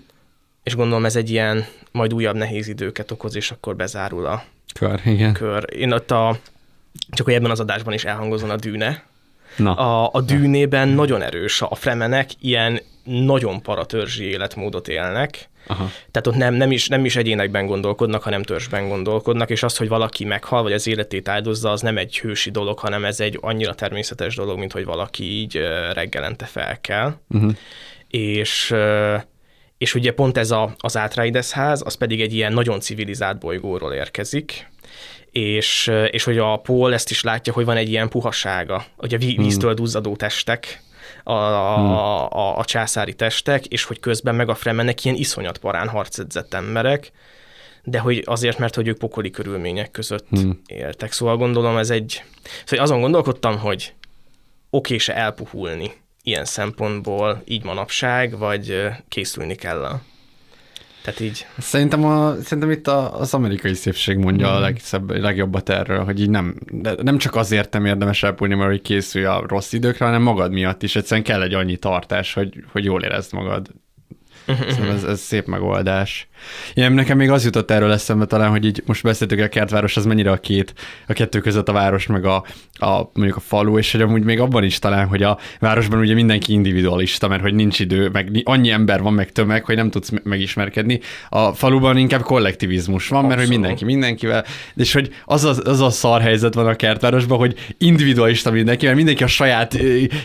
És 0.65 0.75
gondolom 0.75 1.05
ez 1.05 1.15
egy 1.15 1.29
ilyen 1.29 1.65
majd 1.91 2.13
újabb 2.13 2.35
nehéz 2.35 2.67
időket 2.67 3.11
okoz, 3.11 3.35
és 3.35 3.51
akkor 3.51 3.75
bezárul 3.75 4.25
a 4.25 4.43
Kör, 4.79 5.01
igen. 5.05 5.33
kör. 5.33 5.65
Én 5.75 5.91
ott 5.91 6.11
a, 6.11 6.37
csak 7.09 7.25
hogy 7.25 7.35
ebben 7.35 7.51
az 7.51 7.59
adásban 7.59 7.93
is 7.93 8.05
elhangozon 8.05 8.49
a 8.49 8.55
dűne. 8.55 9.03
Na. 9.57 9.73
A, 9.73 10.09
a 10.13 10.21
dűnében 10.21 10.87
nagyon 10.87 11.21
erős, 11.21 11.61
a 11.61 11.75
fremenek 11.75 12.29
ilyen 12.39 12.81
nagyon 13.03 13.61
paratörzsi 13.61 14.23
életmódot 14.23 14.87
élnek, 14.87 15.49
Aha. 15.67 15.89
tehát 16.11 16.27
ott 16.27 16.35
nem, 16.35 16.53
nem, 16.53 16.71
is, 16.71 16.87
nem 16.87 17.05
is 17.05 17.15
egyénekben 17.15 17.65
gondolkodnak, 17.65 18.23
hanem 18.23 18.43
törzsben 18.43 18.87
gondolkodnak, 18.87 19.49
és 19.49 19.63
az, 19.63 19.77
hogy 19.77 19.87
valaki 19.87 20.25
meghal, 20.25 20.63
vagy 20.63 20.73
az 20.73 20.87
életét 20.87 21.27
áldozza, 21.27 21.71
az 21.71 21.81
nem 21.81 21.97
egy 21.97 22.19
hősi 22.19 22.51
dolog, 22.51 22.79
hanem 22.79 23.05
ez 23.05 23.19
egy 23.19 23.37
annyira 23.41 23.75
természetes 23.75 24.35
dolog, 24.35 24.57
mint 24.57 24.71
hogy 24.71 24.85
valaki 24.85 25.23
így 25.23 25.61
reggelente 25.93 26.45
fel 26.45 26.81
kell. 26.81 27.13
Uh-huh. 27.29 27.51
És, 28.07 28.71
ö, 28.71 29.15
és 29.77 29.95
ugye 29.95 30.11
pont 30.11 30.37
ez 30.37 30.51
a, 30.51 30.75
az 30.77 30.97
Átreides 30.97 31.51
ház, 31.51 31.81
az 31.85 31.95
pedig 31.95 32.21
egy 32.21 32.33
ilyen 32.33 32.53
nagyon 32.53 32.79
civilizált 32.79 33.39
bolygóról 33.39 33.93
érkezik, 33.93 34.69
és, 35.31 35.91
és 36.09 36.23
hogy 36.23 36.37
a 36.37 36.55
Paul 36.57 36.93
ezt 36.93 37.09
is 37.11 37.23
látja, 37.23 37.53
hogy 37.53 37.65
van 37.65 37.77
egy 37.77 37.89
ilyen 37.89 38.09
puhasága, 38.09 38.85
hogy 38.97 39.13
a 39.13 39.17
ví- 39.17 39.37
víztől 39.37 39.73
duzzadó 39.73 40.15
testek, 40.15 40.83
a, 41.23 41.33
a, 41.33 42.31
a, 42.31 42.57
a 42.57 42.65
császári 42.65 43.13
testek, 43.13 43.65
és 43.65 43.83
hogy 43.83 43.99
közben 43.99 44.35
meg 44.35 44.49
a 44.49 44.55
fremenek 44.55 45.05
ilyen 45.05 45.17
iszonyat 45.17 45.57
parán 45.57 45.87
harcedzett 45.87 46.53
emberek, 46.53 47.11
de 47.83 47.99
hogy 47.99 48.23
azért, 48.25 48.57
mert 48.57 48.75
hogy 48.75 48.87
ők 48.87 48.97
pokoli 48.97 49.29
körülmények 49.29 49.91
között 49.91 50.27
Hmm. 50.29 50.61
éltek. 50.67 51.11
Szóval 51.11 51.37
gondolom 51.37 51.77
ez 51.77 51.89
egy... 51.89 52.23
Szóval 52.65 52.85
azon 52.85 53.01
gondolkodtam, 53.01 53.57
hogy 53.57 53.93
oké-se 54.69 55.15
elpuhulni 55.15 55.91
ilyen 56.25 56.45
szempontból 56.45 57.41
így 57.45 57.63
manapság, 57.63 58.37
vagy 58.37 58.87
készülni 59.07 59.55
kell 59.55 59.83
a... 59.83 60.01
Tehát 61.03 61.19
így... 61.19 61.45
Szerintem, 61.57 62.05
a, 62.05 62.35
szerintem 62.41 62.71
itt 62.71 62.87
a, 62.87 63.19
az 63.19 63.33
amerikai 63.33 63.73
szépség 63.73 64.17
mondja 64.17 64.47
Mhm. 64.47 64.55
a 64.55 64.59
legszebb, 64.59 65.11
legjobbat 65.11 65.69
erről, 65.69 66.03
hogy 66.03 66.21
így 66.21 66.29
nem, 66.29 66.55
de 66.71 66.95
nem 67.01 67.17
csak 67.17 67.35
azért 67.35 67.73
nem 67.73 67.85
érdemes 67.85 68.23
elpúlni, 68.23 68.55
mert 68.55 68.69
hogy 68.69 68.81
készülj 68.81 69.25
a 69.25 69.43
rossz 69.47 69.73
időkre, 69.73 70.05
hanem 70.05 70.21
magad 70.21 70.51
miatt 70.51 70.83
is. 70.83 70.95
Egyszerűen 70.95 71.25
kell 71.25 71.41
egy 71.41 71.53
annyi 71.53 71.77
tartás, 71.77 72.33
hogy, 72.33 72.63
hogy 72.71 72.83
jól 72.83 73.03
érezd 73.03 73.33
magad. 73.33 73.67
Szerintem 74.45 74.90
ez, 74.90 75.03
ez 75.03 75.19
szép 75.19 75.45
megoldás. 75.45 76.27
Igen, 76.74 76.91
nekem 76.91 77.17
még 77.17 77.30
az 77.30 77.43
jutott 77.43 77.72
erről 77.72 77.91
eszembe 77.91 78.25
talán, 78.25 78.49
hogy 78.49 78.65
így 78.65 78.83
most 78.85 79.03
beszéltük, 79.03 79.40
a 79.40 79.48
kertváros 79.48 79.98
az 79.98 80.06
mennyire 80.06 80.32
a 80.32 80.38
két, 80.38 80.74
a 81.07 81.14
kettő 81.14 81.40
között 81.40 81.69
a 81.69 81.72
város, 81.72 82.07
meg 82.07 82.25
a, 82.25 82.43
a 82.74 83.09
mondjuk 83.14 83.35
a 83.35 83.40
falu, 83.40 83.77
és 83.77 83.91
hogy 83.91 84.01
amúgy 84.01 84.24
még 84.24 84.40
abban 84.40 84.64
is 84.64 84.80
talán, 84.80 85.07
hogy 85.07 85.24
a 85.24 85.38
városban 85.59 85.99
ugye 85.99 86.14
mindenki 86.14 86.53
individualista, 86.53 87.27
mert 87.27 87.41
hogy 87.41 87.53
nincs 87.53 87.80
idő, 87.80 88.09
meg 88.09 88.41
annyi 88.43 88.69
ember 88.69 89.01
van, 89.01 89.14
meg 89.14 89.32
tömeg, 89.32 89.65
hogy 89.65 89.75
nem 89.75 89.90
tudsz 89.90 90.09
me- 90.09 90.24
megismerkedni. 90.24 90.99
A 91.30 91.53
faluban 91.53 91.98
inkább 91.98 92.22
kollektivizmus 92.22 93.07
van, 93.07 93.22
mert 93.25 93.33
hogy 93.33 93.43
Abszolút. 93.43 93.61
mindenki 93.61 93.85
mindenkivel, 93.85 94.45
és 94.75 94.93
hogy 94.93 95.09
az 95.25 95.43
a, 95.43 95.56
az 95.64 95.82
a 95.82 95.90
szar 95.90 96.22
helyzet 96.22 96.53
van 96.53 96.67
a 96.67 96.75
kertvárosban, 96.75 97.38
hogy 97.38 97.56
individualista 97.77 98.51
mindenki, 98.51 98.85
mert 98.85 98.98
mindenki 98.98 99.24
a 99.24 99.27
saját 99.27 99.77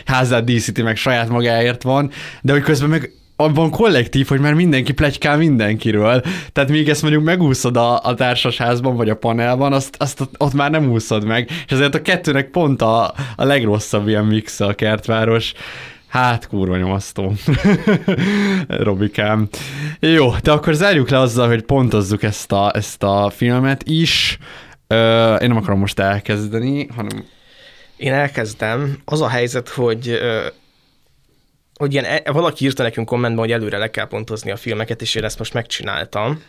házát 0.05 0.43
díszíti, 0.43 0.81
meg 0.81 0.95
saját 0.95 1.29
magáért 1.29 1.83
van, 1.83 2.11
de 2.41 2.51
hogy 2.51 2.61
közben 2.61 2.89
meg 2.89 3.11
abban 3.41 3.69
kollektív, 3.69 4.27
hogy 4.27 4.39
már 4.39 4.53
mindenki 4.53 4.93
plegykál 4.93 5.37
mindenkiről. 5.37 6.21
Tehát 6.51 6.69
míg 6.69 6.89
ezt 6.89 7.01
mondjuk 7.01 7.23
megúszod 7.23 7.77
a, 7.77 7.99
a 8.03 8.13
társasházban 8.13 8.95
vagy 8.95 9.09
a 9.09 9.15
panelban, 9.15 9.73
azt, 9.73 9.95
azt 9.99 10.27
ott, 10.37 10.53
már 10.53 10.71
nem 10.71 10.91
úszod 10.91 11.25
meg. 11.25 11.49
És 11.49 11.71
ezért 11.71 11.95
a 11.95 12.01
kettőnek 12.01 12.49
pont 12.49 12.81
a, 12.81 13.13
a 13.35 13.43
legrosszabb 13.43 14.07
ilyen 14.07 14.25
mix 14.25 14.59
a 14.59 14.73
kertváros. 14.73 15.53
Hát, 16.07 16.47
kurva 16.47 16.77
nyomasztó. 16.77 17.33
Robikám. 18.67 19.47
Jó, 19.99 20.33
de 20.43 20.51
akkor 20.51 20.73
zárjuk 20.73 21.09
le 21.09 21.19
azzal, 21.19 21.47
hogy 21.47 21.61
pontozzuk 21.61 22.23
ezt 22.23 22.51
a, 22.51 22.71
ezt 22.75 23.03
a 23.03 23.31
filmet 23.35 23.83
is. 23.83 24.37
Ö, 24.87 25.35
én 25.35 25.47
nem 25.47 25.57
akarom 25.57 25.79
most 25.79 25.99
elkezdeni, 25.99 26.87
hanem 26.95 27.23
Én 27.97 28.13
elkezdem. 28.13 28.97
Az 29.05 29.21
a 29.21 29.27
helyzet, 29.27 29.69
hogy 29.69 30.19
hogy 31.81 31.93
ilyen, 31.93 32.05
e- 32.05 32.31
valaki 32.31 32.65
írta 32.65 32.83
nekünk 32.83 33.07
kommentben, 33.07 33.43
hogy 33.43 33.51
előre 33.53 33.77
le 33.77 33.89
kell 33.91 34.07
pontozni 34.07 34.51
a 34.51 34.55
filmeket, 34.55 35.01
és 35.01 35.15
én 35.15 35.23
ezt 35.23 35.37
most 35.37 35.53
megcsináltam. 35.53 36.43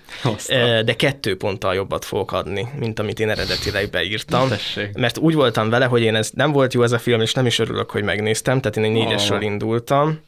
Ö, 0.49 0.83
De 0.85 0.95
kettő 0.97 1.37
ponttal 1.37 1.75
jobbat 1.75 2.05
fogok 2.05 2.33
adni, 2.33 2.69
mint 2.79 2.99
amit 2.99 3.21
én 3.21 3.31
eredetileg 3.31 3.91
beírtam. 3.91 4.49
Tessék. 4.49 4.93
Mert 4.93 5.19
úgy 5.19 5.35
voltam 5.35 5.71
vele, 5.71 5.85
hogy 5.85 6.03
én 6.03 6.15
ez 6.15 6.31
nem 6.35 6.53
volt 6.53 6.75
jó 6.75 6.83
ez 6.83 6.93
a 6.93 6.99
film, 6.99 7.21
és 7.21 7.33
nem 7.33 7.47
is 7.47 7.59
örülök, 7.59 7.91
hogy 7.91 8.03
megnéztem, 8.03 8.61
tehát 8.61 8.77
én 8.77 8.85
egy 8.85 8.91
négyesről 8.91 9.39
Ah. 9.39 9.45
indultam. 9.45 10.21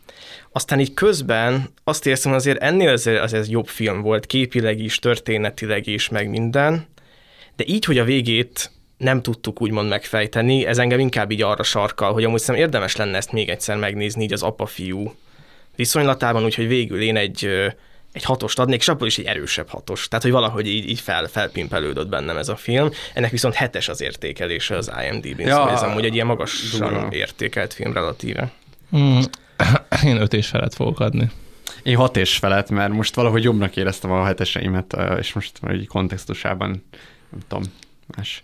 Aztán 0.52 0.81
így 0.81 0.94
közben 0.94 1.68
azt 1.84 2.07
érzem, 2.07 2.33
hogy 2.33 2.41
azért 2.41 2.62
ennél 2.62 2.89
azért, 2.89 3.20
az 3.23 3.33
ez 3.33 3.49
jobb 3.49 3.66
film 3.66 4.00
volt, 4.02 4.26
képileg 4.26 4.78
is, 4.78 4.99
történetileg 4.99 5.86
is, 5.86 6.08
meg 6.08 6.28
minden. 6.28 6.86
De 7.57 7.65
így, 7.66 7.84
hogy 7.84 7.99
a 7.99 8.05
végét 8.05 8.70
nem 8.97 9.23
tudtuk 9.23 9.60
úgymond 9.60 9.89
megfejteni, 9.89 10.66
ez 10.66 10.78
engem 10.78 10.98
inkább 10.98 11.31
így 11.31 11.42
arra 11.42 11.62
sarkal, 11.62 12.12
hogy 12.12 12.24
amúgy 12.24 12.40
szerintem 12.40 12.64
érdemes 12.64 12.97
lenne 12.97 13.16
ezt 13.16 13.32
még 13.32 13.48
egyszer 13.48 13.76
megnézni 13.76 14.23
így 14.23 14.32
az 14.32 14.42
apa-fiú 14.42 15.14
viszonylatában, 15.76 16.44
úgyhogy 16.44 16.68
végül 16.68 17.00
én 17.00 17.16
egy, 17.16 17.44
egy 18.12 18.24
hatost 18.24 18.58
adnék, 18.58 18.81
és 18.81 18.89
abból 18.89 19.06
is 19.06 19.18
egy 19.18 19.24
erősebb 19.24 19.68
hatos. 19.68 20.08
Tehát, 20.08 20.24
hogy 20.24 20.32
valahogy 20.32 20.66
így, 20.66 20.89
így 20.89 21.00
fel, 21.00 21.26
felpimpelődött 21.26 22.08
bennem 22.08 22.36
ez 22.36 22.48
a 22.48 22.56
film. 22.56 22.90
Ennek 23.14 23.31
viszont 23.31 23.55
hetes 23.55 23.89
az 23.89 24.00
értékelése 24.00 24.76
az 24.76 24.92
IMDb-n, 25.08 25.40
Ja, 25.40 25.55
szóval 25.55 25.70
ez 25.70 25.82
amúgy 25.82 26.05
egy 26.05 26.14
ilyen 26.14 26.26
magasan 26.26 26.90
durva. 26.90 27.08
értékelt 27.10 27.73
film 27.73 27.92
relatíve. 27.92 28.52
Mm, 28.97 29.20
én 30.10 30.20
öt 30.20 30.34
és 30.34 30.47
felett 30.47 30.74
fogok 30.74 31.00
adni. 31.00 31.31
Én 31.82 31.97
hat 31.97 32.16
és 32.16 32.36
felett, 32.36 32.70
mert 32.70 32.92
most 32.92 33.14
valahogy 33.14 33.44
jobbnak 33.44 33.76
éreztem 33.76 34.10
a 34.10 34.24
heteseimet, 34.24 34.97
és 35.18 35.32
most 35.32 35.58
egy 35.62 35.86
kontextusában, 35.86 36.84
nem 37.31 37.40
tudom, 37.48 37.64
más. 38.16 38.42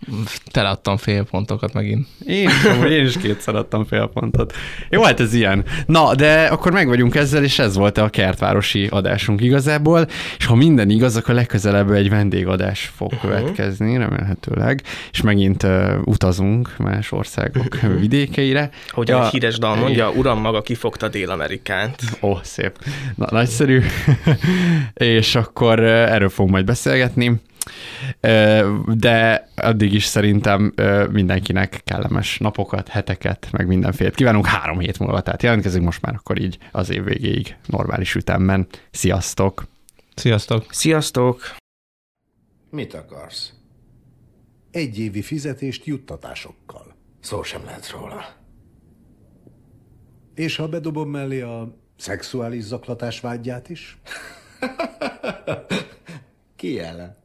Teleadtam 0.51 0.97
fél 0.97 1.23
pontokat 1.23 1.73
megint. 1.73 2.07
Én 2.25 2.47
is, 2.47 2.63
amúgy 2.63 2.91
én 2.91 3.05
is 3.05 3.17
kétszer 3.17 3.55
adtam 3.55 3.85
fél 3.85 4.09
pontot. 4.13 4.53
Jó, 4.89 5.03
hát 5.03 5.19
ez 5.19 5.33
ilyen. 5.33 5.63
Na, 5.85 6.15
de 6.15 6.43
akkor 6.43 6.71
meg 6.71 6.87
vagyunk 6.87 7.15
ezzel, 7.15 7.43
és 7.43 7.59
ez 7.59 7.75
volt 7.75 7.97
a 7.97 8.09
kertvárosi 8.09 8.87
adásunk 8.87 9.41
igazából, 9.41 10.07
és 10.37 10.45
ha 10.45 10.55
minden 10.55 10.89
igaz, 10.89 11.15
akkor 11.15 11.33
legközelebb 11.33 11.91
egy 11.91 12.09
vendégadás 12.09 12.91
fog 12.95 13.13
uh-huh. 13.13 13.31
következni, 13.31 13.97
remélhetőleg, 13.97 14.83
és 15.11 15.21
megint 15.21 15.63
uh, 15.63 15.93
utazunk 16.03 16.77
más 16.77 17.11
országok 17.11 17.79
vidékeire. 17.99 18.69
Ahogy 18.89 19.11
a 19.11 19.29
híres 19.29 19.57
dal 19.57 19.75
mondja, 19.75 20.09
uram 20.09 20.39
maga 20.39 20.61
kifogta 20.61 21.07
Dél-Amerikánt. 21.07 22.01
Ó, 22.21 22.37
szép. 22.41 22.77
Na, 23.15 23.27
nagyszerű. 23.29 23.81
és 24.93 25.35
akkor 25.35 25.79
erről 25.79 26.29
fogunk 26.29 26.53
majd 26.53 26.65
beszélgetni. 26.65 27.41
De 28.93 29.47
addig 29.55 29.93
is 29.93 30.05
szerintem 30.05 30.73
mindenkinek 31.11 31.81
kellemes 31.83 32.37
napokat, 32.37 32.87
heteket, 32.87 33.47
meg 33.51 33.67
mindenfélet 33.67 34.15
kívánunk 34.15 34.45
három 34.45 34.79
hét 34.79 34.99
múlva. 34.99 35.21
Tehát 35.21 35.43
jelentkezünk 35.43 35.85
most 35.85 36.01
már 36.01 36.15
akkor 36.15 36.41
így 36.41 36.57
az 36.71 36.89
év 36.89 37.03
végéig 37.03 37.55
normális 37.65 38.15
ütemben. 38.15 38.67
Sziasztok! 38.91 39.67
Sziasztok! 40.15 40.65
Sziasztok! 40.69 41.55
Mit 42.69 42.93
akarsz? 42.93 43.53
Egy 44.71 44.99
évi 44.99 45.21
fizetést 45.21 45.85
juttatásokkal. 45.85 46.95
Szó 47.19 47.43
sem 47.43 47.63
lehet 47.65 47.89
róla. 47.89 48.25
És 50.35 50.55
ha 50.55 50.67
bedobom 50.67 51.09
mellé 51.09 51.41
a 51.41 51.77
szexuális 51.97 52.63
zaklatás 52.63 53.19
vágyját 53.19 53.69
is? 53.69 53.97
Ki 56.55 56.79
ellen? 56.79 57.20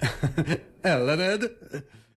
Ellened? 0.84 1.50